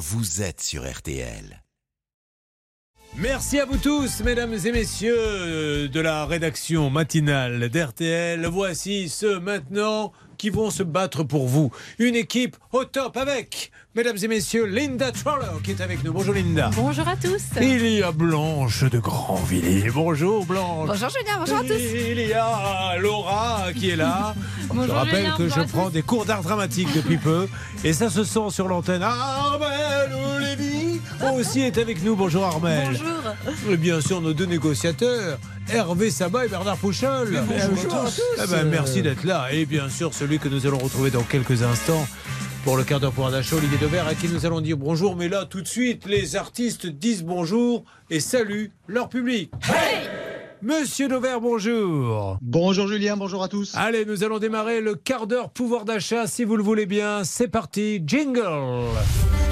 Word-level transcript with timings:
vous 0.00 0.40
êtes 0.40 0.62
sur 0.62 0.90
RTL. 0.90 1.62
Merci 3.16 3.58
à 3.58 3.64
vous 3.64 3.76
tous, 3.76 4.22
mesdames 4.24 4.54
et 4.64 4.72
messieurs 4.72 5.88
de 5.88 6.00
la 6.00 6.24
rédaction 6.26 6.90
matinale 6.90 7.68
d'RTL. 7.68 8.46
Voici 8.46 9.08
ceux 9.08 9.40
maintenant 9.40 10.12
qui 10.38 10.48
vont 10.48 10.70
se 10.70 10.82
battre 10.82 11.22
pour 11.22 11.46
vous. 11.46 11.70
Une 11.98 12.14
équipe 12.14 12.56
au 12.72 12.84
top 12.84 13.16
avec, 13.18 13.72
mesdames 13.94 14.16
et 14.22 14.28
messieurs, 14.28 14.64
Linda 14.64 15.12
Troller 15.12 15.60
qui 15.62 15.72
est 15.72 15.82
avec 15.82 16.02
nous. 16.02 16.12
Bonjour 16.12 16.32
Linda. 16.32 16.70
Bonjour 16.74 17.06
à 17.06 17.16
tous. 17.16 17.42
Il 17.60 17.86
y 17.86 18.02
a 18.02 18.12
Blanche 18.12 18.84
de 18.84 18.98
Grandvilliers. 18.98 19.90
Bonjour 19.90 20.46
Blanche. 20.46 20.88
Bonjour 20.88 21.08
Julien, 21.10 21.38
bonjour 21.40 21.58
à 21.58 21.64
tous. 21.64 21.74
Il 21.78 22.20
y 22.26 22.32
a 22.32 22.96
Laura 22.98 23.66
qui 23.76 23.90
est 23.90 23.96
là. 23.96 24.34
Bonjour, 24.68 24.86
Je 24.86 24.92
rappelle 24.92 25.24
Julien, 25.24 25.36
que 25.36 25.48
je 25.48 25.60
prends 25.62 25.90
des 25.90 26.02
cours 26.02 26.24
d'art 26.24 26.42
dramatique 26.42 26.88
depuis 26.94 27.18
peu. 27.18 27.48
Et 27.82 27.92
ça 27.92 28.08
se 28.08 28.22
sent 28.22 28.50
sur 28.50 28.68
l'antenne. 28.68 29.04
Lévy 30.40 30.89
aussi 31.34 31.60
est 31.60 31.78
avec 31.78 32.02
nous. 32.02 32.16
Bonjour 32.16 32.44
Armel. 32.44 32.88
Bonjour. 32.88 33.72
Et 33.72 33.76
bien 33.76 34.00
sûr, 34.00 34.20
nos 34.20 34.32
deux 34.32 34.46
négociateurs, 34.46 35.38
Hervé 35.68 36.10
Sabat 36.10 36.46
et 36.46 36.48
Bernard 36.48 36.76
Pouchol. 36.76 37.42
bonjour 37.70 37.94
à 37.94 38.04
tous. 38.04 38.22
Eh 38.42 38.46
ben, 38.50 38.64
merci 38.64 39.02
d'être 39.02 39.24
là. 39.24 39.48
Et 39.52 39.66
bien 39.66 39.88
sûr, 39.88 40.14
celui 40.14 40.38
que 40.38 40.48
nous 40.48 40.66
allons 40.66 40.78
retrouver 40.78 41.10
dans 41.10 41.22
quelques 41.22 41.62
instants 41.62 42.06
pour 42.64 42.76
le 42.76 42.84
quart 42.84 43.00
d'heure 43.00 43.12
pour 43.12 43.30
d'achat, 43.30 43.56
Olivier 43.56 43.78
Devers, 43.78 44.06
à 44.06 44.14
qui 44.14 44.28
nous 44.28 44.44
allons 44.44 44.60
dire 44.60 44.76
bonjour. 44.76 45.16
Mais 45.16 45.28
là, 45.28 45.46
tout 45.46 45.62
de 45.62 45.68
suite, 45.68 46.06
les 46.06 46.36
artistes 46.36 46.86
disent 46.86 47.24
bonjour 47.24 47.84
et 48.10 48.20
saluent 48.20 48.72
leur 48.86 49.08
public. 49.08 49.50
Monsieur 50.62 51.08
Devers, 51.08 51.40
bonjour. 51.40 52.36
Bonjour 52.42 52.86
Julien, 52.86 53.16
bonjour 53.16 53.42
à 53.42 53.48
tous. 53.48 53.72
Allez, 53.76 54.04
nous 54.04 54.24
allons 54.24 54.38
démarrer 54.38 54.82
le 54.82 54.94
quart 54.94 55.26
d'heure 55.26 55.48
pouvoir 55.48 55.86
d'achat, 55.86 56.26
si 56.26 56.44
vous 56.44 56.54
le 56.56 56.62
voulez 56.62 56.84
bien. 56.84 57.24
C'est 57.24 57.48
parti, 57.48 58.02
jingle. 58.06 58.42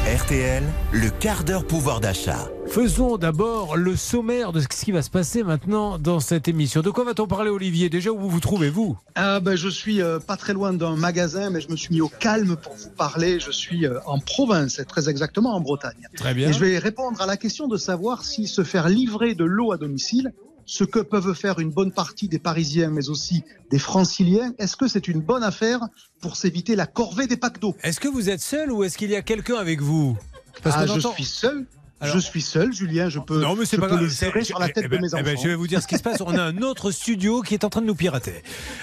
RTL, 0.07 0.63
le 0.93 1.09
quart 1.09 1.45
d'heure 1.45 1.67
pouvoir 1.67 2.01
d'achat. 2.01 2.51
Faisons 2.67 3.17
d'abord 3.17 3.79
le 3.79 3.97
sommaire 3.97 4.53
de 4.53 4.61
ce 4.61 4.69
qui 4.69 4.93
va 4.93 5.01
se 5.01 5.09
passer 5.09 5.43
maintenant 5.43 5.99
dans 5.99 6.21
cette 6.21 6.47
émission. 6.47 6.83
De 6.83 6.91
quoi 6.91 7.05
va-t-on 7.05 7.27
parler, 7.27 7.49
Olivier? 7.51 7.89
Déjà, 7.89 8.11
où 8.11 8.19
vous 8.19 8.29
vous 8.29 8.41
trouvez-vous 8.41 8.99
Ah 9.15 9.41
ben, 9.41 9.57
je 9.57 9.69
suis 9.69 10.03
euh, 10.03 10.19
pas 10.19 10.37
très 10.37 10.53
loin 10.53 10.75
d'un 10.75 10.97
magasin, 10.97 11.49
mais 11.49 11.63
je 11.63 11.71
me 11.71 11.77
suis 11.77 11.95
mis 11.95 12.03
au 12.03 12.09
calme 12.09 12.57
pour 12.57 12.75
vous 12.75 12.91
parler. 12.91 13.41
Je 13.41 13.51
suis 13.51 13.87
euh, 13.87 13.99
en 14.05 14.19
province, 14.19 14.79
et 14.79 14.85
très 14.85 15.09
exactement 15.09 15.55
en 15.55 15.61
Bretagne. 15.61 16.07
Très 16.17 16.35
bien. 16.35 16.51
Et 16.51 16.53
je 16.53 16.61
vais 16.61 16.79
répondre 16.79 17.21
à 17.23 17.27
la 17.27 17.39
question 17.39 17.67
de 17.67 17.79
savoir 17.79 18.25
si 18.25 18.47
se 18.47 18.65
faire 18.65 18.89
livrer 18.91 19.35
de 19.35 19.45
l'eau 19.45 19.73
à 19.73 19.79
domicile, 19.79 20.33
ce 20.69 20.85
que 20.85 20.99
peuvent 20.99 21.35
faire 21.35 21.59
une 21.59 21.71
bonne 21.71 21.93
partie 21.93 22.29
des 22.29 22.39
Parisiens, 22.39 22.91
mais 22.91 23.09
aussi 23.09 23.43
des 23.71 23.79
Franciliens, 23.79 24.53
est-ce 24.59 24.77
que 24.77 24.87
c'est 24.87 25.09
une 25.09 25.21
bonne 25.21 25.43
affaire 25.43 25.81
pour 26.21 26.37
s'éviter 26.37 26.77
la 26.77 26.87
corvée 26.87 27.27
des 27.27 27.39
packs 27.39 27.59
d'eau 27.59 27.75
Est-ce 27.83 27.99
que 27.99 28.09
vous 28.09 28.29
êtes 28.29 28.43
seul 28.43 28.71
ou 28.71 28.85
est-ce 28.85 28.99
qu'il 28.99 29.11
y 29.11 29.17
a 29.17 29.23
quelqu'un 29.23 29.57
avec 29.57 29.81
vous? 29.81 30.17
Ah, 30.65 30.87
qu'on 30.87 30.95
je 30.95 31.09
suis 31.09 31.25
seul. 31.25 31.67
Alors- 32.01 32.15
Je 32.15 32.21
suis 32.21 32.43
seul, 32.43 32.73
Julien. 32.73 33.09
Je 33.09 33.19
peux. 33.19 33.41
Non, 33.41 33.57
mais 33.57 33.65
c'est 33.65 33.77
je 33.77 33.81
pas 33.81 33.89
peux 33.89 33.97
grave. 33.97 34.05
le 34.05 34.45
sur 34.45 34.59
la 34.61 34.69
tête 34.69 34.85
eh 34.87 34.89
ben- 34.89 34.99
de 34.99 35.03
mes 35.03 35.09
eh 35.19 35.23
ben, 35.23 35.37
je 35.37 35.49
vais 35.49 35.55
vous 35.57 35.67
dire 35.67 35.83
ce 35.83 35.89
qui 35.89 35.97
se 35.97 36.03
passe. 36.03 36.21
On 36.21 36.37
a 36.37 36.43
un 36.43 36.59
autre 36.59 36.91
studio 36.93 37.43
qui 37.43 37.55
est 37.55 37.65
en 37.65 37.71
train 37.71 37.81
de 37.81 37.87
nous 37.87 37.95
pirater. 37.97 38.35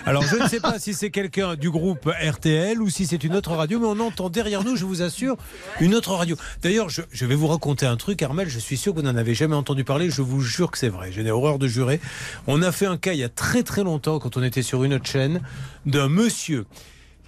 Alors, 0.05 0.23
je 0.23 0.35
ne 0.35 0.47
sais 0.49 0.59
pas 0.59 0.80
si 0.80 0.94
c'est 0.94 1.11
quelqu'un 1.11 1.55
du 1.55 1.69
groupe 1.69 2.09
RTL 2.09 2.81
ou 2.81 2.89
si 2.89 3.05
c'est 3.05 3.23
une 3.23 3.36
autre 3.36 3.52
radio, 3.52 3.80
mais 3.80 3.88
on 3.88 3.99
entend 4.05 4.30
derrière 4.30 4.63
nous, 4.66 4.75
je 4.75 4.83
vous 4.86 5.02
assure, 5.02 5.38
une 5.80 5.95
autre 5.95 6.13
radio. 6.13 6.36
D'ailleurs, 6.61 6.89
je, 6.89 7.03
je 7.11 7.25
vais 7.25 7.36
vous 7.36 7.47
raconter 7.47 7.86
un 7.86 7.95
truc, 7.95 8.21
Armel. 8.21 8.49
Je 8.49 8.59
suis 8.59 8.75
sûr 8.77 8.93
que 8.93 8.99
vous 8.99 9.05
n'en 9.05 9.16
avez 9.16 9.33
jamais 9.33 9.55
entendu 9.55 9.83
parler. 9.86 10.09
Je 10.09 10.21
vous 10.21 10.41
jure 10.41 10.69
que 10.71 10.77
c'est 10.77 10.89
vrai. 10.89 11.11
Je 11.13 11.21
n'ai 11.21 11.31
horreur 11.31 11.58
de 11.58 11.67
jurer. 11.67 12.02
On 12.47 12.61
a 12.61 12.71
fait 12.73 12.86
un 12.86 12.97
cas 12.97 13.13
il 13.13 13.19
y 13.19 13.23
a 13.23 13.30
très 13.30 13.63
très 13.63 13.83
longtemps, 13.83 14.19
quand 14.19 14.36
on 14.36 14.43
était 14.43 14.61
sur 14.61 14.83
une 14.83 14.93
autre 14.93 15.08
chaîne, 15.08 15.41
d'un 15.86 16.09
monsieur 16.09 16.66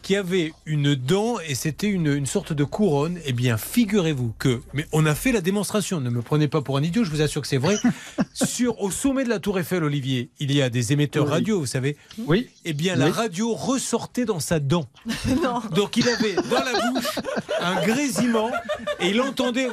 qui 0.07 0.15
avait 0.15 0.53
une 0.65 0.95
dent 0.95 1.35
et 1.45 1.53
c'était 1.53 1.87
une, 1.89 2.07
une 2.07 2.25
sorte 2.25 2.53
de 2.53 2.63
couronne, 2.63 3.19
eh 3.25 3.33
bien, 3.33 3.57
figurez-vous 3.57 4.33
que, 4.39 4.61
mais 4.73 4.87
on 4.93 5.05
a 5.05 5.13
fait 5.13 5.33
la 5.33 5.41
démonstration, 5.41 5.99
ne 5.99 6.09
me 6.09 6.21
prenez 6.21 6.47
pas 6.47 6.61
pour 6.61 6.77
un 6.77 6.81
idiot, 6.81 7.03
je 7.03 7.09
vous 7.11 7.21
assure 7.21 7.41
que 7.41 7.47
c'est 7.49 7.57
vrai. 7.57 7.75
Sur, 8.33 8.79
au 8.81 8.89
sommet 8.89 9.25
de 9.25 9.29
la 9.29 9.39
Tour 9.39 9.59
Eiffel, 9.59 9.83
Olivier, 9.83 10.29
il 10.39 10.53
y 10.55 10.61
a 10.61 10.69
des 10.69 10.93
émetteurs 10.93 11.25
Oui. 11.25 11.31
radio, 11.31 11.59
vous 11.59 11.65
savez. 11.65 11.97
Oui. 12.25 12.47
Eh 12.63 12.71
bien, 12.71 12.95
la 12.95 13.11
radio 13.11 13.53
ressortait 13.53 14.23
dans 14.23 14.39
sa 14.39 14.61
dent. 14.61 14.87
Non. 15.43 15.61
Donc, 15.75 15.97
il 15.97 16.07
avait 16.07 16.35
dans 16.35 16.63
la 16.63 16.71
bouche 16.91 17.19
un 17.59 17.81
grésillement 17.85 18.49
et 19.01 19.09
il 19.09 19.19
entendait. 19.19 19.67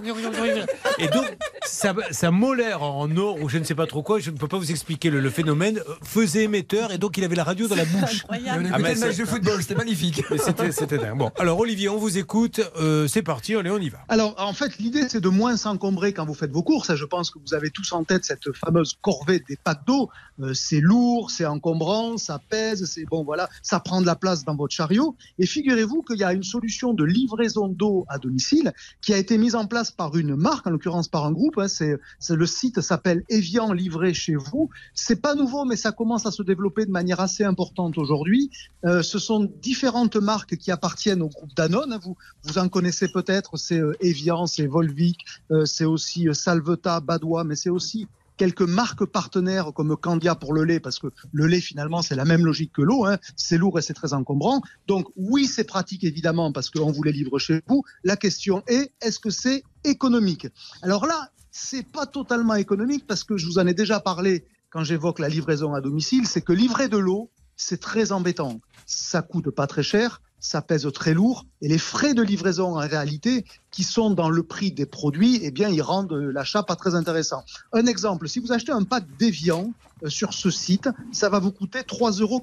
Et 0.99 1.07
donc, 1.07 1.27
sa, 1.65 1.95
sa 2.11 2.31
molaire 2.33 2.83
en 2.83 3.15
or 3.17 3.41
ou 3.41 3.49
je 3.49 3.59
ne 3.59 3.65
sais 3.65 3.75
pas 3.77 3.87
trop 3.87 4.03
quoi, 4.03 4.19
je 4.19 4.31
ne 4.33 4.37
peux 4.37 4.49
pas 4.49 4.59
vous 4.59 4.71
expliquer 4.73 5.11
le, 5.11 5.21
le 5.21 5.31
phénomène, 5.31 5.79
euh, 5.79 5.95
faisait 6.03 6.43
émetteur 6.45 6.91
et 6.93 6.99
donc 6.99 7.17
il 7.19 7.25
avait 7.25 7.37
la 7.37 7.45
radio 7.45 7.69
dans 7.69 7.77
la 7.77 7.85
bouche. 7.85 8.23
Incroyable. 8.25 8.71
Ah, 8.73 8.79
mais 8.81 8.95
c'est- 8.97 9.17
de 9.17 9.25
football, 9.25 9.61
c'était 9.63 9.75
magnifique. 9.77 10.23
C'était 10.71 10.99
dingue. 10.99 11.19
Bon, 11.19 11.31
alors 11.39 11.59
Olivier, 11.59 11.89
on 11.89 11.99
vous 11.99 12.19
écoute. 12.19 12.61
Euh, 12.81 13.07
c'est 13.09 13.23
parti, 13.23 13.55
allez, 13.55 13.71
on 13.71 13.79
y 13.79 13.89
va. 13.89 13.99
Alors, 14.09 14.35
en 14.39 14.53
fait, 14.53 14.79
l'idée, 14.79 15.09
c'est 15.09 15.21
de 15.21 15.29
moins 15.29 15.57
s'encombrer 15.57 16.13
quand 16.13 16.25
vous 16.27 16.35
faites 16.35 16.51
vos 16.53 16.63
courses. 16.63 16.95
Je 16.95 17.05
pense 17.05 17.31
que 17.31 17.39
vous 17.45 17.55
avez 17.55 17.71
tous 17.71 17.93
en 17.93 18.05
tête 18.05 18.25
cette 18.25 18.53
fameuse 18.53 18.95
corvée 19.03 19.43
des 19.49 19.57
packs 19.57 19.87
d'eau. 19.87 20.09
Euh, 20.41 20.53
c'est 20.55 20.81
lourd, 20.81 21.31
c'est 21.31 21.47
encombrant, 21.47 22.17
ça 22.17 22.41
pèse, 22.49 22.85
c'est 22.87 23.05
bon, 23.05 23.23
voilà, 23.23 23.49
ça 23.63 23.79
prend 23.79 24.01
de 24.01 24.07
la 24.07 24.17
place 24.17 24.45
dans 24.45 24.57
votre 24.57 24.75
chariot. 24.75 25.15
Et 25.39 25.47
figurez-vous 25.47 26.03
qu'il 26.03 26.19
y 26.19 26.25
a 26.25 26.33
une 26.33 26.43
solution 26.43 26.93
de 26.93 27.05
livraison 27.05 27.69
d'eau 27.69 28.05
à 28.09 28.19
domicile 28.19 28.73
qui 29.01 29.15
a 29.15 29.17
été 29.19 29.39
mise 29.39 29.55
en 29.55 29.67
place 29.67 29.93
par 29.93 30.17
une 30.17 30.35
marque, 30.35 30.67
en 30.67 30.71
l'occurrence 30.71 31.07
par 31.09 31.25
un 31.25 31.33
groupe. 31.33 31.59
hein. 31.59 31.69
c'est- 31.69 31.99
le 32.31 32.47
site 32.47 32.81
s'appelle 32.81 33.23
Evian 33.29 33.73
livré 33.73 34.13
chez 34.13 34.35
vous. 34.35 34.71
C'est 34.95 35.21
pas 35.23 35.35
nouveau, 35.37 35.65
mais 35.65 35.77
ça 35.77 35.93
commence 35.93 36.27
à 36.27 36.33
se 36.33 36.43
développer 36.43 36.85
de 36.85 36.91
manière 36.91 37.21
assez 37.21 37.45
importante 37.45 37.97
aujourd'hui. 37.99 38.51
Euh, 38.85 39.03
ce 39.03 39.19
sont 39.21 39.49
différentes 39.63 40.14
marques 40.17 40.57
qui 40.57 40.71
appartiennent 40.71 41.23
au 41.23 41.29
groupe 41.29 41.55
Danone. 41.55 41.93
hein. 41.93 42.01
Vous, 42.03 42.17
vous 42.43 42.59
en 42.59 42.69
connaissez 42.69 43.09
peut-être, 43.09 43.57
c'est 43.57 43.79
euh, 43.79 43.93
Evian, 44.01 44.47
c'est 44.47 44.67
Volvic, 44.67 45.19
euh, 45.51 45.65
c'est 45.65 45.85
aussi 45.85 46.29
euh, 46.29 46.35
Salveta, 46.35 47.01
Badois, 47.01 47.45
mais 47.45 47.57
c'est 47.57 47.71
aussi 47.71 48.07
quelques 48.37 48.63
marques 48.63 49.05
partenaires 49.05 49.73
comme 49.73 49.97
Candia 49.97 50.35
pour 50.35 50.55
le 50.55 50.65
lait, 50.65 50.81
parce 50.81 50.99
que 50.99 51.07
le 51.33 51.47
lait 51.47 51.61
finalement 51.61 52.03
c'est 52.03 52.17
la 52.17 52.25
même 52.25 52.45
logique 52.45 52.73
que 52.73 52.83
l'eau, 52.83 53.07
hein. 53.07 53.19
c'est 53.37 53.59
lourd 53.59 53.79
et 53.79 53.83
c'est 53.83 53.95
très 53.95 54.13
encombrant. 54.13 54.61
Donc 54.89 55.07
oui 55.17 55.47
c'est 55.47 55.65
pratique 55.65 56.03
évidemment 56.03 56.51
parce 56.53 56.69
qu'on 56.71 56.91
vous 56.91 57.03
les 57.05 57.13
livre 57.13 57.39
chez 57.39 57.63
vous. 57.69 57.85
La 58.03 58.17
question 58.17 58.65
est 58.67 58.93
est-ce 59.01 59.21
que 59.21 59.31
c'est 59.31 59.63
économique? 59.85 60.49
Alors 60.83 61.07
là 61.07 61.31
c'est 61.53 61.87
pas 61.87 62.07
totalement 62.07 62.57
économique 62.57 63.07
parce 63.07 63.23
que 63.23 63.37
je 63.37 63.47
vous 63.47 63.59
en 63.61 63.67
ai 63.69 63.75
déjà 63.75 64.01
parlé 64.01 64.45
quand 64.71 64.83
j'évoque 64.83 65.21
la 65.21 65.29
livraison 65.29 65.73
à 65.73 65.81
domicile, 65.81 66.27
c'est 66.27 66.43
que 66.43 66.53
livrer 66.53 66.89
de 66.89 66.99
l'eau 66.99 67.31
c'est 67.57 67.81
très 67.81 68.11
embêtant. 68.11 68.61
Ça 68.87 69.23
coûte 69.23 69.51
pas 69.51 69.67
très 69.67 69.83
cher, 69.83 70.21
ça 70.41 70.61
pèse 70.61 70.87
très 70.93 71.15
lourd 71.15 71.47
et 71.63 71.69
les 71.69 71.79
frais 71.79 72.13
de 72.13 72.23
livraison 72.23 72.77
en 72.77 72.81
réalité 72.81 73.45
qui 73.71 73.83
sont 73.83 74.11
dans 74.11 74.29
le 74.29 74.43
prix 74.43 74.73
des 74.73 74.85
produits, 74.87 75.41
eh 75.43 75.51
bien 75.51 75.69
ils 75.71 75.81
rendent 75.81 76.13
l'achat 76.13 76.63
pas 76.63 76.77
très 76.77 76.95
intéressant. 76.95 77.45
Un 77.73 77.87
exemple, 77.87 78.29
si 78.29 78.41
vous 78.41 78.53
achetez 78.53 78.73
un 78.73 78.83
pack 78.85 79.05
d'Evian 79.17 79.73
euh, 80.03 80.11
sur 80.11 80.35
ce 80.35 80.51
site, 80.51 80.91
ça 81.13 81.31
va 81.31 81.39
vous 81.39 81.51
coûter 81.51 81.81
3,98 81.81 82.21
euros 82.23 82.43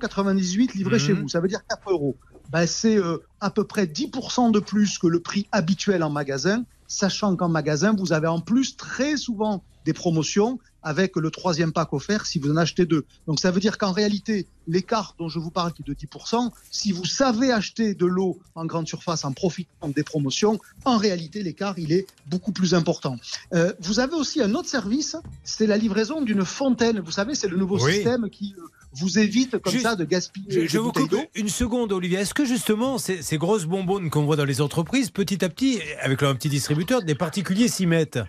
livré 0.73 0.97
Mhm. 0.97 0.99
chez 0.99 1.13
vous, 1.13 1.29
ça 1.29 1.39
veut 1.39 1.47
dire 1.47 1.61
4 1.67 1.91
euros. 1.91 2.17
Ben, 2.49 2.65
c'est 2.65 2.97
euh, 2.97 3.19
à 3.39 3.51
peu 3.51 3.65
près 3.65 3.85
10% 3.85 4.51
de 4.51 4.59
plus 4.59 4.97
que 4.97 5.07
le 5.07 5.19
prix 5.19 5.47
habituel 5.51 6.03
en 6.03 6.09
magasin, 6.09 6.65
sachant 6.87 7.35
qu'en 7.35 7.49
magasin, 7.49 7.95
vous 7.97 8.13
avez 8.13 8.27
en 8.27 8.41
plus 8.41 8.75
très 8.75 9.15
souvent 9.15 9.63
des 9.85 9.93
promotions 9.93 10.59
avec 10.83 11.15
le 11.15 11.29
troisième 11.31 11.71
pack 11.71 11.93
offert 11.93 12.25
si 12.25 12.39
vous 12.39 12.51
en 12.51 12.57
achetez 12.57 12.85
deux. 12.85 13.05
Donc 13.27 13.39
ça 13.39 13.51
veut 13.51 13.59
dire 13.59 13.77
qu'en 13.77 13.91
réalité, 13.91 14.47
l'écart 14.67 15.15
dont 15.19 15.29
je 15.29 15.39
vous 15.39 15.51
parle 15.51 15.73
qui 15.73 15.83
est 15.83 15.87
de 15.89 15.93
10%, 15.93 16.49
si 16.71 16.91
vous 16.91 17.05
savez 17.05 17.51
acheter 17.51 17.93
de 17.93 18.05
l'eau 18.05 18.39
en 18.55 18.65
grande 18.65 18.87
surface 18.87 19.25
en 19.25 19.31
profitant 19.33 19.89
des 19.89 20.03
promotions, 20.03 20.59
en 20.85 20.97
réalité 20.97 21.43
l'écart 21.43 21.77
il 21.77 21.91
est 21.91 22.07
beaucoup 22.27 22.51
plus 22.51 22.73
important. 22.73 23.17
Euh, 23.53 23.73
vous 23.79 23.99
avez 23.99 24.13
aussi 24.15 24.41
un 24.41 24.53
autre 24.55 24.69
service, 24.69 25.15
c'est 25.43 25.67
la 25.67 25.77
livraison 25.77 26.21
d'une 26.21 26.45
fontaine. 26.45 26.99
Vous 26.99 27.11
savez, 27.11 27.35
c'est 27.35 27.47
le 27.47 27.57
nouveau 27.57 27.79
Oui. 27.83 27.93
système 27.93 28.29
qui 28.29 28.55
euh, 28.57 28.61
vous 28.93 29.19
évite 29.19 29.57
comme 29.59 29.71
Juste- 29.73 29.85
ça 29.85 29.95
de 29.95 30.03
gaspiller 30.05 30.47
Je, 30.49 30.67
je 30.67 30.77
vous 30.79 30.91
coupe 30.91 31.15
une 31.35 31.49
seconde, 31.49 31.91
Olivier. 31.93 32.19
Est-ce 32.19 32.33
que 32.33 32.45
justement 32.45 32.97
ces, 32.97 33.21
ces 33.21 33.37
grosses 33.37 33.65
bonbonnes 33.65 34.09
qu'on 34.09 34.25
voit 34.25 34.35
dans 34.35 34.45
les 34.45 34.61
entreprises, 34.61 35.09
petit 35.11 35.43
à 35.45 35.49
petit, 35.49 35.79
avec 36.01 36.21
leur 36.21 36.35
petit 36.35 36.49
distributeur, 36.49 37.01
des 37.03 37.15
particuliers 37.15 37.67
s'y 37.67 37.85
mettent? 37.85 38.19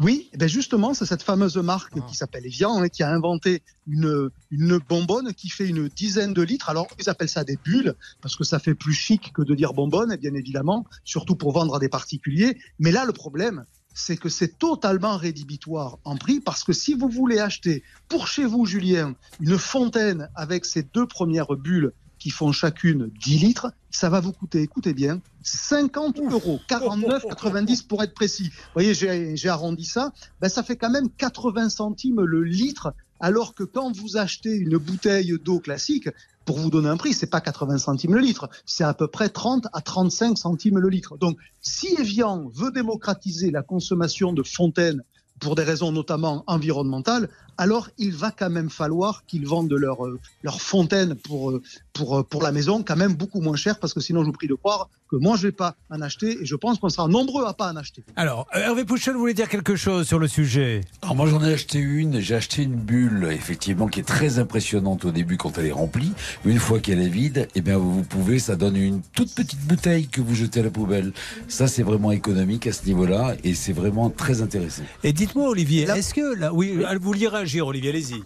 Oui, 0.00 0.30
ben 0.34 0.48
justement, 0.48 0.94
c'est 0.94 1.04
cette 1.04 1.22
fameuse 1.22 1.58
marque 1.58 1.92
Ah. 1.96 2.00
qui 2.08 2.16
s'appelle 2.16 2.46
Evian 2.46 2.80
hein, 2.80 2.88
qui 2.88 3.02
a 3.02 3.10
inventé 3.12 3.62
une, 3.86 4.30
une 4.50 4.78
bonbonne 4.78 5.34
qui 5.34 5.50
fait 5.50 5.66
une 5.68 5.88
dizaine 5.88 6.32
de 6.32 6.40
litres. 6.40 6.70
Alors, 6.70 6.86
ils 6.98 7.10
appellent 7.10 7.28
ça 7.28 7.44
des 7.44 7.56
bulles 7.56 7.94
parce 8.22 8.34
que 8.34 8.44
ça 8.44 8.58
fait 8.58 8.74
plus 8.74 8.94
chic 8.94 9.32
que 9.34 9.42
de 9.42 9.54
dire 9.54 9.74
bonbonne, 9.74 10.16
bien 10.16 10.32
évidemment, 10.34 10.86
surtout 11.04 11.36
pour 11.36 11.52
vendre 11.52 11.74
à 11.74 11.78
des 11.78 11.90
particuliers. 11.90 12.58
Mais 12.78 12.92
là, 12.92 13.04
le 13.04 13.12
problème, 13.12 13.66
c'est 13.92 14.16
que 14.16 14.30
c'est 14.30 14.58
totalement 14.58 15.16
rédhibitoire 15.18 15.98
en 16.04 16.16
prix 16.16 16.40
parce 16.40 16.64
que 16.64 16.72
si 16.72 16.94
vous 16.94 17.08
voulez 17.10 17.38
acheter 17.38 17.82
pour 18.08 18.26
chez 18.26 18.46
vous, 18.46 18.64
Julien, 18.64 19.14
une 19.40 19.58
fontaine 19.58 20.30
avec 20.34 20.64
ces 20.64 20.82
deux 20.82 21.06
premières 21.06 21.54
bulles 21.56 21.92
qui 22.20 22.30
font 22.30 22.52
chacune 22.52 23.10
10 23.18 23.38
litres, 23.38 23.72
ça 23.90 24.08
va 24.08 24.20
vous 24.20 24.32
coûter, 24.32 24.60
écoutez 24.60 24.94
bien, 24.94 25.20
50 25.42 26.20
euros, 26.30 26.60
49,90 26.68 27.86
pour 27.86 28.02
être 28.04 28.14
précis. 28.14 28.50
Vous 28.52 28.74
voyez, 28.74 28.94
j'ai 28.94 29.48
arrondi 29.48 29.84
ça, 29.84 30.12
ben 30.40 30.48
ça 30.48 30.62
fait 30.62 30.76
quand 30.76 30.90
même 30.90 31.08
80 31.10 31.70
centimes 31.70 32.20
le 32.20 32.44
litre 32.44 32.92
Alors 33.18 33.54
que 33.54 33.64
quand 33.64 33.96
vous 33.96 34.18
achetez 34.18 34.54
une 34.54 34.76
bouteille 34.76 35.34
d'eau 35.42 35.58
classique, 35.60 36.10
pour 36.44 36.58
vous 36.58 36.70
donner 36.70 36.88
un 36.88 36.96
prix, 36.96 37.14
c'est 37.14 37.30
pas 37.30 37.40
80 37.40 37.78
centimes 37.78 38.14
le 38.14 38.20
litre, 38.20 38.48
c'est 38.66 38.84
à 38.84 38.94
peu 38.94 39.08
près 39.08 39.28
30 39.28 39.68
à 39.72 39.80
35 39.80 40.36
centimes 40.36 40.78
le 40.78 40.88
litre. 40.88 41.16
Donc, 41.16 41.38
si 41.60 41.94
Evian 41.98 42.48
veut 42.52 42.70
démocratiser 42.70 43.50
la 43.50 43.62
consommation 43.62 44.32
de 44.32 44.42
fontaines 44.42 45.02
pour 45.38 45.54
des 45.54 45.62
raisons 45.62 45.90
notamment 45.90 46.44
environnementales, 46.46 47.30
alors 47.60 47.90
il 47.98 48.12
va 48.12 48.30
quand 48.30 48.48
même 48.48 48.70
falloir 48.70 49.22
qu'ils 49.26 49.46
vendent 49.46 49.74
leur, 49.74 50.06
euh, 50.06 50.18
leur 50.42 50.62
fontaine 50.62 51.14
pour, 51.14 51.50
euh, 51.50 51.62
pour, 51.92 52.18
euh, 52.18 52.22
pour 52.22 52.42
la 52.42 52.52
maison 52.52 52.82
quand 52.82 52.96
même 52.96 53.14
beaucoup 53.14 53.42
moins 53.42 53.54
cher 53.54 53.78
parce 53.78 53.92
que 53.92 54.00
sinon 54.00 54.22
je 54.22 54.26
vous 54.26 54.32
prie 54.32 54.48
de 54.48 54.54
croire 54.54 54.88
que 55.10 55.16
moi 55.16 55.36
je 55.36 55.42
vais 55.42 55.52
pas 55.52 55.76
en 55.90 56.00
acheter 56.00 56.40
et 56.40 56.46
je 56.46 56.56
pense 56.56 56.78
qu'on 56.78 56.88
sera 56.88 57.06
nombreux 57.06 57.44
à 57.44 57.52
pas 57.52 57.70
en 57.70 57.76
acheter. 57.76 58.02
Alors, 58.16 58.46
Hervé 58.54 58.86
Pouchel 58.86 59.14
voulait 59.14 59.34
dire 59.34 59.48
quelque 59.48 59.76
chose 59.76 60.06
sur 60.06 60.18
le 60.18 60.26
sujet. 60.26 60.80
Alors 61.02 61.16
moi 61.16 61.26
j'en 61.26 61.44
ai 61.44 61.52
acheté 61.52 61.78
une, 61.80 62.20
j'ai 62.20 62.34
acheté 62.34 62.62
une 62.62 62.76
bulle 62.76 63.28
effectivement 63.30 63.88
qui 63.88 64.00
est 64.00 64.04
très 64.04 64.38
impressionnante 64.38 65.04
au 65.04 65.10
début 65.10 65.36
quand 65.36 65.58
elle 65.58 65.66
est 65.66 65.72
remplie, 65.72 66.12
mais 66.44 66.52
une 66.52 66.60
fois 66.60 66.80
qu'elle 66.80 67.02
est 67.02 67.08
vide, 67.08 67.46
eh 67.54 67.60
bien 67.60 67.76
vous 67.76 68.04
pouvez, 68.04 68.38
ça 68.38 68.56
donne 68.56 68.76
une 68.76 69.02
toute 69.14 69.34
petite 69.34 69.60
bouteille 69.66 70.08
que 70.08 70.22
vous 70.22 70.34
jetez 70.34 70.60
à 70.60 70.62
la 70.62 70.70
poubelle. 70.70 71.12
Ça 71.48 71.66
c'est 71.66 71.82
vraiment 71.82 72.10
économique 72.10 72.66
à 72.66 72.72
ce 72.72 72.86
niveau-là 72.86 73.34
et 73.44 73.54
c'est 73.54 73.74
vraiment 73.74 74.08
très 74.08 74.40
intéressant. 74.40 74.84
Et 75.04 75.12
dites-moi 75.12 75.50
Olivier, 75.50 75.82
est-ce 75.82 76.14
que 76.14 76.34
là, 76.34 76.54
oui, 76.54 76.78
vous 76.78 77.00
vouliez 77.00 77.28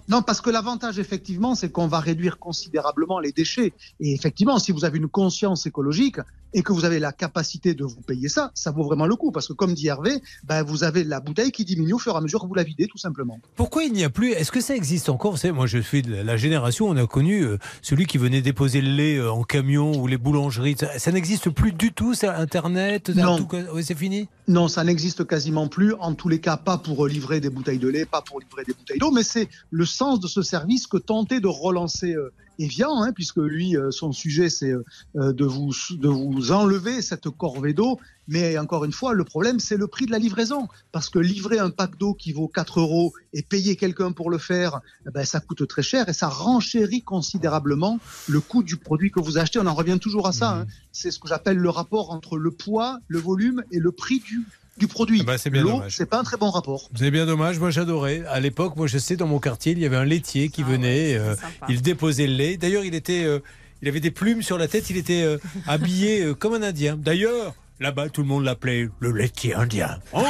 Non, 0.09 0.23
parce 0.23 0.41
que 0.41 0.51
l'avantage 0.51 0.99
effectivement 0.99 1.55
c'est 1.55 1.71
qu'on 1.71 1.87
va 1.87 2.01
réduire 2.01 2.39
considérablement 2.39 3.19
les 3.19 3.33
déchets. 3.33 3.73
Et 4.01 4.13
effectivement 4.13 4.59
si 4.59 4.73
vous 4.73 4.85
avez 4.85 4.99
une 4.99 5.09
conscience 5.09 5.67
écologique 5.67 6.19
et 6.55 6.63
que 6.63 6.73
vous 6.73 6.85
avez 6.85 7.01
la 7.01 7.13
capacité 7.13 7.75
de 7.75 7.85
vous 7.85 8.01
payer 8.01 8.29
ça, 8.29 8.51
ça 8.55 8.71
vaut 8.71 8.85
vraiment 8.85 9.07
le 9.07 9.17
coup. 9.17 9.33
Parce 9.33 9.49
que 9.49 9.53
comme 9.53 9.75
dit 9.75 9.89
Hervé, 9.89 10.23
ben, 10.45 10.63
vous 10.63 10.85
avez 10.85 11.05
la 11.05 11.21
bouteille 11.21 11.51
qui 11.51 11.65
diminue 11.65 11.95
au 11.95 11.99
fur 11.99 12.15
et 12.15 12.17
à 12.17 12.21
mesure 12.21 12.41
que 12.41 12.47
vous 12.47 12.55
la 12.55 12.63
videz, 12.63 12.87
tout 12.87 12.97
simplement. 12.97 13.41
Pourquoi 13.57 13.83
il 13.85 13.93
n'y 13.93 14.05
a 14.05 14.11
plus 14.11 14.31
Est-ce 14.33 14.53
que 14.53 14.61
ça 14.61 14.75
existe 14.75 15.09
encore? 15.09 15.33
Vous 15.33 15.37
savez, 15.37 15.53
moi 15.53 15.67
je 15.67 15.79
suis 15.79 16.03
de 16.03 16.15
la 16.15 16.37
génération, 16.37 16.89
on 16.89 16.97
a 16.97 17.07
connu 17.07 17.43
euh, 17.43 17.59
celui 17.83 18.07
qui 18.07 18.19
venait 18.19 18.41
déposer 18.41 18.81
le 18.81 18.91
lait 18.91 19.17
euh, 19.17 19.33
en 19.33 19.43
camion 19.43 19.93
ou 20.01 20.07
les 20.07 20.17
boulangeries. 20.17 20.77
Ça, 20.97 21.13
n'existe 21.13 21.51
plus 21.51 21.73
du 21.73 21.93
tout, 21.93 22.15
Internet 22.23 23.11
Non. 23.11 23.47
Oui, 23.73 23.83
c'est 23.85 23.97
fini? 23.97 24.29
Non, 24.47 24.69
ça 24.69 24.85
n'existe 24.85 25.27
quasiment 25.27 25.69
plus. 25.69 25.95
En 25.95 26.15
tous 26.15 26.29
les 26.29 26.41
cas, 26.41 26.57
pas 26.57 26.79
pour 26.79 27.07
livrer 27.09 27.41
des 27.41 27.51
bouteilles 27.51 27.79
de 27.79 27.89
lait, 27.89 28.07
pas 28.07 28.23
pour 28.23 28.41
livrer 28.41 28.63
des 28.65 28.75
bouteilles 28.75 28.99
d'eau, 28.99 29.11
mais 29.11 29.23
c'est 29.23 29.49
le 29.71 29.85
sens 29.85 30.21
de 30.21 30.29
ce 30.29 30.43
service 30.43 30.87
que 30.87 30.99
tenter 30.99 31.41
de 31.41 31.49
relancer. 31.49 32.15
Euh, 32.59 32.65
Evian, 32.65 33.03
hein, 33.03 33.13
puisque 33.13 33.39
lui, 33.39 33.77
euh, 33.77 33.91
son 33.91 34.13
sujet, 34.13 34.49
c'est 34.49 34.73
euh, 34.73 35.33
de, 35.33 35.45
vous, 35.45 35.73
de 35.91 36.09
vous 36.09 36.53
enlever 36.53 37.03
cette 37.03 37.29
corvée 37.31 37.73
d'eau. 37.73 37.99
Mais 38.27 38.57
encore 38.57 38.85
une 38.85 38.93
fois, 38.93 39.13
le 39.13 39.25
problème, 39.25 39.61
c'est 39.61 39.77
le 39.77 39.87
prix 39.87 40.07
de 40.07 40.11
la 40.11 40.19
livraison. 40.19 40.69
Parce 40.93 41.11
que 41.11 41.19
livrer 41.19 41.59
un 41.59 41.71
pack 41.71 41.99
d'eau 41.99 42.15
qui 42.15 42.33
vaut 42.33 42.49
4 42.49 42.81
euros 42.81 43.13
et 43.35 43.43
payer 43.43 43.77
quelqu'un 43.77 44.13
pour 44.13 44.31
le 44.31 44.39
faire, 44.39 44.81
eh 45.07 45.11
ben, 45.11 45.25
ça 45.25 45.41
coûte 45.41 45.67
très 45.69 45.83
cher 45.83 46.09
et 46.09 46.15
ça 46.15 46.29
renchérit 46.29 47.03
considérablement 47.03 47.99
le 48.29 48.41
coût 48.41 48.63
du 48.63 48.77
produit 48.77 49.11
que 49.11 49.21
vous 49.21 49.37
achetez. 49.37 49.59
On 49.59 49.67
en 49.67 49.75
revient 49.75 49.99
toujours 50.01 50.27
à 50.27 50.33
ça. 50.33 50.55
Mmh. 50.55 50.61
Hein. 50.61 50.67
C'est 50.93 51.11
ce 51.11 51.19
que 51.19 51.29
j'appelle 51.29 51.59
le 51.59 51.71
rapport 51.71 52.11
entre 52.13 52.39
le 52.39 52.51
poids, 52.51 52.99
le 53.09 53.19
volume 53.19 53.63
et 53.71 53.79
le 53.79 53.93
prix 53.93 54.21
du, 54.21 54.47
du 54.77 54.89
produit. 54.89 55.21
Ah 55.23 55.25
bah, 55.25 55.39
c'est 55.39 55.51
bien 55.51 55.63
L'eau, 55.63 55.83
c'est 55.89 56.07
pas 56.07 56.19
un 56.19 56.25
très 56.25 56.37
bon 56.37 56.51
rapport. 56.51 56.89
C'est 56.95 57.11
bien 57.11 57.27
dommage. 57.27 57.59
Moi, 57.59 57.71
j'adorais. 57.71 58.25
À 58.29 58.41
l'époque, 58.41 58.77
moi, 58.77 58.87
je 58.87 58.99
sais, 58.99 59.17
dans 59.17 59.27
mon 59.27 59.39
quartier, 59.39 59.73
il 59.73 59.79
y 59.79 59.87
avait 59.87 59.97
un 59.97 60.05
laitier 60.05 60.49
qui 60.49 60.63
ah 60.63 60.71
venait. 60.71 61.15
Euh, 61.15 61.35
il 61.69 61.83
déposait 61.83 62.27
le 62.27 62.35
lait. 62.35 62.57
D'ailleurs, 62.57 62.85
il 62.85 62.95
était, 62.95 63.25
euh, 63.25 63.41
il 63.83 63.89
avait 63.89 64.01
des 64.01 64.11
plumes 64.11 64.43
sur 64.43 64.59
la 64.59 64.69
tête. 64.69 64.91
Il 64.91 64.97
était 64.97 65.23
euh, 65.23 65.39
habillé 65.67 66.35
comme 66.39 66.55
un 66.55 66.63
Indien. 66.63 66.97
D'ailleurs, 66.97 67.55
là-bas, 67.81 68.09
tout 68.09 68.23
le 68.23 68.29
monde 68.29 68.45
l'appelait 68.45 68.89
le 69.01 69.13
laitier 69.13 69.55
indien. 69.55 69.99
Oh 70.13 70.23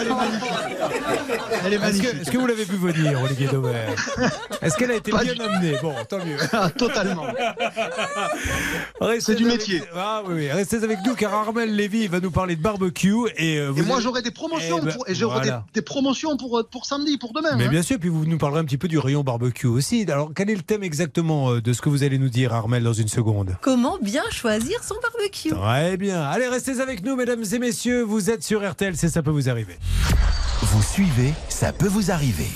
Elle 0.00 0.06
est 0.06 0.10
magnifique. 0.10 0.79
Est-ce 1.64 2.30
que, 2.30 2.38
vous 2.38 2.46
l'avez 2.46 2.64
vu 2.64 2.76
venir, 2.76 3.22
Olivier 3.22 3.48
Dauvert 3.48 3.94
Est-ce 4.62 4.76
qu'elle 4.76 4.90
a 4.90 4.96
été 4.96 5.10
bien 5.10 5.34
amenée? 5.44 5.76
Bon, 5.82 5.94
tant 6.08 6.24
mieux. 6.24 6.36
Ah, 6.52 6.70
totalement. 6.70 7.26
C'est 9.20 9.34
du 9.34 9.44
métier. 9.44 9.82
Ah, 9.94 10.22
oui, 10.26 10.34
oui, 10.36 10.50
Restez 10.50 10.82
avec 10.84 10.98
nous 11.06 11.14
car 11.14 11.34
Armel 11.34 11.74
Lévy 11.74 12.06
va 12.06 12.20
nous 12.20 12.30
parler 12.30 12.56
de 12.56 12.62
barbecue. 12.62 13.14
Et, 13.36 13.58
euh, 13.58 13.72
moi, 13.72 14.00
j'aurai 14.00 14.22
des 14.22 14.30
promotions, 14.30 14.78
eh 14.82 14.86
ben, 14.86 14.92
pour, 14.92 15.08
et 15.08 15.14
j'aurai 15.14 15.48
des, 15.74 15.82
promotions 15.82 16.36
pour, 16.36 16.58
euh, 16.58 16.68
pour 16.70 16.86
samedi, 16.86 17.18
pour 17.18 17.32
demain. 17.32 17.56
Mais 17.56 17.66
hein. 17.66 17.70
bien 17.70 17.82
sûr, 17.82 17.98
puis 17.98 18.08
vous 18.08 18.26
nous 18.26 18.38
parlerez 18.38 18.60
un 18.60 18.64
petit 18.64 18.78
peu 18.78 18.88
du 18.88 18.98
rayon 18.98 19.22
barbecue 19.22 19.66
aussi. 19.66 20.04
Alors, 20.08 20.30
quel 20.34 20.50
est 20.50 20.54
le 20.54 20.62
thème 20.62 20.82
exactement 20.82 21.52
euh, 21.52 21.60
de 21.60 21.72
ce 21.72 21.80
que 21.80 21.88
vous 21.88 22.02
allez 22.02 22.18
nous 22.18 22.28
dire, 22.28 22.52
Armel, 22.52 22.82
dans 22.82 22.92
une 22.92 23.08
seconde? 23.08 23.56
Comment 23.60 23.98
bien 24.00 24.24
choisir 24.30 24.82
son 24.84 24.96
barbecue? 25.02 25.50
Très 25.50 25.96
bien. 25.96 26.22
Allez, 26.22 26.48
restez 26.48 26.80
avec 26.80 27.04
nous, 27.04 27.16
mesdames 27.16 27.44
et 27.52 27.58
messieurs. 27.58 28.02
Vous 28.02 28.30
êtes 28.30 28.42
sur 28.42 28.68
RTL, 28.68 28.96
c'est 28.96 29.08
ça 29.08 29.22
peut 29.22 29.30
vous 29.30 29.48
arriver. 29.48 29.78
Vous 30.62 30.82
suivez, 31.00 31.32
ça 31.48 31.72
peut 31.72 31.88
vous 31.88 32.10
arriver. 32.10 32.50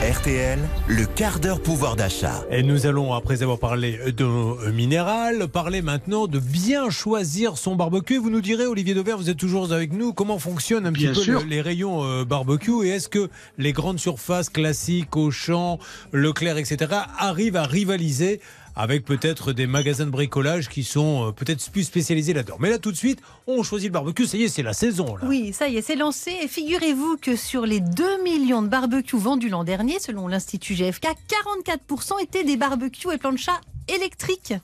RTL, 0.00 0.58
le 0.88 1.04
quart 1.04 1.38
d'heure 1.38 1.60
pouvoir 1.60 1.96
d'achat. 1.96 2.44
Et 2.50 2.62
nous 2.62 2.86
allons, 2.86 3.12
après 3.12 3.42
avoir 3.42 3.58
parlé 3.58 3.98
de 4.10 4.70
minéral, 4.70 5.48
parler 5.48 5.82
maintenant 5.82 6.28
de 6.28 6.38
bien 6.38 6.88
choisir 6.88 7.58
son 7.58 7.76
barbecue. 7.76 8.16
Vous 8.16 8.30
nous 8.30 8.40
direz, 8.40 8.64
Olivier 8.64 8.94
Dauvert, 8.94 9.18
vous 9.18 9.28
êtes 9.28 9.36
toujours 9.36 9.70
avec 9.70 9.92
nous, 9.92 10.14
comment 10.14 10.38
fonctionnent 10.38 10.86
un 10.86 10.94
petit 10.94 11.08
peu 11.08 11.44
les 11.44 11.60
rayons 11.60 12.04
euh, 12.04 12.24
barbecue 12.24 12.86
et 12.86 12.90
est-ce 12.92 13.10
que 13.10 13.28
les 13.58 13.74
grandes 13.74 13.98
surfaces 13.98 14.48
classiques, 14.48 15.14
Auchan, 15.14 15.78
Leclerc, 16.10 16.56
etc., 16.56 17.00
arrivent 17.18 17.56
à 17.56 17.64
rivaliser 17.64 18.40
avec 18.76 19.04
peut-être 19.04 19.52
des 19.52 19.66
magasins 19.66 20.04
de 20.04 20.10
bricolage 20.10 20.68
qui 20.68 20.84
sont 20.84 21.28
euh, 21.28 21.32
peut-être 21.32 21.68
plus 21.70 21.84
spécialisés 21.84 22.34
là-dedans. 22.34 22.58
Mais 22.60 22.68
là, 22.68 22.78
tout 22.78 22.92
de 22.92 22.96
suite, 22.96 23.20
on 23.46 23.62
choisit 23.62 23.88
le 23.88 23.92
barbecue. 23.92 24.26
Ça 24.26 24.36
y 24.36 24.44
est, 24.44 24.48
c'est 24.48 24.62
la 24.62 24.74
saison. 24.74 25.16
Là. 25.16 25.24
Oui, 25.26 25.52
ça 25.54 25.68
y 25.68 25.76
est, 25.78 25.82
c'est 25.82 25.96
lancé. 25.96 26.36
Et 26.42 26.46
figurez-vous 26.46 27.16
que 27.16 27.34
sur 27.34 27.64
les 27.64 27.80
2 27.80 28.22
millions 28.22 28.62
de 28.62 28.68
barbecues 28.68 29.16
vendus 29.16 29.48
l'an 29.48 29.64
dernier, 29.64 29.98
selon 29.98 30.28
l'Institut 30.28 30.74
GFK, 30.74 31.08
44% 31.48 32.22
étaient 32.22 32.44
des 32.44 32.58
barbecues 32.58 33.12
et 33.12 33.18
planchas 33.18 33.60
électriques. 33.88 34.54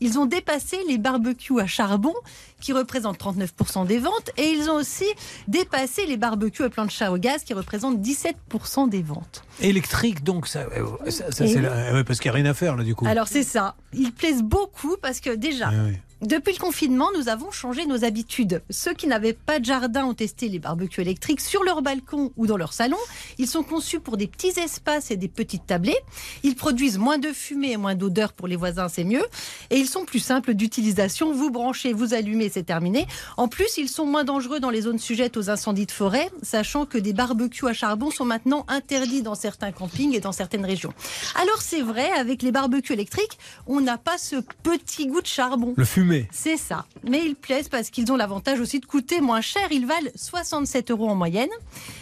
Ils 0.00 0.18
ont 0.18 0.26
dépassé 0.26 0.78
les 0.88 0.96
barbecues 0.96 1.60
à 1.60 1.66
charbon, 1.66 2.14
qui 2.60 2.72
représentent 2.72 3.18
39% 3.18 3.86
des 3.86 3.98
ventes, 3.98 4.30
et 4.36 4.48
ils 4.48 4.70
ont 4.70 4.74
aussi 4.74 5.06
dépassé 5.46 6.06
les 6.06 6.16
barbecues 6.16 6.64
à 6.64 6.70
plancha 6.70 7.12
au 7.12 7.18
gaz, 7.18 7.44
qui 7.44 7.54
représentent 7.54 8.00
17% 8.00 8.88
des 8.88 9.02
ventes. 9.02 9.44
Électrique, 9.60 10.24
donc, 10.24 10.46
ça, 10.46 10.66
euh, 10.76 11.10
ça, 11.10 11.30
c'est 11.30 11.60
parce 12.04 12.20
qu'il 12.20 12.30
n'y 12.30 12.36
a 12.36 12.40
rien 12.40 12.50
à 12.50 12.54
faire, 12.54 12.76
là, 12.76 12.84
du 12.84 12.94
coup. 12.94 13.06
Alors, 13.06 13.28
c'est 13.28 13.42
ça. 13.42 13.74
Ils 13.92 14.12
plaisent 14.12 14.42
beaucoup 14.42 14.96
parce 15.00 15.20
que 15.20 15.30
déjà, 15.30 15.70
ah 15.72 15.90
depuis 16.20 16.52
le 16.52 16.58
confinement, 16.58 17.10
nous 17.16 17.28
avons 17.28 17.52
changé 17.52 17.86
nos 17.86 18.04
habitudes. 18.04 18.60
Ceux 18.70 18.92
qui 18.92 19.06
n'avaient 19.06 19.34
pas 19.34 19.60
de 19.60 19.64
jardin 19.64 20.04
ont 20.04 20.14
testé 20.14 20.48
les 20.48 20.58
barbecues 20.58 21.02
électriques 21.02 21.40
sur 21.40 21.62
leur 21.62 21.80
balcon 21.80 22.32
ou 22.36 22.48
dans 22.48 22.56
leur 22.56 22.72
salon. 22.72 22.96
Ils 23.38 23.46
sont 23.46 23.62
conçus 23.62 24.00
pour 24.00 24.16
des 24.16 24.26
petits 24.26 24.58
espaces 24.58 25.12
et 25.12 25.16
des 25.16 25.28
petites 25.28 25.66
tablées. 25.66 25.98
Ils 26.42 26.56
produisent 26.56 26.98
moins 26.98 27.18
de 27.18 27.28
fumée 27.28 27.70
et 27.70 27.76
moins 27.76 27.94
d'odeur 27.94 28.32
pour 28.32 28.48
les 28.48 28.56
voisins, 28.56 28.88
c'est 28.88 29.04
mieux. 29.04 29.24
Et 29.70 29.76
ils 29.76 29.86
sont 29.86 30.04
plus 30.04 30.18
simples 30.18 30.54
d'utilisation. 30.54 31.32
Vous 31.32 31.52
branchez, 31.52 31.92
vous 31.92 32.14
allumez, 32.14 32.47
c'est 32.48 32.62
terminé. 32.62 33.06
En 33.36 33.48
plus, 33.48 33.76
ils 33.76 33.88
sont 33.88 34.06
moins 34.06 34.24
dangereux 34.24 34.60
dans 34.60 34.70
les 34.70 34.82
zones 34.82 34.98
sujettes 34.98 35.36
aux 35.36 35.50
incendies 35.50 35.86
de 35.86 35.92
forêt, 35.92 36.30
sachant 36.42 36.86
que 36.86 36.98
des 36.98 37.12
barbecues 37.12 37.66
à 37.66 37.72
charbon 37.72 38.10
sont 38.10 38.24
maintenant 38.24 38.64
interdits 38.68 39.22
dans 39.22 39.34
certains 39.34 39.72
campings 39.72 40.14
et 40.14 40.20
dans 40.20 40.32
certaines 40.32 40.64
régions. 40.64 40.92
Alors 41.40 41.60
c'est 41.60 41.82
vrai, 41.82 42.10
avec 42.12 42.42
les 42.42 42.52
barbecues 42.52 42.92
électriques, 42.92 43.38
on 43.66 43.80
n'a 43.80 43.98
pas 43.98 44.18
ce 44.18 44.36
petit 44.62 45.06
goût 45.06 45.20
de 45.20 45.26
charbon. 45.26 45.74
Le 45.76 45.84
fumet 45.84 46.28
c'est 46.30 46.56
ça. 46.56 46.86
Mais 47.02 47.24
ils 47.24 47.34
plaisent 47.34 47.68
parce 47.68 47.90
qu'ils 47.90 48.10
ont 48.12 48.16
l'avantage 48.16 48.60
aussi 48.60 48.80
de 48.80 48.86
coûter 48.86 49.20
moins 49.20 49.40
cher. 49.40 49.62
Ils 49.70 49.86
valent 49.86 50.10
67 50.14 50.90
euros 50.90 51.08
en 51.08 51.14
moyenne. 51.14 51.50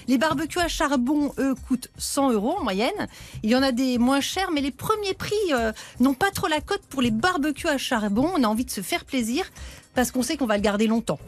Les 0.08 0.18
barbecues 0.18 0.58
à 0.58 0.68
charbon, 0.68 1.32
eux, 1.38 1.54
coûtent 1.68 1.88
100 1.98 2.32
euros 2.32 2.56
en 2.58 2.62
moyenne. 2.62 3.08
Il 3.42 3.50
y 3.50 3.56
en 3.56 3.62
a 3.62 3.72
des 3.72 3.98
moins 3.98 4.20
chers, 4.20 4.50
mais 4.52 4.60
les 4.60 4.70
premiers 4.70 5.14
prix 5.14 5.34
euh, 5.52 5.72
n'ont 6.00 6.14
pas 6.14 6.30
trop 6.30 6.48
la 6.48 6.60
cote 6.60 6.82
pour 6.88 7.02
les 7.02 7.10
barbecues 7.10 7.68
à 7.68 7.78
charbon. 7.78 8.30
On 8.36 8.44
a 8.44 8.46
envie 8.46 8.64
de 8.64 8.70
se 8.70 8.80
faire 8.80 9.04
plaisir 9.04 9.44
parce 9.96 10.12
qu'on 10.12 10.22
sait 10.22 10.36
qu'on 10.36 10.46
va 10.46 10.56
le 10.56 10.62
garder 10.62 10.86
longtemps. 10.86 11.18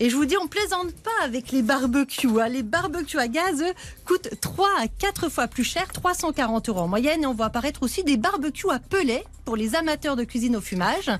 Et 0.00 0.10
je 0.10 0.16
vous 0.16 0.24
dis, 0.24 0.36
on 0.36 0.48
plaisante 0.48 0.92
pas 1.02 1.24
avec 1.24 1.52
les 1.52 1.62
barbecues. 1.62 2.40
Hein. 2.40 2.48
Les 2.48 2.62
barbecues 2.62 3.18
à 3.18 3.28
gaz 3.28 3.62
coûtent 4.04 4.30
3 4.40 4.68
à 4.80 4.88
4 4.88 5.28
fois 5.28 5.46
plus 5.46 5.64
cher, 5.64 5.86
340 5.92 6.68
euros 6.68 6.80
en 6.80 6.88
moyenne. 6.88 7.22
Et 7.22 7.26
on 7.26 7.34
voit 7.34 7.46
apparaître 7.46 7.82
aussi 7.82 8.02
des 8.04 8.16
barbecues 8.16 8.70
à 8.70 8.78
pellet 8.78 9.24
pour 9.44 9.56
les 9.56 9.74
amateurs 9.74 10.16
de 10.16 10.24
cuisine 10.24 10.56
au 10.56 10.60
fumage. 10.60 11.10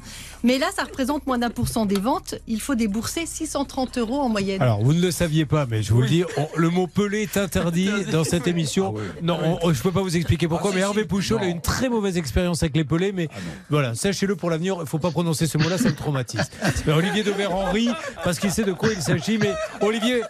Mais 0.44 0.58
là, 0.58 0.66
ça 0.74 0.84
représente 0.84 1.26
moins 1.26 1.38
d'un 1.38 1.50
pour 1.50 1.68
cent 1.68 1.86
des 1.86 1.98
ventes. 1.98 2.36
Il 2.46 2.60
faut 2.60 2.74
débourser 2.74 3.26
630 3.26 3.98
euros 3.98 4.20
en 4.20 4.28
moyenne. 4.28 4.62
Alors, 4.62 4.82
vous 4.82 4.94
ne 4.94 5.00
le 5.00 5.10
saviez 5.10 5.44
pas, 5.44 5.66
mais 5.66 5.82
je 5.82 5.92
vous 5.92 6.02
le 6.02 6.08
dis, 6.08 6.24
le 6.56 6.70
mot 6.70 6.86
pelé 6.86 7.22
est 7.22 7.36
interdit 7.36 7.90
dans 8.10 8.24
cette 8.24 8.46
émission. 8.46 8.94
Ah 8.96 9.20
non, 9.22 9.58
je 9.64 9.68
ne 9.68 9.82
peux 9.82 9.92
pas 9.92 10.02
vous 10.02 10.16
expliquer 10.16 10.48
pourquoi, 10.48 10.70
ah, 10.72 10.74
mais 10.76 10.80
Hervé 10.82 11.04
Pouchot 11.04 11.38
a 11.38 11.44
une 11.44 11.60
très 11.60 11.88
mauvaise 11.88 12.16
expérience 12.16 12.62
avec 12.62 12.76
les 12.76 12.84
pelés. 12.84 13.12
Mais 13.12 13.28
ah, 13.32 13.38
voilà, 13.70 13.94
sachez-le 13.94 14.36
pour 14.36 14.50
l'avenir, 14.50 14.76
il 14.78 14.82
ne 14.82 14.86
faut 14.86 14.98
pas 14.98 15.10
prononcer 15.10 15.46
ce 15.46 15.58
mot-là, 15.58 15.78
ça 15.78 15.88
me 15.88 15.94
traumatise. 15.94 16.50
Olivier 16.86 17.22
Dever 17.24 17.46
Henri, 17.46 17.88
parce 18.22 18.38
qu'il 18.38 18.50
sait 18.50 18.64
de 18.64 18.71
quoi 18.72 18.90
il 18.92 19.02
s'agit. 19.02 19.38
Mais 19.38 19.52
Olivier, 19.80 20.22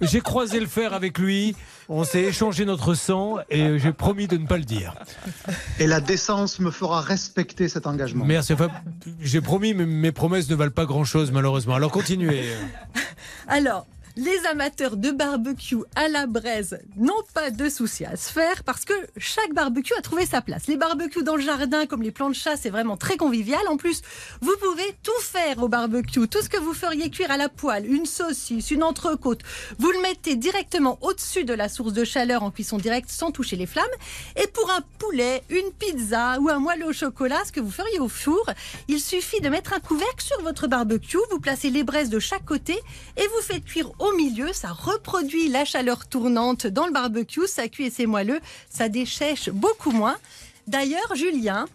j'ai 0.00 0.20
croisé 0.20 0.60
le 0.60 0.66
fer 0.66 0.94
avec 0.94 1.18
lui. 1.18 1.56
On 1.88 2.02
s'est 2.02 2.22
échangé 2.22 2.64
notre 2.64 2.94
sang 2.94 3.36
et 3.48 3.78
j'ai 3.78 3.92
promis 3.92 4.26
de 4.26 4.36
ne 4.36 4.46
pas 4.46 4.56
le 4.56 4.64
dire. 4.64 4.94
Et 5.78 5.86
la 5.86 6.00
décence 6.00 6.58
me 6.58 6.72
fera 6.72 7.00
respecter 7.00 7.68
cet 7.68 7.86
engagement. 7.86 8.24
Merci. 8.24 8.54
Enfin, 8.54 8.70
j'ai 9.20 9.40
promis, 9.40 9.72
mais 9.72 9.86
mes 9.86 10.10
promesses 10.10 10.50
ne 10.50 10.56
valent 10.56 10.72
pas 10.72 10.84
grand-chose 10.84 11.30
malheureusement. 11.30 11.74
Alors 11.74 11.92
continuez. 11.92 12.42
Alors, 13.46 13.86
Les 14.18 14.46
amateurs 14.46 14.96
de 14.96 15.10
barbecue 15.10 15.76
à 15.94 16.08
la 16.08 16.26
braise 16.26 16.80
n'ont 16.96 17.12
pas 17.34 17.50
de 17.50 17.68
souci 17.68 18.06
à 18.06 18.16
se 18.16 18.32
faire 18.32 18.64
parce 18.64 18.86
que 18.86 18.94
chaque 19.18 19.52
barbecue 19.52 19.92
a 19.92 20.00
trouvé 20.00 20.24
sa 20.24 20.40
place. 20.40 20.68
Les 20.68 20.78
barbecues 20.78 21.22
dans 21.22 21.36
le 21.36 21.42
jardin, 21.42 21.84
comme 21.84 22.02
les 22.02 22.12
plans 22.12 22.30
de 22.30 22.34
chasse, 22.34 22.60
c'est 22.62 22.70
vraiment 22.70 22.96
très 22.96 23.18
convivial. 23.18 23.60
En 23.68 23.76
plus, 23.76 24.00
vous 24.40 24.54
pouvez 24.58 24.96
tout 25.02 25.20
faire 25.20 25.62
au 25.62 25.68
barbecue. 25.68 26.26
Tout 26.28 26.40
ce 26.40 26.48
que 26.48 26.56
vous 26.56 26.72
feriez 26.72 27.10
cuire 27.10 27.30
à 27.30 27.36
la 27.36 27.50
poêle, 27.50 27.84
une 27.84 28.06
saucisse, 28.06 28.70
une 28.70 28.82
entrecôte, 28.82 29.42
vous 29.78 29.90
le 29.90 30.00
mettez 30.00 30.34
directement 30.34 30.96
au-dessus 31.02 31.44
de 31.44 31.52
la 31.52 31.68
source 31.68 31.92
de 31.92 32.04
chaleur 32.04 32.42
en 32.42 32.50
cuisson 32.50 32.78
directe 32.78 33.10
sans 33.10 33.32
toucher 33.32 33.56
les 33.56 33.66
flammes. 33.66 33.84
Et 34.42 34.46
pour 34.46 34.70
un 34.70 34.80
poulet, 34.98 35.42
une 35.50 35.72
pizza 35.72 36.40
ou 36.40 36.48
un 36.48 36.58
moelleux 36.58 36.86
au 36.86 36.92
chocolat, 36.94 37.44
ce 37.44 37.52
que 37.52 37.60
vous 37.60 37.70
feriez 37.70 37.98
au 37.98 38.08
four, 38.08 38.48
il 38.88 38.98
suffit 38.98 39.42
de 39.42 39.50
mettre 39.50 39.74
un 39.74 39.80
couvercle 39.80 40.24
sur 40.24 40.40
votre 40.40 40.68
barbecue, 40.68 41.18
vous 41.30 41.38
placez 41.38 41.68
les 41.68 41.84
braises 41.84 42.08
de 42.08 42.18
chaque 42.18 42.46
côté 42.46 42.80
et 43.18 43.26
vous 43.26 43.42
faites 43.42 43.66
cuire 43.66 43.90
au 43.98 44.05
milieu. 44.14 44.52
Ça 44.52 44.68
reproduit 44.68 45.48
la 45.48 45.64
chaleur 45.64 46.06
tournante 46.06 46.66
dans 46.66 46.86
le 46.86 46.92
barbecue, 46.92 47.46
ça 47.46 47.68
cuit 47.68 47.86
et 47.86 47.90
c'est 47.90 48.06
moelleux, 48.06 48.40
ça 48.70 48.88
déchèche 48.88 49.50
beaucoup 49.50 49.90
moins. 49.90 50.16
D'ailleurs, 50.66 51.14
Julien, 51.14 51.66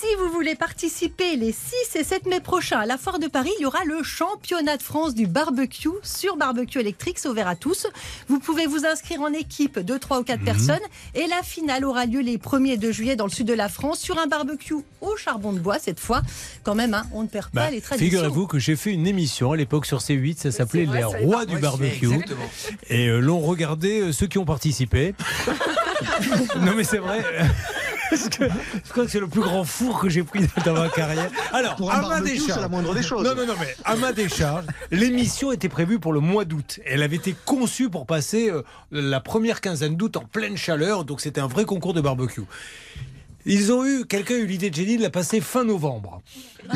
si 0.00 0.06
vous 0.16 0.30
voulez 0.32 0.54
participer 0.54 1.34
les 1.34 1.50
6 1.50 1.96
et 1.96 2.04
7 2.04 2.26
mai 2.26 2.40
prochains 2.40 2.78
à 2.78 2.86
la 2.86 2.98
Foire 2.98 3.18
de 3.18 3.26
Paris, 3.26 3.50
il 3.58 3.62
y 3.62 3.66
aura 3.66 3.84
le 3.84 4.02
championnat 4.04 4.76
de 4.76 4.82
France 4.82 5.14
du 5.14 5.26
barbecue 5.26 5.88
sur 6.04 6.36
barbecue 6.36 6.78
électrique, 6.78 7.18
c'est 7.18 7.28
ouvert 7.28 7.48
à 7.48 7.56
tous. 7.56 7.88
Vous 8.28 8.38
pouvez 8.38 8.66
vous 8.66 8.86
inscrire 8.86 9.20
en 9.22 9.32
équipe 9.32 9.80
de 9.80 9.96
3 9.96 10.20
ou 10.20 10.22
4 10.22 10.44
personnes 10.44 10.78
et 11.16 11.26
la 11.26 11.42
finale 11.42 11.84
aura 11.84 12.06
lieu 12.06 12.20
les 12.20 12.38
1er 12.38 12.74
et 12.74 12.76
2 12.76 12.92
juillet 12.92 13.16
dans 13.16 13.24
le 13.24 13.30
sud 13.30 13.46
de 13.46 13.54
la 13.54 13.68
France 13.68 13.98
sur 13.98 14.18
un 14.18 14.28
barbecue 14.28 14.76
au 15.00 15.16
charbon 15.16 15.52
de 15.52 15.58
bois 15.58 15.78
cette 15.80 16.00
fois. 16.00 16.22
Quand 16.62 16.76
même, 16.76 16.94
hein, 16.94 17.04
on 17.12 17.22
ne 17.22 17.28
perd 17.28 17.50
pas 17.50 17.64
Bah, 17.64 17.70
les 17.70 17.80
traditions. 17.80 18.08
Figurez-vous 18.08 18.46
que 18.46 18.60
j'ai 18.60 18.76
fait 18.76 18.92
une 18.92 19.06
émission 19.06 19.52
à 19.52 19.56
l'époque 19.56 19.86
sur 19.86 19.98
C8, 19.98 20.38
ça 20.38 20.52
s'appelait 20.52 20.86
Les 20.86 21.04
Rois 21.04 21.44
du 21.44 21.58
barbecue. 21.58 22.06
Exactement. 22.06 22.48
Et 22.88 23.08
euh, 23.08 23.18
l'on 23.18 23.40
regardait 23.40 24.00
euh, 24.00 24.12
ceux 24.12 24.28
qui 24.28 24.38
ont 24.38 24.44
participé. 24.44 25.14
non 26.60 26.74
mais 26.76 26.84
c'est 26.84 26.98
vrai. 26.98 27.24
Parce 28.10 28.28
que 28.28 28.44
je 28.84 28.90
crois 28.90 29.04
que 29.04 29.10
c'est 29.10 29.20
le 29.20 29.28
plus 29.28 29.40
grand 29.42 29.64
four 29.64 30.00
que 30.00 30.08
j'ai 30.08 30.22
pris 30.22 30.46
dans 30.64 30.74
ma 30.74 30.88
carrière. 30.88 31.30
Alors, 31.52 31.76
Pour 31.76 31.90
à 31.90 31.98
un 31.98 32.08
ma 32.08 32.20
décharge. 32.20 32.60
la 32.60 32.68
moindre 32.68 32.94
des 32.94 33.02
choses. 33.02 33.24
Non, 33.24 33.34
non, 33.34 33.46
non, 33.46 33.54
mais 33.60 33.74
à 33.84 33.96
ma 33.96 34.12
décharge, 34.12 34.64
l'émission 34.90 35.52
était 35.52 35.68
prévue 35.68 35.98
pour 35.98 36.12
le 36.12 36.20
mois 36.20 36.44
d'août. 36.44 36.80
Elle 36.86 37.02
avait 37.02 37.16
été 37.16 37.34
conçue 37.44 37.90
pour 37.90 38.06
passer 38.06 38.50
euh, 38.50 38.62
la 38.90 39.20
première 39.20 39.60
quinzaine 39.60 39.96
d'août 39.96 40.16
en 40.16 40.24
pleine 40.24 40.56
chaleur, 40.56 41.04
donc 41.04 41.20
c'était 41.20 41.40
un 41.40 41.46
vrai 41.48 41.64
concours 41.64 41.94
de 41.94 42.00
barbecue. 42.00 42.42
Ils 43.46 43.72
ont 43.72 43.84
eu, 43.86 44.04
quelqu'un 44.04 44.34
a 44.34 44.38
eu 44.38 44.46
l'idée 44.46 44.68
de 44.68 44.74
génie 44.74 44.96
de 44.98 45.02
la 45.02 45.10
passer 45.10 45.40
fin 45.40 45.64
novembre. 45.64 46.20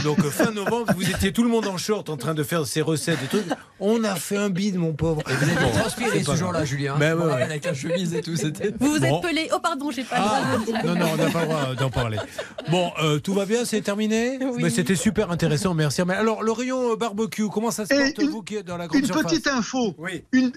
Donc 0.05 0.21
euh, 0.21 0.31
fin 0.31 0.51
novembre, 0.53 0.93
vous 0.97 1.11
étiez 1.11 1.33
tout 1.33 1.43
le 1.43 1.49
monde 1.51 1.67
en 1.67 1.77
short 1.77 2.09
en 2.09 2.17
train 2.17 2.33
de 2.35 2.43
faire 2.43 2.67
ses 2.67 2.81
recettes 2.81 3.19
et 3.25 3.27
trucs. 3.27 3.45
On 3.81 4.05
a 4.05 4.15
fait 4.15 4.37
un 4.37 4.49
bide, 4.49 4.77
mon 4.77 4.93
pauvre. 4.95 5.23
Vous 5.27 5.33
avez 5.51 5.55
Bon, 5.55 5.71
transpiré 5.79 6.23
ce 6.23 6.35
jour-là. 6.37 6.65
Julien. 6.65 6.97
Ben 6.99 7.11
Je 7.11 7.17
me 7.25 7.27
ouais. 7.33 7.43
Avec 7.43 7.65
la 7.65 7.75
chemise 7.75 8.15
et 8.15 8.23
tout, 8.23 8.37
c'était. 8.37 8.73
Vous 8.81 8.93
vous 8.95 9.01
Bon. 9.01 9.19
êtes 9.19 9.23
pelé. 9.29 9.49
Oh 9.53 9.59
pardon, 9.63 9.91
j'ai 9.91 10.05
pas 10.05 10.17
le 10.19 10.23
Ah, 10.25 10.29
droit 10.29 10.53
de 10.53 10.59
le 10.61 10.65
dire. 10.67 10.85
non, 10.87 10.95
non, 10.95 11.07
on 11.13 11.17
n'a 11.17 11.31
pas 11.31 11.41
le 11.41 11.47
droit 11.47 11.75
d'en 11.75 11.91
parler. 11.91 12.19
Bon, 12.71 12.91
euh, 13.03 13.19
tout 13.19 13.35
va 13.35 13.45
bien, 13.45 13.65
c'est 13.65 13.83
terminé 13.83 14.39
Oui. 14.41 14.63
Mais 14.63 14.71
C'était 14.71 14.95
super 14.97 15.31
intéressant, 15.31 15.75
merci. 15.75 16.01
Mais 16.07 16.15
alors, 16.15 16.43
le 16.43 16.53
rayon 16.53 16.93
euh, 16.93 16.97
barbecue, 16.97 17.49
comment 17.53 17.71
ça 17.71 17.85
se 17.85 17.93
Et 17.93 17.99
porte, 17.99 18.19
une- 18.19 18.31
vous 18.31 18.43
qui 18.43 18.57
êtes 18.57 18.67
dans 18.67 18.77
la 18.79 18.87
grande 18.87 19.01
Une 19.01 19.07
surface 19.07 19.25
petite 19.25 19.47
info. 19.49 19.95
Oui. 19.99 20.25
Une, 20.33 20.53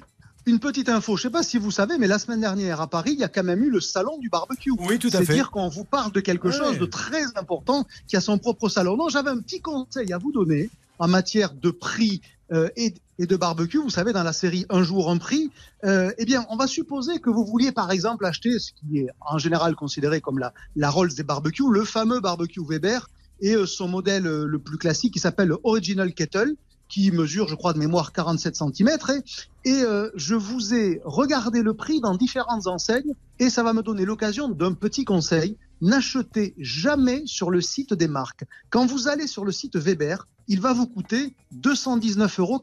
une 0.45 0.59
petite 0.59 0.89
info. 0.89 1.15
Je 1.17 1.21
ne 1.27 1.29
sais 1.29 1.31
pas 1.31 1.43
si 1.43 1.57
vous 1.57 1.71
savez, 1.71 1.97
mais 1.97 2.07
la 2.07 2.19
semaine 2.19 2.41
dernière 2.41 2.81
à 2.81 2.87
Paris, 2.87 3.11
il 3.13 3.19
y 3.19 3.23
a 3.23 3.27
quand 3.27 3.43
même 3.43 3.63
eu 3.63 3.69
le 3.69 3.81
salon 3.81 4.17
du 4.19 4.29
barbecue. 4.29 4.71
Oui, 4.77 4.99
tout 4.99 5.09
à 5.13 5.23
fait. 5.23 5.33
dire 5.33 5.51
qu'on 5.51 5.69
vous 5.69 5.83
parle 5.85 6.11
de 6.11 6.19
quelque 6.19 6.47
Ouais. 6.49 6.53
chose 6.53 6.77
de 6.77 6.85
très 6.85 7.25
important 7.35 7.85
qui 8.07 8.15
a 8.15 8.21
son 8.21 8.37
propre 8.37 8.69
salon. 8.69 8.95
Non, 8.97 9.09
j'avais 9.09 9.31
un 9.31 9.39
petit 9.39 9.61
conseil 9.61 10.13
à 10.13 10.17
vous 10.17 10.31
donner 10.31 10.69
en 10.99 11.07
matière 11.07 11.53
de 11.53 11.71
prix 11.71 12.21
euh, 12.51 12.69
et, 12.75 12.93
et 13.17 13.25
de 13.25 13.35
barbecue. 13.35 13.79
Vous 13.79 13.89
savez, 13.89 14.13
dans 14.13 14.21
la 14.23 14.33
série 14.33 14.65
Un 14.69 14.83
jour 14.83 15.09
un 15.09 15.17
prix, 15.17 15.49
euh, 15.83 16.11
eh 16.19 16.25
bien, 16.25 16.45
on 16.49 16.57
va 16.57 16.67
supposer 16.67 17.19
que 17.19 17.31
vous 17.31 17.43
vouliez 17.43 17.71
par 17.71 17.89
exemple 17.91 18.23
acheter 18.25 18.59
ce 18.59 18.71
qui 18.73 18.99
est 18.99 19.07
en 19.21 19.39
général 19.39 19.75
considéré 19.75 20.21
comme 20.21 20.37
la, 20.37 20.53
la 20.75 20.89
Rolls 20.91 21.13
des 21.15 21.23
barbecues, 21.23 21.63
le 21.71 21.83
fameux 21.85 22.19
barbecue 22.19 22.61
Weber 22.63 23.09
et 23.41 23.55
euh, 23.55 23.65
son 23.65 23.87
modèle 23.87 24.27
euh, 24.27 24.45
le 24.45 24.59
plus 24.59 24.77
classique 24.77 25.13
qui 25.13 25.19
s'appelle 25.19 25.47
le 25.49 25.57
Original 25.63 26.13
Kettle 26.13 26.55
qui 26.87 27.11
mesure, 27.11 27.47
je 27.47 27.55
crois, 27.55 27.73
de 27.73 27.79
mémoire 27.79 28.11
47 28.11 28.55
cm. 28.55 28.89
Et, 28.89 29.69
et 29.69 29.81
euh, 29.83 30.09
je 30.15 30.35
vous 30.35 30.73
ai 30.73 31.01
regardé 31.03 31.61
le 31.61 31.73
prix 31.73 31.99
dans 31.99 32.15
différentes 32.15 32.67
enseignes 32.67 33.13
et 33.39 33.49
ça 33.49 33.63
va 33.63 33.73
me 33.73 33.81
donner 33.81 34.05
l'occasion 34.05 34.49
d'un 34.49 34.73
petit 34.73 35.05
conseil. 35.05 35.57
N'achetez 35.81 36.53
jamais 36.57 37.23
sur 37.25 37.49
le 37.51 37.61
site 37.61 37.93
des 37.93 38.07
marques. 38.07 38.45
Quand 38.69 38.85
vous 38.85 39.07
allez 39.07 39.27
sur 39.27 39.43
le 39.43 39.51
site 39.51 39.75
Weber, 39.75 40.27
il 40.47 40.61
va 40.61 40.73
vous 40.73 40.87
coûter 40.87 41.35
219,99 41.59 42.39
euros. 42.39 42.61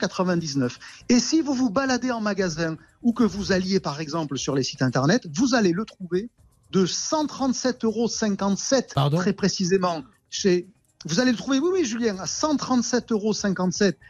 Et 1.09 1.19
si 1.19 1.41
vous 1.41 1.55
vous 1.55 1.71
baladez 1.71 2.11
en 2.11 2.21
magasin 2.21 2.77
ou 3.03 3.13
que 3.13 3.25
vous 3.25 3.53
alliez 3.53 3.81
par 3.81 4.01
exemple 4.01 4.39
sur 4.39 4.55
les 4.55 4.63
sites 4.63 4.83
internet, 4.83 5.27
vous 5.35 5.55
allez 5.55 5.73
le 5.73 5.85
trouver 5.85 6.31
de 6.71 6.87
137,57 6.87 7.85
euros 7.85 9.21
très 9.21 9.33
précisément 9.33 10.03
chez. 10.31 10.69
Vous 11.05 11.19
allez 11.21 11.33
le 11.33 11.37
trouver, 11.37 11.59
oui, 11.59 11.71
oui, 11.73 11.85
Julien, 11.85 12.17
à 12.19 12.27
137,57 12.27 13.13
euros 13.13 13.33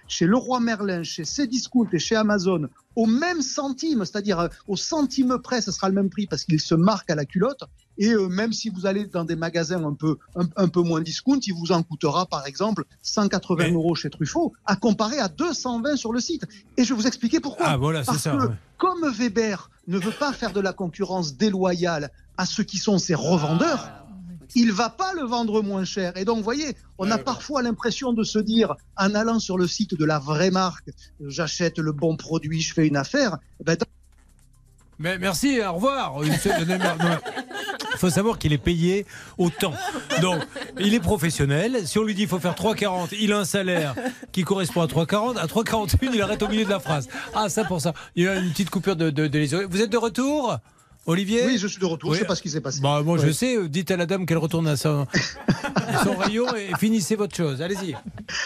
chez 0.08 0.26
Leroy 0.26 0.60
Merlin, 0.60 1.02
chez 1.02 1.24
Cdiscount 1.24 1.88
et 1.92 1.98
chez 1.98 2.16
Amazon, 2.16 2.68
au 2.96 3.06
même 3.06 3.40
centime, 3.40 4.00
c'est-à-dire 4.04 4.38
euh, 4.40 4.48
au 4.68 4.76
centime 4.76 5.38
près, 5.42 5.62
ce 5.62 5.72
sera 5.72 5.88
le 5.88 5.94
même 5.94 6.10
prix 6.10 6.26
parce 6.26 6.44
qu'il 6.44 6.60
se 6.60 6.74
marque 6.74 7.08
à 7.10 7.14
la 7.14 7.24
culotte. 7.24 7.64
Et 7.96 8.12
euh, 8.12 8.28
même 8.28 8.52
si 8.52 8.68
vous 8.68 8.84
allez 8.86 9.06
dans 9.06 9.24
des 9.24 9.36
magasins 9.36 9.82
un 9.84 9.94
peu, 9.94 10.18
un, 10.36 10.46
un 10.56 10.68
peu 10.68 10.82
moins 10.82 11.00
discount, 11.00 11.38
il 11.46 11.54
vous 11.54 11.72
en 11.72 11.82
coûtera 11.82 12.26
par 12.26 12.46
exemple 12.46 12.84
180 13.02 13.64
Mais- 13.64 13.72
euros 13.72 13.94
chez 13.94 14.10
Truffaut, 14.10 14.52
à 14.66 14.76
comparer 14.76 15.18
à 15.18 15.28
220 15.28 15.96
sur 15.96 16.12
le 16.12 16.20
site. 16.20 16.44
Et 16.76 16.84
je 16.84 16.90
vais 16.92 17.00
vous 17.00 17.06
expliquer 17.06 17.40
pourquoi. 17.40 17.66
Ah, 17.68 17.76
voilà, 17.78 18.00
c'est 18.00 18.06
Parce 18.06 18.22
ça. 18.22 18.32
que, 18.32 18.36
ouais. 18.48 18.54
comme 18.76 19.10
Weber 19.10 19.70
ne 19.88 19.98
veut 19.98 20.12
pas 20.12 20.32
faire 20.34 20.52
de 20.52 20.60
la 20.60 20.72
concurrence 20.74 21.36
déloyale 21.36 22.10
à 22.36 22.44
ceux 22.46 22.64
qui 22.64 22.78
sont 22.78 22.98
ses 22.98 23.14
revendeurs, 23.14 23.88
il 24.54 24.72
va 24.72 24.90
pas 24.90 25.12
le 25.14 25.22
vendre 25.22 25.62
moins 25.62 25.84
cher. 25.84 26.16
Et 26.16 26.24
donc, 26.24 26.38
vous 26.38 26.44
voyez, 26.44 26.76
on 26.98 27.10
a 27.10 27.18
parfois 27.18 27.62
l'impression 27.62 28.12
de 28.12 28.22
se 28.22 28.38
dire, 28.38 28.74
en 28.96 29.14
allant 29.14 29.38
sur 29.38 29.58
le 29.58 29.66
site 29.66 29.98
de 29.98 30.04
la 30.04 30.18
vraie 30.18 30.50
marque, 30.50 30.90
j'achète 31.20 31.78
le 31.78 31.92
bon 31.92 32.16
produit, 32.16 32.60
je 32.60 32.74
fais 32.74 32.86
une 32.86 32.96
affaire. 32.96 33.38
Eh 33.60 33.64
ben, 33.64 33.76
Mais 34.98 35.18
merci, 35.18 35.60
au 35.60 35.72
revoir. 35.74 36.14
Il 36.22 37.98
faut 37.98 38.10
savoir 38.10 38.38
qu'il 38.38 38.52
est 38.52 38.58
payé 38.58 39.06
au 39.38 39.50
temps. 39.50 39.74
Donc, 40.20 40.42
il 40.78 40.94
est 40.94 41.00
professionnel. 41.00 41.86
Si 41.86 41.98
on 41.98 42.02
lui 42.02 42.14
dit 42.14 42.22
qu'il 42.22 42.28
faut 42.28 42.40
faire 42.40 42.54
3,40, 42.54 43.16
il 43.20 43.32
a 43.32 43.38
un 43.38 43.44
salaire 43.44 43.94
qui 44.32 44.42
correspond 44.42 44.82
à 44.82 44.86
3,40. 44.86 45.38
À 45.38 45.46
3,41, 45.46 46.10
il 46.12 46.22
arrête 46.22 46.42
au 46.42 46.48
milieu 46.48 46.64
de 46.64 46.70
la 46.70 46.80
phrase. 46.80 47.08
Ah, 47.34 47.48
ça 47.48 47.64
pour 47.64 47.80
ça. 47.80 47.92
Il 48.16 48.24
y 48.24 48.28
a 48.28 48.36
une 48.36 48.50
petite 48.50 48.70
coupure 48.70 48.96
de, 48.96 49.10
de, 49.10 49.26
de 49.28 49.38
les 49.38 49.54
oreilles. 49.54 49.68
Vous 49.70 49.80
êtes 49.80 49.90
de 49.90 49.98
retour? 49.98 50.58
Olivier 51.04 51.42
oui, 51.46 51.58
je 51.58 51.66
suis 51.66 51.80
de 51.80 51.84
retour, 51.84 52.10
Oui. 52.10 52.16
je 52.16 52.20
sais 52.22 52.26
pas 52.26 52.36
ce 52.36 52.42
qui 52.42 52.50
s'est 52.50 52.60
passé. 52.60 52.80
Bah, 52.80 53.02
moi, 53.04 53.18
je 53.18 53.30
sais. 53.32 53.68
Dites 53.68 53.90
à 53.90 53.96
la 53.96 54.06
dame 54.06 54.24
qu'elle 54.24 54.38
retourne 54.38 54.68
à 54.68 54.76
son, 54.76 55.06
à 55.74 56.04
son 56.04 56.16
rayon 56.16 56.46
et 56.54 56.70
finissez 56.78 57.16
votre 57.16 57.34
chose. 57.34 57.60
Allez-y. 57.60 57.96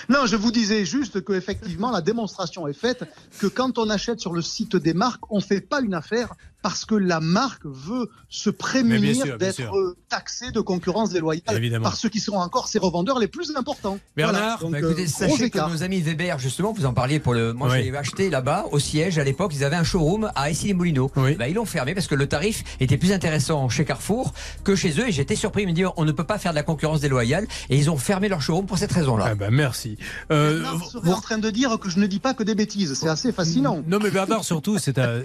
Non, 0.08 0.24
je 0.26 0.36
vous 0.36 0.50
disais 0.50 0.84
juste 0.86 1.22
que 1.22 1.34
effectivement 1.34 1.90
la 1.90 2.00
démonstration 2.00 2.66
est 2.66 2.72
faite 2.72 3.04
que 3.38 3.46
quand 3.46 3.78
on 3.78 3.90
achète 3.90 4.20
sur 4.20 4.32
le 4.32 4.40
site 4.40 4.74
des 4.76 4.94
marques, 4.94 5.22
on 5.30 5.40
fait 5.40 5.60
pas 5.60 5.80
une 5.82 5.92
affaire 5.94 6.32
parce 6.62 6.84
que 6.84 6.94
la 6.94 7.20
marque 7.20 7.64
veut 7.64 8.10
se 8.28 8.50
prémunir 8.50 9.38
d'être 9.38 9.60
euh, 9.74 9.96
taxée 10.08 10.50
de 10.50 10.60
concurrence 10.60 11.10
déloyale 11.10 11.56
Évidemment. 11.56 11.84
par 11.84 11.96
ceux 11.96 12.08
qui 12.08 12.18
seront 12.20 12.40
encore 12.40 12.66
ses 12.68 12.78
revendeurs 12.78 13.18
les 13.18 13.28
plus 13.28 13.54
importants. 13.56 13.98
Bernard, 14.16 14.58
Donc, 14.60 14.72
Bah, 14.72 14.78
euh, 14.78 14.90
écoutez, 14.90 15.04
gros 15.04 15.12
sachez 15.36 15.50
que 15.50 15.58
nos 15.58 15.82
amis 15.82 16.00
Weber, 16.00 16.38
justement, 16.38 16.72
vous 16.72 16.86
en 16.86 16.92
parliez 16.92 17.20
pour 17.20 17.34
le. 17.34 17.52
Moi, 17.52 17.68
Oui. 17.70 17.84
j'ai 17.84 17.96
acheté 17.96 18.30
là-bas, 18.30 18.66
au 18.72 18.78
siège, 18.78 19.18
à 19.18 19.24
l'époque, 19.24 19.52
ils 19.54 19.64
avaient 19.64 19.76
un 19.76 19.84
showroom 19.84 20.30
à 20.34 20.50
Issy-les-Moulineaux. 20.50 21.10
Oui. 21.16 21.34
Bah, 21.36 21.48
ils 21.48 21.54
l'ont 21.54 21.64
fermé 21.66 21.94
parce 21.94 22.06
que 22.08 22.14
le 22.14 22.26
tarif 22.26 22.64
était 22.80 22.96
plus 22.98 23.12
intéressant 23.12 23.68
chez 23.68 23.84
Carrefour 23.84 24.32
que 24.64 24.74
chez 24.74 24.90
eux. 25.00 25.08
Et 25.08 25.12
j'étais 25.12 25.36
surpris. 25.36 25.62
Ils 25.62 25.68
me 25.68 25.72
disent, 25.72 25.86
on 25.96 26.04
ne 26.04 26.12
peut 26.12 26.24
pas 26.24 26.38
faire 26.38 26.52
de 26.52 26.56
la 26.56 26.62
concurrence 26.62 27.00
déloyale. 27.00 27.46
Et 27.70 27.76
ils 27.78 27.90
ont 27.90 27.96
fermé 27.96 28.28
leur 28.28 28.42
showroom 28.42 28.66
pour 28.66 28.78
cette 28.78 28.92
raison-là. 28.92 29.26
Ah 29.28 29.34
bah, 29.34 29.50
merci. 29.50 29.96
Euh, 30.32 30.54
Bernard 30.62 30.76
vous- 30.78 30.90
serait 30.90 31.12
en 31.12 31.20
train 31.20 31.38
de 31.38 31.50
dire 31.50 31.78
que 31.78 31.88
je 31.88 31.98
ne 31.98 32.06
dis 32.06 32.18
pas 32.18 32.34
que 32.34 32.42
des 32.42 32.54
bêtises. 32.54 32.94
C'est 32.94 33.08
assez 33.08 33.30
fascinant. 33.32 33.82
Non 33.86 33.98
mais 34.02 34.10
Bernard 34.10 34.44
surtout 34.44 34.78
c'est 34.78 34.98
un 34.98 35.22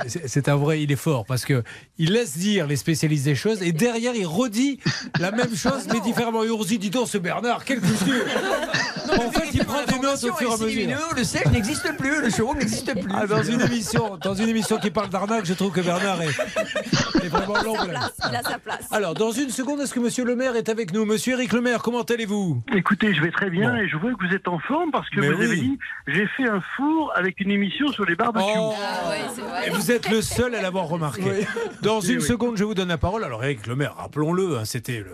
un 0.47 0.55
vrai 0.55 0.81
il 0.83 0.91
est 0.91 0.95
fort 0.95 1.20
parce 1.25 1.45
que 1.45 1.63
il 1.97 2.13
laisse 2.13 2.37
dire 2.37 2.67
les 2.67 2.75
spécialistes 2.75 3.25
des 3.25 3.35
choses 3.35 3.61
et 3.61 3.71
derrière 3.71 4.15
il 4.15 4.25
redit 4.25 4.79
la 5.19 5.31
même 5.31 5.55
chose 5.55 5.87
mais 5.91 5.99
différemment 6.01 6.43
et 6.43 6.49
on 6.51 6.61
se 6.63 6.67
dit 6.69 6.77
dis 6.77 6.89
donc 6.89 7.07
ce 7.07 7.17
Bernard 7.17 7.63
quel 7.65 7.79
couture 7.79 8.25
En 9.11 9.31
fait 9.31 9.49
il 9.53 9.65
prend 9.65 9.83
des 9.85 9.99
notes 9.99 10.23
au 10.23 10.33
fur 10.35 10.51
et 10.51 10.53
à 10.53 10.57
mesure. 10.57 10.97
Le 11.17 11.23
siège 11.23 11.47
n'existe 11.47 11.97
plus, 11.97 12.21
le 12.21 12.29
showroom 12.29 12.57
n'existe 12.57 12.93
plus. 12.93 13.11
Ah, 13.13 13.27
dans 13.27 13.43
une 13.43 13.61
émission 13.61 14.17
dans 14.23 14.33
une 14.33 14.49
émission 14.49 14.77
qui 14.77 14.89
parle 14.89 15.09
d'arnaque 15.09 15.45
je 15.45 15.53
trouve 15.53 15.71
que 15.71 15.81
Bernard 15.81 16.21
est, 16.21 16.29
est 17.25 17.29
vraiment 17.29 17.61
l'ombre. 17.63 17.87
Il 18.29 18.35
a 18.35 18.43
sa 18.43 18.57
place. 18.59 18.87
Alors 18.91 19.13
dans 19.13 19.31
une 19.31 19.49
seconde 19.49 19.79
est-ce 19.81 19.93
que 19.93 19.99
Monsieur 19.99 20.25
le 20.25 20.35
Maire 20.35 20.55
est 20.55 20.69
avec 20.69 20.93
nous 20.93 21.05
Monsieur 21.05 21.33
Éric 21.33 21.53
Le 21.53 21.61
Maire 21.61 21.81
comment 21.81 22.01
allez-vous? 22.03 22.61
Écoutez, 22.75 23.13
je 23.13 23.21
vais 23.21 23.31
très 23.31 23.49
bien 23.49 23.71
Bon. 23.71 23.77
et 23.77 23.87
je 23.87 23.97
vois 23.97 24.11
que 24.13 24.27
vous 24.27 24.33
êtes 24.33 24.47
en 24.47 24.59
forme 24.59 24.91
parce 24.91 25.09
que 25.09 25.19
Mais 25.19 25.29
vous 25.29 25.39
oui. 25.39 25.45
avez 25.45 25.55
dit 25.57 25.79
j'ai 26.07 26.27
fait 26.27 26.47
un 26.47 26.61
four 26.75 27.11
avec 27.15 27.39
une 27.39 27.51
émission 27.51 27.87
sur 27.91 28.05
les 28.05 28.15
barbecues. 28.15 28.45
Oh 28.57 28.73
c'est 29.35 29.41
vrai. 29.41 29.67
Et 29.67 29.69
vous 29.71 29.91
êtes 29.91 30.09
le 30.09 30.21
seul 30.21 30.55
à 30.55 30.61
l'avoir 30.61 30.85
remarqué. 30.87 31.45
Dans 31.81 31.99
Oui, 31.99 32.09
une 32.13 32.19
oui. 32.19 32.23
seconde, 32.25 32.57
je 32.57 32.63
vous 32.63 32.73
donne 32.73 32.89
la 32.89 32.97
parole. 32.97 33.23
Alors, 33.23 33.43
Eric 33.43 33.67
Le 33.67 33.75
Maire, 33.75 33.95
rappelons-le, 33.97 34.57
hein, 34.57 34.65
c'était 34.65 34.99
le- 34.99 35.05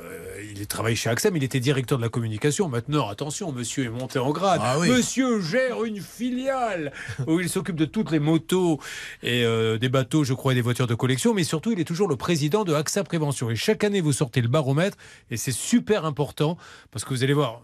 il 0.58 0.68
il 0.68 0.70
travaille 0.70 0.98
chez 0.98 1.10
AXA, 1.10 1.32
mais 1.32 1.40
il 1.40 1.44
était 1.44 1.62
directeur 1.62 1.98
de 1.98 2.04
la 2.04 2.10
communication. 2.10 2.68
Maintenant, 2.68 3.08
attention, 3.08 3.54
monsieur 3.54 3.86
est 3.86 3.90
monté 3.90 4.20
en 4.20 4.32
grade. 4.32 4.60
Ah 4.62 4.78
oui. 4.80 4.90
Monsieur 4.90 5.40
gère 5.40 5.84
une 5.86 6.02
filiale 6.02 6.92
où 7.28 7.40
il 7.40 7.48
s'occupe 7.48 7.78
de 7.78 7.86
toutes 7.86 8.12
les 8.12 8.20
motos 8.20 8.80
et 9.24 9.46
euh, 9.46 9.78
des 9.78 9.88
bateaux, 9.88 10.24
je 10.24 10.34
crois, 10.34 10.52
et 10.52 10.56
des 10.56 10.62
voitures 10.62 10.88
de 10.88 10.96
collection. 10.96 11.34
Mais 11.34 11.46
surtout, 11.46 11.72
il 11.72 11.80
est 11.80 11.86
toujours 11.86 12.10
le 12.10 12.18
président 12.18 12.66
de 12.66 12.74
AXA 12.74 13.04
Prévention. 13.04 13.50
Et 13.50 13.56
chaque 13.56 13.84
année, 13.86 14.02
vous 14.02 14.12
sortez 14.12 14.42
le 14.42 14.50
baromètre 14.50 14.98
et 15.32 15.38
c'est 15.38 15.54
super 15.54 16.04
important 16.04 16.58
parce 16.92 17.06
que 17.06 17.14
vous 17.14 17.24
allez 17.24 17.34
voir. 17.34 17.62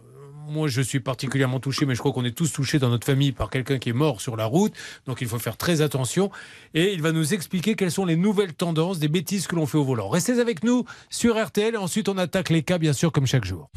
Moi, 0.49 0.67
je 0.67 0.81
suis 0.81 0.99
particulièrement 0.99 1.59
touché, 1.59 1.85
mais 1.85 1.95
je 1.95 1.99
crois 1.99 2.11
qu'on 2.11 2.25
est 2.25 2.35
tous 2.35 2.51
touchés 2.51 2.79
dans 2.79 2.89
notre 2.89 3.05
famille 3.05 3.31
par 3.31 3.49
quelqu'un 3.49 3.77
qui 3.77 3.89
est 3.89 3.93
mort 3.93 4.19
sur 4.19 4.35
la 4.35 4.45
route. 4.45 4.73
Donc, 5.05 5.21
il 5.21 5.27
faut 5.27 5.39
faire 5.39 5.57
très 5.57 5.81
attention. 5.81 6.31
Et 6.73 6.93
il 6.93 7.01
va 7.01 7.11
nous 7.11 7.33
expliquer 7.33 7.75
quelles 7.75 7.91
sont 7.91 8.05
les 8.05 8.15
nouvelles 8.15 8.53
tendances 8.53 8.99
des 8.99 9.07
bêtises 9.07 9.47
que 9.47 9.55
l'on 9.55 9.65
fait 9.65 9.77
au 9.77 9.83
volant. 9.83 10.09
Restez 10.09 10.39
avec 10.39 10.63
nous 10.63 10.85
sur 11.09 11.41
RTL. 11.43 11.75
Et 11.75 11.77
ensuite, 11.77 12.09
on 12.09 12.17
attaque 12.17 12.49
les 12.49 12.63
cas, 12.63 12.77
bien 12.77 12.93
sûr, 12.93 13.11
comme 13.11 13.25
chaque 13.25 13.45
jour. 13.45 13.69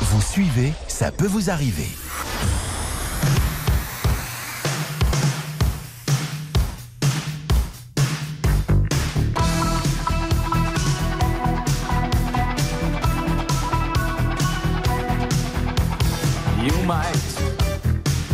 Vous 0.00 0.22
suivez, 0.22 0.72
ça 0.88 1.10
peut 1.10 1.26
vous 1.26 1.50
arriver. 1.50 1.88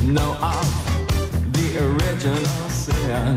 Know 0.06 0.36
of 0.40 1.52
the 1.52 1.78
original 1.78 2.68
sin. 2.68 3.36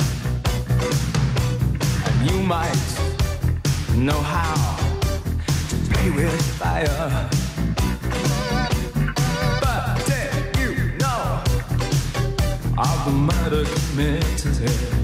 And 2.06 2.30
you 2.30 2.42
might 2.42 2.76
know 3.96 4.20
how 4.20 4.76
to 5.70 5.76
play 5.90 6.10
with 6.12 6.42
fire. 6.58 7.30
But 9.62 10.06
did 10.06 10.58
you 10.60 10.98
know 10.98 11.42
of 12.78 13.06
the 13.06 13.12
murder 13.12 13.64
committed? 13.64 14.97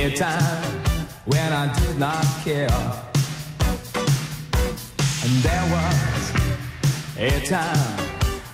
A 0.00 0.14
time 0.14 0.62
when 1.24 1.52
I 1.52 1.74
did 1.80 1.98
not 1.98 2.24
care. 2.44 2.68
And 5.24 5.32
there 5.42 5.66
was 5.74 6.32
a 7.16 7.40
time 7.44 7.98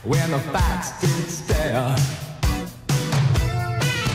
when 0.05 0.31
the 0.31 0.39
facts 0.39 1.01
did 1.03 1.31
stare. 1.31 1.97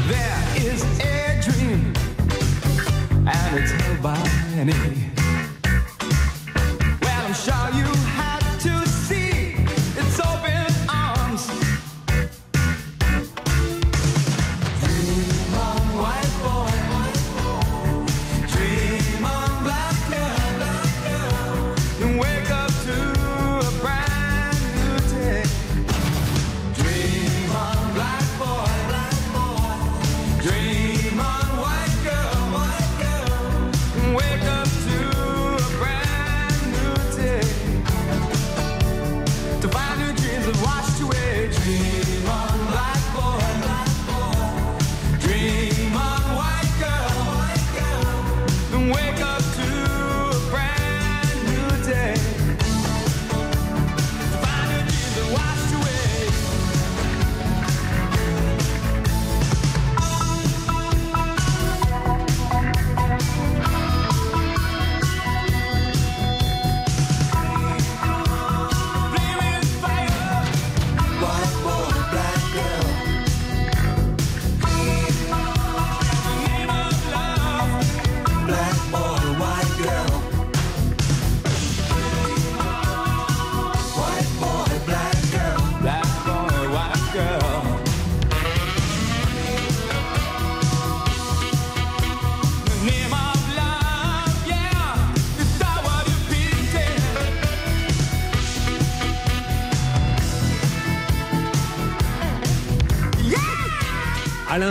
There 0.07 0.43
is 0.57 0.81
a 1.01 1.39
dream, 1.43 1.93
and 3.27 3.59
it's 3.59 3.71
held 3.73 4.01
by 4.01 4.23
many. 4.55 5.18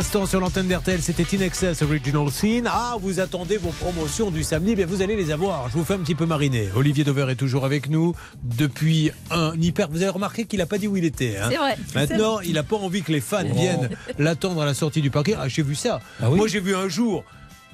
L'instant 0.08 0.24
sur 0.24 0.40
l'antenne 0.40 0.68
d'RTL, 0.68 1.02
c'était 1.02 1.26
In 1.36 1.42
Excess 1.42 1.82
Original 1.82 2.30
Scene. 2.30 2.66
Ah, 2.66 2.96
vous 2.98 3.20
attendez 3.20 3.58
vos 3.58 3.72
promotions 3.72 4.30
du 4.30 4.42
samedi, 4.42 4.74
bien 4.74 4.86
vous 4.86 5.02
allez 5.02 5.16
les 5.16 5.30
avoir. 5.30 5.68
Je 5.68 5.74
vous 5.74 5.84
fais 5.84 5.92
un 5.92 5.98
petit 5.98 6.14
peu 6.14 6.24
mariner. 6.24 6.70
Olivier 6.74 7.04
Dover 7.04 7.26
est 7.30 7.34
toujours 7.36 7.66
avec 7.66 7.90
nous 7.90 8.14
depuis 8.42 9.10
un 9.30 9.52
hyper. 9.60 9.90
Vous 9.90 10.00
avez 10.00 10.08
remarqué 10.08 10.46
qu'il 10.46 10.60
n'a 10.60 10.66
pas 10.66 10.78
dit 10.78 10.88
où 10.88 10.96
il 10.96 11.04
était. 11.04 11.36
hein? 11.36 11.48
C'est 11.50 11.58
vrai. 11.58 11.76
Maintenant, 11.94 12.40
il 12.40 12.54
n'a 12.54 12.62
pas 12.62 12.76
envie 12.76 13.02
que 13.02 13.12
les 13.12 13.20
fans 13.20 13.44
viennent 13.44 13.90
l'attendre 14.18 14.62
à 14.62 14.64
la 14.64 14.72
sortie 14.72 15.02
du 15.02 15.10
parquet. 15.10 15.34
Ah, 15.38 15.46
j'ai 15.46 15.62
vu 15.62 15.74
ça. 15.74 16.00
Moi, 16.22 16.48
j'ai 16.48 16.60
vu 16.60 16.74
un 16.74 16.88
jour 16.88 17.22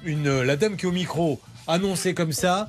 une, 0.03 0.41
la 0.43 0.57
dame 0.57 0.77
qui 0.77 0.87
est 0.87 0.89
au 0.89 0.93
micro 0.93 1.39
annoncer 1.69 2.15
comme 2.15 2.33
ça 2.33 2.69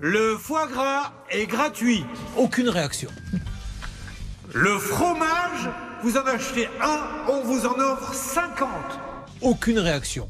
Le 0.00 0.36
foie 0.36 0.66
gras 0.66 1.12
est 1.30 1.46
gratuit. 1.46 2.04
Aucune 2.36 2.68
réaction. 2.68 3.10
Le 4.52 4.78
fromage, 4.78 5.70
vous 6.02 6.16
en 6.16 6.26
achetez 6.26 6.68
un, 6.82 7.00
on 7.28 7.42
vous 7.42 7.66
en 7.66 7.78
offre 7.78 8.14
50. 8.14 8.68
Aucune 9.42 9.78
réaction. 9.78 10.28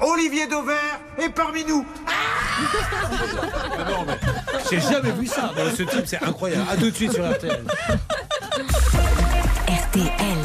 Olivier 0.00 0.48
Dauvert 0.48 1.00
est 1.18 1.28
parmi 1.28 1.64
nous. 1.64 1.86
Ah 2.06 3.90
non, 3.90 4.04
mais 4.06 4.18
j'ai 4.68 4.80
jamais 4.80 5.12
vu 5.12 5.26
ça. 5.26 5.52
Ce 5.76 5.82
type, 5.84 6.06
c'est 6.06 6.22
incroyable. 6.22 6.66
À 6.70 6.76
tout 6.76 6.90
de 6.90 6.94
suite 6.94 7.12
sur 7.12 7.24
RTL. 7.30 7.64
RTL. 9.68 10.41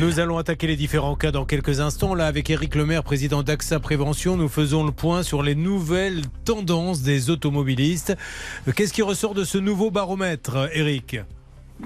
Nous 0.00 0.18
allons 0.18 0.38
attaquer 0.38 0.66
les 0.66 0.76
différents 0.76 1.14
cas 1.14 1.30
dans 1.30 1.44
quelques 1.44 1.80
instants. 1.80 2.14
Là, 2.14 2.26
avec 2.26 2.50
Éric 2.50 2.74
Lemaire, 2.74 3.04
président 3.04 3.42
d'AXA 3.42 3.78
Prévention, 3.78 4.36
nous 4.36 4.48
faisons 4.48 4.84
le 4.84 4.92
point 4.92 5.22
sur 5.22 5.42
les 5.42 5.54
nouvelles 5.54 6.22
tendances 6.44 7.02
des 7.02 7.30
automobilistes. 7.30 8.16
Qu'est-ce 8.74 8.92
qui 8.92 9.02
ressort 9.02 9.34
de 9.34 9.44
ce 9.44 9.58
nouveau 9.58 9.90
baromètre, 9.90 10.68
Éric? 10.74 11.18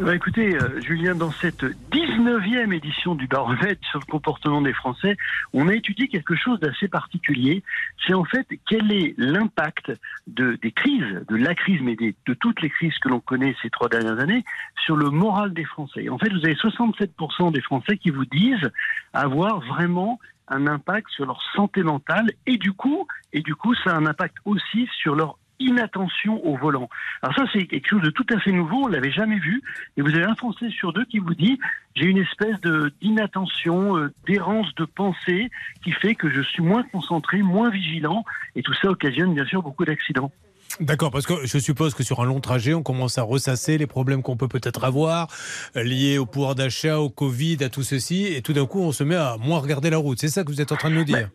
Bah, 0.01 0.13
écoutez, 0.13 0.57
euh, 0.57 0.81
Julien, 0.81 1.15
dans 1.15 1.31
cette 1.31 1.63
19e 1.93 2.75
édition 2.75 3.15
du 3.15 3.29
baromètre 3.29 3.81
sur 3.89 4.01
le 4.01 4.11
comportement 4.11 4.61
des 4.61 4.73
Français, 4.73 5.17
on 5.53 5.69
a 5.69 5.75
étudié 5.75 6.09
quelque 6.09 6.35
chose 6.35 6.59
d'assez 6.59 6.89
particulier. 6.89 7.63
C'est 8.05 8.13
en 8.13 8.25
fait 8.25 8.45
quel 8.69 8.91
est 8.91 9.15
l'impact 9.19 9.93
de, 10.27 10.59
des 10.61 10.73
crises, 10.73 11.25
de 11.29 11.37
la 11.37 11.55
crise, 11.55 11.81
mais 11.81 11.95
de 11.95 12.35
toutes 12.35 12.61
les 12.61 12.71
crises 12.71 12.99
que 12.99 13.09
l'on 13.09 13.21
connaît 13.21 13.55
ces 13.63 13.71
trois 13.71 13.89
dernières 13.89 14.19
années, 14.19 14.45
sur 14.85 14.97
le 14.97 15.11
moral 15.11 15.55
des 15.55 15.65
Français? 15.65 16.09
En 16.09 16.19
fait, 16.19 16.31
vous 16.31 16.45
avez 16.45 16.55
67% 16.55 17.53
des 17.53 17.63
Français 17.63 17.97
qui 17.97 18.11
vous 18.11 18.25
disent 18.25 18.71
avoir 19.13 19.61
vraiment 19.61 20.19
un 20.49 20.67
impact 20.67 21.09
sur 21.11 21.25
leur 21.25 21.41
santé 21.55 21.85
mentale 21.85 22.33
et 22.47 22.59
du 22.59 22.73
coup, 22.73 23.07
et 23.33 23.43
du 23.43 23.55
coup, 23.55 23.75
ça 23.77 23.95
a 23.95 23.97
un 23.97 24.07
impact 24.07 24.37
aussi 24.45 24.89
sur 24.99 25.15
leur 25.15 25.39
inattention 25.61 26.45
au 26.45 26.57
volant. 26.57 26.89
Alors 27.23 27.35
ça, 27.37 27.45
c'est 27.53 27.67
quelque 27.67 27.89
chose 27.89 28.03
de 28.03 28.11
tout 28.11 28.27
à 28.33 28.39
fait 28.41 28.53
nouveau, 28.53 28.85
on 28.85 28.89
l'avait 28.89 29.13
jamais 29.13 29.39
vu. 29.39 29.63
Et 29.97 30.03
vous 30.03 30.15
avez 30.15 30.25
un 30.25 30.35
Français 30.35 30.71
sur 30.71 30.93
deux 30.93 31.05
qui 31.05 31.19
vous 31.19 31.35
dit 31.35 31.59
j'ai 31.95 32.07
une 32.07 32.19
espèce 32.19 32.61
de 32.61 32.93
d'inattention, 33.01 33.97
euh, 33.97 34.13
d'errance 34.27 34.75
de 34.75 34.85
pensée 34.85 35.51
qui 35.83 35.93
fait 35.93 36.15
que 36.15 36.29
je 36.31 36.43
suis 36.43 36.63
moins 36.63 36.83
concentré, 36.83 37.43
moins 37.43 37.71
vigilant, 37.71 38.25
et 38.57 38.63
tout 38.63 38.75
ça 38.75 38.89
occasionne 38.89 39.35
bien 39.35 39.45
sûr 39.45 39.63
beaucoup 39.63 39.85
d'accidents. 39.85 40.33
D'accord, 40.81 41.13
parce 41.13 41.27
que 41.27 41.47
je 41.47 41.59
suppose 41.59 41.95
que 41.95 42.03
sur 42.03 42.21
un 42.21 42.25
long 42.25 42.41
trajet, 42.41 42.75
on 42.75 42.83
commence 42.83 43.17
à 43.19 43.23
ressasser 43.23 43.79
les 43.79 43.87
problèmes 43.87 44.23
qu'on 44.23 44.37
peut 44.37 44.49
peut-être 44.49 44.83
avoir 44.83 45.29
euh, 45.77 45.85
liés 45.85 46.19
au 46.19 46.27
pouvoir 46.27 46.57
d'achat, 46.57 46.99
au 46.99 47.11
Covid, 47.11 47.59
à 47.63 47.69
tout 47.69 47.85
ceci, 47.85 48.27
et 48.27 48.43
tout 48.43 48.53
d'un 48.53 48.67
coup, 48.67 48.81
on 48.81 48.91
se 48.91 49.05
met 49.05 49.15
à 49.15 49.37
moins 49.39 49.61
regarder 49.61 49.91
la 49.91 49.99
route. 49.99 50.19
C'est 50.19 50.29
ça 50.29 50.43
que 50.43 50.49
vous 50.49 50.61
êtes 50.61 50.73
en 50.73 50.77
train 50.77 50.91
de 50.91 50.97
nous 50.97 51.05
dire 51.05 51.29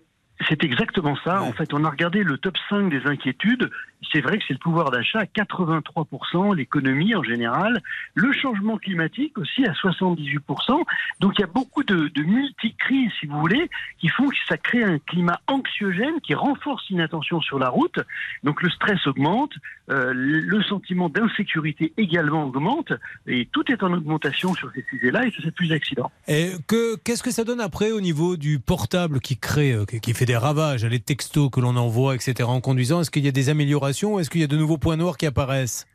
C'est 0.49 0.61
exactement 0.63 1.15
ça. 1.23 1.41
En 1.41 1.53
fait, 1.53 1.73
on 1.73 1.85
a 1.85 1.89
regardé 1.89 2.23
le 2.23 2.37
top 2.37 2.55
5 2.69 2.89
des 2.89 3.05
inquiétudes. 3.05 3.69
C'est 4.11 4.21
vrai 4.21 4.37
que 4.37 4.43
c'est 4.47 4.53
le 4.53 4.59
pouvoir 4.59 4.91
d'achat 4.91 5.19
à 5.19 5.25
83%, 5.25 6.55
l'économie 6.55 7.15
en 7.15 7.23
général, 7.23 7.81
le 8.15 8.31
changement 8.33 8.77
climatique 8.77 9.37
aussi 9.37 9.65
à 9.65 9.73
78%. 9.73 10.83
Donc 11.19 11.33
il 11.37 11.41
y 11.41 11.43
a 11.43 11.47
beaucoup 11.47 11.83
de, 11.83 12.07
de 12.07 12.21
multi-crises, 12.21 13.11
si 13.19 13.25
vous 13.25 13.39
voulez, 13.39 13.69
qui 13.99 14.07
font 14.07 14.27
que 14.27 14.35
ça 14.47 14.57
crée 14.57 14.83
un 14.83 14.99
climat 14.99 15.39
anxiogène 15.47 16.21
qui 16.21 16.33
renforce 16.33 16.83
l'inattention 16.89 17.41
sur 17.41 17.59
la 17.59 17.69
route. 17.69 17.99
Donc 18.43 18.61
le 18.61 18.69
stress 18.69 19.05
augmente, 19.05 19.51
euh, 19.89 20.11
le 20.13 20.63
sentiment 20.63 21.09
d'insécurité 21.09 21.93
également 21.97 22.45
augmente, 22.45 22.93
et 23.27 23.47
tout 23.51 23.69
est 23.71 23.83
en 23.83 23.91
augmentation 23.93 24.53
sur 24.53 24.71
ces 24.73 24.85
sujets-là, 24.89 25.25
et 25.25 25.31
fait 25.31 25.51
plus 25.51 25.67
d'accidents. 25.67 26.11
Qu'est-ce 26.27 27.23
que 27.23 27.31
ça 27.31 27.43
donne 27.43 27.61
après 27.61 27.91
au 27.91 28.01
niveau 28.01 28.37
du 28.37 28.59
portable 28.59 29.19
qui 29.19 29.37
crée, 29.37 29.73
euh, 29.73 29.85
qui 29.85 30.13
fait 30.13 30.25
des 30.25 30.37
ravages, 30.37 30.85
les 30.85 30.99
textos 30.99 31.49
que 31.51 31.59
l'on 31.59 31.75
envoie, 31.75 32.15
etc. 32.15 32.47
en 32.49 32.61
conduisant? 32.61 33.01
Est-ce 33.01 33.11
qu'il 33.11 33.25
y 33.25 33.27
a 33.27 33.31
des 33.31 33.49
améliorations 33.49 33.88
ou 34.13 34.19
est-ce 34.19 34.29
qu'il 34.29 34.41
y 34.41 34.43
a 34.43 34.47
de 34.47 34.57
nouveaux 34.57 34.77
points 34.77 34.97
noirs 34.97 35.17
qui 35.17 35.25
apparaissent? 35.25 35.85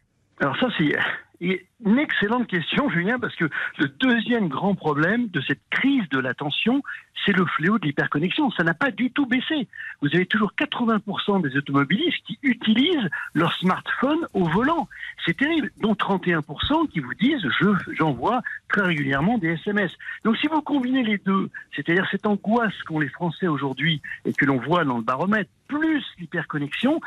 Alors 0.40 0.56
ça, 0.58 0.66
c'est 0.78 1.66
une 1.84 1.98
excellente 1.98 2.46
question, 2.46 2.88
Julien, 2.90 3.18
parce 3.18 3.34
que 3.36 3.48
le 3.78 3.88
deuxième 3.88 4.48
grand 4.48 4.74
problème 4.74 5.28
de 5.28 5.40
cette 5.40 5.60
crise 5.70 6.08
de 6.10 6.18
l'attention, 6.18 6.82
c'est 7.24 7.32
le 7.32 7.44
fléau 7.46 7.78
de 7.78 7.86
l'hyperconnexion. 7.86 8.50
Ça 8.52 8.64
n'a 8.64 8.74
pas 8.74 8.90
du 8.90 9.10
tout 9.10 9.26
baissé. 9.26 9.68
Vous 10.02 10.08
avez 10.14 10.26
toujours 10.26 10.52
80% 10.58 11.42
des 11.42 11.56
automobilistes 11.56 12.22
qui 12.26 12.38
utilisent 12.42 13.08
leur 13.34 13.52
smartphone 13.54 14.26
au 14.34 14.44
volant. 14.48 14.88
C'est 15.24 15.36
terrible. 15.36 15.70
Dont 15.80 15.94
31% 15.94 16.88
qui 16.88 17.00
vous 17.00 17.14
disent 17.14 17.46
je 17.60 17.68
j'envoie 17.94 18.42
très 18.68 18.82
régulièrement 18.82 19.38
des 19.38 19.52
SMS. 19.52 19.92
Donc 20.24 20.36
si 20.38 20.46
vous 20.48 20.60
combinez 20.60 21.02
les 21.02 21.18
deux, 21.18 21.50
c'est-à-dire 21.74 22.06
cette 22.10 22.26
angoisse 22.26 22.74
qu'ont 22.86 23.00
les 23.00 23.08
Français 23.08 23.46
aujourd'hui 23.46 24.02
et 24.24 24.32
que 24.32 24.44
l'on 24.44 24.58
voit 24.58 24.84
dans 24.84 24.96
le 24.96 25.02
baromètre, 25.02 25.50
plus 25.68 26.04
l'hyperconnexion, 26.18 27.00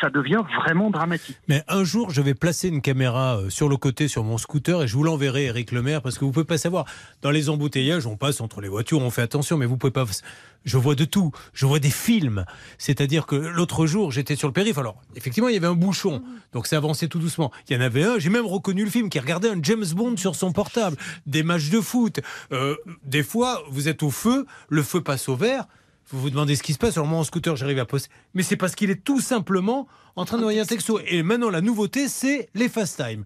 ça 0.00 0.10
devient 0.10 0.42
vraiment 0.56 0.90
dramatique. 0.90 1.36
Mais 1.48 1.62
un 1.68 1.84
jour, 1.84 2.10
je 2.10 2.22
vais 2.22 2.34
placer 2.34 2.68
une 2.68 2.80
caméra 2.80 3.38
euh, 3.38 3.50
sur 3.50 3.68
le 3.68 3.76
côté 3.76 4.08
sur 4.08 4.21
mon 4.24 4.38
scooter 4.38 4.82
et 4.82 4.88
je 4.88 4.94
vous 4.94 5.04
l'enverrai, 5.04 5.44
Eric 5.44 5.72
Lemaire, 5.72 6.02
parce 6.02 6.18
que 6.18 6.24
vous 6.24 6.32
pouvez 6.32 6.44
pas 6.44 6.58
savoir. 6.58 6.84
Dans 7.22 7.30
les 7.30 7.48
embouteillages, 7.48 8.06
on 8.06 8.16
passe 8.16 8.40
entre 8.40 8.60
les 8.60 8.68
voitures, 8.68 9.00
on 9.00 9.10
fait 9.10 9.22
attention, 9.22 9.56
mais 9.56 9.66
vous 9.66 9.76
pouvez 9.76 9.90
pas. 9.92 10.04
Je 10.64 10.76
vois 10.76 10.94
de 10.94 11.04
tout. 11.04 11.32
Je 11.54 11.66
vois 11.66 11.78
des 11.78 11.90
films. 11.90 12.44
C'est-à-dire 12.78 13.26
que 13.26 13.36
l'autre 13.36 13.86
jour, 13.86 14.12
j'étais 14.12 14.36
sur 14.36 14.48
le 14.48 14.52
périph. 14.52 14.78
Alors, 14.78 15.00
effectivement, 15.16 15.48
il 15.48 15.54
y 15.54 15.56
avait 15.56 15.66
un 15.66 15.74
bouchon, 15.74 16.22
donc 16.52 16.66
ça 16.66 16.76
avançait 16.76 17.08
tout 17.08 17.18
doucement. 17.18 17.50
Il 17.68 17.76
y 17.76 17.78
en 17.78 17.82
avait 17.82 18.04
un. 18.04 18.18
J'ai 18.18 18.30
même 18.30 18.46
reconnu 18.46 18.84
le 18.84 18.90
film 18.90 19.08
qui 19.08 19.18
regardait 19.18 19.50
un 19.50 19.58
James 19.62 19.86
Bond 19.94 20.16
sur 20.16 20.34
son 20.36 20.52
portable, 20.52 20.96
des 21.26 21.42
matchs 21.42 21.70
de 21.70 21.80
foot. 21.80 22.20
Euh, 22.52 22.76
des 23.04 23.22
fois, 23.22 23.62
vous 23.70 23.88
êtes 23.88 24.02
au 24.02 24.10
feu, 24.10 24.46
le 24.68 24.82
feu 24.82 25.00
passe 25.00 25.28
au 25.28 25.36
vert. 25.36 25.66
Vous 26.10 26.20
vous 26.20 26.30
demandez 26.30 26.56
ce 26.56 26.62
qui 26.62 26.74
se 26.74 26.78
passe. 26.78 26.96
Alors 26.96 27.06
moi 27.06 27.18
en 27.18 27.24
scooter, 27.24 27.56
j'arrive 27.56 27.78
à 27.78 27.86
poster. 27.86 28.10
Mais 28.34 28.42
c'est 28.42 28.56
parce 28.56 28.74
qu'il 28.74 28.90
est 28.90 29.02
tout 29.02 29.20
simplement 29.20 29.88
en 30.14 30.24
train 30.24 30.36
de 30.36 30.42
envoyer 30.42 30.60
un 30.60 30.66
texto. 30.66 31.00
Et 31.06 31.22
maintenant, 31.22 31.50
la 31.50 31.60
nouveauté, 31.60 32.08
c'est 32.08 32.48
les 32.54 32.68
fast 32.68 33.02
time. 33.02 33.24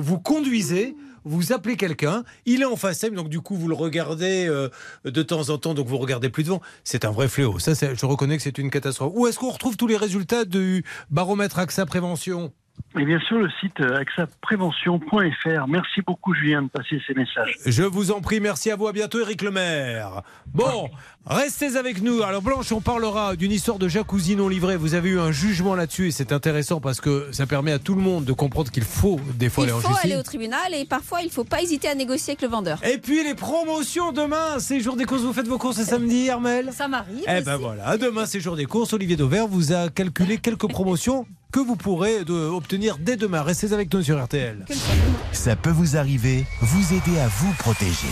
Vous 0.00 0.20
conduisez, 0.20 0.94
vous 1.24 1.52
appelez 1.52 1.76
quelqu'un, 1.76 2.22
il 2.46 2.62
est 2.62 2.64
en 2.64 2.76
time, 2.76 3.16
donc 3.16 3.28
du 3.28 3.40
coup 3.40 3.56
vous 3.56 3.66
le 3.66 3.74
regardez 3.74 4.46
euh, 4.46 4.68
de 5.04 5.22
temps 5.24 5.50
en 5.50 5.58
temps, 5.58 5.74
donc 5.74 5.88
vous 5.88 5.98
regardez 5.98 6.28
plus 6.30 6.44
devant. 6.44 6.62
C'est 6.84 7.04
un 7.04 7.10
vrai 7.10 7.26
fléau. 7.26 7.58
Ça, 7.58 7.72
je 7.74 8.06
reconnais 8.06 8.36
que 8.36 8.44
c'est 8.44 8.58
une 8.58 8.70
catastrophe. 8.70 9.12
Où 9.16 9.26
est-ce 9.26 9.40
qu'on 9.40 9.50
retrouve 9.50 9.76
tous 9.76 9.88
les 9.88 9.96
résultats 9.96 10.44
du 10.44 10.84
baromètre 11.10 11.58
AXA 11.58 11.84
Prévention? 11.84 12.52
Et 12.96 13.04
bien 13.04 13.18
sûr, 13.20 13.38
le 13.38 13.50
site 13.60 13.80
euh, 13.80 13.96
axaprévention.fr. 13.96 15.66
Merci 15.68 16.00
beaucoup, 16.06 16.32
Julien, 16.32 16.62
de 16.62 16.68
passer 16.68 17.02
ces 17.06 17.14
messages. 17.14 17.56
Je 17.66 17.82
vous 17.82 18.12
en 18.12 18.20
prie, 18.20 18.40
merci 18.40 18.70
à 18.70 18.76
vous, 18.76 18.86
à 18.86 18.92
bientôt 18.92 19.20
Eric 19.20 19.42
Lemaire. 19.42 20.22
Bon, 20.46 20.88
restez 21.28 21.76
avec 21.76 22.02
nous. 22.02 22.22
Alors 22.22 22.42
Blanche, 22.42 22.72
on 22.72 22.80
parlera 22.80 23.36
d'une 23.36 23.52
histoire 23.52 23.78
de 23.78 23.88
jacuzzi 23.88 24.36
non 24.36 24.48
livré. 24.48 24.76
Vous 24.76 24.94
avez 24.94 25.10
eu 25.10 25.20
un 25.20 25.30
jugement 25.32 25.74
là-dessus 25.74 26.08
et 26.08 26.10
c'est 26.10 26.32
intéressant 26.32 26.80
parce 26.80 27.00
que 27.00 27.28
ça 27.32 27.46
permet 27.46 27.72
à 27.72 27.78
tout 27.78 27.94
le 27.94 28.00
monde 28.00 28.24
de 28.24 28.32
comprendre 28.32 28.70
qu'il 28.70 28.84
faut 28.84 29.20
des 29.34 29.48
fois 29.48 29.64
Il 29.64 29.70
aller 29.70 29.78
en 29.78 29.80
faut 29.80 29.88
justice. 29.88 30.04
aller 30.04 30.16
au 30.16 30.22
tribunal 30.22 30.74
et 30.74 30.84
parfois 30.84 31.20
il 31.22 31.26
ne 31.26 31.30
faut 31.30 31.44
pas 31.44 31.62
hésiter 31.62 31.88
à 31.88 31.94
négocier 31.94 32.32
avec 32.32 32.42
le 32.42 32.48
vendeur. 32.48 32.82
Et 32.84 32.98
puis 32.98 33.22
les 33.24 33.34
promotions 33.34 34.12
demain, 34.12 34.58
c'est 34.58 34.80
jour 34.80 34.96
des 34.96 35.04
courses. 35.04 35.22
Vous 35.22 35.32
faites 35.32 35.48
vos 35.48 35.58
courses 35.58 35.76
ce 35.76 35.84
samedi, 35.84 36.30
Armel 36.30 36.70
Ça 36.76 36.88
m'arrive. 36.88 37.24
Eh 37.28 37.40
ben 37.42 37.54
aussi. 37.54 37.62
voilà, 37.62 37.96
demain 37.96 38.26
c'est 38.26 38.40
jour 38.40 38.56
des 38.56 38.64
courses. 38.66 38.92
Olivier 38.92 39.16
Dauvert 39.16 39.46
vous 39.46 39.72
a 39.72 39.88
calculé 39.90 40.38
quelques 40.38 40.68
promotions 40.68 41.26
que 41.52 41.60
vous 41.60 41.76
pourrez 41.76 42.24
de- 42.24 42.32
obtenir 42.32 42.98
dès 42.98 43.16
demain. 43.16 43.42
Restez 43.42 43.72
avec 43.72 43.92
nous 43.92 44.02
sur 44.02 44.22
RTL. 44.22 44.64
Ça 45.32 45.56
peut 45.56 45.70
vous 45.70 45.96
arriver, 45.96 46.44
vous 46.60 46.92
aider 46.94 47.18
à 47.20 47.28
vous 47.28 47.52
protéger. 47.58 48.08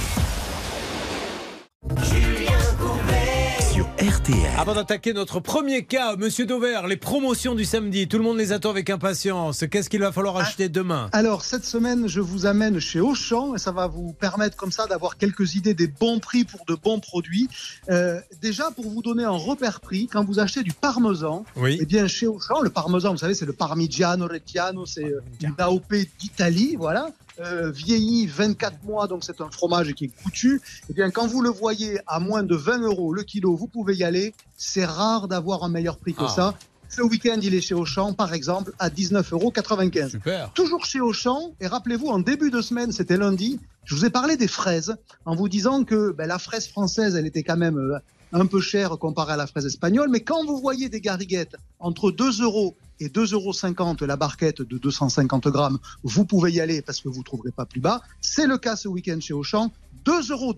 RTL. 4.06 4.36
Avant 4.56 4.74
d'attaquer 4.74 5.12
notre 5.12 5.40
premier 5.40 5.84
cas, 5.84 6.14
Monsieur 6.14 6.46
Dauvert, 6.46 6.86
les 6.86 6.96
promotions 6.96 7.56
du 7.56 7.64
samedi, 7.64 8.06
tout 8.06 8.18
le 8.18 8.22
monde 8.22 8.38
les 8.38 8.52
attend 8.52 8.70
avec 8.70 8.88
impatience. 8.88 9.64
Qu'est-ce 9.68 9.90
qu'il 9.90 9.98
va 9.98 10.12
falloir 10.12 10.36
acheter 10.36 10.68
demain? 10.68 11.08
Alors, 11.12 11.42
cette 11.42 11.64
semaine, 11.64 12.06
je 12.06 12.20
vous 12.20 12.46
amène 12.46 12.78
chez 12.78 13.00
Auchan 13.00 13.56
et 13.56 13.58
ça 13.58 13.72
va 13.72 13.88
vous 13.88 14.12
permettre 14.12 14.56
comme 14.56 14.70
ça 14.70 14.86
d'avoir 14.86 15.16
quelques 15.16 15.56
idées 15.56 15.74
des 15.74 15.88
bons 15.88 16.20
prix 16.20 16.44
pour 16.44 16.64
de 16.66 16.74
bons 16.76 17.00
produits. 17.00 17.48
Euh, 17.90 18.20
déjà, 18.40 18.70
pour 18.70 18.88
vous 18.88 19.02
donner 19.02 19.24
un 19.24 19.30
repère 19.30 19.80
prix, 19.80 20.06
quand 20.06 20.24
vous 20.24 20.38
achetez 20.38 20.62
du 20.62 20.72
parmesan, 20.72 21.44
Oui. 21.56 21.78
eh 21.80 21.86
bien, 21.86 22.06
chez 22.06 22.28
Auchan, 22.28 22.60
le 22.60 22.70
parmesan, 22.70 23.10
vous 23.10 23.18
savez, 23.18 23.34
c'est 23.34 23.46
le 23.46 23.54
Parmigiano 23.54 24.28
Reggiano, 24.28 24.86
c'est 24.86 25.04
euh, 25.04 25.20
une 25.42 25.54
AOP 25.58 25.92
d'Italie, 26.20 26.76
voilà. 26.78 27.08
Euh, 27.40 27.70
vieilli 27.70 28.26
24 28.26 28.82
mois, 28.84 29.06
donc 29.08 29.22
c'est 29.24 29.40
un 29.42 29.50
fromage 29.50 29.92
qui 29.92 30.06
est 30.06 30.22
coutu. 30.22 30.60
Eh 30.88 30.94
bien, 30.94 31.10
quand 31.10 31.26
vous 31.26 31.42
le 31.42 31.50
voyez 31.50 31.98
à 32.06 32.18
moins 32.18 32.42
de 32.42 32.54
20 32.56 32.78
euros 32.82 33.12
le 33.12 33.22
kilo, 33.24 33.54
vous 33.56 33.66
pouvez 33.66 33.94
y 33.94 34.04
aller. 34.04 34.32
C'est 34.56 34.86
rare 34.86 35.28
d'avoir 35.28 35.62
un 35.62 35.68
meilleur 35.68 35.98
prix 35.98 36.14
que 36.14 36.24
Ah. 36.24 36.28
ça. 36.34 36.54
Ce 36.88 37.02
week-end, 37.02 37.38
il 37.42 37.54
est 37.54 37.60
chez 37.60 37.74
Auchan, 37.74 38.14
par 38.14 38.32
exemple, 38.32 38.72
à 38.78 38.88
19,95 38.88 40.00
euros. 40.02 40.08
Super. 40.08 40.50
Toujours 40.54 40.84
chez 40.86 41.00
Auchan, 41.00 41.52
et 41.60 41.66
rappelez-vous, 41.66 42.06
en 42.06 42.20
début 42.20 42.50
de 42.50 42.62
semaine, 42.62 42.90
c'était 42.92 43.18
lundi, 43.18 43.60
je 43.84 43.94
vous 43.94 44.04
ai 44.06 44.10
parlé 44.10 44.36
des 44.38 44.48
fraises, 44.48 44.96
en 45.26 45.34
vous 45.34 45.48
disant 45.48 45.84
que 45.84 46.12
ben, 46.12 46.26
la 46.26 46.38
fraise 46.38 46.66
française, 46.68 47.16
elle 47.16 47.26
était 47.26 47.42
quand 47.42 47.56
même 47.58 47.76
euh, 47.76 47.98
un 48.32 48.46
peu 48.46 48.60
chère 48.60 48.90
comparée 48.98 49.34
à 49.34 49.36
la 49.36 49.46
fraise 49.46 49.66
espagnole, 49.66 50.08
mais 50.10 50.20
quand 50.20 50.44
vous 50.46 50.58
voyez 50.60 50.88
des 50.88 51.00
gariguettes 51.00 51.56
entre 51.80 52.10
2 52.12 52.42
euros 52.42 52.76
et 53.00 53.08
2,50 53.08 53.34
euros 53.34 54.06
la 54.06 54.16
barquette 54.16 54.62
de 54.62 54.78
250 54.78 55.48
grammes, 55.48 55.78
vous 56.02 56.24
pouvez 56.24 56.52
y 56.52 56.60
aller 56.60 56.82
parce 56.82 57.00
que 57.00 57.08
vous 57.08 57.18
ne 57.18 57.24
trouverez 57.24 57.52
pas 57.52 57.66
plus 57.66 57.80
bas. 57.80 58.00
C'est 58.20 58.46
le 58.46 58.58
cas 58.58 58.76
ce 58.76 58.88
week-end 58.88 59.18
chez 59.20 59.34
Auchan. 59.34 59.72
2,19 60.04 60.32
euros 60.32 60.54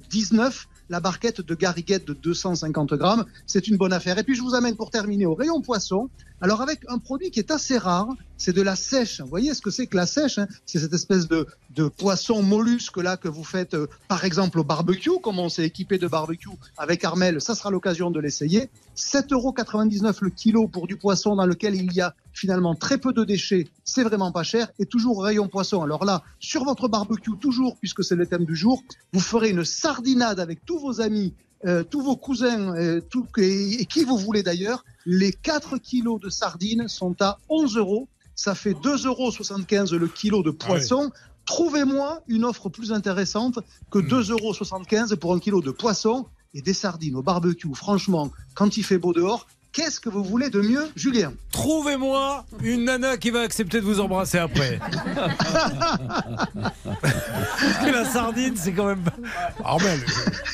la 0.90 1.00
barquette 1.00 1.40
de 1.40 1.54
gariguette 1.54 2.06
de 2.06 2.14
250 2.14 2.94
grammes. 2.94 3.24
C'est 3.46 3.68
une 3.68 3.76
bonne 3.76 3.92
affaire. 3.92 4.18
Et 4.18 4.24
puis 4.24 4.34
je 4.34 4.42
vous 4.42 4.54
amène 4.54 4.76
pour 4.76 4.90
terminer 4.90 5.26
au 5.26 5.34
rayon 5.34 5.60
poisson. 5.60 6.10
Alors 6.40 6.60
avec 6.60 6.82
un 6.88 6.98
produit 6.98 7.32
qui 7.32 7.40
est 7.40 7.50
assez 7.50 7.78
rare, 7.78 8.08
c'est 8.36 8.52
de 8.52 8.62
la 8.62 8.76
sèche. 8.76 9.20
Vous 9.20 9.26
voyez 9.26 9.54
ce 9.54 9.60
que 9.60 9.70
c'est 9.70 9.88
que 9.88 9.96
la 9.96 10.06
sèche 10.06 10.38
hein? 10.38 10.46
C'est 10.66 10.78
cette 10.78 10.92
espèce 10.92 11.26
de, 11.26 11.48
de 11.74 11.88
poisson 11.88 12.44
mollusque 12.44 12.98
là 12.98 13.16
que 13.16 13.26
vous 13.26 13.42
faites 13.42 13.74
euh, 13.74 13.88
par 14.06 14.24
exemple 14.24 14.60
au 14.60 14.64
barbecue, 14.64 15.18
comme 15.20 15.40
on 15.40 15.48
s'est 15.48 15.64
équipé 15.64 15.98
de 15.98 16.06
barbecue 16.06 16.48
avec 16.76 17.02
Armel, 17.02 17.40
ça 17.40 17.56
sera 17.56 17.70
l'occasion 17.70 18.12
de 18.12 18.20
l'essayer. 18.20 18.70
7,99 18.96 19.32
euros 19.32 19.54
le 20.20 20.30
kilo 20.30 20.68
pour 20.68 20.86
du 20.86 20.96
poisson 20.96 21.34
dans 21.34 21.46
lequel 21.46 21.74
il 21.74 21.92
y 21.92 22.00
a 22.00 22.14
finalement 22.32 22.76
très 22.76 22.98
peu 22.98 23.12
de 23.12 23.24
déchets, 23.24 23.66
c'est 23.84 24.04
vraiment 24.04 24.30
pas 24.30 24.44
cher 24.44 24.70
et 24.78 24.86
toujours 24.86 25.24
rayon 25.24 25.48
poisson. 25.48 25.82
Alors 25.82 26.04
là, 26.04 26.22
sur 26.38 26.62
votre 26.62 26.86
barbecue 26.86 27.36
toujours, 27.40 27.76
puisque 27.78 28.04
c'est 28.04 28.14
le 28.14 28.26
thème 28.26 28.44
du 28.44 28.54
jour, 28.54 28.84
vous 29.12 29.20
ferez 29.20 29.50
une 29.50 29.64
sardinade 29.64 30.38
avec 30.38 30.64
tous 30.64 30.78
vos 30.78 31.00
amis 31.00 31.34
euh, 31.66 31.82
tous 31.82 32.00
vos 32.00 32.14
cousins, 32.14 32.72
euh, 32.76 33.00
tout, 33.00 33.26
et 33.38 33.84
qui 33.86 34.04
vous 34.04 34.16
voulez 34.16 34.44
d'ailleurs, 34.44 34.84
les 35.10 35.32
4 35.32 35.78
kilos 35.78 36.20
de 36.20 36.28
sardines 36.28 36.86
sont 36.86 37.16
à 37.22 37.38
11 37.48 37.78
euros. 37.78 38.08
Ça 38.34 38.54
fait 38.54 38.74
2,75 38.74 39.06
euros 39.06 39.98
le 39.98 40.06
kilo 40.06 40.42
de 40.42 40.50
poisson. 40.50 41.10
Trouvez-moi 41.46 42.20
une 42.28 42.44
offre 42.44 42.68
plus 42.68 42.92
intéressante 42.92 43.58
que 43.90 44.00
2,75 44.00 45.08
euros 45.08 45.16
pour 45.16 45.32
un 45.32 45.38
kilo 45.38 45.62
de 45.62 45.70
poisson 45.70 46.26
et 46.52 46.60
des 46.60 46.74
sardines 46.74 47.16
au 47.16 47.22
barbecue. 47.22 47.74
Franchement, 47.74 48.30
quand 48.52 48.76
il 48.76 48.84
fait 48.84 48.98
beau 48.98 49.14
dehors, 49.14 49.46
qu'est-ce 49.78 50.00
que 50.00 50.08
vous 50.08 50.24
voulez 50.24 50.50
de 50.50 50.60
mieux, 50.60 50.88
Julien 50.96 51.32
Trouvez-moi 51.52 52.44
une 52.62 52.84
nana 52.86 53.16
qui 53.16 53.30
va 53.30 53.42
accepter 53.42 53.80
de 53.80 53.84
vous 53.84 54.00
embrasser 54.00 54.38
après. 54.38 54.80
Parce 56.52 57.78
que 57.84 57.92
la 57.92 58.04
sardine, 58.04 58.54
c'est 58.56 58.72
quand 58.72 58.86
même. 58.86 59.04
Armel, 59.64 60.00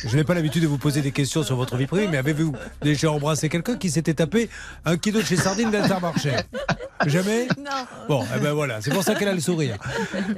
je, 0.02 0.08
je 0.08 0.16
n'ai 0.16 0.24
pas 0.24 0.34
l'habitude 0.34 0.62
de 0.62 0.66
vous 0.68 0.76
poser 0.78 1.00
des 1.00 1.12
questions 1.12 1.42
sur 1.42 1.56
votre 1.56 1.76
vie 1.76 1.86
privée, 1.86 2.06
mais 2.06 2.18
avez-vous 2.18 2.54
déjà 2.82 3.10
embrassé 3.10 3.48
quelqu'un 3.48 3.76
qui 3.76 3.90
s'était 3.90 4.14
tapé 4.14 4.50
un 4.84 4.98
kilo 4.98 5.20
de 5.20 5.24
chez 5.26 5.36
sardines 5.36 5.70
d'Intermarché? 5.70 6.32
Jamais? 7.06 7.48
Non. 7.58 7.70
Bon, 8.08 8.24
eh 8.34 8.40
ben 8.40 8.52
voilà, 8.52 8.80
c'est 8.80 8.90
pour 8.90 9.02
ça 9.02 9.14
qu'elle 9.14 9.28
a 9.28 9.34
le 9.34 9.40
sourire. 9.40 9.76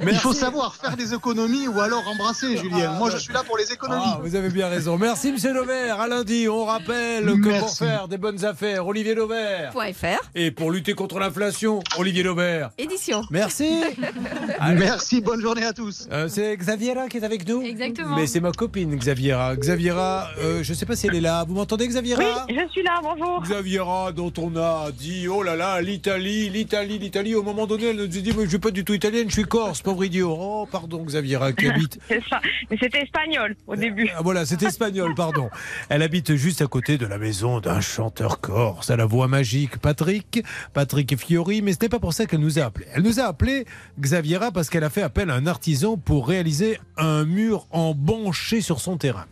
Il 0.02 0.16
faut 0.18 0.32
savoir 0.32 0.74
faire 0.74 0.96
des 0.96 1.12
économies 1.14 1.68
ou 1.68 1.80
alors 1.80 2.06
embrasser, 2.08 2.56
Julien. 2.56 2.92
Moi, 2.92 3.10
je 3.10 3.18
suis 3.18 3.32
là 3.32 3.42
pour 3.44 3.56
les 3.56 3.72
économies. 3.72 4.02
Ah, 4.04 4.20
vous 4.22 4.34
avez 4.34 4.48
bien 4.48 4.68
raison. 4.68 4.96
Merci, 4.96 5.32
monsieur 5.32 5.52
Lovert. 5.52 6.00
À 6.00 6.08
lundi, 6.08 6.48
on 6.48 6.64
rappelle 6.64 7.24
que 7.26 7.32
pour 7.32 7.50
Merci. 7.50 7.76
faire 7.78 8.08
des 8.08 8.18
bonnes 8.18 8.44
affaires, 8.44 8.75
Olivier. 8.84 9.06
.fr. 9.14 10.30
Et 10.34 10.50
pour 10.50 10.70
lutter 10.70 10.94
contre 10.94 11.18
l'inflation, 11.18 11.80
Olivier 11.98 12.22
Lovert. 12.22 12.70
Édition. 12.76 13.22
Merci. 13.30 13.82
Merci, 14.60 15.20
bonne 15.20 15.40
journée 15.40 15.64
à 15.64 15.72
tous. 15.72 16.08
Euh, 16.10 16.28
c'est 16.28 16.56
Xaviera 16.56 17.08
qui 17.08 17.18
est 17.18 17.24
avec 17.24 17.46
nous 17.46 17.62
Exactement. 17.62 18.16
Mais 18.16 18.26
c'est 18.26 18.40
ma 18.40 18.52
copine 18.52 18.94
Xaviera. 18.96 19.54
Xaviera, 19.56 20.28
euh, 20.38 20.62
je 20.62 20.72
ne 20.72 20.76
sais 20.76 20.86
pas 20.86 20.96
si 20.96 21.06
elle 21.06 21.14
est 21.14 21.20
là. 21.20 21.44
Vous 21.46 21.54
m'entendez 21.54 21.86
Xaviera 21.86 22.46
Je 22.48 22.68
suis 22.70 22.82
là, 22.82 23.00
bonjour. 23.02 23.42
Xaviera, 23.42 24.12
dont 24.12 24.32
on 24.38 24.56
a 24.56 24.90
dit, 24.92 25.28
oh 25.28 25.42
là 25.42 25.54
là, 25.56 25.80
l'Italie, 25.80 26.48
l'Italie, 26.48 26.98
l'Italie. 26.98 27.34
Au 27.34 27.42
moment 27.42 27.66
donné, 27.66 27.86
elle 27.90 27.96
nous 27.96 28.04
a 28.04 28.06
dit, 28.06 28.32
mais 28.36 28.44
je 28.44 28.50
suis 28.50 28.58
pas 28.58 28.70
du 28.70 28.84
tout 28.84 28.94
italienne, 28.94 29.28
je 29.28 29.34
suis 29.34 29.44
corse, 29.44 29.82
pauvre 29.82 30.04
idiot. 30.04 30.36
Oh, 30.38 30.68
pardon 30.70 31.04
Xaviera, 31.04 31.52
qui 31.52 31.66
habite 31.70 31.98
C'est 32.08 32.22
ça. 32.28 32.40
Mais 32.70 32.76
c'était 32.80 33.02
espagnol 33.02 33.54
au 33.66 33.76
début. 33.76 34.10
Ah, 34.16 34.20
voilà, 34.22 34.44
c'est 34.44 34.62
espagnol, 34.62 35.14
pardon. 35.14 35.48
Elle 35.88 36.02
habite 36.02 36.34
juste 36.34 36.60
à 36.60 36.66
côté 36.66 36.98
de 36.98 37.06
la 37.06 37.18
maison 37.18 37.60
d'un 37.60 37.80
chanteur 37.80 38.40
corse 38.40 38.55
à 38.56 38.96
la 38.96 39.04
voix 39.04 39.28
magique, 39.28 39.76
Patrick, 39.78 40.42
Patrick 40.72 41.16
Fiori, 41.18 41.60
mais 41.60 41.74
ce 41.74 41.78
n'est 41.82 41.88
pas 41.90 41.98
pour 41.98 42.14
ça 42.14 42.24
qu'elle 42.24 42.40
nous 42.40 42.58
a 42.58 42.62
appelé. 42.62 42.86
Elle 42.94 43.02
nous 43.02 43.20
a 43.20 43.24
appelé 43.24 43.66
Xaviera 44.00 44.50
parce 44.50 44.70
qu'elle 44.70 44.84
a 44.84 44.88
fait 44.88 45.02
appel 45.02 45.30
à 45.30 45.34
un 45.34 45.46
artisan 45.46 45.98
pour 45.98 46.26
réaliser 46.26 46.80
un 46.96 47.24
mur 47.26 47.66
embanché 47.70 48.62
sur 48.62 48.80
son 48.80 48.96
terrain. 48.96 49.26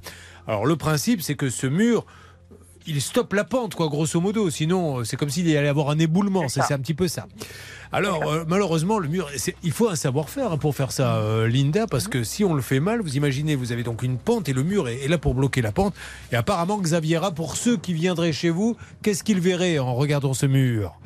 Alors 0.47 0.67
le 0.67 0.77
principe, 0.77 1.23
c'est 1.23 1.37
que 1.37 1.49
ce 1.49 1.67
mur, 1.67 2.05
il 2.87 3.01
stoppe 3.01 3.33
la 3.33 3.45
pente, 3.45 3.75
quoi, 3.75 3.89
grosso 3.89 4.21
modo. 4.21 4.51
Sinon, 4.51 4.99
euh, 4.99 5.05
c'est 5.05 5.17
comme 5.17 5.31
s'il 5.31 5.49
y 5.49 5.57
allait 5.57 5.69
avoir 5.69 5.91
un 5.91 5.99
éboulement. 5.99 6.49
C'est 6.49 6.63
c'est 6.63 6.75
un 6.75 6.79
petit 6.79 6.95
peu 6.95 7.09
ça. 7.09 7.27
Alors, 7.93 8.31
euh, 8.31 8.45
malheureusement, 8.49 8.99
le 8.99 9.09
mur, 9.09 9.31
il 9.63 9.73
faut 9.73 9.89
un 9.89 9.97
savoir-faire 9.97 10.53
hein, 10.53 10.59
pour 10.59 10.75
faire 10.75 10.91
ça, 10.93 11.17
euh, 11.17 11.47
Linda, 11.47 11.87
parce 11.87 12.09
que 12.09 12.25
si 12.25 12.45
on 12.45 12.55
le 12.55 12.63
fait 12.63 12.81
mal, 12.81 13.01
vous 13.01 13.17
imaginez, 13.17 13.55
vous 13.55 13.73
avez 13.73 13.83
donc 13.83 14.03
une 14.03 14.19
pente 14.19 14.49
et 14.49 14.53
le 14.53 14.63
mur 14.63 14.89
est, 14.89 15.05
est 15.05 15.09
là 15.09 15.19
pour 15.19 15.35
bloquer 15.35 15.63
la 15.63 15.73
pente. 15.73 15.95
Et 16.33 16.37
apparemment, 16.37 16.79
Xaviera, 16.79 17.33
pour 17.33 17.57
ceux 17.57 17.77
qui 17.77 17.93
viendraient 17.95 18.33
chez 18.33 18.51
vous, 18.51 18.77
qu'est-ce 19.03 19.23
qu'ils 19.23 19.41
verraient 19.41 19.79
en 19.79 19.95
regardant 19.95 20.35
ce 20.35 20.47
mur? 20.47 20.99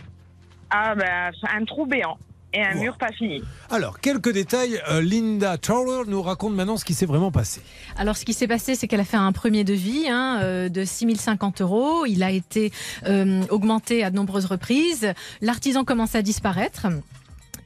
Ah, 0.71 0.95
ben, 0.95 1.31
un 1.51 1.65
trou 1.65 1.87
béant 1.87 2.19
et 2.53 2.63
un 2.63 2.75
Wow. 2.77 2.83
mur 2.83 2.97
pas 2.99 3.13
fini. 3.13 3.43
Alors, 3.71 4.01
quelques 4.01 4.33
détails. 4.33 4.81
Euh, 4.89 5.01
Linda 5.01 5.59
Tower 5.59 6.05
nous 6.07 6.23
raconte 6.23 6.55
maintenant 6.55 6.77
ce 6.77 6.85
qui 6.85 6.95
s'est 6.95 7.07
vraiment 7.07 7.31
passé. 7.31 7.61
Alors, 7.97 8.17
ce 8.17 8.25
qui 8.25 8.33
s'est 8.33 8.49
passé, 8.49 8.75
c'est 8.75 8.87
qu'elle 8.89 9.01
a 9.01 9.05
fait 9.05 9.17
un 9.19 9.33
premier 9.33 9.65
devis 9.65 10.09
hein, 10.09 10.41
euh, 10.43 10.69
de 10.69 10.85
6050 10.85 11.61
euros. 11.61 12.07
Il 12.07 12.23
a 12.23 12.31
été 12.31 12.73
euh, 13.07 13.43
augmenté 13.51 14.03
à 14.05 14.11
de 14.11 14.17
nombreuses 14.17 14.47
reprises. 14.47 15.13
L'artisan 15.41 15.85
commence 15.85 16.15
à 16.15 16.23
disparaître. 16.23 16.87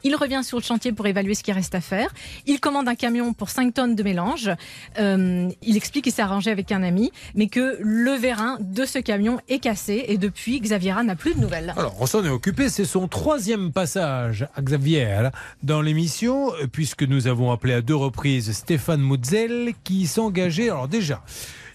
Il 0.04 0.16
revient 0.16 0.40
sur 0.42 0.58
le 0.58 0.62
chantier 0.62 0.92
pour 0.92 1.06
évaluer 1.06 1.34
ce 1.34 1.42
qui 1.42 1.52
reste 1.52 1.74
à 1.74 1.80
faire. 1.80 2.12
Il 2.46 2.60
commande 2.60 2.88
un 2.88 2.94
camion 2.94 3.32
pour 3.32 3.50
5 3.50 3.74
tonnes 3.74 3.94
de 3.94 4.02
mélange. 4.02 4.50
Euh, 4.98 5.48
il 5.62 5.76
explique 5.76 6.04
qu'il 6.04 6.12
s'est 6.12 6.22
arrangé 6.22 6.50
avec 6.50 6.72
un 6.72 6.82
ami, 6.82 7.12
mais 7.34 7.48
que 7.48 7.78
le 7.80 8.12
vérin 8.12 8.58
de 8.60 8.84
ce 8.84 8.98
camion 8.98 9.38
est 9.48 9.58
cassé. 9.58 10.04
Et 10.08 10.18
depuis, 10.18 10.60
Xaviera 10.60 11.02
n'a 11.02 11.16
plus 11.16 11.34
de 11.34 11.40
nouvelles. 11.40 11.72
Alors, 11.76 11.96
on 12.00 12.06
s'en 12.06 12.24
est 12.24 12.28
occupé. 12.28 12.68
C'est 12.68 12.84
son 12.84 13.08
troisième 13.08 13.72
passage 13.72 14.46
à 14.54 14.62
Xavier 14.62 15.30
dans 15.62 15.82
l'émission, 15.82 16.52
puisque 16.72 17.02
nous 17.02 17.26
avons 17.26 17.50
appelé 17.50 17.74
à 17.74 17.80
deux 17.80 17.96
reprises 17.96 18.52
Stéphane 18.52 19.02
Mutzel 19.02 19.72
qui 19.84 20.06
s'engageait. 20.06 20.70
Alors, 20.70 20.88
déjà, 20.88 21.22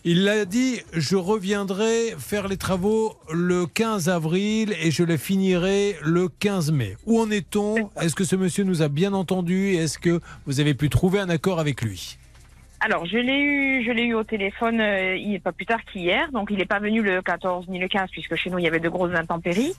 il 0.10 0.30
a 0.30 0.46
dit 0.46 0.80
Je 0.94 1.18
reviendrai 1.18 2.16
faire 2.18 2.48
les 2.48 2.56
travaux 2.56 3.18
le 3.30 3.66
15 3.66 4.08
avril 4.08 4.74
et 4.82 4.90
je 4.90 5.04
les 5.04 5.18
finirai 5.18 5.98
le 6.02 6.30
15 6.30 6.72
mai. 6.72 6.96
Où 7.06 7.20
en 7.20 7.30
est-on? 7.30 7.90
Est-ce 8.02 8.16
que 8.16 8.24
ce 8.24 8.38
monsieur 8.38 8.64
nous 8.64 8.82
a 8.82 8.88
bien 8.88 9.12
entendu? 9.12 9.76
Est-ce 9.76 10.00
que 10.00 10.22
vous 10.46 10.62
avez 10.62 10.76
pu 10.76 10.88
trouver 10.88 11.20
un 11.20 11.28
accord 11.28 11.60
avec 11.60 11.82
lui? 11.82 12.18
Alors, 12.80 13.06
je 13.06 13.18
l'ai 13.18 13.38
eu, 13.38 13.84
je 13.86 13.92
l'ai 13.92 14.04
eu 14.04 14.14
au 14.14 14.24
téléphone 14.24 14.80
euh, 14.80 15.18
il 15.18 15.42
pas 15.42 15.52
plus 15.52 15.66
tard 15.66 15.84
qu'hier. 15.84 16.32
Donc, 16.32 16.52
il 16.52 16.58
n'est 16.58 16.66
pas 16.66 16.80
venu 16.80 17.02
le 17.02 17.22
14 17.22 17.68
ni 17.68 17.78
le 17.78 17.90
15 17.90 18.10
puisque 18.10 18.36
chez 18.36 18.50
nous 18.50 18.60
il 18.60 18.64
y 18.64 18.68
avait 18.68 18.80
de 18.80 18.88
grosses 18.88 19.16
intempéries. 19.16 19.74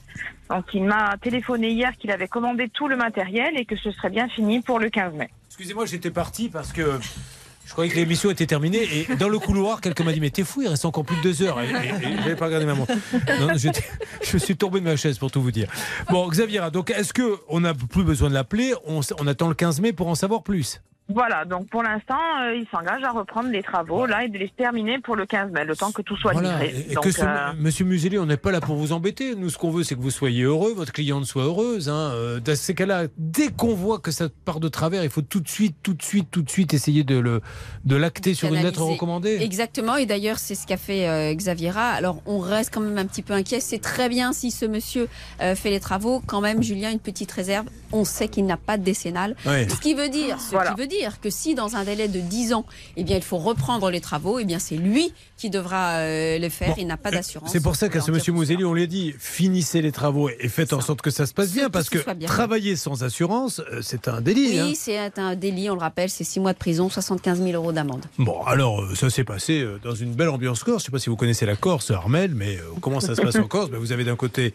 Donc, 0.50 0.66
il 0.74 0.84
m'a 0.84 1.16
téléphoné 1.22 1.70
hier 1.70 1.96
qu'il 1.96 2.10
avait 2.10 2.28
commandé 2.28 2.68
tout 2.68 2.86
le 2.88 2.96
matériel 2.96 3.58
et 3.58 3.64
que 3.64 3.76
ce 3.76 3.90
serait 3.92 4.10
bien 4.10 4.28
fini 4.28 4.60
pour 4.60 4.78
le 4.78 4.90
15 4.90 5.14
mai. 5.14 5.30
Excusez-moi, 5.46 5.86
j'étais 5.86 6.10
parti 6.10 6.50
parce 6.50 6.74
que 6.74 6.98
je 7.68 7.72
croyais 7.74 7.90
que 7.90 7.96
l'émission 7.96 8.30
était 8.30 8.46
terminée 8.46 8.82
et 8.82 9.14
dans 9.16 9.28
le 9.28 9.38
couloir, 9.38 9.82
quelqu'un 9.82 10.02
m'a 10.02 10.12
dit 10.14 10.20
Mais 10.20 10.30
t'es 10.30 10.42
fou, 10.42 10.62
il 10.62 10.68
reste 10.68 10.86
encore 10.86 11.04
plus 11.04 11.16
de 11.18 11.22
deux 11.22 11.42
heures. 11.42 11.60
Et, 11.60 11.68
et- 12.30 12.34
pas 12.34 12.46
regardé 12.46 12.64
ma 12.64 12.74
montre. 12.74 12.92
Non, 13.40 13.48
j'étais- 13.56 13.84
je 14.22 14.38
suis 14.38 14.56
tombé 14.56 14.80
de 14.80 14.84
ma 14.86 14.96
chaise 14.96 15.18
pour 15.18 15.30
tout 15.30 15.42
vous 15.42 15.50
dire. 15.50 15.68
Bon, 16.10 16.26
Xaviera, 16.28 16.70
donc 16.70 16.90
est-ce 16.90 17.12
qu'on 17.12 17.60
n'a 17.60 17.74
plus 17.74 18.04
besoin 18.04 18.30
de 18.30 18.34
l'appeler? 18.34 18.72
On 18.86 19.26
attend 19.26 19.48
le 19.48 19.54
15 19.54 19.80
mai 19.82 19.92
pour 19.92 20.08
en 20.08 20.14
savoir 20.14 20.42
plus? 20.42 20.80
Voilà. 21.08 21.44
Donc, 21.44 21.68
pour 21.70 21.82
l'instant, 21.82 22.18
euh, 22.42 22.54
il 22.54 22.66
s'engage 22.70 23.02
à 23.02 23.10
reprendre 23.12 23.48
les 23.48 23.62
travaux 23.62 24.04
là 24.06 24.24
et 24.24 24.28
de 24.28 24.36
les 24.38 24.50
terminer 24.50 24.98
pour 24.98 25.16
le 25.16 25.24
15 25.26 25.50
mai, 25.52 25.64
le 25.64 25.74
temps 25.74 25.90
que 25.90 26.02
tout 26.02 26.16
soit 26.16 26.32
Voilà. 26.32 26.58
livré. 26.60 26.84
Et, 26.90 26.94
Donc, 26.94 27.04
que 27.04 27.10
ce- 27.12 27.22
euh, 27.22 27.52
Monsieur 27.58 27.84
Museli, 27.86 28.18
on 28.18 28.26
n'est 28.26 28.36
pas 28.36 28.50
là 28.52 28.60
pour 28.60 28.76
vous 28.76 28.92
embêter. 28.92 29.34
Nous, 29.34 29.48
ce 29.50 29.56
qu'on 29.58 29.70
veut, 29.70 29.84
c'est 29.84 29.94
que 29.94 30.00
vous 30.00 30.10
soyez 30.10 30.42
heureux, 30.44 30.72
votre 30.74 30.92
cliente 30.92 31.24
soit 31.24 31.44
heureuse. 31.44 31.88
Hein. 31.88 32.10
Euh, 32.14 32.40
Dans 32.40 32.54
ces 32.56 32.74
cas-là, 32.74 33.04
dès 33.16 33.48
qu'on 33.48 33.74
voit 33.74 33.98
que 33.98 34.10
ça 34.10 34.28
part 34.44 34.60
de 34.60 34.68
travers, 34.68 35.02
il 35.02 35.10
faut 35.10 35.22
tout 35.22 35.40
de 35.40 35.48
suite, 35.48 35.76
tout 35.82 35.94
de 35.94 36.02
suite, 36.02 36.28
tout 36.30 36.42
de 36.42 36.50
suite 36.50 36.74
essayer 36.74 37.04
de 37.04 37.18
le 37.18 37.40
de 37.84 37.96
l'acter 37.96 38.34
sur 38.34 38.48
une 38.52 38.62
lettre 38.62 38.82
recommandée. 38.82 39.38
Exactement, 39.40 39.96
et 39.96 40.04
d'ailleurs 40.06 40.38
c'est 40.38 40.54
ce 40.54 40.66
qu'a 40.66 40.76
fait 40.76 41.08
euh, 41.08 41.34
Xaviera. 41.34 41.88
Alors 41.90 42.22
on 42.26 42.38
reste 42.38 42.72
quand 42.74 42.80
même 42.80 42.98
un 42.98 43.06
petit 43.06 43.22
peu 43.22 43.32
inquiet. 43.32 43.60
C'est 43.60 43.78
très 43.80 44.08
bien 44.08 44.32
si 44.32 44.50
ce 44.50 44.66
monsieur 44.66 45.08
euh, 45.40 45.54
fait 45.54 45.70
les 45.70 45.80
travaux. 45.80 46.22
Quand 46.26 46.40
même, 46.42 46.62
Julien, 46.62 46.90
une 46.90 47.00
petite 47.00 47.32
réserve. 47.32 47.66
On 47.92 48.04
sait 48.04 48.28
qu'il 48.28 48.44
n'a 48.44 48.58
pas 48.58 48.76
de 48.76 48.82
décennale. 48.84 49.34
Ouais. 49.46 49.66
Ce 49.68 49.80
qui 49.80 49.94
veut 49.94 50.10
dire, 50.10 50.38
ce 50.40 50.50
Voilà. 50.50 50.72
qui 50.74 50.80
veut 50.80 50.86
dire 50.86 50.97
que 51.20 51.30
si 51.30 51.54
dans 51.54 51.76
un 51.76 51.84
délai 51.84 52.08
de 52.08 52.20
10 52.20 52.52
ans, 52.54 52.64
eh 52.96 53.04
bien 53.04 53.16
il 53.16 53.22
faut 53.22 53.38
reprendre 53.38 53.90
les 53.90 54.00
travaux, 54.00 54.38
eh 54.38 54.44
bien 54.44 54.58
c'est 54.58 54.76
lui 54.76 55.12
qui 55.36 55.50
devra 55.50 55.98
euh, 55.98 56.38
le 56.38 56.48
faire. 56.48 56.68
Bon, 56.70 56.74
il 56.78 56.86
n'a 56.86 56.96
pas 56.96 57.10
d'assurance. 57.10 57.50
C'est 57.52 57.62
pour 57.62 57.76
ça 57.76 57.88
qu'à 57.88 58.00
ce 58.00 58.10
monsieur 58.10 58.32
Mouseli, 58.32 58.64
on 58.64 58.74
lui 58.74 58.82
a 58.82 58.86
dit 58.86 59.14
finissez 59.18 59.80
les 59.82 59.92
travaux 59.92 60.28
et 60.28 60.48
faites 60.48 60.72
en 60.72 60.80
sorte 60.80 61.00
que 61.02 61.10
ça 61.10 61.26
se 61.26 61.32
passe 61.34 61.52
bien, 61.52 61.70
parce 61.70 61.86
ce 61.86 61.90
que 61.90 62.12
bien. 62.14 62.26
travailler 62.28 62.74
sans 62.76 63.04
assurance, 63.04 63.60
euh, 63.72 63.80
c'est 63.82 64.08
un 64.08 64.20
délit. 64.20 64.58
hein. 64.58 64.66
Oui, 64.68 64.74
c'est 64.74 65.18
un 65.18 65.34
délit, 65.36 65.70
on 65.70 65.74
le 65.74 65.80
rappelle, 65.80 66.10
c'est 66.10 66.24
6 66.24 66.40
mois 66.40 66.52
de 66.52 66.58
prison, 66.58 66.88
75 66.90 67.38
000 67.42 67.52
euros 67.52 67.72
d'amende. 67.72 68.04
Bon, 68.18 68.42
alors 68.42 68.82
euh, 68.82 68.94
ça 68.94 69.10
s'est 69.10 69.24
passé 69.24 69.60
euh, 69.60 69.78
dans 69.82 69.94
une 69.94 70.12
belle 70.14 70.28
ambiance 70.28 70.64
corse. 70.64 70.82
Je 70.82 70.84
ne 70.84 70.86
sais 70.86 70.92
pas 70.92 70.98
si 70.98 71.08
vous 71.10 71.16
connaissez 71.16 71.46
la 71.46 71.56
Corse, 71.56 71.90
Armel, 71.90 72.34
mais 72.34 72.56
euh, 72.56 72.62
comment 72.80 73.00
ça 73.00 73.14
se 73.14 73.20
passe 73.22 73.36
en 73.36 73.44
Corse? 73.48 73.70
Ben, 73.70 73.78
Vous 73.78 73.92
avez 73.92 74.04
d'un 74.04 74.16
côté 74.16 74.54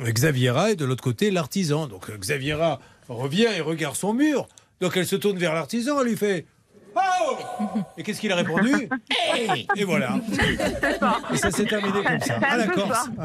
euh, 0.00 0.10
Xaviera 0.12 0.70
et 0.70 0.76
de 0.76 0.84
l'autre 0.84 1.02
côté 1.02 1.30
l'artisan. 1.30 1.86
Donc 1.88 2.08
euh, 2.10 2.16
Xaviera 2.16 2.80
revient 3.08 3.48
et 3.56 3.60
regarde 3.60 3.96
son 3.96 4.12
mur. 4.14 4.46
Donc 4.80 4.96
elle 4.96 5.06
se 5.06 5.16
tourne 5.16 5.38
vers 5.38 5.54
l'artisan, 5.54 6.00
elle 6.00 6.08
lui 6.08 6.16
fait 6.16 6.46
Oh 6.96 7.36
Et 7.96 8.02
qu'est-ce 8.02 8.20
qu'il 8.20 8.32
a 8.32 8.36
répondu 8.36 8.72
Hey 9.32 9.66
Et 9.76 9.84
voilà. 9.84 10.18
Et 11.32 11.36
ça 11.36 11.50
s'est 11.50 11.64
terminé 11.66 12.02
comme 12.04 12.20
ça. 12.20 12.38
À 12.38 12.56
la 12.56 12.66
Corse. 12.66 13.08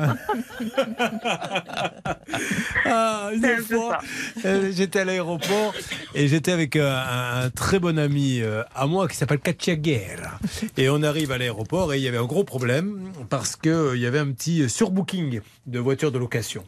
Ah, 2.87 3.31
une 3.33 3.57
fois, 3.63 3.97
euh, 4.45 4.71
j'étais 4.71 4.99
à 4.99 5.05
l'aéroport 5.05 5.73
et 6.13 6.27
j'étais 6.27 6.51
avec 6.51 6.75
euh, 6.75 6.95
un, 6.95 7.45
un 7.45 7.49
très 7.49 7.79
bon 7.79 7.97
ami 7.97 8.41
euh, 8.41 8.63
à 8.75 8.85
moi 8.85 9.07
qui 9.07 9.15
s'appelle 9.17 9.39
Katia 9.39 9.75
Guerre. 9.75 10.37
Et 10.77 10.89
on 10.89 11.01
arrive 11.01 11.31
à 11.31 11.37
l'aéroport 11.37 11.93
et 11.93 11.97
il 11.97 12.03
y 12.03 12.07
avait 12.07 12.17
un 12.17 12.25
gros 12.25 12.43
problème 12.43 13.11
parce 13.29 13.55
qu'il 13.55 13.91
il 13.95 14.01
y 14.01 14.05
avait 14.05 14.19
un 14.19 14.31
petit 14.31 14.69
surbooking 14.69 15.41
de 15.65 15.79
voitures 15.79 16.11
de 16.11 16.19
location. 16.19 16.63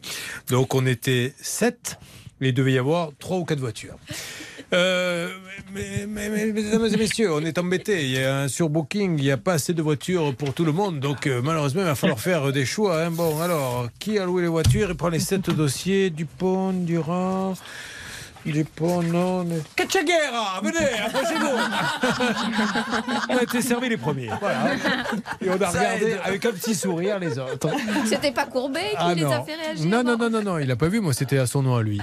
Donc 0.48 0.74
on 0.74 0.86
était 0.86 1.34
sept 1.40 1.98
et 2.40 2.48
il 2.48 2.54
devait 2.54 2.72
y 2.72 2.78
avoir 2.78 3.10
trois 3.18 3.38
ou 3.38 3.44
quatre 3.44 3.60
voitures. 3.60 3.96
Euh, 4.74 5.28
mais, 5.72 6.06
mesdames 6.06 6.86
et 6.86 6.96
messieurs, 6.96 7.32
on 7.32 7.40
est 7.40 7.58
embêtés. 7.58 8.04
Il 8.04 8.10
y 8.10 8.22
a 8.22 8.40
un 8.40 8.48
surbooking, 8.48 9.18
il 9.18 9.24
n'y 9.24 9.30
a 9.30 9.36
pas 9.36 9.54
assez 9.54 9.72
de 9.72 9.80
voitures 9.82 10.34
pour 10.34 10.52
tout 10.52 10.64
le 10.64 10.72
monde. 10.72 11.00
Donc, 11.00 11.26
euh, 11.26 11.40
malheureusement, 11.42 11.82
il 11.82 11.86
va 11.86 11.94
falloir 11.94 12.20
faire 12.20 12.52
des 12.52 12.66
choix. 12.66 13.02
hein. 13.04 13.10
Bon, 13.10 13.40
alors, 13.40 13.88
qui 13.98 14.18
a 14.18 14.26
loué 14.26 14.42
les 14.42 14.48
voitures? 14.48 14.90
Il 14.90 14.96
prend 14.96 15.08
les 15.08 15.20
sept 15.20 15.48
dossiers 15.50 16.10
Dupont, 16.10 16.72
Durand. 16.72 17.54
Il 18.48 18.58
est 18.58 18.68
pas, 18.68 19.02
non. 19.02 19.46
Cacciaguera, 19.76 20.60
venez, 20.62 21.00
approchez-vous. 21.06 21.56
on 23.30 23.36
a 23.36 23.42
été 23.42 23.62
servis 23.62 23.88
les 23.88 23.96
premiers. 23.96 24.30
Voilà. 24.40 24.74
Et 25.40 25.50
on 25.50 25.54
a 25.60 25.70
Ça 25.70 25.78
regardé 25.78 26.06
aide. 26.06 26.20
avec 26.24 26.44
un 26.46 26.52
petit 26.52 26.74
sourire 26.74 27.18
les 27.18 27.38
autres. 27.38 27.68
C'était 28.06 28.32
pas 28.32 28.46
Courbet 28.46 28.90
qui 28.90 28.96
Ah 28.98 29.14
les 29.14 29.22
non. 29.22 29.30
a 29.32 29.42
fait 29.42 29.54
réagir 29.54 29.86
Non, 29.86 30.02
non, 30.02 30.16
non, 30.16 30.30
non, 30.30 30.42
non, 30.42 30.58
il 30.58 30.70
a 30.70 30.76
pas 30.76 30.88
vu, 30.88 31.00
moi 31.00 31.12
c'était 31.12 31.38
à 31.38 31.46
son 31.46 31.62
nom 31.62 31.76
à 31.76 31.82
lui. 31.82 32.00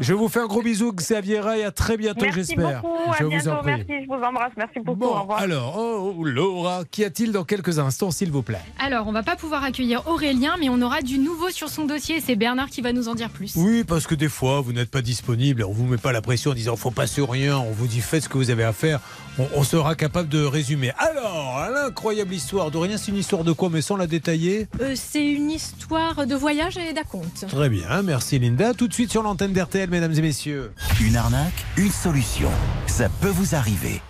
Je 0.00 0.14
vous 0.14 0.28
fais 0.28 0.40
un 0.40 0.46
gros 0.46 0.62
bisou, 0.62 0.92
Xavier 0.92 1.40
et 1.58 1.64
à 1.64 1.70
très 1.70 1.96
bientôt, 1.96 2.24
Merci 2.24 2.38
j'espère. 2.54 2.82
beaucoup, 2.82 3.12
Je 3.18 3.22
à 3.22 3.26
vous 3.26 3.26
en 3.26 3.28
bientôt, 3.28 3.62
prie. 3.62 3.66
merci, 3.86 4.04
je 4.04 4.06
vous 4.08 4.22
embrasse, 4.22 4.52
merci 4.56 4.80
beaucoup, 4.80 5.04
au 5.04 5.14
Bon, 5.14 5.20
revoir. 5.20 5.38
alors, 5.40 5.76
oh, 5.78 6.24
Laura, 6.24 6.82
qu'y 6.90 7.04
a-t-il 7.04 7.32
dans 7.32 7.44
quelques 7.44 7.78
instants, 7.78 8.10
s'il 8.10 8.30
vous 8.30 8.42
plaît? 8.42 8.60
Alors, 8.78 9.06
on 9.06 9.12
va 9.12 9.22
pas 9.22 9.36
pouvoir 9.36 9.62
accueillir 9.64 10.02
Aurélien, 10.08 10.54
mais 10.58 10.68
on 10.68 10.80
aura 10.82 11.02
du 11.02 11.18
nouveau 11.18 11.50
sur 11.50 11.68
son 11.68 11.84
dossier. 11.84 12.20
C'est 12.20 12.36
Bernard 12.36 12.68
qui 12.68 12.80
va 12.80 12.92
nous 12.92 13.08
en 13.08 13.14
dire 13.14 13.30
plus. 13.30 13.52
Oui, 13.56 13.84
parce 13.84 14.06
que 14.06 14.14
des 14.14 14.28
fois, 14.28 14.60
vous 14.60 14.72
n'êtes 14.72 14.90
pas 14.90 15.02
disponible, 15.02 15.62
on 15.64 15.72
vous 15.76 15.86
met 15.86 15.96
pas 15.98 16.12
la 16.12 16.22
pression 16.22 16.50
en 16.50 16.54
disant 16.54 16.76
faut 16.76 16.90
passer 16.90 17.20
au 17.20 17.26
rien, 17.26 17.58
on 17.58 17.70
vous 17.70 17.86
dit 17.86 18.00
faites 18.00 18.24
ce 18.24 18.28
que 18.28 18.38
vous 18.38 18.50
avez 18.50 18.64
à 18.64 18.72
faire, 18.72 19.00
on, 19.38 19.46
on 19.54 19.62
sera 19.62 19.94
capable 19.94 20.28
de 20.28 20.42
résumer. 20.42 20.92
Alors, 20.98 21.68
l'incroyable 21.72 22.34
histoire 22.34 22.70
d'Aurélien, 22.70 22.96
c'est 22.96 23.10
une 23.12 23.18
histoire 23.18 23.44
de 23.44 23.52
quoi, 23.52 23.68
mais 23.70 23.82
sans 23.82 23.96
la 23.96 24.06
détailler? 24.06 24.68
Euh, 24.80 24.94
c'est 24.96 25.24
une 25.24 25.50
histoire 25.50 26.26
de 26.26 26.34
voyage 26.34 26.76
et 26.78 26.92
d'acompte. 26.92 27.46
Très 27.48 27.68
bien, 27.68 28.02
merci 28.02 28.38
Linda. 28.38 28.74
Tout 28.74 28.88
de 28.88 28.94
suite 28.94 29.10
sur 29.10 29.22
l'antenne 29.22 29.52
d'RTL, 29.52 29.90
mesdames 29.90 30.14
et 30.14 30.22
messieurs. 30.22 30.72
Une 31.00 31.16
arnaque, 31.16 31.64
une 31.76 31.90
solution. 31.92 32.50
Ça 32.86 33.08
peut 33.20 33.28
vous 33.28 33.54
arriver. 33.54 34.00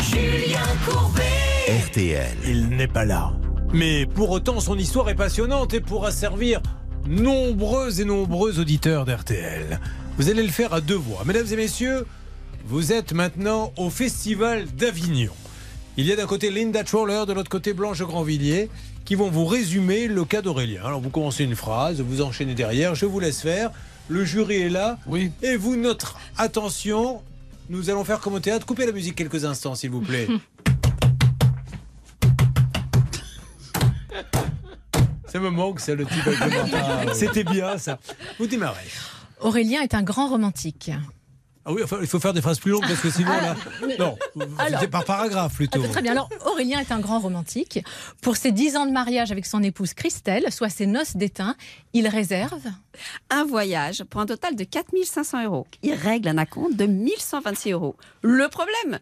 Julien 0.00 0.60
Courbet. 0.86 1.22
RTL. 1.86 2.36
Il 2.46 2.68
n'est 2.70 2.88
pas 2.88 3.04
là. 3.04 3.32
Mais 3.72 4.06
pour 4.06 4.30
autant, 4.30 4.60
son 4.60 4.78
histoire 4.78 5.10
est 5.10 5.14
passionnante 5.14 5.74
et 5.74 5.80
pourra 5.80 6.10
servir 6.10 6.62
nombreux 7.06 8.00
et 8.00 8.04
nombreux 8.04 8.58
auditeurs 8.58 9.04
d'RTL. 9.04 9.80
Vous 10.16 10.28
allez 10.30 10.42
le 10.42 10.50
faire 10.50 10.72
à 10.72 10.80
deux 10.80 10.96
voix. 10.96 11.22
Mesdames 11.24 11.46
et 11.50 11.56
messieurs, 11.56 12.06
vous 12.66 12.92
êtes 12.92 13.12
maintenant 13.12 13.72
au 13.76 13.90
Festival 13.90 14.66
d'Avignon. 14.66 15.32
Il 15.96 16.06
y 16.06 16.12
a 16.12 16.16
d'un 16.16 16.26
côté 16.26 16.50
Linda 16.50 16.84
Troller, 16.84 17.24
de 17.26 17.32
l'autre 17.32 17.50
côté 17.50 17.72
Blanche 17.72 18.02
Grandvilliers, 18.02 18.68
qui 19.04 19.14
vont 19.14 19.30
vous 19.30 19.46
résumer 19.46 20.06
le 20.06 20.24
cas 20.24 20.42
d'Aurélien. 20.42 20.82
Alors 20.84 21.00
vous 21.00 21.10
commencez 21.10 21.44
une 21.44 21.56
phrase, 21.56 22.00
vous 22.00 22.20
enchaînez 22.22 22.54
derrière, 22.54 22.94
je 22.94 23.06
vous 23.06 23.20
laisse 23.20 23.40
faire. 23.40 23.70
Le 24.08 24.24
jury 24.24 24.56
est 24.56 24.68
là. 24.68 24.98
Oui. 25.06 25.32
Et 25.42 25.56
vous, 25.56 25.76
notre 25.76 26.18
attention, 26.36 27.20
nous 27.68 27.90
allons 27.90 28.04
faire 28.04 28.20
comme 28.20 28.34
au 28.34 28.40
théâtre. 28.40 28.64
Coupez 28.64 28.86
la 28.86 28.92
musique 28.92 29.14
quelques 29.14 29.44
instants, 29.44 29.74
s'il 29.74 29.90
vous 29.90 30.00
plaît. 30.00 30.28
Ça 35.28 35.38
me 35.40 35.50
manque, 35.50 35.80
ça, 35.80 35.94
le 35.94 36.06
type 36.06 36.26
avec 36.26 36.40
le 36.40 36.50
menton. 36.62 37.12
C'était 37.14 37.44
bien, 37.44 37.78
ça. 37.78 37.98
Vous 38.38 38.46
démarrez. 38.46 38.88
Aurélien 39.40 39.82
est 39.82 39.94
un 39.94 40.02
grand 40.02 40.28
romantique. 40.28 40.90
Ah 41.64 41.72
oui, 41.72 41.82
enfin, 41.84 41.98
il 42.00 42.06
faut 42.06 42.18
faire 42.18 42.32
des 42.32 42.40
phrases 42.40 42.58
plus 42.58 42.70
longues 42.70 42.86
parce 42.88 43.00
que 43.00 43.10
sinon, 43.10 43.30
là. 43.30 43.54
Non, 43.98 44.16
Alors- 44.58 44.80
c'était 44.80 44.90
par 44.90 45.04
paragraphe 45.04 45.54
plutôt. 45.54 45.82
Ah, 45.84 45.88
très 45.88 46.00
bien. 46.00 46.12
Alors, 46.12 46.30
Aurélien 46.46 46.80
est 46.80 46.90
un 46.92 46.98
grand 46.98 47.18
romantique. 47.18 47.80
Pour 48.22 48.38
ses 48.38 48.52
10 48.52 48.76
ans 48.76 48.86
de 48.86 48.90
mariage 48.90 49.30
avec 49.32 49.44
son 49.44 49.62
épouse 49.62 49.92
Christelle, 49.92 50.50
soit 50.50 50.70
ses 50.70 50.86
noces 50.86 51.14
d'étain, 51.16 51.56
il 51.92 52.08
réserve. 52.08 52.62
Un 53.28 53.44
voyage 53.44 54.02
pour 54.04 54.22
un 54.22 54.26
total 54.26 54.56
de 54.56 54.64
4500 54.64 55.44
euros. 55.44 55.66
Il 55.82 55.92
règle 55.92 56.28
un 56.28 56.38
acompte 56.38 56.74
de 56.74 56.86
1126 56.86 57.72
euros. 57.72 57.96
Le 58.22 58.48
problème? 58.48 58.98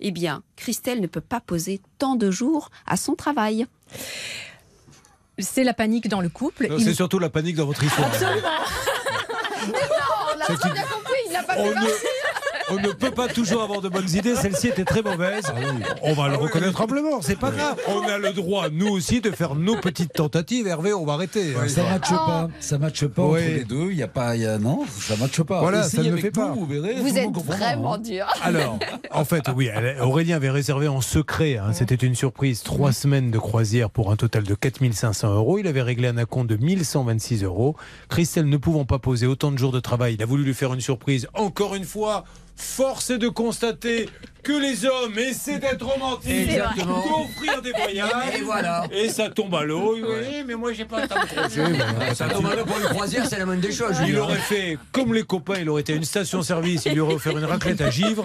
Eh 0.00 0.10
bien, 0.10 0.42
Christelle 0.56 1.00
ne 1.00 1.06
peut 1.06 1.20
pas 1.20 1.40
poser 1.40 1.80
tant 1.98 2.16
de 2.16 2.30
jours 2.32 2.70
à 2.88 2.96
son 2.96 3.14
travail. 3.14 3.66
C'est 5.42 5.64
la 5.64 5.74
panique 5.74 6.08
dans 6.08 6.20
le 6.20 6.28
couple. 6.28 6.68
Non, 6.68 6.78
C'est 6.78 6.94
surtout 6.94 7.18
la 7.18 7.28
panique 7.30 7.56
dans 7.56 7.66
votre 7.66 7.82
histoire. 7.82 8.08
on 8.10 8.16
C'est 10.46 10.54
très 10.56 10.68
une- 10.68 10.74
bien 10.74 10.82
compris, 10.84 11.20
il 11.26 11.32
n'a 11.32 11.42
pas 11.42 11.54
On 11.58 11.64
fait 11.72 11.74
ne, 11.74 11.80
on 12.70 12.76
ne 12.76 12.92
peut 12.92 13.10
pas 13.10 13.28
toujours 13.28 13.62
avoir 13.62 13.80
de 13.80 13.88
bonnes 13.88 14.08
idées. 14.10 14.34
Celle-ci 14.36 14.68
était 14.68 14.84
très 14.84 15.02
mauvaise. 15.02 15.44
On 16.02 16.12
va 16.14 16.28
le 16.28 16.36
reconnaître 16.36 16.80
amplement. 16.80 17.20
C'est 17.22 17.38
pas 17.38 17.50
grave. 17.50 17.76
On 17.88 18.02
a 18.08 18.18
le 18.18 18.32
droit, 18.32 18.68
nous 18.70 18.88
aussi, 18.88 19.20
de 19.20 19.30
faire 19.30 19.54
nos 19.54 19.76
petites 19.76 20.12
tentatives. 20.12 20.66
Hervé, 20.66 20.92
on 20.92 21.04
va 21.04 21.14
arrêter. 21.14 21.54
hein. 21.56 21.68
Ça 21.68 21.82
matche 21.84 22.10
pas, 22.10 22.48
ça 22.60 22.78
matche 22.78 23.06
pas 23.06 23.22
Oui. 23.22 23.40
entre 23.40 23.48
les 23.54 23.64
deux. 23.64 23.88
Il 23.90 23.96
y 23.96 24.02
a 24.02 24.08
pas, 24.08 24.36
il 24.36 24.42
y 24.42 24.46
a 24.46 24.58
non, 24.58 24.84
ça 24.98 25.16
matche 25.16 25.42
pas. 25.42 25.60
Voilà, 25.60 25.86
Essayez 25.86 26.10
ça 26.10 26.16
ne 26.16 26.20
fait 26.20 26.30
pas. 26.30 26.52
Vous 26.52 26.66
verrez. 26.66 26.94
Vous 26.94 27.16
êtes 27.16 27.30
vraiment 27.32 27.94
hein. 27.94 27.98
dur. 27.98 28.26
Alors, 28.42 28.78
en 29.12 29.24
fait, 29.24 29.44
oui, 29.54 29.68
elle- 29.72 29.98
Aurélien 30.00 30.36
avait 30.36 30.50
réservé 30.50 30.88
en 30.88 31.00
secret. 31.00 31.56
hein, 31.58 31.72
C'était 31.72 31.94
une 31.94 32.14
surprise. 32.14 32.62
Trois 32.62 32.92
semaines 32.92 33.30
de 33.30 33.38
croisière 33.38 33.90
pour 33.90 34.10
un 34.10 34.16
total 34.16 34.44
de 34.44 34.54
4500 34.54 35.34
euros. 35.34 35.58
Il 35.58 35.66
avait 35.66 35.82
réglé 35.82 36.08
un 36.08 36.16
acompte 36.16 36.48
de 36.48 36.56
1126 36.56 37.44
euros. 37.44 37.76
Christelle 38.08 38.48
ne 38.48 38.56
pouvant 38.56 38.84
pas 38.84 38.98
poser 38.98 39.26
autant 39.26 39.50
de 39.52 39.58
jours 39.58 39.72
de 39.72 39.80
travail, 39.80 40.14
il 40.14 40.22
a 40.22 40.26
voulu 40.26 40.44
lui 40.44 40.54
faire 40.54 40.72
une 40.74 40.80
surprise. 40.80 41.28
Encore 41.34 41.74
une 41.74 41.84
fois, 41.84 42.24
force 42.60 43.10
est 43.10 43.18
de 43.18 43.28
constater 43.28 44.08
que 44.42 44.52
les 44.52 44.84
hommes 44.84 45.18
essaient 45.18 45.58
d'être 45.58 45.84
romantiques, 45.86 46.30
Exactement. 46.50 47.02
d'offrir 47.04 47.62
des 47.62 47.72
voyages. 47.72 48.10
Et 48.38 48.42
voilà. 48.42 48.84
Et 48.92 49.08
ça 49.08 49.28
tombe 49.28 49.54
à 49.54 49.64
l'eau. 49.64 49.94
Oui, 49.96 50.44
mais 50.46 50.54
moi, 50.54 50.72
j'ai 50.72 50.84
pas 50.84 51.02
le 51.02 51.08
temps 51.08 51.20
de 51.20 51.26
croiser. 51.34 51.62
Voilà, 51.62 52.14
Ça 52.14 52.28
tombe 52.28 52.46
à 52.46 52.54
l'eau 52.56 52.64
pour 52.64 52.78
une 52.78 52.84
croisière, 52.86 53.26
c'est 53.26 53.38
la 53.38 53.46
moindre 53.46 53.60
des 53.62 53.72
choses. 53.72 53.96
il 54.00 54.06
Julien. 54.08 54.22
aurait 54.22 54.36
fait 54.36 54.78
comme 54.92 55.14
les 55.14 55.22
copains, 55.22 55.58
il 55.60 55.68
aurait 55.68 55.82
été 55.82 55.92
à 55.92 55.96
une 55.96 56.04
station-service, 56.04 56.84
il 56.86 56.92
lui 56.92 57.00
aurait 57.00 57.14
offert 57.14 57.36
une 57.36 57.44
raclette 57.44 57.80
à 57.80 57.90
givre. 57.90 58.24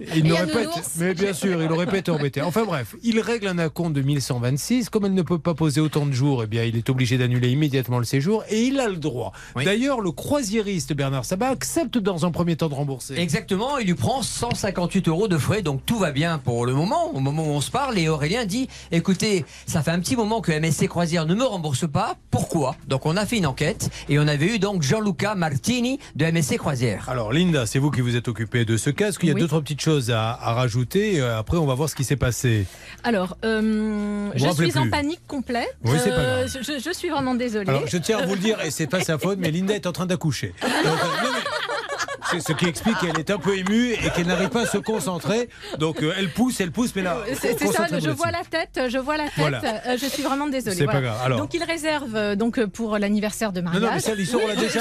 Il 0.00 0.18
Et 0.18 0.22
n'aurait 0.28 0.46
pas 0.46 0.62
été, 0.62 0.80
mais 0.98 1.14
bien 1.14 1.32
sûr, 1.32 1.62
il 1.62 1.70
aurait 1.72 1.86
pas 1.86 1.98
été 1.98 2.10
embêté. 2.10 2.42
Enfin 2.42 2.64
bref, 2.64 2.94
il 3.02 3.20
règle 3.20 3.48
un 3.48 3.58
acompte 3.58 3.92
de 3.94 4.02
1126. 4.02 4.90
Comme 4.90 5.04
elle 5.06 5.14
ne 5.14 5.22
peut 5.22 5.38
pas 5.38 5.54
poser 5.54 5.80
autant 5.80 6.06
de 6.06 6.12
jours, 6.12 6.42
eh 6.44 6.46
bien, 6.46 6.64
il 6.64 6.76
est 6.76 6.88
obligé 6.90 7.18
d'annuler 7.18 7.50
immédiatement 7.50 7.98
le 7.98 8.04
séjour 8.04 8.44
et 8.50 8.62
il 8.62 8.78
a 8.80 8.88
le 8.88 8.96
droit. 8.96 9.32
Oui. 9.54 9.64
D'ailleurs, 9.64 10.00
le 10.00 10.10
croisiériste 10.12 10.92
Bernard 10.92 11.24
Sabat 11.24 11.48
accepte 11.48 11.98
dans 11.98 12.26
un 12.26 12.30
premier 12.30 12.56
temps 12.56 12.68
de 12.68 12.74
rembourser. 12.74 13.14
Exactement, 13.18 13.78
il 13.78 13.86
lui 13.86 13.94
prend 13.94 14.22
158 14.22 15.05
euros 15.08 15.28
de 15.28 15.38
frais, 15.38 15.62
donc 15.62 15.84
tout 15.86 15.98
va 15.98 16.10
bien 16.12 16.38
pour 16.38 16.66
le 16.66 16.72
moment, 16.74 17.14
au 17.14 17.20
moment 17.20 17.42
où 17.44 17.50
on 17.50 17.60
se 17.60 17.70
parle. 17.70 17.98
Et 17.98 18.08
Aurélien 18.08 18.44
dit 18.44 18.68
écoutez, 18.92 19.44
ça 19.66 19.82
fait 19.82 19.90
un 19.90 20.00
petit 20.00 20.16
moment 20.16 20.40
que 20.40 20.52
MSC 20.52 20.88
Croisière 20.88 21.26
ne 21.26 21.34
me 21.34 21.44
rembourse 21.44 21.86
pas. 21.90 22.16
Pourquoi? 22.30 22.76
Donc 22.88 23.06
on 23.06 23.16
a 23.16 23.26
fait 23.26 23.38
une 23.38 23.46
enquête 23.46 23.90
et 24.08 24.18
on 24.18 24.26
avait 24.28 24.54
eu 24.54 24.58
donc 24.58 24.82
Gianluca 24.82 25.34
Martini 25.34 25.98
de 26.14 26.26
MSC 26.26 26.56
Croisière. 26.58 27.08
Alors 27.08 27.32
Linda, 27.32 27.66
c'est 27.66 27.78
vous 27.78 27.90
qui 27.90 28.00
vous 28.00 28.16
êtes 28.16 28.28
occupée 28.28 28.64
de 28.64 28.76
ce 28.76 28.90
cas. 28.90 29.08
Est-ce 29.08 29.18
qu'il 29.18 29.28
y 29.28 29.32
a 29.32 29.34
Oui. 29.34 29.40
deux 29.40 29.48
trois 29.48 29.60
petites 29.60 29.80
choses 29.80 30.10
à, 30.10 30.30
à 30.32 30.52
rajouter 30.54 31.20
Euh, 31.20 31.38
Après, 31.38 31.56
on 31.56 31.66
va 31.66 31.74
voir 31.74 31.88
ce 31.88 31.94
qui 31.94 32.04
s'est 32.04 32.16
passé. 32.16 32.66
Alors, 33.04 33.36
euh, 33.44 34.30
je 34.34 34.48
suis 34.50 34.78
en 34.78 34.88
panique 34.90 35.20
complète. 35.26 35.76
Oui, 35.84 35.96
c'est 36.02 36.10
pas 36.10 36.16
Euh, 36.16 36.46
grave. 36.46 36.62
je, 36.62 36.78
je 36.82 36.92
suis 36.92 37.08
vraiment 37.08 37.34
désolée. 37.34 37.68
Alors, 37.68 37.86
je 37.86 37.96
tiens 37.98 38.18
à 38.18 38.26
vous 38.26 38.34
le 38.34 38.40
dire, 38.40 38.60
et 38.64 38.70
c'est 38.70 38.86
pas 38.86 39.00
sa 39.00 39.18
faute, 39.18 39.38
mais 39.38 39.50
Linda 39.50 39.74
est 39.74 39.86
en 39.86 39.92
train 39.92 40.06
d'accoucher. 40.06 40.54
Euh, 42.32 42.36
non, 42.36 42.40
C'est 42.42 42.52
ce 42.52 42.56
qui 42.56 42.66
explique 42.66 42.98
qu'elle 42.98 43.18
est 43.18 43.30
un 43.30 43.38
peu 43.38 43.56
émue 43.56 43.92
et 43.92 44.10
qu'elle 44.14 44.26
n'arrive 44.26 44.48
pas 44.48 44.62
à 44.62 44.66
se 44.66 44.78
concentrer. 44.78 45.48
Donc, 45.78 46.02
euh, 46.02 46.12
elle 46.18 46.30
pousse, 46.30 46.60
elle 46.60 46.72
pousse, 46.72 46.92
mais 46.94 47.02
là, 47.02 47.18
C'est 47.40 47.58
c'est 47.58 47.66
ça, 47.68 47.86
je 47.98 48.10
vois 48.10 48.30
la 48.30 48.42
tête, 48.44 48.80
je 48.88 48.98
vois 48.98 49.16
la 49.16 49.24
tête. 49.24 49.32
Voilà. 49.36 49.60
euh, 49.64 49.96
je 50.00 50.06
suis 50.06 50.22
vraiment 50.22 50.46
désolée. 50.48 50.76
C'est 50.76 50.86
pas 50.86 51.00
grave. 51.00 51.18
Alors- 51.24 51.38
Donc 51.38 51.54
il 51.54 51.62
réserve 51.62 52.14
euh, 52.14 52.36
donc 52.36 52.58
euh, 52.58 52.66
pour 52.66 52.98
l'anniversaire 52.98 53.52
de 53.52 53.60
Non, 53.60 53.70
mariage. 53.70 53.82
non, 53.82 53.90
mais 53.94 54.00
ça, 54.00 54.14
l'histoire, 54.14 54.42
on 54.44 54.48
l'a 54.48 54.56
déjà. 54.56 54.80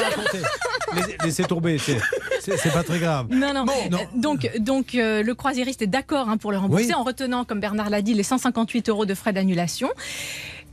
Laissez, 1.24 1.44
tomber, 1.44 1.78
c'est- 1.78 2.00
pas 2.74 2.84
très 2.84 3.00
grave. 3.00 3.28
Non, 3.30 3.54
non. 3.54 3.66
non. 3.66 3.98
Euh, 3.98 4.04
Donc, 4.16 4.50
donc 4.60 4.96
euh, 4.96 5.24
le 5.24 5.36
croisiériste 5.36 5.82
est 5.82 5.88
d'accord 5.88 6.30
hein, 6.30 6.38
pour 6.38 6.52
le 6.52 6.58
rembourser 6.58 6.86
Oui. 6.88 6.94
en 6.94 7.04
retenant, 7.04 7.44
comme 7.46 7.60
Bernard 7.60 7.90
l'a 7.90 8.02
dit, 8.02 8.14
les 8.14 8.24
158 8.24 8.90
euros 8.90 9.06
de 9.06 9.14
frais 9.14 9.34
d'annulation. 9.34 9.90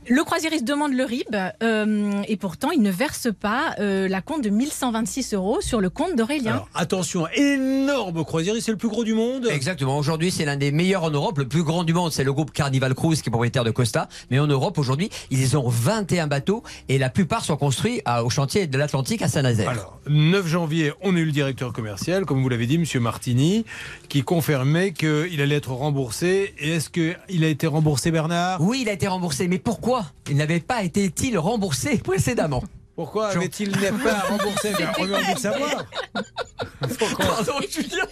Le 0.09 0.23
croisiériste 0.23 0.65
demande 0.65 0.93
le 0.93 1.05
RIB 1.05 1.35
euh, 1.63 2.21
et 2.27 2.35
pourtant 2.35 2.71
il 2.71 2.81
ne 2.81 2.91
verse 2.91 3.29
pas 3.39 3.75
euh, 3.79 4.07
la 4.07 4.21
compte 4.21 4.43
de 4.43 4.49
1126 4.49 5.33
euros 5.33 5.61
sur 5.61 5.79
le 5.79 5.89
compte 5.89 6.15
d'Aurélien. 6.15 6.51
Alors, 6.53 6.69
attention, 6.75 7.25
énorme 7.35 8.25
croisière, 8.25 8.53
c'est 8.59 8.71
le 8.71 8.77
plus 8.77 8.89
gros 8.89 9.03
du 9.03 9.13
monde. 9.13 9.47
Exactement. 9.49 9.97
Aujourd'hui, 9.97 10.29
c'est 10.31 10.43
l'un 10.45 10.57
des 10.57 10.71
meilleurs 10.71 11.03
en 11.03 11.09
Europe. 11.11 11.37
Le 11.37 11.47
plus 11.47 11.63
grand 11.63 11.83
du 11.83 11.93
monde, 11.93 12.11
c'est 12.11 12.23
le 12.23 12.33
groupe 12.33 12.51
Carnival 12.51 12.93
Cruise 12.95 13.21
qui 13.21 13.29
est 13.29 13.31
propriétaire 13.31 13.63
de 13.63 13.71
Costa. 13.71 14.09
Mais 14.29 14.39
en 14.39 14.47
Europe, 14.47 14.77
aujourd'hui, 14.77 15.09
ils 15.31 15.55
ont 15.57 15.67
21 15.69 16.27
bateaux 16.27 16.63
et 16.89 16.97
la 16.97 17.09
plupart 17.09 17.45
sont 17.45 17.55
construits 17.55 18.01
à- 18.05 18.23
au 18.25 18.29
chantier 18.29 18.67
de 18.67 18.77
l'Atlantique 18.77 19.21
à 19.21 19.27
Saint-Nazaire. 19.29 19.69
Alors, 19.69 19.99
9 20.09 20.45
janvier, 20.47 20.91
on 21.01 21.15
a 21.15 21.19
eu 21.19 21.25
le 21.25 21.31
directeur 21.31 21.71
commercial, 21.71 22.25
comme 22.25 22.41
vous 22.41 22.49
l'avez 22.49 22.67
dit, 22.67 22.77
Monsieur 22.77 22.99
Martini, 22.99 23.63
qui 24.09 24.23
confirmait 24.23 24.91
qu'il 24.91 25.39
allait 25.41 25.55
être 25.55 25.71
remboursé. 25.71 26.53
Et 26.59 26.71
est-ce 26.75 26.89
qu'il 26.89 27.43
a 27.43 27.47
été 27.47 27.67
remboursé, 27.67 28.11
Bernard? 28.11 28.61
Oui, 28.61 28.79
il 28.81 28.89
a 28.89 28.93
été 28.93 29.07
remboursé. 29.07 29.47
Mais 29.47 29.59
pourquoi 29.59 29.92
Il 30.29 30.37
n'avait 30.37 30.59
pas 30.59 30.83
été-il 30.83 31.37
remboursé 31.37 31.97
précédemment 32.03 32.63
Pourquoi 32.95 33.27
avait-il 33.27 33.71
n'est 33.71 33.91
pas 33.91 34.19
remboursé? 34.29 34.71
On 34.99 35.13
a 35.13 35.17
envie 35.17 35.33
de 35.33 35.39
savoir. 35.39 35.85
Pourquoi? 36.99 37.25
Pardon, 37.25 37.53
Julien. 37.69 38.05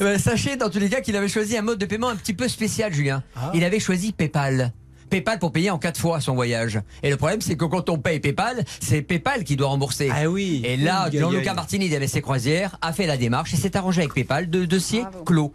Ben, 0.00 0.18
sachez 0.18 0.56
dans 0.56 0.70
tous 0.70 0.78
les 0.78 0.88
cas 0.88 1.00
qu'il 1.00 1.16
avait 1.16 1.28
choisi 1.28 1.56
un 1.56 1.62
mode 1.62 1.78
de 1.78 1.86
paiement 1.86 2.08
un 2.08 2.16
petit 2.16 2.34
peu 2.34 2.48
spécial, 2.48 2.92
Julien. 2.92 3.22
Ah. 3.36 3.52
Il 3.54 3.64
avait 3.64 3.80
choisi 3.80 4.12
PayPal. 4.12 4.72
PayPal 5.08 5.38
pour 5.38 5.52
payer 5.52 5.70
en 5.70 5.78
quatre 5.78 6.00
fois 6.00 6.20
son 6.20 6.34
voyage. 6.34 6.80
Et 7.02 7.10
le 7.10 7.16
problème, 7.16 7.40
c'est 7.40 7.56
que 7.56 7.64
quand 7.64 7.88
on 7.90 7.98
paye 7.98 8.20
PayPal, 8.20 8.64
c'est 8.80 9.02
PayPal 9.02 9.44
qui 9.44 9.56
doit 9.56 9.68
rembourser. 9.68 10.10
Ah 10.12 10.28
oui. 10.28 10.62
Et 10.64 10.76
là, 10.76 11.02
aïe. 11.02 11.50
Martini 11.54 11.88
d'MSC 11.88 12.20
Croisière 12.20 12.76
a 12.82 12.92
fait 12.92 13.06
la 13.06 13.16
démarche 13.16 13.54
et 13.54 13.56
s'est 13.56 13.76
arrangé 13.76 14.00
avec 14.02 14.14
PayPal 14.14 14.50
de 14.50 14.64
dossier 14.64 15.04
clos. 15.24 15.54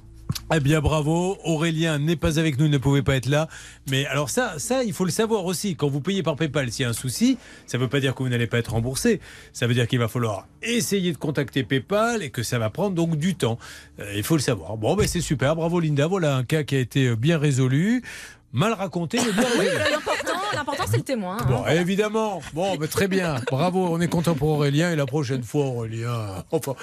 Eh 0.53 0.59
bien, 0.59 0.81
bravo. 0.81 1.37
Aurélien 1.43 1.97
n'est 1.99 2.15
pas 2.15 2.37
avec 2.39 2.57
nous, 2.59 2.65
il 2.65 2.71
ne 2.71 2.77
pouvait 2.77 3.01
pas 3.01 3.15
être 3.15 3.27
là. 3.27 3.47
Mais 3.89 4.05
alors 4.07 4.29
ça, 4.29 4.59
ça, 4.59 4.83
il 4.83 4.93
faut 4.93 5.05
le 5.05 5.11
savoir 5.11 5.45
aussi. 5.45 5.75
Quand 5.75 5.87
vous 5.89 6.01
payez 6.01 6.23
par 6.23 6.35
PayPal, 6.35 6.71
s'il 6.71 6.83
y 6.83 6.85
a 6.85 6.89
un 6.89 6.93
souci, 6.93 7.37
ça 7.67 7.77
ne 7.77 7.83
veut 7.83 7.89
pas 7.89 7.99
dire 7.99 8.13
que 8.15 8.23
vous 8.23 8.29
n'allez 8.29 8.47
pas 8.47 8.57
être 8.57 8.71
remboursé. 8.71 9.21
Ça 9.53 9.67
veut 9.67 9.73
dire 9.73 9.87
qu'il 9.87 9.99
va 9.99 10.07
falloir 10.07 10.47
essayer 10.61 11.11
de 11.13 11.17
contacter 11.17 11.63
PayPal 11.63 12.21
et 12.23 12.29
que 12.29 12.43
ça 12.43 12.59
va 12.59 12.69
prendre 12.69 12.95
donc 12.95 13.15
du 13.17 13.35
temps. 13.35 13.57
Euh, 13.99 14.11
il 14.15 14.23
faut 14.23 14.35
le 14.35 14.41
savoir. 14.41 14.77
Bon, 14.77 14.95
ben 14.95 15.07
c'est 15.07 15.21
super. 15.21 15.55
Bravo 15.55 15.79
Linda. 15.79 16.07
Voilà 16.07 16.35
un 16.35 16.43
cas 16.43 16.63
qui 16.63 16.75
a 16.75 16.79
été 16.79 17.07
euh, 17.07 17.15
bien 17.15 17.37
résolu. 17.37 18.01
Mal 18.53 18.73
raconté, 18.73 19.17
mais 19.25 19.31
bien 19.31 19.43
Oui, 19.59 19.65
résolu. 19.67 19.95
bah, 20.05 20.11
l'important, 20.53 20.83
c'est 20.89 20.97
le 20.97 21.03
témoin. 21.03 21.37
hein. 21.39 21.45
Bon, 21.47 21.65
évidemment. 21.67 22.41
Bon, 22.53 22.75
ben, 22.75 22.87
très 22.89 23.07
bien. 23.07 23.35
Bravo, 23.49 23.87
on 23.89 24.01
est 24.01 24.09
content 24.09 24.35
pour 24.35 24.49
Aurélien. 24.49 24.91
Et 24.91 24.95
la 24.97 25.05
prochaine 25.05 25.43
fois, 25.43 25.65
Aurélien. 25.67 26.43
Enfin. 26.51 26.75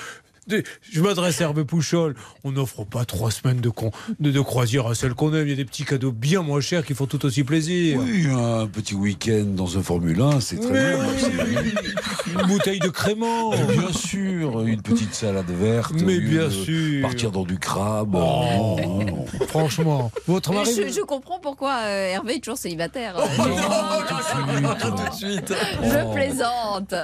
Je 0.91 1.01
m'adresse 1.01 1.41
à 1.41 1.45
Hervé 1.45 1.65
Pouchol. 1.65 2.15
On 2.45 2.53
n'offre 2.53 2.85
pas 2.85 3.05
trois 3.05 3.31
semaines 3.31 3.61
de, 3.61 3.69
con- 3.71 3.91
de, 4.21 4.31
de 4.31 4.41
croisière 4.41 4.87
à 4.87 4.95
celle 4.95 5.15
qu'on 5.15 5.35
aime. 5.35 5.47
Il 5.47 5.51
y 5.51 5.53
a 5.53 5.57
des 5.57 5.65
petits 5.65 5.85
cadeaux 5.85 6.13
bien 6.13 6.43
moins 6.43 6.61
chers 6.61 6.85
qui 6.85 6.95
font 6.95 7.07
tout 7.07 7.25
aussi 7.27 7.45
plaisir. 7.45 8.01
Oui, 8.03 8.27
un 8.31 8.67
petit 8.67 8.95
week-end 8.95 9.45
dans 9.47 9.77
un 9.79 9.83
Formule 9.83 10.21
1, 10.21 10.41
c'est 10.41 10.57
très 10.61 10.71
Mais 10.73 10.97
bien. 10.97 11.07
oui. 11.09 11.73
Une 12.41 12.47
bouteille 12.47 12.79
de 12.79 12.89
crément. 12.89 13.51
Mais 13.51 13.77
Bien 13.77 13.93
sûr, 13.93 14.63
une 14.67 14.83
petite 14.83 15.15
salade 15.15 15.51
verte. 15.51 15.93
Mais 16.05 16.19
bien 16.21 16.51
sûr. 16.51 17.03
Partir 17.03 17.31
dans 17.31 17.45
du 17.45 17.59
crabe. 17.59 18.15
Oh. 18.15 18.77
Non, 18.81 19.05
non. 19.05 19.25
Franchement, 19.49 20.11
votre 20.27 20.53
mari. 20.53 20.71
Je, 20.75 20.93
je 20.93 21.01
comprends 21.03 21.39
pourquoi 21.41 21.77
euh, 21.85 22.07
Hervé 22.13 22.37
est 22.37 22.41
toujours 22.41 22.59
célibataire. 22.59 23.15
tout 23.17 24.91
de 24.91 25.15
suite. 25.15 25.53
je 25.83 26.13
plaisante. 26.15 26.95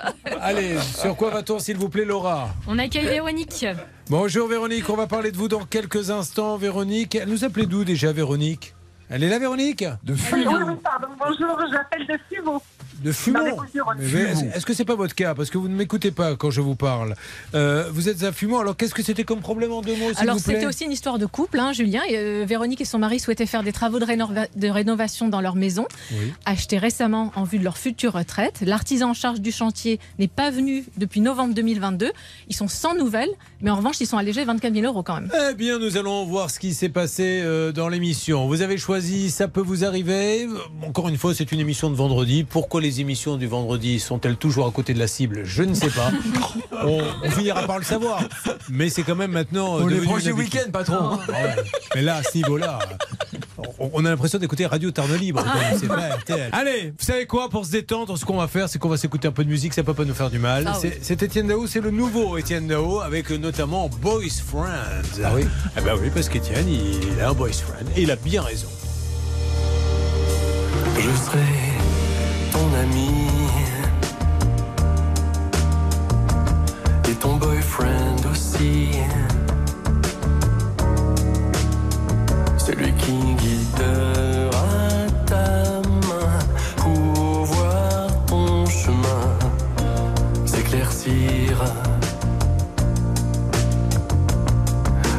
Allez, 0.40 0.76
sur 0.80 1.16
quoi 1.16 1.30
va-t-on, 1.30 1.58
s'il 1.58 1.76
vous 1.76 1.88
plaît, 1.88 2.04
Laura? 2.04 2.48
On 2.68 2.78
accueille 2.78 3.06
Véronique. 3.06 3.33
Bonjour 4.08 4.48
Véronique, 4.48 4.88
on 4.90 4.96
va 4.96 5.06
parler 5.06 5.32
de 5.32 5.36
vous 5.36 5.48
dans 5.48 5.64
quelques 5.64 6.10
instants. 6.10 6.56
Véronique, 6.56 7.14
elle 7.14 7.28
nous 7.28 7.44
appelait 7.44 7.66
d'où 7.66 7.84
déjà 7.84 8.12
Véronique? 8.12 8.74
Elle 9.08 9.24
est 9.24 9.28
là 9.28 9.38
Véronique? 9.38 9.84
De 10.02 10.14
oui, 10.32 10.44
pardon, 10.82 11.08
bonjour, 11.18 11.58
j'appelle 11.70 12.06
de 12.06 12.18
Fumeau. 12.28 12.62
De 13.04 13.12
Fumon 13.12 13.38
Dans 13.40 13.44
les 13.44 13.52
Bouches-du-Rhône. 13.52 13.96
Mais 14.00 14.48
Est-ce 14.56 14.64
que 14.66 14.72
c'est 14.74 14.84
pas 14.84 14.94
votre 14.94 15.14
cas? 15.14 15.34
Parce 15.34 15.50
que 15.50 15.58
vous 15.58 15.68
ne 15.68 15.74
m'écoutez 15.76 16.10
pas 16.10 16.34
quand 16.36 16.50
je 16.50 16.60
vous 16.62 16.74
parle. 16.74 17.14
Euh, 17.54 17.88
vous 17.92 18.08
êtes 18.08 18.22
à 18.24 18.32
Fumon, 18.32 18.58
alors 18.60 18.76
qu'est-ce 18.76 18.94
que 18.94 19.02
c'était 19.02 19.24
comme 19.24 19.40
problème 19.40 19.72
en 19.72 19.82
deux 19.82 19.94
mots, 19.96 20.08
s'il 20.10 20.18
Alors 20.20 20.36
vous 20.36 20.42
plaît? 20.42 20.54
c'était 20.54 20.66
aussi 20.66 20.84
une 20.84 20.92
histoire 20.92 21.18
de 21.18 21.26
couple, 21.26 21.58
hein, 21.60 21.72
Julien. 21.72 22.00
Et, 22.08 22.16
euh, 22.16 22.44
Véronique 22.46 22.80
et 22.80 22.84
son 22.84 22.98
mari 22.98 23.20
souhaitaient 23.20 23.46
faire 23.46 23.62
des 23.62 23.72
travaux 23.72 23.98
de, 23.98 24.06
rénova- 24.06 24.48
de 24.56 24.68
rénovation 24.68 25.28
dans 25.28 25.40
leur 25.40 25.54
maison, 25.54 25.86
Oui. 26.12 26.32
achetée 26.46 26.78
récemment 26.78 27.30
en 27.36 27.44
vue 27.44 27.58
de 27.58 27.64
leur 27.64 27.76
future 27.78 28.12
retraite. 28.14 28.62
L'artisan 28.64 29.10
en 29.10 29.14
charge 29.14 29.40
du 29.40 29.52
chantier 29.52 30.00
n'est 30.18 30.26
pas 30.28 30.50
venu 30.50 30.84
depuis 30.96 31.20
novembre 31.20 31.54
2022. 31.54 32.10
Ils 32.48 32.56
sont 32.56 32.68
sans 32.68 32.94
nouvelles, 32.94 33.30
mais 33.60 33.70
en 33.70 33.76
revanche 33.76 33.96
ils 34.00 34.06
sont 34.06 34.16
allégés 34.18 34.44
24 34.44 34.72
000 34.74 34.86
euros 34.86 35.02
quand 35.02 35.14
même. 35.20 35.30
Eh 35.50 35.54
bien, 35.54 35.78
nous 35.78 35.96
allons 35.98 36.24
voir 36.24 36.50
ce 36.50 36.58
qui 36.58 36.72
s'est 36.72 36.88
passé 36.88 37.40
euh, 37.42 37.70
dans 37.72 37.88
l'émission. 37.88 38.46
Vous 38.48 38.62
avez 38.62 38.78
choisi 38.78 39.30
Ça 39.30 39.46
peut 39.48 39.60
vous 39.60 39.84
arriver. 39.84 40.46
Encore 40.86 41.08
une 41.08 41.18
fois, 41.18 41.34
c'est 41.34 41.52
une 41.52 41.60
émission 41.60 41.90
de 41.90 41.94
vendredi. 41.96 42.44
Pourquoi 42.44 42.80
les 42.80 42.93
émissions 43.00 43.36
du 43.36 43.46
vendredi 43.46 43.98
sont-elles 44.00 44.36
toujours 44.36 44.66
à 44.66 44.70
côté 44.70 44.94
de 44.94 44.98
la 44.98 45.06
cible? 45.06 45.42
Je 45.44 45.62
ne 45.62 45.74
sais 45.74 45.88
pas. 45.90 46.10
on, 46.84 47.00
on 47.22 47.30
finira 47.30 47.62
par 47.62 47.78
le 47.78 47.84
savoir. 47.84 48.22
Mais 48.68 48.88
c'est 48.90 49.02
quand 49.02 49.16
même 49.16 49.32
maintenant. 49.32 49.76
On 49.76 49.86
du 49.86 49.96
habitude. 49.98 50.32
week-end, 50.32 50.70
patron. 50.72 51.18
Ah 51.28 51.32
ouais. 51.32 51.54
Mais 51.94 52.02
là, 52.02 52.16
à 52.16 52.22
ce 52.22 52.36
niveau-là, 52.36 52.78
on, 53.78 53.90
on 53.94 54.04
a 54.04 54.10
l'impression 54.10 54.38
d'écouter 54.38 54.66
Radio 54.66 54.90
Tarn 54.90 55.14
Libre. 55.14 55.44
quand 55.44 55.58
même. 55.58 55.78
C'est 55.78 55.86
pas 55.88 56.16
RTL. 56.16 56.48
Allez, 56.52 56.92
vous 56.98 57.04
savez 57.04 57.26
quoi? 57.26 57.48
Pour 57.48 57.64
se 57.66 57.70
détendre, 57.70 58.16
ce 58.18 58.24
qu'on 58.24 58.36
va 58.38 58.48
faire, 58.48 58.68
c'est 58.68 58.78
qu'on 58.78 58.88
va 58.88 58.96
s'écouter 58.96 59.28
un 59.28 59.32
peu 59.32 59.44
de 59.44 59.50
musique. 59.50 59.74
Ça 59.74 59.82
peut 59.82 59.94
pas 59.94 60.04
nous 60.04 60.14
faire 60.14 60.30
du 60.30 60.38
mal. 60.38 60.64
Ah 60.66 60.78
oui. 60.82 60.90
C'est- 61.00 61.22
Étienne 61.22 61.46
Dao, 61.48 61.66
c'est 61.66 61.80
le 61.80 61.90
nouveau 61.90 62.36
Étienne 62.36 62.66
Dao, 62.66 63.00
avec 63.00 63.30
notamment 63.30 63.88
Boys 63.88 64.22
Friends. 64.46 65.20
Ah 65.24 65.32
oui 65.34 65.44
Eh 65.76 65.80
ben 65.80 65.94
oui, 66.00 66.10
parce 66.14 66.28
qu'Étienne, 66.28 66.68
il 66.68 67.20
a 67.20 67.30
un 67.30 67.32
boys 67.32 67.48
friend. 67.52 67.88
Et 67.96 68.02
il 68.02 68.10
a 68.10 68.16
bien 68.16 68.42
raison. 68.42 68.68
Je 70.96 71.10
serai 71.24 71.40
et 77.08 77.14
ton 77.20 77.36
boyfriend 77.36 78.16
aussi. 78.30 78.90
Celui 82.58 82.92
qui 82.94 83.12
guidera 83.34 84.66
ta 85.26 85.80
main 86.08 86.38
pour 86.76 87.44
voir 87.44 88.08
ton 88.26 88.66
chemin 88.66 89.38
s'éclaircir. 90.46 91.64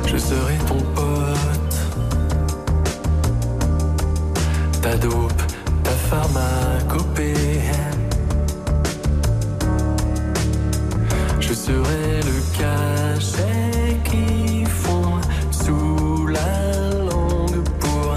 Je 0.06 0.18
serai 0.18 0.58
ton 0.68 0.82
pote 0.96 1.76
ta 4.82 4.96
dope, 4.98 5.42
ta 5.84 5.92
pharmacopée. 6.10 6.75
Je 11.68 11.72
serai 11.72 12.22
le 12.22 12.38
cachet 12.60 13.98
qui 14.04 14.66
fond 14.66 15.20
sous 15.50 16.28
la 16.28 16.94
langue 17.00 17.64
pour 17.80 18.16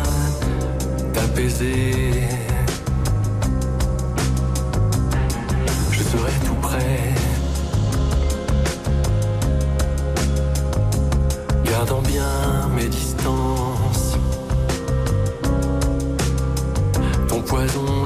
t'apaiser. 1.15 2.13
Je 5.93 6.03
serai 6.03 6.33
tout 6.45 6.61
près, 6.61 7.15
gardant 11.65 12.03
bien 12.03 12.69
mes 12.77 12.89
distances 12.89 14.19
ton 17.29 17.41
poison 17.41 17.98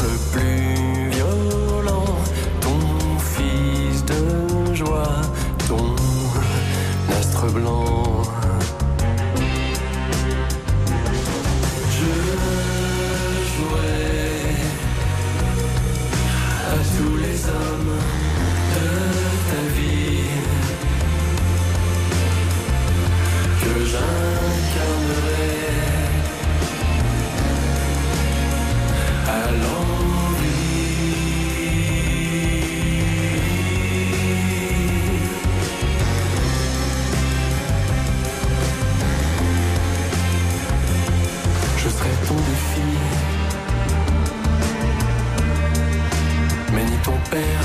mais 46.74 46.84
ni 46.84 46.96
ton 47.04 47.18
père, 47.30 47.64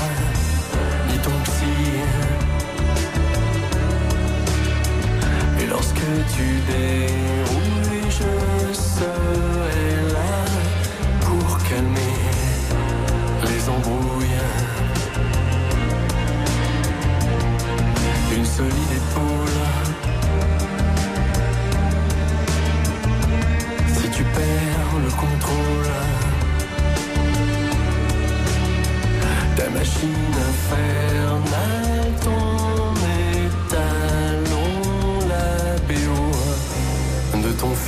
ni 1.10 1.18
ton 1.18 1.30
psy. 1.44 1.74
Et 5.60 5.66
lorsque 5.66 6.06
tu 6.34 6.46
déroules, 6.70 7.47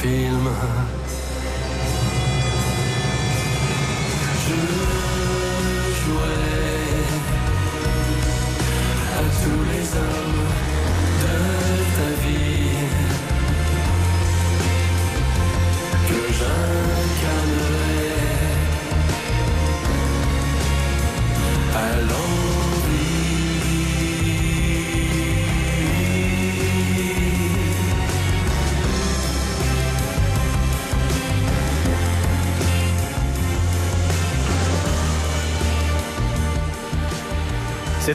film. 0.01 0.70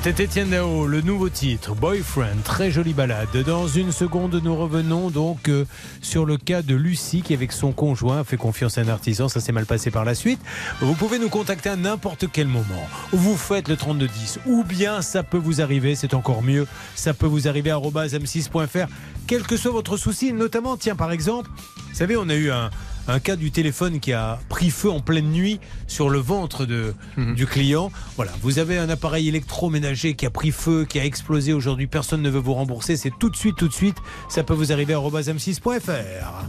C'était 0.05 0.25
Étienne 0.25 0.51
Dao, 0.51 0.85
le 0.85 1.01
nouveau 1.01 1.29
titre, 1.29 1.73
Boyfriend, 1.73 2.43
très 2.43 2.69
jolie 2.69 2.93
balade. 2.93 3.35
Dans 3.43 3.67
une 3.67 3.91
seconde, 3.91 4.35
nous 4.35 4.55
revenons 4.55 5.09
donc 5.09 5.49
euh, 5.49 5.65
sur 6.03 6.27
le 6.27 6.37
cas 6.37 6.61
de 6.61 6.75
Lucie 6.75 7.23
qui, 7.23 7.33
avec 7.33 7.51
son 7.51 7.71
conjoint, 7.71 8.23
fait 8.23 8.37
confiance 8.37 8.77
à 8.77 8.81
un 8.81 8.87
artisan. 8.87 9.29
Ça 9.29 9.39
s'est 9.39 9.51
mal 9.51 9.65
passé 9.65 9.89
par 9.89 10.05
la 10.05 10.13
suite. 10.13 10.39
Vous 10.79 10.93
pouvez 10.93 11.17
nous 11.17 11.29
contacter 11.29 11.69
à 11.69 11.75
n'importe 11.75 12.27
quel 12.31 12.45
moment. 12.45 12.87
Vous 13.13 13.35
faites 13.35 13.67
le 13.67 13.77
3210 13.77 14.41
ou 14.45 14.63
bien 14.63 15.01
ça 15.01 15.23
peut 15.23 15.39
vous 15.39 15.59
arriver, 15.59 15.95
c'est 15.95 16.13
encore 16.13 16.43
mieux, 16.43 16.67
ça 16.93 17.15
peut 17.15 17.25
vous 17.25 17.47
arriver 17.47 17.71
à 17.71 17.79
m6.fr, 17.79 18.87
quel 19.25 19.41
que 19.41 19.57
soit 19.57 19.71
votre 19.71 19.97
souci, 19.97 20.33
notamment, 20.33 20.77
tiens, 20.77 20.95
par 20.95 21.11
exemple, 21.11 21.49
vous 21.89 21.95
savez, 21.95 22.15
on 22.15 22.29
a 22.29 22.35
eu 22.35 22.51
un, 22.51 22.69
un 23.07 23.19
cas 23.19 23.35
du 23.35 23.51
téléphone 23.51 23.99
qui 23.99 24.13
a 24.13 24.39
pris 24.49 24.69
feu 24.69 24.89
en 24.89 24.99
pleine 24.99 25.31
nuit 25.31 25.59
sur 25.87 26.09
le 26.09 26.19
ventre 26.19 26.65
de, 26.65 26.93
du 27.17 27.45
client. 27.45 27.91
Voilà, 28.15 28.31
vous 28.41 28.59
avez 28.59 28.77
un 28.77 28.89
appareil 28.89 29.27
électroménager 29.27 30.15
qui 30.15 30.25
a 30.25 30.29
pris 30.29 30.51
feu, 30.51 30.85
qui 30.87 30.99
a 30.99 31.05
explosé 31.05 31.53
aujourd'hui, 31.53 31.87
personne 31.87 32.21
ne 32.21 32.29
veut 32.29 32.39
vous 32.39 32.53
rembourser, 32.53 32.97
c'est 32.97 33.11
tout 33.19 33.29
de 33.29 33.35
suite, 33.35 33.55
tout 33.55 33.67
de 33.67 33.73
suite, 33.73 33.97
ça 34.29 34.43
peut 34.43 34.53
vous 34.53 34.71
arriver 34.71 34.93
à 34.93 34.99
m6.fr. 34.99 36.45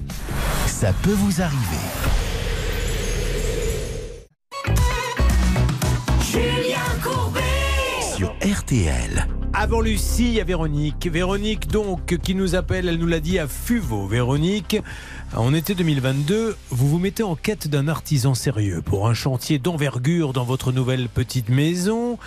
Ça 0.66 0.92
peut 1.02 1.12
vous 1.12 1.40
arriver. 1.40 1.56
Julien 6.20 6.78
Courbet 7.02 7.40
Sur 8.16 8.34
RTL. 8.42 9.26
Avant 9.58 9.80
Lucie, 9.80 10.26
il 10.26 10.34
y 10.34 10.40
a 10.42 10.44
Véronique. 10.44 11.08
Véronique, 11.10 11.68
donc, 11.68 12.18
qui 12.18 12.34
nous 12.34 12.54
appelle, 12.54 12.88
elle 12.88 12.98
nous 12.98 13.06
l'a 13.06 13.20
dit 13.20 13.38
à 13.38 13.48
Fuveau. 13.48 14.06
Véronique, 14.06 14.76
en 15.36 15.52
été 15.52 15.74
2022, 15.74 16.56
vous 16.70 16.88
vous 16.88 16.98
mettez 16.98 17.22
en 17.22 17.36
quête 17.36 17.68
d'un 17.68 17.88
artisan 17.88 18.34
sérieux 18.34 18.80
pour 18.80 19.06
un 19.06 19.12
chantier 19.12 19.58
d'envergure 19.58 20.32
dans 20.32 20.44
votre 20.44 20.72
nouvelle 20.72 21.08
petite 21.08 21.50
maison. 21.50 22.18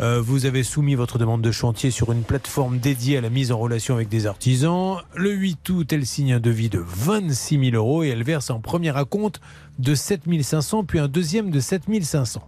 Euh, 0.00 0.22
vous 0.22 0.46
avez 0.46 0.62
soumis 0.62 0.94
votre 0.94 1.18
demande 1.18 1.42
de 1.42 1.50
chantier 1.50 1.90
sur 1.90 2.12
une 2.12 2.22
plateforme 2.22 2.78
dédiée 2.78 3.18
à 3.18 3.20
la 3.20 3.28
mise 3.28 3.52
en 3.52 3.58
relation 3.58 3.94
avec 3.94 4.08
des 4.08 4.26
artisans. 4.26 5.02
Le 5.14 5.32
8 5.32 5.68
août, 5.68 5.92
elle 5.92 6.06
signe 6.06 6.32
un 6.32 6.40
devis 6.40 6.70
de 6.70 6.82
26 6.84 7.70
000 7.72 7.76
euros 7.76 8.02
et 8.04 8.08
elle 8.08 8.24
verse 8.24 8.50
un 8.50 8.60
premier 8.60 8.96
acompte 8.96 9.40
de 9.78 9.94
7 9.94 10.22
500, 10.42 10.84
puis 10.84 10.98
un 10.98 11.08
deuxième 11.08 11.50
de 11.50 11.60
7 11.60 11.82
500. 12.02 12.42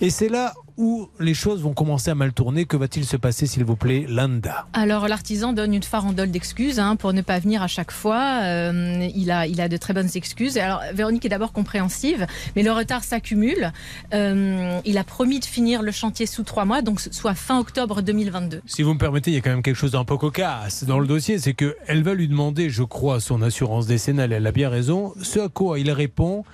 Et 0.00 0.10
c'est 0.10 0.28
là 0.28 0.54
où 0.76 1.08
les 1.20 1.34
choses 1.34 1.62
vont 1.62 1.74
commencer 1.74 2.10
à 2.10 2.14
mal 2.14 2.32
tourner. 2.32 2.64
Que 2.66 2.76
va-t-il 2.76 3.06
se 3.06 3.16
passer, 3.16 3.46
s'il 3.46 3.64
vous 3.64 3.76
plaît, 3.76 4.06
Landa 4.08 4.66
Alors 4.72 5.08
l'artisan 5.08 5.52
donne 5.52 5.74
une 5.74 5.82
farandole 5.82 6.30
d'excuses 6.30 6.78
hein, 6.78 6.96
pour 6.96 7.12
ne 7.12 7.22
pas 7.22 7.38
venir 7.38 7.62
à 7.62 7.66
chaque 7.66 7.90
fois. 7.90 8.40
Euh, 8.42 9.08
il, 9.14 9.30
a, 9.30 9.46
il 9.46 9.60
a 9.60 9.68
de 9.68 9.76
très 9.76 9.94
bonnes 9.94 10.10
excuses. 10.14 10.58
Alors 10.58 10.82
Véronique 10.92 11.24
est 11.24 11.30
d'abord 11.30 11.52
compréhensive, 11.52 12.26
mais 12.54 12.62
le 12.62 12.72
retard 12.72 13.04
s'accumule. 13.04 13.72
Euh, 14.14 14.80
il 14.84 14.98
a 14.98 15.04
promis 15.04 15.40
de 15.40 15.44
finir 15.44 15.82
le 15.82 15.92
chantier 15.92 16.26
sous 16.26 16.42
trois 16.42 16.64
mois, 16.64 16.82
donc 16.82 17.00
soit 17.00 17.34
fin 17.34 17.58
octobre 17.58 18.02
2022. 18.02 18.62
Si 18.66 18.82
vous 18.82 18.94
me 18.94 18.98
permettez, 18.98 19.30
il 19.30 19.34
y 19.34 19.38
a 19.38 19.40
quand 19.40 19.50
même 19.50 19.62
quelque 19.62 19.76
chose 19.76 19.92
d'un 19.92 20.04
peu 20.04 20.16
cocasse 20.16 20.84
dans 20.84 20.98
le 20.98 21.06
dossier, 21.06 21.38
c'est 21.38 21.54
qu'elle 21.54 22.02
va 22.02 22.14
lui 22.14 22.28
demander, 22.28 22.70
je 22.70 22.82
crois, 22.82 23.20
son 23.20 23.42
assurance 23.42 23.86
décennale, 23.86 24.32
elle 24.32 24.46
a 24.46 24.52
bien 24.52 24.68
raison, 24.68 25.12
ce 25.22 25.40
à 25.40 25.48
quoi 25.48 25.78
il 25.78 25.90
répond, 25.90 26.44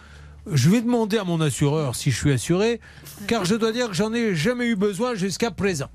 je 0.50 0.68
vais 0.70 0.80
demander 0.80 1.18
à 1.18 1.24
mon 1.24 1.40
assureur 1.40 1.94
si 1.94 2.10
je 2.10 2.16
suis 2.16 2.32
assuré, 2.32 2.80
car 3.28 3.44
je 3.44 3.54
dois 3.54 3.70
dire 3.72 3.88
que 3.88 3.94
j'en 3.94 4.12
ai 4.12 4.34
jamais 4.34 4.66
eu 4.66 4.76
besoin 4.76 5.14
jusqu'à 5.14 5.50
présent. 5.50 5.86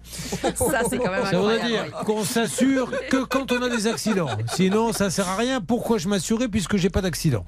Ça, 0.56 0.82
c'est 0.90 0.98
quand 0.98 1.12
même 1.12 1.26
Ça 1.26 1.38
voudrait 1.38 1.56
incroyable. 1.62 1.90
dire 1.90 1.98
qu'on 2.06 2.24
s'assure 2.24 2.92
que 3.10 3.24
quand 3.26 3.52
on 3.52 3.62
a 3.62 3.70
des 3.70 3.88
accidents. 3.88 4.30
Sinon, 4.54 4.94
ça 4.94 5.10
sert 5.10 5.28
à 5.28 5.36
rien. 5.36 5.60
Pourquoi 5.62 5.98
je 5.98 6.08
m'assurais 6.08 6.48
puisque 6.48 6.78
j'ai 6.78 6.90
pas 6.90 7.02
d'accident? 7.02 7.46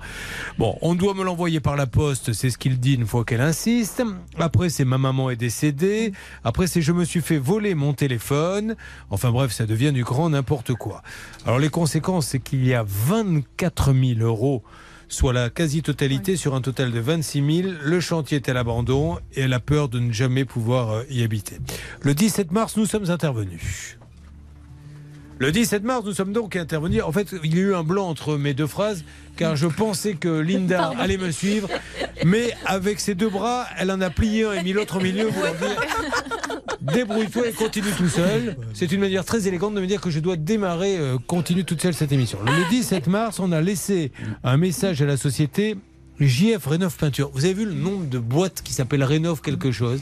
Bon, 0.57 0.77
on 0.81 0.95
doit 0.95 1.13
me 1.13 1.23
l'envoyer 1.23 1.59
par 1.59 1.75
la 1.75 1.87
poste, 1.87 2.33
c'est 2.33 2.49
ce 2.49 2.57
qu'il 2.57 2.79
dit 2.79 2.95
une 2.95 3.07
fois 3.07 3.23
qu'elle 3.23 3.41
insiste. 3.41 4.03
Après, 4.37 4.69
c'est 4.69 4.85
ma 4.85 4.97
maman 4.97 5.29
est 5.29 5.35
décédée. 5.37 6.11
Après, 6.43 6.67
c'est 6.67 6.81
je 6.81 6.91
me 6.91 7.05
suis 7.05 7.21
fait 7.21 7.37
voler 7.37 7.75
mon 7.75 7.93
téléphone. 7.93 8.75
Enfin 9.09 9.31
bref, 9.31 9.51
ça 9.53 9.65
devient 9.65 9.91
du 9.93 10.03
grand 10.03 10.29
n'importe 10.29 10.73
quoi. 10.73 11.01
Alors 11.45 11.59
les 11.59 11.69
conséquences, 11.69 12.27
c'est 12.27 12.39
qu'il 12.39 12.65
y 12.65 12.73
a 12.73 12.83
24 12.85 13.93
000 13.93 14.19
euros 14.19 14.63
soit 15.10 15.34
la 15.34 15.49
quasi-totalité 15.49 16.36
sur 16.38 16.55
un 16.55 16.62
total 16.62 16.91
de 16.91 16.99
26 16.99 17.62
000. 17.64 17.74
Le 17.84 17.99
chantier 17.99 18.38
est 18.38 18.49
à 18.49 18.53
l'abandon 18.53 19.18
et 19.34 19.41
elle 19.41 19.53
a 19.53 19.60
peur 19.60 19.89
de 19.89 19.99
ne 19.99 20.14
jamais 20.14 20.45
pouvoir 20.45 20.91
euh, 20.91 21.03
y 21.10 21.24
habiter. 21.24 21.57
Le 22.01 22.14
17 22.14 22.51
mars, 22.51 22.78
nous 22.78 22.86
sommes 22.86 23.10
intervenus. 23.10 23.98
Le 25.39 25.53
17 25.53 25.83
mars, 25.85 26.03
nous 26.05 26.13
sommes 26.13 26.33
donc 26.33 26.57
intervenus. 26.57 27.01
En 27.01 27.13
fait, 27.13 27.33
il 27.45 27.55
y 27.55 27.59
a 27.59 27.61
eu 27.61 27.73
un 27.73 27.83
blanc 27.83 28.09
entre 28.09 28.35
mes 28.35 28.53
deux 28.53 28.67
phrases, 28.67 29.05
car 29.37 29.55
je 29.55 29.67
pensais 29.67 30.15
que 30.15 30.27
Linda 30.27 30.77
Pardon. 30.79 30.99
allait 30.99 31.17
me 31.17 31.31
suivre, 31.31 31.69
mais 32.25 32.51
avec 32.65 32.99
ses 32.99 33.15
deux 33.15 33.29
bras, 33.29 33.65
elle 33.77 33.89
en 33.89 34.01
a 34.01 34.09
plié 34.09 34.43
un 34.43 34.51
et 34.51 34.63
mis 34.63 34.73
l'autre 34.73 34.97
au 34.97 35.01
milieu. 35.01 35.29
Leur 35.41 35.53
dire, 35.55 35.81
débrouille-toi 36.81 37.47
et 37.47 37.53
continue 37.53 37.91
tout 37.97 38.09
seul. 38.09 38.57
C'est 38.73 38.91
une 38.91 38.99
manière 38.99 39.23
très 39.23 39.47
élégante 39.47 39.73
de 39.75 39.79
me 39.79 39.87
dire 39.87 40.01
que 40.01 40.09
je 40.09 40.19
dois 40.19 40.35
démarrer, 40.35 40.97
euh, 40.97 41.17
continue 41.25 41.63
toute 41.63 41.81
seule 41.81 41.93
cette 41.93 42.11
émission. 42.11 42.39
Le 42.45 42.69
17 42.69 43.07
mars, 43.07 43.39
on 43.39 43.53
a 43.53 43.61
laissé 43.61 44.11
un 44.43 44.57
message 44.57 45.01
à 45.01 45.05
la 45.05 45.15
société. 45.15 45.77
JF 46.19 46.65
Rénov 46.65 46.97
Peinture. 46.97 47.31
Vous 47.33 47.45
avez 47.45 47.53
vu 47.53 47.63
le 47.63 47.73
nombre 47.73 48.05
de 48.09 48.19
boîtes 48.19 48.61
qui 48.61 48.73
s'appellent 48.73 49.05
Rénov 49.05 49.39
quelque 49.41 49.71
chose? 49.71 50.01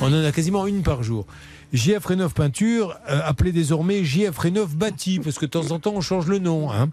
On 0.00 0.06
en 0.06 0.24
a 0.24 0.32
quasiment 0.32 0.66
une 0.66 0.82
par 0.82 1.02
jour. 1.02 1.26
JF 1.72 2.04
Rénov 2.06 2.32
Peinture, 2.34 2.98
euh, 3.08 3.20
appelé 3.24 3.52
désormais 3.52 4.04
JF 4.04 4.36
Rénov 4.38 4.74
Bâti, 4.76 5.20
parce 5.20 5.38
que 5.38 5.44
de 5.46 5.50
temps 5.50 5.70
en 5.70 5.78
temps 5.78 5.92
on 5.94 6.00
change 6.00 6.26
le 6.26 6.38
nom. 6.38 6.70
hein. 6.72 6.90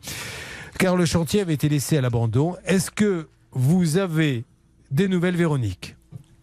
Car 0.77 0.97
le 0.97 1.05
chantier 1.05 1.39
avait 1.41 1.53
été 1.53 1.69
laissé 1.69 1.97
à 1.97 2.01
l'abandon. 2.01 2.55
Est-ce 2.65 2.91
que 2.91 3.27
vous 3.53 3.97
avez 3.97 4.43
des 4.91 5.07
nouvelles, 5.07 5.37
Véronique? 5.37 5.94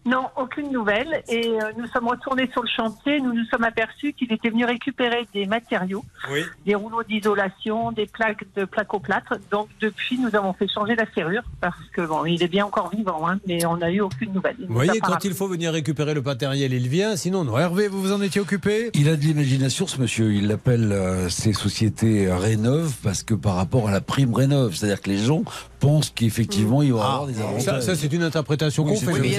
Non, 0.05 0.25
aucune 0.35 0.69
nouvelle. 0.71 1.23
Et 1.29 1.47
euh, 1.47 1.71
nous 1.77 1.87
sommes 1.87 2.07
retournés 2.09 2.49
sur 2.51 2.61
le 2.61 2.67
chantier. 2.67 3.21
Nous 3.21 3.33
nous 3.33 3.45
sommes 3.45 3.63
aperçus 3.63 4.11
qu'il 4.13 4.31
était 4.33 4.49
venu 4.49 4.65
récupérer 4.65 5.25
des 5.33 5.45
matériaux, 5.45 6.03
Oui. 6.31 6.41
des 6.65 6.75
rouleaux 6.75 7.03
d'isolation, 7.03 7.91
des 7.93 8.05
plaques 8.05 8.43
de 8.57 8.65
placoplâtre. 8.65 9.35
Donc 9.49 9.69
depuis, 9.79 10.17
nous 10.19 10.35
avons 10.35 10.51
fait 10.53 10.67
changer 10.67 10.95
la 10.95 11.05
serrure 11.13 11.43
parce 11.61 11.77
que 11.93 12.01
bon, 12.01 12.25
il 12.25 12.43
est 12.43 12.47
bien 12.49 12.65
encore 12.65 12.89
vivant, 12.89 13.27
hein, 13.29 13.39
mais 13.47 13.65
on 13.65 13.77
n'a 13.77 13.91
eu 13.91 14.01
aucune 14.01 14.33
nouvelle. 14.33 14.57
Vous 14.67 14.73
voyez, 14.73 14.99
quand 14.99 15.23
il 15.23 15.33
faut 15.33 15.47
venir 15.47 15.71
récupérer 15.71 16.13
le 16.13 16.21
matériel, 16.21 16.73
il 16.73 16.87
vient. 16.89 17.15
Sinon, 17.15 17.45
non. 17.45 17.57
Hervé, 17.57 17.87
vous 17.87 18.01
vous 18.01 18.11
en 18.11 18.21
étiez 18.21 18.41
occupé? 18.41 18.91
Il 18.95 19.07
a 19.07 19.15
de 19.15 19.21
l'imagination, 19.21 19.87
ce 19.87 20.01
monsieur. 20.01 20.33
Il 20.33 20.51
appelle 20.51 20.91
euh, 20.91 21.29
ces 21.29 21.53
sociétés 21.53 22.27
euh, 22.27 22.35
Rénov 22.37 22.93
parce 23.03 23.23
que 23.23 23.33
par 23.33 23.55
rapport 23.55 23.87
à 23.87 23.91
la 23.91 24.01
prime 24.01 24.33
Rénov, 24.33 24.75
c'est-à-dire 24.75 25.01
que 25.01 25.09
les 25.09 25.17
gens 25.17 25.43
pensent 25.79 26.09
qu'effectivement, 26.09 26.81
il 26.81 26.91
va 26.93 26.97
y 26.97 27.01
avoir 27.01 27.27
des 27.27 27.39
avantages. 27.41 27.81
ça, 27.83 27.95
c'est 27.95 28.11
une 28.13 28.23
interprétation 28.23 28.83
Oui, 28.83 28.93
qu'on 28.93 28.99
fait. 28.99 29.05
vous 29.11 29.19
Mais 29.21 29.29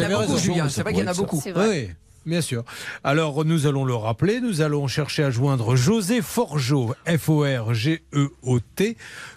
il 0.55 0.59
y 0.59 0.61
a 0.61 0.83
vrai 0.83 0.93
qu'il 0.93 1.05
y 1.05 1.07
en 1.07 1.11
a 1.11 1.15
beaucoup. 1.15 1.43
Oui, 1.57 1.91
bien 2.27 2.41
sûr. 2.41 2.65
Alors, 3.03 3.45
nous 3.45 3.67
allons 3.67 3.85
le 3.85 3.95
rappeler. 3.95 4.41
Nous 4.41 4.61
allons 4.61 4.87
chercher 4.89 5.25
à 5.25 5.31
joindre 5.31 5.77
José 5.77 6.23
Forgeot, 6.23 6.95
F-O-R-G-E-O-T. 7.07 8.97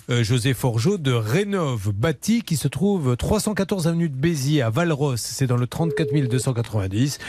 Euh, 0.10 0.24
José 0.24 0.54
Forgeot 0.54 0.98
de 0.98 1.12
Rénov 1.12 1.92
Bâti, 1.92 2.42
qui 2.42 2.56
se 2.56 2.68
trouve 2.68 3.18
314 3.18 3.88
avenue 3.88 4.10
de 4.10 4.16
Béziers 4.16 4.62
à 4.62 4.70
Valros. 4.70 5.18
C'est 5.18 5.48
dans 5.48 5.58
le 5.58 5.68
34 5.68 6.14
290. 6.28 7.20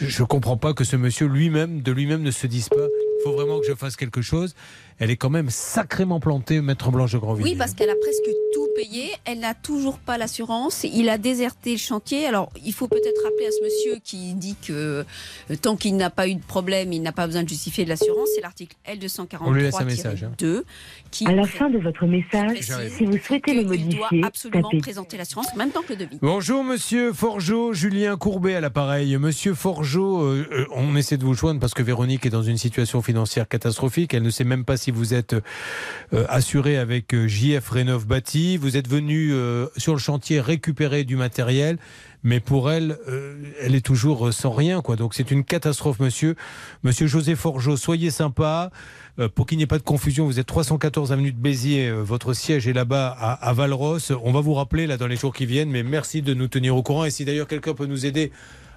Je 0.00 0.22
ne 0.22 0.26
comprends 0.26 0.56
pas 0.56 0.74
que 0.74 0.84
ce 0.84 0.96
monsieur 0.96 1.26
lui-même, 1.26 1.80
de 1.80 1.92
lui-même, 1.92 2.22
ne 2.22 2.30
se 2.30 2.46
dise 2.46 2.68
pas 2.68 2.76
il 3.18 3.22
faut 3.24 3.32
vraiment 3.32 3.60
que 3.60 3.66
je 3.66 3.74
fasse 3.74 3.96
quelque 3.96 4.22
chose. 4.22 4.54
Elle 5.00 5.10
est 5.12 5.16
quand 5.16 5.30
même 5.30 5.48
sacrément 5.48 6.18
plantée, 6.18 6.60
Maître 6.60 6.90
Blanche 6.90 7.12
de 7.12 7.18
Grandvilliers. 7.18 7.52
Oui, 7.52 7.56
parce 7.56 7.72
qu'elle 7.74 7.90
a 7.90 7.94
presque 7.94 8.28
tout 8.52 8.66
payé. 8.74 9.12
Elle 9.24 9.38
n'a 9.40 9.54
toujours 9.54 9.98
pas 9.98 10.18
l'assurance. 10.18 10.84
Il 10.84 11.08
a 11.08 11.18
déserté 11.18 11.72
le 11.72 11.78
chantier. 11.78 12.26
Alors, 12.26 12.50
il 12.64 12.72
faut 12.72 12.88
peut-être 12.88 13.22
rappeler 13.22 13.46
à 13.46 13.50
ce 13.52 13.62
monsieur 13.62 14.00
qui 14.02 14.34
dit 14.34 14.56
que 14.60 15.04
euh, 15.50 15.56
tant 15.62 15.76
qu'il 15.76 15.96
n'a 15.96 16.10
pas 16.10 16.26
eu 16.26 16.34
de 16.34 16.42
problème, 16.42 16.92
il 16.92 17.00
n'a 17.00 17.12
pas 17.12 17.26
besoin 17.26 17.44
de 17.44 17.48
justifier 17.48 17.84
de 17.84 17.90
l'assurance. 17.90 18.28
C'est 18.34 18.40
l'article 18.40 18.76
On 19.40 19.52
lui 19.52 19.62
laisse 19.62 19.80
un 19.80 19.84
message, 19.84 20.24
hein. 20.24 20.32
L243-2 20.36 20.62
qui 21.12 21.26
À 21.26 21.32
la 21.32 21.46
fin 21.46 21.70
de 21.70 21.78
votre 21.78 22.04
message, 22.06 22.58
si 22.96 23.04
vous 23.04 23.18
souhaitez 23.18 23.54
le 23.54 23.62
qu'il 23.62 23.96
doit 23.96 24.08
modifier, 24.08 24.24
absolument 24.24 24.68
tapez. 24.68 24.80
présenter 24.80 25.16
l'assurance 25.16 25.46
en 25.54 25.56
même 25.56 25.70
temps 25.70 25.82
que 25.82 25.92
le 25.92 25.98
devis. 26.00 26.18
Bonjour 26.20 26.64
Monsieur 26.64 27.12
Forgeot, 27.12 27.72
Julien 27.72 28.16
Courbet 28.16 28.54
à 28.54 28.60
l'appareil. 28.60 29.16
Monsieur 29.16 29.54
Forgeot, 29.54 30.22
euh, 30.22 30.46
euh, 30.52 30.66
on 30.74 30.96
essaie 30.96 31.16
de 31.16 31.24
vous 31.24 31.34
joindre 31.34 31.60
parce 31.60 31.72
que 31.74 31.82
Véronique 31.82 32.26
est 32.26 32.30
dans 32.30 32.42
une 32.42 32.58
situation 32.58 33.00
financière 33.00 33.48
catastrophique. 33.48 34.12
Elle 34.12 34.22
ne 34.22 34.30
sait 34.30 34.44
même 34.44 34.64
pas 34.64 34.76
si 34.76 34.87
vous 34.90 35.14
êtes 35.14 35.34
euh, 36.14 36.24
assuré 36.28 36.78
avec 36.78 37.14
euh, 37.14 37.28
JF 37.28 37.68
Rénov 37.68 38.06
Bâti. 38.06 38.56
Vous 38.56 38.76
êtes 38.76 38.88
venu 38.88 39.32
euh, 39.32 39.66
sur 39.76 39.92
le 39.92 39.98
chantier 39.98 40.40
récupérer 40.40 41.04
du 41.04 41.16
matériel. 41.16 41.78
Mais 42.24 42.40
pour 42.40 42.68
elle, 42.68 42.98
elle 43.60 43.76
est 43.76 43.86
toujours 43.86 44.32
sans 44.34 44.50
rien. 44.50 44.82
Donc 44.98 45.14
c'est 45.14 45.30
une 45.30 45.44
catastrophe, 45.44 46.00
monsieur. 46.00 46.34
Monsieur 46.82 47.06
José 47.06 47.36
Forgeot, 47.36 47.76
soyez 47.76 48.10
sympa. 48.10 48.72
Pour 49.36 49.46
qu'il 49.46 49.56
n'y 49.56 49.64
ait 49.64 49.68
pas 49.68 49.78
de 49.78 49.84
confusion, 49.84 50.26
vous 50.26 50.40
êtes 50.40 50.46
314 50.46 51.12
avenue 51.12 51.30
de 51.30 51.38
Béziers, 51.38 51.92
votre 51.92 52.32
siège 52.32 52.66
est 52.66 52.72
là-bas 52.72 53.16
à, 53.16 53.34
à 53.34 53.52
Valros. 53.52 53.98
On 54.24 54.32
va 54.32 54.40
vous 54.40 54.54
rappeler 54.54 54.88
là 54.88 54.96
dans 54.96 55.06
les 55.06 55.14
jours 55.14 55.32
qui 55.32 55.46
viennent, 55.46 55.70
mais 55.70 55.84
merci 55.84 56.20
de 56.20 56.34
nous 56.34 56.48
tenir 56.48 56.74
au 56.74 56.82
courant. 56.82 57.04
Et 57.04 57.12
si 57.12 57.24
d'ailleurs 57.24 57.46
quelqu'un 57.46 57.74
peut 57.74 57.86
nous 57.86 58.04
aider 58.04 58.32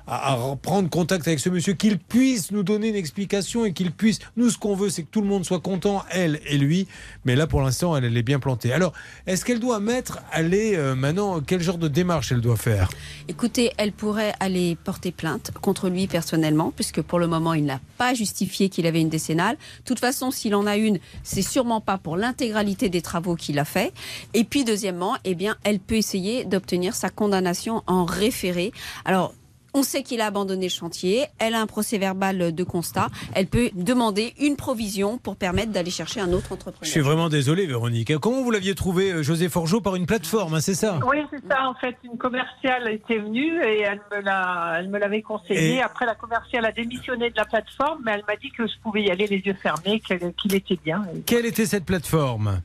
à, 0.08 0.38
prendre 0.62 0.90
contact 0.90 1.28
avec 1.28 1.40
ce 1.40 1.50
monsieur, 1.50 1.74
qu'il 1.74 1.98
puisse 1.98 2.52
nous 2.52 2.64
donner 2.64 2.90
une 2.90 2.96
explication 2.96 3.66
et 3.66 3.74
qu'il 3.74 3.92
puisse. 3.92 4.20
Nous, 4.38 4.50
ce 4.50 4.58
qu'on 4.58 4.76
veut, 4.76 4.90
c'est 4.90 5.04
que 5.04 5.10
tout 5.10 5.22
le 5.22 5.28
monde 5.28 5.46
soit 5.46 5.60
content, 5.60 6.04
elle 6.12 6.40
et 6.46 6.58
lui. 6.58 6.88
Mais 7.26 7.36
là, 7.36 7.48
pour 7.48 7.62
l'instant, 7.62 7.96
elle, 7.96 8.06
elle 8.06 8.18
est 8.18 8.24
bien 8.24 8.40
plantée. 8.40 8.74
Alors, 8.74 8.94
est-ce 9.28 9.46
qu'elle 9.46 9.60
doit 9.60 9.80
mettre, 9.80 10.20
aller 10.32 10.76
euh, 10.76 10.96
maintenant, 10.96 11.42
quel 11.42 11.62
genre 11.62 11.78
de 11.78 11.88
démarche 11.88 12.32
elle 12.32 12.42
doit 12.42 12.58
faire? 12.58 12.90
Écoutez, 13.28 13.72
elle 13.78 13.92
pourrait 13.92 14.34
aller 14.40 14.78
porter 14.84 15.12
plainte 15.12 15.52
contre 15.62 15.90
lui 15.90 16.08
personnellement, 16.08 16.72
puisque 16.76 17.02
pour 17.02 17.20
le 17.20 17.28
moment, 17.28 17.54
il 17.54 17.66
n'a 17.66 17.80
pas 17.98 18.14
justifié 18.14 18.70
qu'il 18.70 18.88
avait 18.88 19.02
une 19.02 19.10
décennale. 19.10 19.56
De 19.56 19.84
toute 19.86 20.00
façon, 20.00 20.32
s'il 20.32 20.56
en 20.56 20.66
a 20.66 20.78
une, 20.78 21.00
c'est 21.24 21.42
sûrement 21.42 21.82
pas 21.82 21.98
pour 21.98 22.18
l'intégralité 22.18 22.90
des 22.90 23.02
travaux 23.02 23.36
qu'il 23.36 23.60
a 23.60 23.66
fait. 23.66 23.94
Et 24.34 24.44
puis, 24.44 24.64
deuxièmement, 24.64 25.18
eh 25.24 25.36
bien, 25.36 25.56
elle 25.64 25.80
peut 25.80 25.96
essayer 25.96 26.46
d'obtenir 26.46 26.96
sa 26.96 27.10
condamnation 27.10 27.84
en 27.88 28.06
référé. 28.06 28.72
Alors, 29.06 29.34
on 29.74 29.84
sait 29.84 30.04
qu'il 30.04 30.22
a 30.22 30.26
abandonné 30.28 30.66
le 30.68 30.72
chantier, 30.72 31.26
elle 31.40 31.54
a 31.56 31.62
un 31.62 31.68
procès 31.68 31.98
verbal 31.98 32.54
de 32.54 32.64
constat, 32.64 33.08
elle 33.34 33.48
peut 33.48 33.70
demander 33.74 34.34
une 34.40 34.56
provision 34.56 35.18
pour 35.18 35.36
permettre 35.36 35.72
d'aller 35.72 35.92
chercher 35.92 36.20
un 36.20 36.34
autre 36.34 36.48
Je 36.50 36.54
entrepreneur. 36.56 36.92
suis 36.92 37.00
vraiment 37.02 37.30
désolé, 37.30 37.66
Véronique. 37.66 38.18
Comment 38.18 38.42
vous 38.42 38.52
l'aviez 38.52 38.76
trouvé, 38.76 39.12
euh, 39.12 39.24
José 39.24 39.50
Forgeau, 39.50 39.82
par 39.82 39.96
une 39.96 40.06
plateforme, 40.06 40.56
hein, 40.56 40.62
c'est 40.62 40.76
ça? 40.76 41.00
Oui, 41.08 41.18
c'est 41.32 41.46
ça. 41.48 41.68
En 41.70 41.74
fait, 41.76 41.96
une 42.04 42.18
commerciale 42.18 42.90
était 42.92 43.20
venue 43.20 43.62
et 43.64 43.82
elle 43.82 44.02
me 44.12 44.22
l'a, 44.22 44.76
elle 44.80 44.90
me 44.90 44.98
l'avait 45.00 45.22
conseillé. 45.22 45.76
Et- 45.76 45.82
Après, 45.82 46.06
la 46.06 46.16
commerciale 46.16 46.66
a 46.66 46.72
démissionné 46.72 47.30
de 47.30 47.36
la 47.36 47.46
plateforme, 47.46 48.02
mais 48.06 48.12
elle 48.14 48.24
m'a 48.28 48.36
dit 48.36 48.52
que 48.52 48.66
je 48.68 48.74
pouvais 48.84 49.04
y 49.04 49.10
aller 49.12 49.28
les 49.28 49.38
yeux 49.40 49.56
fermés, 49.62 50.00
qu'il 50.02 50.54
était 50.56 50.80
bien. 50.84 51.04
Quelle 51.26 51.46
était 51.46 51.66
cette 51.66 51.86
plateforme? 51.86 52.62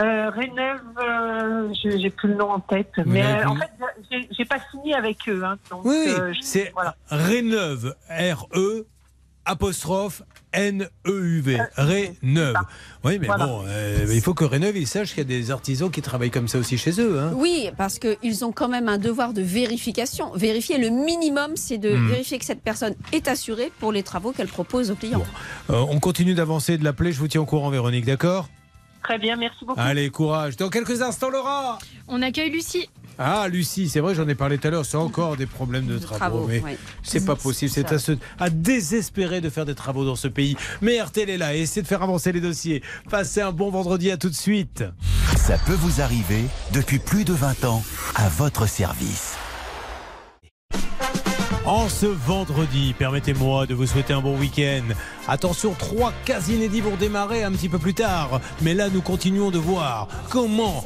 Euh, 0.00 0.30
Réneuve, 0.30 0.80
euh, 1.02 1.72
j'ai 1.82 2.10
plus 2.10 2.28
le 2.28 2.36
nom 2.36 2.50
en 2.50 2.60
tête, 2.60 2.92
mais 3.04 3.24
euh, 3.24 3.48
en 3.48 3.56
fait, 3.56 3.70
j'ai- 4.36 4.44
pas 4.44 4.58
signé 4.70 4.94
avec 4.94 5.18
eux. 5.28 5.42
Hein, 5.44 5.56
donc, 5.70 5.84
Oui, 5.84 6.04
euh, 6.08 6.32
c'est 6.40 6.70
voilà. 6.72 6.94
Réneuve, 7.10 7.94
R-E, 8.08 8.86
apostrophe 9.44 10.22
N-E-U-V. 10.52 11.58
Réneuve. 11.76 12.54
Oui, 13.04 13.18
mais 13.18 13.26
Voilà. 13.26 13.46
bon, 13.46 13.64
euh, 13.66 14.06
il 14.12 14.20
faut 14.20 14.34
que 14.34 14.44
Réneuve, 14.44 14.76
il 14.76 14.86
sache 14.86 15.08
qu'il 15.10 15.18
y 15.18 15.20
a 15.22 15.24
des 15.24 15.50
artisans 15.50 15.90
qui 15.90 16.00
travaillent 16.00 16.30
comme 16.30 16.48
ça 16.48 16.58
aussi 16.58 16.78
chez 16.78 17.00
eux. 17.00 17.18
Hein. 17.18 17.32
Oui, 17.34 17.70
parce 17.76 17.98
qu'ils 17.98 18.44
ont 18.44 18.52
quand 18.52 18.68
même 18.68 18.88
un 18.88 18.98
devoir 18.98 19.32
de 19.32 19.42
vérification. 19.42 20.30
Vérifier, 20.34 20.78
le 20.78 20.90
minimum, 20.90 21.56
c'est 21.56 21.78
de 21.78 21.90
Hmm. 21.96 22.08
vérifier 22.08 22.38
que 22.38 22.44
cette 22.44 22.62
personne 22.62 22.94
est 23.12 23.26
assurée 23.26 23.72
pour 23.80 23.90
les 23.92 24.02
travaux 24.04 24.30
qu'elle 24.32 24.48
propose 24.48 24.90
aux 24.92 24.96
clients. 24.96 25.24
Euh, 25.70 25.84
on 25.90 25.98
continue 25.98 26.34
d'avancer, 26.34 26.78
de 26.78 26.84
l'appeler. 26.84 27.10
Je 27.12 27.18
vous 27.18 27.28
tiens 27.28 27.40
au 27.40 27.46
courant, 27.46 27.68
Véronique, 27.70 28.04
d'accord? 28.06 28.48
Très 29.02 29.18
bien, 29.18 29.36
merci 29.36 29.64
beaucoup. 29.64 29.80
Allez, 29.80 30.10
courage. 30.10 30.56
Dans 30.56 30.68
quelques 30.68 31.00
instants, 31.02 31.30
Laura 31.30 31.78
On 32.08 32.20
accueille 32.22 32.50
Lucie. 32.50 32.88
Ah, 33.20 33.48
Lucie, 33.48 33.88
c'est 33.88 33.98
vrai, 34.00 34.14
j'en 34.14 34.28
ai 34.28 34.34
parlé 34.36 34.58
tout 34.58 34.68
à 34.68 34.70
l'heure, 34.70 34.84
c'est 34.84 34.96
encore 34.96 35.36
des 35.36 35.46
problèmes 35.46 35.86
de 35.86 35.98
travaux. 35.98 36.16
travaux, 36.18 36.46
mais 36.46 36.62
c'est 37.02 37.24
pas 37.24 37.34
possible, 37.34 37.68
c'est 37.72 37.90
à, 37.92 37.98
se- 37.98 38.12
à 38.38 38.48
désespérer 38.48 39.40
de 39.40 39.50
faire 39.50 39.64
des 39.64 39.74
travaux 39.74 40.04
dans 40.04 40.14
ce 40.14 40.28
pays. 40.28 40.56
Mais 40.82 41.00
RTL 41.00 41.28
est 41.28 41.36
là 41.36 41.52
et 41.54 41.62
essaie 41.62 41.82
de 41.82 41.86
faire 41.88 42.02
avancer 42.02 42.30
les 42.30 42.40
dossiers. 42.40 42.80
Passez 43.10 43.40
un 43.40 43.50
bon 43.50 43.70
vendredi, 43.70 44.10
à 44.12 44.16
tout 44.18 44.28
de 44.30 44.34
suite. 44.36 44.84
Ça 45.36 45.58
peut 45.58 45.74
vous 45.74 46.00
arriver 46.00 46.44
depuis 46.72 47.00
plus 47.00 47.24
de 47.24 47.32
20 47.32 47.64
ans 47.64 47.82
à 48.14 48.28
votre 48.28 48.68
service. 48.68 49.34
En 51.68 51.90
ce 51.90 52.06
vendredi, 52.06 52.94
permettez-moi 52.98 53.66
de 53.66 53.74
vous 53.74 53.86
souhaiter 53.86 54.14
un 54.14 54.22
bon 54.22 54.38
week-end. 54.38 54.84
Attention, 55.28 55.74
trois 55.78 56.14
cas 56.24 56.40
inédits 56.48 56.80
vont 56.80 56.96
démarrer 56.96 57.44
un 57.44 57.52
petit 57.52 57.68
peu 57.68 57.78
plus 57.78 57.92
tard. 57.92 58.40
Mais 58.62 58.72
là, 58.72 58.88
nous 58.88 59.02
continuons 59.02 59.50
de 59.50 59.58
voir 59.58 60.08
comment 60.30 60.82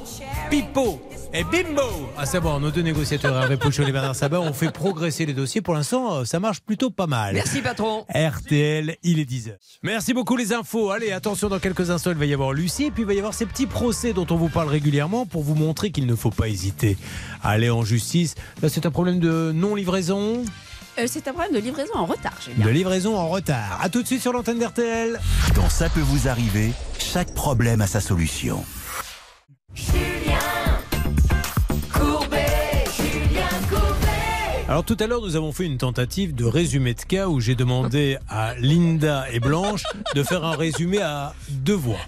Pipo 0.50 1.00
et 1.32 1.44
Bimbo, 1.44 2.10
à 2.18 2.26
savoir 2.26 2.58
nos 2.58 2.72
deux 2.72 2.82
négociateurs 2.82 3.34
Hervé 3.40 3.56
Pouchol 3.56 3.88
et 3.88 3.92
Bernard 3.92 4.16
Sabat, 4.16 4.40
ont 4.40 4.52
fait 4.52 4.72
progresser 4.72 5.24
les 5.24 5.34
dossiers. 5.34 5.62
Pour 5.62 5.74
l'instant, 5.74 6.16
euh, 6.16 6.24
ça 6.24 6.40
marche 6.40 6.60
plutôt 6.60 6.90
pas 6.90 7.06
mal. 7.06 7.34
Merci, 7.34 7.62
patron. 7.62 8.04
RTL, 8.12 8.96
il 9.04 9.20
est 9.20 9.30
10h. 9.30 9.52
Merci 9.84 10.12
beaucoup 10.12 10.36
les 10.36 10.52
infos. 10.52 10.90
Allez, 10.90 11.12
attention, 11.12 11.48
dans 11.48 11.60
quelques 11.60 11.90
instants, 11.90 12.10
il 12.10 12.16
va 12.16 12.26
y 12.26 12.34
avoir 12.34 12.52
Lucie 12.52 12.86
et 12.86 12.90
puis 12.90 13.04
il 13.04 13.06
va 13.06 13.14
y 13.14 13.18
avoir 13.18 13.34
ces 13.34 13.46
petits 13.46 13.66
procès 13.66 14.12
dont 14.12 14.26
on 14.30 14.36
vous 14.36 14.48
parle 14.48 14.68
régulièrement 14.68 15.26
pour 15.26 15.44
vous 15.44 15.54
montrer 15.54 15.92
qu'il 15.92 16.06
ne 16.06 16.16
faut 16.16 16.30
pas 16.30 16.48
hésiter 16.48 16.98
à 17.40 17.50
aller 17.50 17.70
en 17.70 17.84
justice. 17.84 18.34
Là, 18.62 18.68
c'est 18.68 18.84
un 18.84 18.90
problème 18.90 19.20
de 19.20 19.52
non-livraison, 19.54 20.42
Euh, 20.98 21.06
c'est 21.06 21.26
un 21.28 21.32
problème 21.32 21.54
de 21.54 21.58
livraison 21.58 21.94
en 21.94 22.06
retard. 22.06 22.34
j'ai 22.44 22.52
bien. 22.52 22.66
de 22.66 22.70
livraison 22.70 23.16
en 23.16 23.28
retard. 23.28 23.78
À 23.82 23.88
tout 23.88 24.02
de 24.02 24.06
suite 24.06 24.20
sur 24.20 24.32
l'antenne 24.32 24.58
d'RTL. 24.58 25.18
Dans 25.54 25.68
Ça 25.68 25.88
peut 25.88 26.00
vous 26.00 26.28
arriver, 26.28 26.72
chaque 26.98 27.34
problème 27.34 27.80
a 27.80 27.86
sa 27.86 28.00
solution. 28.00 28.62
Alors 34.68 34.84
tout 34.84 34.96
à 35.00 35.06
l'heure, 35.06 35.20
nous 35.20 35.36
avons 35.36 35.52
fait 35.52 35.66
une 35.66 35.76
tentative 35.76 36.34
de 36.34 36.46
résumé 36.46 36.94
de 36.94 37.02
cas 37.02 37.28
où 37.28 37.40
j'ai 37.40 37.54
demandé 37.54 38.16
à 38.28 38.54
Linda 38.58 39.26
et 39.30 39.38
Blanche 39.38 39.82
de 40.14 40.22
faire 40.22 40.44
un 40.44 40.56
résumé 40.56 40.98
à 41.02 41.34
deux 41.50 41.74
voix. 41.74 41.98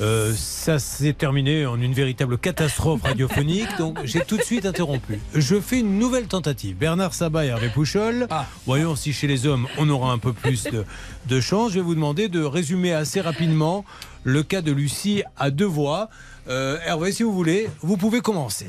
Euh, 0.00 0.32
ça 0.36 0.78
s'est 0.78 1.12
terminé 1.12 1.66
en 1.66 1.80
une 1.80 1.92
véritable 1.92 2.38
catastrophe 2.38 3.02
radiophonique, 3.02 3.68
donc 3.78 3.98
j'ai 4.04 4.20
tout 4.20 4.36
de 4.36 4.42
suite 4.42 4.64
interrompu. 4.64 5.18
Je 5.34 5.58
fais 5.60 5.80
une 5.80 5.98
nouvelle 5.98 6.26
tentative. 6.26 6.76
Bernard 6.76 7.14
Sabat 7.14 7.46
et 7.46 7.48
Hervé 7.48 7.68
Pouchol, 7.68 8.28
voyons 8.64 8.94
si 8.94 9.12
chez 9.12 9.26
les 9.26 9.46
hommes 9.46 9.66
on 9.76 9.88
aura 9.88 10.12
un 10.12 10.18
peu 10.18 10.32
plus 10.32 10.64
de, 10.64 10.84
de 11.26 11.40
chance. 11.40 11.72
Je 11.72 11.76
vais 11.76 11.84
vous 11.84 11.96
demander 11.96 12.28
de 12.28 12.42
résumer 12.42 12.92
assez 12.92 13.20
rapidement 13.20 13.84
le 14.22 14.42
cas 14.42 14.62
de 14.62 14.70
Lucie 14.70 15.22
à 15.36 15.50
deux 15.50 15.64
voix. 15.64 16.08
Euh, 16.48 16.78
Hervé, 16.86 17.12
si 17.12 17.24
vous 17.24 17.32
voulez, 17.32 17.68
vous 17.82 17.96
pouvez 17.96 18.20
commencer. 18.20 18.68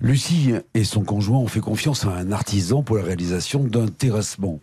Lucie 0.00 0.52
et 0.74 0.84
son 0.84 1.02
conjoint 1.02 1.38
ont 1.38 1.48
fait 1.48 1.60
confiance 1.60 2.04
à 2.04 2.10
un 2.10 2.30
artisan 2.30 2.82
pour 2.82 2.96
la 2.96 3.02
réalisation 3.02 3.64
d'un 3.64 3.88
terrassement. 3.88 4.60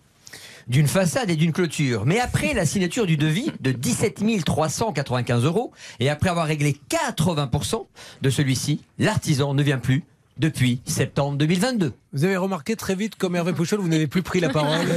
D'une 0.68 0.88
façade 0.88 1.30
et 1.30 1.36
d'une 1.36 1.54
clôture. 1.54 2.06
Mais 2.06 2.20
après 2.20 2.54
la 2.54 2.66
signature 2.66 3.06
du 3.06 3.18
devis 3.18 3.52
de 3.60 3.72
17 3.72 4.46
395 4.46 5.46
euros 5.46 5.72
et 6.00 6.10
après 6.10 6.30
avoir 6.30 6.48
réglé 6.48 6.78
80% 6.90 7.86
de 8.22 8.30
celui-ci, 8.30 8.82
l'artisan 8.98 9.54
ne 9.54 9.64
vient 9.64 9.80
plus 9.80 10.04
depuis 10.38 10.82
septembre 10.86 11.38
2022. 11.38 11.94
Vous 12.16 12.24
avez 12.24 12.38
remarqué 12.38 12.78
très 12.78 12.96
vite, 12.96 13.18
comme 13.18 13.36
Hervé 13.36 13.52
Pouchol, 13.52 13.82
vous 13.82 13.90
n'avez 13.90 14.08
plus 14.08 14.24
pris 14.24 14.40
la 14.40 14.48
parole. 14.48 14.88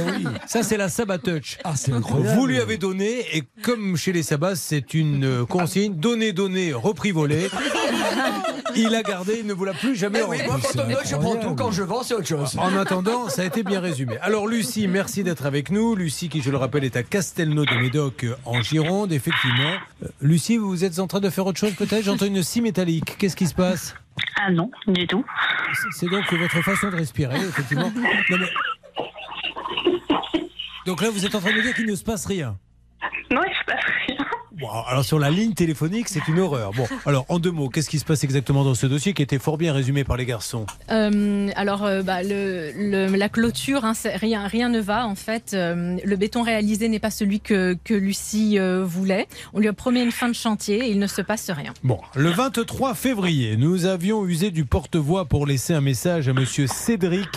Ça, 0.47 0.63
c'est 0.63 0.77
la 0.77 0.87
Sabat 0.87 1.17
Touch. 1.17 1.57
Ah, 1.65 1.73
c'est 1.75 1.91
incroyable. 1.91 2.39
Vous 2.39 2.47
lui 2.47 2.59
avez 2.61 2.77
donné, 2.77 3.25
et 3.35 3.43
comme 3.61 3.97
chez 3.97 4.13
les 4.13 4.23
Sabbats, 4.23 4.55
c'est 4.55 4.93
une 4.93 5.25
euh, 5.25 5.45
consigne 5.45 5.95
donner, 5.95 6.31
donner, 6.31 6.71
repris, 6.71 7.11
volé. 7.11 7.49
Il 8.73 8.95
a 8.95 9.03
gardé, 9.03 9.39
il 9.41 9.47
ne 9.47 9.53
vous 9.53 9.65
l'a 9.65 9.73
plus 9.73 9.97
jamais 9.97 10.19
Eh 10.21 10.29
oui, 10.29 10.37
moi, 10.45 10.59
quand 10.61 10.81
on 10.81 10.87
me 10.87 10.93
donne, 10.93 11.03
je 11.05 11.15
prends 11.17 11.35
tout. 11.35 11.55
Quand 11.55 11.71
je 11.71 11.83
vends, 11.83 12.03
c'est 12.03 12.13
autre 12.13 12.27
chose. 12.27 12.55
En 12.57 12.73
attendant, 12.77 13.27
ça 13.27 13.41
a 13.41 13.45
été 13.45 13.63
bien 13.63 13.81
résumé. 13.81 14.17
Alors 14.21 14.47
Lucie, 14.47 14.87
merci 14.87 15.23
d'être 15.23 15.45
avec 15.45 15.71
nous. 15.71 15.95
Lucie, 15.95 16.29
qui 16.29 16.41
je 16.41 16.51
le 16.51 16.57
rappelle, 16.57 16.85
est 16.85 16.95
à 16.95 17.03
Castelnau 17.03 17.65
de 17.65 17.75
Médoc 17.75 18.23
euh, 18.23 18.35
en 18.45 18.61
Gironde, 18.61 19.11
effectivement. 19.11 19.73
Euh, 20.03 20.07
Lucie, 20.21 20.55
vous 20.55 20.85
êtes 20.85 20.99
en 20.99 21.07
train 21.07 21.19
de 21.19 21.29
faire 21.29 21.45
autre 21.45 21.59
chose 21.59 21.73
peut-être? 21.73 22.03
J'entends 22.03 22.27
une 22.27 22.43
scie 22.43 22.61
métallique. 22.61 23.17
Qu'est-ce 23.17 23.35
qui 23.35 23.47
se 23.47 23.55
passe? 23.55 23.93
Ah 24.41 24.51
non, 24.51 24.69
du 24.87 25.07
tout. 25.07 25.25
C'est 25.95 26.07
donc 26.07 26.31
votre 26.33 26.61
façon 26.61 26.89
de 26.89 26.95
Donc 30.85 31.01
là, 31.01 31.09
vous 31.09 31.25
êtes 31.25 31.35
en 31.35 31.39
train 31.39 31.51
de 31.51 31.57
me 31.57 31.61
dire 31.61 31.75
qu'il 31.75 31.85
ne 31.85 31.95
se 31.95 32.03
passe 32.03 32.25
rien. 32.25 32.57
Non, 33.31 33.41
il 33.47 33.53
se 33.53 33.63
passe 33.65 33.85
rien. 34.07 34.25
Bon, 34.59 34.67
alors 34.87 35.05
sur 35.05 35.19
la 35.19 35.29
ligne 35.29 35.53
téléphonique, 35.53 36.09
c'est 36.09 36.27
une 36.27 36.39
horreur. 36.39 36.71
Bon, 36.73 36.85
alors 37.05 37.25
en 37.29 37.39
deux 37.39 37.51
mots, 37.51 37.69
qu'est-ce 37.69 37.89
qui 37.89 37.97
se 37.99 38.05
passe 38.05 38.23
exactement 38.23 38.63
dans 38.63 38.75
ce 38.75 38.87
dossier 38.87 39.13
qui 39.13 39.21
était 39.21 39.39
fort 39.39 39.57
bien 39.57 39.71
résumé 39.73 40.03
par 40.03 40.17
les 40.17 40.25
garçons? 40.25 40.65
Euh, 40.91 41.49
alors, 41.55 41.85
euh, 41.85 42.01
bah, 42.03 42.23
le, 42.23 42.71
le- 42.75 43.15
la 43.15 43.29
clôture, 43.29 43.85
hein, 43.85 43.93
rien, 44.15 44.47
rien 44.47 44.67
ne 44.69 44.79
va 44.79 45.07
en 45.07 45.15
fait. 45.15 45.53
Euh, 45.53 45.97
le 46.03 46.15
béton 46.17 46.41
réalisé 46.43 46.89
n'est 46.89 46.99
pas 46.99 47.11
celui 47.11 47.39
que, 47.39 47.77
que 47.83 47.93
Lucie 47.93 48.57
voulait. 48.83 49.27
On 49.53 49.59
lui 49.59 49.67
a 49.67 49.73
promis 49.73 50.01
une 50.01 50.11
fin 50.11 50.27
de 50.27 50.33
chantier 50.33 50.85
et 50.87 50.91
il 50.91 50.99
ne 50.99 51.07
se 51.07 51.21
passe 51.21 51.49
rien. 51.49 51.73
Bon, 51.83 51.99
le 52.15 52.29
23 52.29 52.95
février, 52.95 53.55
nous 53.57 53.85
avions 53.85 54.25
usé 54.25 54.51
du 54.51 54.65
porte-voix 54.65 55.25
pour 55.25 55.47
laisser 55.47 55.73
un 55.73 55.81
message 55.81 56.27
à 56.27 56.33
monsieur 56.33 56.67
Cédric 56.67 57.29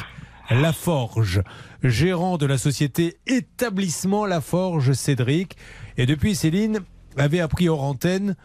Laforge, 0.51 1.43
gérant 1.83 2.37
de 2.37 2.47
la 2.47 2.59
société 2.59 3.17
Établissement 3.27 4.27
Laforge 4.27 4.93
Cédric. 4.93 5.57
Et 5.97 6.07
depuis, 6.07 6.35
Céline 6.35 6.81
avait 7.17 7.41
appris 7.41 7.69
hors 7.69 7.83
antenne 7.83 8.37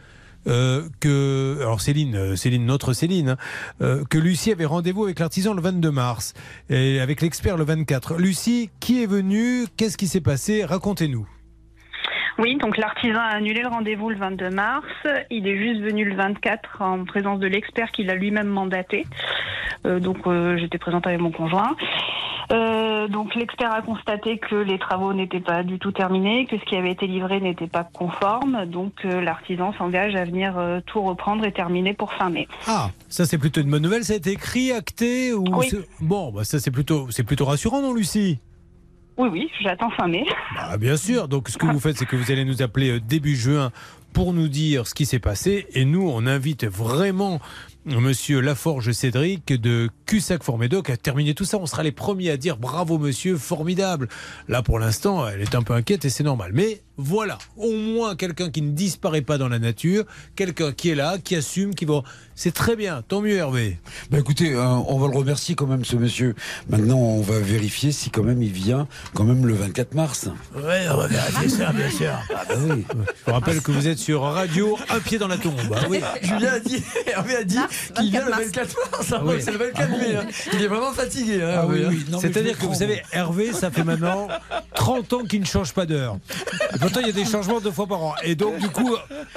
euh, 0.47 0.87
que, 0.99 1.57
alors 1.59 1.81
Céline, 1.81 2.15
euh, 2.15 2.35
Céline, 2.35 2.65
notre 2.65 2.93
Céline, 2.93 3.29
hein, 3.29 3.37
euh, 3.81 4.03
que 4.09 4.17
Lucie 4.17 4.51
avait 4.51 4.65
rendez-vous 4.65 5.03
avec 5.03 5.19
l'artisan 5.19 5.53
le 5.53 5.61
22 5.61 5.91
mars 5.91 6.33
et 6.69 6.99
avec 6.99 7.21
l'expert 7.21 7.57
le 7.57 7.65
24. 7.65 8.15
Lucie, 8.15 8.69
qui 8.79 9.03
est 9.03 9.07
venu 9.07 9.65
Qu'est-ce 9.75 9.97
qui 9.97 10.07
s'est 10.07 10.21
passé? 10.21 10.63
Racontez-nous. 10.63 11.27
Oui, 12.39 12.55
donc 12.57 12.77
l'artisan 12.77 13.19
a 13.19 13.35
annulé 13.35 13.61
le 13.61 13.67
rendez-vous 13.67 14.09
le 14.09 14.15
22 14.17 14.49
mars. 14.51 14.85
Il 15.31 15.47
est 15.47 15.57
juste 15.57 15.81
venu 15.81 16.05
le 16.05 16.15
24 16.15 16.81
en 16.81 17.03
présence 17.03 17.39
de 17.39 17.47
l'expert 17.47 17.91
qu'il 17.91 18.09
a 18.11 18.15
lui-même 18.15 18.47
mandaté. 18.47 19.05
Euh, 19.85 19.99
donc 19.99 20.17
euh, 20.27 20.57
j'étais 20.57 20.77
présente 20.77 21.07
avec 21.07 21.19
mon 21.19 21.31
conjoint. 21.31 21.75
Euh, 22.51 23.07
donc 23.07 23.35
l'expert 23.35 23.73
a 23.73 23.81
constaté 23.81 24.37
que 24.37 24.55
les 24.55 24.77
travaux 24.77 25.13
n'étaient 25.13 25.41
pas 25.41 25.63
du 25.63 25.79
tout 25.79 25.91
terminés, 25.91 26.45
que 26.45 26.57
ce 26.57 26.63
qui 26.65 26.75
avait 26.75 26.91
été 26.91 27.07
livré 27.07 27.41
n'était 27.41 27.67
pas 27.67 27.83
conforme. 27.83 28.65
Donc 28.65 29.03
l'artisan 29.03 29.73
s'engage 29.73 30.15
à 30.15 30.23
venir 30.23 30.55
tout 30.85 31.01
reprendre 31.01 31.43
et 31.43 31.51
terminer 31.51 31.93
pour 31.93 32.13
fin 32.13 32.29
mai. 32.29 32.47
Ah, 32.67 32.91
ça 33.09 33.25
c'est 33.25 33.37
plutôt 33.37 33.61
une 33.61 33.71
bonne 33.71 33.81
nouvelle. 33.81 34.03
Ça 34.03 34.13
a 34.13 34.17
été 34.17 34.31
écrit, 34.31 34.71
acté 34.71 35.33
ou 35.33 35.43
Oui. 35.55 35.69
bon, 35.99 36.31
bah, 36.31 36.43
ça 36.43 36.59
c'est 36.59 36.71
plutôt, 36.71 37.09
c'est 37.09 37.23
plutôt 37.23 37.45
rassurant, 37.45 37.81
non, 37.81 37.93
Lucie? 37.93 38.39
Oui, 39.17 39.29
oui, 39.31 39.49
j'attends 39.61 39.89
fin 39.91 40.07
mai. 40.07 40.25
Ah, 40.57 40.77
bien 40.77 40.95
sûr. 40.95 41.27
Donc, 41.27 41.49
ce 41.49 41.57
que 41.57 41.65
vous 41.65 41.79
faites, 41.79 41.97
c'est 41.97 42.05
que 42.05 42.15
vous 42.15 42.31
allez 42.31 42.45
nous 42.45 42.61
appeler 42.61 42.91
euh, 42.91 42.99
début 42.99 43.35
juin 43.35 43.71
pour 44.13 44.33
nous 44.33 44.47
dire 44.47 44.87
ce 44.87 44.93
qui 44.93 45.05
s'est 45.05 45.19
passé. 45.19 45.65
Et 45.73 45.85
nous, 45.85 46.07
on 46.07 46.27
invite 46.27 46.65
vraiment 46.65 47.39
Monsieur 47.85 48.41
Laforge 48.41 48.91
Cédric 48.91 49.47
de 49.47 49.89
Cussac 50.05 50.43
Formédoc 50.43 50.89
à 50.89 50.97
terminer 50.97 51.33
tout 51.33 51.45
ça. 51.45 51.57
On 51.57 51.65
sera 51.65 51.83
les 51.83 51.91
premiers 51.91 52.29
à 52.29 52.37
dire 52.37 52.57
bravo, 52.57 52.97
monsieur, 52.97 53.37
formidable. 53.37 54.07
Là, 54.47 54.61
pour 54.61 54.77
l'instant, 54.77 55.27
elle 55.27 55.41
est 55.41 55.55
un 55.55 55.63
peu 55.63 55.73
inquiète 55.73 56.03
et 56.05 56.09
c'est 56.09 56.23
normal. 56.23 56.51
Mais 56.53 56.81
voilà, 56.97 57.37
au 57.57 57.71
moins 57.73 58.15
quelqu'un 58.15 58.49
qui 58.49 58.61
ne 58.61 58.71
disparaît 58.71 59.21
pas 59.21 59.37
dans 59.37 59.47
la 59.49 59.59
nature, 59.59 60.03
quelqu'un 60.35 60.71
qui 60.71 60.89
est 60.89 60.95
là, 60.95 61.17
qui 61.23 61.35
assume, 61.35 61.75
qui 61.75 61.85
va. 61.85 62.01
C'est 62.35 62.53
très 62.53 62.75
bien. 62.75 63.03
Tant 63.07 63.21
mieux, 63.21 63.35
Hervé. 63.37 63.79
Bah 64.11 64.19
écoutez, 64.19 64.53
euh, 64.53 64.63
on 64.63 64.99
va 64.99 65.07
le 65.07 65.17
remercier 65.17 65.55
quand 65.55 65.65
même, 65.65 65.83
ce 65.85 65.95
monsieur. 65.95 66.35
Maintenant, 66.69 66.97
on 66.97 67.21
va 67.21 67.39
vérifier 67.39 67.91
si 67.91 68.09
quand 68.11 68.21
même 68.23 68.41
il 68.43 68.51
vient 68.51 68.87
quand 69.15 69.23
même 69.23 69.45
le 69.47 69.53
24 69.55 69.95
mars. 69.95 70.29
Ouais, 70.55 70.85
on 70.91 70.97
va 70.97 71.07
vérifier 71.07 71.49
ça, 71.49 71.71
bien 71.71 71.89
sûr. 71.89 72.11
Ah 72.35 72.43
bah 72.49 72.55
oui. 72.69 72.85
Je 72.91 73.25
vous 73.25 73.33
rappelle 73.33 73.61
que 73.61 73.71
vous 73.71 73.87
êtes 73.87 73.97
sur 73.97 74.21
Radio 74.21 74.77
Un 74.89 74.99
pied 74.99 75.17
dans 75.17 75.27
la 75.27 75.37
tombe. 75.37 75.55
Ah 75.75 75.85
oui. 75.89 75.99
Julien 76.21 76.53
a 76.53 76.59
dit, 76.59 76.83
Hervé 77.07 77.35
a 77.37 77.43
dit 77.43 77.57
qu'il 77.95 78.11
vient 78.11 78.25
le 78.25 78.31
24 78.31 78.75
mars. 78.91 79.13
Ah, 79.13 79.21
Oui. 79.25 79.35
C'est 79.41 79.51
le 79.51 79.57
24 79.57 79.89
mai. 79.89 80.15
hein. 80.15 80.25
Il 80.53 80.61
est 80.63 80.67
vraiment 80.67 80.93
fatigué. 80.93 81.41
hein, 81.41 81.55
Ah 81.61 81.65
oui, 81.67 81.83
hein. 81.85 81.89
oui. 81.89 82.05
C'est-à-dire 82.21 82.57
que 82.57 82.65
vous 82.67 82.75
savez, 82.75 83.01
Hervé, 83.13 83.51
ça 83.53 83.71
fait 83.71 83.83
maintenant 83.83 84.27
30 84.75 85.13
ans 85.13 85.23
qu'il 85.23 85.39
ne 85.41 85.45
change 85.45 85.73
pas 85.73 85.85
d'heure. 85.87 86.17
Pourtant, 86.87 87.01
il 87.01 87.07
y 87.07 87.09
a 87.09 87.13
des 87.13 87.25
changements 87.25 87.59
deux 87.59 87.71
fois 87.71 87.85
par 87.85 88.01
an. 88.01 88.13
Et 88.23 88.35
donc, 88.35 88.59
du 88.59 88.69
coup, 88.69 88.95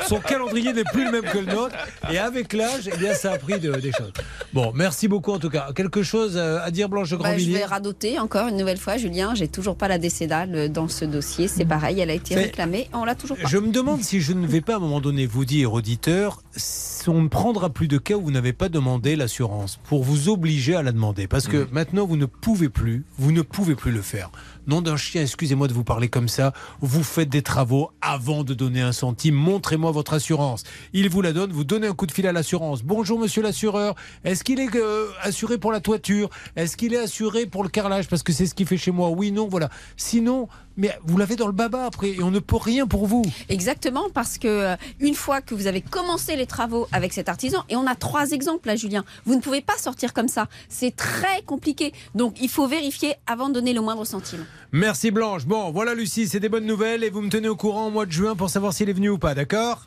son 0.08 0.20
calendrier 0.20 0.72
n'est 0.72 0.84
plus 0.84 1.04
le 1.04 1.10
même 1.10 1.24
que 1.24 1.38
le 1.38 1.46
nôtre. 1.46 1.74
Et 2.12 2.18
avec 2.18 2.52
l'âge, 2.52 2.88
eh 2.92 2.96
bien, 2.96 3.12
ça 3.14 3.32
a 3.32 3.38
pris 3.38 3.58
de- 3.58 3.72
des 3.72 3.90
choses. 3.92 4.12
Bon, 4.52 4.72
merci 4.74 5.08
beaucoup 5.08 5.32
en 5.32 5.38
tout 5.38 5.50
cas. 5.50 5.68
Quelque 5.74 6.02
chose 6.02 6.34
euh, 6.36 6.60
à 6.64 6.70
dire, 6.70 6.88
Blanche 6.88 7.10
de 7.10 7.16
Bah, 7.16 7.22
je 7.24 7.28
Grandvilliers 7.30 7.58
vais 7.58 7.64
radoter 7.64 8.18
encore 8.20 8.46
une 8.48 8.56
nouvelle 8.56 8.78
fois, 8.78 8.96
Julien. 8.98 9.34
J'ai 9.34 9.48
toujours 9.48 9.76
pas 9.76 9.88
la 9.88 9.98
décédale 9.98 10.70
dans 10.70 10.86
ce 10.88 11.04
dossier. 11.04 11.48
C'est 11.48 11.64
pareil, 11.64 11.98
elle 12.00 12.10
a 12.10 12.14
été 12.14 12.34
réclamée. 12.36 12.88
On 12.92 13.04
l'a 13.04 13.14
toujours 13.16 13.36
pas. 13.36 13.48
Je 13.48 13.58
me 13.58 13.72
demande 13.72 14.02
si 14.02 14.20
je 14.20 14.32
ne 14.32 14.46
vais 14.46 14.60
pas 14.60 14.74
à 14.74 14.76
un 14.76 14.80
moment 14.80 15.00
donné 15.00 15.26
vous 15.26 15.44
dire, 15.44 15.72
auditeur, 15.72 16.42
si 16.56 17.08
on 17.08 17.22
ne 17.22 17.28
prendra 17.28 17.70
plus 17.70 17.88
de 17.88 17.98
cas 17.98 18.14
où 18.14 18.20
vous 18.22 18.30
n'avez 18.30 18.52
pas 18.52 18.68
demandé 18.68 19.16
l'assurance 19.16 19.78
pour 19.88 20.04
vous 20.04 20.28
obliger 20.28 20.76
à 20.76 20.82
la 20.82 20.92
demander. 20.92 21.26
Parce 21.26 21.48
que 21.48 21.66
maintenant, 21.72 22.06
vous 22.06 22.16
ne 22.16 22.26
pouvez 22.26 22.68
plus, 22.68 23.04
vous 23.18 23.32
ne 23.32 23.42
pouvez 23.42 23.74
plus 23.74 23.90
le 23.92 24.02
faire. 24.02 24.30
Nom 24.70 24.82
d'un 24.82 24.96
chien, 24.96 25.22
excusez-moi 25.22 25.66
de 25.66 25.72
vous 25.72 25.82
parler 25.82 26.08
comme 26.08 26.28
ça. 26.28 26.52
Vous 26.80 27.02
faites 27.02 27.28
des 27.28 27.42
travaux 27.42 27.90
avant 28.00 28.44
de 28.44 28.54
donner 28.54 28.80
un 28.80 28.92
centime. 28.92 29.34
Montrez-moi 29.34 29.90
votre 29.90 30.12
assurance. 30.12 30.62
Il 30.92 31.08
vous 31.08 31.22
la 31.22 31.32
donne, 31.32 31.50
vous 31.50 31.64
donnez 31.64 31.88
un 31.88 31.92
coup 31.92 32.06
de 32.06 32.12
fil 32.12 32.24
à 32.28 32.30
l'assurance. 32.30 32.84
Bonjour 32.84 33.18
monsieur 33.18 33.42
l'assureur. 33.42 33.96
Est-ce 34.22 34.44
qu'il 34.44 34.60
est 34.60 34.76
euh, 34.76 35.08
assuré 35.22 35.58
pour 35.58 35.72
la 35.72 35.80
toiture? 35.80 36.30
Est-ce 36.54 36.76
qu'il 36.76 36.94
est 36.94 36.98
assuré 36.98 37.46
pour 37.46 37.64
le 37.64 37.68
carrelage? 37.68 38.06
Parce 38.06 38.22
que 38.22 38.32
c'est 38.32 38.46
ce 38.46 38.54
qu'il 38.54 38.68
fait 38.68 38.76
chez 38.76 38.92
moi. 38.92 39.08
Oui, 39.08 39.32
non, 39.32 39.48
voilà. 39.48 39.70
Sinon, 39.96 40.46
mais 40.80 40.98
vous 41.04 41.18
l'avez 41.18 41.36
dans 41.36 41.46
le 41.46 41.52
baba 41.52 41.84
après 41.84 42.10
et 42.12 42.22
on 42.22 42.30
ne 42.30 42.38
peut 42.38 42.56
rien 42.56 42.86
pour 42.86 43.06
vous. 43.06 43.22
Exactement, 43.48 44.08
parce 44.12 44.38
que 44.38 44.48
euh, 44.48 44.76
une 44.98 45.14
fois 45.14 45.42
que 45.42 45.54
vous 45.54 45.66
avez 45.66 45.82
commencé 45.82 46.34
les 46.36 46.46
travaux 46.46 46.88
avec 46.90 47.12
cet 47.12 47.28
artisan, 47.28 47.64
et 47.68 47.76
on 47.76 47.86
a 47.86 47.94
trois 47.94 48.30
exemples 48.30 48.66
là, 48.66 48.76
Julien, 48.76 49.04
vous 49.26 49.34
ne 49.34 49.40
pouvez 49.40 49.60
pas 49.60 49.76
sortir 49.76 50.14
comme 50.14 50.28
ça. 50.28 50.48
C'est 50.68 50.96
très 50.96 51.42
compliqué. 51.46 51.92
Donc 52.14 52.40
il 52.40 52.48
faut 52.48 52.66
vérifier 52.66 53.14
avant 53.26 53.50
de 53.50 53.54
donner 53.54 53.74
le 53.74 53.82
moindre 53.82 54.06
centime. 54.06 54.44
Merci 54.72 55.10
Blanche. 55.10 55.44
Bon, 55.44 55.70
voilà 55.70 55.94
Lucie, 55.94 56.26
c'est 56.26 56.40
des 56.40 56.48
bonnes 56.48 56.66
nouvelles 56.66 57.04
et 57.04 57.10
vous 57.10 57.20
me 57.20 57.28
tenez 57.28 57.48
au 57.48 57.56
courant 57.56 57.88
au 57.88 57.90
mois 57.90 58.06
de 58.06 58.12
juin 58.12 58.34
pour 58.34 58.48
savoir 58.48 58.72
s'il 58.72 58.88
est 58.88 58.94
venu 58.94 59.10
ou 59.10 59.18
pas, 59.18 59.34
d'accord? 59.34 59.86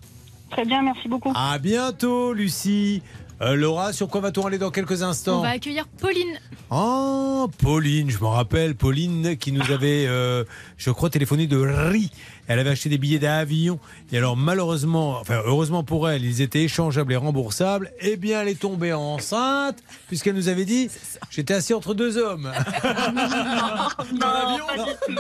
Très 0.52 0.66
bien, 0.66 0.84
merci 0.84 1.08
beaucoup. 1.08 1.34
À 1.36 1.58
bientôt 1.58 2.34
Lucie. 2.34 3.02
Euh, 3.44 3.56
Laura, 3.56 3.92
sur 3.92 4.08
quoi 4.08 4.22
va-t-on 4.22 4.46
aller 4.46 4.58
dans 4.58 4.72
quelques 4.72 5.02
On 5.02 5.08
instants 5.08 5.42
va 5.42 5.50
accueillir 5.50 5.86
Pauline. 6.00 6.40
Oh, 6.72 7.50
Pauline, 7.58 8.10
je 8.10 8.18
me 8.20 8.28
rappelle, 8.28 8.74
Pauline 8.74 9.36
qui 9.36 9.52
nous 9.52 9.62
avait, 9.72 10.06
euh, 10.08 10.46
je 10.78 10.92
crois, 10.92 11.10
téléphoné 11.10 11.46
de 11.46 11.58
Ri. 11.58 12.10
Elle 12.48 12.60
avait 12.60 12.72
acheté 12.72 12.90
des 12.90 12.98
billets 12.98 13.20
d'avion. 13.20 13.80
Et 14.12 14.18
alors, 14.18 14.36
malheureusement, 14.36 15.18
enfin, 15.20 15.42
heureusement 15.46 15.84
pour 15.84 16.10
elle, 16.10 16.26
ils 16.26 16.42
étaient 16.42 16.64
échangeables 16.64 17.14
et 17.14 17.16
remboursables. 17.16 17.92
Eh 18.02 18.18
bien, 18.18 18.42
elle 18.42 18.50
est 18.50 18.60
tombée 18.60 18.94
enceinte, 18.94 19.78
puisqu'elle 20.08 20.36
nous 20.36 20.50
avait 20.50 20.66
dit 20.66 20.90
J'étais 21.30 21.54
assis 21.54 21.74
entre 21.74 21.94
deux 21.94 22.18
hommes. 22.18 22.52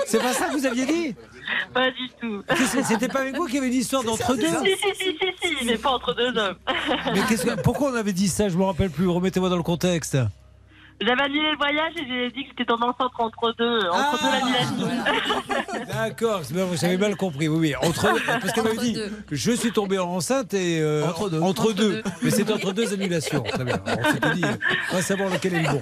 C'est 0.05 0.19
pas 0.19 0.33
ça 0.33 0.47
que 0.47 0.57
vous 0.57 0.65
aviez 0.65 0.85
dit? 0.85 1.15
Pas 1.73 1.91
du 1.91 2.09
tout. 2.19 2.43
C'était 2.83 3.07
pas 3.07 3.21
avec 3.21 3.35
vous 3.35 3.45
qu'il 3.45 3.55
y 3.55 3.57
avait 3.59 3.67
une 3.67 3.73
histoire 3.73 4.03
d'entre 4.03 4.35
deux 4.35 4.47
Si, 4.47 4.75
si, 4.75 4.95
si, 4.95 5.17
si, 5.41 5.57
si, 5.59 5.65
mais 5.65 5.77
pas 5.77 5.91
entre 5.91 6.13
deux 6.13 6.37
hommes. 6.37 6.57
Mais 7.13 7.21
pourquoi 7.63 7.91
on 7.91 7.95
avait 7.95 8.13
dit 8.13 8.27
ça? 8.27 8.49
Je 8.49 8.57
me 8.57 8.63
rappelle 8.63 8.89
plus. 8.89 9.07
Remettez-moi 9.07 9.49
dans 9.49 9.57
le 9.57 9.63
contexte. 9.63 10.17
J'avais 11.05 11.21
annulé 11.23 11.51
le 11.51 11.57
voyage 11.57 11.91
et 11.97 12.05
j'ai 12.07 12.29
dit 12.31 12.43
que 12.43 12.49
j'étais 12.51 12.65
tombée 12.65 12.85
enceinte 12.85 13.11
entre 13.17 13.53
deux, 13.57 13.79
entre 13.89 14.23
deux 14.23 14.31
l'annulation. 14.31 14.87
D'accord, 15.93 16.41
bien, 16.51 16.65
j'avais 16.79 16.97
mal 16.97 17.15
compris. 17.15 17.47
Oui, 17.47 17.57
oui. 17.59 17.73
Entre, 17.81 18.07
parce 18.39 18.53
qu'elle 18.53 18.63
m'avait 18.63 18.77
dit, 18.77 18.97
je 19.31 19.51
suis 19.51 19.71
tombé 19.71 19.97
enceinte 19.99 20.53
et 20.53 20.79
euh, 20.81 21.03
entre 21.05 21.29
deux. 21.29 21.41
Entre 21.41 21.73
deux. 21.73 22.03
Mais 22.21 22.29
c'est 22.29 22.49
entre 22.51 22.71
deux 22.73 22.93
annulations. 22.93 23.41
Très 23.43 23.63
bien. 23.65 23.79
On 23.85 24.11
s'était 24.13 24.33
dit, 24.35 24.43
on 24.91 24.95
va 24.95 25.01
savoir 25.01 25.29
lequel 25.29 25.55
est 25.55 25.63
le 25.63 25.69
bon. 25.69 25.81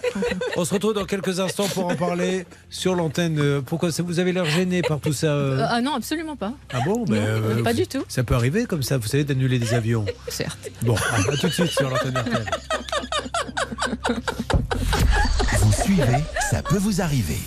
On 0.57 0.65
se 0.65 0.73
retrouve 0.73 0.93
dans 0.93 1.05
quelques 1.05 1.39
instants 1.39 1.67
pour 1.67 1.87
en 1.87 1.95
parler 1.95 2.45
sur 2.69 2.95
l'antenne. 2.95 3.39
Euh, 3.39 3.61
Pourquoi 3.61 3.91
ça- 3.91 4.03
vous 4.03 4.19
avez 4.19 4.31
l'air 4.33 4.45
gêné 4.45 4.81
par 4.81 4.99
tout 4.99 5.13
ça 5.13 5.27
euh 5.27 5.65
ah 5.69 5.81
non, 5.81 5.95
absolument 5.95 6.35
pas. 6.35 6.53
Ah 6.73 6.79
bon 6.85 7.05
non, 7.07 7.15
euh, 7.15 7.63
pas 7.63 7.73
du 7.73 7.87
tout. 7.87 8.03
Ça 8.07 8.23
peut 8.23 8.35
arriver 8.35 8.65
comme 8.65 8.83
ça, 8.83 8.97
vous 8.97 9.07
savez, 9.07 9.23
d'annuler 9.23 9.59
des 9.59 9.73
avions. 9.73 10.05
Certes. 10.27 10.69
Bon, 10.81 10.95
à, 10.95 11.31
à 11.31 11.37
tout 11.37 11.47
de 11.47 11.51
suite 11.53 11.67
sur 11.67 11.89
l'antenne 11.89 12.17
RTL. 12.17 12.45
Vous 15.59 15.73
suivez, 15.73 16.23
ça 16.49 16.61
peut 16.63 16.77
vous 16.77 17.01
arriver. 17.01 17.39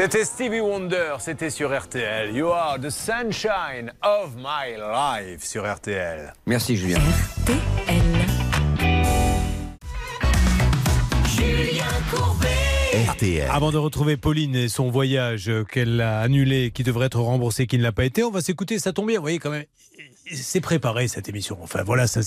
C'était 0.00 0.24
Stevie 0.24 0.60
Wonder, 0.60 1.16
c'était 1.18 1.50
sur 1.50 1.76
RTL. 1.76 2.32
You 2.32 2.50
are 2.50 2.78
the 2.78 2.88
sunshine 2.88 3.92
of 4.04 4.36
my 4.36 4.76
life 4.78 5.42
sur 5.42 5.68
RTL. 5.68 6.32
Merci 6.46 6.76
Julien. 6.76 7.00
Julien 11.26 11.84
Courbet. 12.12 13.06
RTL. 13.08 13.50
Avant 13.50 13.72
de 13.72 13.76
retrouver 13.78 14.16
Pauline 14.16 14.54
et 14.54 14.68
son 14.68 14.88
voyage 14.88 15.50
qu'elle 15.72 16.00
a 16.00 16.20
annulé, 16.20 16.70
qui 16.70 16.84
devrait 16.84 17.06
être 17.06 17.18
remboursé, 17.18 17.66
qui 17.66 17.76
ne 17.76 17.82
l'a 17.82 17.90
pas 17.90 18.04
été, 18.04 18.22
on 18.22 18.30
va 18.30 18.40
s'écouter, 18.40 18.78
ça 18.78 18.92
tombe 18.92 19.08
bien, 19.08 19.16
vous 19.16 19.22
voyez 19.22 19.40
quand 19.40 19.50
même. 19.50 19.64
C'est 20.34 20.60
préparé 20.60 21.08
cette 21.08 21.28
émission. 21.28 21.58
Enfin 21.62 21.82
voilà, 21.84 22.06
ça, 22.06 22.20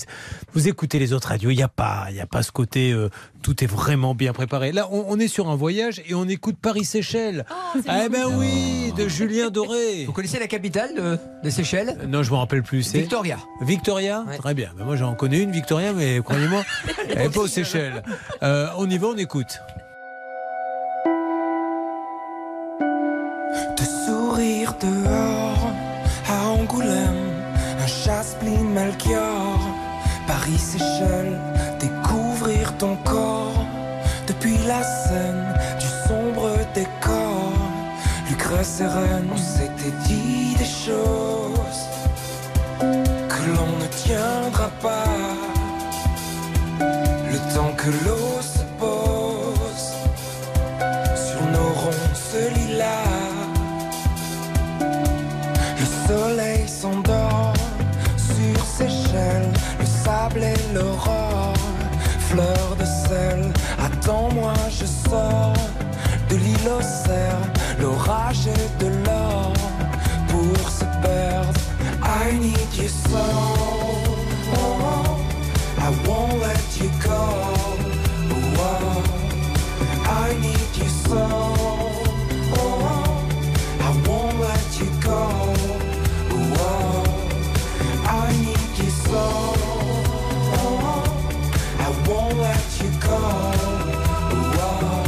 vous 0.52 0.68
écoutez 0.68 0.98
les 0.98 1.12
autres 1.12 1.28
radios, 1.28 1.50
il 1.50 1.56
n'y 1.56 1.62
a 1.62 1.68
pas, 1.68 2.06
il 2.10 2.16
y 2.16 2.20
a 2.20 2.26
pas 2.26 2.42
ce 2.42 2.52
côté, 2.52 2.92
euh, 2.92 3.08
tout 3.42 3.62
est 3.62 3.66
vraiment 3.66 4.14
bien 4.14 4.32
préparé. 4.32 4.72
Là, 4.72 4.88
on, 4.90 5.04
on 5.08 5.18
est 5.18 5.28
sur 5.28 5.48
un 5.48 5.56
voyage 5.56 6.02
et 6.06 6.14
on 6.14 6.26
écoute 6.28 6.56
Paris-Séchelles. 6.60 7.44
eh 7.76 8.08
ben 8.08 8.26
oui, 8.36 8.92
de 8.96 9.08
Julien 9.08 9.50
Doré. 9.50 10.04
Vous 10.06 10.12
connaissez 10.12 10.38
la 10.38 10.46
capitale 10.48 10.94
de, 10.94 11.18
de 11.44 11.50
Seychelles? 11.50 11.96
Non, 12.08 12.22
je 12.22 12.30
me 12.30 12.36
rappelle 12.36 12.62
plus. 12.62 12.82
c'est- 12.82 12.98
Victoria. 12.98 13.38
Victoria? 13.60 14.24
Très 14.38 14.54
bien. 14.54 14.70
Ben, 14.76 14.84
moi, 14.84 14.96
j'en 14.96 15.14
connais 15.14 15.38
une, 15.40 15.50
Victoria, 15.52 15.92
mais 15.92 16.20
croyez-moi, 16.24 16.64
elle 17.08 17.18
n'est 17.18 17.28
pas 17.30 17.40
aux 17.40 17.46
Seychelles. 17.46 18.02
Euh, 18.42 18.68
on 18.78 18.88
y 18.90 18.98
va, 18.98 19.08
on 19.08 19.16
écoute. 19.16 19.58
Te 23.76 23.82
sourire 24.06 24.74
dehors 24.80 25.70
à 26.28 26.46
Angoulême, 26.48 27.31
chasse-pli 28.04 28.58
Melchior, 28.58 29.60
Paris 30.26 30.58
Seychelles, 30.58 31.38
découvrir 31.78 32.76
ton 32.78 32.96
corps 33.04 33.66
depuis 34.26 34.58
la 34.66 34.82
scène 34.82 35.46
du 35.78 35.86
sombre 36.08 36.50
décor. 36.74 37.52
Lucrèce 38.28 38.80
et 38.80 38.86
Rennes, 38.86 39.30
on 39.32 39.36
s'était 39.36 39.96
dit 40.06 40.54
des 40.58 40.64
choses 40.64 41.82
que 42.80 43.42
l'on 43.54 43.72
ne 43.78 43.86
tiendra 44.04 44.68
pas. 44.80 45.04
Le 47.30 47.54
temps 47.54 47.72
que 47.76 47.90
l'eau 48.04 48.31
l'aurore, 60.74 61.54
fleur 62.18 62.76
de 62.78 62.84
sel. 62.84 63.52
Attends-moi, 63.78 64.54
je 64.70 64.86
sors 64.86 65.52
de 66.28 66.36
l'île 66.36 66.68
aux 66.78 66.82
cerfs, 66.82 67.50
l'orage 67.80 68.46
et 68.46 68.84
de 68.84 68.88
l'or 69.04 69.52
pour 70.28 70.70
se 70.70 70.84
perdre. 71.02 71.60
I 72.02 72.38
need 72.38 72.74
you 72.74 72.88
so, 72.88 73.18
I 75.78 75.90
won't 76.06 76.40
let 76.40 76.80
you 76.80 76.90
go. 77.02 77.22
Oh, 78.58 79.02
I 80.06 80.34
need 80.40 80.76
you 80.76 80.88
so. 81.08 81.61
Won't 92.12 92.38
let 92.38 92.66
you 92.82 92.90
go. 93.08 93.20
Whoa, 94.56 95.04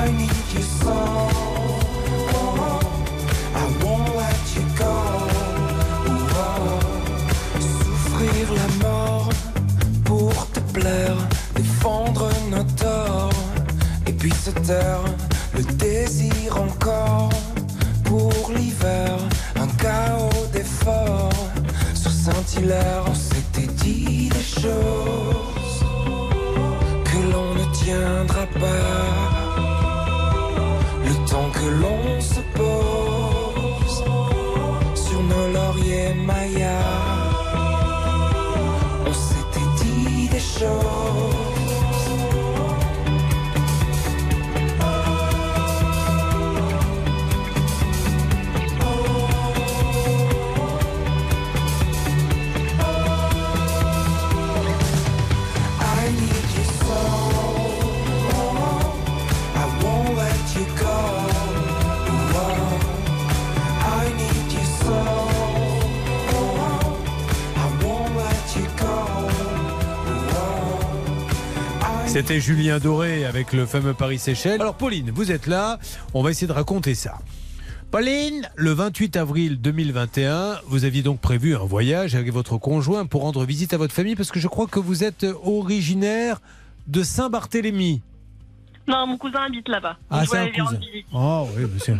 I 0.00 0.10
need 0.20 0.46
you 0.54 0.64
so. 0.80 0.96
I 3.62 3.64
won't 3.82 4.10
let 4.22 4.42
you 4.56 4.64
go. 4.82 4.94
Whoa, 6.34 6.80
souffrir 7.60 8.46
la 8.60 8.68
mort 8.84 9.30
pour 10.04 10.34
te 10.54 10.60
plaire, 10.76 11.16
défendre 11.54 12.28
nos 12.50 12.66
torts 12.82 13.42
et 14.06 14.12
puis 14.12 14.32
se 14.32 14.50
taire, 14.50 15.04
le 15.54 15.62
désir 15.86 16.56
encore 16.56 17.30
pour 18.04 18.32
l'hiver, 18.54 19.10
un 19.56 19.68
chaos 19.82 20.46
d'efforts 20.52 21.48
sur 21.94 22.10
Saint-Hilaire, 22.10 23.04
on 23.06 23.14
s'était 23.14 23.72
dit 23.82 24.28
des 24.30 24.60
choses 24.62 25.47
tiendra 27.88 28.46
pas, 28.60 29.64
le 31.06 31.14
temps 31.30 31.50
que 31.58 31.68
l'on 31.80 32.20
se 32.20 32.40
pose 32.58 34.04
sur 34.94 35.22
nos 35.22 35.46
lauriers 35.54 36.14
mayas, 36.14 36.68
on 39.06 39.12
s'était 39.12 39.70
dit 39.82 40.28
des 40.28 40.46
choses. 40.58 41.47
C'était 72.18 72.40
Julien 72.40 72.80
Doré 72.80 73.24
avec 73.24 73.52
le 73.52 73.64
fameux 73.64 73.94
Paris-Séchelles. 73.94 74.60
Alors 74.60 74.74
Pauline, 74.74 75.12
vous 75.14 75.30
êtes 75.30 75.46
là, 75.46 75.78
on 76.14 76.22
va 76.24 76.32
essayer 76.32 76.48
de 76.48 76.52
raconter 76.52 76.96
ça. 76.96 77.20
Pauline, 77.92 78.50
le 78.56 78.72
28 78.72 79.16
avril 79.16 79.60
2021, 79.60 80.56
vous 80.66 80.84
aviez 80.84 81.02
donc 81.02 81.20
prévu 81.20 81.54
un 81.54 81.64
voyage 81.64 82.16
avec 82.16 82.32
votre 82.32 82.58
conjoint 82.58 83.06
pour 83.06 83.22
rendre 83.22 83.44
visite 83.44 83.72
à 83.72 83.76
votre 83.76 83.94
famille 83.94 84.16
parce 84.16 84.32
que 84.32 84.40
je 84.40 84.48
crois 84.48 84.66
que 84.66 84.80
vous 84.80 85.04
êtes 85.04 85.24
originaire 85.44 86.40
de 86.88 87.04
Saint-Barthélemy. 87.04 88.02
Non, 88.88 89.06
mon 89.06 89.18
cousin 89.18 89.40
habite 89.46 89.68
là-bas. 89.68 89.96
Ah, 90.10 90.24
c'est 90.26 90.38
un 90.38 90.48
cousin. 90.50 90.78
Oh 91.12 91.46
oui, 91.56 91.64
c'est- 91.78 91.94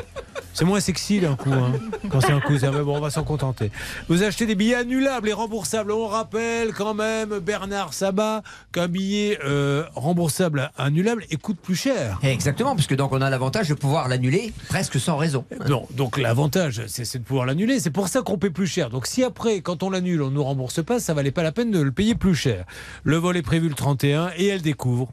c'est 0.54 0.64
moins 0.64 0.80
sexy 0.80 1.20
d'un 1.20 1.36
coup, 1.36 1.52
hein, 1.52 1.72
quand 2.10 2.20
c'est 2.20 2.32
un 2.32 2.40
cousin. 2.40 2.72
Mais 2.72 2.80
bon, 2.82 2.96
on 2.96 3.00
va 3.00 3.10
s'en 3.10 3.22
contenter. 3.24 3.70
Vous 4.08 4.22
achetez 4.22 4.46
des 4.46 4.54
billets 4.54 4.74
annulables 4.74 5.28
et 5.28 5.32
remboursables. 5.32 5.92
On 5.92 6.06
rappelle 6.08 6.72
quand 6.72 6.94
même, 6.94 7.38
Bernard 7.40 7.92
Sabat, 7.94 8.42
qu'un 8.72 8.88
billet 8.88 9.38
euh, 9.44 9.84
remboursable 9.94 10.70
annulable 10.78 11.24
et 11.30 11.36
coûte 11.36 11.58
plus 11.60 11.76
cher. 11.76 12.18
Exactement, 12.22 12.74
puisque 12.74 12.96
donc 12.96 13.12
on 13.12 13.20
a 13.20 13.30
l'avantage 13.30 13.68
de 13.68 13.74
pouvoir 13.74 14.08
l'annuler 14.08 14.52
presque 14.68 14.98
sans 14.98 15.16
raison. 15.16 15.44
Non, 15.68 15.86
donc 15.92 16.18
l'avantage, 16.18 16.82
c'est 16.86 17.04
c'est 17.04 17.18
de 17.18 17.24
pouvoir 17.24 17.46
l'annuler. 17.46 17.78
C'est 17.80 17.90
pour 17.90 18.08
ça 18.08 18.22
qu'on 18.22 18.38
paie 18.38 18.50
plus 18.50 18.66
cher. 18.66 18.90
Donc 18.90 19.06
si 19.06 19.22
après, 19.22 19.60
quand 19.60 19.82
on 19.82 19.90
l'annule, 19.90 20.22
on 20.22 20.30
ne 20.30 20.34
nous 20.34 20.44
rembourse 20.44 20.82
pas, 20.82 20.98
ça 20.98 21.14
valait 21.14 21.30
pas 21.30 21.42
la 21.42 21.52
peine 21.52 21.70
de 21.70 21.80
le 21.80 21.92
payer 21.92 22.14
plus 22.14 22.34
cher. 22.34 22.64
Le 23.04 23.16
vol 23.16 23.36
est 23.36 23.42
prévu 23.42 23.68
le 23.68 23.74
31 23.74 24.30
et 24.36 24.46
elle 24.46 24.62
découvre 24.62 25.08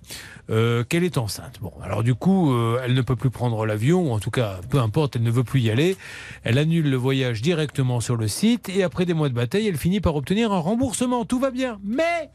euh, 0.49 0.83
qu'elle 0.83 1.03
est 1.03 1.17
enceinte. 1.17 1.59
Bon, 1.61 1.73
alors 1.83 2.03
du 2.03 2.13
coup, 2.15 2.53
euh, 2.53 2.81
elle 2.83 2.93
ne 2.93 3.01
peut 3.01 3.15
plus 3.15 3.29
prendre 3.29 3.65
l'avion, 3.65 4.09
ou 4.09 4.13
en 4.13 4.19
tout 4.19 4.31
cas, 4.31 4.59
peu 4.69 4.79
importe, 4.79 5.15
elle 5.15 5.23
ne 5.23 5.31
veut 5.31 5.43
plus 5.43 5.61
y 5.61 5.71
aller. 5.71 5.97
Elle 6.43 6.57
annule 6.57 6.89
le 6.89 6.97
voyage 6.97 7.41
directement 7.41 7.99
sur 7.99 8.15
le 8.15 8.27
site 8.27 8.69
et 8.69 8.83
après 8.83 9.05
des 9.05 9.13
mois 9.13 9.29
de 9.29 9.33
bataille, 9.33 9.67
elle 9.67 9.77
finit 9.77 10.01
par 10.01 10.15
obtenir 10.15 10.51
un 10.51 10.59
remboursement. 10.59 11.25
Tout 11.25 11.39
va 11.39 11.51
bien. 11.51 11.79
Mais 11.83 12.29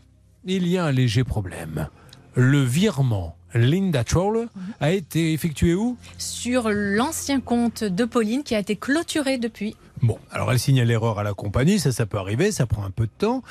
il 0.44 0.66
y 0.66 0.78
a 0.78 0.84
un 0.84 0.92
léger 0.92 1.24
problème. 1.24 1.88
Le 2.34 2.62
virement 2.62 3.36
Linda 3.54 4.04
Troll 4.04 4.48
a 4.80 4.92
été 4.92 5.32
effectué 5.32 5.74
où? 5.74 5.96
Sur 6.18 6.70
l'ancien 6.70 7.40
compte 7.40 7.82
de 7.84 8.04
Pauline 8.04 8.42
qui 8.42 8.54
a 8.54 8.58
été 8.60 8.76
clôturé 8.76 9.38
depuis. 9.38 9.76
Bon, 10.02 10.18
alors 10.30 10.50
elle 10.52 10.58
signale 10.58 10.88
l'erreur 10.88 11.18
à 11.18 11.22
la 11.22 11.34
compagnie, 11.34 11.78
ça, 11.78 11.92
ça 11.92 12.06
peut 12.06 12.18
arriver, 12.18 12.52
ça 12.52 12.66
prend 12.66 12.84
un 12.84 12.90
peu 12.90 13.04
de 13.04 13.12
temps. 13.18 13.42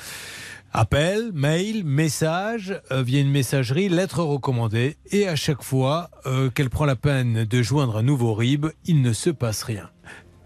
Appel, 0.72 1.32
mail, 1.34 1.82
message, 1.84 2.80
euh, 2.92 3.02
via 3.02 3.20
une 3.20 3.30
messagerie, 3.30 3.88
lettre 3.88 4.22
recommandée. 4.22 4.98
Et 5.10 5.26
à 5.26 5.34
chaque 5.34 5.64
fois 5.64 6.10
euh, 6.26 6.48
qu'elle 6.48 6.70
prend 6.70 6.84
la 6.84 6.94
peine 6.94 7.44
de 7.44 7.62
joindre 7.62 7.96
un 7.96 8.04
nouveau 8.04 8.34
RIB, 8.34 8.66
il 8.84 9.02
ne 9.02 9.12
se 9.12 9.30
passe 9.30 9.64
rien. 9.64 9.90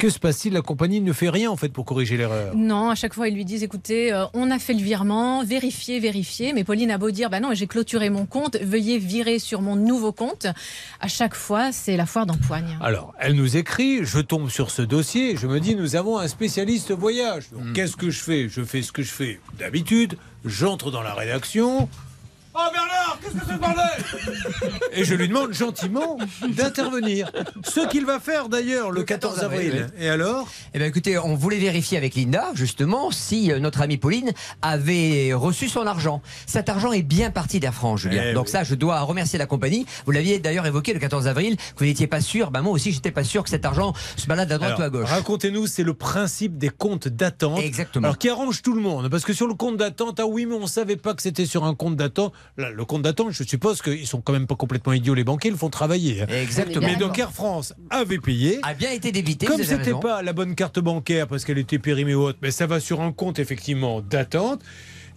Que 0.05 0.11
se 0.11 0.19
passe-t-il 0.19 0.53
La 0.53 0.61
compagnie 0.61 1.01
ne 1.01 1.15
fait 1.15 1.31
rien 1.31 1.51
en 1.51 1.57
fait 1.57 1.71
pour 1.71 1.87
corriger 1.87 2.19
l'erreur. 2.19 2.55
Non, 2.55 2.91
à 2.91 2.95
chaque 2.95 3.15
fois, 3.15 3.27
ils 3.27 3.35
lui 3.35 3.47
disent 3.47 3.63
écoutez, 3.63 4.13
euh, 4.13 4.27
on 4.35 4.51
a 4.51 4.59
fait 4.59 4.75
le 4.75 4.83
virement, 4.83 5.43
vérifiez, 5.43 5.99
vérifiez. 5.99 6.53
Mais 6.53 6.63
Pauline 6.63 6.91
a 6.91 6.99
beau 6.99 7.11
dire 7.11 7.31
bah 7.31 7.41
non, 7.41 7.55
j'ai 7.55 7.67
clôturé 7.67 8.11
mon 8.11 8.27
compte, 8.27 8.59
veuillez 8.61 8.99
virer 8.99 9.39
sur 9.39 9.63
mon 9.63 9.77
nouveau 9.77 10.13
compte. 10.13 10.47
À 11.01 11.09
chaque 11.09 11.35
fois, 11.35 11.73
c'est 11.73 11.97
la 11.97 12.05
foire 12.05 12.27
d'empoigne. 12.27 12.77
Alors, 12.83 13.15
elle 13.19 13.33
nous 13.33 13.57
écrit, 13.57 14.05
je 14.05 14.19
tombe 14.19 14.51
sur 14.51 14.71
ce 14.71 14.83
dossier, 14.83 15.39
je 15.39 15.47
me 15.47 15.59
dis, 15.59 15.75
nous 15.75 15.97
avons 15.97 16.19
un 16.19 16.29
spécialiste 16.29 16.93
voyage. 16.93 17.49
Donc, 17.51 17.73
qu'est-ce 17.73 17.97
que 17.97 18.11
je 18.11 18.21
fais? 18.21 18.51
Je 18.51 18.63
fais 18.63 18.83
ce 18.83 18.93
que 18.93 19.03
je 19.03 19.11
fais 19.11 19.41
d'habitude, 19.59 20.19
j'entre 20.45 20.91
dans 20.91 21.01
la 21.01 21.15
rédaction. 21.15 21.89
Oh 22.57 22.61
Bernard, 22.73 23.19
qu'est-ce 23.21 23.35
que 23.35 23.41
c'est 23.49 23.53
ce 23.55 23.59
bordel? 23.59 24.85
Et 24.93 25.05
je 25.05 25.15
lui 25.17 25.27
demande 25.27 25.53
gentiment 25.53 26.19
d'intervenir. 26.57 27.33
Ce 27.65 27.81
qu'il 27.89 28.07
va 28.07 28.21
faire 28.21 28.49
d'ailleurs 28.49 28.93
le 28.93 29.03
14 29.03 29.41
avril. 29.41 29.89
Et 29.99 30.09
alors? 30.09 30.47
Eh 30.73 30.79
bien, 30.79 30.87
écoutez, 30.87 31.19
on 31.19 31.35
voulait 31.35 31.59
vérifier 31.59 31.99
avec 31.99 32.15
Linda, 32.15 32.53
justement, 32.55 33.11
si 33.11 33.51
euh, 33.51 33.59
notre 33.59 33.81
amie 33.81 33.97
Pauline 33.97 34.31
avait 34.63 35.33
reçu 35.35 35.69
son 35.69 35.85
argent. 35.85 36.23
Cet 36.47 36.69
argent 36.69 36.93
est 36.93 37.03
bien 37.03 37.33
parti 37.33 37.59
d'Air 37.59 37.75
France, 37.75 38.03
Julien. 38.03 38.23
Eh 38.27 38.35
Donc 38.35 38.45
oui. 38.47 38.53
ça, 38.53 38.63
je 38.63 38.77
dois 38.77 39.01
remercier 39.01 39.37
la 39.39 39.47
compagnie. 39.47 39.85
Vous 40.07 40.13
l'aviez 40.13 40.39
d'ailleurs 40.39 40.67
évoqué 40.67 40.93
le 40.93 41.01
14 41.01 41.27
avril, 41.27 41.57
que 41.57 41.63
vous 41.79 41.87
n'étiez 41.87 42.07
pas 42.07 42.21
sûr. 42.21 42.53
Ben, 42.53 42.63
moi 42.63 42.73
aussi, 42.73 42.93
j'étais 42.93 43.11
pas 43.11 43.25
sûr 43.25 43.43
que 43.43 43.51
cet 43.51 43.65
argent 43.65 43.95
se 44.17 44.27
balade 44.27 44.53
à 44.53 44.59
droite 44.59 44.75
Alors, 44.77 44.81
ou 44.81 44.83
à 44.85 44.91
gauche. 44.91 45.11
Racontez-nous, 45.11 45.67
c'est 45.67 45.83
le 45.83 45.95
principe 45.95 46.57
des 46.57 46.69
comptes 46.71 47.09
d'attente. 47.09 47.59
Exactement. 47.59 48.05
Alors 48.05 48.19
qui 48.19 48.29
arrange 48.29 48.63
tout 48.63 48.75
le 48.75 48.81
monde? 48.81 49.09
Parce 49.09 49.25
que 49.25 49.33
sur 49.33 49.49
le 49.49 49.55
compte 49.55 49.77
d'attente, 49.77 50.21
ah 50.21 50.27
oui, 50.27 50.47
mais 50.47 50.55
on 50.55 50.69
savait 50.69 50.97
pas 50.97 51.15
que 51.15 51.23
c'était 51.23 51.47
sur 51.47 51.65
un 51.65 51.75
compte 51.75 51.97
d'attente. 51.97 52.33
Le 52.57 52.85
compte 52.85 53.03
d'attente, 53.03 53.33
je 53.33 53.43
suppose 53.43 53.83
qu'ils 53.83 54.07
sont 54.07 54.21
quand 54.21 54.33
même 54.33 54.47
pas 54.47 54.55
complètement 54.55 54.93
idiots, 54.93 55.15
les 55.15 55.25
banquiers, 55.25 55.49
ils 55.51 55.53
le 55.55 55.59
font 55.59 55.71
travailler. 55.71 56.23
hein. 56.23 56.27
Exactement. 56.29 56.87
Mais 56.87 56.97
donc 56.97 57.19
Air 57.19 57.33
France 57.33 57.75
avait 57.91 58.19
payé. 58.19 58.61
A 58.63 58.75
bien 58.75 58.91
été 58.93 59.11
débité, 59.13 59.47
Comme 59.47 59.63
c'était 59.63 59.93
pas 59.93 60.23
la 60.23 60.33
bonne 60.33 60.55
carte 60.55 60.79
bancaire 60.79 61.27
parce 61.27 61.45
qu'elle 61.45 61.59
était 61.59 61.79
périmée 61.79 62.15
ou 62.15 62.23
autre, 62.23 62.39
mais 62.43 62.51
ça 62.51 62.67
va 62.67 62.79
sur 62.81 63.01
un 63.01 63.13
compte 63.13 63.39
effectivement 63.39 64.01
d'attente. 64.01 64.61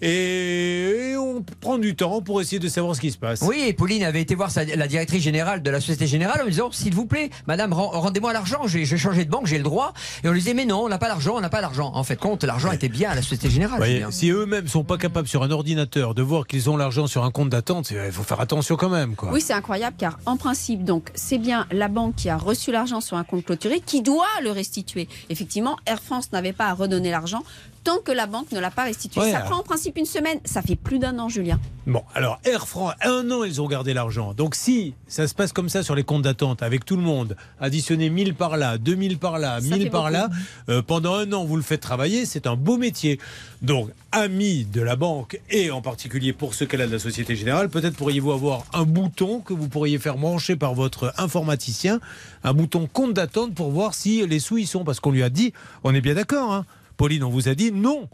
Et 0.02 1.16
on 1.18 1.44
prend 1.62 1.78
du 1.78 1.96
temps 1.96 2.22
pour 2.22 2.40
essayer 2.42 2.60
de 2.60 2.68
savoir 2.68 2.96
ce 2.96 3.02
qui 3.02 3.12
se 3.12 3.18
passe. 3.18 3.42
Oui, 3.42 3.64
et 3.68 3.74
Pauline 3.74 4.04
avait 4.04 4.22
été 4.22 4.36
voir 4.36 4.52
sa- 4.52 4.64
la 4.64 4.88
directrice 4.88 5.24
générale 5.24 5.62
de 5.64 5.70
la 5.72 5.80
Société 5.80 6.08
Générale 6.08 6.42
en 6.42 6.44
lui 6.46 6.52
disant 6.52 6.72
S'il 6.72 6.94
vous 6.94 7.06
plaît, 7.06 7.30
madame, 7.48 7.74
ren- 7.74 7.90
rendez-moi 8.00 8.32
l'argent, 8.34 8.68
j'ai 8.68 8.86
changé 8.86 9.26
de 9.26 9.30
banque, 9.30 9.48
j'ai 9.48 9.58
le 9.58 9.64
droit. 9.64 9.94
Et 10.24 10.28
on 10.28 10.32
lui 10.32 10.40
disait 10.40 10.54
Mais 10.54 10.66
non, 10.66 10.80
on 10.84 10.90
n'a 10.90 10.98
pas 10.98 11.08
l'argent, 11.08 11.34
on 11.36 11.42
n'a 11.42 11.50
pas 11.50 11.62
l'argent. 11.62 11.92
En 11.96 12.04
fait, 12.04 12.16
compte, 12.16 12.44
l'argent 12.44 12.72
était 12.72 12.90
bien 12.90 13.10
à 13.12 13.16
la 13.16 13.22
Société 13.22 13.50
Générale. 13.50 14.08
Si 14.12 14.30
eux-mêmes 14.30 14.68
sont 14.68 14.84
pas 14.84 14.98
capables 14.98 15.28
sur 15.28 15.44
un 15.44 15.52
ordinateur 15.52 16.14
de 16.14 16.22
voir 16.22 16.48
qu'ils 16.48 16.70
ont 16.70 16.78
l'argent 16.78 17.08
sur 17.08 17.24
un 17.24 17.32
compte 17.32 17.50
d'attente, 17.50 17.92
il 17.92 18.12
faut 18.12 18.24
faire 18.24 18.40
attention 18.40 18.76
quand 18.76 18.90
même. 18.90 19.16
Quoi. 19.16 19.32
Oui, 19.34 19.42
c'est 19.42 19.54
incroyable 19.54 19.96
car 19.98 20.20
en 20.26 20.38
principe, 20.38 20.84
donc 20.84 21.10
c'est 21.16 21.38
bien 21.38 21.66
la 21.72 21.88
banque 21.88 22.16
qui 22.16 22.30
a 22.30 22.38
reçu 22.38 22.72
l'argent 22.72 23.02
sur 23.02 23.18
un 23.18 23.24
compte 23.24 23.46
clôturé 23.46 23.80
qui 23.86 24.02
doit 24.02 24.26
le 24.44 24.52
restituer. 24.52 25.08
Effectivement, 25.30 25.78
Air 25.86 26.02
France 26.02 26.32
n'avait 26.32 26.54
pas 26.54 26.68
à 26.68 26.74
redonner 26.74 27.10
l'argent 27.12 27.44
tant 27.88 28.00
que 28.00 28.12
la 28.12 28.26
banque 28.26 28.52
ne 28.52 28.60
l'a 28.60 28.70
pas 28.70 28.84
restitué. 28.84 29.22
Ouais, 29.22 29.32
ça 29.32 29.38
alors- 29.38 29.50
prend 29.50 29.60
en 29.62 29.64
principe 29.64 29.98
une 29.98 30.06
semaine. 30.06 30.40
Ça 30.44 30.62
fait 30.62 30.76
plus 30.76 31.00
d'un 31.00 31.18
an, 31.20 31.30
Julien. 31.30 31.58
Bon, 31.86 32.04
alors 32.14 32.38
Air 32.44 32.68
France, 32.68 32.92
un 33.02 33.32
an, 33.32 33.46
ils 33.46 33.62
ont 33.62 33.68
gardé 33.68 33.94
l'argent. 33.94 34.34
Donc 34.34 34.56
si 34.56 34.94
ça 35.08 35.26
se 35.26 35.34
passe 35.34 35.54
comme 35.54 35.70
ça 35.70 35.84
sur 35.84 35.96
les 35.96 36.04
comptes 36.04 36.24
d'attente, 36.24 36.62
avec 36.64 36.84
tout 36.84 36.98
le 36.98 37.02
monde, 37.02 37.38
additionner 37.62 38.10
1000 38.10 38.34
par 38.36 38.58
là, 38.58 38.78
2000 38.78 39.18
par 39.18 39.40
là, 39.40 39.62
1000 39.62 39.84
fait 39.84 39.90
par 39.90 40.12
là, 40.12 40.30
euh, 40.68 40.82
pendant 40.82 41.14
un 41.16 41.32
an, 41.32 41.46
vous 41.46 41.56
le 41.56 41.62
faites 41.62 41.80
travailler, 41.80 42.26
c'est 42.26 42.46
un 42.46 42.58
beau 42.58 42.76
métier. 42.76 43.22
Donc, 43.62 43.90
amis 44.12 44.66
de 44.66 44.82
la 44.82 44.98
banque, 44.98 45.40
et 45.50 45.72
en 45.72 45.82
particulier 45.82 46.34
pour 46.34 46.56
ce 46.56 46.66
cas-là 46.66 46.88
de 46.88 46.92
la 46.92 47.00
Société 47.00 47.38
Générale, 47.38 47.70
peut-être 47.70 47.96
pourriez-vous 47.96 48.34
avoir 48.34 48.66
un 48.74 48.84
bouton 48.84 49.40
que 49.40 49.54
vous 49.54 49.70
pourriez 49.70 49.98
faire 49.98 50.18
brancher 50.18 50.58
par 50.58 50.74
votre 50.74 51.14
informaticien, 51.18 52.02
un 52.44 52.54
bouton 52.54 52.90
compte 52.92 53.14
d'attente 53.14 53.56
pour 53.56 53.72
voir 53.72 53.94
si 53.94 54.28
les 54.28 54.40
sous 54.40 54.58
y 54.58 54.66
sont. 54.66 54.84
Parce 54.84 55.00
qu'on 55.00 55.12
lui 55.12 55.24
a 55.24 55.30
dit, 55.30 55.54
on 55.86 55.96
est 55.96 56.02
bien 56.02 56.16
d'accord, 56.16 56.52
hein 56.52 56.66
Pauline, 56.98 57.24
on 57.24 57.30
vous 57.30 57.48
a 57.48 57.56
dit 57.56 57.72
non, 57.72 58.10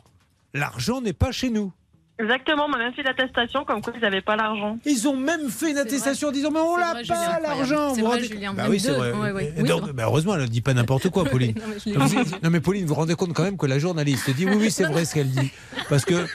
l'argent 0.53 1.01
n'est 1.01 1.13
pas 1.13 1.31
chez 1.31 1.49
nous. 1.49 1.71
Exactement, 2.19 2.65
on 2.65 2.69
m'a 2.69 2.77
même 2.77 2.93
fait 2.93 3.01
l'attestation 3.01 3.65
comme 3.65 3.81
quoi 3.81 3.91
ils 3.95 4.01
n'avaient 4.01 4.21
pas 4.21 4.35
l'argent. 4.35 4.77
Ils 4.85 5.07
ont 5.07 5.15
même 5.17 5.49
fait 5.49 5.71
une 5.71 5.79
attestation 5.79 6.27
en 6.27 6.31
disant 6.31 6.51
mais 6.51 6.59
on 6.59 6.77
l'a 6.77 6.93
pas 7.07 7.39
l'argent. 7.41 7.95
C'est 7.95 8.01
vous 8.01 8.07
vrai, 8.07 8.15
rendez- 8.17 8.27
Julien, 8.27 8.53
Bah 8.53 8.65
oui, 8.69 8.79
c'est 8.79 8.91
vrai. 8.91 9.11
Ouais, 9.13 9.31
ouais. 9.31 9.53
Oui, 9.57 9.69
bah, 9.95 10.03
heureusement, 10.05 10.35
elle 10.35 10.41
ne 10.41 10.47
dit 10.47 10.61
pas 10.61 10.75
n'importe 10.75 11.09
quoi, 11.09 11.23
Pauline. 11.31 11.55
Non, 11.87 12.05
mais 12.41 12.49
non, 12.49 12.61
Pauline, 12.61 12.83
vous 12.83 12.89
vous 12.89 12.93
rendez 12.99 13.15
compte 13.15 13.33
quand 13.33 13.43
même 13.43 13.57
que 13.57 13.65
la 13.65 13.79
journaliste 13.79 14.29
dit 14.29 14.45
oui, 14.45 14.55
oui, 14.59 14.69
c'est 14.71 14.83
vrai 14.85 15.05
ce 15.05 15.15
qu'elle 15.15 15.31
dit, 15.31 15.51
parce 15.89 16.05
que 16.05 16.27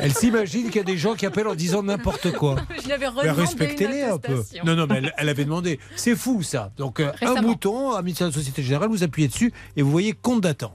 elle 0.00 0.14
s'imagine 0.14 0.66
qu'il 0.68 0.76
y 0.76 0.80
a 0.80 0.84
des 0.84 0.96
gens 0.96 1.14
qui 1.14 1.26
appellent 1.26 1.48
en 1.48 1.54
disant 1.54 1.82
n'importe 1.82 2.32
quoi. 2.32 2.56
Je 2.80 2.86
lui 2.86 2.92
avais 2.92 3.00
Mais 3.00 3.08
redemandé 3.08 3.40
respectez-les 3.42 4.02
un 4.02 4.16
peu. 4.18 4.42
Non, 4.64 4.74
non, 4.74 4.86
mais 4.88 4.96
elle, 4.98 5.12
elle 5.18 5.28
avait 5.28 5.44
demandé. 5.44 5.78
C'est 5.96 6.16
fou 6.16 6.42
ça. 6.42 6.72
Donc 6.78 6.98
euh, 6.98 7.12
un 7.20 7.42
bouton, 7.42 7.92
ami 7.92 8.14
de 8.14 8.24
la 8.24 8.32
Société 8.32 8.62
Générale, 8.62 8.88
vous 8.88 9.02
appuyez 9.02 9.28
dessus 9.28 9.52
et 9.76 9.82
vous 9.82 9.90
voyez 9.90 10.14
compte 10.14 10.40
d'attente. 10.40 10.72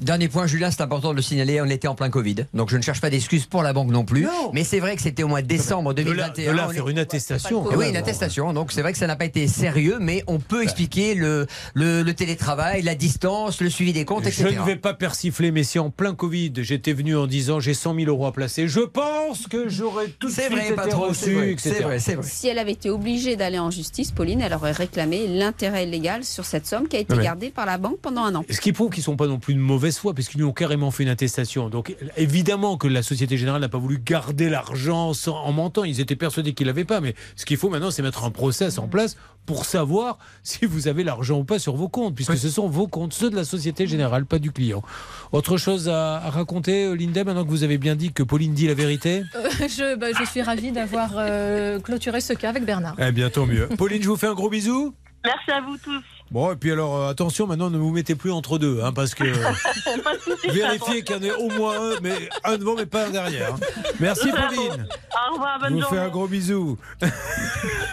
Dernier 0.00 0.28
point, 0.28 0.46
Julien, 0.46 0.70
c'est 0.70 0.82
important 0.82 1.10
de 1.12 1.16
le 1.16 1.22
signaler, 1.22 1.58
on 1.62 1.66
était 1.66 1.88
en 1.88 1.94
plein 1.94 2.10
Covid. 2.10 2.44
Donc 2.52 2.68
je 2.70 2.76
ne 2.76 2.82
cherche 2.82 3.00
pas 3.00 3.08
d'excuses 3.08 3.46
pour 3.46 3.62
la 3.62 3.72
banque 3.72 3.90
non 3.90 4.04
plus. 4.04 4.24
Non. 4.24 4.50
Mais 4.52 4.62
c'est 4.62 4.78
vrai 4.78 4.94
que 4.94 5.00
c'était 5.00 5.22
au 5.22 5.28
mois 5.28 5.40
de 5.40 5.46
décembre 5.46 5.94
De 5.94 6.02
là, 6.02 6.28
2021. 6.34 6.52
de 6.52 6.56
là 6.56 6.66
on 6.68 6.70
est- 6.70 6.74
faire 6.74 6.88
une 6.90 6.98
attestation. 6.98 7.64
Oui, 7.74 7.88
une 7.88 7.96
attestation. 7.96 8.52
Donc 8.52 8.72
c'est 8.72 8.82
vrai 8.82 8.92
que 8.92 8.98
ça 8.98 9.06
n'a 9.06 9.16
pas 9.16 9.24
été 9.24 9.48
sérieux, 9.48 9.96
mais 9.98 10.22
on 10.26 10.38
peut 10.38 10.62
expliquer 10.62 11.14
le, 11.14 11.46
le, 11.72 12.02
le 12.02 12.14
télétravail, 12.14 12.82
la 12.82 12.94
distance, 12.94 13.62
le 13.62 13.70
suivi 13.70 13.94
des 13.94 14.04
comptes, 14.04 14.24
Je 14.24 14.28
etc. 14.28 14.56
ne 14.60 14.64
vais 14.66 14.76
pas 14.76 14.92
persifler, 14.92 15.50
mais 15.50 15.64
si 15.64 15.78
en 15.78 15.88
plein 15.88 16.14
Covid, 16.14 16.52
j'étais 16.56 16.92
venu 16.92 17.16
en 17.16 17.26
disant 17.26 17.58
j'ai 17.60 17.72
100 17.74 17.94
000 17.94 18.06
euros 18.08 18.26
à 18.26 18.32
placer, 18.32 18.68
je 18.68 18.80
pense 18.80 19.46
que 19.46 19.68
j'aurais 19.70 20.08
tout 20.18 20.28
de 20.28 20.32
C'est 20.32 20.42
suite 20.46 20.56
vrai, 20.56 20.66
été 20.66 20.74
patron, 20.74 21.00
reçu, 21.08 21.34
vrai, 21.34 21.52
etc. 21.52 21.74
c'est 21.78 21.82
vrai, 21.82 21.98
c'est 22.00 22.14
vrai. 22.16 22.26
Si 22.28 22.48
elle 22.48 22.58
avait 22.58 22.72
été 22.72 22.90
obligée 22.90 23.36
d'aller 23.36 23.58
en 23.58 23.70
justice, 23.70 24.12
Pauline, 24.12 24.42
elle 24.42 24.52
aurait 24.52 24.72
réclamé 24.72 25.26
l'intérêt 25.26 25.86
légal 25.86 26.22
sur 26.22 26.44
cette 26.44 26.66
somme 26.66 26.86
qui 26.86 26.96
a 26.96 27.00
été 27.00 27.16
gardée 27.16 27.48
par 27.50 27.64
la 27.64 27.78
banque 27.78 27.98
pendant 28.02 28.24
un 28.24 28.34
an. 28.34 28.44
Ce 28.50 28.60
qui 28.60 28.72
prouve 28.74 28.90
qu'ils 28.90 29.00
ne 29.00 29.04
sont 29.04 29.16
pas 29.16 29.26
non 29.26 29.38
plus 29.38 29.54
de 29.54 29.58
mauvaise 29.86 29.98
foi, 29.98 30.14
puisqu'ils 30.14 30.38
lui 30.38 30.44
ont 30.44 30.52
carrément 30.52 30.90
fait 30.90 31.04
une 31.04 31.08
attestation. 31.10 31.68
Donc 31.68 31.94
évidemment 32.16 32.76
que 32.76 32.88
la 32.88 33.02
Société 33.04 33.36
Générale 33.36 33.60
n'a 33.60 33.68
pas 33.68 33.78
voulu 33.78 33.98
garder 34.04 34.48
l'argent 34.48 35.12
sans- 35.14 35.36
en 35.36 35.52
mentant. 35.52 35.84
Ils 35.84 36.00
étaient 36.00 36.16
persuadés 36.16 36.54
qu'ils 36.54 36.66
l'avaient 36.66 36.84
pas. 36.84 37.00
Mais 37.00 37.14
ce 37.36 37.44
qu'il 37.44 37.56
faut 37.56 37.68
maintenant, 37.70 37.92
c'est 37.92 38.02
mettre 38.02 38.24
un 38.24 38.30
process 38.32 38.78
en 38.78 38.88
place 38.88 39.16
pour 39.46 39.64
savoir 39.64 40.18
si 40.42 40.66
vous 40.66 40.88
avez 40.88 41.04
l'argent 41.04 41.38
ou 41.38 41.44
pas 41.44 41.60
sur 41.60 41.76
vos 41.76 41.88
comptes, 41.88 42.16
puisque 42.16 42.36
ce 42.36 42.48
sont 42.48 42.68
vos 42.68 42.88
comptes, 42.88 43.12
ceux 43.12 43.30
de 43.30 43.36
la 43.36 43.44
Société 43.44 43.86
Générale, 43.86 44.26
pas 44.26 44.40
du 44.40 44.50
client. 44.50 44.82
Autre 45.30 45.56
chose 45.56 45.88
à, 45.88 46.16
à 46.16 46.30
raconter, 46.30 46.86
euh, 46.86 46.94
Linda, 46.96 47.22
maintenant 47.22 47.44
que 47.44 47.50
vous 47.50 47.62
avez 47.62 47.78
bien 47.78 47.94
dit 47.94 48.12
que 48.12 48.24
Pauline 48.24 48.54
dit 48.54 48.66
la 48.66 48.74
vérité? 48.74 49.22
Euh, 49.36 49.68
je, 49.68 49.96
bah, 49.96 50.06
je 50.18 50.24
suis 50.28 50.42
ravie 50.42 50.72
d'avoir 50.72 51.10
euh, 51.16 51.78
clôturé 51.78 52.20
ce 52.20 52.32
cas 52.32 52.48
avec 52.50 52.64
Bernard. 52.64 52.96
Eh 52.98 53.12
bien, 53.12 53.30
tant 53.30 53.46
mieux. 53.46 53.68
Pauline, 53.78 54.02
je 54.02 54.08
vous 54.08 54.16
fais 54.16 54.26
un 54.26 54.34
gros 54.34 54.50
bisou. 54.50 54.94
Merci 55.26 55.50
à 55.50 55.60
vous 55.60 55.76
tous. 55.78 56.02
Bon, 56.30 56.50
et 56.52 56.56
puis 56.56 56.72
alors, 56.72 56.96
euh, 56.96 57.10
attention, 57.10 57.46
maintenant, 57.46 57.70
ne 57.70 57.78
vous 57.78 57.92
mettez 57.92 58.16
plus 58.16 58.32
entre 58.32 58.58
deux, 58.58 58.80
hein, 58.82 58.92
parce 58.92 59.14
que... 59.14 59.24
Soucis, 60.24 60.48
Vérifiez 60.48 61.04
qu'il 61.04 61.14
y 61.14 61.18
en 61.18 61.22
ait 61.22 61.32
au 61.32 61.48
moins 61.50 61.74
un, 61.78 62.00
mais 62.02 62.28
un 62.44 62.56
devant, 62.58 62.74
mais 62.74 62.86
pas 62.86 63.06
un 63.06 63.10
derrière. 63.10 63.54
hein. 63.54 63.58
Merci 64.00 64.30
Pauline. 64.32 64.88
Au 65.30 65.32
revoir, 65.34 65.58
Je 65.58 65.64
bonne 65.64 65.74
vous 65.74 65.80
fais 65.82 65.86
journée. 65.88 66.00
un 66.00 66.08
gros 66.08 66.26
bisou. 66.26 66.78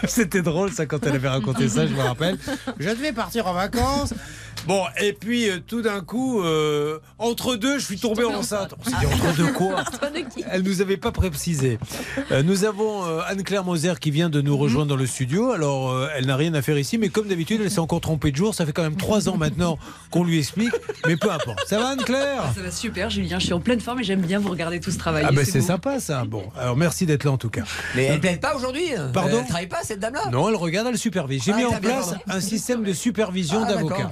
C'était 0.08 0.42
drôle 0.42 0.72
ça 0.72 0.86
quand 0.86 1.04
elle 1.06 1.14
avait 1.14 1.28
raconté 1.28 1.68
ça, 1.68 1.86
je 1.86 1.92
me 1.94 2.02
rappelle. 2.02 2.36
Je 2.78 2.88
devais 2.90 3.12
partir 3.12 3.46
en 3.46 3.52
vacances. 3.52 4.12
Bon, 4.66 4.82
et 5.00 5.12
puis 5.12 5.50
euh, 5.50 5.58
tout 5.66 5.82
d'un 5.82 6.00
coup, 6.00 6.42
euh, 6.42 6.98
entre 7.18 7.56
deux, 7.56 7.78
je 7.78 7.84
suis 7.84 7.98
tombé 7.98 8.24
enceinte. 8.24 8.74
On 8.80 8.84
s'est 8.84 8.96
dit 8.98 9.06
entre 9.06 9.36
deux 9.36 9.52
quoi 9.52 9.84
Elle 10.50 10.62
nous 10.62 10.80
avait 10.80 10.96
pas 10.96 11.12
précisé. 11.12 11.78
Euh, 12.32 12.42
nous 12.42 12.64
avons 12.64 13.04
euh, 13.04 13.20
Anne-Claire 13.26 13.64
Moser 13.64 13.94
qui 14.00 14.10
vient 14.10 14.30
de 14.30 14.40
nous 14.40 14.56
rejoindre 14.56 14.88
dans 14.88 14.96
le 14.96 15.06
studio. 15.06 15.50
Alors, 15.50 15.90
euh, 15.92 16.08
elle 16.16 16.26
n'a 16.26 16.36
rien 16.36 16.54
à 16.54 16.62
faire 16.62 16.78
ici, 16.78 16.96
mais 16.98 17.08
comme 17.10 17.28
d'habitude, 17.28 17.60
elle 17.62 17.70
s'est 17.70 17.78
encore 17.78 18.00
trompée 18.00 18.30
de 18.30 18.36
jour. 18.36 18.54
Ça 18.54 18.64
fait 18.64 18.72
quand 18.72 18.82
même 18.82 18.96
trois 18.96 19.28
ans 19.28 19.36
maintenant 19.36 19.78
qu'on 20.10 20.24
lui 20.24 20.38
explique, 20.38 20.72
mais 21.06 21.16
peu 21.16 21.30
importe. 21.30 21.60
Ça 21.66 21.78
va 21.78 21.88
Anne-Claire? 21.88 22.44
Ça 22.54 22.62
va 22.62 22.70
super, 22.70 23.10
Julien. 23.10 23.38
Je 23.38 23.44
suis 23.44 23.52
en 23.54 23.60
pleine 23.60 23.80
forme 23.80 24.00
et 24.00 24.04
j'aime 24.04 24.20
bien 24.22 24.38
vous 24.38 24.48
regarder 24.50 24.80
tous 24.80 24.96
travailler. 24.96 25.26
Ah 25.28 25.32
ben 25.32 25.44
c'est 25.44 25.60
sympa 25.60 26.00
ça. 26.00 26.24
Bon, 26.24 26.44
alors 26.58 26.76
merci 26.76 27.04
d'être 27.06 27.24
là 27.24 27.32
en 27.32 27.38
tout 27.38 27.50
cas. 27.50 27.64
Mais 27.94 28.04
elle 28.04 28.20
plaide 28.20 28.40
pas 28.40 28.54
aujourd'hui 28.56 28.84
Pardon? 29.12 29.38
Elle 29.40 29.46
travaille 29.46 29.66
pas, 29.68 29.82
cette 29.82 30.00
dame-là? 30.00 30.30
Non, 30.30 30.48
elle 30.48 30.56
regarde, 30.56 30.88
elle 30.88 30.98
supervise. 30.98 31.42
J'ai 31.44 31.52
Ah, 31.52 31.56
mis 31.56 31.64
en 31.64 31.70
bien, 31.70 31.80
place 31.80 32.06
pardon. 32.10 32.20
un 32.28 32.40
système 32.40 32.82
de 32.82 32.92
supervision 32.92 33.62
Ah, 33.64 33.72
d'avocats. 33.74 34.10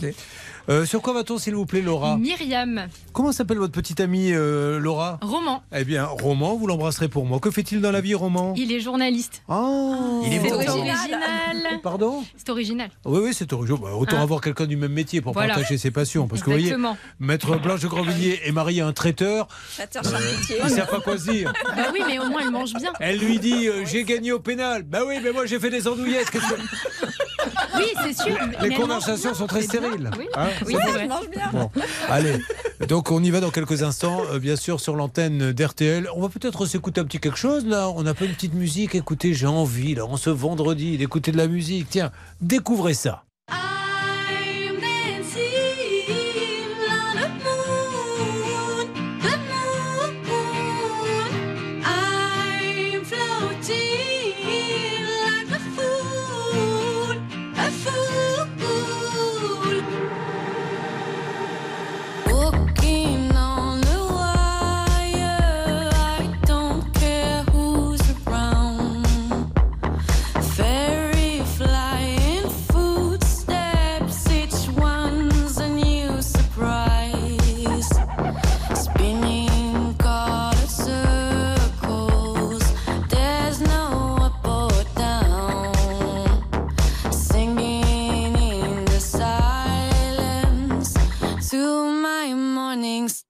Euh, 0.69 0.85
sur 0.87 1.03
quoi 1.03 1.13
va-t-on, 1.13 1.39
s'il 1.39 1.55
vous 1.55 1.67
plaît, 1.67 1.81
Laura 1.83 2.17
Myriam, 2.17 2.87
Comment 3.13 3.33
s'appelle 3.33 3.59
votre 3.59 3.73
petite 3.73 4.01
amie, 4.01 4.33
euh, 4.33 4.79
Laura 4.79 5.19
roman. 5.21 5.63
Eh 5.75 5.85
bien, 5.85 6.05
Roman, 6.05 6.55
vous 6.57 6.67
l'embrasserez 6.67 7.09
pour 7.09 7.27
moi. 7.27 7.41
Que 7.41 7.51
fait-il 7.51 7.81
dans 7.81 7.91
la 7.91 8.01
vie, 8.01 8.15
Roman 8.15 8.55
Il 8.57 8.73
est 8.73 8.81
journaliste. 8.81 9.43
Oh 9.49 10.23
Il 10.25 10.33
est 10.33 10.41
C'est 10.41 10.49
beau. 10.51 10.55
original. 10.55 11.81
Pardon 11.83 12.23
C'est 12.37 12.49
original. 12.51 12.91
Oui, 13.05 13.21
oui, 13.25 13.31
c'est 13.35 13.53
original. 13.53 13.81
Bah, 13.83 13.91
autant 13.97 14.17
Ah. 14.19 14.23
avoir 14.23 14.41
quelqu'un 14.41 14.67
du 14.67 14.77
même 14.77 14.93
métier 14.93 15.21
pour 15.21 15.33
Voilà. 15.33 15.55
partager 15.55 15.79
ses 15.79 15.91
passions. 15.91 16.29
Parce 16.29 16.41
que 16.43 16.47
vous 16.47 16.53
voyez, 16.53 16.67
Exactement. 16.69 16.97
Maître 17.19 17.57
Blanche 17.57 17.81
de 17.81 17.89
Grandvilliers 17.89 18.41
est 18.45 18.53
mariée 18.53 18.83
à 18.83 18.87
un 18.87 18.93
traiteur. 18.93 19.49
Traiteur 19.75 20.03
Euh, 20.07 20.11
charcutier. 20.11 20.57
il 20.61 20.65
ne 20.65 20.71
sait 20.71 20.87
pas 20.87 21.01
quoi 21.01 21.19
se 21.19 21.31
dire. 21.31 21.53
Bah 21.77 21.87
oui, 21.93 22.01
mais 22.07 22.19
au 22.19 22.27
moins 22.29 22.43
elle 22.43 22.51
mange 22.51 22.73
bien. 22.75 22.93
Elle 23.01 23.19
lui 23.19 23.39
dit 23.39 23.69
euh, 23.69 23.85
J'ai 23.85 24.05
gagné 24.05 24.33
au 24.33 24.39
pénal. 24.39 24.83
Bah 24.85 25.01
oui, 25.07 25.17
mais 25.23 25.33
moi 25.33 25.45
j'ai 25.47 25.59
fait 25.59 25.71
des 25.71 25.87
andouillettes. 25.89 26.31
Oui, 27.77 27.85
c'est 28.05 28.23
sûr. 28.23 28.37
Les 28.61 28.75
conversations 28.75 29.35
sont 29.35 29.47
très 29.47 29.63
stériles. 29.63 30.11
Oui, 30.19 30.27
Hein, 30.35 30.49
vrai. 30.93 31.09
mange 31.09 31.29
bien. 31.31 31.51
Bon, 31.53 31.71
allez. 32.09 32.39
Donc 32.89 33.11
on 33.11 33.23
y 33.23 33.31
va 33.31 33.41
dans 33.41 33.51
quelques 33.51 33.83
instants, 33.83 34.23
euh, 34.33 34.39
bien 34.39 34.57
sûr, 34.57 34.81
sur 34.81 34.97
l'antenne 34.97 35.53
d'RTL. 35.53 36.09
On 36.17 36.21
va 36.23 36.29
peut-être 36.29 36.67
s'écouter 36.67 37.01
un 37.01 37.05
petit 37.05 37.19
quelque 37.21 37.39
chose 37.39 37.67
là. 37.67 37.89
On 37.91 38.03
n'a 38.03 38.15
pas 38.15 38.25
une 38.25 38.35
petite 38.35 38.55
musique. 38.55 38.95
Écoutez, 38.95 39.35
j'ai 39.35 39.47
envie 39.47 39.95
là, 39.95 40.05
en 40.07 40.17
ce 40.17 40.31
vendredi, 40.31 40.99
d'écouter 40.99 41.33
de 41.33 41.37
la 41.37 41.47
musique. 41.49 41.87
Tiens, 41.91 42.11
découvrez 42.41 42.95
ça. 42.95 43.25
I'm 43.51 43.57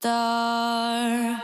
star. 0.00 1.42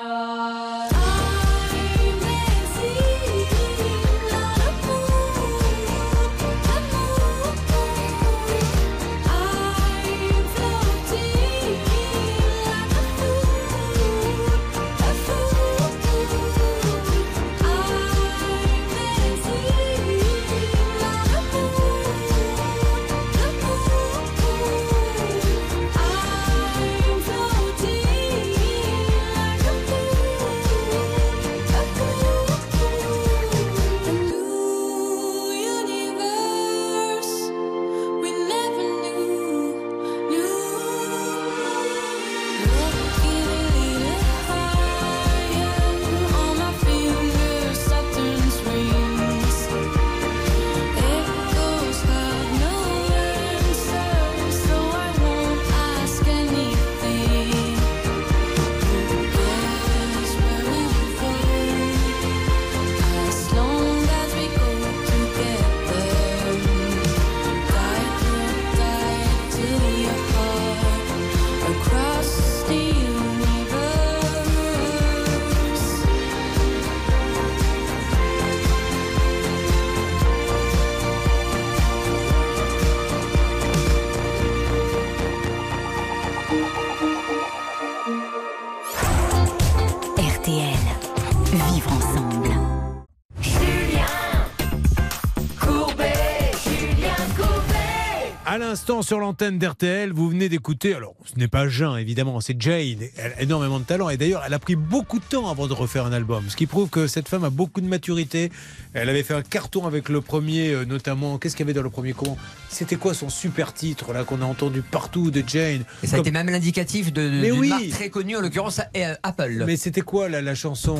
À 98.58 98.60
l'instant 98.70 99.02
sur 99.02 99.20
l'antenne 99.20 99.56
d'RTL, 99.56 100.12
vous 100.12 100.28
venez 100.30 100.48
d'écouter, 100.48 100.92
alors 100.92 101.14
ce 101.32 101.38
n'est 101.38 101.46
pas 101.46 101.68
Jean 101.68 101.94
évidemment, 101.94 102.40
c'est 102.40 102.60
Jane, 102.60 102.96
elle 103.16 103.32
a 103.34 103.42
énormément 103.42 103.78
de 103.78 103.84
talent 103.84 104.08
et 104.08 104.16
d'ailleurs 104.16 104.42
elle 104.44 104.52
a 104.52 104.58
pris 104.58 104.74
beaucoup 104.74 105.20
de 105.20 105.24
temps 105.24 105.48
avant 105.48 105.68
de 105.68 105.72
refaire 105.74 106.06
un 106.06 106.12
album, 106.12 106.42
ce 106.48 106.56
qui 106.56 106.66
prouve 106.66 106.88
que 106.90 107.06
cette 107.06 107.28
femme 107.28 107.44
a 107.44 107.50
beaucoup 107.50 107.80
de 107.80 107.86
maturité. 107.86 108.50
Elle 108.94 109.08
avait 109.10 109.22
fait 109.22 109.34
un 109.34 109.42
carton 109.42 109.86
avec 109.86 110.08
le 110.08 110.20
premier 110.20 110.70
euh, 110.72 110.84
notamment, 110.84 111.38
qu'est-ce 111.38 111.54
qu'il 111.54 111.64
y 111.64 111.68
avait 111.68 111.72
dans 111.72 111.84
le 111.84 111.90
premier 111.90 112.14
comment 112.14 112.36
C'était 112.68 112.96
quoi 112.96 113.14
son 113.14 113.28
super 113.28 113.72
titre 113.74 114.12
là 114.12 114.24
qu'on 114.24 114.42
a 114.42 114.44
entendu 114.44 114.82
partout 114.82 115.30
de 115.30 115.44
Jane? 115.46 115.84
Et 116.02 116.08
ça 116.08 116.16
a 116.16 116.18
Comme- 116.18 116.26
été 116.26 116.32
même 116.32 116.50
l'indicatif 116.50 117.12
de, 117.12 117.28
de- 117.46 117.52
oui. 117.52 117.68
marque 117.68 117.88
très 117.90 118.08
connue, 118.10 118.36
en 118.38 118.40
l'occurrence 118.40 118.80
euh, 118.96 119.14
Apple. 119.22 119.62
Mais 119.68 119.76
c'était 119.76 120.00
quoi 120.00 120.28
la, 120.28 120.42
la 120.42 120.56
chanson? 120.56 120.98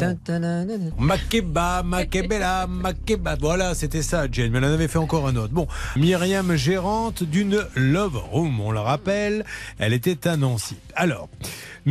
Makeba, 0.97 1.83
Makebela, 1.83 2.69
Makeba. 2.69 3.35
Voilà, 3.41 3.75
c'était 3.75 4.03
ça, 4.03 4.27
Jane. 4.31 4.53
Mais 4.53 4.59
elle 4.59 4.65
en 4.67 4.73
avait 4.75 4.87
fait 4.87 4.99
encore 4.99 5.27
un 5.27 5.35
autre. 5.35 5.53
Bon, 5.53 5.67
Myriam, 5.97 6.55
gérante 6.55 7.25
d'une 7.25 7.48
Love 7.75 8.17
Room, 8.17 8.61
on 8.61 8.71
le 8.71 8.81
rappelle, 8.81 9.45
elle 9.79 9.93
était 9.93 10.29
à 10.29 10.37
Nancy. 10.37 10.77
Alors, 10.95 11.29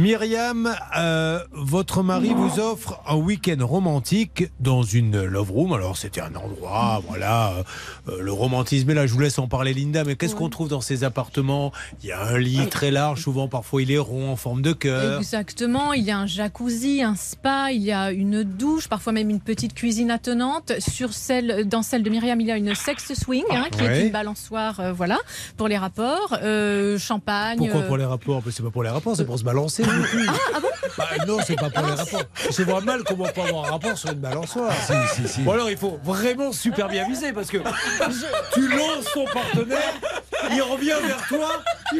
Myriam, 0.02 0.70
euh, 0.96 1.40
votre 1.54 2.04
mari 2.04 2.32
vous 2.32 2.60
offre 2.60 3.02
un 3.08 3.16
week-end 3.16 3.66
romantique 3.66 4.48
dans 4.60 4.84
une 4.84 5.24
Love 5.24 5.50
Room. 5.52 5.74
Alors, 5.74 5.98
c'était 5.98 6.22
un 6.22 6.36
endroit, 6.36 7.02
voilà, 7.08 7.54
euh, 7.54 7.64
euh, 8.10 8.22
le 8.22 8.32
romantisme 8.32 8.92
est 8.92 8.94
là. 8.94 9.08
Je 9.08 9.14
vous 9.16 9.22
laisse 9.22 9.40
en 9.40 9.48
parler, 9.48 9.74
Linda. 9.74 10.04
Mais 10.04 10.16
qu'est-ce 10.16 10.36
qu'on 10.36 10.50
trouve 10.50 10.70
dans 10.70 10.82
ces 10.82 11.04
appartements? 11.04 11.72
Il 12.04 12.10
y 12.10 12.12
a 12.12 12.22
un 12.24 12.38
lit 12.38 12.68
très 12.70 12.92
large, 12.92 13.24
souvent, 13.24 13.48
parfois, 13.48 13.82
il 13.82 13.92
est 13.92 13.98
rond 13.98 14.30
en 14.32 14.36
forme 14.36 14.62
de 14.62 14.72
cœur. 14.72 15.18
Exactement, 15.18 15.94
il 15.94 16.04
y 16.04 16.12
a 16.12 16.20
un 16.20 16.28
jacuzzi, 16.28 17.02
un 17.02 17.16
spa, 17.16 17.72
il 17.72 17.82
y 17.82 17.92
a 17.92 18.12
une 18.12 18.44
douche, 18.44 18.88
parfois 18.90 19.14
même 19.14 19.32
une 19.32 19.42
petite 19.42 19.74
cuisine 19.74 20.12
attenante. 20.12 20.74
Sur 20.78 21.12
celle, 21.12 21.68
dans 21.68 21.82
celle 21.82 22.04
de 22.04 22.12
Myriam, 22.12 22.40
il 22.40 22.46
y 22.46 22.52
a 22.52 22.58
une 22.58 22.76
sex 22.76 23.16
swing, 23.16 23.46
hein, 23.50 23.66
qui 23.72 23.82
Ouais. 23.82 23.98
est 24.02 24.06
une 24.06 24.12
balançoire, 24.12 24.80
euh, 24.80 24.94
voilà, 24.94 25.18
pour 25.58 25.68
les 25.68 25.78
rapports, 25.80 26.38
champagne. 27.00 27.58
Pourquoi 27.58 27.82
pour 27.82 27.98
les 27.98 28.06
rapports? 28.06 28.44
C'est 28.52 28.62
pas 28.62 28.70
pour 28.70 28.84
les 28.84 28.90
rapports, 28.92 29.16
c'est 29.16 29.26
pour 29.26 29.40
se 29.40 29.44
balancer. 29.44 29.87
Le 29.92 30.04
cul. 30.04 30.28
Bah, 30.98 31.06
non, 31.28 31.38
c'est 31.46 31.56
pas 31.56 31.70
pour 31.70 31.86
les 31.86 31.94
rapports. 31.94 32.24
Je 32.50 32.64
vois 32.64 32.82
mal 32.82 33.04
comment 33.04 33.26
on 33.26 33.32
peut 33.32 33.42
avoir 33.42 33.66
un 33.66 33.72
rapport 33.72 33.98
sur 33.98 34.10
une 34.12 34.20
balançoire. 34.20 34.72
Bon 35.40 35.52
alors 35.52 35.70
il 35.70 35.78
faut 35.78 36.00
vraiment 36.04 36.52
super 36.52 36.88
bien 36.88 37.08
viser 37.08 37.34
parce 37.34 37.48
que 37.50 37.58
tu 38.54 38.68
lances 38.68 39.06
ton 39.14 39.26
partenaire, 39.26 39.94
il 40.52 40.62
revient 40.62 40.96
vers 41.06 41.28
toi. 41.28 41.50
Non, 41.94 42.00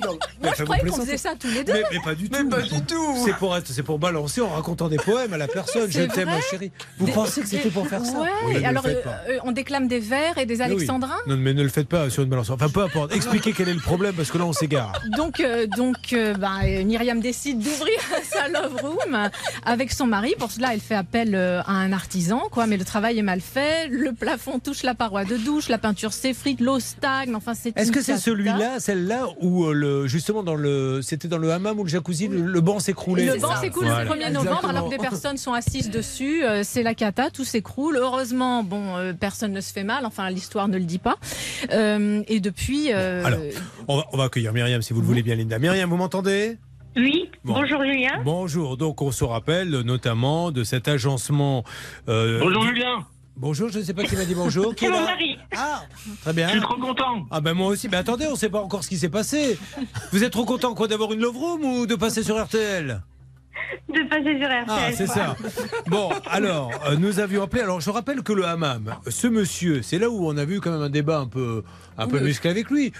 mais 0.00 0.08
Moi, 0.42 0.52
je 0.56 0.64
croyais 0.64 0.84
qu'on 0.88 0.96
faisait 1.00 1.16
ça 1.18 1.32
tous 1.38 1.48
les 1.48 1.64
deux. 1.64 1.72
Mais, 1.72 1.82
mais 1.92 1.98
pas 2.02 2.14
du 2.14 2.28
tout. 2.30 2.48
pas 2.48 2.62
du 2.62 2.82
tout. 2.82 3.16
C'est 3.24 3.34
pour 3.34 3.56
être, 3.56 3.66
c'est 3.68 3.82
pour 3.82 3.98
balancer 3.98 4.40
en 4.40 4.48
racontant 4.48 4.88
des 4.88 4.96
poèmes 4.96 5.32
à 5.32 5.36
la 5.38 5.48
personne. 5.48 5.90
Je 5.90 6.02
t'aime, 6.02 6.26
ma 6.28 6.40
chérie. 6.40 6.70
Vous 6.98 7.06
Des- 7.06 7.12
pensez 7.12 7.40
que 7.42 7.46
c'était 7.48 7.70
pour 7.70 7.86
faire 7.88 8.04
ça 8.04 8.18
Ouais, 8.20 8.28
Oui, 8.46 8.64
alors 8.64 8.84
euh, 8.86 8.94
euh, 9.28 9.38
on 9.44 9.52
déclame 9.52 9.86
des 9.88 10.00
vers 10.00 10.38
et 10.38 10.46
des 10.46 10.56
Mais 10.56 10.64
oui. 10.66 10.72
alexandrins? 10.72 11.18
Non, 11.26 11.36
mais 11.36 11.52
ne 11.54 11.62
le 11.62 11.68
faites 11.68 11.88
pas 11.88 12.08
sur 12.10 12.22
une 12.22 12.28
balançoire. 12.30 12.56
Enfin, 12.60 12.70
peu 12.70 12.82
importe. 12.82 13.14
Expliquez 13.14 13.52
quel 13.52 13.68
est 13.68 13.74
le 13.74 13.80
problème 13.80 14.14
parce 14.14 14.30
que 14.30 14.38
là, 14.38 14.44
on 14.44 14.52
s'égare. 14.52 14.92
Donc, 15.16 15.40
euh, 15.40 15.66
donc 15.66 15.96
euh, 16.12 16.34
bah, 16.34 16.52
euh, 16.64 16.82
Myriam 17.08 17.20
décide 17.22 17.58
d'ouvrir 17.60 17.98
sa 18.24 18.48
love 18.48 18.76
room 18.82 19.30
avec 19.64 19.92
son 19.92 20.06
mari. 20.06 20.34
Pour 20.38 20.50
cela, 20.50 20.74
elle 20.74 20.80
fait 20.80 20.94
appel 20.94 21.34
euh, 21.34 21.62
à 21.62 21.72
un 21.72 21.92
artisan, 21.92 22.48
quoi. 22.50 22.66
Mais 22.66 22.76
le 22.76 22.84
travail 22.84 23.18
est 23.18 23.22
mal 23.22 23.40
fait. 23.40 23.88
Le 23.88 24.12
plafond 24.12 24.58
touche 24.58 24.82
la 24.82 24.94
paroi 24.94 25.24
de 25.24 25.36
douche, 25.38 25.68
la 25.70 25.78
peinture 25.78 26.12
s'effrite, 26.12 26.60
l'eau 26.60 26.80
stagne. 26.80 27.34
Enfin, 27.34 27.54
c'est. 27.54 27.74
Est-ce 27.78 27.92
que 27.92 28.02
c'est 28.02 28.18
celui-là, 28.18 28.78
celle-là, 28.78 29.26
où 29.40 29.64
euh, 29.64 29.72
le, 29.72 30.06
justement 30.06 30.42
dans 30.42 30.54
le, 30.54 31.00
c'était 31.00 31.28
dans 31.28 31.38
le 31.38 31.50
hammam 31.50 31.78
ou 31.80 31.84
le 31.84 31.88
jacuzzi, 31.88 32.28
le, 32.28 32.42
le 32.42 32.60
banc 32.60 32.78
s'écroulait? 32.78 33.24
Le 33.24 33.36
banc 33.40 33.56
s'écoule 33.56 33.86
Voilà. 33.86 34.04
le 34.04 34.10
1er 34.10 34.32
novembre 34.32 34.48
Exactement. 34.50 34.68
alors 34.70 34.84
que 34.90 34.96
des 34.96 34.98
personnes 35.00 35.38
sont 35.38 35.54
assises 35.54 35.88
dessus. 35.88 36.44
euh, 36.44 36.62
c'est 36.62 36.82
la 36.82 36.94
cata, 36.94 37.30
tout 37.30 37.44
s'écroule. 37.44 37.96
Heureusement, 37.96 38.62
bon, 38.64 39.14
personne 39.18 39.52
ne 39.52 39.60
se 39.62 39.72
fait 39.72 39.84
mal. 39.84 40.04
Enfin, 40.04 40.28
l'histoire 40.28 40.68
ne 40.68 40.76
le 40.76 40.84
dit 40.84 40.98
pas. 40.98 41.16
Euh, 41.72 42.22
et 42.28 42.40
depuis. 42.40 42.92
euh, 42.92 43.24
Alors, 43.24 43.40
on 43.88 43.96
va, 43.96 44.04
on 44.12 44.16
va 44.18 44.24
accueillir 44.24 44.52
Myriam 44.52 44.82
si 44.82 44.92
vous 44.92 45.00
le 45.00 45.06
voulez 45.06 45.22
bien, 45.22 45.34
Linda. 45.36 45.58
Myriam, 45.58 45.88
vous 45.88 45.96
m'entendez? 45.96 46.58
Oui, 46.98 47.30
Bon. 47.44 47.54
bonjour 47.54 47.82
Julien. 47.84 48.20
Bonjour. 48.24 48.76
Donc, 48.76 49.02
on 49.02 49.12
se 49.12 49.24
rappelle 49.24 49.70
notamment 49.70 50.50
de 50.50 50.64
cet 50.64 50.88
agencement. 50.88 51.64
euh, 52.08 52.38
Bonjour, 52.40 52.62
du- 52.62 52.68
Julien. 52.68 53.06
Bonjour, 53.36 53.68
je 53.68 53.78
ne 53.78 53.84
sais 53.84 53.94
pas 53.94 54.02
qui 54.02 54.16
m'a 54.16 54.24
dit 54.24 54.34
bonjour. 54.34 54.74
Qui 54.74 54.86
C'est 54.86 54.90
est 54.90 54.94
mon 54.94 55.04
mari. 55.04 55.38
Ah, 55.56 55.82
très 56.22 56.32
bien. 56.32 56.48
Je 56.48 56.52
suis 56.54 56.60
trop 56.60 56.74
content. 56.74 57.24
Ah 57.30 57.40
ben 57.40 57.54
moi 57.54 57.68
aussi. 57.68 57.88
Mais 57.88 57.96
attendez, 57.96 58.26
on 58.26 58.32
ne 58.32 58.36
sait 58.36 58.48
pas 58.48 58.60
encore 58.60 58.82
ce 58.82 58.88
qui 58.88 58.96
s'est 58.98 59.08
passé. 59.08 59.56
Vous 60.10 60.24
êtes 60.24 60.32
trop 60.32 60.44
content 60.44 60.74
quoi 60.74 60.88
d'avoir 60.88 61.12
une 61.12 61.20
love 61.20 61.36
room 61.36 61.64
ou 61.64 61.86
de 61.86 61.94
passer 61.94 62.24
sur 62.24 62.36
RTL 62.42 63.00
De 63.88 64.08
passer 64.08 64.38
sur 64.40 64.48
RTL. 64.48 64.64
Ah, 64.66 64.90
c'est 64.92 65.06
ça. 65.06 65.36
Bon, 65.86 66.10
alors, 66.28 66.70
euh, 66.88 66.96
nous 66.96 67.20
avions 67.20 67.42
appelé. 67.44 67.62
Alors, 67.62 67.80
je 67.80 67.90
rappelle 67.90 68.22
que 68.22 68.32
le 68.32 68.44
hammam, 68.44 68.96
ce 69.06 69.28
monsieur, 69.28 69.82
c'est 69.82 70.00
là 70.00 70.10
où 70.10 70.26
on 70.28 70.36
a 70.36 70.44
vu 70.44 70.60
quand 70.60 70.72
même 70.72 70.82
un 70.82 70.90
débat 70.90 71.18
un 71.20 71.26
peu, 71.28 71.62
un 71.96 72.08
peu 72.08 72.18
musclé 72.18 72.50
avec 72.50 72.68
lui. 72.70 72.92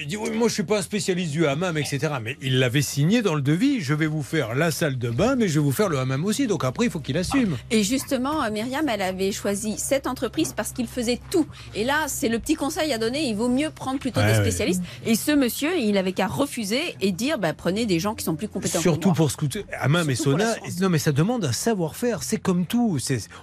Il 0.00 0.06
dit 0.06 0.16
oui, 0.16 0.30
moi 0.30 0.48
je 0.48 0.54
suis 0.54 0.62
pas 0.62 0.78
un 0.78 0.82
spécialiste 0.82 1.32
du 1.32 1.46
hammam, 1.46 1.76
etc. 1.76 2.12
Mais 2.22 2.36
il 2.42 2.58
l'avait 2.58 2.82
signé 2.82 3.22
dans 3.22 3.34
le 3.34 3.42
devis. 3.42 3.80
Je 3.80 3.94
vais 3.94 4.06
vous 4.06 4.22
faire 4.22 4.54
la 4.54 4.70
salle 4.70 4.98
de 4.98 5.10
bain, 5.10 5.34
mais 5.36 5.48
je 5.48 5.54
vais 5.54 5.64
vous 5.64 5.72
faire 5.72 5.88
le 5.88 5.98
hammam 5.98 6.24
aussi. 6.24 6.46
Donc 6.46 6.64
après, 6.64 6.86
il 6.86 6.90
faut 6.90 7.00
qu'il 7.00 7.16
assume. 7.16 7.56
Et 7.70 7.82
justement, 7.82 8.42
euh, 8.42 8.50
Myriam, 8.50 8.88
elle 8.88 9.02
avait 9.02 9.32
choisi 9.32 9.76
cette 9.78 10.06
entreprise 10.06 10.52
parce 10.52 10.72
qu'il 10.72 10.86
faisait 10.86 11.20
tout. 11.30 11.46
Et 11.74 11.84
là, 11.84 12.04
c'est 12.06 12.28
le 12.28 12.38
petit 12.38 12.54
conseil 12.54 12.92
à 12.92 12.98
donner. 12.98 13.28
Il 13.28 13.36
vaut 13.36 13.48
mieux 13.48 13.70
prendre 13.70 13.98
plutôt 13.98 14.20
Ouais, 14.20 14.26
des 14.32 14.38
ouais. 14.38 14.44
spécialistes. 14.44 14.82
Et 15.06 15.14
ce 15.14 15.32
monsieur, 15.32 15.76
il 15.78 15.96
avait 15.98 16.12
qu'à 16.12 16.26
refuser 16.28 16.94
et 17.00 17.10
dire 17.12 17.38
bah, 17.38 17.52
prenez 17.52 17.86
des 17.86 17.98
gens 17.98 18.14
qui 18.14 18.24
sont 18.24 18.36
plus 18.36 18.48
compétents. 18.48 18.78
que 18.78 18.82
Surtout 18.82 19.08
moi. 19.08 19.16
pour 19.16 19.30
scouter. 19.30 19.64
Hammam 19.80 20.08
et 20.10 20.14
sauna. 20.14 20.54
Non, 20.80 20.88
mais 20.88 20.98
ça 20.98 21.12
demande 21.12 21.44
un 21.44 21.52
savoir-faire. 21.52 22.22
C'est 22.22 22.38
comme 22.38 22.66
tout. 22.66 22.98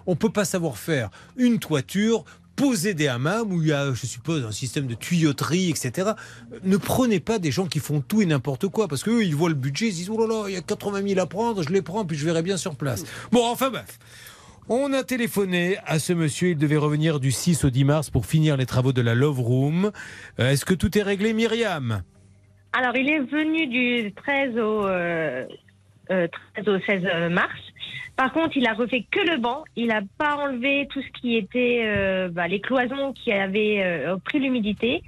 On 0.06 0.15
peut 0.15 0.30
pas 0.32 0.45
savoir 0.45 0.78
faire 0.78 1.10
une 1.36 1.60
toiture. 1.60 2.24
Poser 2.57 2.93
des 2.93 3.07
hammams 3.07 3.53
où 3.53 3.61
il 3.61 3.69
y 3.69 3.71
a, 3.71 3.93
je 3.93 4.05
suppose, 4.05 4.43
un 4.43 4.51
système 4.51 4.88
de 4.88 4.95
tuyauterie, 4.95 5.69
etc. 5.69 6.09
Ne 6.63 6.75
prenez 6.75 7.19
pas 7.19 7.39
des 7.39 7.51
gens 7.51 7.67
qui 7.67 7.79
font 7.79 8.01
tout 8.01 8.21
et 8.21 8.25
n'importe 8.25 8.67
quoi, 8.67 8.88
parce 8.89 9.03
qu'eux, 9.03 9.23
ils 9.23 9.35
voient 9.35 9.47
le 9.49 9.55
budget, 9.55 9.88
ils 9.88 9.91
se 9.91 9.97
disent 9.97 10.09
Oh 10.09 10.19
là 10.19 10.27
là, 10.27 10.43
il 10.49 10.55
y 10.55 10.57
a 10.57 10.61
80 10.61 11.07
000 11.07 11.19
à 11.19 11.27
prendre, 11.27 11.63
je 11.63 11.69
les 11.69 11.81
prends, 11.81 12.03
puis 12.03 12.17
je 12.17 12.25
verrai 12.25 12.41
bien 12.41 12.57
sur 12.57 12.75
place. 12.75 13.05
Bon, 13.31 13.45
enfin 13.45 13.69
bref. 13.69 13.99
On 14.69 14.91
a 14.91 15.03
téléphoné 15.03 15.77
à 15.85 15.97
ce 15.97 16.11
monsieur, 16.11 16.49
il 16.49 16.57
devait 16.57 16.75
revenir 16.75 17.21
du 17.21 17.31
6 17.31 17.63
au 17.63 17.69
10 17.69 17.85
mars 17.85 18.09
pour 18.09 18.25
finir 18.25 18.57
les 18.57 18.65
travaux 18.65 18.91
de 18.91 19.01
la 19.01 19.15
Love 19.15 19.39
Room. 19.39 19.91
Euh, 20.39 20.51
Est-ce 20.51 20.65
que 20.65 20.73
tout 20.73 20.97
est 20.97 21.03
réglé, 21.03 21.31
Myriam? 21.31 22.01
Alors, 22.73 22.93
il 22.97 23.09
est 23.09 23.19
venu 23.19 23.67
du 23.67 24.13
13 24.13 24.57
au, 24.57 24.85
euh, 24.88 25.45
euh, 26.11 26.27
13 26.55 26.67
au 26.67 26.79
16 26.81 27.31
mars. 27.31 27.53
Par 28.18 28.34
contre, 28.34 28.57
il 28.57 28.68
a 28.68 28.73
refait 28.73 29.06
que 29.10 29.19
le 29.19 29.38
banc. 29.38 29.64
Il 29.76 29.88
n'a 29.88 30.02
pas 30.18 30.35
enlevé 30.35 30.88
tout 30.91 31.02
ce 31.02 31.22
qui 31.22 31.38
était 31.38 31.84
euh, 31.85 32.30
bah, 32.30 32.48
les 32.48 32.60
cloisons 32.60 33.14
qui 33.14 33.31
avaient 33.31 33.81
euh, 33.84 34.18
pris 34.18 34.39
l'humidité. 34.39 35.03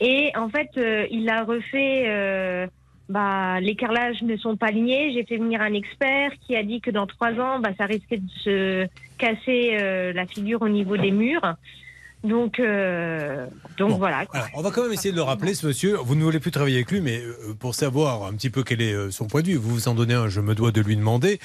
Et 0.00 0.32
en 0.34 0.48
fait, 0.48 0.70
euh, 0.76 1.06
il 1.10 1.28
a 1.28 1.44
refait. 1.44 2.04
euh, 2.08 2.66
bah, 3.08 3.60
les 3.60 3.74
carrelages 3.76 4.22
ne 4.22 4.34
sont 4.38 4.56
pas 4.56 4.68
alignés. 4.68 5.12
J'ai 5.12 5.24
fait 5.24 5.36
venir 5.36 5.60
un 5.60 5.74
expert 5.74 6.30
qui 6.46 6.56
a 6.56 6.62
dit 6.62 6.80
que 6.80 6.90
dans 6.90 7.06
trois 7.06 7.32
ans, 7.32 7.58
bah, 7.60 7.70
ça 7.76 7.84
risquait 7.84 8.16
de 8.16 8.30
se 8.42 8.86
casser 9.18 9.76
euh, 9.78 10.12
la 10.14 10.26
figure 10.26 10.62
au 10.62 10.70
niveau 10.70 10.96
des 10.96 11.10
murs. 11.10 11.54
Donc, 12.22 12.58
euh, 12.58 13.46
donc 13.76 13.98
voilà. 13.98 14.24
Alors, 14.32 14.48
on 14.54 14.62
va 14.62 14.70
quand 14.70 14.82
même 14.82 14.92
essayer 14.94 15.10
de 15.12 15.16
le 15.16 15.22
rappeler, 15.22 15.52
ce 15.52 15.66
monsieur. 15.66 15.96
Vous 15.96 16.14
ne 16.14 16.24
voulez 16.24 16.40
plus 16.40 16.50
travailler 16.50 16.76
avec 16.76 16.90
lui, 16.90 17.02
mais 17.02 17.20
euh, 17.20 17.52
pour 17.60 17.74
savoir 17.74 18.24
un 18.24 18.32
petit 18.32 18.48
peu 18.48 18.62
quel 18.62 18.80
est 18.80 18.94
euh, 18.94 19.10
son 19.10 19.26
point 19.26 19.42
de 19.42 19.48
vue, 19.48 19.56
vous 19.56 19.68
vous 19.74 19.88
en 19.88 19.94
donnez 19.94 20.14
un, 20.14 20.28
je 20.28 20.40
me 20.40 20.54
dois 20.54 20.70
de 20.72 20.80
lui 20.80 20.96
demander. 20.96 21.38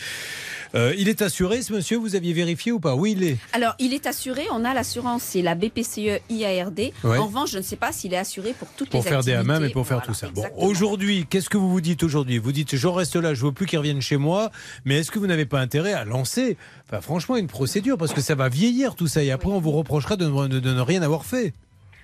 Euh, 0.75 0.93
il 0.97 1.09
est 1.09 1.21
assuré, 1.23 1.61
ce 1.63 1.73
monsieur 1.73 1.97
Vous 1.97 2.15
aviez 2.15 2.31
vérifié 2.33 2.71
ou 2.71 2.79
pas 2.79 2.95
Oui, 2.95 3.13
il 3.17 3.23
est. 3.23 3.37
Alors, 3.53 3.73
il 3.79 3.93
est 3.93 4.05
assuré. 4.05 4.43
On 4.51 4.63
a 4.65 4.73
l'assurance, 4.73 5.23
c'est 5.23 5.41
la 5.41 5.55
BPCE 5.55 6.21
IARD. 6.29 6.79
Ouais. 7.03 7.17
En 7.17 7.25
revanche, 7.25 7.51
je 7.51 7.57
ne 7.57 7.63
sais 7.63 7.75
pas 7.75 7.91
s'il 7.91 8.13
est 8.13 8.17
assuré 8.17 8.53
pour 8.57 8.67
toutes 8.77 8.89
Pour 8.89 9.01
les 9.03 9.09
faire 9.09 9.23
des 9.23 9.33
hammams 9.33 9.63
et 9.65 9.69
pour 9.69 9.87
faire 9.87 9.97
Voilà, 9.97 10.07
tout 10.07 10.13
ça. 10.13 10.29
Bon, 10.29 10.45
aujourd'hui, 10.57 11.25
qu'est-ce 11.29 11.49
que 11.49 11.57
vous 11.57 11.69
vous 11.71 11.81
dites 11.81 12.03
aujourd'hui 12.03 12.37
Vous 12.37 12.51
dites, 12.51 12.75
je 12.75 12.87
reste 12.87 13.15
là, 13.15 13.33
je 13.33 13.43
veux 13.45 13.51
plus 13.51 13.65
qu'il 13.65 13.79
revienne 13.79 14.01
chez 14.01 14.17
moi, 14.17 14.51
mais 14.85 14.97
est-ce 14.99 15.09
que 15.11 15.17
vous 15.19 15.27
n'avez 15.27 15.45
pas 15.45 15.59
intérêt 15.59 15.93
à 15.93 16.05
lancer, 16.05 16.55
enfin, 16.87 17.01
franchement, 17.01 17.35
une 17.37 17.47
procédure 17.47 17.97
Parce 17.97 18.13
que 18.13 18.21
ça 18.21 18.35
va 18.35 18.47
vieillir 18.49 18.93
tout 18.95 19.07
ça, 19.07 19.23
et 19.23 19.31
après, 19.31 19.49
on 19.49 19.59
vous 19.59 19.71
reprochera 19.71 20.15
de, 20.17 20.25
ne- 20.25 20.47
de- 20.47 20.59
de 20.59 20.73
ne 20.73 20.81
rien 20.81 21.01
avoir 21.01 21.25
fait. 21.25 21.53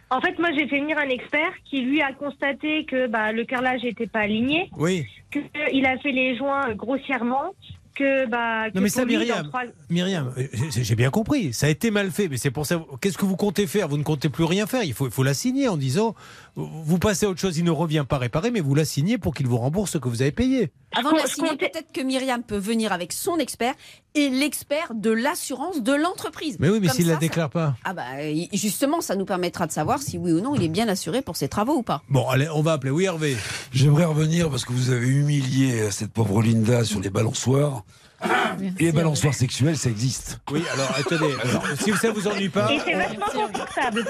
En 0.10 0.22
fait, 0.22 0.38
moi, 0.40 0.50
j'ai 0.58 0.68
fait 0.68 0.80
venir 0.80 0.98
un 0.98 1.10
expert 1.10 1.52
qui, 1.70 1.82
lui, 1.82 2.02
a 2.02 2.14
constaté 2.14 2.86
que 2.86 3.08
bah, 3.08 3.32
le 3.32 3.44
carrelage 3.46 3.84
n'était 3.84 4.08
pas 4.08 4.20
aligné, 4.22 4.70
Oui. 4.78 5.06
qu'il 5.32 5.86
a 5.86 5.98
fait 6.00 6.12
les 6.12 6.38
joints 6.38 6.74
grossièrement, 6.76 7.54
que... 7.96 8.28
Bah, 8.28 8.70
que 8.70 8.76
Non 8.76 8.82
mais 8.82 8.90
ça, 8.90 9.06
Myriam, 9.06 9.48
trois- 9.48 9.64
Myriam, 9.90 10.32
euh, 10.38 10.48
j'ai 10.72 10.84
j'ai 10.84 10.96
bien 10.96 11.10
compris. 11.10 11.54
Ça 11.54 11.66
a 11.66 11.70
été 11.70 11.90
mal 11.92 12.12
fait, 12.12 12.28
mais 12.28 12.38
c'est 12.38 12.52
pour 12.52 12.66
ça. 12.66 12.84
Qu'est-ce 13.02 13.18
que 13.18 13.26
vous 13.26 13.36
comptez 13.38 13.66
faire? 13.68 13.88
Vous 13.88 13.98
ne 13.98 14.04
comptez 14.04 14.30
plus 14.30 14.44
rien 14.44 14.68
faire. 14.68 14.84
Il 14.84 14.94
faut, 14.94 15.08
il 15.08 15.12
faut 15.12 15.24
la 15.24 15.34
signer 15.34 15.68
en 15.68 15.78
disant, 15.78 16.14
vous 16.56 17.00
passez 17.00 17.26
à 17.26 17.30
autre 17.30 17.40
chose. 17.40 17.58
Il 17.58 17.64
ne 17.64 17.72
revient 17.72 18.06
pas 18.08 18.18
réparer, 18.18 18.52
mais 18.52 18.62
vous 18.62 18.76
la 18.76 18.86
signez 18.86 19.18
pour 19.18 19.34
qu'il 19.34 19.48
vous 19.48 19.58
rembourse 19.58 19.92
ce 19.92 19.98
que 19.98 20.08
vous 20.08 20.22
avez 20.22 20.32
payé. 20.32 20.72
Avant 20.96 21.12
de 21.12 21.18
la 21.18 21.28
signer, 21.28 21.58
peut-être 21.58 21.92
que 21.92 22.02
Myriam 22.02 22.44
peut 22.44 22.58
venir 22.58 22.94
avec 22.94 23.12
son 23.12 23.38
expert 23.38 23.74
et 24.14 24.30
l'expert 24.30 24.94
de 24.94 25.12
l'assurance 25.12 25.82
de 25.82 25.94
l'entreprise. 25.94 26.56
Mais 26.60 26.70
oui, 26.70 26.80
mais 26.80 26.88
s'il 26.88 27.06
ça, 27.06 27.14
la 27.14 27.18
déclare 27.18 27.50
pas. 27.50 27.76
Ah 27.84 27.94
bah 27.94 28.04
euh, 28.20 28.46
justement, 28.54 29.02
ça 29.02 29.16
nous 29.16 29.26
permettra 29.26 29.68
de 29.68 29.74
savoir 29.74 30.02
si 30.02 30.18
oui 30.18 30.32
ou 30.32 30.40
non 30.40 30.56
il 30.56 30.64
est 30.64 30.70
bien 30.70 30.88
assuré 30.88 31.22
pour 31.22 31.36
ses 31.36 31.50
travaux 31.50 31.76
ou 31.76 31.84
pas. 31.84 32.02
Bon, 32.10 32.28
allez, 32.30 32.48
on 32.50 32.62
va 32.62 32.74
appeler. 32.74 32.92
Oui, 32.92 33.04
Hervé. 33.04 33.36
J'aimerais 33.74 34.06
revenir 34.06 34.50
parce 34.50 34.64
que 34.64 34.72
vous 34.72 34.92
avez 34.92 35.08
humilié 35.08 35.92
cette 35.92 36.14
pauvre 36.14 36.42
Linda 36.42 36.86
sur 36.86 37.02
les 37.02 37.10
balançoires. 37.10 37.84
Et 38.80 38.86
les 38.86 38.92
balançoires 38.92 39.34
sexuelles, 39.34 39.78
ça 39.78 39.90
existe. 39.90 40.40
Oui, 40.52 40.64
alors 40.74 40.90
attendez, 40.98 41.34
alors, 41.44 41.64
si 41.80 41.92
ça 41.94 42.12
vous 42.12 42.28
ennuie 42.28 42.50
pas, 42.50 42.72
Et 42.72 42.80
c'est 42.84 42.94
vachement 42.94 43.26
confortable. 43.52 44.06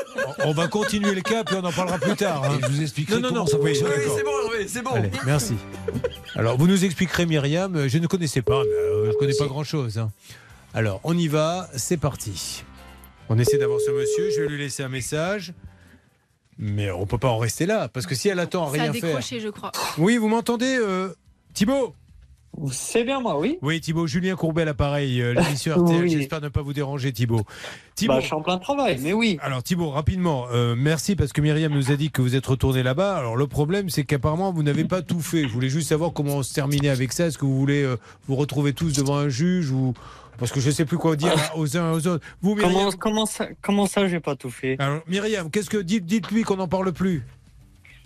on 0.45 0.51
va 0.53 0.67
continuer 0.67 1.13
le 1.15 1.21
cas, 1.21 1.43
puis 1.43 1.55
on 1.59 1.63
en 1.65 1.71
parlera 1.71 1.97
plus 1.97 2.15
tard. 2.15 2.43
hein. 2.43 2.57
Je 2.61 2.67
vous 2.67 2.81
expliquerai 2.81 3.19
Non, 3.19 3.29
non, 3.29 3.35
non, 3.37 3.45
ça 3.47 3.57
oui, 3.59 3.73
fonctionne. 3.75 3.89
d'accord. 3.97 4.15
c'est 4.17 4.23
bon, 4.23 4.31
Hervé, 4.51 4.67
c'est 4.67 4.81
bon. 4.83 4.91
Allez, 4.91 5.11
merci. 5.25 5.55
Alors, 6.35 6.57
vous 6.57 6.67
nous 6.67 6.85
expliquerez, 6.85 7.25
Myriam, 7.25 7.75
euh, 7.75 7.89
je 7.89 7.97
ne 7.97 8.07
connaissais 8.07 8.41
pas, 8.43 8.61
mais 8.63 8.69
euh, 8.71 9.05
je 9.05 9.09
ne 9.09 9.15
connais 9.15 9.35
pas 9.37 9.47
grand-chose. 9.47 9.97
hein. 9.97 10.11
Alors, 10.73 10.99
on 11.03 11.17
y 11.17 11.27
va, 11.27 11.67
c'est 11.75 11.97
parti. 11.97 12.63
On 13.29 13.39
essaie 13.39 13.57
d'avoir 13.57 13.79
ce 13.81 13.89
monsieur, 13.91 14.29
je 14.35 14.41
vais 14.41 14.47
lui 14.47 14.59
laisser 14.59 14.83
un 14.83 14.89
message. 14.89 15.53
Mais 16.57 16.89
on 16.91 17.05
peut 17.05 17.17
pas 17.17 17.27
en 17.29 17.37
rester 17.37 17.65
là, 17.65 17.89
parce 17.89 18.05
que 18.05 18.15
si 18.15 18.29
elle 18.29 18.39
attend 18.39 18.67
à 18.67 18.75
Ça 18.75 18.79
a 18.79 18.83
rien 18.83 18.93
faire... 18.93 19.01
décroché, 19.01 19.39
je 19.41 19.49
crois. 19.49 19.71
Oui, 19.97 20.15
vous 20.17 20.27
m'entendez, 20.29 20.77
euh, 20.79 21.09
Thibaut? 21.53 21.93
C'est 22.71 23.03
bien 23.03 23.19
moi, 23.19 23.39
oui. 23.39 23.57
Oui, 23.61 23.79
Thibaut, 23.81 24.07
Julien 24.07 24.35
Courbet 24.35 24.65
l'appareil, 24.65 25.21
euh, 25.21 25.33
l'émission 25.33 25.75
RTL. 25.75 25.95
Oui. 26.05 26.09
J'espère 26.09 26.41
ne 26.41 26.49
pas 26.49 26.61
vous 26.61 26.73
déranger, 26.73 27.11
Thibaut. 27.11 27.41
Thibaut. 27.95 28.13
Bah, 28.13 28.19
je 28.19 28.25
suis 28.25 28.35
en 28.35 28.41
plein 28.41 28.57
travail, 28.57 28.99
mais 29.01 29.13
oui. 29.13 29.37
Alors 29.41 29.63
Thibaut, 29.63 29.89
rapidement, 29.89 30.47
euh, 30.51 30.75
merci 30.77 31.15
parce 31.15 31.33
que 31.33 31.41
Myriam 31.41 31.73
nous 31.73 31.91
a 31.91 31.95
dit 31.95 32.11
que 32.11 32.21
vous 32.21 32.35
êtes 32.35 32.45
retourné 32.45 32.83
là-bas. 32.83 33.15
Alors 33.17 33.35
le 33.37 33.47
problème, 33.47 33.89
c'est 33.89 34.03
qu'apparemment 34.03 34.51
vous 34.51 34.63
n'avez 34.63 34.85
pas 34.85 35.01
tout 35.01 35.21
fait. 35.21 35.43
Je 35.43 35.53
voulais 35.53 35.69
juste 35.69 35.89
savoir 35.89 36.13
comment 36.13 36.43
se 36.43 36.53
terminer 36.53 36.89
avec 36.89 37.13
ça. 37.13 37.27
Est-ce 37.27 37.37
que 37.37 37.45
vous 37.45 37.57
voulez 37.57 37.83
euh, 37.83 37.97
vous 38.27 38.35
retrouver 38.35 38.73
tous 38.73 38.93
devant 38.93 39.17
un 39.17 39.29
juge 39.29 39.71
ou 39.71 39.93
parce 40.37 40.51
que 40.51 40.59
je 40.59 40.69
sais 40.69 40.85
plus 40.85 40.97
quoi 40.97 41.15
dire 41.15 41.33
aux 41.55 41.77
uns 41.77 41.91
et 41.91 41.95
aux 41.95 42.07
autres. 42.07 42.25
Vous, 42.41 42.55
Myriam. 42.55 42.73
Comment, 42.73 42.91
comment 42.91 43.25
ça, 43.25 43.47
comment 43.61 43.85
ça, 43.85 44.07
j'ai 44.07 44.19
pas 44.19 44.35
tout 44.35 44.49
fait? 44.49 44.75
Alors 44.79 45.01
Myriam, 45.07 45.49
qu'est-ce 45.49 45.69
que 45.69 45.77
dites, 45.77 46.05
dites-lui 46.05 46.43
qu'on 46.43 46.57
n'en 46.57 46.67
parle 46.67 46.91
plus. 46.91 47.23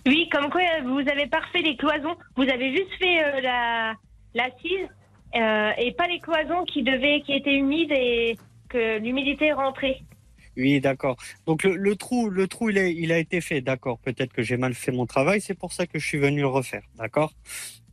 Oui, 0.06 0.28
comme 0.32 0.48
quoi 0.50 0.62
vous 0.84 1.00
avez 1.10 1.26
parfait 1.26 1.62
les 1.62 1.76
cloisons. 1.76 2.16
Vous 2.36 2.44
avez 2.44 2.74
juste 2.74 2.92
fait 2.98 3.22
euh, 3.22 3.40
la 3.42 3.94
l'assise 4.34 4.88
euh, 5.36 5.70
et 5.78 5.92
pas 5.92 6.06
les 6.08 6.18
cloisons 6.20 6.64
qui 6.64 6.82
devaient, 6.82 7.20
qui 7.24 7.32
étaient 7.32 7.54
humides 7.54 7.92
et 7.92 8.36
que 8.68 8.98
l'humidité 8.98 9.46
est 9.46 9.52
rentrée. 9.52 10.02
Oui, 10.56 10.80
d'accord. 10.80 11.16
Donc 11.46 11.62
le, 11.62 11.76
le 11.76 11.96
trou, 11.96 12.28
le 12.28 12.48
trou, 12.48 12.70
il 12.70 12.78
a, 12.78 12.86
il 12.88 13.12
a 13.12 13.18
été 13.18 13.40
fait, 13.40 13.60
d'accord. 13.60 13.98
Peut-être 14.00 14.32
que 14.32 14.42
j'ai 14.42 14.56
mal 14.56 14.74
fait 14.74 14.92
mon 14.92 15.06
travail, 15.06 15.40
c'est 15.40 15.54
pour 15.54 15.72
ça 15.72 15.86
que 15.86 15.98
je 15.98 16.06
suis 16.06 16.18
venu 16.18 16.40
le 16.40 16.46
refaire, 16.48 16.82
d'accord. 16.96 17.32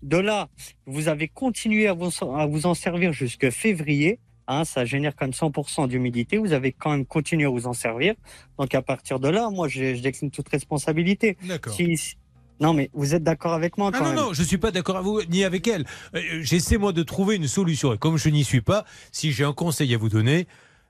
De 0.02 0.18
là, 0.18 0.50
vous 0.86 1.08
avez 1.08 1.28
continué 1.28 1.88
à 1.88 1.94
vous, 1.94 2.10
à 2.36 2.46
vous 2.46 2.66
en 2.66 2.74
servir 2.74 3.14
jusque 3.14 3.50
février. 3.52 4.20
Hein, 4.50 4.64
ça 4.64 4.86
génère 4.86 5.14
quand 5.16 5.26
même 5.26 5.34
100% 5.34 5.88
d'humidité. 5.90 6.38
Vous 6.38 6.54
avez 6.54 6.72
quand 6.72 6.92
même 6.92 7.06
continué 7.06 7.46
à 7.46 7.50
vous 7.50 7.68
en 7.68 7.74
servir. 7.74 8.16
Donc 8.58 8.74
à 8.76 8.82
partir 8.82 9.20
de 9.20 9.28
là, 9.28 9.50
moi, 9.50 9.68
je, 9.68 9.94
je 9.96 10.02
décline 10.02 10.32
toute 10.32 10.48
responsabilité. 10.50 11.38
D'accord. 11.44 11.74
Si- 11.74 12.16
Non, 12.60 12.74
mais 12.74 12.90
vous 12.94 13.14
êtes 13.16 13.24
d'accord 13.24 13.54
avec 13.54 13.78
moi 13.78 13.92
Ah 13.94 13.98
quand 13.98 14.04
non, 14.06 14.10
même. 14.12 14.20
non, 14.20 14.34
je 14.34 14.44
suis 14.44 14.58
pas 14.58 14.72
d'accord 14.72 14.96
avec 14.98 15.08
vous 15.08 15.22
ni 15.30 15.44
avec 15.44 15.68
elle. 15.68 15.86
Euh, 16.16 16.22
J'essaie 16.42 16.78
moi 16.78 16.92
de 16.94 17.04
trouver 17.04 17.36
une 17.36 17.48
solution. 17.48 17.94
Et 17.94 17.98
comme 17.98 18.18
je 18.18 18.30
n'y 18.30 18.44
suis 18.44 18.62
pas, 18.62 18.86
si 19.12 19.32
j'ai 19.32 19.44
un 19.44 19.54
conseil 19.54 19.94
à 19.94 19.98
vous 19.98 20.10
donner, 20.10 20.48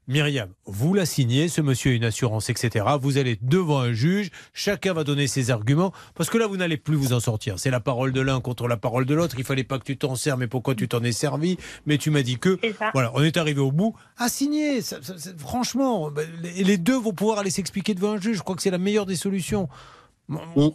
Myriam, 0.09 0.47
vous 0.65 0.93
la 0.93 1.05
signez, 1.05 1.49
ce 1.49 1.59
monsieur 1.59 1.91
a 1.91 1.93
une 1.95 2.05
assurance, 2.05 2.49
etc. 2.49 2.85
Vous 3.01 3.17
allez 3.17 3.37
devant 3.41 3.79
un 3.81 3.91
juge, 3.91 4.29
chacun 4.53 4.93
va 4.93 5.03
donner 5.03 5.27
ses 5.27 5.51
arguments, 5.51 5.91
parce 6.15 6.29
que 6.29 6.37
là, 6.37 6.47
vous 6.47 6.55
n'allez 6.55 6.77
plus 6.77 6.95
vous 6.95 7.11
en 7.11 7.19
sortir. 7.19 7.59
C'est 7.59 7.71
la 7.71 7.81
parole 7.81 8.13
de 8.13 8.21
l'un 8.21 8.39
contre 8.39 8.69
la 8.69 8.77
parole 8.77 9.05
de 9.05 9.13
l'autre. 9.13 9.35
Il 9.37 9.43
fallait 9.43 9.65
pas 9.65 9.79
que 9.79 9.83
tu 9.83 9.97
t'en 9.97 10.15
sers, 10.15 10.37
mais 10.37 10.47
pourquoi 10.47 10.75
tu 10.75 10.87
t'en 10.87 11.03
es 11.03 11.11
servi? 11.11 11.57
Mais 11.85 11.97
tu 11.97 12.09
m'as 12.09 12.21
dit 12.21 12.37
que. 12.39 12.57
Voilà, 12.93 13.11
on 13.15 13.21
est 13.21 13.35
arrivé 13.35 13.59
au 13.59 13.73
bout. 13.73 13.95
À 14.17 14.29
signer, 14.29 14.81
ça- 14.81 14.99
ça- 15.01 15.17
ça- 15.17 15.31
franchement, 15.37 16.09
les 16.41 16.63
les 16.63 16.77
deux 16.77 16.97
vont 16.97 17.11
pouvoir 17.11 17.39
aller 17.39 17.49
s'expliquer 17.49 17.93
devant 17.93 18.13
un 18.13 18.21
juge. 18.21 18.37
Je 18.37 18.43
crois 18.43 18.55
que 18.55 18.61
c'est 18.61 18.71
la 18.71 18.77
meilleure 18.77 19.07
des 19.07 19.17
solutions. 19.17 19.67
On, 20.29 20.37
on, 20.55 20.71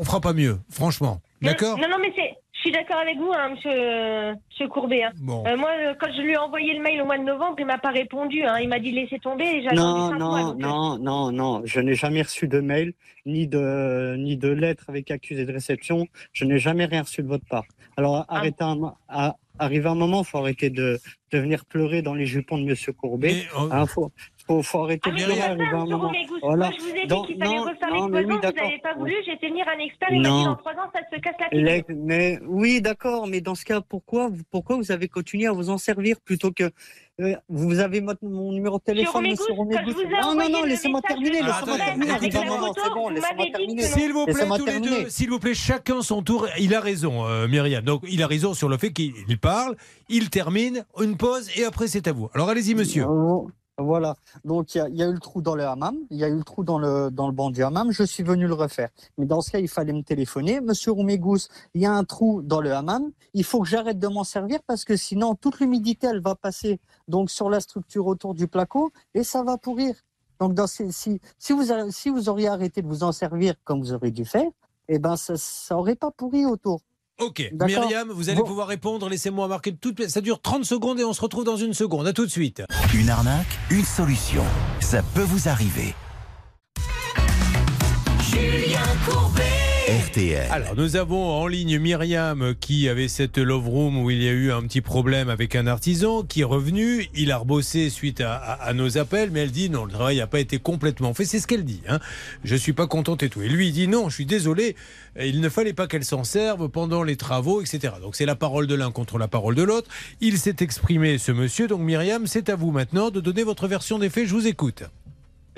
on 0.00 0.04
fera 0.04 0.20
pas 0.20 0.32
mieux, 0.32 0.58
franchement. 0.70 1.20
D'accord 1.42 1.78
Non, 1.78 1.88
non, 1.88 1.98
mais 2.00 2.12
c'est. 2.16 2.34
Je 2.54 2.62
suis 2.62 2.72
d'accord 2.72 2.96
avec 2.98 3.16
vous, 3.18 3.30
hein, 3.32 3.50
monsieur, 3.50 4.34
monsieur 4.50 4.66
Courbet. 4.68 5.04
hein. 5.04 5.12
Bon. 5.20 5.44
Euh, 5.46 5.56
moi, 5.56 5.70
euh, 5.78 5.94
quand 6.00 6.08
je 6.12 6.20
lui 6.22 6.32
ai 6.32 6.36
envoyé 6.36 6.74
le 6.74 6.82
mail 6.82 7.00
au 7.00 7.04
mois 7.04 7.16
de 7.16 7.22
novembre, 7.22 7.54
il 7.60 7.66
m'a 7.66 7.78
pas 7.78 7.90
répondu. 7.92 8.42
hein. 8.42 8.58
Il 8.60 8.68
m'a 8.68 8.80
dit 8.80 8.90
laissez 8.90 9.20
tomber. 9.20 9.44
et 9.44 9.62
j'ai 9.62 9.68
attendu 9.68 9.78
Non, 9.78 10.08
cinq 10.10 10.18
mois, 10.18 10.40
non, 10.42 10.48
donc, 10.54 10.60
euh, 10.60 10.66
non, 10.66 10.98
non, 10.98 11.30
non. 11.32 11.62
Je 11.64 11.78
n'ai 11.78 11.94
jamais 11.94 12.20
reçu 12.22 12.48
de 12.48 12.58
mail, 12.58 12.94
ni 13.26 13.46
de, 13.46 14.16
ni 14.18 14.36
de 14.36 14.48
lettre 14.48 14.86
avec 14.88 15.10
accusé 15.12 15.46
de 15.46 15.52
réception. 15.52 16.08
Je 16.32 16.44
n'ai 16.46 16.58
jamais 16.58 16.86
rien 16.86 17.02
reçu 17.02 17.22
de 17.22 17.28
votre 17.28 17.46
part. 17.48 17.64
Alors, 17.96 18.24
Ah. 18.28 18.38
arrêtez 18.38 18.64
un, 18.64 18.92
à, 19.08 19.36
arrivé 19.60 19.88
un 19.88 19.94
moment, 19.94 20.24
faut 20.24 20.38
arrêter 20.38 20.68
de, 20.70 20.98
de 21.30 21.38
venir 21.38 21.64
pleurer 21.64 22.02
dans 22.02 22.14
les 22.14 22.26
jupons 22.26 22.58
de 22.58 22.64
Monsieur 22.64 22.92
Courbet. 22.92 23.44
Hein, 23.70 23.86
faut, 23.86 24.10
faut, 24.48 24.62
faut 24.62 24.82
arrêter 24.84 25.10
de 25.10 25.16
Ah. 25.16 25.84
Romégus. 25.96 26.38
Voilà. 26.42 26.66
Moi, 26.70 26.74
je 26.78 26.82
vous 26.82 26.88
ai 26.90 27.06
dit 27.06 27.26
qu'il 27.26 27.38
fallait 27.38 27.56
non, 27.56 27.62
refaire 27.62 27.88
non, 27.94 28.06
les 28.06 28.12
mais 28.12 28.18
oui, 28.24 28.24
vous 28.34 28.40
d'accord. 28.40 28.64
n'avez 28.64 28.78
pas 28.78 28.94
voulu. 28.94 29.14
J'ai 29.26 29.36
fait 29.36 29.48
venir 29.48 29.66
un 29.68 29.78
expert. 29.78 30.08
Il 30.10 30.22
m'a 30.22 30.28
dit 30.28 30.44
dans 30.44 30.56
trois 30.56 30.72
ans, 30.72 30.90
ça 30.94 31.00
se 31.12 31.20
casse 31.20 31.34
la 31.38 31.48
figure. 31.50 31.64
Les- 31.64 31.84
mais 31.94 32.38
oui, 32.46 32.80
d'accord, 32.80 33.26
mais 33.26 33.40
dans 33.40 33.54
ce 33.54 33.64
cas, 33.64 33.80
pourquoi, 33.80 34.28
vous- 34.28 34.42
pourquoi 34.50 34.76
vous 34.76 34.90
avez 34.90 35.08
continué 35.08 35.46
à 35.46 35.52
vous 35.52 35.70
en 35.70 35.78
servir 35.78 36.16
plutôt 36.24 36.50
que 36.50 36.70
euh, 37.20 37.34
vous 37.48 37.80
avez 37.80 38.00
mon, 38.00 38.14
mon 38.22 38.52
numéro 38.52 38.78
de 38.78 38.84
téléphone, 38.84 39.26
Monsieur 39.28 39.52
ai 39.52 39.56
Non, 39.56 40.34
non, 40.36 40.48
non, 40.48 40.62
laissez-moi 40.64 41.00
terminer, 41.02 41.42
laissez-moi 41.42 41.76
terminer. 41.78 42.12
c'est 42.22 42.94
bon, 42.94 43.08
laissez-moi 43.08 43.46
terminer. 43.52 43.82
S'il 43.82 44.12
vous 44.12 44.24
plaît, 44.24 44.34
tous 44.58 44.66
les 44.66 44.80
deux, 44.80 45.08
s'il 45.10 45.28
vous 45.30 45.38
plaît, 45.40 45.54
chacun 45.54 46.00
son 46.02 46.22
tour. 46.22 46.46
Il 46.60 46.74
a 46.74 46.80
raison, 46.80 47.26
euh, 47.26 47.48
Myriam. 47.48 47.82
Donc, 47.84 48.02
il 48.08 48.22
a 48.22 48.26
raison 48.28 48.54
sur 48.54 48.68
le 48.68 48.76
fait 48.78 48.92
qu'il 48.92 49.12
il 49.28 49.38
parle, 49.38 49.76
il 50.08 50.30
termine, 50.30 50.84
une 51.00 51.16
pause, 51.16 51.50
et 51.58 51.64
après, 51.64 51.88
c'est 51.88 52.06
à 52.06 52.12
vous. 52.12 52.30
Alors, 52.34 52.48
allez-y, 52.50 52.74
monsieur. 52.76 53.04
Voilà. 53.78 54.16
Donc, 54.44 54.74
il 54.74 54.78
y, 54.96 55.02
a- 55.02 55.08
eu 55.08 55.12
le 55.12 55.20
trou 55.20 55.40
dans 55.40 55.54
le 55.54 55.64
hammam, 55.64 55.96
il 56.10 56.18
y 56.18 56.24
a 56.24 56.28
eu 56.28 56.36
le 56.36 56.42
trou 56.42 56.64
dans 56.64 56.78
le, 56.80 57.10
dans 57.12 57.28
le 57.28 57.32
banc 57.32 57.50
du 57.50 57.62
hammam. 57.62 57.92
Je 57.92 58.02
suis 58.02 58.24
venu 58.24 58.48
le 58.48 58.54
refaire. 58.54 58.88
Mais 59.18 59.24
dans 59.26 59.40
ce 59.40 59.52
cas, 59.52 59.60
il 59.60 59.68
fallait 59.68 59.92
me 59.92 60.02
téléphoner. 60.02 60.60
Monsieur 60.60 60.90
Roumégous, 60.90 61.48
il 61.74 61.82
y 61.82 61.86
a 61.86 61.92
un 61.92 62.02
trou 62.04 62.42
dans 62.42 62.60
le 62.60 62.72
hammam. 62.72 63.10
Il 63.34 63.44
faut 63.44 63.60
que 63.62 63.68
j'arrête 63.68 64.00
de 64.00 64.08
m'en 64.08 64.24
servir 64.24 64.58
parce 64.66 64.84
que 64.84 64.96
sinon, 64.96 65.36
toute 65.36 65.60
l'humidité, 65.60 66.08
elle 66.08 66.20
va 66.20 66.34
passer 66.34 66.80
donc 67.06 67.30
sur 67.30 67.50
la 67.50 67.60
structure 67.60 68.06
autour 68.06 68.34
du 68.34 68.48
placo 68.48 68.90
et 69.14 69.22
ça 69.22 69.44
va 69.44 69.58
pourrir. 69.58 69.94
Donc, 70.40 70.54
dans 70.54 70.66
ces- 70.66 70.90
si, 70.90 71.20
si, 71.38 71.52
vous, 71.52 71.64
si 71.90 72.10
vous 72.10 72.28
auriez 72.28 72.48
arrêté 72.48 72.82
de 72.82 72.88
vous 72.88 73.04
en 73.04 73.12
servir 73.12 73.54
comme 73.64 73.80
vous 73.80 73.92
auriez 73.92 74.10
dû 74.12 74.24
faire, 74.24 74.50
eh 74.88 74.98
ben, 74.98 75.16
ça, 75.16 75.36
ça 75.36 75.76
aurait 75.76 75.96
pas 75.96 76.10
pourri 76.10 76.46
autour. 76.46 76.80
Ok. 77.20 77.50
Myriam, 77.60 78.10
vous 78.10 78.28
allez 78.28 78.38
Bon. 78.40 78.46
pouvoir 78.46 78.68
répondre. 78.68 79.08
Laissez-moi 79.08 79.48
marquer 79.48 79.74
toute. 79.74 80.06
Ça 80.08 80.20
dure 80.20 80.40
30 80.40 80.64
secondes 80.64 81.00
et 81.00 81.04
on 81.04 81.12
se 81.12 81.20
retrouve 81.20 81.44
dans 81.44 81.56
une 81.56 81.74
seconde. 81.74 82.06
À 82.06 82.12
tout 82.12 82.24
de 82.26 82.30
suite. 82.30 82.62
Une 82.94 83.10
arnaque, 83.10 83.58
une 83.70 83.84
solution. 83.84 84.44
Ça 84.80 85.02
peut 85.14 85.22
vous 85.22 85.48
arriver. 85.48 85.94
Julien 88.20 88.80
Courbet. 89.06 89.42
RTL. 89.88 90.46
Alors, 90.50 90.76
nous 90.76 90.96
avons 90.96 91.30
en 91.30 91.46
ligne 91.46 91.78
Myriam 91.78 92.54
qui 92.60 92.90
avait 92.90 93.08
cette 93.08 93.38
love 93.38 93.66
room 93.70 93.96
où 93.96 94.10
il 94.10 94.22
y 94.22 94.28
a 94.28 94.32
eu 94.32 94.52
un 94.52 94.60
petit 94.62 94.82
problème 94.82 95.30
avec 95.30 95.56
un 95.56 95.66
artisan 95.66 96.22
qui 96.24 96.42
est 96.42 96.44
revenu. 96.44 97.06
Il 97.14 97.32
a 97.32 97.38
rebossé 97.38 97.88
suite 97.88 98.20
à, 98.20 98.34
à- 98.34 98.52
à 98.68 98.72
nos 98.74 98.98
appels, 98.98 99.30
mais 99.30 99.40
elle 99.40 99.50
dit 99.50 99.70
non, 99.70 99.86
le 99.86 99.90
travail 99.92 100.18
n'a 100.18 100.26
pas 100.26 100.40
été 100.40 100.58
complètement 100.58 101.14
fait. 101.14 101.24
C'est 101.24 101.38
ce 101.38 101.46
qu'elle 101.46 101.64
dit. 101.64 101.80
Hein. 101.88 102.00
Je 102.44 102.54
suis 102.54 102.74
pas 102.74 102.86
contente 102.86 103.22
et 103.22 103.30
tout. 103.30 103.40
Et 103.40 103.48
lui, 103.48 103.68
il 103.68 103.72
dit 103.72 103.88
non, 103.88 104.10
je 104.10 104.14
suis 104.16 104.26
désolé. 104.26 104.76
Il 105.18 105.40
ne 105.40 105.48
fallait 105.48 105.72
pas 105.72 105.86
qu'elle 105.86 106.04
s'en 106.04 106.22
serve 106.22 106.68
pendant 106.68 107.02
les 107.02 107.16
travaux, 107.16 107.62
etc. 107.62 107.94
Donc, 108.02 108.14
c'est 108.14 108.26
la 108.26 108.36
parole 108.36 108.66
de 108.66 108.74
l'un 108.74 108.90
contre 108.90 109.16
la 109.16 109.26
parole 109.28 109.54
de 109.54 109.62
l'autre. 109.62 109.88
Il 110.20 110.36
s'est 110.36 110.56
exprimé, 110.60 111.16
ce 111.16 111.32
monsieur. 111.32 111.66
Donc, 111.66 111.80
Myriam, 111.80 112.26
c'est 112.26 112.50
à 112.50 112.56
vous 112.56 112.72
maintenant 112.72 113.08
de 113.10 113.20
donner 113.20 113.42
votre 113.42 113.66
version 113.68 113.98
des 113.98 114.10
faits. 114.10 114.26
Je 114.26 114.34
vous 114.34 114.46
écoute. 114.46 114.82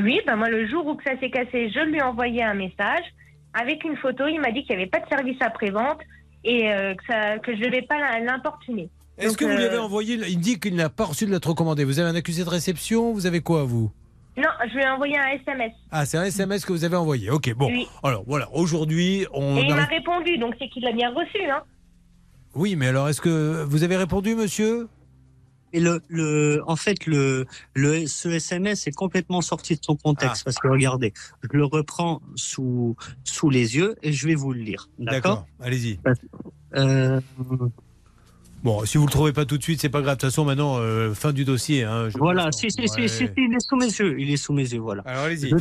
Oui, 0.01 0.21
ben 0.25 0.37
moi, 0.37 0.49
le 0.49 0.69
jour 0.69 0.87
où 0.87 0.97
ça 1.05 1.19
s'est 1.19 1.31
cassé, 1.31 1.69
je 1.75 1.81
lui 1.91 1.99
ai 1.99 2.03
envoyé 2.03 2.43
un 2.45 2.55
message 2.55 3.03
avec 3.55 3.85
une 3.85 3.97
photo. 3.97 4.27
Il 4.27 4.41
m'a 4.41 4.51
dit 4.53 4.63
qu'il 4.65 4.77
n'y 4.77 4.83
avait 4.83 4.91
pas 4.91 5.01
de 5.01 5.09
service 5.09 5.37
après-vente 5.41 6.01
et 6.45 6.71
euh, 6.73 6.95
que, 6.95 7.05
ça, 7.07 7.39
que 7.39 7.55
je 7.55 7.61
ne 7.61 7.67
devais 7.67 7.83
pas 7.83 7.99
l'im- 7.99 8.25
l'importuner. 8.25 8.89
Est-ce 9.19 9.37
que 9.37 9.45
vous 9.45 9.51
lui 9.57 9.65
euh, 9.65 9.69
avez 9.69 9.79
envoyé 9.79 10.15
Il 10.29 10.39
dit 10.41 10.59
qu'il 10.59 10.75
n'a 10.77 10.89
pas 10.89 11.05
reçu 11.05 11.27
de 11.27 11.31
lettre 11.31 11.49
recommandée. 11.51 11.85
Vous 11.85 11.99
avez 11.99 12.09
un 12.09 12.15
accusé 12.15 12.43
de 12.45 12.49
réception? 12.49 13.13
Vous 13.13 13.27
avez 13.27 13.41
quoi, 13.41 13.65
vous? 13.65 13.91
Non, 14.39 14.49
je 14.69 14.75
lui 14.75 14.83
ai 14.83 14.89
envoyé 14.89 15.19
un 15.19 15.27
SMS. 15.29 15.73
Ah, 15.91 16.07
c'est 16.07 16.17
un 16.17 16.25
SMS 16.25 16.65
que 16.65 16.73
vous 16.73 16.85
avez 16.85 16.97
envoyé. 16.97 17.31
Ok, 17.31 17.53
bon. 17.55 17.67
Oui. 17.67 17.87
Alors 18.03 18.23
voilà, 18.27 18.49
aujourd'hui, 18.55 19.27
on. 19.35 19.57
et 19.59 19.63
il 19.69 19.75
m'a 19.75 19.85
répondu, 19.85 20.39
donc 20.39 20.55
c'est 20.59 20.69
qu'il 20.69 20.83
l'a 20.85 20.93
bien 20.93 21.11
reçu. 21.13 21.43
Hein. 21.51 21.63
Oui, 22.55 22.77
mais 22.77 22.87
alors, 22.89 23.09
est-ce 23.09 23.21
que 23.21 23.65
vous 23.65 23.83
avez 23.85 23.97
répondu, 23.97 24.35
monsieur? 24.35 24.87
Et 25.73 25.81
le, 25.81 26.01
le, 26.09 26.63
en 26.67 26.77
fait, 26.77 27.07
le, 27.07 27.47
le, 27.75 28.07
ce 28.07 28.29
SMS 28.29 28.87
est 28.87 28.93
complètement 28.93 29.41
sorti 29.41 29.77
de 29.77 29.81
son 29.85 29.95
Ah. 29.95 30.03
contexte 30.03 30.45
parce 30.45 30.57
que 30.57 30.69
regardez, 30.69 31.13
je 31.43 31.57
le 31.57 31.65
reprends 31.65 32.21
sous, 32.35 32.97
sous 33.25 33.51
les 33.51 33.77
yeux 33.77 33.97
et 34.03 34.13
je 34.13 34.27
vais 34.27 34.35
vous 34.35 34.53
le 34.53 34.61
lire. 34.61 34.89
D'accord 34.99 35.47
Allez-y. 35.61 35.99
Euh, 36.77 37.21
Bon, 38.63 38.85
si 38.85 38.99
vous 38.99 39.07
le 39.07 39.11
trouvez 39.11 39.33
pas 39.33 39.47
tout 39.47 39.57
de 39.57 39.63
suite, 39.63 39.81
c'est 39.81 39.89
pas 39.89 40.03
grave. 40.03 40.17
De 40.17 40.21
toute 40.21 40.29
façon, 40.29 40.45
maintenant, 40.45 40.77
euh, 40.79 41.15
fin 41.15 41.33
du 41.33 41.47
dossier. 41.47 41.85
hein, 41.85 42.09
Voilà, 42.19 42.53
si, 42.53 42.71
si, 42.71 42.87
si, 42.89 43.01
Ouais. 43.01 43.09
si, 43.09 43.27
si, 43.27 43.33
il 43.39 43.55
est 43.55 43.61
sous 43.67 43.77
mes 43.77 43.87
yeux, 43.87 44.21
il 44.21 44.31
est 44.31 44.37
sous 44.37 44.53
mes 44.53 44.71
yeux, 44.71 44.81
voilà. 44.81 45.03
Alors, 45.07 45.25
allez-y. 45.25 45.49
Je, 45.49 45.57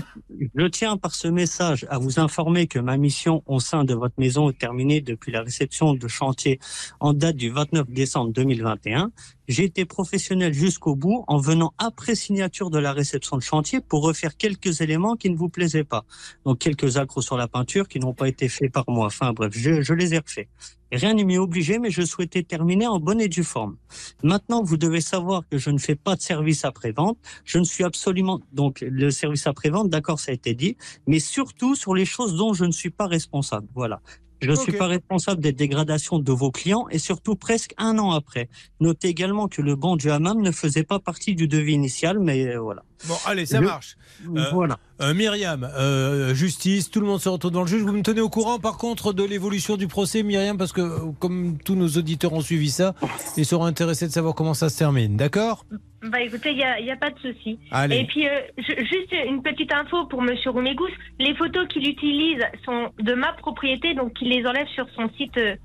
je 0.53 0.65
tiens 0.67 0.97
par 0.97 1.15
ce 1.15 1.29
message 1.29 1.85
à 1.89 1.97
vous 1.97 2.19
informer 2.19 2.67
que 2.67 2.77
ma 2.77 2.97
mission 2.97 3.41
au 3.45 3.61
sein 3.61 3.85
de 3.85 3.93
votre 3.93 4.15
maison 4.17 4.49
est 4.49 4.57
terminée 4.59 4.99
depuis 4.99 5.31
la 5.31 5.43
réception 5.43 5.93
de 5.93 6.07
chantier 6.09 6.59
en 6.99 7.13
date 7.13 7.37
du 7.37 7.49
29 7.49 7.89
décembre 7.89 8.33
2021. 8.33 9.11
J'ai 9.47 9.63
été 9.63 9.85
professionnel 9.85 10.53
jusqu'au 10.53 10.95
bout 10.97 11.23
en 11.27 11.37
venant 11.37 11.73
après 11.77 12.15
signature 12.15 12.69
de 12.69 12.79
la 12.79 12.91
réception 12.91 13.37
de 13.37 13.41
chantier 13.41 13.79
pour 13.79 14.03
refaire 14.03 14.35
quelques 14.35 14.81
éléments 14.81 15.15
qui 15.15 15.29
ne 15.29 15.37
vous 15.37 15.47
plaisaient 15.49 15.85
pas. 15.85 16.03
Donc 16.45 16.59
quelques 16.59 16.97
accros 16.97 17.21
sur 17.21 17.37
la 17.37 17.47
peinture 17.47 17.87
qui 17.87 17.99
n'ont 17.99 18.13
pas 18.13 18.27
été 18.27 18.49
faits 18.49 18.73
par 18.73 18.83
moi. 18.89 19.05
Enfin 19.07 19.31
bref, 19.31 19.53
je, 19.55 19.81
je 19.81 19.93
les 19.93 20.13
ai 20.15 20.19
refaits. 20.19 20.49
Rien 20.91 21.13
ne 21.13 21.23
m'y 21.23 21.37
obligeait, 21.37 21.79
mais 21.79 21.91
je 21.91 22.01
souhaitais 22.01 22.43
terminer 22.43 22.87
en 22.87 22.99
bonne 22.99 23.21
et 23.21 23.27
due 23.27 23.43
forme. 23.43 23.77
Maintenant, 24.23 24.63
vous 24.63 24.77
devez 24.77 25.01
savoir 25.01 25.47
que 25.47 25.57
je 25.57 25.69
ne 25.69 25.77
fais 25.77 25.95
pas 25.95 26.15
de 26.15 26.21
service 26.21 26.65
après-vente. 26.65 27.17
Je 27.45 27.59
ne 27.59 27.63
suis 27.63 27.83
absolument, 27.83 28.41
donc, 28.53 28.81
le 28.81 29.11
service 29.11 29.45
après-vente, 29.47 29.89
d'accord, 29.89 30.19
ça 30.19 30.31
a 30.31 30.33
été 30.33 30.53
dit, 30.53 30.77
mais 31.07 31.19
surtout 31.19 31.75
sur 31.75 31.93
les 31.93 32.05
choses 32.05 32.35
dont 32.35 32.53
je 32.53 32.65
ne 32.65 32.71
suis 32.71 32.89
pas 32.89 33.07
responsable. 33.07 33.67
Voilà. 33.75 34.01
Je 34.41 34.51
ne 34.51 34.55
suis 34.55 34.71
pas 34.71 34.87
responsable 34.87 35.41
des 35.41 35.51
dégradations 35.51 36.17
de 36.17 36.31
vos 36.31 36.49
clients 36.49 36.87
et 36.89 36.97
surtout 36.97 37.35
presque 37.35 37.73
un 37.77 37.99
an 37.99 38.11
après. 38.11 38.47
Notez 38.79 39.09
également 39.09 39.49
que 39.49 39.61
le 39.61 39.75
banc 39.75 39.97
du 39.97 40.09
hammam 40.09 40.41
ne 40.41 40.51
faisait 40.51 40.83
pas 40.83 40.99
partie 40.99 41.35
du 41.35 41.47
devis 41.49 41.73
initial, 41.73 42.19
mais 42.19 42.47
euh, 42.47 42.59
voilà. 42.59 42.83
Bon, 43.07 43.15
allez, 43.25 43.45
ça 43.45 43.59
Le- 43.61 43.67
marche. 43.67 43.95
Euh, 44.35 44.43
Voilà. 44.51 44.77
euh, 45.01 45.13
Myriam, 45.13 45.63
euh, 45.77 46.33
justice, 46.33 46.91
tout 46.91 46.99
le 46.99 47.05
monde 47.07 47.21
se 47.21 47.29
retourne 47.29 47.53
devant 47.53 47.63
le 47.63 47.69
juge. 47.69 47.81
Vous 47.83 47.93
me 47.93 48.01
tenez 48.01 48.19
au 48.21 48.29
courant, 48.29 48.59
par 48.59 48.77
contre, 48.77 49.13
de 49.13 49.23
l'évolution 49.23 49.77
du 49.77 49.87
procès, 49.87 50.21
Myriam, 50.23 50.57
parce 50.57 50.73
que 50.73 51.09
comme 51.19 51.57
tous 51.63 51.75
nos 51.75 51.87
auditeurs 51.87 52.33
ont 52.33 52.41
suivi 52.41 52.69
ça, 52.69 52.95
ils 53.37 53.45
seront 53.45 53.63
intéressés 53.65 54.07
de 54.07 54.11
savoir 54.11 54.35
comment 54.35 54.53
ça 54.53 54.67
se 54.69 54.77
termine. 54.77 55.15
D'accord? 55.15 55.65
Bah 56.01 56.21
écoutez, 56.21 56.51
il 56.51 56.57
n'y 56.57 56.63
a, 56.63 56.79
y 56.81 56.91
a 56.91 56.97
pas 56.97 57.09
de 57.09 57.19
souci. 57.19 57.59
Allez. 57.71 57.99
Et 57.99 58.05
puis, 58.05 58.27
euh, 58.27 58.31
ju- 58.57 58.85
juste 58.85 59.13
une 59.27 59.41
petite 59.41 59.73
info 59.73 60.05
pour 60.05 60.21
Monsieur 60.21 60.49
Roumégous. 60.51 60.87
Les 61.19 61.35
photos 61.35 61.67
qu'il 61.67 61.87
utilise 61.87 62.39
sont 62.65 62.89
de 62.99 63.13
ma 63.13 63.33
propriété, 63.33 63.93
donc 63.95 64.13
il 64.21 64.29
les 64.29 64.45
enlève 64.45 64.67
sur 64.75 64.85
son 64.95 65.09
site 65.17 65.37
euh, 65.37 65.55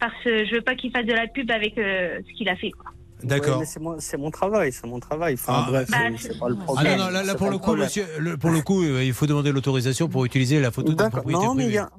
parce 0.00 0.12
que 0.24 0.44
je 0.46 0.54
veux 0.54 0.60
pas 0.62 0.74
qu'il 0.74 0.90
fasse 0.90 1.06
de 1.06 1.12
la 1.14 1.26
pub 1.26 1.50
avec 1.50 1.76
euh, 1.78 2.20
ce 2.26 2.32
qu'il 2.36 2.48
a 2.48 2.56
fait. 2.56 2.70
quoi. 2.70 2.90
D'accord. 3.22 3.58
Ouais, 3.58 3.66
mais 3.78 3.96
c'est 4.00 4.16
mon, 4.16 4.30
travail, 4.30 4.72
c'est 4.72 4.86
mon 4.86 5.00
travail. 5.00 5.34
Enfin, 5.34 5.64
Ah. 5.66 5.70
bref, 5.70 5.90
Bah, 5.90 5.96
c'est- 6.18 6.38
pas 6.38 6.48
le 6.48 6.56
Ah 6.60 6.64
problème. 6.64 6.98
non, 6.98 7.04
non, 7.06 7.10
là, 7.24 7.34
pour 7.34 7.50
le 7.50 7.58
coup, 7.58 7.74
monsieur, 7.74 8.04
le- 8.18 8.36
pour 8.36 8.50
le 8.50 8.60
coup, 8.60 8.82
euh, 8.82 9.02
il 9.02 9.12
faut 9.12 9.26
demander 9.26 9.50
l'autorisation 9.52 10.08
pour 10.08 10.24
utiliser 10.24 10.60
la 10.60 10.70
photo 10.70 10.92
de 10.92 11.02
propriété 11.08 11.44
Non, 11.44 11.54
mais 11.54 11.64
il 11.64 11.66
privée. 11.66 11.74
y 11.74 11.78
a, 11.78 11.90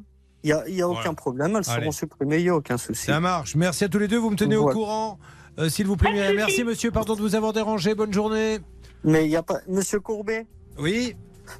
il 0.44 0.50
y 0.50 0.54
a, 0.54 0.70
y 0.70 0.82
a 0.82 0.88
aucun 0.88 1.02
Voilà. 1.02 1.14
problème. 1.14 1.50
Elles 1.58 1.70
Allez. 1.70 1.82
seront 1.82 1.92
supprimées, 1.92 2.38
il 2.38 2.44
n'y 2.44 2.50
a 2.50 2.56
aucun 2.56 2.78
souci. 2.78 3.06
Ça 3.08 3.20
marche. 3.20 3.56
Merci 3.56 3.84
à 3.84 3.90
tous 3.90 4.00
les 4.00 4.08
deux. 4.08 4.18
Vous 4.18 4.30
me 4.30 4.36
tenez 4.38 4.56
au 4.56 4.68
courant, 4.70 5.20
euh, 5.60 5.68
s'il 5.70 5.88
vous 5.88 5.98
plaît. 5.98 6.34
Merci, 6.36 6.64
monsieur. 6.64 6.92
Pardon 6.92 7.16
de 7.16 7.22
vous 7.22 7.36
avoir 7.36 7.52
dérangé. 7.54 7.96
Bonne 7.96 8.14
journée. 8.14 8.60
Mais 9.04 9.26
il 9.26 9.30
n'y 9.30 9.36
a 9.36 9.44
pas. 9.44 9.60
Monsieur 9.68 10.00
Courbet? 10.00 10.46
Oui. 10.78 11.16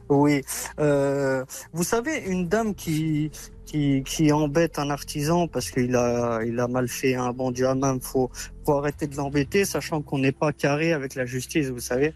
Oui. 0.10 0.42
Euh, 0.80 1.46
vous 1.74 1.84
savez, 1.84 2.24
une 2.26 2.48
dame 2.48 2.76
qui, 2.76 3.32
qui, 3.66 4.32
embête 4.32 4.80
un 4.80 4.90
artisan 4.90 5.48
parce 5.48 5.70
qu'il 5.72 5.96
a, 5.96 6.38
a 6.38 6.68
mal 6.68 6.88
fait 6.88 7.16
un 7.16 7.32
bon 7.32 7.52
du 7.52 7.66
hammam, 7.66 8.00
faut, 8.02 8.30
faut 8.66 8.74
arrêter 8.74 9.08
de 9.08 9.16
l'embêter, 9.16 9.66
sachant 9.66 10.02
qu'on 10.02 10.20
n'est 10.20 10.32
pas 10.32 10.52
carré 10.54 10.94
avec 10.94 11.16
la 11.16 11.26
justice, 11.26 11.68
vous 11.68 11.80
savez. 11.80 12.14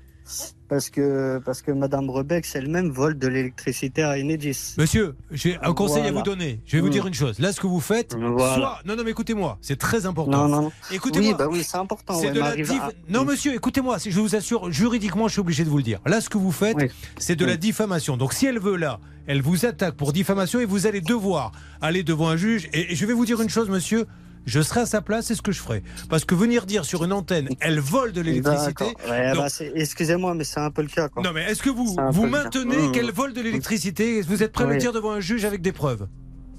Parce 0.70 0.90
que, 0.90 1.40
parce 1.46 1.62
que 1.62 1.72
Madame 1.72 2.10
Rebex 2.10 2.56
elle-même 2.56 2.90
vole 2.90 3.20
de 3.20 3.28
l'électricité 3.28 4.02
à 4.02 4.12
Enedis. 4.18 4.74
Monsieur, 4.78 5.16
j'ai 5.30 5.58
un 5.62 5.74
conseil 5.74 6.04
à 6.08 6.12
vous 6.12 6.24
donner. 6.24 6.62
Je 6.66 6.78
vais 6.78 6.82
vous 6.82 6.88
Mm. 6.88 6.92
dire 6.92 7.08
une 7.08 7.14
chose. 7.14 7.38
Là, 7.40 7.52
ce 7.52 7.60
que 7.60 7.68
vous 7.68 7.80
faites, 7.82 8.16
Voilà. 8.16 8.56
soit. 8.56 8.80
Non, 8.86 8.96
non, 8.96 9.04
mais 9.04 9.12
écoutez-moi, 9.12 9.58
c'est 9.62 9.78
très 9.78 10.06
important. 10.08 10.48
Non, 10.48 10.62
non. 10.64 10.72
Écoutez-moi. 10.92 11.30
Oui, 11.32 11.36
bah 11.38 11.48
oui, 11.52 11.64
c'est 11.64 11.78
important. 11.78 12.16
C'est 12.20 12.28
ouais, 12.28 12.32
de 12.34 12.40
la 12.40 12.46
m'arrive 12.46 12.72
diff- 12.72 12.82
à- 12.82 12.92
Non, 13.10 13.24
monsieur, 13.26 13.54
écoutez-moi, 13.54 13.98
je 14.04 14.20
vous 14.20 14.36
assure, 14.36 14.72
juridiquement, 14.72 15.28
je 15.28 15.34
suis 15.34 15.42
obligé 15.42 15.64
de 15.64 15.70
vous 15.70 15.78
le 15.78 15.84
dire. 15.84 16.00
Là, 16.08 16.22
ce 16.22 16.30
que 16.30 16.38
vous 16.40 16.52
faites, 16.52 16.78
c'est 17.20 17.36
de 17.36 17.46
la 17.46 17.58
diffamation. 17.58 18.18
Donc, 18.18 18.34
si 18.34 18.48
elle 18.48 18.60
veut 18.60 18.78
là, 18.78 19.00
elle 19.28 19.42
vous 19.42 19.66
attaque 19.68 19.96
pour 19.96 20.12
diffamation 20.14 20.60
et 20.60 20.66
vous 20.66 20.88
allez 20.88 21.02
devoir 21.02 21.52
aller 21.82 22.02
devant 22.04 22.30
un 22.30 22.38
juge. 22.38 22.68
Et, 22.74 22.94
et 22.94 22.96
je 22.96 23.06
vais 23.06 23.14
vous 23.14 23.26
dire 23.26 23.40
une 23.42 23.50
chose, 23.50 23.70
monsieur. 23.70 24.06
Je 24.46 24.62
serai 24.62 24.82
à 24.82 24.86
sa 24.86 25.02
place, 25.02 25.28
c'est 25.28 25.36
ce 25.36 25.42
que 25.42 25.52
je 25.52 25.60
ferai. 25.62 25.84
Parce 26.10 26.26
que 26.26 26.36
venir 26.36 26.66
dire 26.66 26.84
sur 26.86 27.04
une 27.06 27.14
antenne, 27.14 27.50
elle 27.62 27.80
vole 27.80 28.12
de 28.12 28.22
l'électricité. 28.22 28.86
D'accord. 28.86 29.10
Ouais, 29.10 29.34
Non. 29.34 29.42
bah, 29.42 29.48
Excusez-moi, 29.76 30.34
mais 30.36 30.44
c'est 30.44 30.60
un 30.60 30.70
peu 30.72 30.82
le 30.82 30.90
cas. 30.90 31.08
Quoi. 31.10 31.24
Non, 31.24 31.32
mais 31.34 31.44
est-ce 31.50 31.62
que 31.62 31.70
vous, 31.70 31.96
vous 32.12 32.24
le 32.26 32.30
maintenez 32.30 32.88
Mmh. 32.88 32.92
qu'elle 32.92 33.12
vole 33.12 33.34
de 33.34 33.42
l'électricité? 33.42 34.22
Vous 34.22 34.44
êtes 34.44 34.52
prêt 34.52 34.66
à 34.66 34.68
le 34.68 34.74
Oui. 34.74 34.80
dire 34.80 34.92
devant 34.92 35.12
un 35.12 35.20
juge 35.22 35.46
avec 35.46 35.62
des 35.62 35.72
preuves? 35.72 36.08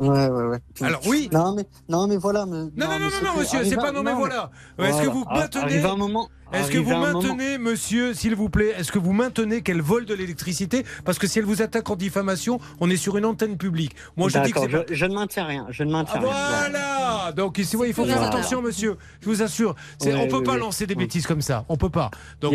Ouais, 0.00 0.28
ouais, 0.28 0.44
ouais. 0.46 0.58
Alors, 0.80 1.00
oui. 1.06 1.28
Non, 1.32 1.54
mais, 1.54 1.64
non, 1.88 2.06
mais 2.08 2.16
voilà. 2.16 2.46
Mais, 2.46 2.52
Non, 2.52 2.68
non, 2.76 2.98
non, 2.98 3.08
non, 3.22 3.38
monsieur, 3.40 3.64
c'est 3.64 3.76
pas 3.76 3.92
non, 3.92 4.02
mais 4.02 4.12
voilà. 4.12 4.50
Est-ce 4.78 5.02
que 5.02 5.08
vous 5.08 5.24
maintenez. 5.24 5.62
Arrive 5.62 5.86
un 5.86 5.96
moment. 5.96 6.28
Est-ce 6.52 6.68
que 6.70 6.76
arrive 6.76 6.86
vous 6.88 6.92
un 6.92 7.12
moment- 7.12 7.22
maintenez, 7.22 7.58
monsieur, 7.58 8.12
s'il 8.14 8.34
vous 8.36 8.48
plaît, 8.48 8.74
est-ce 8.76 8.92
que 8.92 8.98
vous 8.98 9.12
maintenez 9.12 9.62
qu'elle 9.62 9.80
vole 9.82 10.04
de 10.04 10.14
l'électricité? 10.14 10.84
Parce 11.04 11.18
que 11.18 11.26
si 11.26 11.38
elle 11.38 11.44
vous 11.44 11.62
attaque 11.62 11.88
en 11.90 11.96
diffamation, 11.96 12.60
on 12.80 12.90
est 12.90 12.96
sur 12.96 13.16
une 13.16 13.24
antenne 13.24 13.56
publique. 13.56 13.94
Moi, 14.16 14.28
je 14.28 14.38
dis 14.40 14.52
que 14.52 14.68
je, 14.68 14.78
je 14.94 15.06
ne 15.06 15.14
maintiens 15.14 15.46
rien. 15.46 15.66
Je 15.70 15.82
ne 15.84 15.90
maintiens 15.92 16.20
Ah, 16.24 16.60
rien. 16.68 16.70
Voilà 16.70 17.32
Donc 17.32 17.58
ici, 17.58 17.76
ouais, 17.76 17.88
il 17.88 17.94
faut 17.94 18.04
faire 18.04 18.22
attention, 18.22 18.62
monsieur. 18.62 18.96
Je 19.20 19.26
vous 19.28 19.42
assure. 19.42 19.74
Ouais, 20.02 20.14
on 20.14 20.28
peut 20.28 20.38
oui, 20.38 20.42
pas 20.44 20.54
oui. 20.54 20.60
lancer 20.60 20.86
des 20.86 20.94
bêtises 20.94 21.26
comme 21.26 21.42
ça. 21.42 21.64
On 21.68 21.76
peut 21.76 21.90
pas. 21.90 22.10
Donc, 22.40 22.54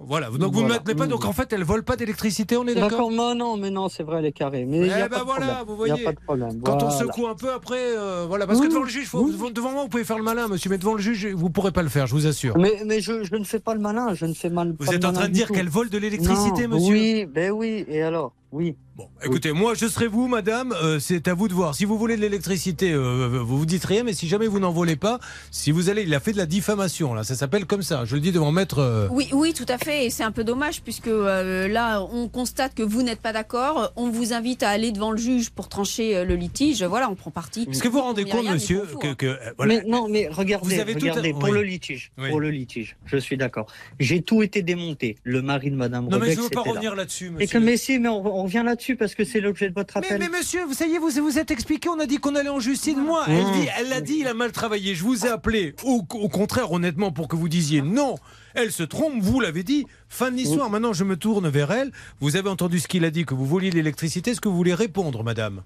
On- 0.00 0.04
voilà. 0.06 0.28
Donc 0.30 0.38
vous 0.40 0.46
ne 0.62 0.66
Voilà. 0.66 0.74
maintenez 0.74 0.94
pas. 0.94 1.06
Donc 1.06 1.24
en 1.24 1.32
fait, 1.32 1.52
elle 1.52 1.62
vole 1.64 1.82
pas 1.82 1.96
d'électricité, 1.96 2.56
on 2.56 2.66
est 2.66 2.74
d'accord 2.74 3.10
non, 3.10 3.34
non, 3.34 3.56
mais 3.56 3.70
non, 3.70 3.88
c'est 3.88 4.02
vrai, 4.02 4.18
elle 4.20 4.26
est 4.26 4.32
carrée. 4.32 4.64
Mais 4.64 4.78
y 4.78 4.84
Eh 4.88 4.92
a 4.92 5.08
ben 5.08 5.18
pas 5.18 5.24
voilà, 5.24 5.46
problème. 5.56 5.76
vous 5.78 5.84
Il 5.84 5.88
y 5.88 5.90
a 5.90 5.94
voyez. 5.94 6.04
pas 6.04 6.12
de 6.12 6.20
problème. 6.20 6.60
Quand 6.64 6.82
on 6.82 6.88
Voilà. 6.88 6.98
secoue 6.98 7.26
un 7.26 7.34
peu 7.34 7.52
après, 7.52 7.76
euh, 7.96 8.24
voilà, 8.26 8.46
parce 8.46 8.60
que 8.60 8.66
devant 8.66 8.82
le 8.82 8.88
juge, 8.88 9.06
faut- 9.08 9.30
devant, 9.30 9.50
devant 9.50 9.70
moi, 9.72 9.82
vous 9.82 9.88
pouvez 9.88 10.04
faire 10.04 10.18
le 10.18 10.24
malin, 10.24 10.48
monsieur, 10.48 10.70
mais 10.70 10.78
devant 10.78 10.94
le 10.94 11.00
juge, 11.02 11.26
vous 11.26 11.50
pourrez 11.50 11.72
pas 11.72 11.82
le 11.82 11.88
faire, 11.88 12.06
je 12.06 12.14
vous 12.14 12.26
assure. 12.26 12.56
Mais, 12.58 12.82
mais 12.86 13.00
je, 13.00 13.24
je 13.24 13.36
ne 13.36 13.44
fais 13.44 13.60
pas 13.60 13.74
le 13.74 13.80
malin, 13.80 14.14
je 14.14 14.26
ne 14.26 14.34
fais 14.34 14.50
mal. 14.50 14.70
Vous 14.78 14.86
pas 14.86 14.94
êtes 14.94 15.02
le 15.02 15.08
en 15.08 15.12
train 15.12 15.28
de 15.28 15.32
dire 15.32 15.48
qu'elle 15.48 15.68
vole 15.68 15.90
de 15.90 15.98
l'électricité, 15.98 16.66
monsieur? 16.66 16.92
Oui, 16.94 17.26
ben 17.26 17.50
oui, 17.52 17.84
et 17.88 18.02
alors? 18.02 18.32
Oui. 18.52 18.76
Bon, 19.00 19.08
écoutez, 19.24 19.52
moi 19.52 19.72
je 19.74 19.86
serai 19.86 20.08
vous, 20.08 20.28
madame, 20.28 20.74
euh, 20.82 20.98
c'est 20.98 21.26
à 21.26 21.32
vous 21.32 21.48
de 21.48 21.54
voir. 21.54 21.74
Si 21.74 21.86
vous 21.86 21.96
voulez 21.96 22.16
de 22.16 22.20
l'électricité, 22.20 22.92
euh, 22.92 23.40
vous 23.42 23.56
vous 23.58 23.64
dites 23.64 23.84
rien, 23.86 24.02
mais 24.04 24.12
si 24.12 24.28
jamais 24.28 24.46
vous 24.46 24.58
n'en 24.60 24.72
volez 24.72 24.96
pas, 24.96 25.18
si 25.50 25.70
vous 25.70 25.88
allez, 25.88 26.02
il 26.02 26.12
a 26.14 26.20
fait 26.20 26.32
de 26.32 26.36
la 26.36 26.44
diffamation, 26.44 27.14
là, 27.14 27.24
ça 27.24 27.34
s'appelle 27.34 27.64
comme 27.64 27.80
ça, 27.82 28.04
je 28.04 28.14
le 28.16 28.20
dis 28.20 28.30
devant 28.30 28.52
maître. 28.52 28.78
euh, 28.80 29.08
Oui, 29.10 29.28
oui, 29.32 29.54
tout 29.54 29.64
à 29.68 29.78
fait. 29.78 30.04
Et 30.04 30.10
c'est 30.10 30.22
un 30.22 30.32
peu 30.32 30.44
dommage 30.44 30.82
puisque 30.82 31.06
euh, 31.08 31.66
là, 31.66 32.02
on 32.12 32.28
constate 32.28 32.74
que 32.74 32.82
vous 32.82 33.02
n'êtes 33.02 33.20
pas 33.22 33.32
d'accord. 33.32 33.90
On 33.96 34.10
vous 34.10 34.34
invite 34.34 34.62
à 34.62 34.68
aller 34.68 34.92
devant 34.92 35.12
le 35.12 35.18
juge 35.18 35.48
pour 35.48 35.70
trancher 35.70 36.14
euh, 36.18 36.24
le 36.26 36.34
litige. 36.34 36.82
Voilà, 36.82 37.08
on 37.10 37.14
prend 37.14 37.30
parti. 37.30 37.66
Est-ce 37.70 37.82
que 37.82 37.88
vous 37.88 37.94
vous 38.00 38.04
rendez 38.04 38.24
compte, 38.26 38.50
monsieur, 38.50 38.82
que, 39.00 39.06
hein. 39.06 39.14
que, 39.16 39.26
euh, 39.26 39.36
voilà. 39.56 39.76
Mais 39.76 39.82
non, 39.88 40.08
mais 40.10 40.28
regardez, 40.30 40.74
Vous 40.74 40.78
avez 40.80 40.94
tout 40.94 41.06
à- 41.06 41.10
regardez 41.10 41.32
pour 41.32 41.44
oui. 41.44 41.52
le 41.52 41.62
litige, 41.62 42.12
Oui. 42.18 42.28
pour 42.28 42.40
le 42.40 42.50
litige, 42.50 42.96
je 43.06 43.16
suis 43.16 43.38
d'accord. 43.38 43.66
J'ai 43.98 44.20
tout 44.20 44.42
été 44.42 44.60
démonté. 44.62 45.16
Le 45.22 45.40
mari 45.40 45.70
de 45.70 45.76
Madame 45.76 46.06
Non, 46.08 46.18
mais 46.18 46.32
je 46.34 46.40
veux 46.42 46.50
pas 46.50 46.64
là. 46.66 46.70
revenir 46.72 46.94
là-dessus, 46.94 47.26
Et 47.38 47.46
que, 47.46 47.56
monsieur. 47.56 47.60
mais 47.60 47.76
si, 47.78 47.98
mais 47.98 48.08
on, 48.10 48.26
on 48.40 48.42
revient 48.44 48.62
là-dessus 48.64 48.89
parce 48.96 49.14
que 49.14 49.24
c'est 49.24 49.40
l'objet 49.40 49.68
de 49.68 49.74
votre 49.74 49.98
Mais, 50.00 50.06
appel. 50.06 50.18
mais 50.20 50.28
monsieur, 50.38 50.64
vous 50.64 50.74
savez, 50.74 50.98
vous 50.98 51.10
vous 51.10 51.38
êtes 51.38 51.50
expliqué, 51.50 51.88
on 51.88 51.98
a 52.00 52.06
dit 52.06 52.18
qu'on 52.18 52.34
allait 52.34 52.48
en 52.48 52.60
justice. 52.60 52.96
Moi, 52.96 53.24
elle 53.28 53.44
Mmh. 53.46 53.52
dit, 53.52 53.68
elle 53.78 53.88
l'a 53.88 54.00
dit, 54.00 54.16
il 54.20 54.26
a 54.28 54.34
mal 54.34 54.52
travaillé. 54.52 54.94
Je 54.94 55.02
vous 55.04 55.26
ai 55.26 55.28
appelé, 55.28 55.74
au, 55.84 56.04
au 56.14 56.28
contraire, 56.28 56.72
honnêtement, 56.72 57.12
pour 57.12 57.28
que 57.28 57.36
vous 57.36 57.48
disiez 57.48 57.82
non. 57.82 58.16
Elle 58.54 58.72
se 58.72 58.82
trompe, 58.82 59.14
vous 59.20 59.40
l'avez 59.40 59.62
dit. 59.62 59.86
Fin 60.08 60.30
de 60.30 60.36
l'histoire. 60.36 60.70
Maintenant, 60.70 60.92
je 60.92 61.04
me 61.04 61.16
tourne 61.16 61.48
vers 61.48 61.70
elle. 61.70 61.92
Vous 62.20 62.36
avez 62.36 62.48
entendu 62.48 62.80
ce 62.80 62.88
qu'il 62.88 63.04
a 63.04 63.10
dit, 63.10 63.24
que 63.24 63.34
vous 63.34 63.46
voliez 63.46 63.70
l'électricité. 63.70 64.32
Est-ce 64.32 64.40
que 64.40 64.48
vous 64.48 64.56
voulez 64.56 64.74
répondre, 64.74 65.22
madame 65.22 65.62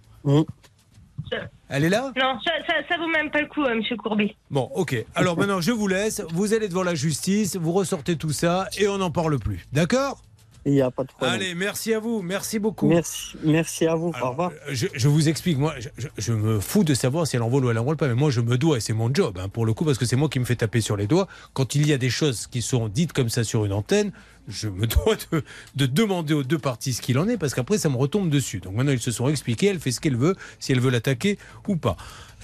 Elle 1.69 1.85
est 1.85 1.89
là 1.89 2.13
Non, 2.17 2.39
ça, 2.45 2.51
ça, 2.67 2.75
ça 2.89 2.97
vaut 2.99 3.09
même 3.09 3.31
pas 3.31 3.41
le 3.41 3.47
coup, 3.49 3.63
euh, 3.65 3.75
monsieur 3.77 3.97
Courbet. 3.97 4.37
Bon, 4.51 4.71
ok. 4.75 5.05
Alors 5.15 5.37
maintenant, 5.39 5.61
je 5.61 5.73
vous 5.73 5.89
laisse. 5.89 6.23
Vous 6.33 6.53
allez 6.53 6.69
devant 6.69 6.83
la 6.83 6.95
justice, 6.95 7.57
vous 7.57 7.73
ressortez 7.73 8.17
tout 8.17 8.33
ça 8.33 8.69
et 8.79 8.87
on 8.89 8.99
n'en 8.99 9.11
parle 9.11 9.39
plus. 9.39 9.65
D'accord? 9.73 10.23
Il 10.67 10.73
n'y 10.73 10.81
a 10.81 10.91
pas 10.91 11.03
de 11.05 11.09
problème. 11.09 11.35
Allez, 11.35 11.55
merci 11.55 11.93
à 11.93 11.99
vous. 12.01 12.23
Merci 12.23 12.59
beaucoup. 12.59 12.87
Merci, 12.89 13.37
merci 13.45 13.87
à 13.87 13.95
vous. 13.95 14.13
Au 14.23 14.31
revoir. 14.31 14.51
Je, 14.71 14.87
je 14.95 15.09
vous 15.09 15.29
explique, 15.29 15.59
moi, 15.59 15.75
je, 15.79 15.89
je- 15.99 16.09
je 16.17 16.33
me 16.33 16.59
fous 16.61 16.85
de 16.85 16.95
savoir 16.95 17.27
si 17.27 17.37
elle 17.37 17.43
envole 17.43 17.65
ou 17.67 17.71
elle 17.71 17.79
envole 17.79 17.97
pas, 17.97 18.09
mais 18.09 18.15
moi 18.15 18.31
je 18.31 18.41
me 18.41 18.57
dois, 18.57 18.79
et 18.79 18.81
c'est 18.81 18.93
mon 18.95 19.13
job, 19.13 19.39
hein, 19.39 19.49
pour 19.49 19.67
le 19.67 19.75
coup, 19.75 19.85
parce 19.85 19.99
que 19.99 20.07
c'est 20.07 20.17
moi 20.17 20.29
qui 20.29 20.39
me 20.41 20.45
fais 20.45 20.57
taper 20.57 20.81
sur 20.81 20.97
les 20.97 21.07
doigts. 21.07 21.29
Quand 21.53 21.75
il 21.75 21.87
y 21.87 21.93
a 21.93 21.99
des 21.99 22.11
choses 22.11 22.47
qui 22.47 22.63
sont 22.63 22.89
dites 22.89 23.13
comme 23.13 23.29
ça 23.29 23.45
sur 23.45 23.65
une 23.67 23.73
antenne, 23.73 24.13
je 24.49 24.69
me 24.69 24.87
dois 24.87 25.17
de, 25.33 25.43
de 25.77 25.87
demander 25.87 26.33
aux 26.35 26.45
deux 26.45 26.59
parties 26.59 26.93
ce 26.95 27.03
qu'il 27.03 27.19
en 27.19 27.29
est, 27.29 27.37
parce 27.37 27.55
qu'après 27.55 27.77
ça 27.79 27.89
me 27.91 27.97
retombe 27.97 28.31
dessus. 28.31 28.61
Donc 28.61 28.75
maintenant 28.75 28.93
ils 28.93 29.01
se 29.01 29.11
sont 29.11 29.29
expliqués, 29.29 29.67
elle 29.67 29.81
fait 29.81 29.93
ce 29.93 30.01
qu'elle 30.01 30.17
veut, 30.17 30.35
si 30.61 30.73
elle 30.73 30.81
veut 30.81 30.91
l'attaquer 30.91 31.39
ou 31.69 31.77
pas. 31.77 31.97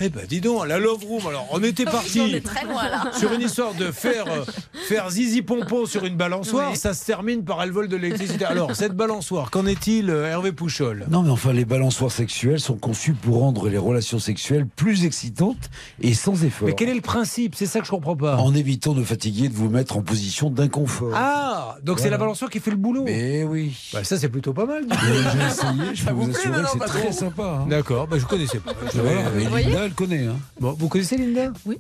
Eh 0.03 0.09
ben 0.09 0.23
dis 0.27 0.41
donc, 0.41 0.67
la 0.67 0.79
Love 0.79 1.05
Room, 1.05 1.27
alors 1.27 1.47
on 1.53 1.63
était 1.63 1.85
parti 1.85 2.21
On 2.25 2.27
est 2.35 2.41
très 2.45 2.65
loin, 2.65 2.89
là. 2.89 3.11
sur 3.19 3.33
une 3.33 3.43
histoire 3.43 3.75
de 3.75 3.91
faire, 3.93 4.25
euh, 4.29 4.45
faire 4.89 5.11
zizi 5.11 5.43
pompon 5.43 5.85
sur 5.85 6.05
une 6.07 6.17
balançoire, 6.17 6.75
ça 6.77 6.95
se 6.95 7.05
termine 7.05 7.45
par 7.45 7.63
elle 7.63 7.71
vole 7.71 7.89
de 7.89 7.97
l'électricité. 7.97 8.45
Alors 8.47 8.75
cette 8.75 8.95
balançoire, 8.95 9.51
qu'en 9.51 9.67
est-il 9.67 10.09
euh, 10.11 10.27
Hervé 10.27 10.53
Pouchol? 10.53 11.07
Non, 11.11 11.23
mais 11.23 11.31
enfin, 11.31 11.53
les 11.53 11.65
balançoires 11.67 12.11
sexuelles 12.13 12.61
sont 12.61 12.77
conçues 12.77 13.13
pour 13.13 13.41
rendre 13.41 13.69
les 13.69 13.77
relations 13.79 14.19
sexuelles 14.19 14.67
plus 14.67 15.05
excitantes 15.05 15.69
et 16.01 16.15
sans 16.15 16.45
effort. 16.45 16.69
Mais 16.69 16.75
quel 16.75 16.89
est 16.89 16.95
le 16.95 17.01
principe? 17.03 17.55
C'est 17.55 17.67
ça 17.67 17.81
que 17.81 17.87
je 17.87 17.91
comprends 17.91 18.17
pas. 18.17 18.37
En 18.37 18.55
évitant 18.55 18.95
de 18.95 19.03
fatiguer, 19.05 19.49
de 19.49 19.55
vous 19.55 19.69
mettre 19.69 19.97
en 19.99 20.03
position 20.03 20.49
d'inconfort. 20.51 21.13
Ah, 21.15 21.77
donc 21.83 21.99
c'est 22.01 22.11
la 22.11 22.19
balançoire 22.19 22.51
qui 22.51 22.61
fait 22.61 22.71
le 22.71 22.77
boulot. 22.79 23.03
Mais 23.05 23.45
oui. 23.45 23.77
Bah, 23.93 24.03
ça 24.05 24.17
c'est 24.19 24.29
plutôt 24.31 24.53
pas 24.55 24.65
mal. 24.67 24.85
J'ai 24.91 25.47
essayé, 25.47 25.95
je 25.95 26.05
peux 26.05 26.11
vous 26.13 26.23
vous 26.23 26.29
plaît, 26.33 26.39
assurer 26.41 26.63
que 26.63 26.69
c'est 26.73 26.79
très 27.01 27.13
sympa. 27.13 27.61
hein. 27.63 27.67
D'accord, 27.69 28.07
bah, 28.07 28.17
je 28.19 28.25
connaissais 28.25 28.59
pas. 28.61 28.73
Je- 28.95 29.90
Elle 29.91 29.97
connaît. 29.97 30.27
Hein. 30.27 30.37
Bon, 30.61 30.73
vous 30.79 30.89
connaissez 30.89 31.17
Linda? 31.17 31.53
Oui. 31.67 31.79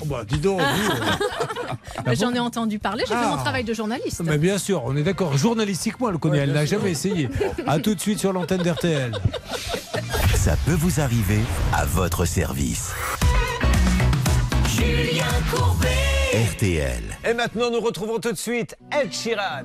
Oh, 0.00 0.04
bah, 0.06 0.22
dis 0.26 0.38
donc. 0.38 0.60
vous, 0.62 0.90
euh, 0.92 1.74
Mais 2.06 2.16
J'en 2.20 2.32
ai 2.32 2.38
entendu 2.38 2.78
parler, 2.78 3.04
j'ai 3.06 3.12
fait 3.12 3.20
Ah. 3.22 3.36
mon 3.36 3.42
travail 3.42 3.64
de 3.64 3.74
journaliste. 3.74 4.22
mais 4.24 4.38
bien 4.38 4.56
sûr, 4.56 4.82
on 4.86 4.96
est 4.96 5.02
d'accord. 5.02 5.36
Journalistiquement, 5.36 6.08
elle 6.08 6.16
connaît. 6.16 6.38
elle 6.38 6.52
n'a 6.52 6.64
jamais 6.64 6.92
essayé. 6.92 7.28
À 7.66 7.78
tout 7.78 7.94
de 7.94 8.00
suite 8.00 8.18
sur 8.18 8.32
l'antenne 8.32 8.62
d'RTL. 8.62 9.12
Ça 10.34 10.56
peut 10.64 10.72
vous 10.72 11.00
arriver 11.00 11.40
à 11.74 11.84
votre 11.84 12.24
service. 12.24 12.92
Julien 14.74 15.26
Courbet. 15.54 15.88
RTL. 16.52 17.02
Et 17.28 17.34
maintenant, 17.34 17.70
nous 17.70 17.80
retrouvons 17.80 18.18
tout 18.20 18.32
de 18.32 18.38
suite 18.38 18.74
Ed 18.90 19.12
Sheeran. 19.12 19.64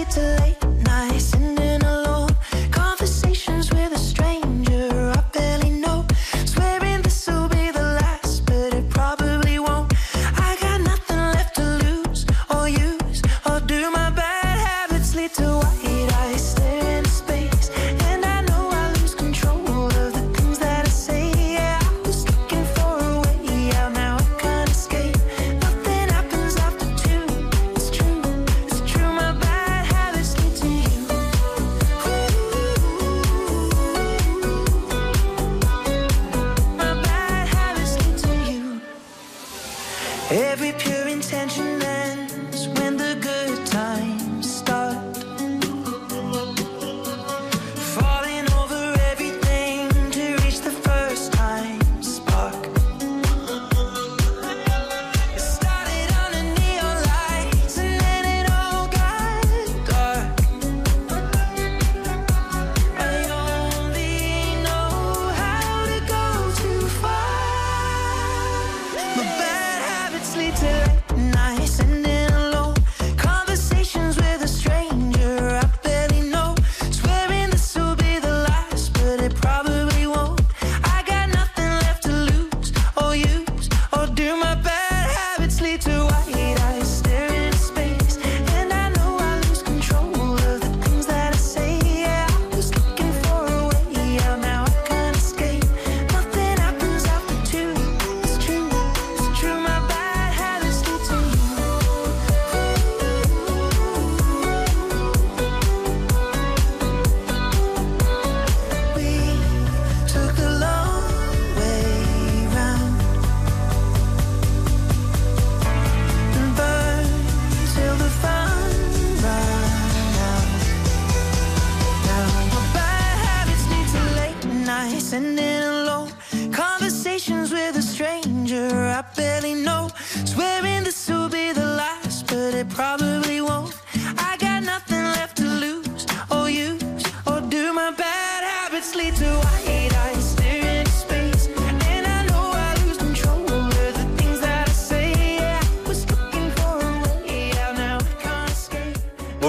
sweet 0.00 0.10
to 0.10 0.39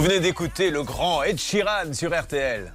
Vous 0.01 0.07
venez 0.07 0.19
d'écouter 0.19 0.71
le 0.71 0.81
grand 0.81 1.21
Ed 1.21 1.37
Sheeran 1.37 1.93
sur 1.93 2.19
RTL. 2.19 2.73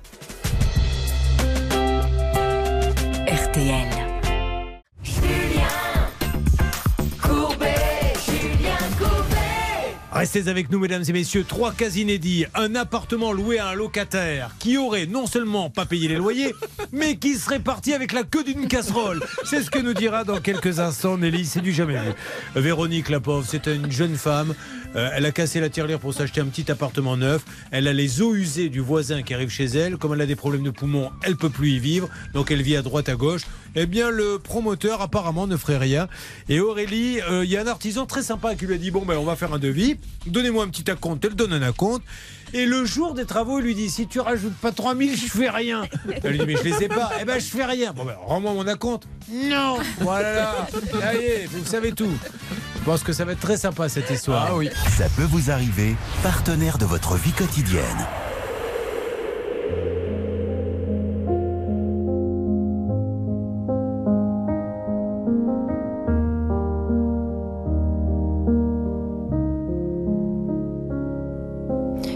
Restez 10.16 10.48
avec 10.48 10.70
nous, 10.70 10.78
mesdames 10.78 11.02
et 11.06 11.12
messieurs. 11.12 11.44
Trois 11.46 11.72
cas 11.72 11.90
inédits. 11.90 12.46
Un 12.54 12.74
appartement 12.74 13.34
loué 13.34 13.58
à 13.58 13.68
un 13.68 13.74
locataire 13.74 14.54
qui 14.58 14.78
aurait 14.78 15.04
non 15.04 15.26
seulement 15.26 15.68
pas 15.68 15.84
payé 15.84 16.08
les 16.08 16.16
loyers, 16.16 16.54
mais 16.92 17.16
qui 17.16 17.34
serait 17.34 17.60
parti 17.60 17.92
avec 17.92 18.14
la 18.14 18.22
queue 18.22 18.42
d'une 18.42 18.66
casserole. 18.66 19.22
C'est 19.44 19.60
ce 19.60 19.70
que 19.70 19.78
nous 19.78 19.92
dira 19.92 20.24
dans 20.24 20.40
quelques 20.40 20.80
instants 20.80 21.18
Nelly. 21.18 21.44
C'est 21.44 21.60
du 21.60 21.70
jamais 21.70 21.98
vu. 21.98 22.12
Véronique, 22.62 23.10
la 23.10 23.20
pauvre, 23.20 23.46
c'était 23.46 23.76
une 23.76 23.92
jeune 23.92 24.16
femme. 24.16 24.54
Euh, 24.96 25.10
elle 25.12 25.26
a 25.26 25.32
cassé 25.32 25.60
la 25.60 25.68
tirelire 25.68 25.98
pour 25.98 26.14
s'acheter 26.14 26.40
un 26.40 26.46
petit 26.46 26.70
appartement 26.70 27.18
neuf. 27.18 27.44
Elle 27.70 27.86
a 27.86 27.92
les 27.92 28.22
eaux 28.22 28.34
usées 28.34 28.70
du 28.70 28.80
voisin 28.80 29.22
qui 29.22 29.34
arrive 29.34 29.50
chez 29.50 29.66
elle. 29.66 29.98
Comme 29.98 30.14
elle 30.14 30.22
a 30.22 30.26
des 30.26 30.36
problèmes 30.36 30.62
de 30.62 30.70
poumons, 30.70 31.10
elle 31.24 31.36
peut 31.36 31.50
plus 31.50 31.72
y 31.72 31.78
vivre. 31.78 32.08
Donc 32.32 32.50
elle 32.50 32.62
vit 32.62 32.76
à 32.76 32.82
droite, 32.82 33.10
à 33.10 33.16
gauche. 33.16 33.42
Eh 33.74 33.84
bien, 33.84 34.08
le 34.10 34.38
promoteur 34.38 35.02
apparemment 35.02 35.46
ne 35.46 35.58
ferait 35.58 35.76
rien. 35.76 36.08
Et 36.48 36.60
Aurélie, 36.60 37.20
euh, 37.20 37.44
il 37.44 37.50
y 37.50 37.58
a 37.58 37.60
un 37.60 37.66
artisan 37.66 38.06
très 38.06 38.22
sympa 38.22 38.54
qui 38.54 38.64
lui 38.64 38.74
a 38.74 38.78
dit 38.78 38.90
bon 38.90 39.04
ben 39.04 39.18
on 39.18 39.24
va 39.24 39.36
faire 39.36 39.52
un 39.52 39.58
devis. 39.58 39.98
Donnez-moi 40.26 40.64
un 40.64 40.68
petit 40.68 40.90
acompte. 40.90 41.24
Elle 41.24 41.34
donne 41.34 41.52
un 41.52 41.62
acompte. 41.62 42.02
Et 42.52 42.64
le 42.64 42.84
jour 42.84 43.14
des 43.14 43.24
travaux, 43.24 43.58
il 43.58 43.64
lui 43.64 43.74
dit 43.74 43.90
si 43.90 44.06
tu 44.06 44.20
rajoutes 44.20 44.54
pas 44.54 44.72
3000, 44.72 45.16
je 45.16 45.26
fais 45.26 45.50
rien. 45.50 45.84
Elle 46.22 46.32
lui 46.32 46.38
dit 46.38 46.46
mais 46.46 46.56
je 46.56 46.62
les 46.62 46.84
ai 46.84 46.88
pas. 46.88 47.10
Eh 47.20 47.24
ben 47.24 47.38
je 47.38 47.46
fais 47.46 47.64
rien. 47.64 47.92
Bon 47.92 48.04
ben 48.04 48.16
rends-moi 48.24 48.52
mon 48.52 48.66
acompte. 48.66 49.06
Non. 49.30 49.78
Voilà. 50.00 50.66
Allez, 51.02 51.48
vous 51.50 51.64
savez 51.64 51.92
tout. 51.92 52.10
Je 52.78 52.84
pense 52.84 53.02
que 53.02 53.12
ça 53.12 53.24
va 53.24 53.32
être 53.32 53.40
très 53.40 53.56
sympa 53.56 53.88
cette 53.88 54.10
histoire. 54.10 54.46
Ah 54.50 54.56
oui. 54.56 54.70
Ça 54.96 55.08
peut 55.16 55.24
vous 55.24 55.50
arriver, 55.50 55.96
partenaire 56.22 56.78
de 56.78 56.84
votre 56.84 57.16
vie 57.16 57.32
quotidienne. 57.32 58.06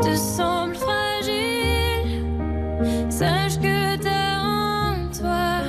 te 0.00 0.16
semblent 0.16 0.76
fragiles, 0.76 2.24
sache 3.10 3.58
que 3.58 3.96
t'as 3.96 4.38
en 4.40 5.10
toi 5.12 5.60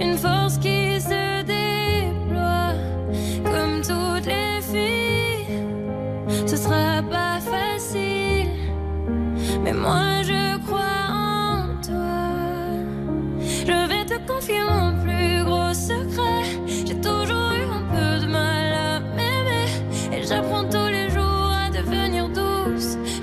une 0.00 0.16
force 0.16 0.58
qui 0.58 1.00
se 1.00 1.42
déploie. 1.42 2.72
Comme 3.44 3.80
toutes 3.80 4.26
les 4.26 4.60
filles, 4.60 5.62
ce 6.46 6.56
sera 6.56 7.02
pas 7.02 7.38
facile, 7.40 8.50
mais 9.62 9.72
moi 9.72 10.22
je 10.22 10.58
crois 10.66 11.06
en 11.10 11.80
toi. 11.80 12.26
Je 13.40 13.88
vais 13.88 14.04
te 14.04 14.18
confier 14.26 14.62
mon 14.68 14.95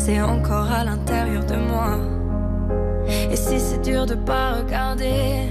c'est 0.00 0.20
encore 0.22 0.70
à 0.72 0.82
l'intérieur 0.82 1.44
de 1.44 1.56
moi. 1.56 1.98
Et 3.30 3.36
si 3.36 3.60
c'est 3.60 3.82
dur 3.82 4.06
de 4.06 4.14
pas 4.14 4.54
regarder 4.54 5.46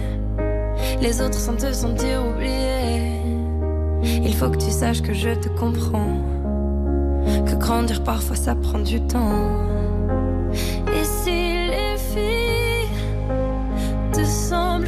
les 1.00 1.22
autres 1.22 1.38
sans 1.38 1.56
te 1.56 1.72
sentir 1.72 2.26
oublié, 2.26 3.22
il 4.02 4.34
faut 4.34 4.50
que 4.50 4.58
tu 4.58 4.72
saches 4.72 5.04
que 5.04 5.14
je 5.14 5.30
te 5.36 5.50
comprends. 5.50 6.18
Que 7.46 7.56
grandir 7.56 8.04
parfois 8.04 8.36
ça 8.36 8.56
prend 8.56 8.80
du 8.80 9.00
temps. 9.02 9.52
Et 10.98 11.04
si 11.04 11.68
les 11.76 11.96
filles 12.12 12.90
te 14.12 14.24
semblent 14.24 14.88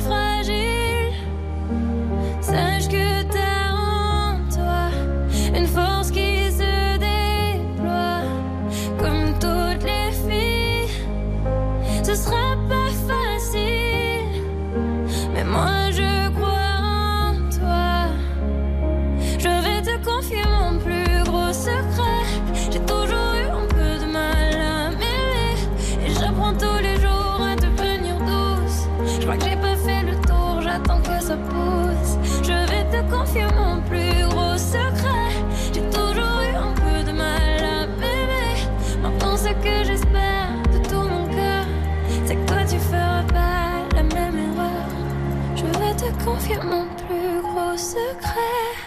confier 46.25 46.57
mon 46.63 46.85
plus 47.07 47.41
gros 47.41 47.77
secret. 47.77 48.80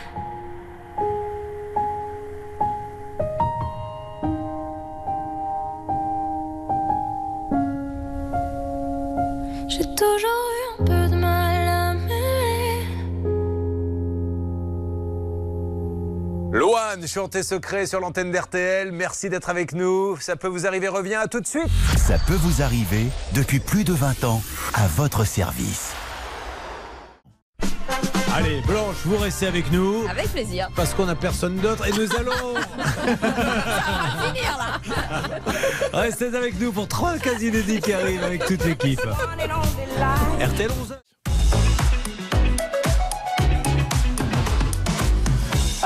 Loane, 16.94 17.06
chantez 17.08 17.42
secret 17.42 17.86
sur 17.86 18.00
l'antenne 18.00 18.30
d'RTL. 18.30 18.92
Merci 18.92 19.28
d'être 19.28 19.48
avec 19.48 19.72
nous. 19.72 20.16
Ça 20.18 20.36
peut 20.36 20.48
vous 20.48 20.66
arriver, 20.66 20.88
reviens 20.88 21.20
à 21.20 21.28
tout 21.28 21.40
de 21.40 21.46
suite. 21.46 21.68
Ça 21.96 22.18
peut 22.26 22.34
vous 22.34 22.62
arriver 22.62 23.06
depuis 23.32 23.58
plus 23.58 23.84
de 23.84 23.92
20 23.92 24.24
ans 24.24 24.42
à 24.74 24.86
votre 24.88 25.24
service. 25.24 25.92
Allez, 28.34 28.60
Blanche, 28.66 28.96
vous 29.04 29.16
restez 29.16 29.46
avec 29.46 29.70
nous. 29.70 30.06
Avec 30.08 30.28
plaisir. 30.28 30.68
Parce 30.74 30.94
qu'on 30.94 31.06
n'a 31.06 31.14
personne 31.14 31.56
d'autre 31.56 31.86
et 31.86 31.92
nous 31.92 32.14
allons. 32.16 32.54
finir 34.26 34.58
là. 34.58 34.80
Restez 35.92 36.34
avec 36.34 36.58
nous 36.60 36.72
pour 36.72 36.88
trois 36.88 37.18
cas 37.18 37.38
inédits 37.38 37.80
qui 37.80 37.92
arrivent 37.92 38.24
avec 38.24 38.44
toute 38.44 38.64
l'équipe. 38.64 39.00
RTL 40.40 40.70
11 40.70 41.03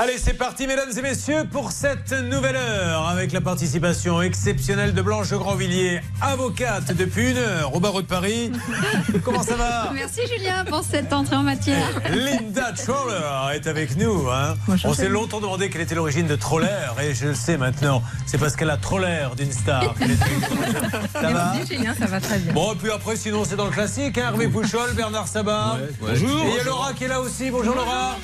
Allez, 0.01 0.17
c'est 0.17 0.33
parti, 0.33 0.65
mesdames 0.65 0.91
et 0.97 1.01
messieurs, 1.01 1.43
pour 1.51 1.73
cette 1.73 2.13
nouvelle 2.13 2.55
heure, 2.55 3.09
avec 3.09 3.33
la 3.33 3.41
participation 3.41 4.21
exceptionnelle 4.21 4.93
de 4.93 5.01
Blanche 5.01 5.31
Grandvilliers, 5.31 5.99
avocate 6.21 6.93
depuis 6.95 7.31
une 7.31 7.37
heure 7.37 7.75
au 7.75 7.81
barreau 7.81 8.01
de 8.01 8.07
Paris. 8.07 8.49
Comment 9.25 9.43
ça 9.43 9.55
va 9.57 9.91
Merci 9.93 10.21
Julien 10.33 10.63
pour 10.63 10.85
cette 10.89 11.11
entrée 11.11 11.35
en 11.35 11.43
matière. 11.43 11.85
Linda 12.11 12.71
Troller 12.71 13.53
est 13.53 13.67
avec 13.67 13.97
nous. 13.97 14.29
hein. 14.29 14.55
Bonjour, 14.67 14.91
On 14.91 14.93
s'est 14.93 15.09
longtemps 15.09 15.41
demandé 15.41 15.69
quelle 15.69 15.81
était 15.81 15.95
l'origine 15.95 16.27
de 16.27 16.35
Troller, 16.37 16.67
et 17.03 17.13
je 17.13 17.27
le 17.27 17.35
sais 17.35 17.57
maintenant. 17.57 18.01
C'est 18.25 18.37
parce 18.37 18.55
qu'elle 18.55 18.69
a 18.69 18.77
trop 18.77 18.99
l'air 18.99 19.35
d'une 19.35 19.51
star. 19.51 19.95
Ça 21.11 21.29
va 21.29 21.53
Merci 21.55 21.75
Julien, 21.75 21.93
ça 21.99 22.05
va 22.05 22.21
très 22.21 22.37
bien. 22.39 22.53
Bon, 22.53 22.71
et 22.71 22.75
puis 22.77 22.89
après, 22.91 23.17
sinon, 23.17 23.43
c'est 23.43 23.57
dans 23.57 23.65
le 23.65 23.71
classique. 23.71 24.17
hein, 24.17 24.27
Hervé 24.29 24.47
Pouchol, 24.47 24.93
Bernard 24.93 25.27
Sabat. 25.27 25.77
Bonjour. 25.99 26.45
Et 26.45 26.49
il 26.51 26.55
y 26.55 26.59
a 26.59 26.63
Laura 26.63 26.93
qui 26.93 27.03
est 27.03 27.07
là 27.09 27.19
aussi. 27.19 27.49
Bonjour 27.51 27.75
Laura. 27.75 28.15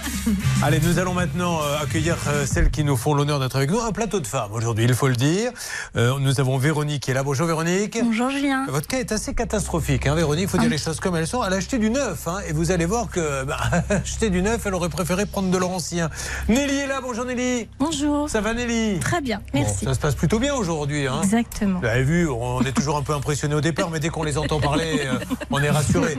Allez, 0.63 0.79
nous 0.79 0.99
allons 0.99 1.13
maintenant 1.13 1.59
euh, 1.61 1.64
accueillir 1.81 2.15
euh, 2.27 2.45
celles 2.45 2.69
qui 2.69 2.83
nous 2.83 2.95
font 2.97 3.13
l'honneur 3.13 3.39
d'être 3.39 3.55
avec 3.55 3.69
nous. 3.71 3.79
Un 3.81 3.91
plateau 3.91 4.19
de 4.19 4.27
femmes 4.27 4.51
aujourd'hui, 4.53 4.85
il 4.85 4.93
faut 4.93 5.07
le 5.07 5.15
dire. 5.15 5.51
Euh, 5.95 6.13
nous 6.19 6.39
avons 6.39 6.57
Véronique 6.57 7.03
qui 7.03 7.11
est 7.11 7.13
là. 7.13 7.23
Bonjour 7.23 7.47
Véronique. 7.47 7.97
Bonjour 8.03 8.29
Julien. 8.29 8.65
Votre 8.69 8.87
cas 8.87 8.97
est 8.99 9.11
assez 9.11 9.33
catastrophique, 9.33 10.07
hein, 10.07 10.15
Véronique. 10.15 10.43
Il 10.45 10.49
faut 10.49 10.57
dire 10.57 10.69
les 10.69 10.77
choses 10.77 10.99
comme 10.99 11.15
elles 11.15 11.27
sont. 11.27 11.43
Elle 11.43 11.53
a 11.53 11.57
acheté 11.57 11.77
du 11.77 11.89
neuf, 11.89 12.27
hein, 12.27 12.37
et 12.47 12.53
vous 12.53 12.71
allez 12.71 12.85
voir 12.85 13.09
que 13.09 13.43
bah, 13.45 13.57
acheter 13.89 14.29
du 14.29 14.41
neuf, 14.41 14.61
elle 14.65 14.73
aurait 14.75 14.89
préféré 14.89 15.25
prendre 15.25 15.49
de 15.49 15.57
l'ancien. 15.57 16.09
Nelly 16.49 16.77
est 16.77 16.87
là. 16.87 16.99
Bonjour 17.01 17.25
Nelly. 17.25 17.67
Bonjour. 17.79 18.29
Ça 18.29 18.41
va 18.41 18.53
Nelly? 18.53 18.99
Très 18.99 19.21
bien, 19.21 19.41
Bon, 19.53 19.59
merci. 19.61 19.85
ça 19.85 19.93
se 19.93 19.99
passe 19.99 20.15
plutôt 20.15 20.39
bien 20.39 20.53
aujourd'hui. 20.55 21.07
Hein. 21.07 21.21
Exactement. 21.23 21.79
Vous 21.79 21.85
avez 21.87 22.03
vu, 22.03 22.29
on 22.29 22.61
est 22.61 22.71
toujours 22.73 22.97
un 22.97 23.01
peu 23.01 23.13
impressionné 23.13 23.55
au 23.55 23.61
départ, 23.61 23.89
mais 23.89 23.99
dès 23.99 24.09
qu'on 24.09 24.23
les 24.23 24.37
entend 24.37 24.59
parler, 24.59 25.01
euh, 25.05 25.19
on 25.51 25.59
est 25.61 25.69
rassuré. 25.69 26.17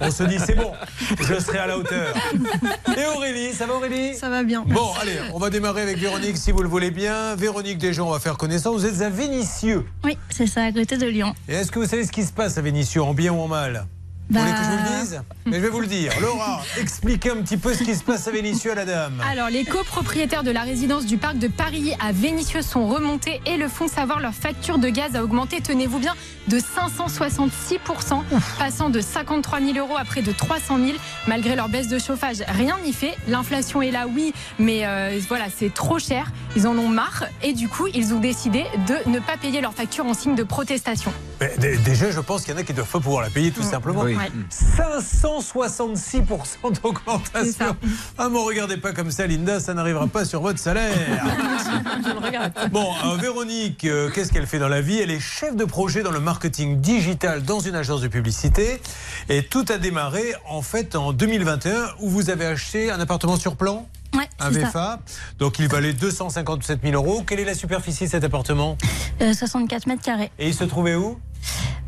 On 0.00 0.10
se 0.10 0.22
dit, 0.24 0.38
c'est 0.38 0.54
bon, 0.54 0.72
je 1.20 1.38
serai 1.40 1.58
à 1.58 1.66
la 1.66 1.76
hauteur. 1.78 2.14
Et 2.96 3.04
Aurélie, 3.16 3.52
ça 3.52 3.66
va 3.66 3.74
Aurélie? 3.74 4.14
Ça 4.14 4.28
va 4.28 4.42
bien. 4.42 4.64
Bon, 4.70 4.92
allez, 5.00 5.18
on 5.34 5.38
va 5.38 5.50
démarrer 5.50 5.82
avec 5.82 5.98
Véronique 5.98 6.36
si 6.36 6.52
vous 6.52 6.62
le 6.62 6.68
voulez 6.68 6.92
bien. 6.92 7.34
Véronique, 7.34 7.78
déjà, 7.78 8.04
on 8.04 8.10
va 8.10 8.20
faire 8.20 8.36
connaissance. 8.36 8.80
Vous 8.80 8.86
êtes 8.86 9.00
à 9.02 9.10
Vénissieux. 9.10 9.84
Oui, 10.04 10.16
c'est 10.30 10.46
ça, 10.46 10.62
à 10.62 10.72
côté 10.72 10.96
de 10.96 11.06
Lyon. 11.06 11.34
Et 11.48 11.54
est-ce 11.54 11.72
que 11.72 11.80
vous 11.80 11.86
savez 11.86 12.04
ce 12.04 12.12
qui 12.12 12.22
se 12.22 12.32
passe 12.32 12.56
à 12.56 12.62
Vénissieux, 12.62 13.02
en 13.02 13.12
bien 13.12 13.32
ou 13.32 13.40
en 13.40 13.48
mal? 13.48 13.86
Vous 14.30 14.36
Bah- 14.36 14.42
voulez 14.42 14.52
que 14.52 14.58
je 14.64 14.70
vous 14.70 14.76
le 14.94 15.00
dise 15.02 15.22
Mais 15.46 15.56
je 15.56 15.62
vais 15.62 15.68
vous 15.70 15.80
le 15.80 15.86
dire. 15.88 16.12
Laura, 16.20 16.62
expliquez 16.78 17.30
un 17.30 17.42
petit 17.42 17.56
peu 17.56 17.74
ce 17.74 17.82
qui 17.82 17.96
se 17.96 18.04
passe 18.04 18.28
à 18.28 18.30
Vénissieux 18.30 18.70
à 18.70 18.76
la 18.76 18.84
dame. 18.84 19.20
Alors, 19.28 19.48
les 19.50 19.64
copropriétaires 19.64 20.44
de 20.44 20.52
la 20.52 20.60
résidence 20.62 21.04
du 21.04 21.16
parc 21.18 21.36
de 21.38 21.48
Paris 21.48 21.94
à 21.98 22.12
Vénissieux 22.12 22.62
sont 22.62 22.86
remontés 22.86 23.40
et 23.44 23.56
le 23.56 23.66
font 23.68 23.88
savoir. 23.88 24.20
Leur 24.20 24.32
facture 24.32 24.78
de 24.78 24.88
gaz 24.88 25.16
a 25.16 25.24
augmenté, 25.24 25.60
tenez-vous 25.60 25.98
bien, 25.98 26.14
de 26.46 26.58
566%, 26.60 28.22
passant 28.58 28.88
de 28.90 29.00
53 29.00 29.60
000 29.60 29.78
euros 29.78 29.96
à 29.98 30.04
près 30.04 30.22
de 30.22 30.30
300 30.30 30.78
000. 30.78 30.98
Malgré 31.26 31.56
leur 31.56 31.68
baisse 31.68 31.88
de 31.88 31.98
chauffage, 31.98 32.44
rien 32.46 32.76
n'y 32.84 32.92
fait. 32.92 33.16
L'inflation 33.26 33.82
est 33.82 33.90
là, 33.90 34.06
oui, 34.08 34.32
mais 34.60 34.86
euh, 34.86 35.18
voilà, 35.28 35.46
c'est 35.54 35.74
trop 35.74 35.98
cher. 35.98 36.30
Ils 36.54 36.68
en 36.68 36.76
ont 36.78 36.88
marre 36.88 37.24
et 37.42 37.52
du 37.52 37.68
coup, 37.68 37.88
ils 37.94 38.14
ont 38.14 38.20
décidé 38.20 38.64
de 38.86 39.10
ne 39.10 39.18
pas 39.18 39.36
payer 39.36 39.60
leur 39.60 39.74
facture 39.74 40.06
en 40.06 40.14
signe 40.14 40.36
de 40.36 40.44
protestation. 40.44 41.12
Mais 41.40 41.52
déjà, 41.84 42.10
je 42.10 42.20
pense 42.20 42.42
qu'il 42.44 42.54
y 42.54 42.56
en 42.56 42.60
a 42.60 42.62
qui 42.62 42.72
ne 42.72 42.76
doivent 42.76 42.88
pas 42.90 43.00
pouvoir 43.00 43.22
la 43.22 43.30
payer 43.30 43.50
tout 43.50 43.62
simplement. 43.62 44.02
Oui. 44.02 44.14
566% 44.50 46.72
d'augmentation. 46.82 47.76
Ah, 48.18 48.28
mais 48.30 48.38
regardez 48.38 48.76
pas 48.76 48.92
comme 48.92 49.10
ça, 49.10 49.26
Linda, 49.26 49.60
ça 49.60 49.74
n'arrivera 49.74 50.06
pas 50.06 50.24
sur 50.24 50.40
votre 50.40 50.58
salaire. 50.58 50.94
Je 52.04 52.10
le 52.12 52.18
regrette. 52.18 52.58
Bon, 52.70 52.92
euh, 53.04 53.16
Véronique, 53.16 53.84
euh, 53.84 54.10
qu'est-ce 54.10 54.32
qu'elle 54.32 54.46
fait 54.46 54.58
dans 54.58 54.68
la 54.68 54.80
vie? 54.80 54.98
Elle 54.98 55.10
est 55.10 55.20
chef 55.20 55.54
de 55.56 55.64
projet 55.64 56.02
dans 56.02 56.10
le 56.10 56.20
marketing 56.20 56.80
digital 56.80 57.42
dans 57.42 57.60
une 57.60 57.74
agence 57.74 58.00
de 58.00 58.08
publicité. 58.08 58.80
Et 59.28 59.42
tout 59.42 59.64
a 59.68 59.78
démarré 59.78 60.34
en 60.48 60.62
fait 60.62 60.96
en 60.96 61.12
2021 61.12 61.94
où 62.00 62.08
vous 62.08 62.30
avez 62.30 62.46
acheté 62.46 62.90
un 62.90 63.00
appartement 63.00 63.36
sur 63.36 63.56
plan? 63.56 63.86
Ouais, 64.16 64.28
un 64.40 64.52
c'est 64.52 64.60
ça. 64.62 64.66
VFA, 64.68 65.00
donc 65.38 65.60
il 65.60 65.68
valait 65.68 65.92
257 65.92 66.80
000 66.82 66.94
euros. 66.94 67.22
Quelle 67.24 67.38
est 67.38 67.44
la 67.44 67.54
superficie 67.54 68.06
de 68.06 68.10
cet 68.10 68.24
appartement? 68.24 68.76
Euh, 69.20 69.32
64 69.32 69.86
mètres 69.86 70.02
carrés, 70.02 70.32
Et 70.38 70.48
il 70.48 70.54
se 70.54 70.64
trouvait 70.64 70.96
où? 70.96 71.20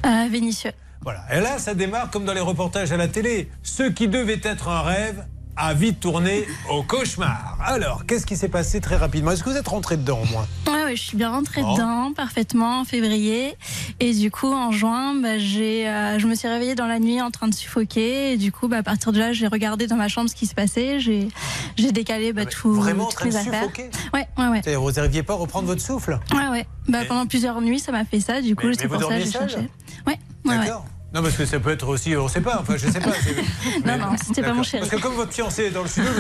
À 0.05 0.29
Vénissieux. 0.29 0.71
Voilà. 1.03 1.25
Et 1.33 1.41
là, 1.41 1.59
ça 1.59 1.75
démarre 1.75 2.11
comme 2.11 2.25
dans 2.25 2.35
les 2.35 2.41
reportages 2.41 2.93
à 2.93 2.97
la 2.97 3.09
télé. 3.09 3.51
Ce 3.63 3.83
qui 3.85 4.09
devait 4.09 4.41
être 4.43 4.69
un 4.69 4.83
rêve 4.83 5.25
a 5.55 5.75
vite 5.75 6.01
tourné 6.01 6.47
au 6.71 6.83
cauchemar. 6.83 7.59
Alors, 7.63 8.07
qu'est-ce 8.07 8.25
qui 8.25 8.37
s'est 8.39 8.49
passé 8.49 8.81
très 8.81 8.97
rapidement? 8.97 9.33
Est-ce 9.33 9.45
que 9.45 9.51
vous 9.51 9.57
êtes 9.57 9.69
rentré 9.69 9.99
dedans 9.99 10.21
au 10.23 10.25
moins 10.25 10.47
Ouais, 10.67 10.85
ouais, 10.85 10.97
je 10.97 11.03
suis 11.03 11.17
bien 11.17 11.31
rentrée 11.31 11.61
Oh. 11.63 11.75
dedans 11.75 12.13
parfaitement 12.15 12.81
en 12.81 12.85
février. 12.85 13.55
Et 14.01 14.15
du 14.15 14.31
coup, 14.31 14.51
en 14.51 14.73
juin, 14.73 15.15
bah, 15.21 15.39
j'ai, 15.39 15.87
euh, 15.89 16.19
je 16.19 16.27
me 16.27 16.35
suis 16.35 16.49
réveillée 16.49 16.75
dans 16.75 16.87
la 16.87 16.99
nuit 17.01 17.21
en 17.21 17.31
train 17.31 17.49
de 17.49 17.55
suffoquer. 17.55 18.33
Et 18.33 18.37
du 18.39 18.51
coup, 18.51 18.67
bah, 18.69 18.79
à 18.79 18.83
partir 18.83 19.13
de 19.13 19.19
là, 19.19 19.33
j'ai 19.35 19.47
regardé 19.47 19.87
dans 19.87 19.97
ma 19.97 20.09
chambre 20.09 20.31
ce 20.31 20.35
qui 20.35 20.47
se 20.47 20.55
passait. 20.55 21.01
J'ai, 21.01 21.29
j'ai 21.77 21.93
décalé 21.93 22.33
bah, 22.33 22.47
tout, 22.47 22.73
Vraiment 22.73 23.05
en 23.05 23.09
toutes 23.09 23.21
de 23.25 23.27
mes 23.27 23.37
affaires. 23.37 23.63
suffoquer? 23.65 23.91
Ouais, 24.15 24.27
ouais, 24.39 24.47
ouais. 24.49 24.61
C'est-à-dire, 24.65 24.81
Vous 24.81 24.93
n'arriviez 24.93 25.23
pas 25.23 25.35
à 25.35 25.37
reprendre 25.37 25.67
votre 25.67 25.83
souffle? 25.83 26.19
Ouais, 26.33 26.49
ouais. 26.49 26.67
Bah, 26.89 27.01
pendant 27.07 27.27
plusieurs 27.27 27.61
nuits, 27.61 27.79
ça 27.81 27.93
m'a 27.93 28.07
fait 28.07 28.21
ça. 28.21 28.41
Du 28.41 28.57
coup, 28.57 28.69
c'est 28.73 28.89
pour 28.89 29.03
ça 29.03 29.19
que 29.19 29.25
j'ai 29.25 29.31
cherché. 29.31 29.69
Ouais, 30.07 30.19
ouais, 30.45 30.59
ouais. 30.59 30.71
Non, 31.15 31.23
parce 31.23 31.37
que 31.37 31.45
ça 31.45 31.61
peut 31.61 31.71
être 31.71 31.87
aussi, 31.89 32.17
on 32.17 32.25
ne 32.25 32.29
sait 32.29 32.41
pas, 32.41 32.59
enfin, 32.61 32.75
je 32.77 32.89
sais 32.91 33.01
pas. 33.01 33.11
c'est- 33.13 33.37
Non, 33.87 33.99
non, 33.99 34.17
c'était 34.25 34.43
pas 34.43 34.55
mon 34.55 34.63
chéri. 34.63 34.81
Parce 34.87 34.91
que 34.97 35.01
comme 35.07 35.15
votre 35.15 35.33
fiancé 35.33 35.65
est 35.65 35.71
dans 35.71 35.83
le 35.83 35.89
studio, 35.89 36.11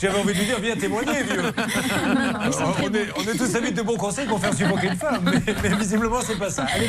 j'avais 0.00 0.18
envie 0.18 0.32
de 0.32 0.38
lui 0.38 0.46
dire, 0.46 0.58
viens 0.60 0.74
témoigner, 0.76 1.22
vieux. 1.24 1.42
Non, 1.42 2.74
on, 2.82 2.94
est, 2.94 3.08
on 3.16 3.22
est 3.30 3.36
tous 3.36 3.54
amis 3.56 3.72
de 3.72 3.82
bons 3.82 3.96
conseils 3.96 4.26
pour 4.26 4.40
faire 4.40 4.54
suffoquer 4.54 4.88
une 4.88 4.96
femme, 4.96 5.20
mais, 5.24 5.54
mais 5.62 5.76
visiblement, 5.76 6.20
c'est 6.26 6.38
pas 6.38 6.50
ça. 6.50 6.64
Allez. 6.74 6.88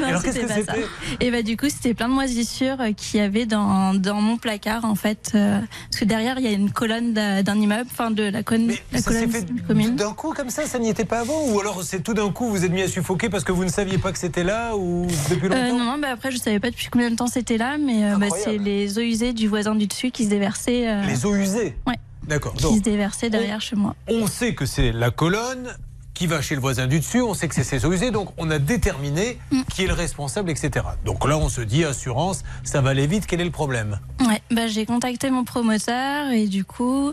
Non, 0.00 0.06
Alors, 0.08 0.22
qu'est-ce 0.22 0.40
que 0.40 0.48
c'était 0.48 0.64
ça. 0.64 0.74
Et 1.20 1.30
bah 1.30 1.42
du 1.42 1.56
coup, 1.56 1.68
c'était 1.68 1.94
plein 1.94 2.08
de 2.08 2.14
moisissures 2.14 2.80
euh, 2.80 2.92
qu'il 2.92 3.20
y 3.20 3.22
avait 3.22 3.46
dans, 3.46 3.94
dans 3.94 4.20
mon 4.20 4.36
placard 4.38 4.84
en 4.84 4.94
fait, 4.94 5.32
euh, 5.34 5.60
parce 5.90 6.00
que 6.00 6.04
derrière 6.04 6.38
il 6.38 6.44
y 6.44 6.48
a 6.48 6.52
une 6.52 6.70
colonne 6.70 7.12
d'un 7.12 7.54
immeuble, 7.56 7.88
enfin 7.90 8.10
de 8.10 8.22
la, 8.24 8.42
colonne 8.42 8.72
la 8.92 8.98
Ça 9.00 9.10
colonne 9.10 9.30
fait 9.30 9.46
d'un 9.94 10.12
coup 10.12 10.32
comme 10.32 10.50
ça, 10.50 10.64
ça 10.66 10.78
n'y 10.78 10.88
était 10.88 11.04
pas 11.04 11.20
avant 11.20 11.44
Ou 11.48 11.60
alors 11.60 11.82
c'est 11.82 12.00
tout 12.02 12.14
d'un 12.14 12.30
coup 12.30 12.48
vous 12.48 12.64
êtes 12.64 12.70
mis 12.72 12.82
à 12.82 12.88
suffoquer 12.88 13.28
parce 13.28 13.44
que 13.44 13.52
vous 13.52 13.64
ne 13.64 13.70
saviez 13.70 13.98
pas 13.98 14.12
que 14.12 14.18
c'était 14.18 14.44
là 14.44 14.76
ou 14.76 15.06
depuis 15.30 15.48
longtemps 15.48 15.60
Euh, 15.60 15.72
non, 15.72 15.84
non, 15.84 15.98
bah 15.98 16.08
après 16.12 16.30
je 16.30 16.38
savais 16.38 16.60
pas 16.60 16.70
depuis 16.78 16.90
combien 16.90 17.10
de 17.10 17.16
temps 17.16 17.26
c'était 17.26 17.56
là, 17.58 17.76
mais 17.76 18.04
euh, 18.04 18.16
bah, 18.18 18.28
c'est 18.30 18.56
les 18.56 18.98
eaux 18.98 19.02
usées 19.02 19.32
du 19.32 19.48
voisin 19.48 19.74
du 19.74 19.88
dessus 19.88 20.12
qui 20.12 20.24
se 20.24 20.30
déversaient. 20.30 20.88
euh, 20.88 21.02
Les 21.06 21.26
eaux 21.26 21.34
usées 21.34 21.74
Ouais. 21.88 21.96
D'accord. 22.28 22.54
Qui 22.54 22.62
Donc, 22.62 22.76
se 22.76 22.82
déversaient 22.82 23.30
derrière 23.30 23.60
chez 23.60 23.74
moi. 23.74 23.96
on 24.06 24.28
sait 24.28 24.54
que 24.54 24.64
c'est 24.64 24.92
la 24.92 25.10
colonne 25.10 25.74
qui 26.14 26.26
va 26.28 26.40
chez 26.40 26.54
le 26.54 26.60
voisin 26.60 26.86
du 26.86 26.98
dessus, 27.00 27.20
on 27.22 27.34
sait 27.34 27.48
que 27.48 27.54
c'est 27.54 27.64
ses 27.64 27.84
eaux 27.84 27.92
usées, 27.92 28.10
donc 28.12 28.30
on 28.38 28.48
a 28.50 28.58
déterminé 28.60 29.38
Mm. 29.50 29.62
qui 29.72 29.84
est 29.84 29.86
le 29.88 29.92
responsable, 29.92 30.50
etc. 30.50 30.84
Donc 31.04 31.26
là, 31.28 31.36
on 31.36 31.48
se 31.48 31.60
dit, 31.62 31.84
assurance, 31.84 32.44
ça 32.64 32.80
va 32.80 32.90
aller 32.90 33.06
vite, 33.08 33.26
quel 33.26 33.40
est 33.40 33.44
le 33.44 33.50
problème? 33.50 33.98
Ouais, 34.28 34.42
bah, 34.50 34.66
j'ai 34.66 34.84
contacté 34.84 35.30
mon 35.30 35.42
promoteur 35.44 36.30
et 36.32 36.46
du 36.48 36.62
coup, 36.64 37.12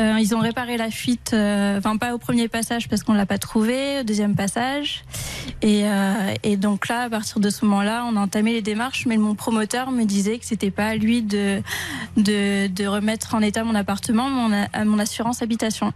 euh, 0.00 0.16
ils 0.20 0.32
ont 0.34 0.38
réparé 0.38 0.76
la 0.76 0.90
fuite, 0.90 1.32
euh, 1.34 1.76
enfin 1.78 1.96
pas 1.96 2.14
au 2.14 2.18
premier 2.18 2.46
passage 2.46 2.88
parce 2.88 3.02
qu'on 3.02 3.14
l'a 3.14 3.26
pas 3.26 3.38
trouvé, 3.38 3.98
au 4.00 4.02
deuxième 4.04 4.36
passage. 4.36 5.02
Et, 5.60 5.82
euh, 5.86 6.34
et 6.44 6.56
donc 6.56 6.86
là, 6.86 7.02
à 7.02 7.10
partir 7.10 7.40
de 7.40 7.50
ce 7.50 7.64
moment-là, 7.64 8.04
on 8.08 8.16
a 8.16 8.20
entamé 8.20 8.52
les 8.52 8.62
démarches, 8.62 9.06
mais 9.06 9.16
mon 9.16 9.34
promoteur 9.34 9.90
me 9.90 10.04
disait 10.04 10.38
que 10.38 10.46
c'était 10.46 10.70
pas 10.70 10.86
à 10.86 10.94
lui 10.94 11.22
de, 11.22 11.60
de, 12.16 12.68
de 12.68 12.86
remettre 12.86 13.34
en 13.34 13.40
état 13.40 13.64
mon 13.64 13.74
appartement, 13.74 14.28
mon, 14.30 14.52
a- 14.52 14.68
à 14.72 14.84
mon 14.84 15.00
assurance 15.00 15.42
habitation. 15.42 15.92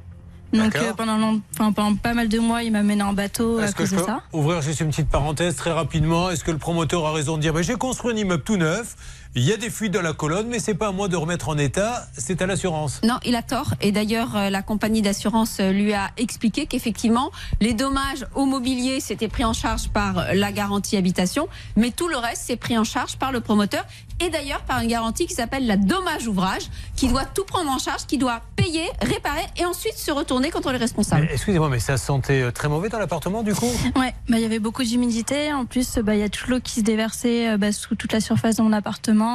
Donc 0.52 0.76
euh, 0.76 0.92
pendant, 0.94 1.16
long- 1.18 1.42
enfin, 1.54 1.72
pendant 1.72 1.96
pas 1.96 2.14
mal 2.14 2.28
de 2.28 2.38
mois, 2.38 2.62
il 2.62 2.72
m'a 2.72 2.82
mené 2.82 3.02
en 3.02 3.12
bateau 3.12 3.58
à 3.58 3.66
que 3.72 3.78
cause 3.78 3.90
je 3.90 3.94
de 3.96 4.00
peux 4.00 4.06
ça. 4.06 4.20
ouvrir 4.32 4.62
juste 4.62 4.80
une 4.80 4.88
petite 4.90 5.08
parenthèse 5.10 5.56
très 5.56 5.72
rapidement? 5.72 6.30
Est-ce 6.30 6.44
que 6.44 6.52
le 6.52 6.58
promoteur 6.58 7.04
a 7.04 7.12
raison 7.12 7.36
de 7.36 7.42
dire 7.42 7.52
bah, 7.52 7.62
j'ai 7.62 7.74
construit 7.74 8.14
un 8.14 8.16
immeuble 8.16 8.44
tout 8.44 8.56
neuf, 8.56 8.94
il 9.38 9.42
y 9.42 9.52
a 9.52 9.58
des 9.58 9.68
fuites 9.68 9.92
dans 9.92 10.00
la 10.00 10.14
colonne, 10.14 10.48
mais 10.48 10.58
c'est 10.58 10.74
pas 10.74 10.88
à 10.88 10.92
moi 10.92 11.08
de 11.08 11.16
remettre 11.16 11.50
en 11.50 11.58
état, 11.58 12.06
c'est 12.16 12.40
à 12.40 12.46
l'assurance 12.46 13.02
Non, 13.04 13.18
il 13.22 13.36
a 13.36 13.42
tort. 13.42 13.74
Et 13.82 13.92
d'ailleurs, 13.92 14.34
euh, 14.34 14.48
la 14.48 14.62
compagnie 14.62 15.02
d'assurance 15.02 15.58
euh, 15.60 15.72
lui 15.72 15.92
a 15.92 16.10
expliqué 16.16 16.64
qu'effectivement, 16.64 17.30
les 17.60 17.74
dommages 17.74 18.26
au 18.34 18.46
mobilier, 18.46 18.98
c'était 18.98 19.28
pris 19.28 19.44
en 19.44 19.52
charge 19.52 19.90
par 19.90 20.16
euh, 20.16 20.32
la 20.32 20.52
garantie 20.52 20.96
habitation, 20.96 21.48
mais 21.76 21.90
tout 21.90 22.08
le 22.08 22.16
reste, 22.16 22.44
c'est 22.46 22.56
pris 22.56 22.78
en 22.78 22.84
charge 22.84 23.18
par 23.18 23.30
le 23.30 23.40
promoteur 23.40 23.84
et 24.20 24.30
d'ailleurs 24.30 24.62
par 24.62 24.80
une 24.80 24.88
garantie 24.88 25.26
qui 25.26 25.34
s'appelle 25.34 25.66
la 25.66 25.76
dommage 25.76 26.26
ouvrage, 26.26 26.70
qui 26.96 27.08
doit 27.08 27.26
tout 27.26 27.44
prendre 27.44 27.70
en 27.70 27.78
charge, 27.78 28.06
qui 28.06 28.16
doit 28.16 28.40
payer, 28.56 28.88
réparer 29.02 29.44
et 29.58 29.66
ensuite 29.66 29.98
se 29.98 30.10
retourner 30.10 30.50
contre 30.50 30.72
les 30.72 30.78
responsables. 30.78 31.28
Excusez-moi, 31.30 31.68
mais 31.68 31.80
ça 31.80 31.98
sentait 31.98 32.50
très 32.52 32.70
mauvais 32.70 32.88
dans 32.88 32.98
l'appartement 32.98 33.42
du 33.42 33.54
coup? 33.54 33.70
Ouais, 33.96 34.14
bah, 34.28 34.36
il 34.38 34.40
y 34.40 34.44
avait 34.44 34.58
beaucoup 34.58 34.82
d'humidité. 34.82 35.52
En 35.52 35.66
plus, 35.66 35.98
bah, 35.98 36.14
il 36.14 36.20
y 36.20 36.22
a 36.22 36.28
toute 36.28 36.48
l'eau 36.48 36.60
qui 36.60 36.80
se 36.80 36.80
déversait 36.80 37.58
bah, 37.58 37.72
sous 37.72 37.94
toute 37.94 38.12
la 38.12 38.20
surface 38.20 38.56
de 38.56 38.62
mon 38.62 38.72
appartement. 38.72 39.25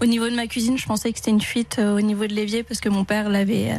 Au 0.00 0.06
niveau 0.06 0.28
de 0.28 0.34
ma 0.34 0.46
cuisine, 0.46 0.78
je 0.78 0.86
pensais 0.86 1.12
que 1.12 1.18
c'était 1.18 1.30
une 1.30 1.40
fuite 1.40 1.76
euh, 1.78 1.96
au 1.96 2.00
niveau 2.00 2.26
de 2.26 2.32
l'évier 2.32 2.62
parce 2.62 2.80
que 2.80 2.88
mon 2.88 3.04
père 3.04 3.28
l'avait 3.28 3.72
euh, 3.72 3.78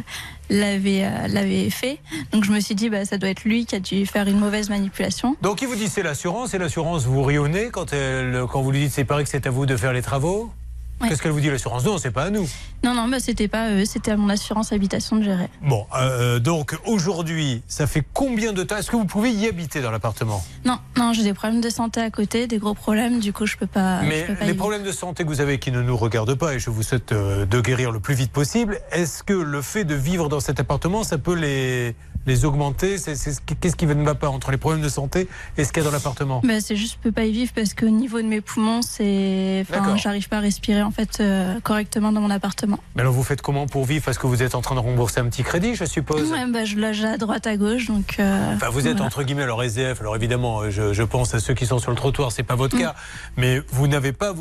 euh, 0.50 1.28
l'avait 1.28 1.70
fait. 1.70 1.98
Donc 2.32 2.44
je 2.44 2.52
me 2.52 2.60
suis 2.60 2.74
dit, 2.74 2.88
bah, 2.90 3.04
ça 3.04 3.18
doit 3.18 3.30
être 3.30 3.44
lui 3.44 3.66
qui 3.66 3.74
a 3.76 3.80
dû 3.80 4.06
faire 4.06 4.26
une 4.28 4.38
mauvaise 4.38 4.68
manipulation. 4.70 5.36
Donc 5.42 5.62
il 5.62 5.68
vous 5.68 5.76
dit 5.76 5.88
c'est 5.88 6.02
l'assurance, 6.02 6.54
et 6.54 6.58
l'assurance 6.58 7.04
vous 7.04 7.22
rionnez 7.22 7.70
quand, 7.70 7.92
elle, 7.92 8.44
quand 8.50 8.62
vous 8.62 8.70
lui 8.70 8.80
dites 8.80 8.92
c'est 8.92 9.04
pareil 9.04 9.24
que 9.24 9.30
c'est 9.30 9.46
à 9.46 9.50
vous 9.50 9.66
de 9.66 9.76
faire 9.76 9.92
les 9.92 10.02
travaux? 10.02 10.50
Ouais. 11.00 11.08
Qu'est-ce 11.08 11.22
qu'elle 11.22 11.32
vous 11.32 11.40
dit 11.40 11.50
l'assurance 11.50 11.84
Non, 11.84 11.98
c'est 11.98 12.12
pas 12.12 12.24
à 12.24 12.30
nous. 12.30 12.48
Non, 12.84 12.94
non, 12.94 13.08
bah, 13.08 13.18
c'était 13.18 13.48
pas 13.48 13.70
eux, 13.70 13.84
c'était 13.84 14.12
à 14.12 14.16
mon 14.16 14.28
assurance 14.28 14.72
habitation 14.72 15.16
de 15.16 15.24
gérer. 15.24 15.48
Bon, 15.62 15.86
euh, 15.96 16.38
donc 16.38 16.76
aujourd'hui, 16.86 17.62
ça 17.66 17.86
fait 17.86 18.04
combien 18.12 18.52
de 18.52 18.62
temps? 18.62 18.76
Est-ce 18.76 18.90
que 18.90 18.96
vous 18.96 19.04
pouvez 19.04 19.30
y 19.30 19.48
habiter 19.48 19.80
dans 19.80 19.90
l'appartement? 19.90 20.44
Non, 20.64 20.78
non, 20.96 21.12
j'ai 21.12 21.24
des 21.24 21.34
problèmes 21.34 21.60
de 21.60 21.70
santé 21.70 22.00
à 22.00 22.10
côté, 22.10 22.46
des 22.46 22.58
gros 22.58 22.74
problèmes. 22.74 23.18
Du 23.18 23.32
coup, 23.32 23.46
je 23.46 23.56
peux 23.56 23.66
pas. 23.66 24.02
Mais 24.02 24.20
je 24.20 24.26
peux 24.26 24.34
pas 24.36 24.44
les 24.44 24.52
y 24.52 24.56
problèmes 24.56 24.84
de 24.84 24.92
santé 24.92 25.24
que 25.24 25.28
vous 25.28 25.40
avez 25.40 25.58
qui 25.58 25.72
ne 25.72 25.82
nous 25.82 25.96
regardent 25.96 26.36
pas, 26.36 26.54
et 26.54 26.58
je 26.58 26.70
vous 26.70 26.82
souhaite 26.82 27.12
euh, 27.12 27.44
de 27.44 27.60
guérir 27.60 27.90
le 27.90 28.00
plus 28.00 28.14
vite 28.14 28.30
possible, 28.30 28.80
est-ce 28.92 29.22
que 29.22 29.32
le 29.32 29.62
fait 29.62 29.84
de 29.84 29.94
vivre 29.94 30.28
dans 30.28 30.40
cet 30.40 30.60
appartement, 30.60 31.02
ça 31.02 31.18
peut 31.18 31.34
les, 31.34 31.96
les 32.26 32.44
augmenter 32.44 32.96
Qu'est-ce 32.98 33.76
qui 33.76 33.86
ne 33.86 34.04
va 34.04 34.14
pas 34.14 34.28
entre 34.28 34.50
les 34.50 34.56
problèmes 34.56 34.82
de 34.82 34.88
santé 34.88 35.28
et 35.56 35.64
ce 35.64 35.72
qu'il 35.72 35.82
y 35.82 35.86
a 35.86 35.88
dans 35.88 35.94
l'appartement? 35.94 36.40
Bah, 36.44 36.60
c'est 36.60 36.76
juste, 36.76 36.94
je 36.94 36.98
peux 37.08 37.12
pas 37.12 37.24
y 37.24 37.32
vivre 37.32 37.52
parce 37.54 37.74
qu'au 37.74 37.88
niveau 37.88 38.20
de 38.20 38.26
mes 38.26 38.40
poumons, 38.40 38.82
c'est, 38.82 39.64
enfin, 39.68 39.96
j'arrive 39.96 40.28
pas 40.28 40.38
à 40.38 40.40
respirer 40.40 40.82
en 40.82 40.90
fait 40.90 41.18
euh, 41.20 41.58
correctement 41.60 42.12
dans 42.12 42.20
mon 42.20 42.30
appartement. 42.30 42.78
Mais 42.96 43.02
alors 43.02 43.12
vous 43.12 43.22
faites 43.22 43.42
comment 43.42 43.66
pour 43.66 43.84
vivre? 43.84 44.04
Parce 44.04 44.18
que 44.18 44.26
vous 44.26 44.42
êtes 44.42 44.54
en 44.54 44.60
train 44.60 44.74
de 44.74 44.80
rembourser 44.80 45.20
un 45.20 45.26
petit 45.26 45.42
crédit, 45.42 45.74
je 45.74 45.84
suppose 45.84 46.30
Ouais, 46.32 46.46
bah, 46.46 46.64
je 46.64 46.76
loge 46.76 47.04
à 47.04 47.16
droite, 47.18 47.46
à 47.46 47.56
gauche, 47.56 47.86
donc. 47.86 48.16
euh, 48.18 48.54
Enfin, 48.54 48.68
vous 48.70 48.86
êtes 48.86 48.92
voilà. 48.94 49.06
entre 49.06 49.22
guillemets 49.22 49.42
alors 49.42 49.62
SDF. 49.62 50.00
Alors 50.00 50.16
évidemment, 50.16 50.60
euh, 50.60 50.70
je, 50.70 50.92
je 50.92 51.02
pense 51.02 51.34
à 51.34 51.40
ceux 51.40 51.54
qui 51.54 51.66
sont 51.66 51.78
sur 51.78 51.90
le 51.90 51.96
trottoir, 51.96 52.32
c'est 52.32 52.42
pas 52.42 52.54
Mm. 52.54 52.58
votre 52.58 52.78
cas. 52.78 52.94
Mais 53.36 53.60
vous 53.72 53.88
n'avez 53.88 54.12
pas, 54.12 54.32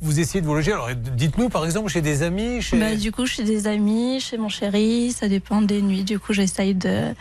vous 0.00 0.20
essayez 0.20 0.40
de 0.40 0.46
vous 0.46 0.54
loger. 0.54 0.72
Alors 0.72 0.90
dites-nous 0.94 1.48
par 1.48 1.64
exemple 1.64 1.88
chez 1.90 2.00
des 2.02 2.22
amis, 2.22 2.60
chez. 2.62 2.78
Bah, 2.78 2.94
du 2.94 3.10
coup, 3.12 3.26
chez 3.26 3.44
des 3.44 3.66
amis, 3.66 4.20
chez 4.20 4.36
mon 4.38 4.48
chéri, 4.48 5.12
ça 5.12 5.26
dépend 5.28 5.62
des 5.62 5.80
nuits. 5.82 6.04
Du 6.04 6.18
coup, 6.18 6.32
j'essaye 6.32 6.74
de 6.74 7.14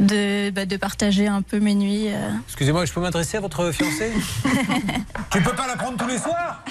de, 0.00 0.50
bah, 0.50 0.66
de 0.66 0.76
partager 0.76 1.28
un 1.28 1.42
peu 1.42 1.60
mes 1.60 1.74
nuits. 1.74 2.08
euh. 2.08 2.30
Excusez-moi, 2.48 2.84
je 2.86 2.92
peux 2.92 3.00
m'adresser 3.00 3.36
à 3.36 3.40
votre 3.40 3.70
fiancé 3.70 4.10
Tu 5.30 5.40
peux 5.42 5.52
pas 5.52 5.66
la 5.66 5.76
prendre 5.76 5.96
tous 5.96 6.08
les 6.08 6.18
soirs 6.18 6.64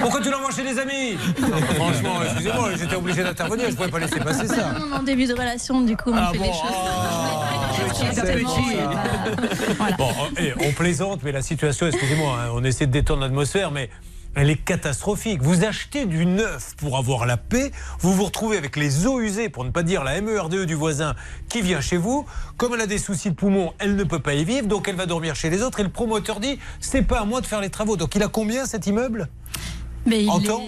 Pourquoi 0.00 0.20
tu 0.20 0.30
l'envoies 0.30 0.50
chez 0.50 0.62
des 0.64 0.78
amis 0.78 1.16
Franchement, 1.76 2.22
excusez-moi, 2.24 2.70
j'étais 2.78 2.96
obligé 2.96 3.22
d'intervenir. 3.22 3.70
Je 3.70 3.76
pouvais 3.76 3.88
pas 3.88 3.98
laisser 4.00 4.18
passer 4.20 4.48
ça. 4.48 4.74
En 4.94 5.02
début 5.02 5.26
de 5.26 5.32
relation, 5.34 5.80
du 5.82 5.96
coup, 5.96 6.10
on 6.10 6.16
Ah 6.16 6.30
fait 6.32 6.38
bon, 6.38 6.44
les 6.44 6.52
choses. 6.52 8.08
Exactement, 8.08 8.56
euh, 8.74 9.90
Bon, 9.98 10.10
eh, 10.38 10.52
on 10.66 10.72
plaisante, 10.72 11.20
mais 11.22 11.32
la 11.32 11.42
situation, 11.42 11.86
excusez-moi, 11.86 12.38
hein, 12.40 12.50
on 12.54 12.64
essaie 12.64 12.86
de 12.86 12.92
détendre 12.92 13.22
l'atmosphère, 13.22 13.70
mais 13.70 13.88
elle 14.34 14.50
est 14.50 14.56
catastrophique. 14.56 15.42
Vous 15.42 15.64
achetez 15.64 16.06
du 16.06 16.26
neuf 16.26 16.74
pour 16.76 16.96
avoir 16.96 17.26
la 17.26 17.36
paix, 17.36 17.70
vous 18.00 18.12
vous 18.12 18.24
retrouvez 18.24 18.56
avec 18.56 18.76
les 18.76 19.06
eaux 19.06 19.20
usées, 19.20 19.48
pour 19.48 19.64
ne 19.64 19.70
pas 19.70 19.82
dire 19.82 20.04
la 20.04 20.20
MERDE 20.20 20.54
E 20.54 20.66
du 20.66 20.74
voisin 20.74 21.14
qui 21.48 21.62
vient 21.62 21.80
chez 21.80 21.96
vous. 21.96 22.26
Comme 22.56 22.74
elle 22.74 22.80
a 22.80 22.86
des 22.86 22.98
soucis 22.98 23.30
de 23.30 23.34
poumon, 23.34 23.72
elle 23.78 23.96
ne 23.96 24.04
peut 24.04 24.20
pas 24.20 24.34
y 24.34 24.44
vivre, 24.44 24.66
donc 24.66 24.88
elle 24.88 24.96
va 24.96 25.06
dormir 25.06 25.34
chez 25.34 25.50
les 25.50 25.62
autres. 25.62 25.80
Et 25.80 25.84
le 25.84 25.90
promoteur 25.90 26.40
dit, 26.40 26.58
c'est 26.80 27.02
pas 27.02 27.20
à 27.20 27.24
moi 27.24 27.40
de 27.40 27.46
faire 27.46 27.60
les 27.60 27.70
travaux. 27.70 27.96
Donc 27.96 28.14
il 28.14 28.22
a 28.22 28.28
combien 28.28 28.66
cet 28.66 28.86
immeuble? 28.86 29.28
Mais 30.06 30.24
il 30.24 30.30
En 30.30 30.40
est 30.40 30.46
temps 30.46 30.62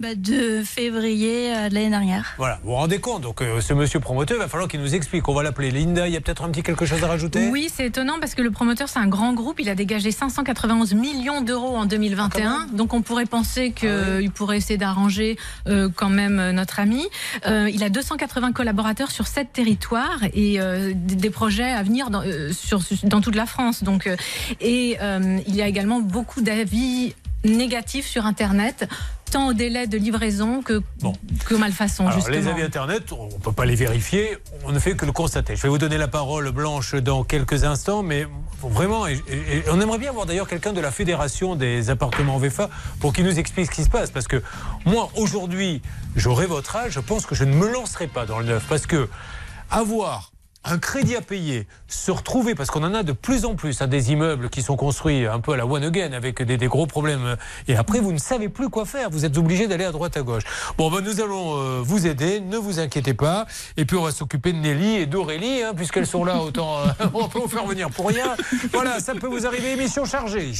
bah, 0.00 0.14
de 0.14 0.62
février 0.62 1.54
euh, 1.54 1.68
de 1.68 1.74
l'année 1.74 1.90
dernière. 1.90 2.34
Voilà, 2.38 2.60
vous 2.62 2.70
vous 2.70 2.76
rendez 2.76 2.98
compte. 3.00 3.22
Donc 3.22 3.42
euh, 3.42 3.60
ce 3.60 3.74
monsieur 3.74 4.00
promoteur, 4.00 4.36
il 4.36 4.40
va 4.40 4.48
falloir 4.48 4.68
qu'il 4.68 4.80
nous 4.80 4.94
explique. 4.94 5.28
On 5.28 5.34
va 5.34 5.42
l'appeler 5.42 5.70
Linda. 5.70 6.06
Il 6.06 6.14
y 6.14 6.16
a 6.16 6.20
peut-être 6.20 6.44
un 6.44 6.50
petit 6.50 6.62
quelque 6.62 6.86
chose 6.86 7.02
à 7.02 7.08
rajouter? 7.08 7.48
Oui, 7.50 7.70
c'est 7.72 7.86
étonnant 7.86 8.18
parce 8.20 8.34
que 8.34 8.42
le 8.42 8.50
promoteur, 8.50 8.88
c'est 8.88 9.00
un 9.00 9.08
grand 9.08 9.32
groupe. 9.32 9.60
Il 9.60 9.68
a 9.68 9.74
dégagé 9.74 10.10
591 10.10 10.94
millions 10.94 11.40
d'euros 11.40 11.76
en 11.76 11.86
2021. 11.86 12.68
Donc 12.72 12.94
on 12.94 13.02
pourrait 13.02 13.26
penser 13.26 13.72
qu'il 13.72 14.30
pourrait 14.30 14.58
essayer 14.58 14.78
d'arranger 14.78 15.36
euh, 15.66 15.88
quand 15.94 16.10
même 16.10 16.38
euh, 16.38 16.52
notre 16.52 16.80
ami. 16.80 17.06
Euh, 17.46 17.68
il 17.72 17.82
a 17.82 17.88
280 17.88 18.52
collaborateurs 18.52 19.10
sur 19.10 19.26
sept 19.26 19.52
territoires 19.52 20.20
et 20.32 20.60
euh, 20.60 20.92
des 20.94 21.24
des 21.24 21.30
projets 21.30 21.72
à 21.72 21.82
venir 21.82 22.10
dans, 22.10 22.22
euh, 22.22 22.52
sur, 22.52 22.82
dans 23.04 23.22
toute 23.22 23.34
la 23.34 23.46
France. 23.46 23.82
Donc, 23.82 24.06
euh, 24.06 24.14
et 24.60 24.98
euh, 25.00 25.38
il 25.48 25.56
y 25.56 25.62
a 25.62 25.66
également 25.66 26.00
beaucoup 26.00 26.42
d'avis 26.42 27.14
négatifs 27.44 28.06
sur 28.06 28.26
Internet, 28.26 28.86
tant 29.34 29.48
au 29.48 29.52
délai 29.52 29.86
de 29.88 29.98
livraison 29.98 30.62
que, 30.62 30.80
que 31.44 31.54
malfaçon, 31.56 32.04
Alors, 32.06 32.18
justement. 32.18 32.36
les 32.36 32.46
avis 32.48 32.62
Internet, 32.62 33.10
on 33.12 33.26
ne 33.26 33.32
peut 33.42 33.50
pas 33.52 33.64
les 33.64 33.74
vérifier, 33.74 34.38
on 34.64 34.70
ne 34.70 34.78
fait 34.78 34.94
que 34.94 35.04
le 35.06 35.10
constater. 35.12 35.56
Je 35.56 35.62
vais 35.62 35.68
vous 35.68 35.78
donner 35.78 35.98
la 35.98 36.06
parole, 36.08 36.50
Blanche, 36.52 36.94
dans 36.94 37.24
quelques 37.24 37.64
instants, 37.64 38.02
mais 38.04 38.26
vraiment, 38.62 39.06
et, 39.08 39.20
et- 39.28 39.56
et 39.56 39.62
on 39.72 39.80
aimerait 39.80 39.98
bien 39.98 40.10
avoir 40.10 40.26
d'ailleurs 40.26 40.46
quelqu'un 40.46 40.72
de 40.72 40.80
la 40.80 40.92
Fédération 40.92 41.56
des 41.56 41.90
appartements 41.90 42.38
VFA 42.38 42.70
pour 43.00 43.12
qu'il 43.12 43.24
nous 43.24 43.38
explique 43.38 43.66
ce 43.66 43.70
qui 43.72 43.82
se 43.82 43.90
passe. 43.90 44.10
Parce 44.12 44.28
que 44.28 44.40
moi, 44.86 45.10
aujourd'hui, 45.16 45.82
j'aurai 46.14 46.46
votre 46.46 46.76
âge, 46.76 46.92
je 46.92 47.00
pense 47.00 47.26
que 47.26 47.34
je 47.34 47.42
ne 47.44 47.54
me 47.54 47.70
lancerai 47.72 48.06
pas 48.06 48.26
dans 48.26 48.38
le 48.38 48.44
neuf. 48.46 48.64
Parce 48.68 48.86
que 48.86 49.08
avoir 49.70 50.30
un 50.64 50.78
crédit 50.78 51.16
à 51.16 51.20
payer, 51.20 51.66
se 51.88 52.10
retrouver, 52.10 52.54
parce 52.54 52.70
qu'on 52.70 52.82
en 52.84 52.94
a 52.94 53.02
de 53.02 53.12
plus 53.12 53.44
en 53.44 53.54
plus, 53.54 53.80
à 53.82 53.86
des 53.86 54.12
immeubles 54.12 54.48
qui 54.48 54.62
sont 54.62 54.76
construits 54.76 55.26
un 55.26 55.40
peu 55.40 55.52
à 55.52 55.56
la 55.56 55.66
one 55.66 55.84
again, 55.84 56.12
avec 56.12 56.42
des, 56.42 56.56
des 56.56 56.66
gros 56.66 56.86
problèmes, 56.86 57.36
et 57.68 57.76
après 57.76 58.00
vous 58.00 58.12
ne 58.12 58.18
savez 58.18 58.48
plus 58.48 58.70
quoi 58.70 58.84
faire, 58.84 59.10
vous 59.10 59.24
êtes 59.24 59.36
obligé 59.36 59.66
d'aller 59.66 59.84
à 59.84 59.92
droite 59.92 60.16
à 60.16 60.22
gauche. 60.22 60.44
Bon, 60.78 60.90
ben, 60.90 61.00
nous 61.00 61.20
allons 61.20 61.58
euh, 61.58 61.80
vous 61.82 62.06
aider, 62.06 62.40
ne 62.40 62.56
vous 62.56 62.80
inquiétez 62.80 63.14
pas, 63.14 63.46
et 63.76 63.84
puis 63.84 63.96
on 63.96 64.02
va 64.02 64.12
s'occuper 64.12 64.52
de 64.52 64.58
Nelly 64.58 64.96
et 64.96 65.06
d'Aurélie, 65.06 65.62
hein, 65.62 65.72
puisqu'elles 65.76 66.06
sont 66.06 66.24
là, 66.24 66.38
autant 66.38 66.78
euh, 66.78 66.86
on 67.14 67.28
peut 67.28 67.40
vous 67.40 67.48
faire 67.48 67.66
venir 67.66 67.90
pour 67.90 68.08
rien. 68.08 68.34
Voilà, 68.72 69.00
ça 69.00 69.14
peut 69.14 69.28
vous 69.28 69.46
arriver, 69.46 69.72
émission 69.72 70.04
chargée. 70.04 70.52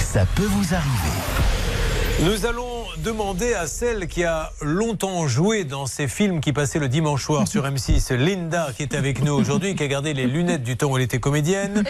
Ça 0.00 0.24
peut 0.34 0.44
vous 0.44 0.74
arriver. 0.74 1.45
Nous 2.24 2.46
allons 2.46 2.86
demander 3.04 3.52
à 3.52 3.66
celle 3.66 4.08
qui 4.08 4.24
a 4.24 4.50
longtemps 4.62 5.28
joué 5.28 5.64
dans 5.64 5.84
ces 5.84 6.08
films 6.08 6.40
qui 6.40 6.54
passaient 6.54 6.78
le 6.78 6.88
dimanche 6.88 7.22
soir 7.22 7.46
sur 7.46 7.64
M6, 7.64 8.14
Linda, 8.14 8.70
qui 8.74 8.84
est 8.84 8.94
avec 8.94 9.22
nous 9.22 9.34
aujourd'hui, 9.34 9.74
qui 9.74 9.82
a 9.82 9.86
gardé 9.86 10.14
les 10.14 10.26
lunettes 10.26 10.62
du 10.62 10.78
temps 10.78 10.90
où 10.90 10.96
elle 10.96 11.02
était 11.02 11.18
comédienne, 11.18 11.84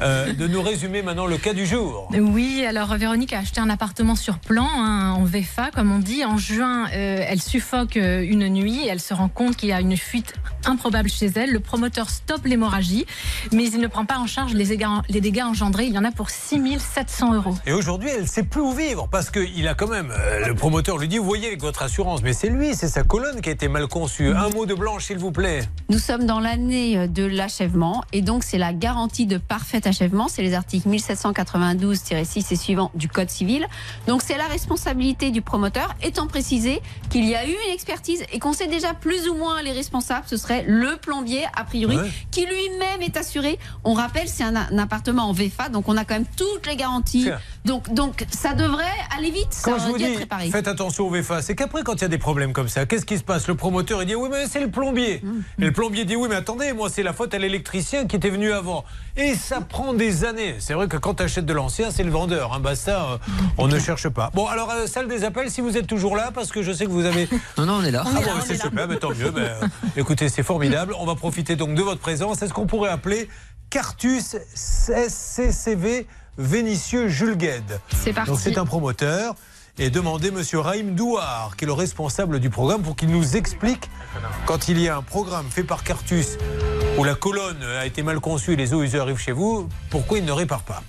euh, 0.00 0.34
de 0.34 0.46
nous 0.46 0.60
résumer 0.60 1.00
maintenant 1.00 1.24
le 1.24 1.38
cas 1.38 1.54
du 1.54 1.64
jour. 1.64 2.10
Oui, 2.12 2.62
alors 2.68 2.94
Véronique 2.96 3.32
a 3.32 3.38
acheté 3.38 3.58
un 3.58 3.70
appartement 3.70 4.16
sur 4.16 4.38
plan, 4.38 4.68
hein, 4.68 5.12
en 5.12 5.24
VFA, 5.24 5.70
comme 5.74 5.90
on 5.92 5.98
dit. 5.98 6.26
En 6.26 6.36
juin, 6.36 6.86
euh, 6.92 7.24
elle 7.26 7.40
suffoque 7.40 7.96
euh, 7.96 8.20
une 8.20 8.48
nuit. 8.50 8.86
Elle 8.86 9.00
se 9.00 9.14
rend 9.14 9.28
compte 9.28 9.56
qu'il 9.56 9.70
y 9.70 9.72
a 9.72 9.80
une 9.80 9.96
fuite 9.96 10.34
improbable 10.66 11.08
chez 11.08 11.32
elle. 11.36 11.52
Le 11.52 11.60
promoteur 11.60 12.10
stoppe 12.10 12.44
l'hémorragie, 12.44 13.06
mais 13.52 13.64
il 13.64 13.80
ne 13.80 13.86
prend 13.86 14.04
pas 14.04 14.18
en 14.18 14.26
charge 14.26 14.52
les 14.52 14.66
dégâts, 14.66 14.86
les 15.08 15.22
dégâts 15.22 15.44
engendrés. 15.44 15.86
Il 15.86 15.94
y 15.94 15.98
en 15.98 16.04
a 16.04 16.12
pour 16.12 16.28
6700 16.28 17.32
euros. 17.32 17.54
Et 17.66 17.72
aujourd'hui, 17.72 18.10
elle 18.14 18.22
ne 18.22 18.26
sait 18.26 18.42
plus 18.42 18.60
où 18.60 18.72
vivre 18.72 19.08
parce 19.10 19.30
qu'il 19.46 19.66
a 19.68 19.74
quand 19.74 19.86
même. 19.88 20.10
euh, 20.10 20.46
le 20.46 20.54
promoteur 20.54 20.98
lui 20.98 21.08
dit 21.08 21.18
Vous 21.18 21.24
voyez 21.24 21.46
avec 21.48 21.60
votre 21.60 21.82
assurance, 21.82 22.22
mais 22.22 22.32
c'est 22.32 22.48
lui, 22.48 22.74
c'est 22.74 22.88
sa 22.88 23.02
colonne 23.02 23.40
qui 23.40 23.48
a 23.48 23.52
été 23.52 23.68
mal 23.68 23.86
conçue. 23.86 24.32
Un 24.34 24.48
mot 24.50 24.66
de 24.66 24.74
blanche, 24.74 25.06
s'il 25.06 25.18
vous 25.18 25.32
plaît. 25.32 25.60
Nous 25.88 25.98
sommes 25.98 26.26
dans 26.26 26.40
l'année 26.40 27.08
de 27.08 27.24
l'achèvement 27.24 28.04
et 28.12 28.22
donc 28.22 28.44
c'est 28.44 28.58
la 28.58 28.72
garantie 28.72 29.26
de 29.26 29.38
parfait 29.38 29.86
achèvement. 29.86 30.28
C'est 30.28 30.42
les 30.42 30.54
articles 30.54 30.88
1792-6 30.88 32.52
et 32.52 32.56
suivants 32.56 32.90
du 32.94 33.08
Code 33.08 33.30
civil. 33.30 33.66
Donc 34.06 34.22
c'est 34.22 34.36
la 34.36 34.46
responsabilité 34.46 35.30
du 35.30 35.42
promoteur, 35.42 35.94
étant 36.02 36.26
précisé 36.26 36.80
qu'il 37.10 37.24
y 37.24 37.34
a 37.34 37.46
eu 37.46 37.50
une 37.66 37.72
expertise 37.72 38.24
et 38.32 38.38
qu'on 38.38 38.52
sait 38.52 38.66
déjà 38.66 38.94
plus 38.94 39.28
ou 39.28 39.34
moins 39.34 39.62
les 39.62 39.72
responsables. 39.72 40.24
Ce 40.28 40.36
serait 40.36 40.64
le 40.66 40.96
plombier, 40.96 41.44
a 41.56 41.64
priori, 41.64 41.96
Ouais. 41.98 42.10
qui 42.30 42.44
lui-même 42.46 43.02
est 43.02 43.16
assuré. 43.16 43.58
On 43.84 43.92
rappelle, 43.94 44.28
c'est 44.28 44.44
un, 44.44 44.54
un 44.56 44.78
appartement 44.78 45.24
en 45.28 45.32
VFA, 45.32 45.68
donc 45.68 45.88
on 45.88 45.96
a 45.96 46.04
quand 46.04 46.14
même 46.14 46.26
toutes 46.36 46.66
les 46.66 46.76
garanties. 46.76 47.28
Donc, 47.64 47.92
donc 47.92 48.24
ça 48.30 48.54
devrait 48.54 48.84
aller 49.16 49.27
vite. 49.30 49.52
Ça 49.52 49.70
Quand 49.70 49.78
je 49.78 49.82
aurait 49.84 49.92
vous 49.92 49.98
dis, 49.98 50.04
être 50.04 50.14
préparé. 50.16 50.50
faites 50.50 50.68
attention 50.68 51.06
au 51.06 51.10
VFA, 51.10 51.42
c'est 51.42 51.54
qu'après, 51.54 51.82
quand 51.82 51.94
il 51.94 52.02
y 52.02 52.04
a 52.04 52.08
des 52.08 52.18
problèmes 52.18 52.52
comme 52.52 52.68
ça, 52.68 52.86
qu'est-ce 52.86 53.06
qui 53.06 53.18
se 53.18 53.24
passe? 53.24 53.46
Le 53.48 53.54
promoteur, 53.54 54.02
il 54.02 54.06
dit 54.06 54.14
Oui, 54.14 54.28
mais 54.30 54.46
c'est 54.46 54.60
le 54.60 54.70
plombier. 54.70 55.22
Et 55.58 55.64
le 55.64 55.72
plombier 55.72 56.04
dit 56.04 56.16
Oui, 56.16 56.28
mais 56.28 56.36
attendez, 56.36 56.72
moi, 56.72 56.88
c'est 56.90 57.02
la 57.02 57.12
faute 57.12 57.34
à 57.34 57.38
l'électricien 57.38 58.06
qui 58.06 58.16
était 58.16 58.30
venu 58.30 58.52
avant. 58.52 58.84
Et 59.16 59.34
ça 59.34 59.60
prend 59.60 59.94
des 59.94 60.24
années. 60.24 60.56
C'est 60.58 60.74
vrai 60.74 60.88
que 60.88 60.96
quand 60.96 61.14
tu 61.14 61.22
achètes 61.22 61.46
de 61.46 61.52
l'ancien, 61.52 61.90
c'est 61.90 62.04
le 62.04 62.10
vendeur. 62.10 62.52
Hein. 62.54 62.60
Bah, 62.60 62.76
ça, 62.76 63.02
euh, 63.12 63.16
on 63.58 63.66
ne 63.68 63.78
cherche 63.78 64.08
pas. 64.08 64.30
Bon, 64.34 64.46
alors, 64.46 64.70
euh, 64.70 64.86
salle 64.86 65.08
des 65.08 65.24
appels, 65.24 65.50
si 65.50 65.60
vous 65.60 65.76
êtes 65.76 65.86
toujours 65.86 66.16
là, 66.16 66.30
parce 66.34 66.50
que 66.52 66.62
je 66.62 66.72
sais 66.72 66.84
que 66.86 66.90
vous 66.90 67.04
avez. 67.04 67.28
Non, 67.58 67.66
non, 67.66 67.72
on 67.80 67.84
est 67.84 67.90
là. 67.90 68.04
Ah 68.06 68.20
bon, 68.20 68.30
c'est 68.46 68.56
super, 68.60 68.86
mais 68.88 68.96
tant 68.96 69.10
mieux. 69.10 69.30
Ben, 69.30 69.42
euh, 69.42 69.66
écoutez, 69.96 70.28
c'est 70.28 70.42
formidable. 70.42 70.94
On 70.98 71.06
va 71.06 71.14
profiter 71.16 71.56
donc 71.56 71.74
de 71.74 71.82
votre 71.82 72.00
présence. 72.00 72.38
C'est 72.38 72.46
ce 72.48 72.52
qu'on 72.52 72.66
pourrait 72.66 72.90
appeler 72.90 73.28
Cartus 73.70 74.36
SCCV 74.54 76.06
Vénitieux 76.38 77.08
Jules 77.08 77.36
Gued. 77.36 77.80
C'est 77.94 78.12
parti. 78.12 78.30
Donc 78.30 78.40
c'est 78.40 78.56
un 78.58 78.64
promoteur. 78.64 79.34
Et 79.80 79.90
demandez 79.90 80.32
Monsieur 80.32 80.58
Raïm 80.58 80.96
Douar, 80.96 81.54
qui 81.56 81.64
est 81.64 81.66
le 81.66 81.72
responsable 81.72 82.40
du 82.40 82.50
programme, 82.50 82.82
pour 82.82 82.96
qu'il 82.96 83.10
nous 83.10 83.36
explique 83.36 83.88
quand 84.44 84.66
il 84.66 84.80
y 84.80 84.88
a 84.88 84.96
un 84.96 85.02
programme 85.02 85.46
fait 85.50 85.62
par 85.62 85.84
Cartus 85.84 86.36
où 86.98 87.04
la 87.04 87.14
colonne 87.14 87.62
a 87.62 87.86
été 87.86 88.02
mal 88.02 88.18
conçue 88.18 88.54
et 88.54 88.56
les 88.56 88.74
eaux 88.74 88.82
usées 88.82 88.98
arrivent 88.98 89.20
chez 89.20 89.30
vous, 89.30 89.68
pourquoi 89.88 90.18
il 90.18 90.24
ne 90.24 90.32
répare 90.32 90.62
pas? 90.62 90.82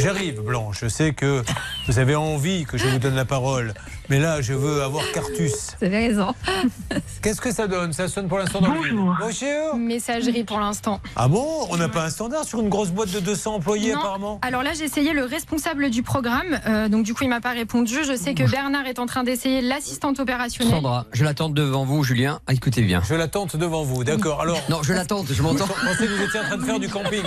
J'arrive, 0.00 0.42
Blanche. 0.42 0.80
Je 0.82 0.88
sais 0.88 1.14
que 1.14 1.42
vous 1.88 1.98
avez 1.98 2.14
envie 2.14 2.66
que 2.66 2.76
je 2.76 2.86
vous 2.86 2.98
donne 2.98 3.14
la 3.14 3.24
parole, 3.24 3.72
mais 4.10 4.18
là, 4.18 4.40
je 4.42 4.52
veux 4.52 4.82
avoir 4.82 5.04
Cartus. 5.12 5.52
Vous 5.80 5.86
avez 5.86 6.08
raison. 6.08 6.34
Qu'est-ce 7.22 7.40
que 7.40 7.52
ça 7.52 7.66
donne? 7.68 7.92
Ça 7.92 8.08
sonne 8.08 8.28
pour 8.28 8.38
l'instant 8.38 8.60
dans 8.60 8.74
le 8.74 8.80
vide. 8.82 8.96
Bonjour. 8.96 9.76
Messagerie 9.76 10.44
pour 10.44 10.58
l'instant. 10.58 11.00
Ah 11.16 11.28
bon? 11.28 11.46
On 11.70 11.76
n'a 11.76 11.88
pas 11.88 12.04
un 12.04 12.10
standard 12.10 12.44
sur 12.44 12.60
une 12.60 12.68
grosse 12.68 12.90
boîte 12.90 13.10
de 13.12 13.20
200 13.20 13.54
employés 13.56 13.92
Non. 13.92 13.98
apparemment? 14.00 14.38
Alors 14.42 14.62
là, 14.62 14.72
j'ai 14.76 14.84
essayé 14.84 15.12
le 15.12 15.24
responsable 15.24 15.90
du 15.90 16.02
programme. 16.02 16.58
euh, 16.66 16.88
donc 16.88 17.04
du 17.04 17.14
coup, 17.14 17.24
il 17.24 17.30
m'a 17.30 17.40
pas 17.40 17.50
répondu. 17.52 17.98
Je 18.04 18.16
sais 18.16 18.34
que 18.34 18.50
Bernard 18.50 18.86
est 18.86 18.98
en 18.98 19.06
train 19.06 19.22
d'essayer 19.22 19.60
l'assistante 19.60 20.18
opérationnelle. 20.18 20.74
Sandra, 20.74 21.06
je 21.12 21.22
l'attends 21.24 21.48
devant 21.48 21.84
vous, 21.84 22.02
Julien. 22.02 22.40
Ah, 22.46 22.52
écoutez 22.54 22.82
bien. 22.82 23.02
Je 23.08 23.14
l'attente 23.14 23.56
devant 23.56 23.84
vous, 23.84 24.02
d'accord. 24.02 24.40
Alors. 24.42 24.60
Non, 24.68 24.82
je 24.82 24.92
l'attends, 24.92 25.24
je 25.30 25.42
m'entends. 25.42 25.66
Je 25.66 25.86
pensais 25.86 26.06
que 26.06 26.12
vous 26.12 26.22
étiez 26.24 26.40
en 26.40 26.44
train 26.44 26.56
de 26.56 26.64
faire 26.64 26.80
du 26.80 26.88
camping. 26.88 27.22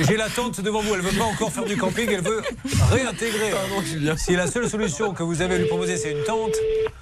J'ai 0.00 0.16
l'attente 0.16 0.60
devant 0.60 0.80
vous. 0.80 0.94
Elle 0.94 1.02
veut 1.02 1.16
pas 1.16 1.24
encore 1.24 1.52
faire 1.52 1.64
du 1.64 1.76
camping, 1.76 2.08
elle 2.10 2.22
veut 2.22 2.42
réintégrer. 2.90 3.52
Si 4.16 4.34
la 4.34 4.46
seule 4.46 4.68
solution 4.68 5.12
que 5.12 5.22
vous 5.22 5.40
avez 5.42 5.54
à 5.54 5.58
lui 5.58 5.66
proposer, 5.66 5.83
c'est 5.86 6.12
une 6.12 6.22
tente. 6.24 6.52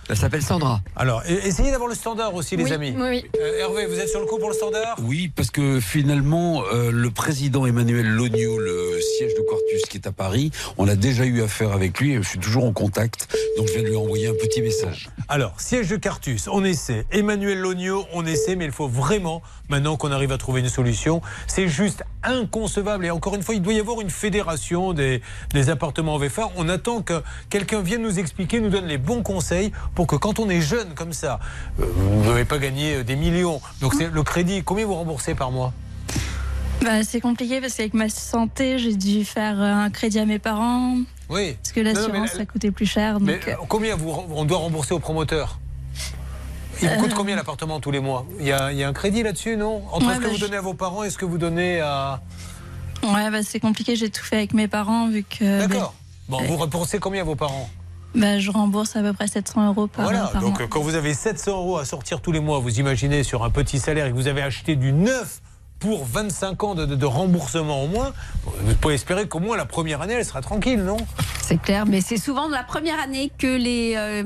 Elle 0.09 0.17
s'appelle 0.17 0.43
Sandra. 0.43 0.81
Alors, 0.97 1.23
e- 1.29 1.47
essayez 1.47 1.71
d'avoir 1.71 1.89
le 1.89 1.95
standard 1.95 2.35
aussi, 2.35 2.57
les 2.57 2.65
Oui, 2.65 2.73
amis. 2.73 2.95
oui, 2.97 3.03
oui. 3.09 3.25
Euh, 3.41 3.61
Hervé, 3.61 3.87
vous 3.87 3.99
êtes 3.99 4.09
sur 4.09 4.21
le 4.21 4.27
coup 4.27 4.39
pour 4.39 4.49
le 4.49 4.55
standard? 4.55 4.97
Oui, 5.03 5.31
parce 5.35 5.51
que 5.51 5.81
finalement, 5.81 6.65
euh, 6.73 6.91
le 6.91 7.11
président 7.11 7.65
Emmanuel 7.67 8.07
Logno, 8.09 8.59
le 8.59 8.99
siège 9.01 9.35
de 9.35 9.41
Quartus 9.43 9.83
qui 9.89 9.99
est 9.99 10.07
à 10.07 10.13
Paris, 10.13 10.51
on 10.77 10.89
a 10.89 10.97
déjà 10.97 11.25
eu 11.25 11.41
affaire 11.43 11.73
avec 11.73 11.99
lui 12.01 12.13
et 12.13 12.17
je 12.23 12.29
suis 12.29 12.39
toujours 12.39 12.65
en 12.65 12.73
contact. 12.73 13.29
Donc 13.57 13.69
je 13.69 13.73
viens 13.75 13.83
de 13.83 13.89
lui 13.89 13.97
envoyer 13.97 14.27
un 14.29 14.35
petit 14.35 14.61
message. 14.61 15.09
Alors, 15.29 15.55
siège 15.61 15.89
de 15.89 15.97
Cartus, 15.97 16.49
on 16.51 16.65
essaie. 16.65 17.05
Emmanuel 17.13 17.59
Logno, 17.59 18.05
on 18.13 18.27
essaie, 18.27 18.57
mais 18.57 18.65
il 18.67 18.73
faut 18.73 18.89
vraiment, 18.89 19.41
maintenant 19.69 19.97
qu'on 19.97 20.11
arrive 20.13 20.33
à 20.33 20.39
trouver 20.39 20.61
une 20.61 20.69
solution, 20.69 21.23
c'est 21.47 21.69
juste 21.69 22.03
inconcevable. 22.23 23.07
Et 23.07 23.11
encore 23.11 23.35
une 23.35 23.43
fois, 23.43 23.55
il 23.55 23.63
doit 23.63 23.73
y 23.73 23.81
avoir 23.81 24.01
une 24.01 24.11
fédération 24.11 24.93
des, 24.93 25.23
des 25.53 25.71
appartements 25.71 26.15
en 26.15 26.19
VFA. 26.19 26.51
On 26.57 26.69
attend 26.69 27.03
que 27.03 27.23
quelqu'un 27.51 27.81
vienne 27.81 28.03
nous 28.03 28.19
expliquer, 28.19 28.61
nous 28.61 28.71
donne 28.71 28.87
les 28.87 28.99
bons 28.99 29.23
conseils 29.23 29.73
pour 29.95 30.07
que 30.07 30.17
quand 30.17 30.39
on 30.39 30.49
est 30.49 30.61
jeune 30.61 30.95
comme 30.95 31.13
ça, 31.13 31.41
euh, 31.81 31.85
vous 31.95 32.23
ne 32.23 32.29
devez 32.29 32.45
pas 32.45 32.59
gagner 32.59 32.97
euh, 32.97 33.05
des 33.05 33.17
millions. 33.17 33.61
Donc, 33.81 33.95
c'est 33.95 34.11
le 34.11 34.23
crédit, 34.23 34.63
combien 34.63 34.87
vous 34.87 34.95
remboursez 34.95 35.35
par 35.35 35.51
mois? 35.51 35.73
Bah, 36.83 37.05
c'est 37.05 37.21
compliqué 37.21 37.61
parce 37.61 37.75
qu'avec 37.75 37.95
ma 37.95 38.09
santé, 38.09 38.79
j'ai 38.79 38.97
dû 38.97 39.25
faire 39.25 39.61
euh, 39.61 39.73
un 39.73 39.91
crédit 39.91 40.19
à 40.19 40.27
mes 40.27 40.39
parents. 40.39 40.97
Oui. 41.29 41.57
Parce 41.63 41.73
que 41.73 41.81
l'assurance, 41.81 42.31
ça 42.31 42.45
coûtait 42.45 42.73
plus 42.73 42.87
cher. 42.87 43.21
Mais 43.21 43.35
Donc, 43.35 43.69
combien 43.69 43.97
vous, 43.97 44.13
on 44.31 44.45
doit 44.45 44.59
rembourser 44.59 44.93
au 44.93 44.99
promoteur? 44.99 45.59
Il 46.83 46.89
vous 46.89 46.97
coûte 46.97 47.13
Euh. 47.13 47.17
combien 47.17 47.37
l'appartement 47.37 47.81
tous 47.81 47.91
les 47.91 48.01
mois? 48.01 48.27
Il 48.41 48.47
y, 48.47 48.53
a, 48.53 48.73
il 48.73 48.79
y 48.79 48.83
a 48.85 48.89
un 48.89 48.93
crédit 48.93 49.23
là-dessus, 49.23 49.57
non? 49.57 49.83
Entre 49.93 50.07
Ouais, 50.07 50.15
ce 50.15 50.19
que 50.19 50.25
bah, 50.25 50.29
vous 50.31 50.37
je- 50.37 50.41
donnez 50.41 50.57
à 50.57 50.61
vos 50.61 50.75
parents 50.75 51.05
et 51.05 51.11
ce 51.11 51.17
que 51.19 51.25
vous 51.25 51.39
donnez 51.39 51.81
à. 51.81 52.21
ouais, 53.03 53.31
bah, 53.31 53.43
c'est 53.43 53.61
compliqué. 53.61 53.97
J'ai 53.97 54.11
tout 54.11 54.23
fait 54.25 54.37
avec 54.37 54.53
mes 54.55 54.69
parents 54.69 55.09
vu 55.09 55.23
que. 55.25 55.67
D'accord. 55.67 55.95
Bon, 56.29 56.43
vous 56.43 56.57
remboursez 56.57 56.99
combien 56.99 57.23
à 57.23 57.25
vos 57.25 57.37
parents? 57.37 57.69
Bah, 58.15 58.39
je 58.39 58.51
rembourse 58.51 58.95
à 58.97 59.01
peu 59.03 59.13
près 59.15 59.27
700 59.27 59.69
euros 59.69 59.87
par, 59.87 60.05
Voilà, 60.05 60.27
par 60.27 60.43
donc 60.43 60.53
mois. 60.59 60.63
euh, 60.63 60.67
quand 60.69 60.81
vous 60.81 60.95
avez 60.97 61.15
700 61.15 61.53
euros 61.53 61.79
à 61.79 61.85
sortir 61.87 62.21
tous 62.21 62.31
les 62.33 62.41
mois, 62.41 62.59
vous 62.59 62.79
imaginez 62.79 63.23
sur 63.23 63.43
un 63.43 63.51
petit 63.51 63.79
salaire 63.79 64.07
et 64.07 64.11
que 64.11 64.15
vous 64.15 64.29
avez 64.29 64.43
acheté 64.43 64.77
du 64.77 64.93
neuf 64.93 65.41
pour 65.83 66.05
25 66.07 66.63
ans 66.63 66.75
de, 66.77 66.87
de- 66.87 66.95
de 66.95 67.07
remboursement 67.07 67.83
au 67.83 67.89
moins, 67.89 68.13
vous 68.47 68.75
pouvez 68.77 68.95
espérer 68.95 69.27
qu'au 69.27 69.41
moins 69.41 69.57
la 69.57 69.65
première 69.67 70.01
année, 70.01 70.15
elle 70.15 70.25
sera 70.25 70.41
tranquille, 70.41 70.83
non? 70.83 70.97
C'est 71.43 71.61
clair, 71.61 71.87
mais 71.87 72.01
c'est 72.01 72.17
souvent 72.19 72.47
de 72.49 72.53
la 72.55 72.63
première 72.63 73.01
année 73.01 73.31
que 73.37 73.49
les, 73.49 73.95
euh, 73.97 74.23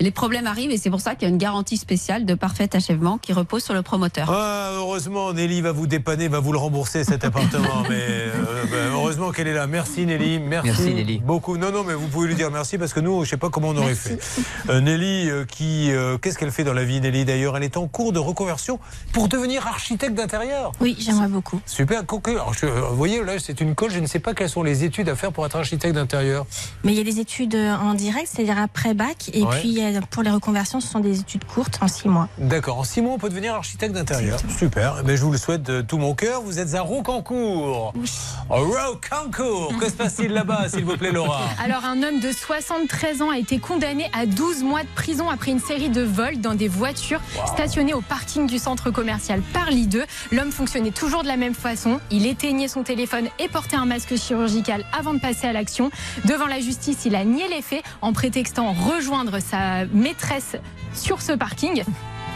les 0.00 0.10
problèmes 0.10 0.48
arrivent 0.48 0.72
et 0.72 0.78
c'est 0.78 0.90
pour 0.90 1.00
ça 1.00 1.14
qu'il 1.14 1.22
y 1.22 1.30
a 1.30 1.32
une 1.32 1.38
garantie 1.38 1.76
spéciale 1.76 2.24
de 2.26 2.34
parfait 2.34 2.68
achèvement 2.74 3.18
qui 3.18 3.32
repose 3.32 3.62
sur 3.62 3.72
le 3.72 3.82
promoteur. 3.82 4.28
Ah, 4.30 4.72
heureusement, 4.74 5.32
Nelly 5.32 5.60
va 5.60 5.70
vous 5.70 5.86
dépanner, 5.86 6.26
va 6.26 6.40
vous 6.40 6.50
le 6.52 6.58
rembourser 6.58 7.04
cet 7.04 7.24
appartement. 7.24 7.84
mais 7.88 7.94
euh, 8.00 8.64
ben, 8.70 8.90
heureusement 8.92 9.30
qu'elle 9.30 9.46
est 9.46 9.54
là. 9.54 9.68
Merci 9.68 10.06
Nelly, 10.06 10.40
merci, 10.40 10.66
Merci, 10.68 10.94
Nelly. 10.94 11.18
beaucoup. 11.18 11.56
Non, 11.56 11.70
non, 11.70 11.84
mais 11.84 11.94
vous 11.94 12.08
pouvez 12.08 12.26
lui 12.26 12.34
dire 12.34 12.50
merci 12.50 12.78
parce 12.78 12.92
que 12.92 13.00
nous, 13.00 13.24
je 13.24 13.30
sais 13.30 13.36
pas 13.36 13.48
comment 13.48 13.68
on 13.68 13.76
aurait 13.76 13.94
Merci. 13.94 14.16
fait. 14.18 14.42
Euh, 14.72 14.80
Nelly, 14.80 15.30
euh, 15.30 15.44
qui, 15.44 15.92
euh, 15.92 16.18
qu'est-ce 16.18 16.36
qu'elle 16.36 16.50
fait 16.50 16.64
dans 16.64 16.74
la 16.74 16.84
vie, 16.84 17.00
Nelly? 17.00 17.24
D'ailleurs, 17.24 17.56
elle 17.56 17.62
est 17.62 17.76
en 17.76 17.86
cours 17.86 18.12
de 18.12 18.18
reconversion 18.18 18.80
pour 19.12 19.28
devenir 19.28 19.66
architecte 19.68 20.14
d'intérieur. 20.14 20.72
Oui, 20.80 20.95
j'aimerais 20.98 21.28
beaucoup. 21.28 21.60
Super, 21.66 22.04
cocu. 22.06 22.30
Alors, 22.32 22.54
je- 22.54 22.66
euh, 22.66 22.88
vous 22.90 22.96
voyez, 22.96 23.22
là, 23.22 23.32
c'est 23.38 23.60
une 23.60 23.74
colle. 23.74 23.90
Je 23.90 23.98
ne 24.00 24.06
sais 24.06 24.18
pas 24.18 24.34
quelles 24.34 24.48
sont 24.50 24.62
les 24.62 24.84
études 24.84 25.08
à 25.08 25.16
faire 25.16 25.32
pour 25.32 25.44
être 25.46 25.56
architecte 25.56 25.94
d'intérieur. 25.94 26.46
Mais 26.84 26.92
il 26.92 26.98
y 26.98 27.00
a 27.00 27.04
des 27.04 27.20
études 27.20 27.54
euh, 27.54 27.74
en 27.76 27.94
direct, 27.94 28.28
c'est-à-dire 28.32 28.58
après 28.58 28.94
bac, 28.94 29.30
et 29.32 29.42
Ouais. 29.42 29.60
puis 29.60 29.80
a- 29.82 30.00
pour 30.02 30.22
les 30.22 30.30
reconversions, 30.30 30.80
ce 30.80 30.88
sont 30.88 31.00
des 31.00 31.20
études 31.20 31.44
courtes 31.44 31.78
en 31.80 31.88
six 31.88 32.08
mois. 32.08 32.28
D'accord. 32.38 32.78
En 32.78 32.84
six 32.84 33.00
mois, 33.02 33.12
on 33.14 33.18
peut 33.18 33.28
devenir 33.28 33.54
architecte 33.54 33.94
d'intérieur. 33.94 34.38
Super. 34.58 35.02
Mais 35.04 35.16
je 35.16 35.24
vous 35.24 35.32
le 35.32 35.38
souhaite 35.38 35.62
de 35.62 35.80
tout 35.82 35.98
mon 35.98 36.14
cœur. 36.14 36.42
Vous 36.42 36.58
êtes 36.58 36.74
à 36.74 36.82
Rocancourt. 36.82 37.92
Oui. 37.96 38.10
Rocancourt. 38.48 39.72
Que 39.78 39.86
se 39.86 39.92
passe-t-il 39.94 40.32
là-bas, 40.32 40.68
s'il 40.68 40.84
vous 40.84 40.96
plaît, 40.96 41.12
Laura? 41.12 41.40
Alors, 41.62 41.84
un 41.84 42.02
homme 42.02 42.20
de 42.20 42.32
73 42.32 43.22
ans 43.22 43.30
a 43.30 43.38
été 43.38 43.58
condamné 43.58 44.10
à 44.12 44.26
12 44.26 44.62
mois 44.62 44.82
de 44.82 44.88
prison 44.94 45.28
après 45.30 45.50
une 45.52 45.60
série 45.60 45.88
de 45.90 46.02
vols 46.02 46.40
dans 46.40 46.54
des 46.54 46.68
voitures 46.68 47.20
stationnées 47.46 47.94
au 47.94 48.00
parking 48.00 48.46
du 48.46 48.58
centre 48.58 48.90
commercial 48.90 49.40
Parly 49.52 49.86
2. 49.86 50.04
L'homme 50.32 50.50
toujours 50.92 51.22
de 51.22 51.28
la 51.28 51.36
même 51.36 51.54
façon. 51.54 52.00
Il 52.10 52.26
éteignait 52.26 52.68
son 52.68 52.82
téléphone 52.82 53.28
et 53.38 53.48
portait 53.48 53.76
un 53.76 53.86
masque 53.86 54.16
chirurgical 54.16 54.84
avant 54.96 55.14
de 55.14 55.18
passer 55.18 55.46
à 55.46 55.52
l'action. 55.52 55.90
Devant 56.24 56.46
la 56.46 56.60
justice, 56.60 57.04
il 57.04 57.14
a 57.14 57.24
nié 57.24 57.48
les 57.48 57.62
faits 57.62 57.82
en 58.02 58.12
prétextant 58.12 58.72
rejoindre 58.72 59.38
sa 59.40 59.86
maîtresse 59.86 60.56
sur 60.94 61.22
ce 61.22 61.32
parking. 61.32 61.84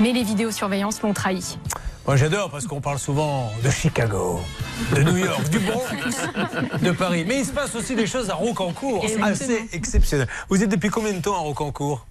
Mais 0.01 0.13
les 0.13 0.23
vidéosurveillances 0.23 1.03
l'ont 1.03 1.13
trahi. 1.13 1.59
Moi, 2.07 2.17
j'adore 2.17 2.51
parce 2.51 2.67
qu'on 2.67 2.81
parle 2.81 2.99
souvent 2.99 3.51
de 3.63 3.71
Chicago, 3.71 4.41
de 4.97 5.03
New 5.03 5.17
York, 5.19 5.49
du 5.51 5.59
Bronx, 5.61 5.85
de 6.83 6.91
Paris. 6.93 7.25
Mais 7.29 7.41
il 7.41 7.45
se 7.45 7.53
passe 7.53 7.75
aussi 7.77 7.95
des 7.95 8.07
choses 8.07 8.31
à 8.31 8.35
Rocancourt. 8.35 9.05
Assez 9.23 9.69
exceptionnel. 9.73 10.27
Vous 10.49 10.63
êtes 10.63 10.71
depuis 10.71 10.89
combien 10.89 11.13
de 11.13 11.21
temps 11.21 11.35
à 11.37 11.39
Rocancourt? 11.39 12.07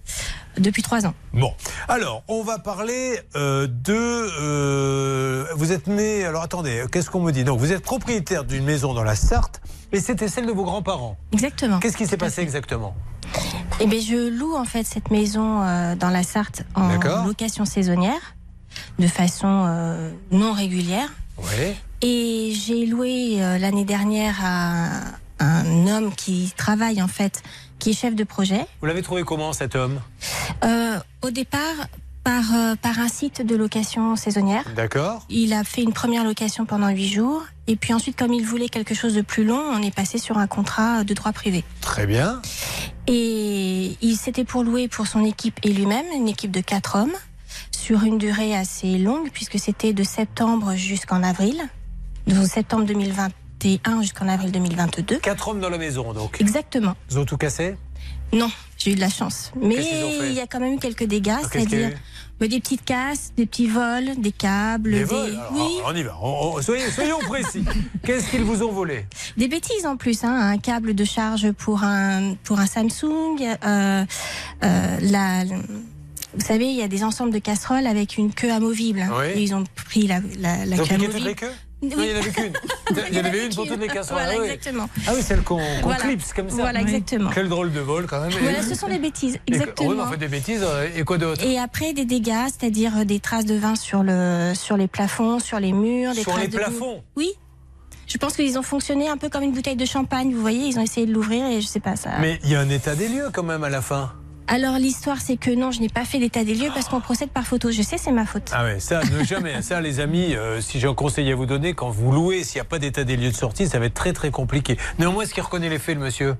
Depuis 0.56 0.82
trois 0.82 1.06
ans. 1.06 1.14
Bon, 1.32 1.52
alors 1.88 2.22
on 2.28 2.42
va 2.42 2.58
parler 2.58 3.20
euh, 3.36 3.66
de. 3.68 3.94
euh, 3.94 5.46
vous 5.56 5.70
êtes 5.72 5.86
né. 5.86 6.24
Alors 6.24 6.42
attendez, 6.42 6.84
qu'est-ce 6.90 7.10
qu'on 7.10 7.20
me 7.20 7.30
dit? 7.32 7.44
Donc 7.44 7.58
vous 7.60 7.72
êtes 7.72 7.82
propriétaire 7.82 8.44
d'une 8.44 8.64
maison 8.64 8.94
dans 8.94 9.04
la 9.04 9.14
Sarthe, 9.16 9.60
et 9.92 10.00
c'était 10.00 10.28
celle 10.28 10.46
de 10.46 10.52
vos 10.52 10.64
grands-parents. 10.64 11.16
Exactement. 11.32 11.78
Qu'est-ce 11.78 11.96
qui 11.96 12.06
s'est 12.06 12.16
passé 12.16 12.40
exactement? 12.42 12.94
Eh 13.80 13.86
bien, 13.86 14.00
je 14.00 14.28
loue 14.28 14.54
en 14.56 14.64
fait 14.64 14.84
cette 14.84 15.10
maison 15.10 15.62
euh, 15.62 15.94
dans 15.94 16.10
la 16.10 16.22
Sarthe 16.24 16.64
en 16.74 16.88
location 17.26 17.64
saisonnière, 17.64 18.34
de 18.98 19.06
façon 19.06 19.64
euh, 19.66 20.10
non 20.30 20.52
régulière. 20.52 21.08
Oui. 21.38 21.74
Et 22.02 22.52
j'ai 22.54 22.86
loué 22.86 23.42
euh, 23.42 23.58
l'année 23.58 23.84
dernière 23.84 24.36
à 24.42 24.88
un 25.38 25.86
homme 25.86 26.14
qui 26.14 26.52
travaille 26.56 27.02
en 27.02 27.08
fait, 27.08 27.42
qui 27.78 27.90
est 27.90 27.94
chef 27.94 28.14
de 28.14 28.24
projet. 28.24 28.66
Vous 28.80 28.86
l'avez 28.86 29.02
trouvé 29.02 29.22
comment 29.22 29.52
cet 29.52 29.74
homme? 29.74 30.00
Euh, 30.64 30.98
au 31.22 31.30
départ, 31.30 31.60
par, 32.24 32.54
euh, 32.54 32.74
par 32.76 32.98
un 32.98 33.08
site 33.08 33.44
de 33.44 33.56
location 33.56 34.16
saisonnière. 34.16 34.64
D'accord. 34.76 35.24
Il 35.30 35.52
a 35.52 35.64
fait 35.64 35.82
une 35.82 35.92
première 35.92 36.24
location 36.24 36.66
pendant 36.66 36.88
huit 36.88 37.08
jours. 37.08 37.42
Et 37.66 37.76
puis 37.76 37.94
ensuite, 37.94 38.18
comme 38.18 38.32
il 38.32 38.44
voulait 38.44 38.68
quelque 38.68 38.94
chose 38.94 39.14
de 39.14 39.22
plus 39.22 39.44
long, 39.44 39.62
on 39.72 39.82
est 39.82 39.94
passé 39.94 40.18
sur 40.18 40.38
un 40.38 40.46
contrat 40.46 41.04
de 41.04 41.14
droit 41.14 41.32
privé. 41.32 41.64
Très 41.80 42.06
bien. 42.06 42.42
Et 43.06 43.96
il 44.02 44.16
s'était 44.16 44.44
pour 44.44 44.62
louer 44.62 44.88
pour 44.88 45.06
son 45.06 45.24
équipe 45.24 45.58
et 45.62 45.72
lui-même, 45.72 46.06
une 46.14 46.28
équipe 46.28 46.50
de 46.50 46.60
quatre 46.60 46.96
hommes, 46.96 47.14
sur 47.90 48.04
une 48.04 48.18
durée 48.18 48.54
assez 48.54 48.98
longue, 48.98 49.30
puisque 49.32 49.58
c'était 49.58 49.92
de 49.92 50.04
septembre 50.04 50.74
jusqu'en 50.76 51.24
avril. 51.24 51.60
De 52.28 52.40
septembre 52.44 52.84
2021 52.84 54.02
jusqu'en 54.02 54.28
avril 54.28 54.52
2022. 54.52 55.16
Quatre 55.18 55.48
hommes 55.48 55.58
dans 55.58 55.70
la 55.70 55.78
maison, 55.78 56.12
donc. 56.12 56.40
Exactement. 56.40 56.94
Ils 57.10 57.18
ont 57.18 57.24
tout 57.24 57.36
cassé 57.36 57.74
Non, 58.32 58.48
j'ai 58.78 58.92
eu 58.92 58.94
de 58.94 59.00
la 59.00 59.08
chance. 59.10 59.50
Mais 59.60 59.74
il 60.28 60.32
y 60.34 60.38
a 60.38 60.46
quand 60.46 60.60
même 60.60 60.74
eu 60.74 60.78
quelques 60.78 61.02
dégâts, 61.02 61.34
Ah, 61.42 61.48
c'est-à-dire 61.50 61.90
bah, 62.38 62.46
des 62.46 62.60
petites 62.60 62.84
casses, 62.84 63.32
des 63.36 63.44
petits 63.44 63.66
vols, 63.66 64.18
des 64.18 64.30
câbles, 64.32 64.90
Les 64.90 64.98
des... 65.00 65.04
vols 65.04 65.30
Alors, 65.32 65.52
oui, 65.52 65.78
On 65.84 65.94
y 65.96 66.02
va. 66.04 66.16
On- 66.22 66.54
on- 66.58 66.62
soyez- 66.62 66.90
soyons 66.92 67.18
précis. 67.18 67.64
Qu'est-ce 68.04 68.30
qu'ils 68.30 68.44
vous 68.44 68.62
ont 68.62 68.70
volé 68.70 69.04
des 69.36 69.48
bêtises 69.48 69.84
en 69.84 69.96
plus. 69.96 70.22
Hein, 70.22 70.32
un 70.32 70.58
câble 70.58 70.94
de 70.94 71.04
charge 71.04 71.50
pour 71.52 71.82
un, 71.82 72.34
pour 72.44 72.60
un 72.60 72.66
Samsung. 72.66 73.36
euh, 73.66 74.04
euh, 74.62 74.98
la, 75.02 75.42
vous 76.34 76.44
savez, 76.44 76.66
il 76.66 76.76
y 76.76 76.82
a 76.82 76.88
des 76.88 77.02
ensembles 77.04 77.32
de 77.32 77.38
casseroles 77.38 77.86
avec 77.86 78.16
une 78.18 78.32
queue 78.32 78.52
amovible. 78.52 79.04
Oui. 79.18 79.26
Et 79.34 79.42
ils 79.42 79.54
ont 79.54 79.64
pris 79.86 80.06
la, 80.06 80.20
la, 80.38 80.64
la 80.66 80.76
queue 80.76 80.94
amovible. 80.94 81.26
les 81.26 81.34
queues 81.34 81.50
Oui. 81.82 81.88
Non, 81.88 81.96
il 82.02 82.08
n'y 82.08 82.12
en 82.14 82.16
avait 82.20 82.30
qu'une. 82.30 82.52
Il 83.10 83.16
y 83.16 83.20
en 83.20 83.24
avait 83.24 83.46
une 83.46 83.54
pour 83.54 83.66
toutes 83.66 83.80
les 83.80 83.86
casseroles. 83.88 84.20
Voilà, 84.22 84.32
ah 84.36 84.40
oui. 84.42 84.44
exactement. 84.50 84.90
Ah 85.06 85.12
oui, 85.14 85.22
celle 85.22 85.42
qu'on 85.42 85.60
Voilà. 85.82 85.98
clipse 86.00 86.32
comme 86.34 86.50
ça. 86.50 86.56
Voilà, 86.56 86.80
exactement. 86.82 87.30
Quel 87.32 87.48
drôle 87.48 87.72
de 87.72 87.80
vol 87.80 88.06
quand 88.06 88.20
même. 88.20 88.30
Voilà, 88.42 88.62
ce 88.62 88.74
sont 88.74 88.88
des 88.88 88.98
bêtises, 88.98 89.36
et- 89.46 89.52
exactement. 89.54 89.88
Oui, 89.88 89.96
on 89.98 90.06
fait 90.10 90.16
des 90.18 90.28
bêtises. 90.28 90.60
euh, 90.62 90.88
Et 90.94 91.04
quoi 91.04 91.16
d'autre 91.16 91.42
Et 91.44 91.58
après 91.58 91.92
des 91.94 92.04
dégâts, 92.04 92.46
c'est-à-dire 92.48 92.98
euh, 92.98 93.04
des 93.04 93.18
traces 93.20 93.46
de 93.46 93.54
vin 93.54 93.76
sur 93.76 94.02
le 94.02 94.52
sur 94.54 94.76
les 94.76 94.88
plafonds, 94.88 95.38
sur 95.38 95.58
les 95.58 95.72
murs, 95.72 96.12
des 96.14 96.20
Sur 96.22 96.32
traces 96.32 96.42
les 96.42 96.48
de 96.48 96.56
plafonds 96.58 97.02
Oui. 97.16 97.30
Je 98.06 98.18
pense 98.18 98.34
qu'ils 98.34 98.58
ont 98.58 98.62
fonctionné 98.62 99.08
un 99.08 99.16
peu 99.16 99.28
comme 99.30 99.44
une 99.44 99.52
bouteille 99.52 99.76
de 99.76 99.84
champagne. 99.86 100.34
Vous 100.34 100.40
voyez, 100.40 100.66
ils 100.66 100.78
ont 100.78 100.82
essayé 100.82 101.06
de 101.06 101.12
l'ouvrir 101.14 101.46
et 101.46 101.60
je 101.62 101.66
sais 101.66 101.80
pas 101.80 101.94
ça. 101.96 102.10
Mais 102.20 102.40
il 102.42 102.50
y 102.50 102.56
a 102.56 102.60
un 102.60 102.68
état 102.68 102.94
des 102.96 103.08
lieux 103.08 103.28
quand 103.32 103.44
même 103.44 103.62
à 103.64 103.70
la 103.70 103.80
fin. 103.80 104.12
Alors 104.52 104.78
l'histoire, 104.78 105.18
c'est 105.20 105.36
que 105.36 105.52
non, 105.52 105.70
je 105.70 105.80
n'ai 105.80 105.88
pas 105.88 106.04
fait 106.04 106.18
l'état 106.18 106.42
des 106.42 106.54
lieux 106.54 106.70
parce 106.74 106.88
qu'on 106.88 107.00
procède 107.00 107.30
par 107.30 107.44
photo. 107.46 107.70
Je 107.70 107.82
sais, 107.82 107.98
c'est 107.98 108.10
ma 108.10 108.26
faute. 108.26 108.50
Ah 108.52 108.64
ouais, 108.64 108.80
ça, 108.80 109.00
ne 109.04 109.22
jamais. 109.24 109.62
Ça, 109.62 109.80
les 109.80 110.00
amis, 110.00 110.34
euh, 110.34 110.60
si 110.60 110.80
j'ai 110.80 110.88
un 110.88 110.94
conseil 110.94 111.30
à 111.30 111.36
vous 111.36 111.46
donner, 111.46 111.72
quand 111.74 111.90
vous 111.90 112.10
louez, 112.10 112.42
s'il 112.42 112.56
n'y 112.56 112.62
a 112.62 112.64
pas 112.64 112.80
d'état 112.80 113.04
des 113.04 113.16
lieux 113.16 113.30
de 113.30 113.36
sortie, 113.36 113.68
ça 113.68 113.78
va 113.78 113.86
être 113.86 113.94
très 113.94 114.12
très 114.12 114.32
compliqué. 114.32 114.76
Néanmoins, 114.98 115.22
est-ce 115.22 115.34
qu'il 115.34 115.42
reconnaît 115.44 115.68
les 115.68 115.78
faits, 115.78 115.94
le 115.96 116.02
monsieur? 116.02 116.34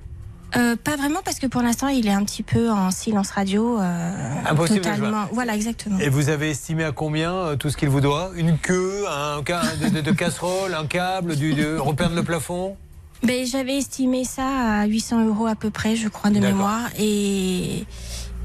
Euh, 0.57 0.75
pas 0.75 0.97
vraiment 0.97 1.21
parce 1.23 1.39
que 1.39 1.47
pour 1.47 1.61
l'instant, 1.61 1.87
il 1.87 2.05
est 2.05 2.11
un 2.11 2.25
petit 2.25 2.43
peu 2.43 2.69
en 2.69 2.91
silence 2.91 3.31
radio. 3.31 3.79
euh, 3.79 4.11
Impossible 4.45 4.81
totalement. 4.81 5.27
Voilà, 5.31 5.55
exactement. 5.55 5.97
Et 5.99 6.09
vous 6.09 6.27
avez 6.27 6.49
estimé 6.49 6.83
à 6.83 6.91
combien 6.91 7.31
euh, 7.33 7.55
tout 7.55 7.69
ce 7.69 7.77
qu'il 7.77 7.87
vous 7.87 8.01
doit? 8.01 8.31
Une 8.35 8.57
queue, 8.57 9.05
un 9.09 9.37
de, 9.39 9.87
de- 9.89 10.01
de 10.01 10.11
casserole, 10.11 10.73
un 10.73 10.85
câble, 10.85 11.37
du, 11.37 11.53
de 11.53 11.77
repeindre 11.77 12.15
le 12.15 12.23
plafond? 12.23 12.75
Ben, 13.23 13.45
j'avais 13.45 13.77
estimé 13.77 14.23
ça 14.23 14.81
à 14.81 14.85
800 14.85 15.27
euros 15.27 15.45
à 15.45 15.55
peu 15.55 15.69
près, 15.69 15.95
je 15.95 16.07
crois, 16.07 16.29
de 16.31 16.39
mémoire, 16.39 16.89
et 16.99 17.85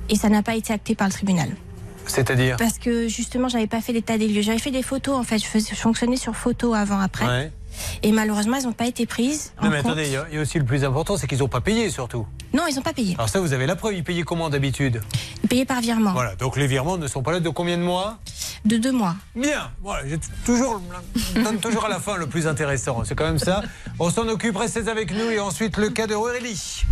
et 0.08 0.16
ça 0.16 0.28
n'a 0.28 0.42
pas 0.42 0.54
été 0.54 0.72
acté 0.72 0.94
par 0.94 1.08
le 1.08 1.12
tribunal. 1.12 1.48
C'est-à-dire 2.06 2.56
Parce 2.56 2.78
que 2.78 3.08
justement, 3.08 3.48
j'avais 3.48 3.66
pas 3.66 3.80
fait 3.80 3.92
l'état 3.92 4.16
des 4.16 4.28
lieux. 4.28 4.42
J'avais 4.42 4.58
fait 4.58 4.70
des 4.70 4.82
photos, 4.82 5.16
en 5.16 5.24
fait. 5.24 5.38
Je, 5.38 5.46
faisais, 5.46 5.74
je 5.74 5.80
fonctionnais 5.80 6.16
sur 6.16 6.36
photo 6.36 6.74
avant, 6.74 7.00
après. 7.00 7.26
Ouais. 7.26 7.52
Et 8.02 8.12
malheureusement, 8.12 8.56
elles 8.56 8.64
n'ont 8.64 8.72
pas 8.72 8.86
été 8.86 9.06
prises. 9.06 9.52
Non 9.62 9.68
en 9.68 9.70
mais 9.70 9.76
compte. 9.78 9.86
attendez, 9.92 10.06
il 10.06 10.12
y 10.12 10.16
a- 10.16 10.26
il 10.30 10.34
y, 10.36 10.38
a 10.38 10.42
aussi 10.42 10.58
le 10.58 10.64
plus 10.64 10.84
important, 10.84 11.16
c'est 11.16 11.26
qu'ils 11.26 11.38
n'ont 11.38 11.48
pas 11.48 11.60
payé 11.60 11.90
surtout. 11.90 12.26
Non, 12.52 12.64
ils 12.68 12.74
n'ont 12.76 12.82
pas 12.82 12.92
payé. 12.92 13.14
Alors 13.14 13.28
ça, 13.28 13.40
vous 13.40 13.52
avez 13.52 13.66
la 13.66 13.76
preuve, 13.76 13.94
ils 13.94 14.04
payaient 14.04 14.22
comment 14.22 14.48
d'habitude 14.48 15.00
Ils 15.42 15.48
payaient 15.48 15.64
par 15.64 15.80
virement. 15.80 16.12
Voilà, 16.12 16.34
donc 16.36 16.56
les 16.56 16.66
virements 16.66 16.96
ne 16.98 17.06
sont 17.08 17.22
pas 17.22 17.32
là 17.32 17.40
de 17.40 17.48
combien 17.48 17.76
de 17.76 17.82
mois 17.82 18.18
De 18.64 18.76
deux 18.78 18.92
mois. 18.92 19.14
Bien, 19.34 19.70
voilà, 19.82 20.08
j'ai 20.08 20.18
toujours, 20.44 20.80
donne 21.34 21.58
toujours 21.58 21.84
à 21.84 21.88
la 21.88 22.00
fin 22.00 22.16
le 22.16 22.26
plus 22.26 22.46
intéressant, 22.46 23.02
c'est 23.04 23.14
quand 23.14 23.24
même 23.26 23.38
ça. 23.38 23.62
On 23.98 24.10
s'en 24.10 24.26
occupe, 24.28 24.56
restez 24.56 24.88
avec 24.88 25.10
nous 25.12 25.30
et 25.30 25.38
ensuite 25.40 25.76
le 25.76 25.90
cas 25.90 26.06
de 26.06 26.14
Aurélie. 26.14 26.82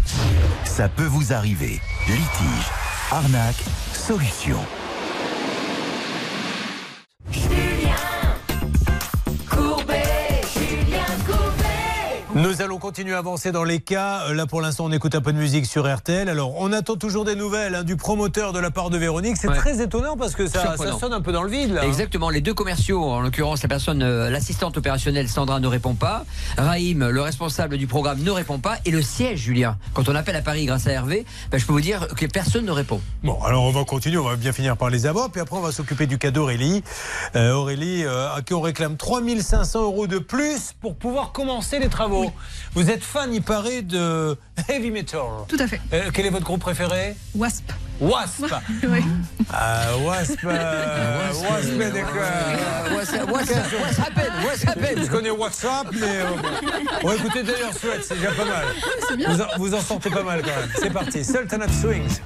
Ça 0.65 0.89
peut 0.89 1.05
vous 1.07 1.33
arriver. 1.33 1.81
Litige, 2.07 2.67
arnaque, 3.11 3.63
solution. 3.93 4.59
Nous 12.35 12.63
allons 12.63 12.79
continuer 12.79 13.15
à 13.15 13.19
avancer 13.19 13.53
dans 13.53 13.63
les 13.63 13.79
cas. 13.79 14.23
Euh, 14.29 14.35
Là, 14.35 14.47
pour 14.47 14.61
l'instant, 14.61 14.87
on 14.87 14.91
écoute 14.93 15.15
un 15.15 15.21
peu 15.21 15.33
de 15.33 15.39
musique 15.39 15.67
sur 15.67 15.87
RTL. 15.93 16.29
Alors, 16.29 16.55
on 16.61 16.73
attend 16.73 16.97
toujours 16.97 17.25
des 17.25 17.37
nouvelles 17.37 17.77
hein, 17.77 17.85
du 17.85 17.95
promoteur 17.97 18.53
de 18.53 18.59
la 18.59 18.73
part 18.73 18.91
de 18.91 18.99
Véronique. 18.99 19.37
C'est 19.37 19.47
Ouais. 19.49 19.57
très 19.57 19.81
étonnant 19.81 20.17
parce 20.17 20.35
que 20.35 20.49
ça, 20.49 20.75
sonne 20.99 21.13
un 21.13 21.21
peu 21.21 21.31
dans 21.31 21.45
le 21.45 21.49
vide. 21.51 21.73
Là, 21.75 21.83
hein. 21.83 21.87
Exactement, 21.87 22.31
les 22.31 22.41
deux 22.41 22.53
commerciaux, 22.55 23.05
en 23.05 23.21
l'occurrence 23.21 23.63
la 23.63 23.69
personne, 23.69 24.03
euh, 24.03 24.31
l'assistante 24.31 24.77
opérationnelle 24.77 25.29
Sandra 25.29 25.61
ne 25.61 25.69
répond 25.69 25.95
pas, 25.95 26.25
Raïm, 26.59 27.09
le 27.09 27.21
responsable 27.21 27.77
du 27.79 27.87
programme, 27.87 28.21
ne 28.21 28.31
répond 28.33 28.59
pas, 28.59 28.79
et 28.85 28.91
le 28.91 29.01
siège, 29.01 29.39
Julien. 29.39 29.77
Quand 29.93 30.09
on 30.09 30.15
appelle 30.17 30.35
à 30.35 30.43
Paris 30.43 30.67
grâce 30.67 30.89
à 30.89 30.91
Hervé, 30.91 31.25
ben, 31.53 31.59
je 31.59 31.67
peux 31.67 31.73
vous 31.73 31.81
dire 31.81 32.09
que 32.17 32.27
personne 32.27 32.65
ne 32.65 32.73
répond. 32.73 33.01
Bon, 33.23 33.41
alors 33.45 33.63
on 33.63 33.71
va 33.71 33.85
continuer, 33.85 34.17
on 34.19 34.25
va 34.29 34.35
bien 34.35 34.53
finir 34.53 34.77
par 34.77 34.91
les 34.91 35.07
avoir, 35.07 35.31
puis 35.31 35.41
après 35.41 35.57
on 35.57 35.61
va 35.63 35.71
s'occuper 35.71 36.09
du 36.09 36.19
cas 36.19 36.33
d'Aurélie. 36.33 36.83
Euh, 37.37 37.53
Aurélie, 37.53 38.05
euh, 38.05 38.35
à 38.35 38.43
qui 38.43 38.55
on 38.55 38.61
réclame 38.61 38.97
3500 38.97 39.83
euros 39.85 40.09
de 40.09 40.19
plus 40.19 40.73
pour 40.81 40.97
pouvoir 40.97 41.31
commencer 41.31 41.79
les 41.79 41.89
travaux. 41.89 42.24
Vous 42.75 42.91
êtes 42.91 43.05
fan, 43.05 43.33
il 43.33 43.43
paraît, 43.43 43.83
de 43.83 44.37
heavy 44.69 44.91
metal. 44.91 45.21
Tout 45.49 45.57
à 45.59 45.67
fait. 45.67 45.81
Euh, 45.93 46.11
quel 46.13 46.27
est 46.27 46.31
votre 46.31 46.45
groupe 46.45 46.61
préféré? 46.61 47.15
Wasp. 47.35 47.71
Wasp 48.01 48.45
Oui. 48.83 49.05
Ah, 49.53 49.97
Wasp, 50.05 50.39
euh, 50.45 51.33
Wasp, 51.49 51.79
d'accord. 51.93 52.15
Je 54.97 55.11
connais 55.11 55.31
WhatsApp, 55.31 55.87
mais 55.93 56.01
euh, 56.03 56.25
bon. 57.03 57.09
Ouais, 57.09 57.17
écoutez, 57.17 57.43
d'ailleurs, 57.43 57.73
Sweat, 57.73 58.05
c'est 58.07 58.17
déjà 58.17 58.33
pas 58.33 58.45
mal. 58.45 58.65
Vous 59.29 59.41
en, 59.41 59.47
vous 59.59 59.75
en 59.75 59.81
sortez 59.81 60.11
pas 60.11 60.23
mal 60.23 60.43
quand 60.43 60.49
même. 60.49 60.71
C'est 60.81 60.91
parti, 60.91 61.25
Sultan 61.25 61.61
of 61.61 61.81
Swings. 61.81 62.21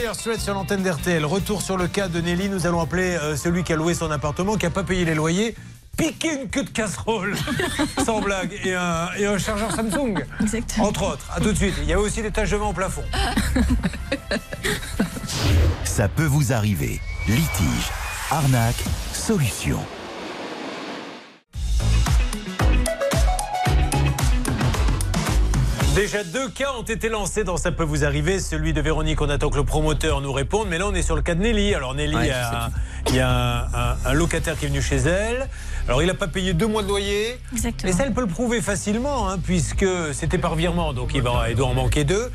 Dire 0.00 0.14
Straits 0.14 0.40
sur 0.40 0.54
l'antenne 0.54 0.82
d'RTL. 0.82 1.22
Retour 1.26 1.60
sur 1.60 1.76
le 1.76 1.86
cas 1.86 2.08
de 2.08 2.18
Nelly. 2.18 2.48
Nous 2.48 2.66
allons 2.66 2.80
appeler 2.80 3.14
euh, 3.16 3.36
celui 3.36 3.62
qui 3.62 3.74
a 3.74 3.76
loué 3.76 3.92
son 3.92 4.10
appartement, 4.10 4.56
qui 4.56 4.64
n'a 4.64 4.70
pas 4.70 4.84
payé 4.84 5.04
les 5.04 5.14
loyers. 5.14 5.54
Piquer 5.98 6.40
une 6.40 6.48
queue 6.48 6.62
de 6.62 6.70
casserole, 6.70 7.36
sans 8.04 8.22
blague, 8.22 8.58
et 8.64 8.74
un, 8.74 9.08
et 9.18 9.26
un 9.26 9.36
chargeur 9.36 9.70
Samsung. 9.70 10.24
Entre 10.78 11.02
autres. 11.02 11.30
À 11.34 11.40
tout 11.40 11.52
de 11.52 11.56
suite. 11.56 11.74
Il 11.82 11.90
y 11.90 11.92
a 11.92 12.00
aussi 12.00 12.22
des 12.22 12.30
taches 12.30 12.52
de 12.52 12.56
vin 12.56 12.68
au 12.68 12.72
plafond. 12.72 13.04
Ça 15.84 16.08
peut 16.08 16.24
vous 16.24 16.54
arriver. 16.54 16.98
Litige, 17.28 17.90
arnaque, 18.30 18.82
solution. 19.12 19.78
Déjà 25.94 26.24
deux 26.24 26.48
cas 26.48 26.72
ont 26.78 26.82
été 26.84 27.08
lancés 27.10 27.44
dans 27.44 27.56
Ça 27.58 27.70
peut 27.70 27.84
vous 27.84 28.04
arriver. 28.04 28.40
Celui 28.40 28.72
de 28.72 28.80
Véronique, 28.80 29.20
on 29.20 29.28
attend 29.28 29.50
que 29.50 29.56
le 29.56 29.64
promoteur 29.64 30.20
nous 30.22 30.32
réponde. 30.32 30.68
Mais 30.68 30.78
là, 30.78 30.86
on 30.88 30.94
est 30.94 31.02
sur 31.02 31.16
le 31.16 31.22
cas 31.22 31.34
de 31.34 31.42
Nelly. 31.42 31.74
Alors 31.74 31.94
Nelly, 31.94 32.14
Ouais, 32.16 32.22
il 32.24 32.28
y 32.28 32.30
a, 32.30 32.64
un, 32.64 32.70
il 33.08 33.14
y 33.16 33.20
a 33.20 33.30
un- 33.30 33.62
un- 33.92 33.96
un 34.06 34.12
locataire 34.14 34.58
qui 34.58 34.64
est 34.64 34.68
venu 34.68 34.80
chez 34.80 34.96
elle. 34.96 35.48
Alors 35.88 36.02
il 36.02 36.06
n'a 36.06 36.14
pas 36.14 36.28
payé 36.28 36.54
deux 36.54 36.66
mois 36.66 36.82
de 36.82 36.88
loyer. 36.88 37.38
Exactement. 37.52 37.92
Et 37.92 37.94
ça, 37.94 38.04
elle 38.06 38.12
peut 38.14 38.22
le 38.22 38.26
prouver 38.26 38.62
facilement, 38.62 39.28
hein, 39.28 39.38
puisque 39.42 39.84
c'était 40.14 40.38
par 40.38 40.54
virement. 40.54 40.92
Donc 40.94 41.10
il, 41.14 41.20
va, 41.22 41.50
il 41.50 41.56
doit 41.56 41.66
en 41.66 41.74
manquer 41.74 42.04
deux. 42.04 42.30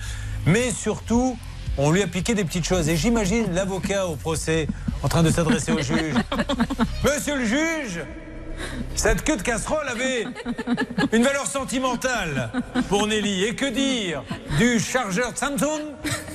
Mais 0.45 0.69
surtout, 0.71 1.37
on 1.77 1.89
lui 1.89 2.03
a 2.03 2.07
piqué 2.07 2.35
des 2.35 2.43
petites 2.45 2.65
choses. 2.67 2.87
Et 2.89 2.95
j'imagine 2.95 3.53
l'avocat 3.53 4.05
au 4.05 4.15
procès 4.15 4.67
en 5.01 5.07
train 5.07 5.23
de 5.23 5.31
s'adresser 5.31 5.71
au 5.71 5.79
juge. 5.81 6.13
Monsieur 7.03 7.37
le 7.37 7.45
juge 7.45 8.01
cette 8.95 9.23
queue 9.23 9.37
de 9.37 9.41
casserole 9.41 9.87
avait 9.89 10.25
une 11.13 11.23
valeur 11.23 11.45
sentimentale 11.45 12.51
pour 12.89 13.07
Nelly. 13.07 13.43
Et 13.45 13.55
que 13.55 13.65
dire 13.65 14.23
du 14.57 14.79
chargeur 14.79 15.31
Samsung 15.35 15.81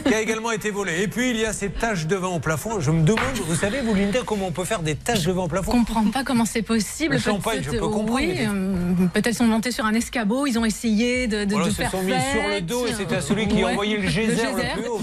qui 0.06 0.14
a 0.14 0.20
également 0.20 0.50
été 0.52 0.70
volé. 0.70 1.02
Et 1.02 1.08
puis 1.08 1.30
il 1.30 1.36
y 1.36 1.44
a 1.44 1.52
ces 1.52 1.70
taches 1.70 2.06
de 2.06 2.16
vin 2.16 2.28
au 2.28 2.38
plafond. 2.40 2.80
Je 2.80 2.90
me 2.90 3.02
demande, 3.02 3.20
vous 3.46 3.54
savez, 3.54 3.80
vous 3.80 3.94
Linda, 3.94 4.20
comment 4.24 4.46
on 4.48 4.52
peut 4.52 4.64
faire 4.64 4.80
des 4.80 4.94
taches 4.94 5.24
de 5.24 5.32
vin 5.32 5.42
au 5.42 5.48
plafond? 5.48 5.72
Je 5.72 5.76
comprends 5.76 6.04
pas 6.10 6.24
comment 6.24 6.44
c'est 6.44 6.62
possible. 6.62 7.14
Le 7.14 7.20
champagne, 7.20 7.60
je 7.64 7.70
peux 7.70 7.78
comprendre, 7.88 8.14
Oui, 8.14 8.28
mais- 8.34 8.46
euh, 8.48 9.06
peut-être 9.12 9.34
sont 9.36 9.44
montés 9.44 9.70
sur 9.72 9.84
un 9.84 9.94
escabeau, 9.94 10.46
ils 10.46 10.58
ont 10.58 10.64
essayé 10.64 11.26
de, 11.26 11.44
de, 11.44 11.50
Voilà, 11.50 11.66
de 11.66 11.70
ils 11.70 11.72
se 11.74 11.80
faire 11.82 11.90
sont 11.90 12.02
mis 12.02 12.12
sur 12.12 12.48
le 12.48 12.60
dos 12.60 12.86
et 12.86 12.92
c'était 12.94 13.16
à 13.16 13.20
celui 13.20 13.48
qui 13.48 13.62
a 13.62 13.66
Ouais. 13.66 13.72
envoyé 13.72 13.96
le 13.98 14.08
geyser 14.08 14.32
le, 14.32 14.36
geyser, 14.36 14.72
plus 14.74 14.88
haut. 14.88 15.00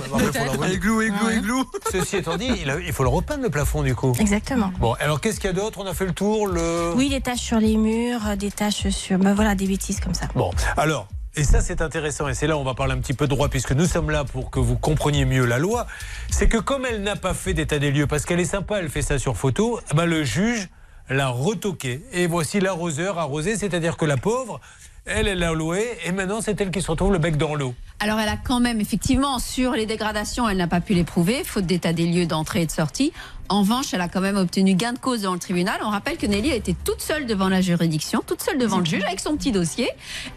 Églou, 0.72 1.02
églou, 1.02 1.26
Ouais. 1.28 1.38
églou. 1.38 1.64
Ceci 1.92 2.18
étant 2.18 2.38
dit, 2.38 2.50
il, 2.62 2.70
a- 2.70 2.80
il 2.80 2.94
faut 2.94 3.04
le 3.04 3.10
repeindre 3.10 3.44
le 3.44 3.50
plafond 3.50 3.82
du 3.84 3.96
coup. 3.96 4.14
Exactement. 4.20 4.72
Bon, 4.80 4.94
alors 5.00 5.20
qu'est-ce 5.22 5.40
qu'il 5.40 5.50
y 5.50 5.54
a 5.54 5.56
d'autre? 5.56 5.80
On 5.82 5.86
a 5.88 5.94
fait 5.94 6.06
le 6.06 6.14
tour. 6.14 6.48
Le... 6.48 6.94
Oui, 6.96 7.09
des 7.10 7.22
taches 7.22 7.40
sur 7.40 7.60
les 7.60 7.76
murs, 7.76 8.28
euh, 8.28 8.36
des 8.36 8.52
taches 8.52 8.88
sur. 8.90 9.18
ben 9.18 9.34
voilà, 9.34 9.56
des 9.56 9.66
bêtises 9.66 10.00
comme 10.00 10.14
ça. 10.14 10.28
Bon, 10.36 10.52
alors, 10.78 11.08
et 11.36 11.44
ça 11.44 11.60
c'est 11.60 11.82
intéressant, 11.82 12.28
et 12.28 12.36
c'est 12.36 12.48
là 12.48 12.58
on 12.58 12.64
va 12.64 12.76
parler 12.76 12.94
un 12.94 13.00
petit 13.00 13.14
peu 13.14 13.26
de 13.26 13.32
droit, 13.32 13.50
puisque 13.50 13.72
nous 13.72 13.86
sommes 13.86 14.12
là 14.12 14.24
pour 14.24 14.52
que 14.52 14.60
vous 14.60 14.78
compreniez 14.78 15.26
mieux 15.26 15.46
la 15.46 15.58
loi, 15.58 15.88
c'est 16.30 16.48
que 16.48 16.58
comme 16.58 16.86
elle 16.86 17.02
n'a 17.02 17.16
pas 17.16 17.34
fait 17.34 17.54
d'état 17.54 17.80
des 17.80 17.92
lieux, 17.92 18.08
parce 18.08 18.26
qu'elle 18.26 18.40
est 18.40 18.46
sympa, 18.46 18.80
elle 18.80 18.90
fait 18.90 19.02
ça 19.02 19.18
sur 19.18 19.38
photo, 19.38 19.80
eh 19.92 19.96
ben, 19.96 20.06
le 20.06 20.24
juge 20.24 20.70
l'a 21.10 21.30
retoqué. 21.30 22.04
Et 22.14 22.28
voici 22.28 22.60
l'arroseur 22.60 23.18
arrosé, 23.18 23.58
c'est-à-dire 23.58 23.98
que 23.98 24.06
la 24.06 24.18
pauvre, 24.18 24.62
elle, 25.06 25.28
elle 25.28 25.40
l'a 25.40 25.54
loué, 25.54 25.88
et 26.06 26.12
maintenant 26.12 26.42
c'est 26.42 26.62
elle 26.62 26.70
qui 26.70 26.82
se 26.82 26.92
retrouve 26.92 27.12
le 27.12 27.18
bec 27.18 27.38
dans 27.38 27.56
l'eau. 27.56 27.74
Alors 28.02 28.18
elle 28.20 28.30
a 28.30 28.38
quand 28.38 28.62
même, 28.62 28.80
effectivement, 28.80 29.40
sur 29.40 29.74
les 29.74 29.86
dégradations, 29.86 30.48
elle 30.48 30.56
n'a 30.56 30.68
pas 30.68 30.80
pu 30.80 30.94
les 30.94 31.04
prouver, 31.04 31.44
faute 31.44 31.66
d'état 31.66 31.92
des 31.92 32.06
lieux 32.06 32.26
d'entrée 32.26 32.62
et 32.62 32.66
de 32.66 32.72
sortie. 32.72 33.12
En 33.50 33.62
revanche, 33.62 33.94
elle 33.94 34.00
a 34.00 34.08
quand 34.08 34.22
même 34.22 34.38
obtenu 34.38 34.76
gain 34.76 34.94
de 34.94 35.00
cause 35.00 35.24
dans 35.24 35.34
le 35.34 35.40
tribunal. 35.40 35.82
On 35.84 35.90
rappelle 35.90 36.18
que 36.18 36.26
Nelly 36.26 36.52
a 36.52 36.56
été 36.56 36.76
toute 36.86 37.02
seule 37.02 37.26
devant 37.26 37.50
la 37.50 37.60
juridiction, 37.60 38.24
toute 38.26 38.42
seule 38.42 38.58
devant 38.58 38.78
le 38.78 38.86
juge, 38.86 39.04
avec 39.04 39.20
son 39.20 39.36
petit 39.36 39.52
dossier, 39.52 39.90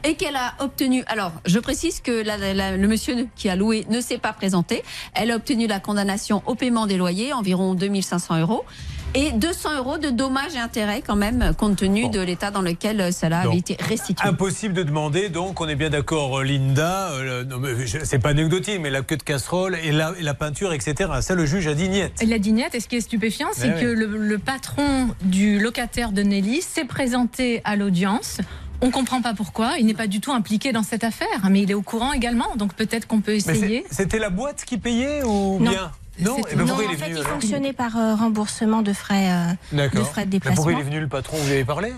et 0.03 0.15
qu'elle 0.15 0.35
a 0.35 0.55
obtenu. 0.61 1.05
Alors, 1.07 1.31
je 1.45 1.61
précise 1.61 2.01
que 2.01 2.25
le 2.25 2.89
monsieur 2.89 3.29
qui 3.37 3.49
a 3.49 3.55
loué 3.55 3.87
ne 3.91 4.01
s'est 4.01 4.19
pas 4.19 4.33
présenté. 4.33 4.83
Elle 5.15 5.31
a 5.31 5.37
obtenu 5.37 5.67
la 5.67 5.79
condamnation 5.79 6.43
au 6.47 6.55
paiement 6.55 6.87
des 6.87 6.97
loyers, 6.97 7.33
environ 7.33 7.75
2500 7.75 8.41
euros. 8.41 8.65
Et 9.15 9.31
200 9.33 9.77
euros 9.77 9.99
de 9.99 10.09
dommages 10.09 10.55
et 10.55 10.59
intérêts 10.59 11.03
quand 11.07 11.17
même, 11.17 11.53
compte 11.59 11.77
tenu 11.77 12.09
de 12.09 12.21
l'état 12.21 12.51
dans 12.51 12.63
lequel 12.63 13.13
cela 13.13 13.41
avait 13.41 13.49
Donc, 13.49 13.71
été 13.71 13.77
restitué. 13.83 14.27
Impossible 14.27 14.73
de 14.73 14.83
demander, 14.83 15.29
donc 15.29 15.61
on 15.61 15.69
est 15.69 15.75
bien 15.75 15.91
d'accord, 15.91 16.39
euh, 16.41 16.45
Linda, 16.45 17.11
euh, 17.13 17.45
c'est 18.05 18.19
pas 18.21 18.31
anecdotique, 18.31 18.79
mais 18.81 18.89
la 18.89 19.03
queue 19.03 19.19
de 19.19 19.23
casserole 19.23 19.77
et 19.85 19.93
la, 19.93 20.15
et 20.19 20.23
la 20.23 20.33
peinture, 20.33 20.73
etc. 20.73 21.11
Ça, 21.21 21.35
le 21.35 21.45
juge 21.45 21.67
a 21.67 21.75
dit 21.75 21.91
niet. 21.91 22.11
Et 22.23 22.27
La 22.27 22.39
dignette, 22.39 22.75
et 22.75 22.81
ce 22.81 22.89
qui 22.89 22.97
est 22.97 23.01
stupéfiant, 23.03 23.49
c'est 23.53 23.75
Ouais, 23.75 23.81
que 23.83 23.87
ouais. 23.87 23.95
le, 23.95 24.07
le 24.17 24.39
patron 24.39 25.09
du 25.21 25.59
locataire 25.59 26.13
de 26.13 26.23
Nelly 26.23 26.63
s'est 26.63 26.87
présenté 26.87 27.61
à 27.65 27.77
l'audience. 27.77 28.39
On 28.81 28.91
comprend 28.91 29.21
pas 29.21 29.35
pourquoi. 29.35 29.73
Il 29.79 29.85
n'est 29.87 29.95
pas 29.95 30.07
du 30.09 30.21
tout 30.21 30.33
impliqué 30.33 30.73
dans 30.73 30.83
cette 30.83 31.05
affaire, 31.05 31.29
mais 31.51 31.61
il 31.63 31.71
est 31.71 31.75
au 31.75 31.83
courant 31.83 32.13
également. 32.15 32.57
Donc 32.57 32.73
peut-être 32.75 33.07
qu'on 33.07 33.21
peut 33.21 33.35
essayer. 33.35 33.85
C'était 33.91 34.19
la 34.19 34.31
boîte 34.31 34.65
qui 34.65 34.79
payait 34.79 35.23
ou 35.23 35.59
Non. 35.61 35.71
bien? 35.71 35.93
Non, 36.21 36.37
et 36.39 36.55
ben 36.55 36.59
non, 36.59 36.67
pourquoi 36.67 36.85
en 36.85 36.89
il 36.89 36.95
est 36.95 36.97
fait, 36.99 37.09
venu 37.11 37.19
il 37.21 37.25
fonctionnait 37.25 37.73
par 37.73 37.97
euh, 37.97 38.15
remboursement 38.15 38.83
de 38.83 38.93
frais, 38.93 39.31
euh, 39.31 39.47
de 39.73 39.77
D'accord. 39.79 40.07
frais 40.09 40.23
de 40.23 40.27
Mais 40.27 40.31
déplacement. 40.33 40.57
pourquoi 40.57 40.73
il 40.75 40.79
est 40.81 40.83
venu 40.91 41.01
le 41.01 41.09
patron 41.09 41.37
Vous 41.39 41.47
lui 41.47 41.55
avez 41.55 41.65
parlé? 41.65 41.93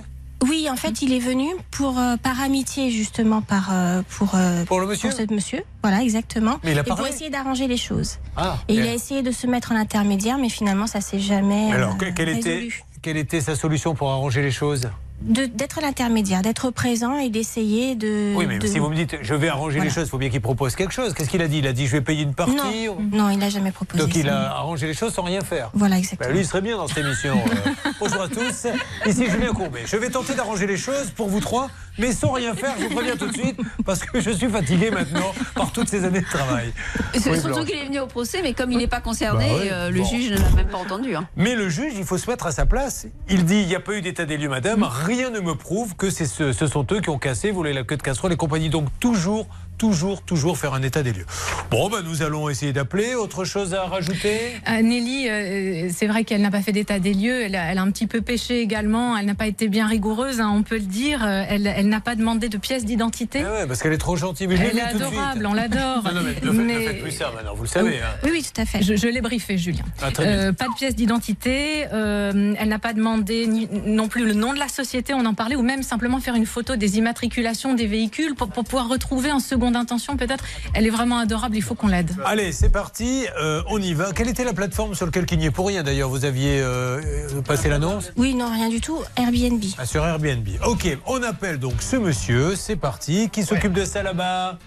Oui, 0.49 0.69
en 0.71 0.77
fait, 0.77 1.01
il 1.01 1.13
est 1.13 1.19
venu 1.21 1.49
pour 1.71 1.99
euh, 1.99 2.17
par 2.17 2.41
amitié 2.41 2.91
justement 2.91 3.41
par 3.41 3.71
euh, 3.73 4.03
pour 4.19 4.35
euh, 4.35 4.65
Pour 4.67 4.79
le 4.81 4.87
monsieur 4.87 5.11
ce 5.11 5.33
monsieur. 5.33 5.63
Voilà, 5.83 6.03
exactement. 6.03 6.59
Mais 6.63 6.73
il 6.73 6.79
a 6.79 6.83
et 6.83 6.85
pour 6.85 7.07
essayer 7.07 7.31
d'arranger 7.31 7.67
les 7.67 7.77
choses. 7.79 8.19
Ah, 8.37 8.59
Et 8.69 8.75
il 8.75 8.83
a 8.83 8.93
essayé 8.93 9.23
de 9.23 9.31
se 9.31 9.47
mettre 9.47 9.73
en 9.73 9.77
intermédiaire, 9.77 10.37
mais 10.39 10.49
finalement, 10.51 10.87
ça 10.87 11.01
s'est 11.01 11.19
jamais. 11.21 11.73
Alors, 11.73 11.93
euh, 11.95 11.97
que- 11.97 12.11
quelle 12.11 12.29
était, 12.29 12.55
résolu. 12.57 12.83
Quelle 13.05 13.19
était 13.19 13.43
sa 13.43 13.55
solution 13.55 13.95
pour 13.95 14.11
arranger 14.11 14.41
les 14.41 14.51
choses 14.51 14.89
D'être 15.21 15.81
l'intermédiaire, 15.81 16.43
d'être 16.43 16.71
présent 16.71 17.17
et 17.19 17.31
d'essayer 17.31 17.95
de. 17.95 18.35
Oui, 18.35 18.47
mais 18.49 18.59
de- 18.59 18.67
si 18.67 18.79
vous 18.79 18.89
me 18.91 18.97
dites 18.97 19.17
je 19.23 19.33
vais 19.35 19.49
arranger 19.49 19.77
Voilà. 19.77 19.89
les 19.89 19.95
choses, 19.95 20.09
il 20.09 20.11
faut 20.11 20.19
bien 20.19 20.29
qu'il 20.29 20.41
propose 20.41 20.75
quelque 20.75 20.93
chose. 20.93 21.15
Qu'est-ce 21.15 21.31
qu'il 21.31 21.41
a 21.41 21.47
dit? 21.49 21.59
Il 21.59 21.67
a 21.69 21.73
dit 21.73 21.87
je 21.87 21.93
vais 21.93 22.01
payer 22.01 22.25
une 22.25 22.35
partie 22.35 22.55
Non, 22.57 22.97
non, 23.13 23.31
il 23.31 23.39
n'a 23.39 23.49
jamais 23.49 23.71
proposé. 23.71 24.03
Donc 24.03 24.15
il 24.17 24.29
a 24.29 24.51
arrangé 24.57 24.87
les 24.87 24.93
choses 24.93 25.15
sans 25.15 25.23
rien 25.23 25.41
faire. 25.43 25.71
Voilà, 25.73 25.99
exactement. 25.99 26.29
Bah, 26.29 26.35
lui, 26.35 26.41
il 26.43 26.47
serait 26.47 26.61
bien 26.63 26.77
dans 26.77 26.89
cette 26.89 26.99
émission. 26.99 27.37
Euh, 27.39 27.71
bonjour 28.01 28.23
à 28.23 28.29
tous. 28.29 28.67
Ici 29.07 29.31
Julien 29.31 29.53
Courbet. 29.53 29.83
Je 29.87 29.97
vais 29.97 30.11
tenter 30.11 30.35
d'arranger 30.35 30.67
les 30.67 30.77
choses 30.77 31.11
pour 31.15 31.29
vous 31.29 31.41
trois, 31.41 31.71
mais 31.99 32.13
sans 32.13 32.33
rien 32.33 32.55
faire, 32.55 32.75
je 32.79 32.85
vous 32.87 32.95
préviens 32.95 33.17
tout 33.17 33.29
de 33.29 33.33
suite, 33.35 33.57
parce 33.87 34.01
que 34.01 34.21
je 34.21 34.31
suis 34.31 34.49
fatigué 34.49 34.91
maintenant 34.91 35.33
par 35.55 35.71
toutes 35.73 35.89
ces 35.89 36.05
années 36.05 36.21
de 36.23 36.27
travail. 36.27 36.73
C'est 37.15 37.31
Oui, 37.31 37.41
surtout 37.41 37.65
qu'il 37.65 37.77
est 37.79 37.87
venu 37.87 38.01
au 38.01 38.07
procès, 38.09 38.41
mais 38.43 38.53
comme 38.53 38.73
il 38.73 38.79
n'est 38.79 38.89
pas 38.89 39.01
concerné, 39.01 39.47
Bah 39.49 39.55
ouais, 39.57 39.73
euh, 39.73 39.91
le 39.91 40.01
bon. 40.01 40.05
juge 40.07 40.33
ne 40.33 40.37
l'a 40.39 40.51
même 40.51 40.69
pas 40.69 40.79
entendu. 40.79 41.15
hein. 41.15 41.27
Mais 41.37 41.55
le 41.55 41.69
juge, 41.71 41.93
il 41.97 42.05
faut 42.05 42.19
se 42.19 42.29
mettre 42.29 42.47
à 42.47 42.53
sa 42.53 42.67
place. 42.67 42.94
Il 43.29 43.45
dit 43.45 43.61
il 43.61 43.67
n'y 43.67 43.75
a 43.75 43.81
pas 43.81 43.95
eu 43.95 44.03
d'état 44.03 44.25
des 44.25 44.37
lieux, 44.37 44.49
madame. 44.49 44.83
Rien 44.83 45.31
ne 45.31 45.41
me 45.41 45.55
prouve 45.55 45.97
que 45.97 46.11
c'est 46.11 46.27
ce, 46.27 46.53
ce 46.53 46.67
sont 46.67 46.87
eux 46.93 47.01
qui 47.01 47.11
ont 47.11 47.19
cassé, 47.19 47.51
volé 47.51 47.73
la 47.73 47.85
queue 47.85 47.97
de 47.97 48.03
casserole 48.03 48.33
et 48.33 48.37
compagnie. 48.37 48.71
Donc 48.71 48.89
toujours, 49.01 49.47
toujours, 49.79 50.23
toujours 50.23 50.59
faire 50.59 50.75
un 50.75 50.83
état 50.83 51.03
des 51.03 51.13
lieux. 51.13 51.27
Bon, 51.71 51.89
ben 51.91 52.03
nous 52.03 52.23
allons 52.23 52.49
essayer 52.49 52.73
d'appeler. 52.73 53.15
Autre 53.15 53.45
chose 53.45 53.75
à 53.75 53.85
rajouter? 53.85 54.39
Euh, 54.69 54.83
Nelly, 54.83 55.29
euh, 55.29 55.89
c'est 55.95 56.07
vrai 56.07 56.25
qu'elle 56.25 56.41
n'a 56.43 56.51
pas 56.51 56.63
fait 56.63 56.73
d'état 56.73 56.99
des 56.99 57.15
lieux. 57.15 57.43
Elle 57.43 57.57
a, 57.57 57.71
elle 57.73 57.79
a 57.79 57.83
un 57.83 57.91
petit 57.91 58.07
peu 58.07 58.21
péché 58.21 58.61
également. 58.61 59.17
Elle 59.17 59.27
n'a 59.27 59.35
pas 59.35 59.47
été 59.47 59.69
bien 59.69 59.87
rigoureuse, 59.87 60.41
hein, 60.41 60.53
on 60.55 60.63
peut 60.63 60.77
le 60.77 60.81
dire. 60.83 61.23
Euh, 61.25 61.45
Elle, 61.49 61.67
elle 61.67 61.89
n'a 61.89 62.01
pas 62.01 62.15
demandé 62.15 62.49
de 62.49 62.57
pièce 62.59 62.85
d'identité. 62.85 63.43
Ah 63.47 63.53
ouais, 63.53 63.67
parce 63.67 63.83
qu'elle 63.83 63.93
est 63.93 63.99
trop 63.99 64.17
gentille. 64.17 64.47
Mais 64.47 64.57
je 64.57 64.63
l'ai 64.63 64.69
Elle 64.69 64.79
est 64.79 64.93
tout 64.93 64.99
de 64.99 65.05
suite. 65.05 65.19
adorable, 65.19 65.47
on 65.47 65.55
l'adore. 65.55 66.03
Non, 66.45 66.53
non, 66.53 66.63
mais 66.65 66.95
plus 66.95 67.11
ça 67.11 67.31
maintenant, 67.35 67.55
vous 67.55 67.63
le 67.63 67.69
savez. 67.69 67.99
hein. 67.99 68.07
Oui, 68.23 68.31
oui, 68.33 68.43
tout 68.55 68.61
à 68.61 68.65
fait. 68.65 68.83
Je, 68.83 68.95
je 68.97 69.07
l'ai 69.09 69.21
briefé, 69.21 69.57
Julien. 69.59 69.83
Ah, 70.03 70.11
très 70.11 70.25
bien. 70.25 70.33
Euh, 70.35 70.53
pas 70.53 70.67
de 70.69 70.75
pièce 70.75 70.95
d'identité. 70.95 71.87
euh, 71.93 72.55
elle 72.59 72.69
n'a 72.69 72.79
pas 72.79 72.93
demandé 72.93 73.47
ni- 73.47 73.69
non 73.87 74.09
plus 74.09 74.25
le 74.27 74.35
nom 74.35 74.53
de 74.53 74.59
la 74.59 74.69
société, 74.69 75.15
on 75.15 75.25
en 75.27 75.35
parlait, 75.35 75.57
ou 75.57 75.63
même 75.63 75.83
simplement 75.83 76.21
faire 76.21 76.35
une 76.35 76.47
photo 76.47 76.77
des 76.77 76.99
immatriculations 76.99 77.75
des 77.75 77.87
véhicules 77.87 78.35
pour, 78.35 78.49
pour 78.49 78.65
pouvoir 78.65 78.89
retrouver 78.89 79.33
en 79.33 79.41
seconde 79.65 79.77
intention 79.77 80.17
peut-être. 80.17 80.45
Elle 80.75 80.87
est 80.87 80.91
vraiment 80.91 81.19
adorable, 81.19 81.57
il 81.57 81.63
faut 81.63 81.75
qu'on 81.75 81.89
l'aide. 81.89 82.11
Allez, 82.25 82.53
c'est 82.53 82.69
parti, 82.69 83.27
euh, 83.41 83.63
on 83.69 83.81
y 83.81 83.95
va. 83.95 84.13
Quelle 84.13 84.29
était 84.29 84.45
la 84.45 84.53
plateforme 84.53 84.95
sur 84.95 85.07
laquelle 85.07 85.25
il 85.31 85.39
n'y 85.39 85.47
est 85.47 85.51
pour 85.51 85.67
rien 85.69 85.83
d'ailleurs 85.83 86.11
Vous 86.11 86.25
aviez 86.25 86.61
euh, 86.61 87.01
passé 87.47 87.69
l'annonce? 87.69 88.13
Oui, 88.17 88.35
non, 88.35 88.53
rien 88.53 88.69
du 88.69 88.81
tout. 88.81 88.99
Airbnb. 89.17 89.63
Ah, 89.79 89.87
Sur 89.87 90.05
Airbnb. 90.05 90.47
Ok, 90.67 90.97
on 91.07 91.23
appelle 91.23 91.59
donc 91.59 91.81
ce 91.81 91.97
monsieur, 91.97 92.57
c'est 92.57 92.77
parti. 92.77 93.31
Qui 93.31 93.43
s'occupe 93.43 93.73
de 93.73 93.85
ça 93.85 94.03
là-bas? 94.03 94.59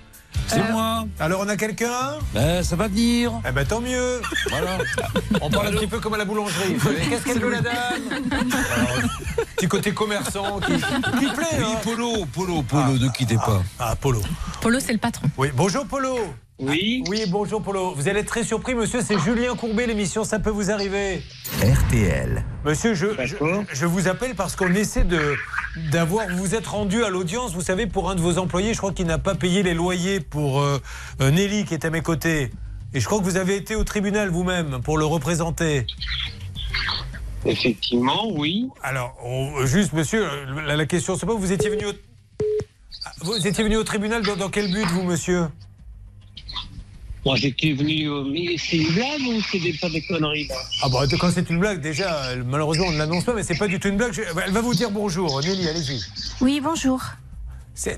C'est 0.48 0.72
moi. 0.72 1.06
Alors 1.20 1.42
on 1.44 1.50
a 1.50 1.58
quelqu'un 1.58 2.18
Ben, 2.34 2.64
ça 2.64 2.76
va 2.76 2.88
venir. 2.88 3.34
Eh 3.48 3.52
ben 3.52 3.66
tant 3.66 3.82
mieux. 3.82 4.22
Voilà. 4.50 4.78
On 5.42 5.50
parle 5.50 5.68
un 5.68 5.72
petit 5.72 5.88
peu 5.88 6.00
comme 6.00 6.14
à 6.14 6.18
la 6.18 6.26
boulangerie. 6.26 6.78
Qu'est-ce 7.10 7.24
qu'elle 7.26 7.40
veut 7.40 7.52
la 7.52 7.62
dame 7.62 7.74
Petit 9.58 9.68
côté 9.68 9.92
commerçant 9.94 10.60
qui, 10.60 10.74
qui 10.74 11.26
plaît. 11.34 11.58
Oui, 11.58 11.64
hein. 11.66 11.80
Polo, 11.84 12.26
Polo, 12.32 12.62
Polo, 12.62 12.98
ne 12.98 13.10
quittez 13.10 13.36
pas. 13.36 13.62
Ah, 13.80 13.96
Polo. 14.00 14.22
Polo, 14.62 14.80
c'est 14.80 14.94
le 14.94 15.00
patron. 15.00 15.28
Oui, 15.38 15.50
bonjour 15.54 15.86
Polo. 15.86 16.18
Oui. 16.60 17.04
Oui, 17.08 17.26
bonjour 17.28 17.62
Polo. 17.62 17.94
Vous 17.96 18.08
allez 18.08 18.22
être 18.22 18.28
très 18.28 18.44
surpris, 18.44 18.74
monsieur. 18.74 19.02
C'est 19.02 19.20
Julien 19.20 19.56
Courbet, 19.56 19.86
l'émission 19.86 20.24
Ça 20.24 20.40
peut 20.40 20.50
vous 20.50 20.72
arriver. 20.72 21.24
RTL. 21.62 22.44
Monsieur, 22.66 22.94
je, 22.94 23.08
je, 23.26 23.36
je 23.72 23.86
vous 23.86 24.08
appelle 24.08 24.34
parce 24.36 24.56
qu'on 24.56 24.74
essaie 24.74 25.04
de 25.04 25.36
d'avoir. 25.92 26.28
Vous 26.30 26.56
êtes 26.56 26.68
rendu 26.68 27.04
à 27.04 27.10
l'audience, 27.10 27.54
vous 27.54 27.62
savez, 27.62 27.88
pour 27.88 28.10
un 28.10 28.16
de 28.16 28.22
vos 28.22 28.38
employés. 28.38 28.74
Je 28.74 28.78
crois 28.80 28.92
qu'il 28.94 29.06
n'a 29.08 29.18
pas 29.18 29.36
payé 29.36 29.64
les 29.64 29.74
loyers 29.74 30.20
pour 30.20 30.62
euh, 30.62 30.80
euh, 31.22 31.32
Nelly 31.32 31.66
qui 31.66 31.74
est 31.74 31.86
à 31.86 31.90
mes 31.90 32.02
côtés. 32.02 32.52
Et 32.94 33.00
je 33.00 33.06
crois 33.06 33.20
que 33.20 33.24
vous 33.24 33.38
avez 33.38 33.56
été 33.56 33.76
au 33.76 33.84
tribunal 33.84 34.30
vous-même 34.30 34.82
pour 34.82 34.98
le 34.98 35.06
représenter. 35.06 35.86
Effectivement, 37.46 38.30
oui. 38.32 38.68
Alors, 38.84 39.16
on- 39.24 39.66
juste, 39.66 39.94
monsieur, 39.94 40.28
la, 40.66 40.76
la 40.76 40.86
question, 40.86 41.16
c'est 41.16 41.26
pas 41.26 41.34
vous 41.34 41.52
étiez 41.52 41.70
venu 41.70 41.86
au, 41.86 41.92
Ah, 43.06 43.12
vous 43.22 43.48
étiez 43.48 43.64
venu 43.64 43.78
au 43.78 43.84
tribunal 43.84 44.24
dans, 44.24 44.36
dans 44.36 44.50
quel 44.50 44.72
but, 44.72 44.86
vous, 44.88 45.04
monsieur? 45.04 45.44
Moi, 47.28 47.36
j'étais 47.36 47.74
venu. 47.74 48.10
euh, 48.10 48.24
mais 48.24 48.56
c'est 48.58 48.78
une 48.78 48.88
blague 48.94 49.20
ou 49.28 49.42
c'est 49.52 49.60
des, 49.60 49.74
pas 49.74 49.90
des 49.90 50.02
conneries 50.02 50.48
là? 50.48 50.56
Ah 50.82 50.88
bon, 50.88 51.00
quand 51.20 51.30
c'est 51.30 51.50
une 51.50 51.60
blague, 51.60 51.82
déjà, 51.82 52.34
malheureusement, 52.46 52.86
on 52.88 52.92
ne 52.94 52.98
l'annonce 52.98 53.26
pas, 53.26 53.34
mais 53.34 53.44
c'est 53.44 53.58
pas 53.58 53.68
du 53.68 53.82
tout 53.82 53.90
une 53.90 53.98
blague. 53.98 54.14
Je- 54.14 54.22
Elle 54.46 54.54
va 54.54 54.62
vous 54.62 54.74
dire 54.74 54.90
bonjour, 54.92 55.42
Nelly, 55.42 55.68
allez-y. 55.68 56.00
Oui, 56.40 56.62
bonjour. 56.64 57.02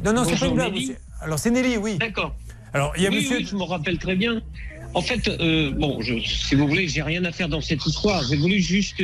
Non, 0.04 0.14
non, 0.14 0.24
c'est 0.26 0.36
pas 0.40 0.48
une 0.48 0.56
blague. 0.56 0.74
Nelly. 0.74 0.94
Alors, 1.22 1.38
c'est 1.38 1.52
Nelly, 1.52 1.78
oui. 1.78 2.00
D'accord. 2.00 2.36
Alors, 2.74 2.92
il 2.98 3.04
y 3.04 3.06
a 3.06 3.12
oui, 3.12 3.18
monsieur. 3.18 3.38
oui, 3.38 3.46
je 3.46 3.56
me 3.56 3.62
rappelle 3.66 4.00
très 4.00 4.16
bien. 4.16 4.42
En 4.96 5.02
fait, 5.04 5.28
euh, 5.28 5.70
bon, 5.78 6.02
je, 6.02 6.16
si 6.26 6.56
vous 6.56 6.68
voulez, 6.68 6.88
j'ai 6.88 7.04
rien 7.04 7.24
à 7.24 7.32
faire 7.32 7.50
dans 7.50 7.62
cette 7.62 7.86
histoire. 7.86 8.24
J'ai 8.28 8.36
voulu 8.36 8.60
juste 8.60 9.04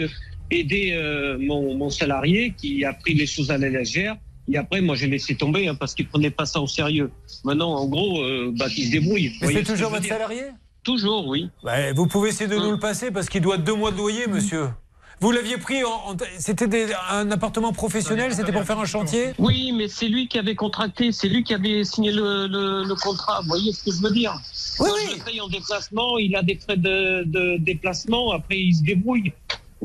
aider 0.49 0.93
euh, 0.93 1.37
mon, 1.39 1.75
mon 1.77 1.91
salarié 1.91 2.55
qui 2.57 2.83
a 2.83 2.93
pris 2.93 3.13
les 3.13 3.27
choses 3.27 3.51
à 3.51 3.59
la 3.59 3.69
légère. 3.69 4.15
Et 4.51 4.57
après, 4.57 4.81
moi, 4.81 4.95
j'ai 4.95 5.07
laissé 5.07 5.35
tomber 5.35 5.67
hein, 5.67 5.75
parce 5.75 5.95
qu'il 5.95 6.07
prenait 6.07 6.29
pas 6.29 6.45
ça 6.45 6.61
au 6.61 6.67
sérieux. 6.67 7.11
Maintenant, 7.43 7.73
en 7.73 7.87
gros, 7.87 8.21
euh, 8.21 8.51
bah, 8.55 8.69
qu'il 8.69 8.85
se 8.85 8.91
débrouille. 8.91 9.29
Vous 9.41 9.47
Mais 9.47 9.53
c'est 9.53 9.63
toujours 9.63 9.89
votre 9.89 10.05
salarié 10.05 10.43
Toujours, 10.83 11.27
oui. 11.27 11.49
Vous 11.95 12.05
pouvez 12.05 12.29
essayer 12.29 12.47
de 12.49 12.55
nous 12.57 12.71
le 12.71 12.79
passer 12.79 13.09
parce 13.09 13.27
qu'il 13.27 13.41
doit 13.41 13.57
deux 13.57 13.73
mois 13.73 13.89
de 13.91 13.97
loyer, 13.97 14.27
monsieur. 14.27 14.69
Vous 15.21 15.31
l'aviez 15.31 15.57
pris 15.57 15.83
en. 15.83 15.89
en- 16.11 16.17
C'était 16.37 16.67
des- 16.67 16.87
un 17.09 17.31
appartement 17.31 17.71
professionnel 17.71 18.33
C'était 18.35 18.51
pour 18.51 18.65
faire 18.65 18.77
un 18.79 18.85
chantier 18.85 19.31
Oui, 19.39 19.71
mais 19.71 19.87
c'est 19.87 20.09
lui 20.09 20.27
qui 20.27 20.37
avait 20.37 20.55
contracté, 20.55 21.11
c'est 21.13 21.29
lui 21.29 21.41
qui 21.43 21.53
avait 21.53 21.83
signé 21.85 22.11
le, 22.11 22.47
le- 22.47 22.83
le 22.83 22.95
contrat. 22.95 23.39
Vous 23.41 23.47
voyez 23.47 23.71
ce 23.71 23.83
que 23.85 23.91
je 23.95 24.01
veux 24.01 24.11
dire 24.13 24.37
Oui, 24.79 24.89
Moi, 24.89 24.97
Je 25.11 25.17
le 25.17 25.23
paye 25.23 25.41
en 25.41 25.47
déplacement, 25.47 26.17
il 26.19 26.35
a 26.35 26.43
des 26.43 26.55
frais 26.57 26.75
de, 26.77 27.23
de 27.23 27.57
déplacement, 27.59 28.31
après 28.33 28.59
il 28.59 28.75
se 28.75 28.83
débrouille. 28.83 29.31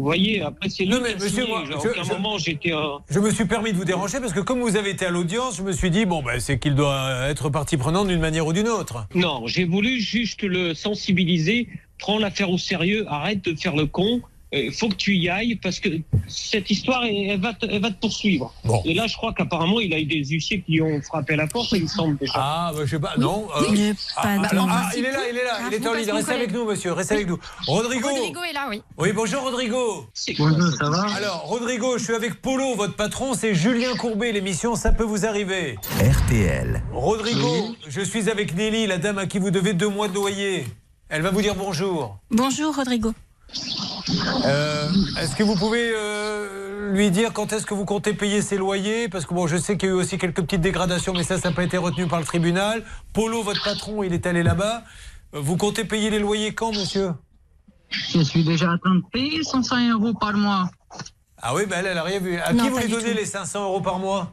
Vous 0.01 0.07
voyez, 0.07 0.41
après 0.41 0.71
c'est 0.71 0.87
mais 0.87 0.95
a 1.13 1.15
monsieur, 1.15 1.47
moi, 1.47 1.61
À 1.61 1.65
je- 1.67 1.89
aucun 1.91 2.03
je- 2.05 2.09
moment 2.15 2.39
j'étais 2.39 2.73
un... 2.73 3.01
Je 3.11 3.21
me 3.21 3.31
suis 3.31 3.45
permis 3.45 3.73
de 3.73 3.77
vous 3.77 3.85
déranger 3.85 4.19
parce 4.19 4.33
que 4.33 4.41
comme 4.41 4.61
vous 4.63 4.77
avez 4.79 4.89
été 4.89 5.05
à 5.05 5.11
l'audience, 5.11 5.59
je 5.59 5.63
me 5.63 5.73
suis 5.73 5.91
dit, 5.91 6.07
bon, 6.07 6.23
ben, 6.23 6.41
c'est 6.41 6.59
qu'il 6.59 6.75
doit 6.75 7.27
être 7.29 7.51
partie 7.51 7.77
prenante 7.77 8.09
d'une 8.09 8.19
manière 8.19 8.47
ou 8.47 8.55
d'une 8.55 8.69
autre. 8.69 9.07
Non, 9.15 9.47
j'ai 9.47 9.67
voulu 9.67 10.01
juste 10.01 10.43
le 10.43 10.73
sensibiliser, 10.73 11.69
prends 11.99 12.19
l'affaire 12.19 12.49
au 12.51 12.57
sérieux, 12.57 13.05
arrête 13.09 13.45
de 13.45 13.55
faire 13.55 13.77
le 13.77 13.85
con. 13.85 14.23
Il 14.53 14.73
faut 14.73 14.89
que 14.89 14.95
tu 14.95 15.17
y 15.17 15.29
ailles 15.29 15.55
parce 15.57 15.79
que 15.79 15.89
cette 16.27 16.71
histoire, 16.71 17.05
elle, 17.05 17.31
elle 17.31 17.41
va, 17.41 17.55
te, 17.55 17.67
elle 17.67 17.81
va 17.81 17.91
te 17.91 18.01
poursuivre. 18.01 18.53
Et 18.85 18.95
là, 18.95 19.07
je 19.07 19.17
crois 19.17 19.33
qu'apparemment, 19.33 19.79
il 19.79 19.95
a 19.95 19.99
eu 19.99 20.07
des 20.07 20.25
huissiers 20.25 20.61
qui 20.61 20.81
ont 20.81 21.01
frappé 21.03 21.35
à 21.35 21.37
la 21.37 21.47
porte, 21.47 21.71
il 21.73 21.89
semble 21.89 22.17
déjà. 22.19 22.33
Ah, 22.35 22.73
bah, 22.75 22.81
je 22.85 22.91
sais 22.91 22.99
pas, 22.99 23.15
non. 23.17 23.47
euh, 23.57 23.93
ah, 24.17 24.23
pas 24.23 24.49
alors, 24.49 24.67
ah, 24.69 24.81
principe, 24.81 24.99
il 24.99 25.05
est 25.05 25.13
là, 25.13 25.19
il 25.31 25.37
est 25.37 25.45
là, 25.45 25.59
il 25.69 25.75
est 25.75 25.87
en 25.87 25.93
vous 25.93 25.99
ligne. 25.99 26.11
Restez 26.11 26.33
avec 26.33 26.53
nous, 26.53 26.65
monsieur, 26.65 26.93
restez 26.93 27.15
avec 27.15 27.29
nous. 27.29 27.39
Rodrigo. 27.67 28.09
Rodrigo 28.09 28.41
est 28.43 28.53
là, 28.53 28.67
oui. 28.69 28.83
Oui, 28.99 29.13
bonjour 29.13 29.43
Rodrigo. 29.43 30.07
Bonjour, 30.39 30.73
ça 30.73 30.91
va? 30.91 31.07
Alors, 31.15 31.43
Rodrigo, 31.45 31.97
je 31.99 32.05
suis 32.05 32.15
avec 32.15 32.43
Polo, 32.43 32.75
votre 32.75 32.97
patron, 32.97 33.35
c'est 33.35 33.55
Julien 33.55 33.95
Courbet, 33.95 34.33
l'émission 34.33 34.75
Ça 34.75 34.91
peut 34.91 35.05
vous 35.05 35.27
arriver. 35.27 35.77
RTL. 36.01 36.83
Rodrigo, 36.93 37.77
je 37.89 38.01
suis 38.01 38.29
avec 38.29 38.57
Nelly, 38.57 38.89
la 38.89 38.99
dame 38.99 39.19
à 39.19 39.27
qui 39.27 39.39
vous 39.39 39.51
devez 39.51 39.75
deux 39.75 39.89
mois 39.89 40.09
de 40.09 40.15
loyer. 40.15 40.67
Elle 41.09 41.23
va 41.23 41.31
vous 41.31 41.43
dire 41.43 41.55
bonjour. 41.55 42.19
Bonjour, 42.31 42.75
Rodrigo. 42.75 43.13
Euh, 44.45 44.89
est-ce 45.21 45.37
que 45.37 45.43
vous 45.43 45.55
pouvez 45.57 45.93
euh, 45.95 46.93
lui 46.93 47.11
dire 47.11 47.33
quand 47.33 47.53
est-ce 47.53 47.67
que 47.67 47.75
vous 47.75 47.85
comptez 47.85 48.13
payer 48.15 48.43
ses 48.43 48.57
loyers? 48.57 49.09
Parce 49.09 49.27
que 49.27 49.35
bon, 49.35 49.47
je 49.47 49.57
sais 49.57 49.77
qu'il 49.77 49.89
y 49.89 49.93
a 49.93 49.95
eu 49.95 49.99
aussi 49.99 50.19
quelques 50.19 50.43
petites 50.43 50.61
dégradations, 50.61 51.13
mais 51.13 51.23
ça, 51.23 51.39
ça 51.39 51.51
n'a 51.51 51.55
pas 51.55 51.65
été 51.65 51.77
retenu 51.77 52.07
par 52.07 52.19
le 52.21 52.25
tribunal. 52.27 52.83
Polo, 53.13 53.43
votre 53.43 53.63
patron, 53.63 54.03
il 54.03 54.13
est 54.13 54.27
allé 54.27 54.43
là-bas. 54.43 54.83
Euh, 55.35 55.41
Vous 55.41 55.57
comptez 55.57 55.85
payer 55.85 56.11
les 56.11 56.19
loyers 56.19 56.55
quand, 56.55 56.73
monsieur? 56.73 57.13
Je 57.91 58.21
suis 58.21 58.45
déjà 58.45 58.71
en 58.73 58.79
train 58.79 58.95
de 58.97 59.03
payer 59.13 59.43
105 59.43 59.91
euros 59.93 60.15
par 60.15 60.33
mois. 60.35 60.71
Ah 61.43 61.55
oui, 61.55 61.63
ben 61.67 61.77
elle, 61.81 61.87
elle 61.87 61.99
a 61.99 62.03
rien 62.03 62.21
vu. 62.21 62.39
À 62.39 62.53
Non, 62.53 62.65
qui 62.65 62.71
vous 62.71 62.79
les 62.79 62.89
donnez 62.89 63.11
tout. 63.13 63.17
les 63.17 63.25
500 63.27 63.65
euros 63.65 63.81
par 63.81 63.99
mois? 63.99 64.33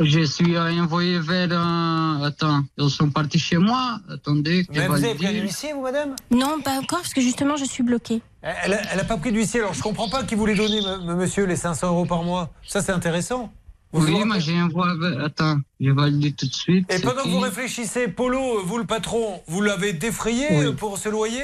Je 0.00 0.20
suis 0.20 0.56
envoyé 0.58 1.18
vers. 1.18 1.52
un- 1.52 2.22
Attends, 2.22 2.62
ils 2.76 2.90
sont 2.90 3.10
partis 3.10 3.38
chez 3.38 3.56
moi. 3.58 4.00
Attendez. 4.12 4.66
Mais 4.70 4.86
vous 4.88 4.94
avez 5.04 5.14
pris 5.14 5.26
un 5.26 5.32
dire. 5.32 5.42
huissier, 5.42 5.72
vous, 5.72 5.82
madame? 5.82 6.14
Non, 6.30 6.60
pas 6.62 6.78
encore, 6.78 7.00
parce 7.00 7.14
que 7.14 7.20
justement, 7.20 7.56
je 7.56 7.64
suis 7.64 7.82
bloquée. 7.82 8.20
Elle 8.42 8.74
a, 8.74 8.80
elle 8.92 9.00
a 9.00 9.04
pas 9.04 9.16
pris 9.16 9.32
d'huissier, 9.32 9.60
alors 9.60 9.74
je 9.74 9.82
comprends 9.82 10.08
pas 10.08 10.22
qui 10.22 10.34
m- 10.34 11.00
m- 11.08 11.16
monsieur, 11.16 11.44
les 11.44 11.56
500 11.56 11.88
euros 11.88 12.04
par 12.06 12.22
mois. 12.22 12.50
Ça, 12.66 12.80
c'est 12.82 12.92
intéressant. 12.92 13.52
Vous 13.92 14.04
Oui, 14.04 14.12
vous 14.12 14.24
moi 14.26 14.38
j'ai 14.38 14.60
envoyé. 14.60 14.92
Attends, 15.24 15.58
je 15.80 15.90
vais 15.90 16.10
le 16.10 16.18
dire 16.18 16.32
tout 16.36 16.46
de 16.46 16.54
suite. 16.54 16.92
Et 16.92 17.00
pendant 17.00 17.22
que 17.22 17.28
vous 17.28 17.40
réfléchissez, 17.40 18.06
Polo, 18.08 18.62
vous 18.64 18.76
le 18.78 18.84
patron, 18.84 19.40
vous 19.48 19.62
l'avez 19.62 19.92
défrayé 19.94 20.46
Oui. 20.52 20.74
pour 20.74 20.98
ce 20.98 21.08
loyer? 21.08 21.42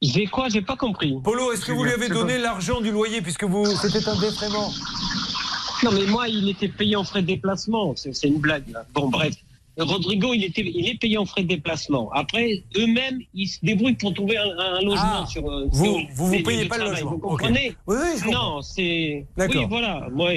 J'ai 0.00 0.26
quoi? 0.26 0.48
J'ai 0.48 0.62
pas 0.62 0.76
compris. 0.76 1.14
Polo, 1.22 1.52
est-ce 1.52 1.64
que 1.64 1.72
vous 1.72 1.84
lui 1.84 1.92
avez 1.92 2.08
donné 2.08 2.38
l'argent 2.38 2.80
du 2.80 2.90
loyer 2.92 3.20
puisque 3.22 3.44
vous 3.44 3.66
c'était 3.76 4.08
un 4.08 4.18
défraiement? 4.20 4.70
Non, 5.82 5.90
mais 5.92 6.06
moi, 6.06 6.28
il 6.28 6.48
était 6.48 6.68
payé 6.68 6.96
en 6.96 7.04
frais 7.04 7.22
de 7.22 7.26
déplacement. 7.28 7.94
C'est 7.96 8.28
une 8.28 8.38
blague, 8.38 8.68
là. 8.70 8.84
Bon, 8.94 9.08
bref. 9.08 9.34
Rodrigo, 9.78 10.34
il, 10.34 10.44
était, 10.44 10.62
il 10.62 10.88
est 10.88 10.98
payé 11.00 11.16
en 11.16 11.24
frais 11.24 11.42
de 11.42 11.48
déplacement. 11.48 12.10
Après, 12.12 12.64
eux-mêmes, 12.76 13.20
ils 13.32 13.46
se 13.46 13.58
débrouillent 13.62 13.94
pour 13.94 14.12
trouver 14.12 14.36
un, 14.36 14.50
un 14.58 14.80
logement 14.82 15.22
Ah, 15.22 15.26
sur. 15.26 15.48
euh, 15.50 15.68
vous- 15.70 15.84
sur 15.84 15.98
vous 16.14 16.26
vous 16.26 16.42
payez 16.42 16.66
pas 16.66 16.76
le 16.76 16.84
logement. 16.90 17.12
Vous 17.12 17.18
comprenez? 17.18 17.72
Oui, 17.86 17.96
oui, 17.98 18.08
je 18.18 18.24
comprends. 18.24 18.56
Non, 18.56 18.62
c'est. 18.62 19.26
D'accord. 19.38 19.62
Oui, 19.62 19.66
voilà. 19.70 20.06
Moi, 20.12 20.32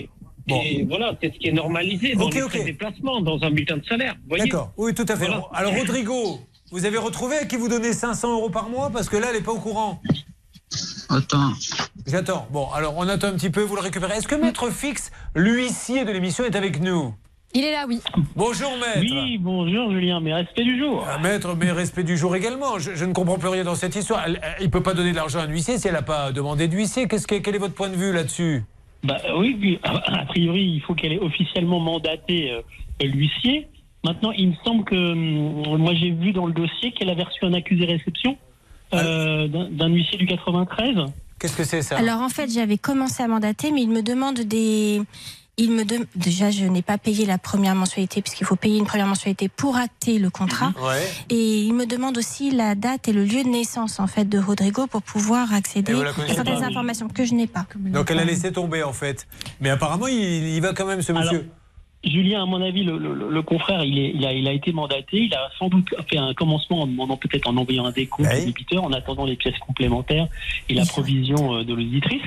Et 0.49 0.83
voilà, 0.87 1.17
c'est 1.21 1.33
ce 1.33 1.39
qui 1.39 1.47
est 1.47 1.51
normalisé 1.53 2.15
dans 2.15 2.25
Ok, 2.27 2.35
les 2.35 2.41
frais 2.41 2.59
de 2.59 2.63
déplacement, 2.65 3.21
dans 3.21 3.41
un 3.43 3.49
bulletin 3.51 3.77
de 3.77 3.85
salaire. 3.85 4.15
D'accord, 4.29 4.71
oui, 4.77 4.93
tout 4.93 5.05
à 5.09 5.15
fait. 5.17 5.25
Voilà. 5.25 5.43
Alors, 5.53 5.73
Rodrigo, 5.75 6.39
vous 6.71 6.85
avez 6.85 6.97
retrouvé 6.97 7.37
à 7.37 7.45
qui 7.45 7.55
vous 7.57 7.67
donnez 7.69 7.91
500 7.93 8.33
euros 8.33 8.49
par 8.49 8.69
mois? 8.69 8.89
Parce 8.91 9.09
que 9.09 9.17
là, 9.17 9.27
elle 9.31 9.37
n'est 9.37 9.43
pas 9.43 9.51
au 9.53 9.59
courant. 9.59 10.01
Attends. 11.15 11.51
J'attends. 12.07 12.47
Bon, 12.51 12.67
alors, 12.73 12.95
on 12.97 13.07
attend 13.07 13.27
un 13.27 13.33
petit 13.33 13.49
peu, 13.49 13.61
vous 13.61 13.75
le 13.75 13.81
récupérez. 13.81 14.17
Est-ce 14.17 14.27
que 14.27 14.35
Maître 14.35 14.69
Fix, 14.71 15.11
l'huissier 15.35 16.05
de 16.05 16.11
l'émission, 16.11 16.43
est 16.43 16.55
avec 16.55 16.81
nous? 16.81 17.13
Il 17.55 17.63
est 17.63 17.71
là, 17.71 17.85
oui. 17.87 17.99
Bonjour, 18.35 18.71
maître. 18.77 18.99
Oui, 19.01 19.37
bonjour 19.37 19.91
Julien, 19.91 20.19
mes 20.19 20.33
respects 20.33 20.63
du 20.63 20.79
jour. 20.79 21.05
Ah, 21.07 21.19
maître, 21.19 21.55
mais 21.55 21.71
respect 21.71 22.03
du 22.03 22.17
jour 22.17 22.35
également. 22.35 22.79
Je, 22.79 22.95
je 22.95 23.05
ne 23.05 23.13
comprends 23.13 23.37
plus 23.37 23.49
rien 23.49 23.63
dans 23.63 23.75
cette 23.75 23.95
histoire. 23.95 24.23
Elle- 24.25 24.39
elle- 24.41 24.55
il 24.61 24.65
ne 24.65 24.71
peut 24.71 24.81
pas 24.81 24.95
donner 24.95 25.11
de 25.11 25.15
l'argent 25.15 25.37
à 25.39 25.43
un 25.43 25.47
huissier 25.49 25.77
si 25.77 25.87
elle 25.87 25.93
n'a 25.93 26.01
pas 26.01 26.31
demandé 26.31 26.67
d'huissier. 26.67 27.07
Qu'est-ce 27.07 27.27
que, 27.27 27.35
quel 27.35 27.53
est 27.53 27.59
votre 27.59 27.75
point 27.75 27.89
de 27.89 27.95
vue 27.95 28.11
là-dessus? 28.11 28.63
Bah 29.03 29.17
oui, 29.37 29.55
oui, 29.61 29.79
a 29.83 30.25
priori, 30.25 30.63
il 30.63 30.81
faut 30.81 30.95
qu'elle 30.95 31.13
ait 31.13 31.19
officiellement 31.19 31.79
mandaté 31.79 32.51
euh, 32.51 32.61
l'huissier. 33.05 33.67
Maintenant, 34.03 34.31
il 34.31 34.49
me 34.49 34.55
semble 34.65 34.83
que 34.85 34.95
hum, 34.95 35.77
moi 35.77 35.93
j'ai 35.93 36.09
vu 36.09 36.31
dans 36.31 36.47
le 36.47 36.53
dossier 36.53 36.91
qu'elle 36.93 37.09
avait 37.11 37.23
reçu 37.23 37.45
un 37.45 37.53
accusé 37.53 37.85
réception 37.85 38.35
euh, 38.93 39.47
d'un 39.47 39.87
huissier 39.87 40.17
du 40.17 40.25
93. 40.25 40.95
Qu'est-ce 41.39 41.57
que 41.57 41.63
c'est 41.63 41.81
ça 41.81 41.97
Alors 41.97 42.21
en 42.21 42.29
fait, 42.29 42.49
j'avais 42.49 42.77
commencé 42.77 43.21
à 43.21 43.27
mandater, 43.27 43.71
mais 43.71 43.81
il 43.81 43.89
me 43.89 44.01
demande 44.01 44.39
des. 44.39 45.01
Il 45.57 45.71
me 45.71 45.83
Déjà, 46.15 46.49
je 46.49 46.65
n'ai 46.65 46.81
pas 46.81 46.97
payé 46.97 47.27
la 47.27 47.37
première 47.37 47.75
mensualité, 47.75 48.23
puisqu'il 48.23 48.45
faut 48.45 48.55
payer 48.55 48.79
une 48.79 48.87
première 48.87 49.05
mensualité 49.05 49.49
pour 49.49 49.77
acter 49.77 50.17
le 50.17 50.31
contrat. 50.31 50.73
Ouais. 50.81 51.07
Et 51.29 51.59
il 51.59 51.73
me 51.73 51.85
demande 51.85 52.17
aussi 52.17 52.49
la 52.49 52.73
date 52.73 53.07
et 53.07 53.13
le 53.13 53.23
lieu 53.23 53.43
de 53.43 53.49
naissance 53.49 53.99
en 53.99 54.07
fait 54.07 54.25
de 54.25 54.39
Rodrigo 54.39 54.87
pour 54.87 55.03
pouvoir 55.03 55.53
accéder 55.53 55.93
à 55.93 56.33
certaines 56.33 56.63
informations 56.63 57.07
que 57.07 57.23
je 57.23 57.35
n'ai 57.35 57.45
pas. 57.45 57.67
Donc 57.75 58.09
elle 58.09 58.19
a 58.19 58.25
laissé 58.25 58.51
tomber 58.51 58.81
en 58.81 58.93
fait. 58.93 59.27
Mais 59.61 59.69
apparemment, 59.69 60.07
il, 60.07 60.59
va 60.59 60.73
quand 60.73 60.87
même 60.87 61.03
ce 61.03 61.11
monsieur. 61.11 61.39
Alors, 61.39 61.43
Julien, 62.03 62.43
à 62.43 62.45
mon 62.45 62.61
avis, 62.61 62.83
le, 62.83 62.97
le- 62.97 63.29
le 63.29 63.41
confrère, 63.41 63.83
il, 63.85 63.97
est, 63.97 64.11
il, 64.13 64.25
a, 64.25 64.33
il 64.33 64.47
a 64.47 64.51
été 64.51 64.71
mandaté. 64.73 65.21
Il 65.23 65.33
a 65.33 65.49
sans 65.57 65.69
doute 65.69 65.87
fait 66.09 66.17
un 66.17 66.33
commencement 66.33 66.81
en 66.81 66.87
demandant 66.87 67.15
peut-être 67.17 67.47
en 67.49 67.55
envoyant 67.57 67.85
un 67.85 67.91
décompte 67.91 68.27
au 68.41 68.45
débiteur 68.45 68.83
en 68.83 68.91
attendant 68.91 69.25
les 69.25 69.35
pièces 69.37 69.57
complémentaires 69.59 70.27
et 70.69 70.73
la 70.73 70.83
provision 70.85 71.55
euh, 71.55 71.63
de 71.63 71.73
l'auditrice. 71.73 72.21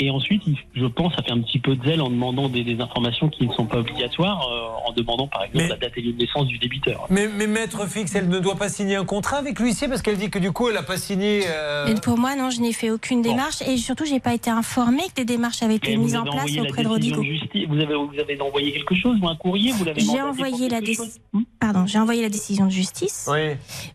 Et 0.00 0.10
ensuite, 0.10 0.42
je 0.74 0.86
pense, 0.86 1.12
a 1.16 1.22
fait 1.22 1.30
un 1.30 1.40
petit 1.40 1.60
peu 1.60 1.76
de 1.76 1.84
zèle 1.84 2.00
en 2.00 2.10
demandant 2.10 2.48
des, 2.48 2.64
des 2.64 2.80
informations 2.80 3.28
qui 3.28 3.46
ne 3.46 3.52
sont 3.54 3.66
pas 3.66 3.78
obligatoires, 3.78 4.48
euh, 4.50 4.88
en 4.88 4.92
demandant 4.92 5.28
par 5.28 5.44
exemple 5.44 5.58
Mais- 5.64 5.68
la 5.68 5.76
date 5.76 5.92
et 5.96 6.00
lieu 6.00 6.12
de 6.12 6.18
naissance 6.18 6.46
du 6.48 6.58
débiteur. 6.58 7.06
mais, 7.10 7.28
mais 7.28 7.46
maître 7.46 7.88
Fix, 7.88 8.12
elle 8.16 8.28
ne 8.28 8.40
doit 8.40 8.56
pas 8.56 8.68
signer 8.68 8.96
un 8.96 9.04
contrat 9.04 9.36
avec 9.36 9.60
l'huissier 9.60 9.86
parce 9.86 10.02
qu'elle 10.02 10.16
dit 10.16 10.30
que 10.30 10.40
du 10.40 10.50
coup, 10.50 10.68
elle 10.68 10.74
n'a 10.74 10.82
pas 10.82 10.96
signé. 10.96 11.42
euh, 11.46 11.94
pour 12.02 12.18
moi, 12.18 12.34
non, 12.34 12.50
je 12.50 12.60
n'ai 12.60 12.72
fait 12.72 12.90
aucune 12.90 13.22
démarche 13.22 13.62
et 13.62 13.76
surtout, 13.76 14.04
j'ai 14.04 14.18
pas 14.18 14.34
été 14.34 14.50
informée 14.50 15.04
que 15.10 15.14
des 15.18 15.24
démarches 15.24 15.62
avaient 15.62 15.76
été 15.76 15.96
mises 15.96 16.16
en 16.16 16.24
place 16.24 16.50
auprès 16.58 16.82
de 16.82 17.22
justice. 17.22 17.66
Vous 17.68 17.78
avez, 17.78 17.94
vous 17.94 18.18
avez 18.20 18.40
envoyé 18.40 18.72
quelque 18.72 18.96
chose 18.96 19.16
ou 19.22 19.28
un 19.28 19.36
courrier? 19.36 19.70
Vous 19.72 19.84
l'avez 19.84 20.00
J'ai 20.00 20.20
envoyé 20.20 20.68
la 20.68 20.80
quelque 20.80 20.86
déc- 20.86 20.96
chose? 20.96 21.18
Pardon, 21.60 21.86
j'ai 21.86 21.98
envoyé 22.00 22.20
la 22.20 22.28
décision 22.28 22.66
de 22.66 22.70
justice, 22.70 23.28
Oui. 23.30 23.54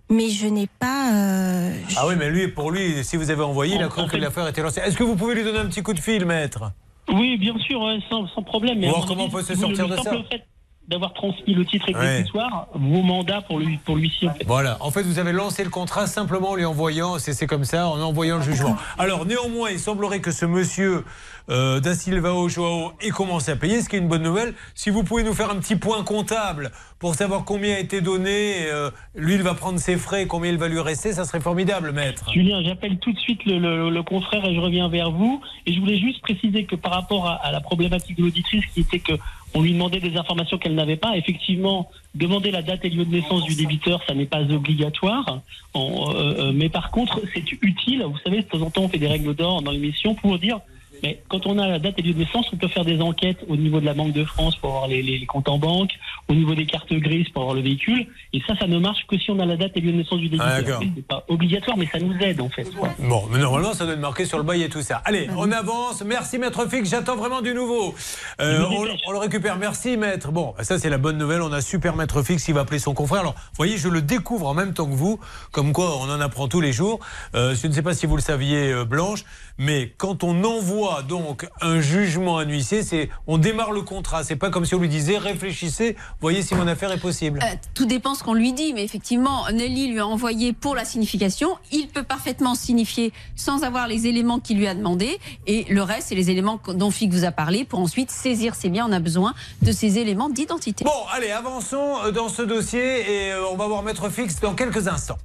mais 0.09 0.29
je 0.29 0.47
n'ai 0.47 0.67
pas. 0.79 1.11
euh, 1.13 1.73
Ah 1.97 2.07
oui, 2.07 2.15
mais 2.17 2.29
lui, 2.29 2.47
pour 2.47 2.71
lui, 2.71 3.03
si 3.03 3.17
vous 3.17 3.29
avez 3.31 3.43
envoyé, 3.43 3.75
il 3.75 3.83
a 3.83 3.87
cru 3.89 4.07
que 4.07 4.15
l'affaire 4.17 4.47
était 4.47 4.61
lancée. 4.61 4.79
Est-ce 4.83 4.95
que 4.97 5.03
vous 5.03 5.15
pouvez 5.17 5.35
lui 5.35 5.43
donner 5.43 5.59
un 5.59 5.65
petit 5.65 5.83
coup 5.83 5.88
de 5.93 5.99
fil, 5.99 6.25
maître 6.25 6.71
Oui, 7.09 7.37
bien 7.37 7.57
sûr, 7.59 7.81
ouais, 7.81 7.99
sans, 8.09 8.27
sans 8.27 8.43
problème. 8.43 8.79
Mais 8.79 8.87
mon 8.87 9.01
comment 9.01 9.25
on 9.25 9.29
peut 9.29 9.41
se 9.41 9.55
sortir 9.55 9.87
de 9.87 9.95
ça. 9.95 10.11
fait 10.29 10.45
d'avoir 10.89 11.13
transmis 11.13 11.53
le 11.53 11.63
titre 11.65 11.87
exécutoire, 11.89 12.67
vos 12.73 13.01
mandats 13.01 13.41
pour 13.41 13.59
lui, 13.59 13.77
pour 13.85 13.95
l'huissier. 13.95 14.27
En 14.29 14.33
fait. 14.33 14.43
Voilà, 14.45 14.77
en 14.79 14.89
fait, 14.91 15.03
vous 15.03 15.19
avez 15.19 15.31
lancé 15.31 15.63
le 15.63 15.69
contrat 15.69 16.07
simplement 16.07 16.49
en 16.51 16.55
lui 16.55 16.65
envoyant, 16.65 17.19
c'est 17.19 17.33
c'est 17.33 17.47
comme 17.47 17.63
ça, 17.63 17.87
en 17.87 18.01
envoyant 18.01 18.37
le 18.37 18.43
jugement. 18.43 18.75
Alors, 18.97 19.25
néanmoins, 19.25 19.69
il 19.69 19.79
semblerait 19.79 20.19
que 20.19 20.31
ce 20.31 20.45
monsieur 20.45 21.05
euh, 21.51 21.79
Da 21.79 21.93
Silva 21.95 22.31
Joao 22.47 22.91
ait 23.01 23.09
commencé 23.09 23.51
à 23.51 23.55
payer, 23.55 23.81
ce 23.81 23.89
qui 23.89 23.95
est 23.95 23.99
une 23.99 24.07
bonne 24.07 24.23
nouvelle. 24.23 24.53
Si 24.73 24.89
vous 24.89 25.03
pouvez 25.03 25.23
nous 25.23 25.33
faire 25.33 25.51
un 25.51 25.57
petit 25.57 25.75
point 25.75 26.03
comptable 26.03 26.71
pour 26.99 27.15
savoir 27.15 27.43
combien 27.45 27.75
a 27.75 27.79
été 27.79 28.01
donné, 28.01 28.65
euh, 28.65 28.89
lui, 29.15 29.35
il 29.35 29.43
va 29.43 29.53
prendre 29.53 29.79
ses 29.79 29.95
frais, 29.95 30.25
combien 30.27 30.51
il 30.51 30.57
va 30.57 30.67
lui 30.67 30.79
rester, 30.79 31.13
ça 31.13 31.23
serait 31.25 31.39
formidable, 31.39 31.91
maître. 31.91 32.31
Julien, 32.33 32.61
j'appelle 32.63 32.97
tout 32.99 33.13
de 33.13 33.19
suite 33.19 33.45
le, 33.45 33.57
le- 33.59 33.89
le 33.89 34.03
confrère 34.03 34.43
et 34.45 34.53
je 34.55 34.59
reviens 34.59 34.89
vers 34.89 35.11
vous. 35.11 35.39
Et 35.65 35.73
je 35.73 35.79
voulais 35.79 35.97
juste 35.99 36.21
préciser 36.21 36.65
que 36.65 36.75
par 36.75 36.91
rapport 36.93 37.27
à, 37.27 37.35
à 37.35 37.51
la 37.51 37.61
problématique 37.61 38.17
de 38.17 38.23
l'auditrice, 38.23 38.65
qui 38.73 38.81
était 38.81 38.99
que 38.99 39.13
on 39.53 39.61
lui 39.61 39.73
demandait 39.73 39.99
des 39.99 40.15
informations 40.17 40.57
qu'elle 40.57 40.75
n'avait 40.75 40.95
pas, 40.95 41.17
effectivement, 41.17 41.89
demander 42.15 42.51
la 42.51 42.61
date 42.61 42.85
et 42.85 42.89
lieu 42.89 43.05
de 43.05 43.11
naissance 43.11 43.43
du 43.45 43.55
débiteur, 43.55 44.01
ça 44.07 44.13
n'est 44.13 44.25
pas 44.25 44.41
obligatoire. 44.41 45.41
Euh, 45.75 45.79
euh, 45.79 46.51
mais 46.53 46.69
par 46.69 46.91
contre, 46.91 47.21
c'est 47.33 47.51
utile. 47.61 48.03
Vous 48.03 48.17
savez, 48.23 48.37
de 48.37 48.47
temps 48.47 48.61
en 48.61 48.69
temps, 48.69 48.83
on 48.83 48.89
fait 48.89 48.97
des 48.97 49.07
règles 49.07 49.33
d'or 49.33 49.61
dans 49.61 49.71
l'émission 49.71 50.13
pour 50.15 50.37
dire. 50.37 50.59
Mais 51.03 51.21
quand 51.29 51.45
on 51.45 51.57
a 51.57 51.67
la 51.67 51.79
date 51.79 51.95
et 51.97 52.01
lieu 52.01 52.13
de 52.13 52.19
naissance, 52.19 52.47
on 52.53 52.57
peut 52.57 52.67
faire 52.67 52.85
des 52.85 53.01
enquêtes 53.01 53.39
au 53.47 53.55
niveau 53.55 53.79
de 53.79 53.85
la 53.85 53.93
Banque 53.93 54.13
de 54.13 54.23
France 54.23 54.55
pour 54.57 54.69
avoir 54.71 54.87
les, 54.87 55.25
comptes 55.25 55.49
en 55.49 55.57
banque, 55.57 55.91
au 56.27 56.33
niveau 56.33 56.55
des 56.55 56.65
cartes 56.65 56.93
grises 56.93 57.29
pour 57.29 57.43
avoir 57.43 57.55
le 57.55 57.61
véhicule. 57.61 58.07
Et 58.33 58.41
ça, 58.47 58.55
ça 58.57 58.67
ne 58.67 58.77
marche 58.79 59.05
que 59.07 59.17
si 59.17 59.31
on 59.31 59.39
a 59.39 59.45
la 59.45 59.57
date 59.57 59.71
et 59.75 59.81
lieu 59.81 59.91
de 59.91 59.97
naissance 59.97 60.19
du 60.19 60.29
débiteur. 60.29 60.79
Ah, 60.81 60.85
c'est 60.95 61.05
pas 61.05 61.25
obligatoire, 61.27 61.77
mais 61.77 61.87
ça 61.91 61.99
nous 61.99 62.17
aide 62.19 62.41
en 62.41 62.49
fait. 62.49 62.67
Bon, 62.99 63.23
mais 63.31 63.39
normalement, 63.39 63.73
ça 63.73 63.85
doit 63.85 63.93
être 63.93 63.99
marqué 63.99 64.25
sur 64.25 64.37
le 64.37 64.43
bail 64.43 64.63
et 64.63 64.69
tout 64.69 64.81
ça. 64.81 65.01
Allez, 65.05 65.29
on 65.35 65.51
avance. 65.51 66.03
Merci, 66.03 66.37
maître 66.37 66.67
Fix. 66.69 66.89
J'attends 66.89 67.15
vraiment 67.15 67.41
du 67.41 67.53
nouveau. 67.53 67.95
Euh, 68.41 68.63
on, 68.69 68.87
on 69.07 69.11
le 69.11 69.19
récupère. 69.19 69.57
Merci, 69.57 69.97
maître. 69.97 70.31
Bon, 70.31 70.53
ça, 70.61 70.79
c'est 70.79 70.89
la 70.89 70.97
bonne 70.97 71.17
nouvelle. 71.17 71.41
On 71.41 71.51
a 71.51 71.61
super 71.61 71.95
maître 71.95 72.21
Fix. 72.23 72.47
Il 72.47 72.53
va 72.53 72.61
appeler 72.61 72.79
son 72.79 72.93
confrère. 72.93 73.21
Alors, 73.21 73.33
vous 73.33 73.57
voyez, 73.57 73.77
je 73.77 73.89
le 73.89 74.01
découvre 74.01 74.47
en 74.47 74.53
même 74.53 74.73
temps 74.73 74.85
que 74.85 74.95
vous. 74.95 75.19
Comme 75.51 75.73
quoi, 75.73 75.97
on 75.97 76.09
en 76.09 76.21
apprend 76.21 76.47
tous 76.47 76.61
les 76.61 76.73
jours. 76.73 76.99
Euh, 77.35 77.55
je 77.55 77.67
ne 77.67 77.73
sais 77.73 77.81
pas 77.81 77.93
si 77.93 78.05
vous 78.05 78.15
le 78.15 78.21
saviez, 78.21 78.71
euh, 78.71 78.85
Blanche, 78.85 79.23
mais 79.59 79.93
quand 79.97 80.23
on 80.23 80.43
envoie 80.45 81.03
donc 81.03 81.47
un 81.61 81.81
jugement 81.81 82.37
à 82.37 82.43
un 82.43 82.47
huissier, 82.47 82.81
c'est 82.81 83.09
on 83.27 83.37
démarre 83.37 83.73
le 83.73 83.81
contrat. 83.81 84.23
C'est 84.23 84.37
pas 84.37 84.49
comme 84.49 84.65
si 84.65 84.73
on 84.73 84.79
lui 84.79 84.87
disait 84.87 85.17
réfléchissez, 85.17 85.97
voyez 86.21 86.41
si 86.41 86.55
mon 86.55 86.65
affaire 86.67 86.91
est 86.91 86.99
possible. 86.99 87.39
Euh, 87.43 87.55
tout 87.75 87.85
dépend 87.85 88.15
ce 88.15 88.23
qu'on 88.23 88.33
lui 88.33 88.53
dit, 88.53 88.73
mais 88.73 88.83
effectivement, 88.83 89.45
Nelly 89.51 89.91
lui 89.91 89.99
a 89.99 90.07
envoyé 90.07 90.53
pour 90.53 90.75
la 90.75 90.85
signification. 90.85 91.57
Il 91.73 91.89
peut 91.89 92.03
parfaitement 92.03 92.55
signifier 92.55 93.11
sans 93.35 93.63
avoir 93.63 93.87
les 93.87 94.07
éléments 94.07 94.39
qu'il 94.39 94.57
lui 94.57 94.67
a 94.67 94.73
demandé, 94.73 95.19
et 95.45 95.65
le 95.65 95.83
reste, 95.83 96.07
c'est 96.09 96.15
les 96.15 96.31
éléments 96.31 96.59
dont 96.67 96.89
Fig 96.89 97.11
vous 97.11 97.25
a 97.25 97.31
parlé 97.31 97.65
pour 97.65 97.79
ensuite 97.79 98.11
saisir 98.11 98.55
ses 98.55 98.69
biens. 98.69 98.87
On 98.89 98.93
a 98.93 98.99
besoin 98.99 99.33
de 99.61 99.73
ces 99.73 99.99
éléments 99.99 100.29
d'identité. 100.29 100.85
Bon, 100.85 100.91
allez, 101.13 101.31
avançons 101.31 101.97
euh, 102.05 102.11
dans 102.11 102.29
ce 102.29 102.41
dossier 102.41 103.27
et 103.27 103.33
euh, 103.33 103.45
on 103.51 103.57
va 103.57 103.67
voir 103.67 103.83
maître 103.83 104.09
Fix 104.09 104.39
dans 104.39 104.53
quelques 104.53 104.87
instants. 104.87 105.17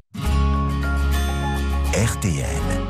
RTL. 1.94 2.84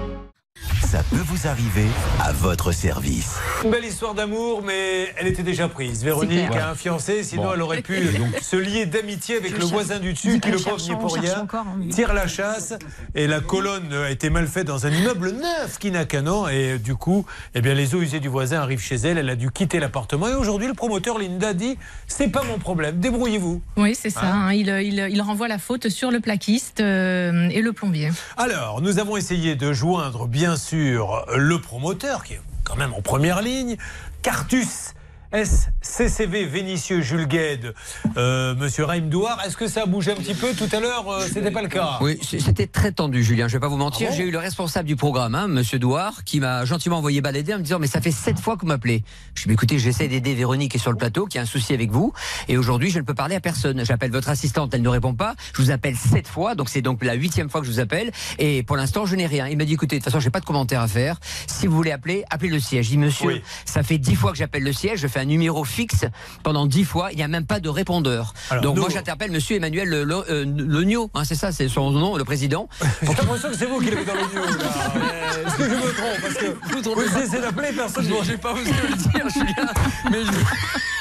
Ça 0.95 1.03
peut 1.11 1.17
vous 1.27 1.49
arriver 1.49 1.87
à 2.21 2.31
votre 2.31 2.71
service. 2.71 3.35
Une 3.65 3.73
belle 3.73 3.85
histoire 3.85 4.15
d'amour, 4.15 4.63
mais 4.65 5.13
elle 5.19 5.27
était 5.27 5.43
déjà 5.43 5.67
prise. 5.67 6.05
Véronique 6.05 6.55
a 6.55 6.71
un 6.71 6.77
fiancé, 6.77 7.25
sinon 7.25 7.43
Bon. 7.47 7.53
elle 7.55 7.63
aurait 7.63 7.83
pu 7.83 8.01
donc- 8.17 8.39
se 8.41 8.55
lier 8.55 8.87
d'amitié 8.87 9.39
avec 9.39 9.57
Je 9.57 9.59
le 9.59 9.65
voisin 9.65 9.99
du 9.99 10.13
dessus, 10.13 10.39
qui 10.39 10.53
le 10.53 10.57
pauvre 10.59 10.81
n'y 10.81 10.95
pour 10.95 11.13
rien, 11.17 11.41
encore, 11.41 11.67
hein. 11.67 11.81
tire 11.91 12.15
la 12.15 12.29
chasse, 12.29 12.75
et 13.17 13.27
la 13.27 13.41
colonne 13.41 13.93
a 13.93 14.09
été 14.09 14.31
mal 14.31 14.47
faite 14.47 14.69
dans 14.69 14.87
un 14.87 14.91
immeuble 14.93 15.31
neuf 15.33 15.79
qui 15.81 15.91
n'a 15.91 16.05
qu'un 16.05 16.29
an, 16.29 16.47
et 16.47 16.79
du 16.79 16.95
coup, 16.95 17.27
eh 17.57 17.61
bien, 17.61 17.75
les 17.75 17.97
eaux 17.97 18.01
usées 18.01 18.21
du 18.21 18.29
voisin 18.29 18.61
arrivent 18.61 18.81
chez 18.81 18.95
elle, 18.95 19.19
elle 19.19 19.31
a 19.31 19.35
dû 19.37 19.51
quitter 19.51 19.81
l'appartement, 19.81 20.29
et 20.29 20.35
aujourd'hui, 20.35 20.69
le 20.69 20.75
promoteur 20.75 21.19
Linda 21.19 21.55
dit, 21.55 21.77
c'est 22.07 22.29
pas 22.29 22.45
mon 22.45 22.59
problème, 22.59 23.01
débrouillez-vous. 23.01 23.61
Oui, 23.79 23.97
c'est 23.97 24.11
ça. 24.11 24.21
Hein 24.27 24.47
hein. 24.49 24.53
Il, 24.53 24.69
il- 24.69 25.09
il 25.11 25.23
renvoie 25.23 25.49
la 25.49 25.59
faute 25.59 25.89
sur 25.89 26.13
le 26.13 26.21
plaquiste 26.21 26.79
euh, 26.79 27.49
et 27.51 27.63
le 27.63 27.73
plombier. 27.73 28.13
Alors, 28.37 28.81
nous 28.81 29.01
avons 29.01 29.17
essayé 29.17 29.57
de 29.57 29.73
joindre, 29.73 30.29
bien 30.29 30.55
sûr, 30.55 30.84
le 30.93 31.59
promoteur, 31.59 32.25
qui 32.25 32.35
est 32.35 32.41
quand 32.65 32.77
même 32.77 32.95
en 32.95 33.03
première 33.03 33.43
ligne, 33.43 33.77
Cartus. 34.23 34.94
SCCV 35.35 36.45
Vénitieux 36.47 37.01
Jules 37.01 37.27
Gued, 37.27 37.75
euh, 38.17 38.55
Monsieur 38.55 38.85
Raïm 38.85 39.09
Douard, 39.09 39.43
est-ce 39.45 39.57
que 39.57 39.67
ça 39.67 39.83
a 39.83 39.87
bougé 39.87 40.13
un 40.13 40.15
petit 40.15 40.35
peu 40.35 40.53
tout 40.55 40.69
à 40.71 40.79
l'heure 40.79 41.09
euh, 41.11 41.27
C'était 41.27 41.51
pas 41.51 41.63
le 41.63 41.69
cas? 41.69 41.99
Oui, 42.01 42.21
c'était 42.23 42.69
très 42.69 42.93
tendu, 42.93 43.25
Julien. 43.25 43.49
Je 43.49 43.55
vais 43.55 43.61
pas 43.61 43.67
vous 43.67 43.77
mentir. 43.77 44.07
Ah 44.09 44.11
bon? 44.13 44.17
J'ai 44.17 44.29
eu 44.29 44.31
le 44.31 44.39
responsable 44.39 44.87
du 44.87 44.95
programme, 44.95 45.35
hein, 45.35 45.49
Monsieur 45.49 45.81
Douard, 45.81 46.23
qui 46.23 46.39
m'a 46.39 46.65
gentiment 46.65 46.99
envoyé 46.99 47.21
balader 47.21 47.53
en 47.55 47.59
me 47.59 47.65
disant 47.65 47.81
mais 47.81 47.89
ça 47.89 48.01
fait 48.01 48.13
sept 48.13 48.39
fois 48.39 48.55
que 48.55 48.61
vous 48.61 48.69
m'appelez. 48.69 49.03
Je 49.35 49.43
lui 49.43 49.47
ai 49.47 49.49
dit, 49.49 49.55
écoutez, 49.55 49.79
j'essaie 49.81 50.07
d'aider 50.07 50.35
Véronique 50.35 50.71
qui 50.71 50.77
est 50.77 50.81
sur 50.81 50.93
le 50.93 50.97
plateau, 50.97 51.27
qui 51.27 51.39
a 51.39 51.43
un 51.43 51.47
souci 51.47 51.75
avec 51.75 51.91
vous, 51.91 52.13
et 52.47 52.57
aujourd'hui 52.57 52.91
je 52.91 53.01
ne 53.01 53.05
peux 53.05 53.15
parler 53.15 53.35
à 53.35 53.41
personne. 53.41 53.85
J'appelle 53.85 54.13
votre 54.13 54.29
assistante, 54.29 54.73
elle 54.73 54.83
ne 54.83 54.89
répond 54.89 55.15
pas. 55.15 55.35
Je 55.57 55.63
vous 55.63 55.73
appelle 55.73 55.97
sept 55.97 56.29
fois, 56.29 56.55
donc 56.55 56.69
c'est 56.69 56.83
donc 56.83 57.05
la 57.05 57.15
huitième 57.15 57.51
fois 57.51 57.61
que 57.61 57.67
je 57.67 57.73
vous 57.73 57.81
appelle, 57.81 58.13
et 58.39 58.63
pour 58.63 58.77
l'instant 58.77 59.05
je 59.05 59.17
n'ai 59.17 59.27
rien. 59.27 59.49
Il 59.49 59.59
m'a 59.59 59.65
dit 59.65 59.75
écoutez, 59.75 59.97
de 59.97 60.01
toute 60.01 60.13
façon 60.13 60.21
j'ai 60.21 60.31
pas 60.31 60.41
de 60.41 60.47
commentaire 60.47 60.81
à 60.81 60.87
faire. 60.87 61.19
Si 61.49 61.67
vous 61.67 61.75
voulez 61.75 61.91
appeler, 61.91 62.25
appelez 62.31 62.51
le 62.51 62.61
siège. 62.61 62.87
Je 62.87 62.91
dis 62.91 62.99
monsieur, 62.99 63.43
ça 63.65 63.83
fait 63.83 63.99
dix 63.99 64.15
fois 64.15 64.31
que 64.31 64.39
j'appelle 64.39 64.63
le 64.63 64.73
siège, 64.73 65.01
je 65.01 65.09
fais 65.09 65.21
un 65.21 65.24
numéro 65.25 65.65
fixe 65.65 66.05
pendant 66.43 66.67
dix 66.67 66.85
fois, 66.85 67.11
il 67.13 67.17
n'y 67.17 67.23
a 67.23 67.29
même 67.29 67.47
pas 67.47 67.61
de 67.61 67.69
répondeur. 67.69 68.33
Alors, 68.51 68.63
donc 68.63 68.77
nous- 68.77 68.83
moi 68.83 68.91
j'interpelle 68.93 69.31
Monsieur 69.31 69.57
Emmanuel 69.57 69.89
Le- 69.89 70.05
Le- 70.05 70.25
euh, 70.31 70.45
Legnaud, 70.47 71.11
hein, 71.15 71.23
c'est 71.25 71.35
ça, 71.35 71.53
c'est 71.53 71.69
son 71.69 71.91
nom, 71.91 72.17
le 72.17 72.25
président. 72.25 72.69
J'ai 73.03 73.09
l'impression 73.09 73.49
que 73.51 73.57
c'est 73.57 73.67
vous 73.67 73.81
qui 73.81 73.91
l'avez 73.91 74.05
dans 74.05 74.15
le. 74.15 74.21
Est-ce 75.47 75.57
que 75.57 75.65
je 75.65 75.75
me 75.75 75.93
trompe? 75.93 76.21
Parce 76.23 76.35
que 76.35 76.95
vous 76.95 77.19
essayez 77.19 77.43
d'appeler 77.43 77.73
personne. 77.73 78.07
Bon, 78.09 78.23
je 78.23 78.33
vais 78.33 78.37
pas 78.39 78.53
vous 78.53 78.59
le 78.61 78.65
dire, 78.97 79.29
Julien, 79.33 79.69
mais 80.11 80.25
je- 80.25 80.94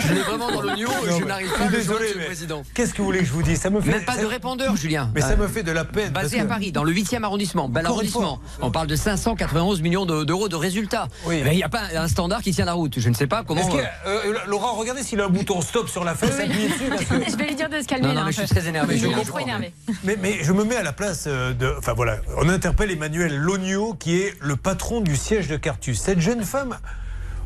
Je 0.00 0.14
l'ai 0.14 0.20
vraiment 0.22 0.50
dans 0.50 0.60
l'oignon 0.62 0.88
et 1.06 1.20
je 1.20 1.24
n'arrive 1.24 1.48
je 1.52 1.58
pas 1.58 1.64
à 1.64 1.68
désolé, 1.68 1.98
monsieur 2.00 2.14
le 2.14 2.18
mais 2.20 2.26
président. 2.26 2.62
Qu'est-ce 2.74 2.92
que 2.92 2.98
vous 2.98 3.04
voulez 3.06 3.18
que 3.20 3.24
je 3.26 3.32
vous 3.32 3.42
dise? 3.42 3.60
Ça 3.60 3.70
me 3.70 3.80
fait. 3.80 3.90
Même 3.90 4.04
pas 4.04 4.16
de 4.16 4.24
répondeur, 4.26 4.76
Julien. 4.76 5.10
Mais 5.14 5.20
ça 5.20 5.30
Euh, 5.30 5.36
me 5.36 5.48
fait 5.48 5.62
de 5.62 5.72
la 5.72 5.84
peine. 5.84 6.12
Basé 6.12 6.40
à 6.40 6.44
Paris, 6.44 6.72
dans 6.72 6.84
le 6.84 6.92
8e 6.92 7.22
arrondissement, 7.24 7.68
bel 7.68 7.86
arrondissement. 7.86 8.40
On 8.60 8.70
parle 8.70 8.86
de 8.86 8.96
591 8.96 9.80
millions 9.82 10.06
de- 10.06 10.24
d'euros 10.24 10.48
de 10.48 10.56
résultats. 10.56 11.08
Oui. 11.26 11.40
Mais 11.44 11.52
il 11.54 11.56
n'y 11.56 11.62
a 11.62 11.68
pas 11.68 11.82
un 11.96 12.08
standard 12.08 12.42
qui 12.42 12.52
tient 12.52 12.64
la 12.64 12.72
route. 12.74 12.98
Je 12.98 13.08
ne 13.08 13.14
sais 13.14 13.26
pas 13.26 13.42
comment. 13.44 13.62
Euh, 13.74 13.82
euh, 14.06 14.34
Laura, 14.46 14.72
regardez 14.72 15.02
s'il 15.02 15.20
a 15.20 15.24
un 15.24 15.28
bouton 15.28 15.60
stop 15.60 15.88
sur 15.88 16.04
la 16.04 16.14
fesse, 16.14 16.38
appuyez 16.38 16.68
dessus. 16.68 16.90
Je 17.30 17.36
vais 17.36 17.46
lui 17.46 17.54
dire 17.54 17.68
de 17.68 17.80
se 17.80 17.86
calmer 17.86 18.08
Non, 18.08 18.14
non, 18.14 18.20
là. 18.20 18.26
mais 18.26 18.32
je 18.32 18.40
suis 18.42 18.48
très 18.48 18.66
énervé, 18.68 18.98
je 18.98 19.06
trop 19.06 19.22
crois. 19.24 19.42
énervé. 19.42 19.72
Mais, 20.04 20.16
mais 20.20 20.38
je 20.42 20.52
me 20.52 20.64
mets 20.64 20.76
à 20.76 20.82
la 20.82 20.92
place 20.92 21.26
de. 21.26 21.74
Enfin 21.78 21.92
voilà, 21.94 22.18
on 22.38 22.48
interpelle 22.48 22.90
Emmanuel 22.90 23.36
Logno, 23.36 23.94
qui 23.94 24.16
est 24.20 24.34
le 24.40 24.56
patron 24.56 25.00
du 25.00 25.16
siège 25.16 25.48
de 25.48 25.56
Cartus. 25.56 26.00
Cette 26.00 26.20
jeune 26.20 26.42
femme 26.44 26.78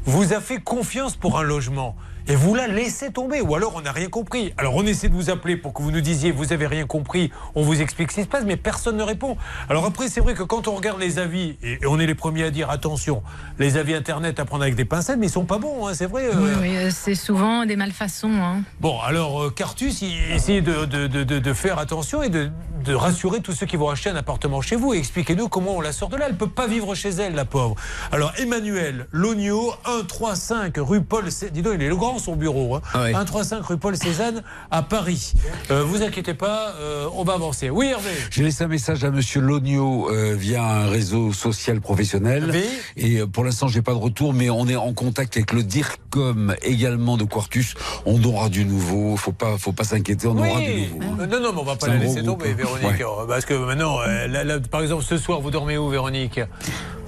vous 0.07 0.33
a 0.33 0.41
fait 0.41 0.61
confiance 0.61 1.17
pour 1.17 1.39
un 1.39 1.43
logement. 1.43 1.97
Et 2.29 2.35
vous 2.35 2.55
la 2.55 2.67
laissez 2.67 3.13
tomber, 3.13 3.41
ou 3.41 3.55
alors 3.55 3.75
on 3.77 3.83
n'a 3.83 3.93
rien 3.93 4.09
compris. 4.09 4.53
Alors 4.59 4.75
on 4.75 4.85
essaie 4.85 5.09
de 5.09 5.15
vous 5.15 5.31
appeler 5.31 5.57
pour 5.57 5.73
que 5.73 5.81
vous 5.83 5.91
nous 5.93 6.01
disiez 6.01 6.33
vous 6.33 6.53
avez 6.53 6.67
rien 6.67 6.85
compris, 6.87 7.31
on 7.55 7.63
vous 7.63 7.81
explique 7.81 8.11
ce 8.11 8.17
qui 8.17 8.23
se 8.23 8.27
passe, 8.29 8.45
mais 8.45 8.57
personne 8.57 8.97
ne 8.97 9.03
répond. 9.03 9.37
Alors 9.69 9.85
après 9.85 10.09
c'est 10.09 10.21
vrai 10.21 10.35
que 10.35 10.43
quand 10.43 10.67
on 10.67 10.75
regarde 10.75 10.99
les 11.01 11.19
avis, 11.21 11.57
et 11.63 11.79
on 11.87 12.01
est 12.01 12.07
les 12.07 12.15
premiers 12.17 12.45
à 12.45 12.51
dire 12.51 12.69
attention, 12.71 13.23
les 13.59 13.77
avis 13.77 13.95
internet 13.95 14.41
à 14.41 14.45
prendre 14.45 14.63
avec 14.65 14.75
des 14.75 14.85
pincettes, 14.85 15.19
mais 15.19 15.27
ils 15.27 15.31
sont 15.31 15.45
pas 15.45 15.59
bons, 15.59 15.87
hein, 15.87 15.93
c'est 15.95 16.07
vrai. 16.07 16.25
euh. 16.27 16.33
Oui, 16.37 16.51
oui, 16.63 16.77
euh, 16.77 16.91
c'est 16.93 17.15
souvent 17.15 17.65
des 17.65 17.77
malfaçons. 17.77 18.33
hein. 18.33 18.63
Bon, 18.81 18.99
alors 19.01 19.45
euh, 19.45 19.51
Cartus, 19.51 20.03
il 20.03 20.33
essaie 20.33 20.61
de, 20.63 20.85
de- 20.85 21.07
de- 21.07 21.23
de- 21.25 21.39
de 21.39 21.53
faire 21.53 21.79
attention 21.79 22.23
et 22.25 22.29
de, 22.29 22.51
rassurer 22.89 23.41
tous 23.41 23.51
ceux 23.53 23.67
qui 23.67 23.77
vont 23.77 23.89
acheter 23.91 24.11
un 24.11 24.15
appartement 24.17 24.61
chez 24.61 24.77
vous. 24.77 24.95
Et 24.95 24.99
expliquez-nous 24.99 25.49
comment 25.49 25.77
on 25.77 25.81
la 25.81 25.91
sort 25.93 26.09
de 26.09 26.17
là. 26.17 26.27
Elle 26.29 26.37
peut 26.37 26.49
pas 26.49 26.69
vivre 26.69 26.95
chez 26.95 27.09
elle, 27.09 27.35
la 27.35 27.45
pauvre. 27.45 27.75
Alors 28.13 28.33
Emmanuel 28.39 29.09
Logno, 29.11 29.73
135 29.85 30.75
rue 30.79 31.03
Paul. 31.03 31.25
Dis 31.53 31.63
donc, 31.63 31.73
il 31.77 31.83
est 31.83 31.89
le 31.89 31.97
grand 31.97 32.16
son 32.19 32.37
bureau. 32.37 32.75
Hein. 32.77 32.83
Ah 32.95 33.03
oui. 33.05 33.13
135 33.13 33.65
rue 33.65 33.77
Paul 33.79 33.97
Cézanne 33.97 34.43
à 34.71 34.83
Paris. 34.83 35.33
Euh, 35.71 35.83
vous 35.85 36.03
inquiétez 36.03 36.35
pas, 36.35 36.75
euh, 36.81 37.07
on 37.15 37.25
va 37.25 37.35
avancer. 37.35 37.71
Oui, 37.71 37.87
Hervé. 37.87 38.11
J'ai 38.31 38.43
laissé 38.43 38.65
un 38.65 38.69
message 38.69 39.05
à 39.05 39.11
Monsieur 39.11 39.41
Logno 39.41 40.11
euh, 40.11 40.35
via 40.37 40.63
un 40.65 40.87
réseau 40.89 41.33
social 41.33 41.81
professionnel. 41.81 42.51
Oui. 42.53 42.65
Et 42.97 43.19
euh, 43.21 43.27
pour 43.27 43.45
l'instant, 43.45 43.69
j'ai 43.69 43.83
pas 43.83 43.93
de 43.93 43.99
retour, 43.99 44.33
mais 44.35 44.51
on 44.51 44.67
est 44.69 44.77
en 44.77 44.93
contact 44.93 45.37
avec 45.37 45.53
le 45.53 45.63
DIRCOM 45.63 46.55
également 46.63 47.17
de 47.17 47.25
Quartus. 47.25 47.75
On 48.05 48.23
aura 48.25 48.49
du 48.49 48.65
nouveau. 48.65 49.17
Faut 49.17 49.33
pas, 49.33 49.59
faut 49.59 49.73
pas 49.73 49.85
s'inquiéter. 49.85 50.27
On 50.27 50.37
aura 50.39 50.61
du 50.61 50.67
Oui. 50.67 50.89
nouveau. 50.95 51.23
Euh, 51.23 51.27
Non, 51.27 51.41
non, 51.41 51.53
mais 51.53 51.61
on 51.61 51.65
va 51.65 51.77
pas 51.77 51.87
C'est 51.87 51.89
la 51.89 51.93
un 51.95 51.99
gros 51.99 52.07
laisser 52.15 52.27
groupe, 52.27 52.39
tomber, 52.41 52.53
hein. 52.53 52.57
Véronique. 52.57 52.85
Ouais. 53.01 53.05
Euh, 53.23 53.27
Parce 53.27 53.45
que 53.45 53.55
maintenant, 53.55 53.99
euh, 54.01 54.27
là, 54.27 54.45
là, 54.45 54.59
par 54.61 54.83
exemple, 54.83 55.05
ce 55.05 55.17
soir, 55.19 55.41
vous 55.41 55.51
dormez 55.51 55.77
où, 55.79 55.89
Véronique? 55.89 56.41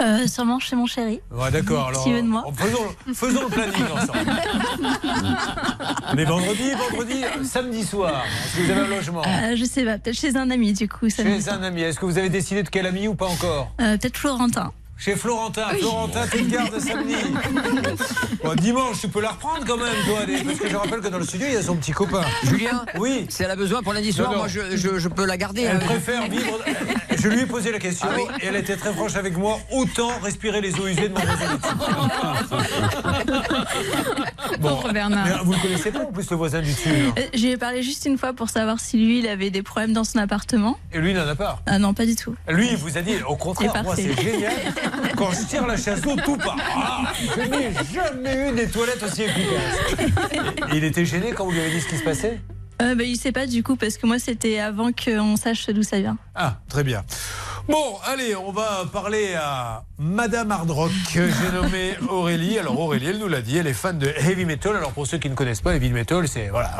Euh, 0.00 0.26
sûrement 0.28 0.58
chez 0.60 0.76
mon 0.76 0.86
chéri. 0.86 1.20
Ouais, 1.32 1.50
d'accord. 1.50 1.86
Alors, 1.88 2.02
S'il 2.02 2.12
veut 2.14 2.22
de 2.22 2.28
moi? 2.28 2.44
euh, 2.46 2.52
Faisons, 2.54 3.14
faisons 3.14 3.42
le 3.42 3.48
planning 3.48 3.84
ensemble. 3.94 4.18
Mais 6.14 6.24
vendredi, 6.24 6.70
vendredi, 6.90 7.22
euh, 7.24 7.44
samedi 7.44 7.84
soir, 7.84 8.24
est-ce 8.44 8.56
que 8.56 8.62
vous 8.64 8.70
avez 8.70 8.80
un 8.80 8.88
logement 8.96 9.22
Euh, 9.26 9.56
je 9.56 9.64
sais 9.64 9.84
pas, 9.84 9.98
peut-être 9.98 10.16
chez 10.18 10.36
un 10.36 10.50
ami 10.50 10.72
du 10.72 10.88
coup. 10.88 11.08
ça 11.10 11.22
me- 11.24 11.40
Chez 11.40 11.48
un 11.48 11.62
ami. 11.62 11.82
Est-ce 11.82 11.98
que 11.98 12.06
vous 12.06 12.18
avez 12.18 12.28
décidé 12.30 12.62
de 12.62 12.68
quel 12.68 12.86
ami 12.86 13.08
ou 13.08 13.14
pas 13.14 13.26
encore? 13.26 13.72
Euh, 13.80 13.96
peut-être 13.98 14.16
Florentin. 14.16 14.72
Chez 15.00 15.14
Florentin. 15.14 15.68
Florentin, 15.78 16.26
tu 16.28 16.42
te 16.44 16.50
gardes 16.50 16.80
samedi. 16.80 17.14
Bon, 18.42 18.54
dimanche, 18.54 19.00
tu 19.00 19.08
peux 19.08 19.20
la 19.20 19.30
reprendre 19.30 19.64
quand 19.66 19.76
même, 19.76 19.86
toi. 20.06 20.18
Parce 20.44 20.58
que 20.58 20.68
je 20.68 20.76
rappelle 20.76 21.00
que 21.00 21.08
dans 21.08 21.18
le 21.18 21.24
studio, 21.24 21.46
il 21.48 21.54
y 21.54 21.56
a 21.56 21.62
son 21.62 21.76
petit 21.76 21.92
copain. 21.92 22.22
Julien 22.44 22.84
Oui. 22.96 23.26
Si 23.28 23.42
elle 23.44 23.50
a 23.50 23.56
besoin 23.56 23.82
pour 23.82 23.92
lundi 23.92 24.12
soir, 24.12 24.28
Non, 24.28 24.32
non. 24.34 24.38
moi 24.40 24.48
je, 24.48 24.76
je- 24.76 24.98
je 24.98 25.08
peux 25.08 25.24
la 25.24 25.36
garder. 25.36 25.62
Elle 25.62 25.76
hein. 25.76 25.80
préfère 25.84 26.28
vivre. 26.28 26.58
Je 27.20 27.28
lui 27.28 27.40
ai 27.40 27.46
posé 27.46 27.72
la 27.72 27.78
question 27.78 28.08
Ah 28.10 28.14
oui. 28.16 28.22
et 28.40 28.46
elle 28.46 28.56
était 28.56 28.76
très 28.76 28.92
franche 28.92 29.16
avec 29.16 29.36
moi. 29.36 29.58
Autant 29.72 30.10
respirer 30.22 30.60
les 30.60 30.74
eaux 30.78 30.86
usées 30.86 31.08
de 31.08 31.14
mon 31.14 31.20
réseau. 31.20 31.58
Bon, 34.60 34.68
Pauvre 34.70 34.92
Bernard. 34.92 35.44
vous 35.44 35.52
le 35.52 35.58
connaissez 35.58 35.90
pas 35.90 36.00
en 36.00 36.12
plus 36.12 36.30
le 36.30 36.36
voisin 36.36 36.60
du 36.60 36.70
dessus. 36.72 36.88
hein. 36.88 37.12
Euh, 37.18 37.22
J'y 37.34 37.48
ai 37.50 37.56
parlé 37.56 37.82
juste 37.82 38.04
une 38.06 38.18
fois 38.18 38.32
pour 38.32 38.48
savoir 38.48 38.80
si 38.80 38.96
lui, 38.96 39.18
il 39.20 39.28
avait 39.28 39.50
des 39.50 39.62
problèmes 39.62 39.92
dans 39.92 40.04
son 40.04 40.18
appartement. 40.18 40.78
Et 40.92 40.98
lui, 40.98 41.10
il 41.10 41.16
n'en 41.16 41.26
a 41.28 41.34
pas. 41.34 41.60
Ah 41.66 41.78
non, 41.78 41.94
pas 41.94 42.06
du 42.06 42.16
tout. 42.16 42.34
Lui, 42.48 42.68
il 42.70 42.76
vous 42.76 42.96
a 42.98 43.02
dit, 43.02 43.14
au 43.28 43.36
contraire, 43.36 43.72
moi 43.84 43.94
c'est 43.96 44.20
génial. 44.20 44.52
Quand 45.16 45.30
je 45.32 45.44
tire 45.46 45.66
la 45.66 45.76
chasse 45.76 46.00
d'eau, 46.00 46.16
tout 46.24 46.36
part. 46.36 46.56
Ah, 46.76 47.12
je 47.36 47.40
n'ai 47.42 47.70
jamais 47.92 48.48
eu 48.50 48.54
des 48.54 48.68
toilettes 48.68 49.02
aussi 49.02 49.22
efficaces. 49.22 50.06
Et 50.72 50.76
il 50.76 50.84
était 50.84 51.04
gêné 51.04 51.32
quand 51.32 51.44
vous 51.44 51.52
lui 51.52 51.60
avez 51.60 51.70
dit 51.70 51.80
ce 51.80 51.88
qui 51.88 51.96
se 51.98 52.04
passait? 52.04 52.40
Euh, 52.80 52.94
bah, 52.94 53.02
il 53.02 53.16
sait 53.16 53.32
pas 53.32 53.46
du 53.46 53.62
coup 53.62 53.76
parce 53.76 53.98
que 53.98 54.06
moi 54.06 54.18
c'était 54.18 54.60
avant 54.60 54.90
qu'on 54.92 55.36
sache 55.36 55.68
d'où 55.70 55.82
ça 55.82 55.98
vient. 56.00 56.16
Ah, 56.34 56.58
très 56.68 56.84
bien. 56.84 57.04
Bon, 57.68 57.96
allez, 58.06 58.34
on 58.34 58.50
va 58.50 58.84
parler 58.90 59.34
à 59.34 59.84
Madame 59.98 60.50
Hard 60.52 60.70
Rock, 60.70 60.92
que 61.12 61.28
j'ai 61.28 61.52
nommée 61.52 61.96
Aurélie. 62.08 62.58
Alors 62.58 62.80
Aurélie, 62.80 63.08
elle 63.08 63.18
nous 63.18 63.28
l'a 63.28 63.42
dit, 63.42 63.58
elle 63.58 63.66
est 63.66 63.74
fan 63.74 63.98
de 63.98 64.06
heavy 64.06 64.44
metal. 64.44 64.76
Alors 64.76 64.92
pour 64.92 65.06
ceux 65.06 65.18
qui 65.18 65.28
ne 65.28 65.34
connaissent 65.34 65.60
pas, 65.60 65.74
heavy 65.74 65.90
metal, 65.90 66.26
c'est 66.28 66.48
voilà, 66.48 66.70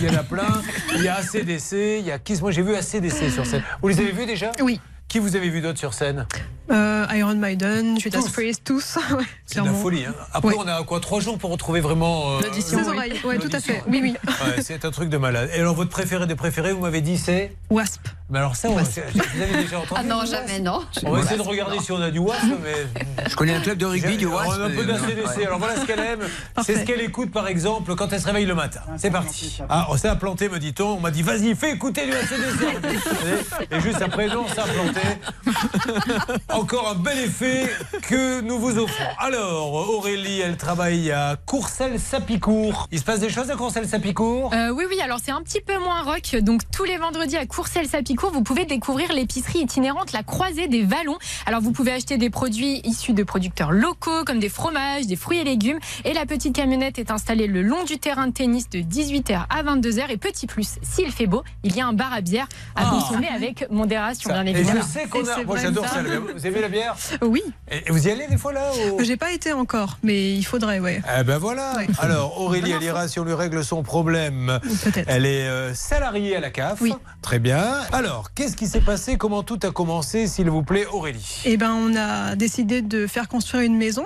il 0.00 0.06
y 0.06 0.10
en 0.10 0.18
a 0.18 0.24
plein. 0.24 0.62
Il 0.96 1.02
y 1.02 1.08
a 1.08 1.16
ACDC, 1.16 1.98
il 2.00 2.06
y 2.06 2.10
a 2.10 2.18
Kiss. 2.18 2.40
Moi, 2.40 2.50
j'ai 2.50 2.62
vu 2.62 2.74
ACDC 2.74 3.30
sur 3.30 3.46
scène. 3.46 3.62
Vous 3.82 3.88
les 3.88 3.98
avez 4.00 4.12
vus 4.12 4.26
déjà? 4.26 4.50
Oui. 4.60 4.80
Qui 5.14 5.20
vous 5.20 5.36
avez 5.36 5.48
vu 5.48 5.60
d'autres 5.60 5.78
sur 5.78 5.94
scène 5.94 6.26
Euh, 6.72 7.06
Iron 7.14 7.36
Maiden, 7.36 8.00
Judas 8.00 8.18
Tous. 8.18 8.30
Priest, 8.32 8.62
tous. 8.64 8.96
ouais, 9.12 9.22
C'est 9.46 9.60
de 9.60 9.64
la 9.66 9.72
folie. 9.72 10.06
hein. 10.06 10.14
Après, 10.32 10.48
Ouais. 10.48 10.56
on 10.58 10.66
a 10.66 10.82
quoi 10.82 10.98
Trois 10.98 11.20
jours 11.20 11.38
pour 11.38 11.52
retrouver 11.52 11.78
vraiment. 11.80 12.32
euh, 12.38 12.40
L'audition, 12.42 12.80
oui. 12.90 13.12
ouais, 13.24 13.38
tout 13.38 13.50
à 13.52 13.60
fait. 13.60 13.84
Oui, 13.86 14.00
oui. 14.02 14.16
Ouais, 14.26 14.60
c'est 14.60 14.84
un 14.84 14.90
truc 14.90 15.10
de 15.10 15.16
malade. 15.16 15.50
Et 15.54 15.60
alors, 15.60 15.76
votre 15.76 15.90
préféré 15.90 16.26
des 16.26 16.34
préférés, 16.34 16.72
vous 16.72 16.80
m'avez 16.80 17.00
dit, 17.00 17.16
c'est 17.16 17.52
Wasp. 17.70 18.00
Mais 18.30 18.38
alors, 18.38 18.56
ça, 18.56 18.70
on- 18.70 18.76
vous 18.76 19.42
avez 19.42 19.62
déjà 19.62 19.78
entendu 19.78 20.00
Ah 20.00 20.02
non, 20.02 20.24
jamais, 20.24 20.58
non. 20.58 20.80
On 21.04 21.12
va 21.12 21.20
essayer 21.20 21.36
de 21.36 21.42
regarder 21.42 21.78
si 21.78 21.92
on 21.92 22.00
a 22.00 22.10
du 22.10 22.18
WASP, 22.18 22.42
mais. 22.64 23.28
Je 23.28 23.36
connais 23.36 23.54
un 23.54 23.60
club 23.60 23.76
de 23.78 23.84
rugby 23.86 24.16
du 24.16 24.26
On 24.26 24.32
Wasp. 24.34 24.60
a 24.60 24.64
un 24.64 24.70
peu 24.70 24.84
d'ACDC. 24.84 25.36
Ouais. 25.36 25.46
Alors 25.46 25.58
voilà 25.58 25.76
ce 25.76 25.84
qu'elle 25.86 26.00
aime. 26.00 26.20
C'est 26.64 26.76
ce 26.78 26.84
qu'elle 26.84 27.02
écoute, 27.02 27.30
par 27.30 27.46
exemple, 27.46 27.94
quand 27.94 28.12
elle 28.12 28.20
se 28.20 28.26
réveille 28.26 28.46
le 28.46 28.54
matin. 28.56 28.80
C'est 28.96 29.10
parti. 29.10 29.60
Ah, 29.68 29.86
oh, 29.90 29.96
ça 29.98 30.10
a 30.12 30.16
planté, 30.16 30.48
me 30.48 30.58
dit-on. 30.58 30.96
On 30.96 31.00
m'a 31.00 31.10
dit, 31.12 31.22
vas-y, 31.22 31.54
fais 31.54 31.72
écouter 31.72 32.06
du 32.06 32.12
ACDC. 32.14 33.70
Et 33.70 33.80
juste 33.80 34.00
après, 34.02 34.26
non, 34.28 34.46
ça 34.48 34.62
a 34.64 34.66
planté. 34.66 35.00
Encore 36.50 36.88
un 36.90 36.94
bel 36.94 37.18
effet 37.18 37.70
que 38.02 38.40
nous 38.40 38.58
vous 38.58 38.78
offrons. 38.78 39.04
Alors, 39.18 39.72
Aurélie, 39.74 40.40
elle 40.40 40.56
travaille 40.56 41.10
à 41.10 41.36
Courcelles-Sapicourt. 41.46 42.88
Il 42.92 42.98
se 42.98 43.04
passe 43.04 43.20
des 43.20 43.28
choses 43.30 43.50
à 43.50 43.56
Courcelles-Sapicourt? 43.56 44.52
Euh, 44.54 44.70
oui, 44.70 44.84
oui, 44.88 45.00
alors 45.00 45.18
c'est 45.22 45.30
un 45.32 45.42
petit 45.42 45.60
peu 45.60 45.78
moins 45.78 46.02
rock. 46.02 46.36
Donc 46.42 46.62
tous 46.70 46.84
les 46.84 46.96
vendredis 46.98 47.36
à 47.36 47.46
Courcelles-Sapicourt, 47.46 48.30
vous 48.32 48.42
pouvez 48.42 48.64
découvrir 48.64 49.12
l'épicerie 49.12 49.60
itinérante 49.60 50.12
La 50.12 50.22
Croisée 50.22 50.68
des 50.68 50.82
Vallons. 50.82 51.18
Alors 51.46 51.60
vous 51.60 51.72
pouvez 51.72 51.92
acheter 51.92 52.16
des 52.18 52.30
produits 52.30 52.80
issus 52.84 53.12
de 53.12 53.22
producteurs 53.22 53.72
locaux 53.72 54.24
comme 54.24 54.38
des 54.38 54.48
fromages, 54.48 55.06
des 55.06 55.16
fruits 55.16 55.38
et 55.38 55.44
légumes. 55.44 55.78
Et 56.04 56.12
la 56.12 56.26
petite 56.26 56.54
camionnette 56.54 56.98
est 56.98 57.10
installée 57.10 57.46
le 57.46 57.62
long 57.62 57.84
du 57.84 57.98
terrain 57.98 58.26
de 58.28 58.32
tennis 58.32 58.68
de 58.70 58.78
18h 58.80 59.44
à 59.50 59.62
22h. 59.62 60.10
Et 60.10 60.16
petit 60.16 60.46
plus, 60.46 60.76
s'il 60.82 61.10
fait 61.12 61.26
beau, 61.26 61.42
il 61.62 61.76
y 61.76 61.80
a 61.80 61.86
un 61.86 61.92
bar 61.92 62.12
à 62.12 62.20
bière 62.20 62.46
à 62.76 62.82
Ah. 62.86 62.90
consommer 62.90 63.28
avec 63.28 63.70
modération, 63.70 64.30
bien 64.30 64.46
évidemment. 64.46 64.80
Qu'on 65.10 65.26
a. 65.28 65.42
Moi, 65.44 65.58
j'adore 65.58 65.86
ça. 65.86 66.02
Vous 66.34 66.46
aimez 66.46 66.60
la 66.60 66.68
bière? 66.68 66.96
Oui. 67.22 67.42
Et 67.70 67.90
vous 67.90 68.06
y 68.08 68.10
allez 68.10 68.26
des 68.26 68.36
fois 68.36 68.52
là 68.52 68.70
ou- 68.92 69.02
J'ai 69.02 69.16
pas 69.16 69.32
été 69.32 69.52
encore, 69.52 69.98
mais 70.02 70.32
il 70.32 70.42
faudrait, 70.44 70.80
ouais. 70.80 71.02
Eh 71.20 71.24
ben 71.24 71.38
voilà. 71.38 71.74
Alors 71.98 72.40
Aurélie, 72.40 72.72
elle 72.72 72.82
ira 72.82 73.08
si 73.08 73.18
on 73.18 73.24
lui 73.24 73.34
règle 73.34 73.64
son 73.64 73.82
problème. 73.82 74.58
Elle 75.06 75.26
est 75.26 75.46
euh, 75.48 75.74
salariée 75.74 76.36
à 76.36 76.40
la 76.40 76.50
CAF. 76.50 76.80
Très 77.22 77.38
bien. 77.38 77.80
Alors, 77.92 78.32
qu'est-ce 78.34 78.56
qui 78.56 78.66
s'est 78.66 78.80
passé? 78.80 79.16
Comment 79.16 79.42
tout 79.42 79.58
a 79.62 79.70
commencé, 79.70 80.26
s'il 80.26 80.50
vous 80.50 80.62
plaît, 80.62 80.86
Aurélie? 80.86 81.42
Eh 81.44 81.56
ben, 81.56 81.72
on 81.72 81.96
a 81.96 82.36
décidé 82.36 82.82
de 82.82 83.06
faire 83.06 83.28
construire 83.28 83.62
une 83.64 83.76
maison. 83.76 84.04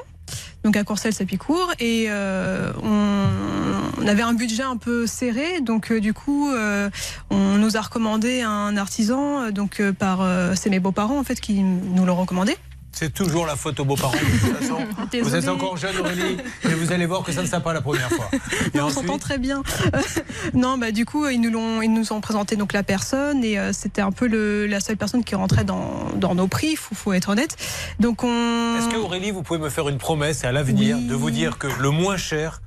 Donc 0.69 0.77
à 0.77 0.85
Courcelles-Sapicourt 0.85 1.73
et 1.81 2.09
euh, 2.11 2.71
on, 2.83 4.03
on 4.03 4.07
avait 4.07 4.21
un 4.21 4.35
budget 4.35 4.65
un 4.65 4.77
peu 4.77 5.07
serré. 5.07 5.63
Donc 5.63 5.91
euh, 5.91 5.99
du 5.99 6.13
coup 6.13 6.51
euh, 6.51 6.91
on 7.31 7.57
nous 7.57 7.79
a 7.79 7.81
recommandé 7.81 8.43
un 8.43 8.77
artisan 8.77 9.45
euh, 9.45 9.51
donc 9.51 9.81
par 9.99 10.21
c'est 10.57 10.69
mes 10.69 10.79
beaux-parents 10.79 11.19
en 11.19 11.25
fait 11.25 11.41
qui 11.41 11.63
nous 11.63 12.05
l'ont 12.05 12.17
recommandé 12.17 12.55
C'est 12.93 13.13
toujours 13.13 13.47
la 13.47 13.55
faute 13.55 13.79
aux 13.81 13.85
beaux-parents. 13.85 14.13
De 14.13 14.49
toute 14.49 14.57
façon. 14.59 14.79
Vous 15.23 15.35
êtes 15.35 15.49
encore 15.49 15.77
jeune, 15.77 15.97
Aurélie, 15.99 16.39
mais 16.65 16.75
vous 16.75 16.93
allez 16.93 17.07
voir 17.07 17.23
que 17.23 17.33
ça 17.33 17.43
ne 17.43 17.47
sera 17.47 17.61
pas 17.61 17.73
la 17.73 17.81
première 17.81 18.11
fois. 18.11 18.29
Et 18.75 18.81
on 18.81 18.91
s'entend 18.91 19.19
très 19.19 19.39
bien. 19.39 19.63
non, 20.55 20.79
bah 20.79 20.91
du 20.91 21.05
coup, 21.05 21.29
ils 21.29 21.41
nous 21.41 21.51
l'ont, 21.51 21.81
ils 21.81 21.93
nous 21.93 22.13
ont 22.13 22.21
présenté 22.21 22.57
donc 22.57 22.73
la 22.73 22.83
personne 22.83 23.45
et 23.45 23.59
euh, 23.59 23.73
c'était 23.73 24.01
un 24.01 24.11
peu 24.11 24.27
le, 24.27 24.67
la 24.67 24.81
seule 24.81 24.97
personne 24.97 25.23
qui 25.23 25.35
rentrait 25.35 25.65
dans, 25.65 26.11
dans 26.17 26.35
nos 26.35 26.49
prix. 26.49 26.77
Faut, 26.77 26.95
faut 26.95 27.13
être 27.13 27.31
honnête. 27.31 27.57
Donc 28.01 28.25
on. 28.25 28.79
Est-ce 28.79 28.89
que 28.89 28.97
Aurélie, 28.97 29.31
vous 29.31 29.43
pouvez 29.43 29.61
me 29.61 29.71
faire 29.71 29.89
une 29.89 29.99
promesse 29.99 30.45
à 30.45 30.53
l'avenir 30.53 30.99
de 30.99 31.15
vous 31.15 31.31
dire 31.31 31.59
que 31.59 31.69
le 31.81 31.91
moins 31.91 32.17
cher, 32.17 32.61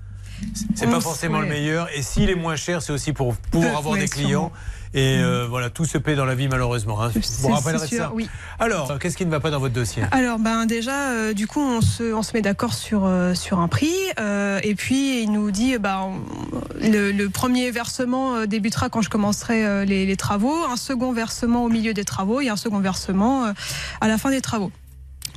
c'est 0.76 0.90
pas 0.90 1.02
forcément 1.02 1.40
le 1.40 1.48
meilleur, 1.48 1.88
et 1.94 2.02
s'il 2.02 2.30
est 2.30 2.36
moins 2.36 2.56
cher, 2.56 2.82
c'est 2.82 2.94
aussi 2.94 3.14
pour 3.14 3.36
pouvoir 3.36 3.78
avoir 3.78 3.94
ouais, 3.94 4.02
des 4.02 4.08
clients. 4.08 4.52
Et 4.94 5.20
euh, 5.20 5.48
voilà, 5.50 5.70
tout 5.70 5.86
se 5.86 5.98
paie 5.98 6.16
dans 6.16 6.26
la 6.26 6.36
vie 6.36 6.48
malheureusement. 6.50 7.02
Hein. 7.02 7.12
Vous 7.40 7.48
rappellerez 7.50 7.88
ça. 7.88 8.12
oui. 8.14 8.30
Alors, 8.60 9.00
qu'est-ce 9.00 9.16
qui 9.16 9.26
ne 9.26 9.32
va 9.32 9.40
pas 9.40 9.50
dans 9.50 9.60
votre 9.60 9.74
dossier 9.74 10.04
Alors 10.12 10.38
ben 10.38 10.66
déjà 10.66 11.12
euh, 11.12 11.34
du 11.34 11.48
coup 11.48 11.62
on 11.62 11.80
se, 11.82 12.14
on 12.14 12.24
se 12.24 12.34
met 12.34 12.42
d'accord 12.42 12.74
sur 12.74 13.06
euh, 13.06 13.34
sur 13.34 13.60
un 13.60 13.68
prix 13.70 13.94
euh, 14.20 14.60
et 14.64 14.76
puis 14.76 15.24
il 15.24 15.32
nous 15.32 15.50
dit 15.52 15.78
bah 15.78 16.02
on- 16.04 16.20
le, 16.82 17.12
le 17.12 17.30
premier 17.30 17.72
versement 17.72 18.36
euh, 18.36 18.46
débutera 18.48 18.90
quand 18.90 19.02
je 19.02 19.10
commencerai 19.10 19.66
euh, 19.66 19.86
les, 19.86 20.06
les 20.06 20.18
travaux, 20.18 20.56
un 20.70 20.76
second 20.76 21.14
versement 21.14 21.64
au 21.64 21.70
milieu 21.70 21.94
des 21.94 22.04
travaux 22.04 22.42
et 22.42 22.50
un 22.50 22.58
second 22.58 22.80
versement 22.80 23.46
euh, 23.46 23.52
à 24.02 24.08
la 24.10 24.18
fin 24.18 24.30
des 24.30 24.42
travaux. 24.42 24.72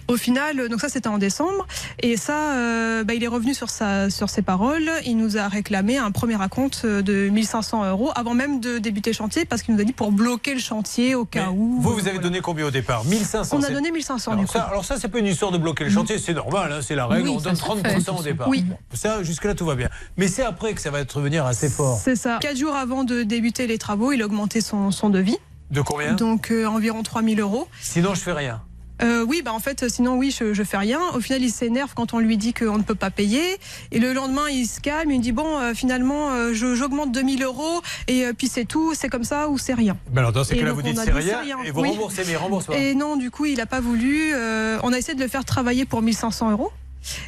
Au 0.08 0.16
final, 0.16 0.68
donc 0.68 0.80
ça 0.80 0.88
c'était 0.88 1.08
en 1.08 1.18
décembre, 1.18 1.66
et 2.00 2.16
ça, 2.16 2.54
euh, 2.54 3.04
bah, 3.04 3.14
il 3.14 3.24
est 3.24 3.28
revenu 3.28 3.54
sur, 3.54 3.70
sa, 3.70 4.10
sur 4.10 4.28
ses 4.28 4.42
paroles. 4.42 4.90
Il 5.06 5.16
nous 5.16 5.36
a 5.36 5.48
réclamé 5.48 5.96
un 5.96 6.10
premier 6.10 6.40
acompte 6.40 6.84
de 6.86 7.28
1500 7.28 7.88
euros 7.88 8.10
avant 8.14 8.34
même 8.34 8.60
de 8.60 8.78
débuter 8.78 9.10
le 9.10 9.14
chantier, 9.16 9.44
parce 9.44 9.62
qu'il 9.62 9.74
nous 9.74 9.80
a 9.80 9.84
dit 9.84 9.92
pour 9.92 10.12
bloquer 10.12 10.54
le 10.54 10.60
chantier 10.60 11.14
au 11.14 11.24
cas 11.24 11.50
où. 11.50 11.80
Vous, 11.80 11.94
vous 11.94 12.08
avez 12.08 12.18
donné 12.18 12.40
combien 12.40 12.66
au 12.66 12.70
départ 12.70 13.04
1500 13.04 13.56
On 13.56 13.62
a 13.62 13.70
donné 13.70 13.90
1500 13.90 14.32
alors 14.32 14.40
du 14.42 14.46
coup. 14.46 14.52
ça, 14.52 14.62
alors 14.64 14.84
ça, 14.84 14.96
c'est 14.98 15.08
pas 15.08 15.18
une 15.18 15.26
histoire 15.26 15.52
de 15.52 15.58
bloquer 15.58 15.84
le 15.84 15.90
chantier, 15.90 16.18
c'est 16.18 16.34
normal, 16.34 16.72
hein, 16.72 16.80
c'est 16.82 16.94
la 16.94 17.06
règle. 17.06 17.28
Oui, 17.28 17.34
on 17.36 17.40
donne 17.40 17.56
se 17.56 17.62
30% 17.62 18.18
au 18.18 18.22
départ. 18.22 18.48
Oui. 18.48 18.64
Ça, 18.92 19.22
jusque-là, 19.22 19.54
tout 19.54 19.66
va 19.66 19.74
bien. 19.74 19.88
Mais 20.16 20.28
c'est 20.28 20.42
après 20.44 20.74
que 20.74 20.80
ça 20.80 20.90
va 20.90 21.00
être 21.00 21.20
venir 21.20 21.46
assez 21.46 21.68
fort. 21.68 21.98
C'est 22.02 22.16
ça. 22.16 22.38
Quatre 22.40 22.56
jours 22.56 22.74
avant 22.74 23.04
de 23.04 23.22
débuter 23.22 23.66
les 23.66 23.78
travaux, 23.78 24.12
il 24.12 24.22
a 24.22 24.26
augmenté 24.26 24.60
son, 24.60 24.90
son 24.90 25.10
devis. 25.10 25.38
De 25.70 25.80
combien? 25.80 26.12
Donc 26.12 26.50
euh, 26.50 26.66
environ 26.66 27.02
3000 27.02 27.40
euros. 27.40 27.68
Sinon, 27.80 28.14
je 28.14 28.20
fais 28.20 28.32
rien. 28.32 28.62
Euh, 29.02 29.24
oui, 29.26 29.42
bah 29.44 29.52
en 29.52 29.58
fait, 29.58 29.88
sinon 29.88 30.16
oui, 30.16 30.30
je, 30.30 30.54
je 30.54 30.62
fais 30.62 30.76
rien. 30.76 31.00
Au 31.14 31.20
final, 31.20 31.42
il 31.42 31.50
s'énerve 31.50 31.92
quand 31.94 32.14
on 32.14 32.18
lui 32.20 32.36
dit 32.36 32.54
qu'on 32.54 32.78
ne 32.78 32.82
peut 32.82 32.94
pas 32.94 33.10
payer. 33.10 33.42
Et 33.90 33.98
le 33.98 34.12
lendemain, 34.12 34.48
il 34.50 34.66
se 34.66 34.80
calme, 34.80 35.10
il 35.10 35.20
dit 35.20 35.32
bon, 35.32 35.58
euh, 35.58 35.74
finalement, 35.74 36.30
euh, 36.30 36.52
je- 36.54 36.74
j'augmente 36.74 37.10
2000 37.12 37.42
euros 37.42 37.82
et 38.06 38.24
euh, 38.26 38.32
puis 38.36 38.46
c'est 38.46 38.64
tout, 38.64 38.94
c'est 38.94 39.08
comme 39.08 39.24
ça 39.24 39.48
ou 39.48 39.58
c'est 39.58 39.74
rien. 39.74 39.96
Ben 40.12 40.18
alors, 40.20 40.32
dans 40.32 40.44
ces 40.44 40.56
cas-là, 40.56 40.72
vous 40.72 40.82
dites 40.82 40.96
c'est 40.98 41.10
rien, 41.10 41.40
et 41.64 41.70
vous 41.72 41.80
Oui. 41.80 41.88
remboursez, 41.90 42.22
mais 42.24 42.32
il 42.32 42.36
rembourse 42.36 42.66
pas. 42.66 42.76
Et 42.76 42.94
non, 42.94 43.16
du 43.16 43.30
coup, 43.30 43.46
il 43.46 43.56
n'a 43.56 43.66
pas 43.66 43.80
voulu. 43.80 44.32
Euh, 44.32 44.78
on 44.84 44.92
a 44.92 44.98
essayé 44.98 45.14
de 45.16 45.22
le 45.22 45.28
faire 45.28 45.44
travailler 45.44 45.84
pour 45.86 46.00
1500 46.00 46.50
euros. 46.52 46.70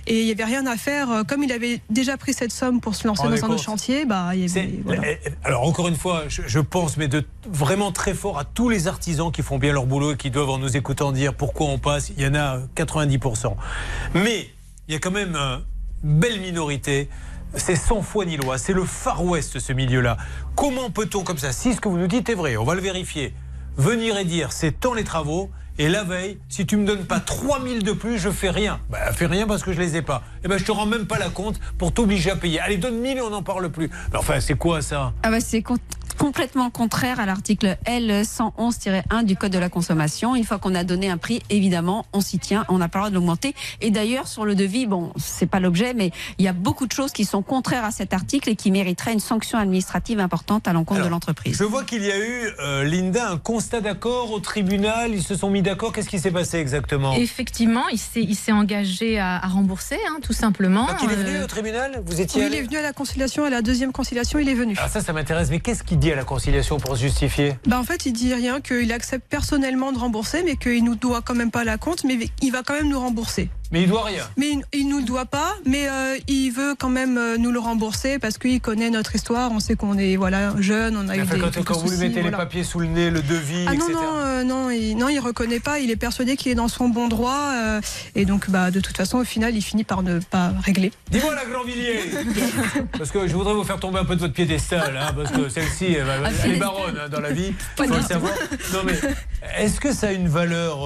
Et 0.07 0.21
il 0.21 0.25
n'y 0.27 0.33
avait 0.33 0.45
rien 0.45 0.67
à 0.67 0.77
faire. 0.77 1.11
Euh, 1.11 1.23
Comme 1.25 1.43
il 1.43 1.53
avait 1.53 1.81
déjà 1.91 2.17
pris 2.17 2.33
cette 2.33 2.53
somme 2.53 2.81
pour 2.81 2.95
se 2.95 3.07
lancer 3.07 3.23
dans 3.23 3.45
un 3.45 3.49
autre 3.51 3.63
chantier, 3.63 4.05
bah, 4.05 4.31
il 4.35 4.47
y 4.47 4.51
avait, 4.51 4.81
voilà. 4.85 5.03
Eh, 5.07 5.19
eh, 5.27 5.31
Alors 5.45 5.67
encore 5.67 5.89
une 5.89 5.97
fois, 5.97 6.25
je, 6.29 6.43
je 6.47 6.61
pense, 6.61 6.97
mais 6.97 7.09
de 7.09 7.25
vraiment 7.49 7.93
très 7.93 8.15
fort 8.15 8.39
à 8.39 8.45
tous 8.45 8.69
les 8.69 8.89
artisans 8.89 9.31
qui 9.31 9.43
font 9.43 9.59
bien 9.59 9.73
leur 9.73 9.87
boulot 9.87 10.13
et 10.13 10.17
qui 10.17 10.31
doivent 10.31 10.51
en 10.51 10.59
nous 10.59 10.77
écoutant 10.77 11.13
dire 11.13 11.35
pourquoi 11.35 11.67
on 11.67 11.79
passe. 11.79 12.11
Il 12.17 12.23
y 12.23 12.27
en 12.27 12.35
a 12.35 12.59
90%. 12.77 13.55
Mais 14.15 14.51
il 14.89 14.95
y 14.95 14.97
a 14.97 15.01
quand 15.01 15.11
même 15.11 15.37
une 16.05 16.19
belle 16.19 16.41
minorité. 16.41 17.09
C'est 17.55 17.77
sans 17.77 18.03
foi 18.03 18.25
ni 18.25 18.37
loi. 18.37 18.59
C'est 18.59 18.73
le 18.73 18.85
Far 18.85 19.25
West 19.25 19.59
ce 19.59 19.73
milieu-là. 19.73 20.17
Comment 20.55 20.91
peut-on 20.91 21.23
comme 21.23 21.39
ça, 21.39 21.53
si 21.53 21.75
ce 21.75 21.81
que 21.81 21.89
vous 21.89 21.99
nous 21.99 22.07
dites 22.07 22.29
est 22.29 22.35
vrai, 22.35 22.57
on 22.57 22.65
va 22.65 22.75
le 22.75 22.81
vérifier, 22.81 23.35
venir 23.77 24.19
et 24.19 24.25
dire 24.25 24.53
c'est 24.53 24.73
tant 24.73 24.95
les 24.95 25.05
travaux. 25.05 25.51
Et 25.79 25.91
la 25.91 26.05
veille, 26.05 26.39
si 26.49 26.65
tu 26.65 26.79
me 26.79 26.87
donnes 26.87 27.05
pas 27.05 27.21
3000 27.21 27.83
de 27.83 27.93
plus, 27.93 28.19
je 28.19 28.31
fais 28.31 28.49
rien. 28.49 28.81
Bah, 28.89 29.13
fais 29.13 29.27
rien 29.27 29.47
parce 29.47 29.63
que 29.63 29.73
je 29.73 29.79
les 29.79 29.97
ai 29.97 30.03
pas. 30.03 30.23
Et 30.43 30.49
ben, 30.49 30.57
je 30.57 30.65
te 30.65 30.73
rends 30.73 30.87
même 30.87 31.07
pas 31.07 31.19
la 31.19 31.29
compte 31.29 31.61
pour 31.77 31.93
t'obliger 31.93 32.31
à 32.31 32.37
payer. 32.37 32.61
Allez, 32.61 32.79
donne 32.79 32.99
1000 32.99 33.19
et 33.19 33.21
on 33.21 33.29
n'en 33.29 33.43
parle 33.43 33.69
plus. 33.71 33.91
Mais 34.11 34.19
enfin, 34.19 34.41
c'est 34.41 34.55
quoi 34.55 34.81
ça? 34.81 35.13
Ah 35.23 35.31
bah, 35.31 35.41
c'est 35.41 35.61
complètement 36.17 36.71
contraire 36.71 37.21
à 37.21 37.27
l'article 37.27 37.77
L111-1 37.87 39.25
du 39.25 39.37
Code 39.37 39.53
de 39.53 39.59
la 39.59 39.69
consommation. 39.69 40.35
Une 40.37 40.45
fois 40.45 40.59
qu'on 40.59 40.75
a 40.75 40.85
donné 40.85 41.11
un 41.11 41.17
prix, 41.19 41.43
évidemment, 41.51 42.07
on 42.13 42.21
s'y 42.21 42.39
tient, 42.39 42.65
on 42.69 42.79
n'a 42.79 42.89
pas 42.89 42.99
le 42.99 43.03
droit 43.03 43.11
de 43.11 43.15
l'augmenter. 43.15 43.55
Et 43.81 43.91
d'ailleurs, 43.91 44.27
sur 44.29 44.45
le 44.45 44.55
devis, 44.55 44.87
bon, 44.87 45.13
c'est 45.17 45.47
pas 45.47 45.61
l'objet, 45.61 45.95
mais 45.95 46.11
il 46.39 46.45
y 46.45 46.49
a 46.49 46.53
beaucoup 46.53 46.87
de 46.87 46.93
choses 46.93 47.13
qui 47.13 47.25
sont 47.25 47.43
contraires 47.43 47.85
à 47.85 47.91
cet 47.91 48.13
article 48.15 48.49
et 48.51 48.57
qui 48.57 48.71
mériteraient 48.71 49.13
une 49.13 49.21
sanction 49.21 49.59
administrative 49.59 50.21
importante 50.21 50.67
à 50.69 50.73
l'encontre 50.73 51.03
de 51.05 51.09
l'entreprise. 51.09 51.57
Je 51.59 51.65
vois 51.65 51.85
qu'il 51.85 52.03
y 52.05 52.11
a 52.11 52.19
eu, 52.19 52.49
euh, 52.61 52.85
Linda, 52.85 53.31
un 53.31 53.39
constat 53.39 53.81
d'accord 53.81 54.33
au 54.33 54.41
tribunal. 54.41 55.13
Ils 55.13 55.23
se 55.23 55.35
sont 55.37 55.51
mis 55.51 55.63
d'accord. 55.63 55.93
Qu'est-ce 55.93 56.09
qui 56.09 56.19
s'est 56.19 56.31
passé 56.31 56.59
exactement? 56.59 57.15
Effectivement, 57.15 57.89
il 57.93 57.99
s'est, 57.99 58.23
il 58.23 58.37
engagé 58.53 59.19
à, 59.19 59.37
à 59.37 59.47
rembourser, 59.49 59.99
hein, 60.09 60.19
tout 60.23 60.33
simplement. 60.33 60.87
Donc, 60.87 60.97
il 61.03 61.11
est 61.11 61.17
venu 61.17 61.37
Euh, 61.37 61.45
au 61.45 61.47
tribunal? 61.47 62.03
Vous 62.07 62.17
Oui, 62.17 62.23
étiez 62.23 62.41
il 62.43 62.47
allé 62.47 62.57
est 62.59 62.63
venu 62.63 62.77
à 62.77 62.83
la 62.83 62.93
conciliation, 62.93 63.45
à 63.45 63.51
la 63.51 63.61
deuxième 63.63 63.93
conciliation, 63.93 64.39
il 64.39 64.49
est 64.49 64.55
venu. 64.55 64.77
Ah, 64.81 64.89
ça, 64.89 65.01
ça 65.01 65.13
m'intéresse. 65.13 65.51
Mais 65.51 65.61
qu'est-ce 65.61 65.83
qu'il 65.83 65.99
dit? 65.99 66.06
À 66.13 66.17
la 66.17 66.25
conciliation 66.25 66.79
pour 66.79 66.97
se 66.97 67.03
justifier 67.03 67.55
Bah 67.67 67.79
en 67.79 67.85
fait, 67.85 68.07
il 68.07 68.13
dit 68.13 68.35
rien, 68.35 68.61
qu'il 68.61 68.93
accepte 68.93 69.27
personnellement 69.29 69.93
de 69.93 69.99
rembourser, 69.99 70.43
mais 70.45 70.57
qu'il 70.57 70.85
nous 70.85 70.95
doit 70.95 71.23
quand 71.23 71.35
même 71.35 71.51
pas 71.51 71.65
la 71.65 71.79
compte, 71.79 72.05
mais 72.05 72.19
il 72.43 72.53
va 72.53 72.63
quand 72.63 72.75
même 72.75 72.89
nous 72.89 73.01
rembourser. 73.01 73.49
Mais 73.73 73.83
il 73.83 73.89
doit 73.89 74.05
rien. 74.05 74.23
Mais 74.37 74.51
il, 74.51 74.63
il 74.73 74.89
nous 74.89 74.99
le 74.99 75.05
doit 75.05 75.25
pas, 75.27 75.55
mais 75.65 75.89
euh, 75.89 76.17
il 76.29 76.51
veut 76.51 76.75
quand 76.79 76.89
même 76.89 77.19
euh, 77.19 77.37
nous 77.37 77.51
le 77.51 77.59
rembourser 77.59 78.19
parce 78.19 78.39
qu'il 78.39 78.61
connaît 78.61 78.91
notre 78.91 79.15
histoire. 79.17 79.51
On 79.53 79.59
sait 79.61 79.75
qu'on 79.75 79.99
est 79.99 80.17
voilà 80.17 80.55
jeune, 80.61 80.97
on 80.97 81.09
a 81.09 81.17
eu 81.17 81.23
Enfin, 81.23 81.35
des 81.35 81.41
quand, 81.41 81.65
quand 81.65 81.79
vous 81.79 81.91
lui 81.91 81.97
mettez 81.99 82.21
voilà. 82.21 82.37
les 82.39 82.45
papiers 82.45 82.63
sous 82.65 82.79
le 82.79 82.87
nez, 82.87 83.11
le 83.11 83.23
devis, 83.23 83.65
Ah 83.67 83.75
non 83.75 83.77
etc. 83.77 83.93
non 83.93 84.17
euh, 84.17 84.45
non 84.45 84.71
il, 84.71 84.95
non 84.97 85.09
il 85.09 85.19
reconnaît 85.19 85.61
pas 85.61 85.79
il 85.81 85.91
est 85.91 85.97
persuadé 85.97 86.37
qu'il 86.37 86.53
est 86.53 86.55
dans 86.57 86.69
son 86.69 86.89
bon 86.89 87.09
droit 87.09 87.51
euh, 87.55 87.81
et 88.15 88.25
donc 88.25 88.51
bah 88.51 88.71
de 88.71 88.81
toute 88.81 88.97
façon 88.97 89.19
au 89.19 89.25
final 89.25 89.55
il 89.57 89.63
finit 89.63 89.85
par 89.85 90.03
ne 90.03 90.21
pas 90.21 90.53
régler 90.65 90.93
Dis-moi 91.11 91.35
la 91.35 91.45
Grandvilliers 91.45 92.01
Parce 92.99 93.11
que 93.11 93.27
je 93.27 93.35
voudrais 93.35 93.55
vous 93.55 93.65
faire 93.65 93.81
tomber 93.81 93.99
un 93.99 94.05
peu 94.05 94.15
de 94.17 94.21
votre 94.21 94.33
piédestal, 94.35 94.97
hein, 94.97 95.13
parce 95.17 95.31
que 95.31 95.49
celle-ci, 95.49 95.87
elle, 95.95 96.05
va- 96.05 96.31
elle 96.45 96.53
est 96.53 96.57
baronne 96.59 96.97
hein, 96.99 97.09
dans 97.11 97.21
la 97.21 97.33
vie, 97.33 97.53
faut 97.77 97.85
le 97.85 98.01
savoir. 98.03 98.33
Non 98.73 98.81
mais, 98.85 98.95
est-ce 99.59 99.81
que 99.81 99.93
ça 99.93 100.09
a 100.09 100.13
une 100.13 100.29
valeur 100.29 100.79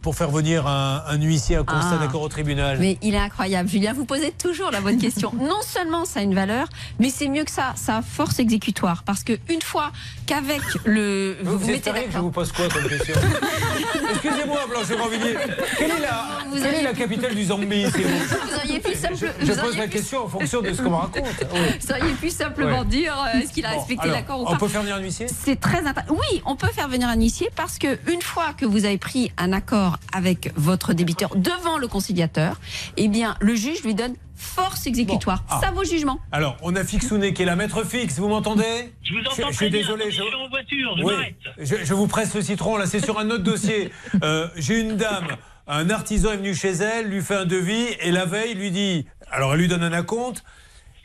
pour 0.00 0.14
faire 0.14 0.30
venir 0.30 0.66
un, 0.66 1.02
un 1.06 1.20
huissier, 1.20 1.56
un 1.56 1.64
constat 1.64 1.92
Ah. 1.94 1.98
d'accord 1.98 2.21
au 2.22 2.28
tribunal 2.28 2.78
Mais 2.80 2.98
il 3.02 3.14
est 3.14 3.18
incroyable, 3.18 3.68
Julien. 3.68 3.92
Vous 3.92 4.04
posez 4.04 4.30
toujours 4.32 4.70
la 4.70 4.80
bonne 4.80 4.98
question. 4.98 5.32
Non 5.42 5.60
seulement 5.62 6.04
ça 6.04 6.20
a 6.20 6.22
une 6.22 6.34
valeur, 6.34 6.68
mais 6.98 7.10
c'est 7.10 7.28
mieux 7.28 7.44
que 7.44 7.50
ça. 7.50 7.72
Ça 7.76 7.98
a 7.98 8.02
force 8.02 8.38
exécutoire. 8.38 9.02
Parce 9.04 9.22
que 9.24 9.32
une 9.48 9.60
fois 9.62 9.90
qu'avec 10.26 10.60
le. 10.84 11.36
Vous, 11.42 11.58
vous 11.58 11.66
mettez 11.66 11.90
que 11.90 11.96
je 12.12 12.18
vous 12.18 12.30
pose 12.30 12.52
quoi 12.52 12.68
comme 12.68 12.88
question 12.88 13.14
Excusez-moi, 14.12 14.60
Blanche 14.68 14.88
Grandvilliers. 14.88 15.36
Quelle 15.78 15.90
est 15.90 16.00
la, 16.00 16.28
Vous 16.48 16.62
quelle 16.62 16.74
est 16.74 16.82
la 16.82 16.92
capitale 16.92 17.34
du 17.34 17.44
Zambie 17.44 17.84
vous 17.84 18.56
auriez 18.56 18.80
pu, 18.80 18.94
simple- 18.94 19.32
Je 19.40 19.52
vous 19.52 19.60
pose 19.60 19.76
la 19.76 19.84
pu- 19.84 19.90
question 19.90 20.24
en 20.24 20.28
fonction 20.28 20.60
de 20.62 20.72
ce 20.72 20.82
qu'on 20.82 20.90
me 20.90 20.94
raconte. 20.96 21.24
Oui. 21.52 21.58
vous 21.80 21.90
auriez 21.92 22.12
pu 22.14 22.30
simplement 22.30 22.80
Ouais. 22.80 22.84
dire 22.86 23.14
euh, 23.34 23.38
est-ce 23.40 23.52
qu'il 23.52 23.64
a 23.66 23.70
Bon, 23.72 23.78
respecté 23.78 24.08
l'accord 24.08 24.40
ou 24.40 24.44
On 24.46 24.52
pas. 24.52 24.58
peut 24.58 24.68
faire 24.68 24.82
venir 24.82 24.96
un 24.96 25.00
huissier 25.00 25.26
C'est 25.44 25.58
très 25.60 25.78
intéressant. 25.86 26.14
Oui, 26.14 26.42
on 26.46 26.56
peut 26.56 26.68
faire 26.68 26.88
venir 26.88 27.08
un 27.08 27.16
huissier 27.16 27.50
parce 27.56 27.78
que 27.78 27.98
une 28.10 28.22
fois 28.22 28.52
que 28.56 28.64
vous 28.66 28.84
avez 28.84 28.98
pris 28.98 29.30
un 29.38 29.52
accord 29.52 29.98
avec 30.12 30.52
votre 30.56 30.92
débiteur 30.92 31.34
devant 31.36 31.78
le 31.78 31.88
conciliateur, 32.16 32.60
eh 32.96 33.08
bien, 33.08 33.36
le 33.40 33.54
juge 33.54 33.82
lui 33.82 33.94
donne 33.94 34.14
force 34.36 34.86
exécutoire. 34.86 35.44
Ah. 35.48 35.60
Ça 35.62 35.70
vaut 35.70 35.84
jugement. 35.84 36.18
Alors, 36.32 36.56
on 36.62 36.74
a 36.76 36.84
Fixounet 36.84 37.32
qui 37.32 37.42
est 37.42 37.46
la 37.46 37.56
maître 37.56 37.84
fixe, 37.84 38.18
vous 38.18 38.28
m'entendez 38.28 38.92
Je 39.02 39.14
vous 39.14 39.20
entends 39.20 39.50
Je, 39.50 39.56
suis 39.56 39.70
bien, 39.70 39.80
désolé. 39.80 40.06
je 40.10 40.22
suis 40.22 40.34
en 40.34 40.48
voiture, 40.48 40.94
je 40.98 41.02
Oui, 41.04 41.12
m'arrête. 41.14 41.34
je, 41.58 41.76
je 41.84 41.94
vous 41.94 42.06
presse 42.08 42.34
le 42.34 42.42
citron, 42.42 42.76
là 42.76 42.86
c'est 42.86 43.02
sur 43.04 43.18
un 43.18 43.30
autre 43.30 43.44
dossier. 43.44 43.90
Euh, 44.22 44.48
J'ai 44.56 44.80
une 44.80 44.96
dame, 44.96 45.28
un 45.66 45.88
artisan 45.90 46.32
est 46.32 46.36
venu 46.36 46.54
chez 46.54 46.72
elle, 46.72 47.06
lui 47.08 47.22
fait 47.22 47.34
un 47.36 47.44
devis, 47.46 47.86
et 48.00 48.10
la 48.12 48.24
veille, 48.24 48.54
lui 48.54 48.70
dit, 48.70 49.06
alors 49.30 49.54
elle 49.54 49.60
lui 49.60 49.68
donne 49.68 49.82
un 49.82 49.92
acompte, 49.92 50.44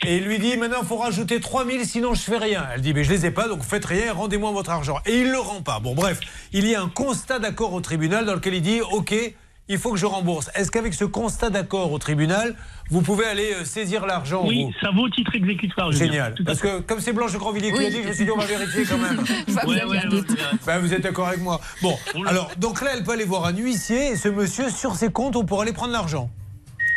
et 0.06 0.18
il 0.18 0.26
lui 0.26 0.38
dit, 0.40 0.58
maintenant 0.58 0.80
il 0.82 0.88
faut 0.88 0.98
rajouter 0.98 1.40
3000, 1.40 1.86
sinon 1.86 2.14
je 2.14 2.22
fais 2.22 2.38
rien. 2.38 2.66
Elle 2.74 2.82
dit, 2.82 2.94
mais 2.94 3.04
je 3.04 3.12
les 3.12 3.26
ai 3.26 3.32
pas, 3.32 3.48
donc 3.48 3.64
faites 3.64 3.86
rien, 3.86 4.14
rendez-moi 4.14 4.52
votre 4.52 4.70
argent. 4.72 4.98
Et 5.06 5.22
il 5.22 5.32
le 5.32 5.40
rend 5.40 5.62
pas. 5.62 5.80
Bon 5.80 5.96
bref, 5.96 6.20
il 6.54 6.68
y 6.68 6.76
a 6.76 6.82
un 6.82 6.90
constat 6.90 7.40
d'accord 7.40 7.74
au 7.74 7.82
tribunal 7.82 8.26
dans 8.26 8.34
lequel 8.36 8.56
il 8.56 8.62
dit, 8.62 8.82
ok, 8.82 9.16
il 9.70 9.78
faut 9.78 9.92
que 9.92 9.98
je 9.98 10.06
rembourse. 10.06 10.50
Est-ce 10.56 10.72
qu'avec 10.72 10.94
ce 10.94 11.06
constat 11.06 11.50
d'accord 11.50 11.92
au 11.92 12.00
tribunal, 12.00 12.56
vous 12.90 13.02
pouvez 13.02 13.26
aller 13.26 13.54
euh, 13.54 13.66
saisir 13.66 14.06
l'argent 14.06 14.44
Oui, 14.46 14.64
vous 14.66 14.74
ça 14.82 14.90
vaut 14.96 15.10
titre 15.10 15.36
exécutoire. 15.36 15.92
Génial. 15.92 16.36
Parce 16.46 16.60
que 16.60 16.80
comme 16.80 17.00
c'est 17.00 17.14
Blanche 17.14 17.34
de 17.34 17.38
Grandvilliers 17.38 17.72
qui 17.72 17.78
Oui. 17.78 17.84
l'a 17.86 17.90
dit, 17.90 18.04
je 18.04 18.08
me 18.08 18.14
suis 18.14 18.26
dit 18.26 18.32
on 18.32 18.38
va 18.38 18.46
vérifier 18.46 18.84
quand 18.86 18.98
même. 18.98 19.18
Ouais, 19.68 19.84
ouais, 19.84 19.86
ouais, 19.86 20.06
ouais. 20.14 20.22
Ben, 20.66 20.80
vous 20.80 20.94
êtes 20.94 21.02
d'accord 21.02 21.28
avec 21.28 21.42
moi. 21.42 21.60
Bon, 21.82 21.98
alors 22.26 22.52
donc 22.58 22.82
là 22.82 22.92
elle 22.96 23.04
peut 23.04 23.12
aller 23.12 23.26
voir 23.26 23.46
un 23.46 23.54
huissier 23.56 24.10
et 24.12 24.16
ce 24.16 24.30
monsieur 24.30 24.70
sur 24.70 24.96
ses 24.96 25.10
comptes 25.12 25.36
on 25.36 25.44
pourra 25.46 25.64
aller 25.64 25.74
prendre 25.74 25.92
l'argent. 25.94 26.30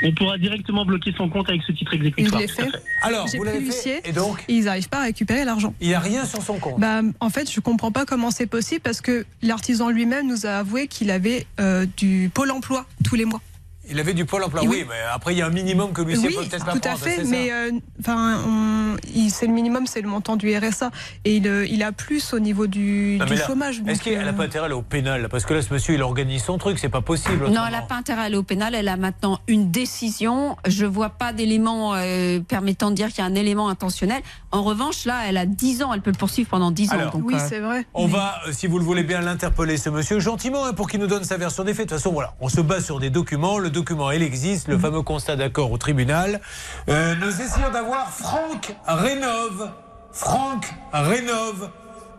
On 0.03 0.13
pourra 0.13 0.39
directement 0.39 0.85
bloquer 0.85 1.13
son 1.17 1.29
compte 1.29 1.49
avec 1.49 1.63
ce 1.63 1.73
titre 1.73 1.95
exécutoire. 1.95 2.41
tout 2.43 2.61
à 2.61 2.65
fait 2.65 2.71
Alors, 3.03 3.27
j'ai 3.29 3.39
vous 3.39 3.45
pris 3.45 3.53
l'avez 3.53 3.65
l'huissier 3.65 4.01
fait 4.03 4.11
et 4.11 4.13
donc 4.13 4.45
ils 4.49 4.65
n'arrivent 4.65 4.89
pas 4.89 5.01
à 5.01 5.03
récupérer 5.05 5.45
l'argent 5.45 5.75
Il 5.81 5.89
n'y 5.89 5.95
a 5.95 6.01
rien 6.01 6.25
sur 6.25 6.43
son 6.43 6.59
compte. 6.59 6.81
Bah, 6.81 7.01
en 7.21 7.31
fait, 7.31 7.51
je 7.51 7.61
comprends 7.61 7.93
pas 7.93 8.05
comment 8.07 8.31
c'est 8.31 8.47
possible 8.47 8.81
parce 8.81 9.01
que 9.01 9.27
l'artisan 9.43 9.91
lui-même 9.91 10.27
nous 10.27 10.47
a 10.47 10.59
avoué 10.59 10.87
qu'il 10.87 11.11
avait 11.11 11.47
euh, 11.61 11.87
du 11.97 12.31
pôle 12.33 12.51
emploi 12.51 12.87
tous 13.05 13.17
les 13.17 13.25
mois. 13.25 13.41
Il 13.91 14.01
avait 14.01 14.15
du 14.15 14.25
pôle 14.25 14.45
emploi. 14.45 14.63
Oui, 14.63 14.69
oui. 14.71 14.87
mais 14.89 15.01
après 15.13 15.35
il 15.35 15.39
y 15.39 15.43
a 15.43 15.47
un 15.47 15.51
minimum 15.51 15.93
que 15.93 16.03
l'huissier 16.03 16.29
oui, 16.29 16.37
peut 16.37 16.45
peut-être 16.45 16.65
pas 16.65 16.73
tout 16.73 16.79
à 16.85 16.91
prendre, 16.91 17.05
fait, 17.05 17.25
mais 17.25 17.51
euh, 17.53 17.73
enfin, 18.01 18.97
c'est 19.31 19.47
le 19.47 19.53
minimum, 19.53 19.87
c'est 19.87 20.01
le 20.01 20.09
montant 20.09 20.37
du 20.37 20.55
RSA 20.57 20.91
et 21.25 21.37
il, 21.37 21.49
euh, 21.49 21.67
il 21.67 21.83
a 21.83 21.93
plus 21.93 22.33
au 22.33 22.39
niveau 22.39 22.67
du, 22.67 23.17
Non, 23.19 23.25
du 23.25 23.33
mais 23.33 23.39
là, 23.39 23.47
chômage. 23.47 23.83
Est-ce 23.87 24.03
qu'elle 24.03 24.19
n'a 24.19 24.29
euh, 24.29 24.33
pas 24.33 24.45
intérêt 24.45 24.65
à 24.65 24.67
aller 24.67 24.75
au 24.75 24.83
pénal? 24.83 25.29
Parce 25.31 25.45
que 25.45 25.55
là, 25.55 25.63
ce 25.63 25.73
monsieur, 25.73 25.95
il 25.95 26.03
organise 26.03 26.43
son 26.43 26.59
truc, 26.59 26.79
c'est 26.79 26.89
pas 26.89 27.01
possible. 27.01 27.49
Non, 27.49 27.63
elle 27.67 27.73
n'a 27.73 27.83
pas 27.83 27.97
intérêt 27.97 28.23
à 28.23 28.25
aller 28.25 28.37
au 28.37 28.43
pénal. 28.43 28.75
Elle 28.75 28.89
a 28.89 28.97
maintenant 28.97 29.41
une 29.49 29.71
décision. 29.71 30.57
Je 30.67 30.87
vois 30.87 31.11
pas 31.11 31.33
d'élément 31.33 31.95
euh, 31.95 32.41
permettant 32.41 32.91
de 32.91 32.97
dire 32.97 33.09
qu'il 33.09 33.19
y 33.19 33.23
a 33.23 33.25
un 33.25 33.35
élément 33.35 33.69
intentionnel. 33.69 34.23
En 34.53 34.63
revanche, 34.63 35.05
là, 35.05 35.23
elle 35.27 35.37
a 35.37 35.47
10 35.47 35.83
ans. 35.83 35.93
Elle 35.95 36.03
peut 36.03 36.11
le 36.11 36.19
poursuivre 36.19 36.49
pendant 36.49 36.71
10 36.71 36.93
ans. 36.93 36.97
Donc, 37.13 37.23
Oui, 37.25 37.35
euh, 37.35 37.47
c'est 37.49 37.61
vrai. 37.61 37.87
On 37.95 38.07
va, 38.07 38.41
si 38.53 38.67
vous 38.67 38.79
le 38.79 38.85
voulez 38.85 39.05
bien, 39.05 39.21
l'interpeller, 39.21 39.77
ce 39.77 39.91
monsieur, 39.91 40.21
gentiment, 40.21 40.67
hein, 40.67 40.73
pour 40.73 40.89
qu'il 40.89 41.01
nous 41.01 41.07
donne 41.07 41.25
sa 41.25 41.37
version 41.37 41.65
des 41.65 41.75
faits. 41.75 41.89
De 41.89 41.95
toute 41.95 42.03
façon, 42.03 42.13
voilà, 42.13 42.35
on 42.41 42.49
se 42.49 42.61
base 42.61 42.85
sur 42.85 43.01
des 43.01 43.11
documents. 43.11 43.59
Le 43.59 43.71
document, 43.71 43.80
il 44.15 44.23
existe, 44.23 44.69
le 44.69 44.79
fameux 44.79 45.03
constat 45.03 45.37
d'accord 45.37 45.73
au 45.73 45.79
tribunal. 45.79 46.41
Euh, 46.89 47.15
nous 47.17 47.41
essayons 47.41 47.71
d'avoir 47.71 48.11
Franck 48.11 48.75
Rénove. 48.87 49.71
Franck 50.13 50.67
Rénove. 50.93 51.71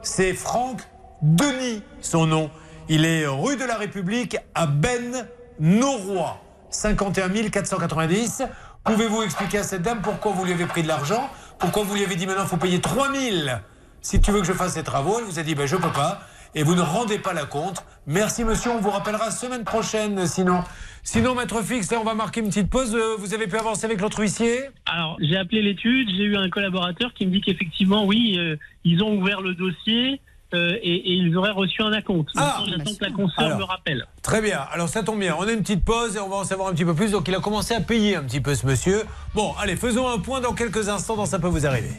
C'est 0.01 0.33
Franck 0.33 0.81
Denis, 1.21 1.83
son 2.01 2.25
nom. 2.25 2.49
Il 2.89 3.05
est 3.05 3.27
rue 3.27 3.55
de 3.55 3.65
la 3.65 3.75
République 3.75 4.37
à 4.55 4.65
Ben 4.65 5.27
Noroy. 5.59 6.37
51 6.69 7.49
490. 7.49 8.43
Pouvez-vous 8.83 9.21
expliquer 9.21 9.59
à 9.59 9.63
cette 9.63 9.83
dame 9.83 10.01
pourquoi 10.01 10.31
vous 10.31 10.45
lui 10.45 10.53
avez 10.53 10.65
pris 10.65 10.83
de 10.83 10.87
l'argent? 10.87 11.29
Pourquoi 11.59 11.83
vous 11.83 11.93
lui 11.93 12.03
avez 12.03 12.15
dit 12.15 12.25
maintenant 12.25 12.43
il 12.43 12.49
faut 12.49 12.57
payer 12.57 12.81
3000 12.81 13.61
si 14.01 14.19
tu 14.19 14.31
veux 14.31 14.39
que 14.39 14.47
je 14.47 14.53
fasse 14.53 14.73
ces 14.73 14.83
travaux 14.83 15.19
Elle 15.19 15.25
vous 15.25 15.37
a 15.37 15.43
dit 15.43 15.53
ben, 15.53 15.67
je 15.67 15.75
peux 15.75 15.91
pas. 15.91 16.21
Et 16.55 16.63
vous 16.63 16.75
ne 16.75 16.81
rendez 16.81 17.19
pas 17.19 17.33
la 17.33 17.45
compte. 17.45 17.83
Merci 18.07 18.43
monsieur, 18.43 18.71
on 18.71 18.79
vous 18.79 18.89
rappellera 18.89 19.31
semaine 19.31 19.63
prochaine 19.63 20.25
sinon. 20.27 20.63
Sinon, 21.03 21.33
maître 21.33 21.63
fixe, 21.63 21.91
là, 21.91 21.97
on 21.99 22.03
va 22.03 22.13
marquer 22.13 22.41
une 22.41 22.49
petite 22.49 22.69
pause. 22.69 22.93
Euh, 22.93 23.15
Vous 23.17 23.33
avez 23.33 23.47
pu 23.47 23.55
avancer 23.57 23.85
avec 23.85 23.99
l'autre 24.01 24.19
huissier? 24.19 24.69
Alors, 24.85 25.17
j'ai 25.19 25.35
appelé 25.35 25.63
l'étude, 25.63 26.07
j'ai 26.15 26.25
eu 26.25 26.35
un 26.37 26.47
collaborateur 26.49 27.13
qui 27.15 27.25
me 27.25 27.31
dit 27.31 27.41
qu'effectivement, 27.41 28.05
oui, 28.05 28.35
euh, 28.37 28.55
ils 28.83 29.01
ont 29.03 29.15
ouvert 29.15 29.41
le 29.41 29.55
dossier 29.55 30.21
euh, 30.53 30.73
et, 30.81 30.95
et 30.95 31.13
ils 31.13 31.35
auraient 31.37 31.51
reçu 31.51 31.81
un 31.81 31.91
acompte. 31.93 32.29
Maintenant, 32.35 32.65
J'attends 32.65 32.91
que 32.99 33.05
la 33.05 33.11
consoeur 33.11 33.49
Ah. 33.53 33.57
Me 33.57 33.63
rappelle. 33.63 34.05
Très 34.21 34.41
bien, 34.41 34.59
alors 34.71 34.89
ça 34.89 35.03
tombe 35.03 35.19
bien, 35.19 35.35
on 35.39 35.47
a 35.47 35.51
une 35.51 35.61
petite 35.61 35.83
pause 35.83 36.15
et 36.15 36.19
on 36.19 36.29
va 36.29 36.37
en 36.37 36.43
savoir 36.43 36.69
un 36.69 36.73
petit 36.73 36.85
peu 36.85 36.93
plus. 36.93 37.11
Donc 37.11 37.27
il 37.27 37.35
a 37.35 37.39
commencé 37.39 37.73
à 37.73 37.81
payer 37.81 38.15
un 38.15 38.23
petit 38.23 38.41
peu 38.41 38.55
ce 38.55 38.65
monsieur. 38.65 39.03
Bon, 39.33 39.53
allez, 39.61 39.75
faisons 39.75 40.07
un 40.09 40.19
point 40.19 40.41
dans 40.41 40.53
quelques 40.53 40.89
instants 40.89 41.15
dans 41.15 41.25
Ça 41.25 41.39
peut 41.39 41.47
vous 41.47 41.65
arriver. 41.65 41.91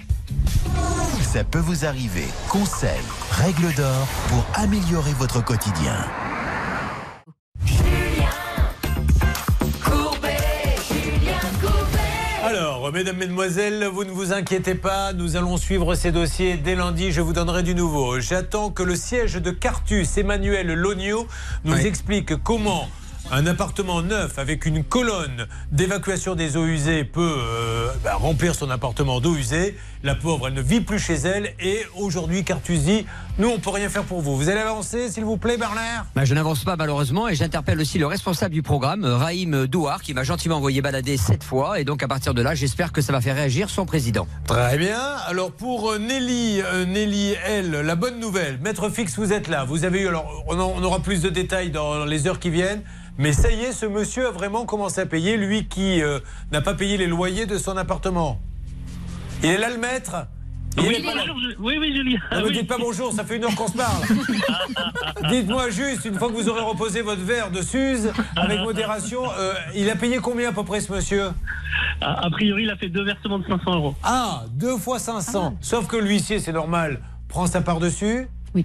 Ça 1.22 1.44
peut 1.44 1.58
vous 1.60 1.84
arriver. 1.86 2.26
Conseils, 2.48 2.90
règles 3.30 3.74
d'or 3.74 4.06
pour 4.28 4.44
améliorer 4.54 5.12
votre 5.14 5.42
quotidien. 5.42 5.96
Alors, 12.82 12.92
mesdames, 12.92 13.18
mesdemoiselles, 13.18 13.84
vous 13.84 14.02
ne 14.02 14.10
vous 14.10 14.32
inquiétez 14.32 14.74
pas, 14.74 15.12
nous 15.12 15.36
allons 15.36 15.56
suivre 15.56 15.94
ces 15.94 16.10
dossiers. 16.10 16.56
Dès 16.56 16.74
lundi, 16.74 17.12
je 17.12 17.20
vous 17.20 17.32
donnerai 17.32 17.62
du 17.62 17.76
nouveau. 17.76 18.18
J'attends 18.18 18.70
que 18.70 18.82
le 18.82 18.96
siège 18.96 19.34
de 19.34 19.52
Cartus, 19.52 20.18
Emmanuel 20.18 20.66
Logno, 20.66 21.28
nous 21.62 21.76
explique 21.76 22.42
comment 22.42 22.88
un 23.34 23.46
appartement 23.46 24.02
neuf 24.02 24.38
avec 24.38 24.66
une 24.66 24.84
colonne 24.84 25.46
d'évacuation 25.70 26.34
des 26.34 26.58
eaux 26.58 26.66
usées 26.66 27.02
peut 27.02 27.36
euh, 27.38 27.88
bah, 28.04 28.16
remplir 28.16 28.54
son 28.54 28.68
appartement 28.70 29.20
d'eau 29.22 29.34
usée. 29.34 29.76
La 30.02 30.14
pauvre, 30.14 30.48
elle 30.48 30.54
ne 30.54 30.60
vit 30.60 30.82
plus 30.82 30.98
chez 30.98 31.14
elle. 31.14 31.54
Et 31.58 31.78
aujourd'hui, 31.96 32.44
Cartus 32.44 32.80
dit, 32.80 33.06
nous, 33.38 33.48
on 33.48 33.58
peut 33.58 33.70
rien 33.70 33.88
faire 33.88 34.02
pour 34.02 34.20
vous. 34.20 34.36
Vous 34.36 34.50
allez 34.50 34.60
avancer, 34.60 35.10
s'il 35.10 35.24
vous 35.24 35.38
plaît, 35.38 35.56
Bernard? 35.56 36.04
Bah, 36.14 36.26
je 36.26 36.34
n'avance 36.34 36.62
pas 36.64 36.76
malheureusement 36.76 37.26
et 37.26 37.34
j'interpelle 37.34 37.80
aussi 37.80 37.98
le 37.98 38.06
responsable 38.06 38.52
du 38.52 38.62
programme, 38.62 39.04
euh, 39.04 39.16
Raïm 39.16 39.66
Douar, 39.66 40.02
qui 40.02 40.12
m'a 40.12 40.24
gentiment 40.24 40.56
envoyé 40.56 40.82
balader 40.82 41.16
sept 41.16 41.42
fois. 41.42 41.80
Et 41.80 41.84
donc 41.84 42.02
à 42.02 42.08
partir 42.08 42.34
de 42.34 42.42
là, 42.42 42.54
j'espère 42.54 42.92
que 42.92 43.00
ça 43.00 43.12
va 43.14 43.22
faire 43.22 43.36
réagir 43.36 43.70
son 43.70 43.86
président. 43.86 44.26
Très 44.46 44.76
bien. 44.76 45.00
Alors 45.26 45.52
pour 45.52 45.92
euh, 45.92 45.98
Nelly, 45.98 46.60
euh, 46.60 46.84
Nelly, 46.84 47.34
elle, 47.46 47.70
la 47.70 47.94
bonne 47.94 48.20
nouvelle. 48.20 48.58
Maître 48.62 48.90
Fix, 48.90 49.16
vous 49.16 49.32
êtes 49.32 49.48
là. 49.48 49.64
Vous 49.64 49.86
avez 49.86 50.00
eu, 50.02 50.08
alors 50.08 50.44
on, 50.48 50.60
en- 50.60 50.74
on 50.76 50.82
aura 50.82 51.00
plus 51.00 51.22
de 51.22 51.30
détails 51.30 51.70
dans 51.70 52.04
les 52.04 52.26
heures 52.26 52.38
qui 52.38 52.50
viennent. 52.50 52.82
Mais 53.18 53.32
ça 53.32 53.50
y 53.50 53.60
est, 53.62 53.72
ce 53.72 53.86
monsieur 53.86 54.28
a 54.28 54.30
vraiment 54.30 54.64
commencé 54.64 55.00
à 55.00 55.06
payer, 55.06 55.36
lui 55.36 55.66
qui 55.66 56.02
euh, 56.02 56.18
n'a 56.50 56.60
pas 56.62 56.74
payé 56.74 56.96
les 56.96 57.06
loyers 57.06 57.46
de 57.46 57.58
son 57.58 57.76
appartement. 57.76 58.40
Il 59.42 59.50
est 59.50 59.58
là 59.58 59.70
le 59.70 59.76
maître? 59.78 60.26
Il 60.78 60.84
Oui, 60.88 60.94
est 60.94 61.04
pas 61.04 61.14
là. 61.14 61.20
bonjour, 61.26 61.36
je- 61.42 61.56
oui, 61.62 61.76
oui, 61.78 61.94
Julien. 61.94 62.18
Ne 62.32 62.38
me 62.40 62.46
Oui. 62.46 62.52
dites 62.52 62.66
pas 62.68 62.78
bonjour, 62.78 63.12
ça 63.12 63.24
fait 63.24 63.36
une 63.36 63.44
heure 63.44 63.54
qu'on 63.54 63.68
se 63.68 63.76
parle. 63.76 64.02
Dites-moi 65.30 65.68
juste, 65.68 66.06
une 66.06 66.14
fois 66.14 66.28
que 66.28 66.32
vous 66.34 66.48
aurez 66.48 66.62
reposé 66.62 67.02
votre 67.02 67.20
verre 67.20 67.50
de 67.50 67.60
Suze, 67.60 68.10
avec 68.36 68.60
modération, 68.60 69.20
euh, 69.38 69.52
il 69.74 69.90
a 69.90 69.96
payé 69.96 70.16
combien 70.18 70.48
à 70.48 70.52
peu 70.52 70.64
près 70.64 70.80
ce 70.80 70.90
monsieur? 70.90 71.30
A, 72.00 72.24
a 72.26 72.30
priori, 72.30 72.62
il 72.62 72.70
a 72.70 72.76
fait 72.76 72.88
deux 72.88 73.04
versements 73.04 73.38
de 73.38 73.46
500 73.46 73.74
euros. 73.74 73.94
Ah, 74.02 74.44
deux 74.52 74.78
fois 74.78 74.98
500. 74.98 75.56
Sauf 75.60 75.86
que 75.86 75.96
l'huissier, 75.96 76.38
c'est 76.38 76.52
normal, 76.52 77.00
prend 77.28 77.46
sa 77.46 77.60
part 77.60 77.78
dessus. 77.78 78.26
Oui, 78.54 78.64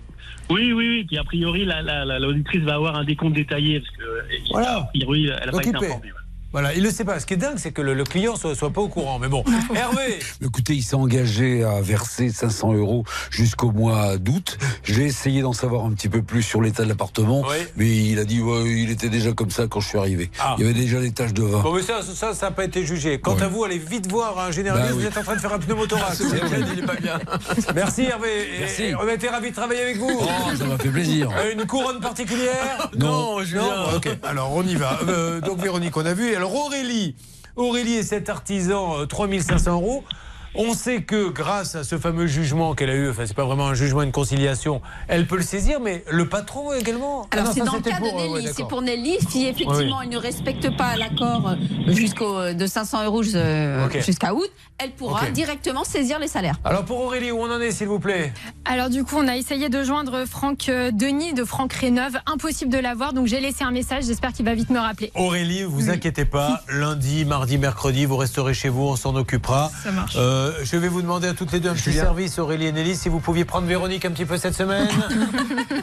oui, 0.50 0.74
oui. 0.74 1.04
Puis 1.06 1.18
a 1.18 1.24
priori, 1.24 1.66
la- 1.66 1.82
la- 1.82 2.06
la- 2.06 2.20
l'auditrice 2.20 2.62
va 2.62 2.76
avoir 2.76 2.96
un 2.96 3.04
décompte 3.04 3.36
détaillé 3.36 3.80
parce 3.80 3.92
que 3.96 4.02
euh, 4.04 4.22
Voilà. 4.52 4.78
a 4.78 4.84
priori, 4.94 5.26
elle 5.28 5.46
n'a 5.46 5.52
pas 5.52 5.58
été 5.62 5.76
informée. 5.76 6.12
Voilà, 6.54 6.74
il 6.74 6.82
le 6.82 6.92
sait 6.92 7.04
pas. 7.04 7.20
Ce 7.20 7.26
qui 7.26 7.34
est 7.34 7.38
dingue, 7.38 7.58
c'est 7.58 7.72
que 7.72 7.82
le, 7.82 7.94
le 7.94 8.04
client 8.04 8.36
soit, 8.36 8.56
soit 8.56 8.70
pas 8.72 8.82
au 8.82 8.88
courant. 8.88 9.20
Mais 9.20 9.28
bon, 9.28 9.44
Hervé, 9.76 10.20
Écoutez, 10.42 10.74
il 10.76 10.82
s'est 10.82 10.96
engagé 10.96 11.64
à 11.64 11.82
verser 11.82 12.30
500 12.30 12.74
euros 12.74 13.04
jusqu'au 13.30 13.72
mois 13.72 14.18
d'août. 14.18 14.58
J'ai 14.84 15.04
essayé 15.06 15.42
d'en 15.42 15.54
savoir 15.54 15.86
un 15.86 15.92
petit 15.92 16.08
peu 16.10 16.22
plus 16.24 16.42
sur 16.44 16.62
l'état 16.62 16.84
de 16.84 16.90
l'appartement, 16.90 17.44
mais 17.76 17.88
il 17.96 18.18
a 18.20 18.24
dit 18.26 18.42
ouais, 18.42 18.64
il 18.72 18.90
était 18.92 19.10
déjà 19.10 19.34
comme 19.34 19.52
ça 19.52 19.68
quand 19.68 19.82
je 19.82 19.90
suis 19.90 19.98
arrivé. 19.98 20.32
Ah. 20.40 20.56
Il 20.58 20.66
y 20.66 20.70
avait 20.70 20.80
déjà 20.80 21.00
des 21.02 21.12
taches 21.12 21.34
de 21.34 21.44
vin. 21.44 21.60
bon, 21.62 21.74
mais 21.74 21.82
ça, 21.82 22.02
ça, 22.02 22.32
n'a 22.42 22.52
pas 22.52 22.64
été 22.64 22.86
jugé. 22.86 23.20
Quant 23.20 23.36
à 23.38 23.48
vous, 23.48 23.64
allez 23.66 23.78
vite 23.78 24.10
voir 24.10 24.40
un 24.40 24.52
généraliste. 24.52 24.90
Bah 24.92 24.96
oui. 24.96 25.02
Vous 25.04 25.08
êtes 25.08 25.18
en 25.18 25.24
train 25.24 25.36
de 25.36 25.42
faire 25.42 25.54
un 25.54 25.60
pneumothorax. 25.60 26.18
C'est 26.30 26.38
vrai, 26.38 26.60
il 26.74 26.80
est 26.80 26.86
pas 26.86 26.96
bien. 26.96 27.20
Merci 27.76 28.04
Hervé. 28.04 28.30
Et- 28.56 28.60
Merci. 28.60 28.84
et 28.84 28.96
on 28.96 29.08
a 29.08 29.14
été 29.14 29.28
ravis 29.28 29.50
de 29.52 29.56
travailler 29.56 29.82
avec 29.82 29.98
vous. 29.98 30.10
Oh, 30.20 30.28
ça 30.58 30.66
m'a 30.66 30.78
fait 30.78 30.90
plaisir. 30.90 31.30
Euh, 31.38 31.54
Une 31.54 31.66
couronne 31.68 32.00
particulière 32.00 32.90
Non, 32.98 33.44
Julien. 33.44 33.64
Bon, 33.92 33.98
ok, 33.98 34.10
alors 34.24 34.54
on 34.54 34.64
y 34.64 34.76
va. 34.76 35.00
Euh, 35.08 35.42
donc 35.42 35.60
Véronique, 35.62 35.96
on 35.98 36.06
a 36.06 36.14
vu. 36.14 36.37
Alors 36.38 36.54
Aurélie, 36.54 37.16
Aurélie 37.56 37.96
et 37.96 38.04
cet 38.04 38.30
artisan, 38.30 39.00
euh, 39.00 39.06
3500 39.08 39.72
euros. 39.72 40.04
On 40.58 40.74
sait 40.74 41.02
que 41.04 41.30
grâce 41.30 41.76
à 41.76 41.84
ce 41.84 41.98
fameux 41.98 42.28
jugement 42.28 42.74
qu'elle 42.76 42.90
a 42.90 42.96
eu, 42.96 43.10
enfin 43.10 43.24
c'est 43.26 43.36
pas 43.36 43.46
vraiment 43.46 43.68
un 43.68 43.74
jugement, 43.74 44.02
une 44.02 44.12
conciliation, 44.12 44.82
elle 45.08 45.28
peut 45.28 45.38
le 45.38 45.44
saisir, 45.44 45.80
mais 45.80 46.04
le 46.10 46.28
patron 46.28 46.74
également? 46.74 47.28
Alors 47.32 47.46
Ah 47.46 47.50
non, 47.50 47.52
c'est 47.54 47.60
ça, 47.60 47.66
dans 47.66 47.72
le 47.74 47.78
c'était 47.78 47.90
cas 47.92 48.00
de 48.00 48.10
pour, 48.10 48.20
euh, 48.20 48.28
ouais, 48.28 48.42
Nelly, 48.42 48.54
c'est 48.56 48.68
pour 48.68 48.82
Nelly 48.82 49.18
si 49.30 49.46
effectivement 49.46 49.98
Oui. 50.00 50.04
elle 50.04 50.10
ne 50.10 50.18
respecte 50.18 50.76
pas 50.76 50.96
l'accord 50.96 51.50
euh, 51.50 51.92
jusqu'au 51.92 52.54
de 52.54 52.66
500 52.68 53.06
euros 53.06 53.24
euh, 53.36 53.88
jusqu'à 54.02 54.34
août, 54.34 54.50
elle 54.80 54.92
pourra 54.92 55.30
directement 55.32 55.84
saisir 55.84 56.20
les 56.20 56.28
salaires. 56.28 56.56
Alors 56.64 56.86
pour 56.86 57.00
Aurélie, 57.02 57.32
où 57.32 57.40
on 57.40 57.52
en 57.52 57.60
est 57.60 57.72
s'il 57.72 57.88
vous 57.88 58.00
plaît? 58.00 58.32
Alors 58.66 58.90
du 58.90 59.04
coup, 59.04 59.16
on 59.18 59.28
a 59.28 59.36
essayé 59.38 59.70
de 59.70 59.84
joindre 59.84 60.26
Franck 60.26 60.70
euh, 60.70 60.92
Denis 60.92 61.34
de 61.34 61.44
Franck 61.44 61.74
Réneuve. 61.74 62.18
Impossible 62.26 62.72
de 62.72 62.78
l'avoir, 62.78 63.14
donc 63.14 63.28
j'ai 63.28 63.40
laissé 63.40 63.64
un 63.64 63.72
message. 63.72 64.06
J'espère 64.06 64.34
qu'il 64.34 64.46
va 64.46 64.54
vite 64.56 64.70
me 64.70 64.80
rappeler. 64.80 65.12
Aurélie, 65.16 65.64
vous 65.64 65.90
inquiétez 65.90 66.26
pas, 66.26 66.62
lundi, 66.70 67.26
mardi, 67.26 67.58
mercredi, 67.58 68.06
vous 68.06 68.18
resterez 68.18 68.54
chez 68.54 68.70
vous, 68.70 68.84
on 68.84 68.96
s'en 68.96 69.16
occupera. 69.16 69.72
Ça 69.84 69.92
marche. 69.92 70.16
Euh, 70.18 70.47
je 70.64 70.78
vais 70.78 70.88
vous 70.88 71.02
demander 71.02 71.28
à 71.28 71.34
toutes 71.34 71.52
les 71.52 71.60
deux 71.60 71.70
un 71.70 71.74
petit 71.74 71.94
service, 71.94 72.40
Aurélie 72.40 72.68
et 72.68 72.72
Nelly, 72.72 72.96
si 72.96 73.10
vous 73.10 73.20
pouviez 73.20 73.46
prendre 73.46 73.68
Véronique 73.68 74.06
un 74.06 74.12
petit 74.12 74.26
peu 74.26 74.38
cette 74.38 74.56
semaine. 74.56 74.88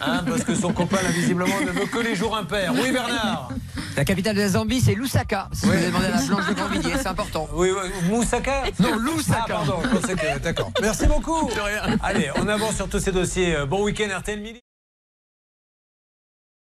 Hein, 0.06 0.22
parce 0.26 0.44
que 0.44 0.54
son 0.54 0.72
copain, 0.72 0.98
là, 1.02 1.08
visiblement, 1.10 1.60
ne 1.60 1.70
veut 1.70 1.86
que 1.86 1.98
les 1.98 2.14
jours 2.14 2.36
impairs. 2.36 2.72
Oui, 2.74 2.90
Bernard 2.92 3.48
La 3.96 4.04
capitale 4.04 4.34
de 4.36 4.40
la 4.40 4.48
Zambie, 4.48 4.80
c'est 4.80 4.94
Lusaka. 4.94 5.48
Si 5.52 5.64
vous 5.66 5.72
avez 5.72 5.86
demandé 5.86 6.06
à 6.06 6.10
la 6.10 6.22
Blanche 6.22 6.48
de 6.48 6.52
Grandvilliers, 6.54 6.98
c'est 6.98 7.06
important. 7.06 7.48
Oui, 7.54 7.70
oui, 7.70 7.90
Moussaka 8.10 8.64
Non, 8.80 8.96
Lusaka. 8.98 9.44
Ah, 9.44 9.46
pardon, 9.48 9.76
je 9.82 9.88
pensais 9.96 10.14
que. 10.14 10.38
D'accord. 10.40 10.70
Merci 10.82 11.06
beaucoup. 11.06 11.48
Allez, 12.02 12.30
on 12.36 12.48
avance 12.48 12.76
sur 12.76 12.88
tous 12.88 12.98
ces 12.98 13.12
dossiers. 13.12 13.56
Bon 13.68 13.82
week-end, 13.84 14.08
RTL 14.18 14.40
Midi. 14.40 14.63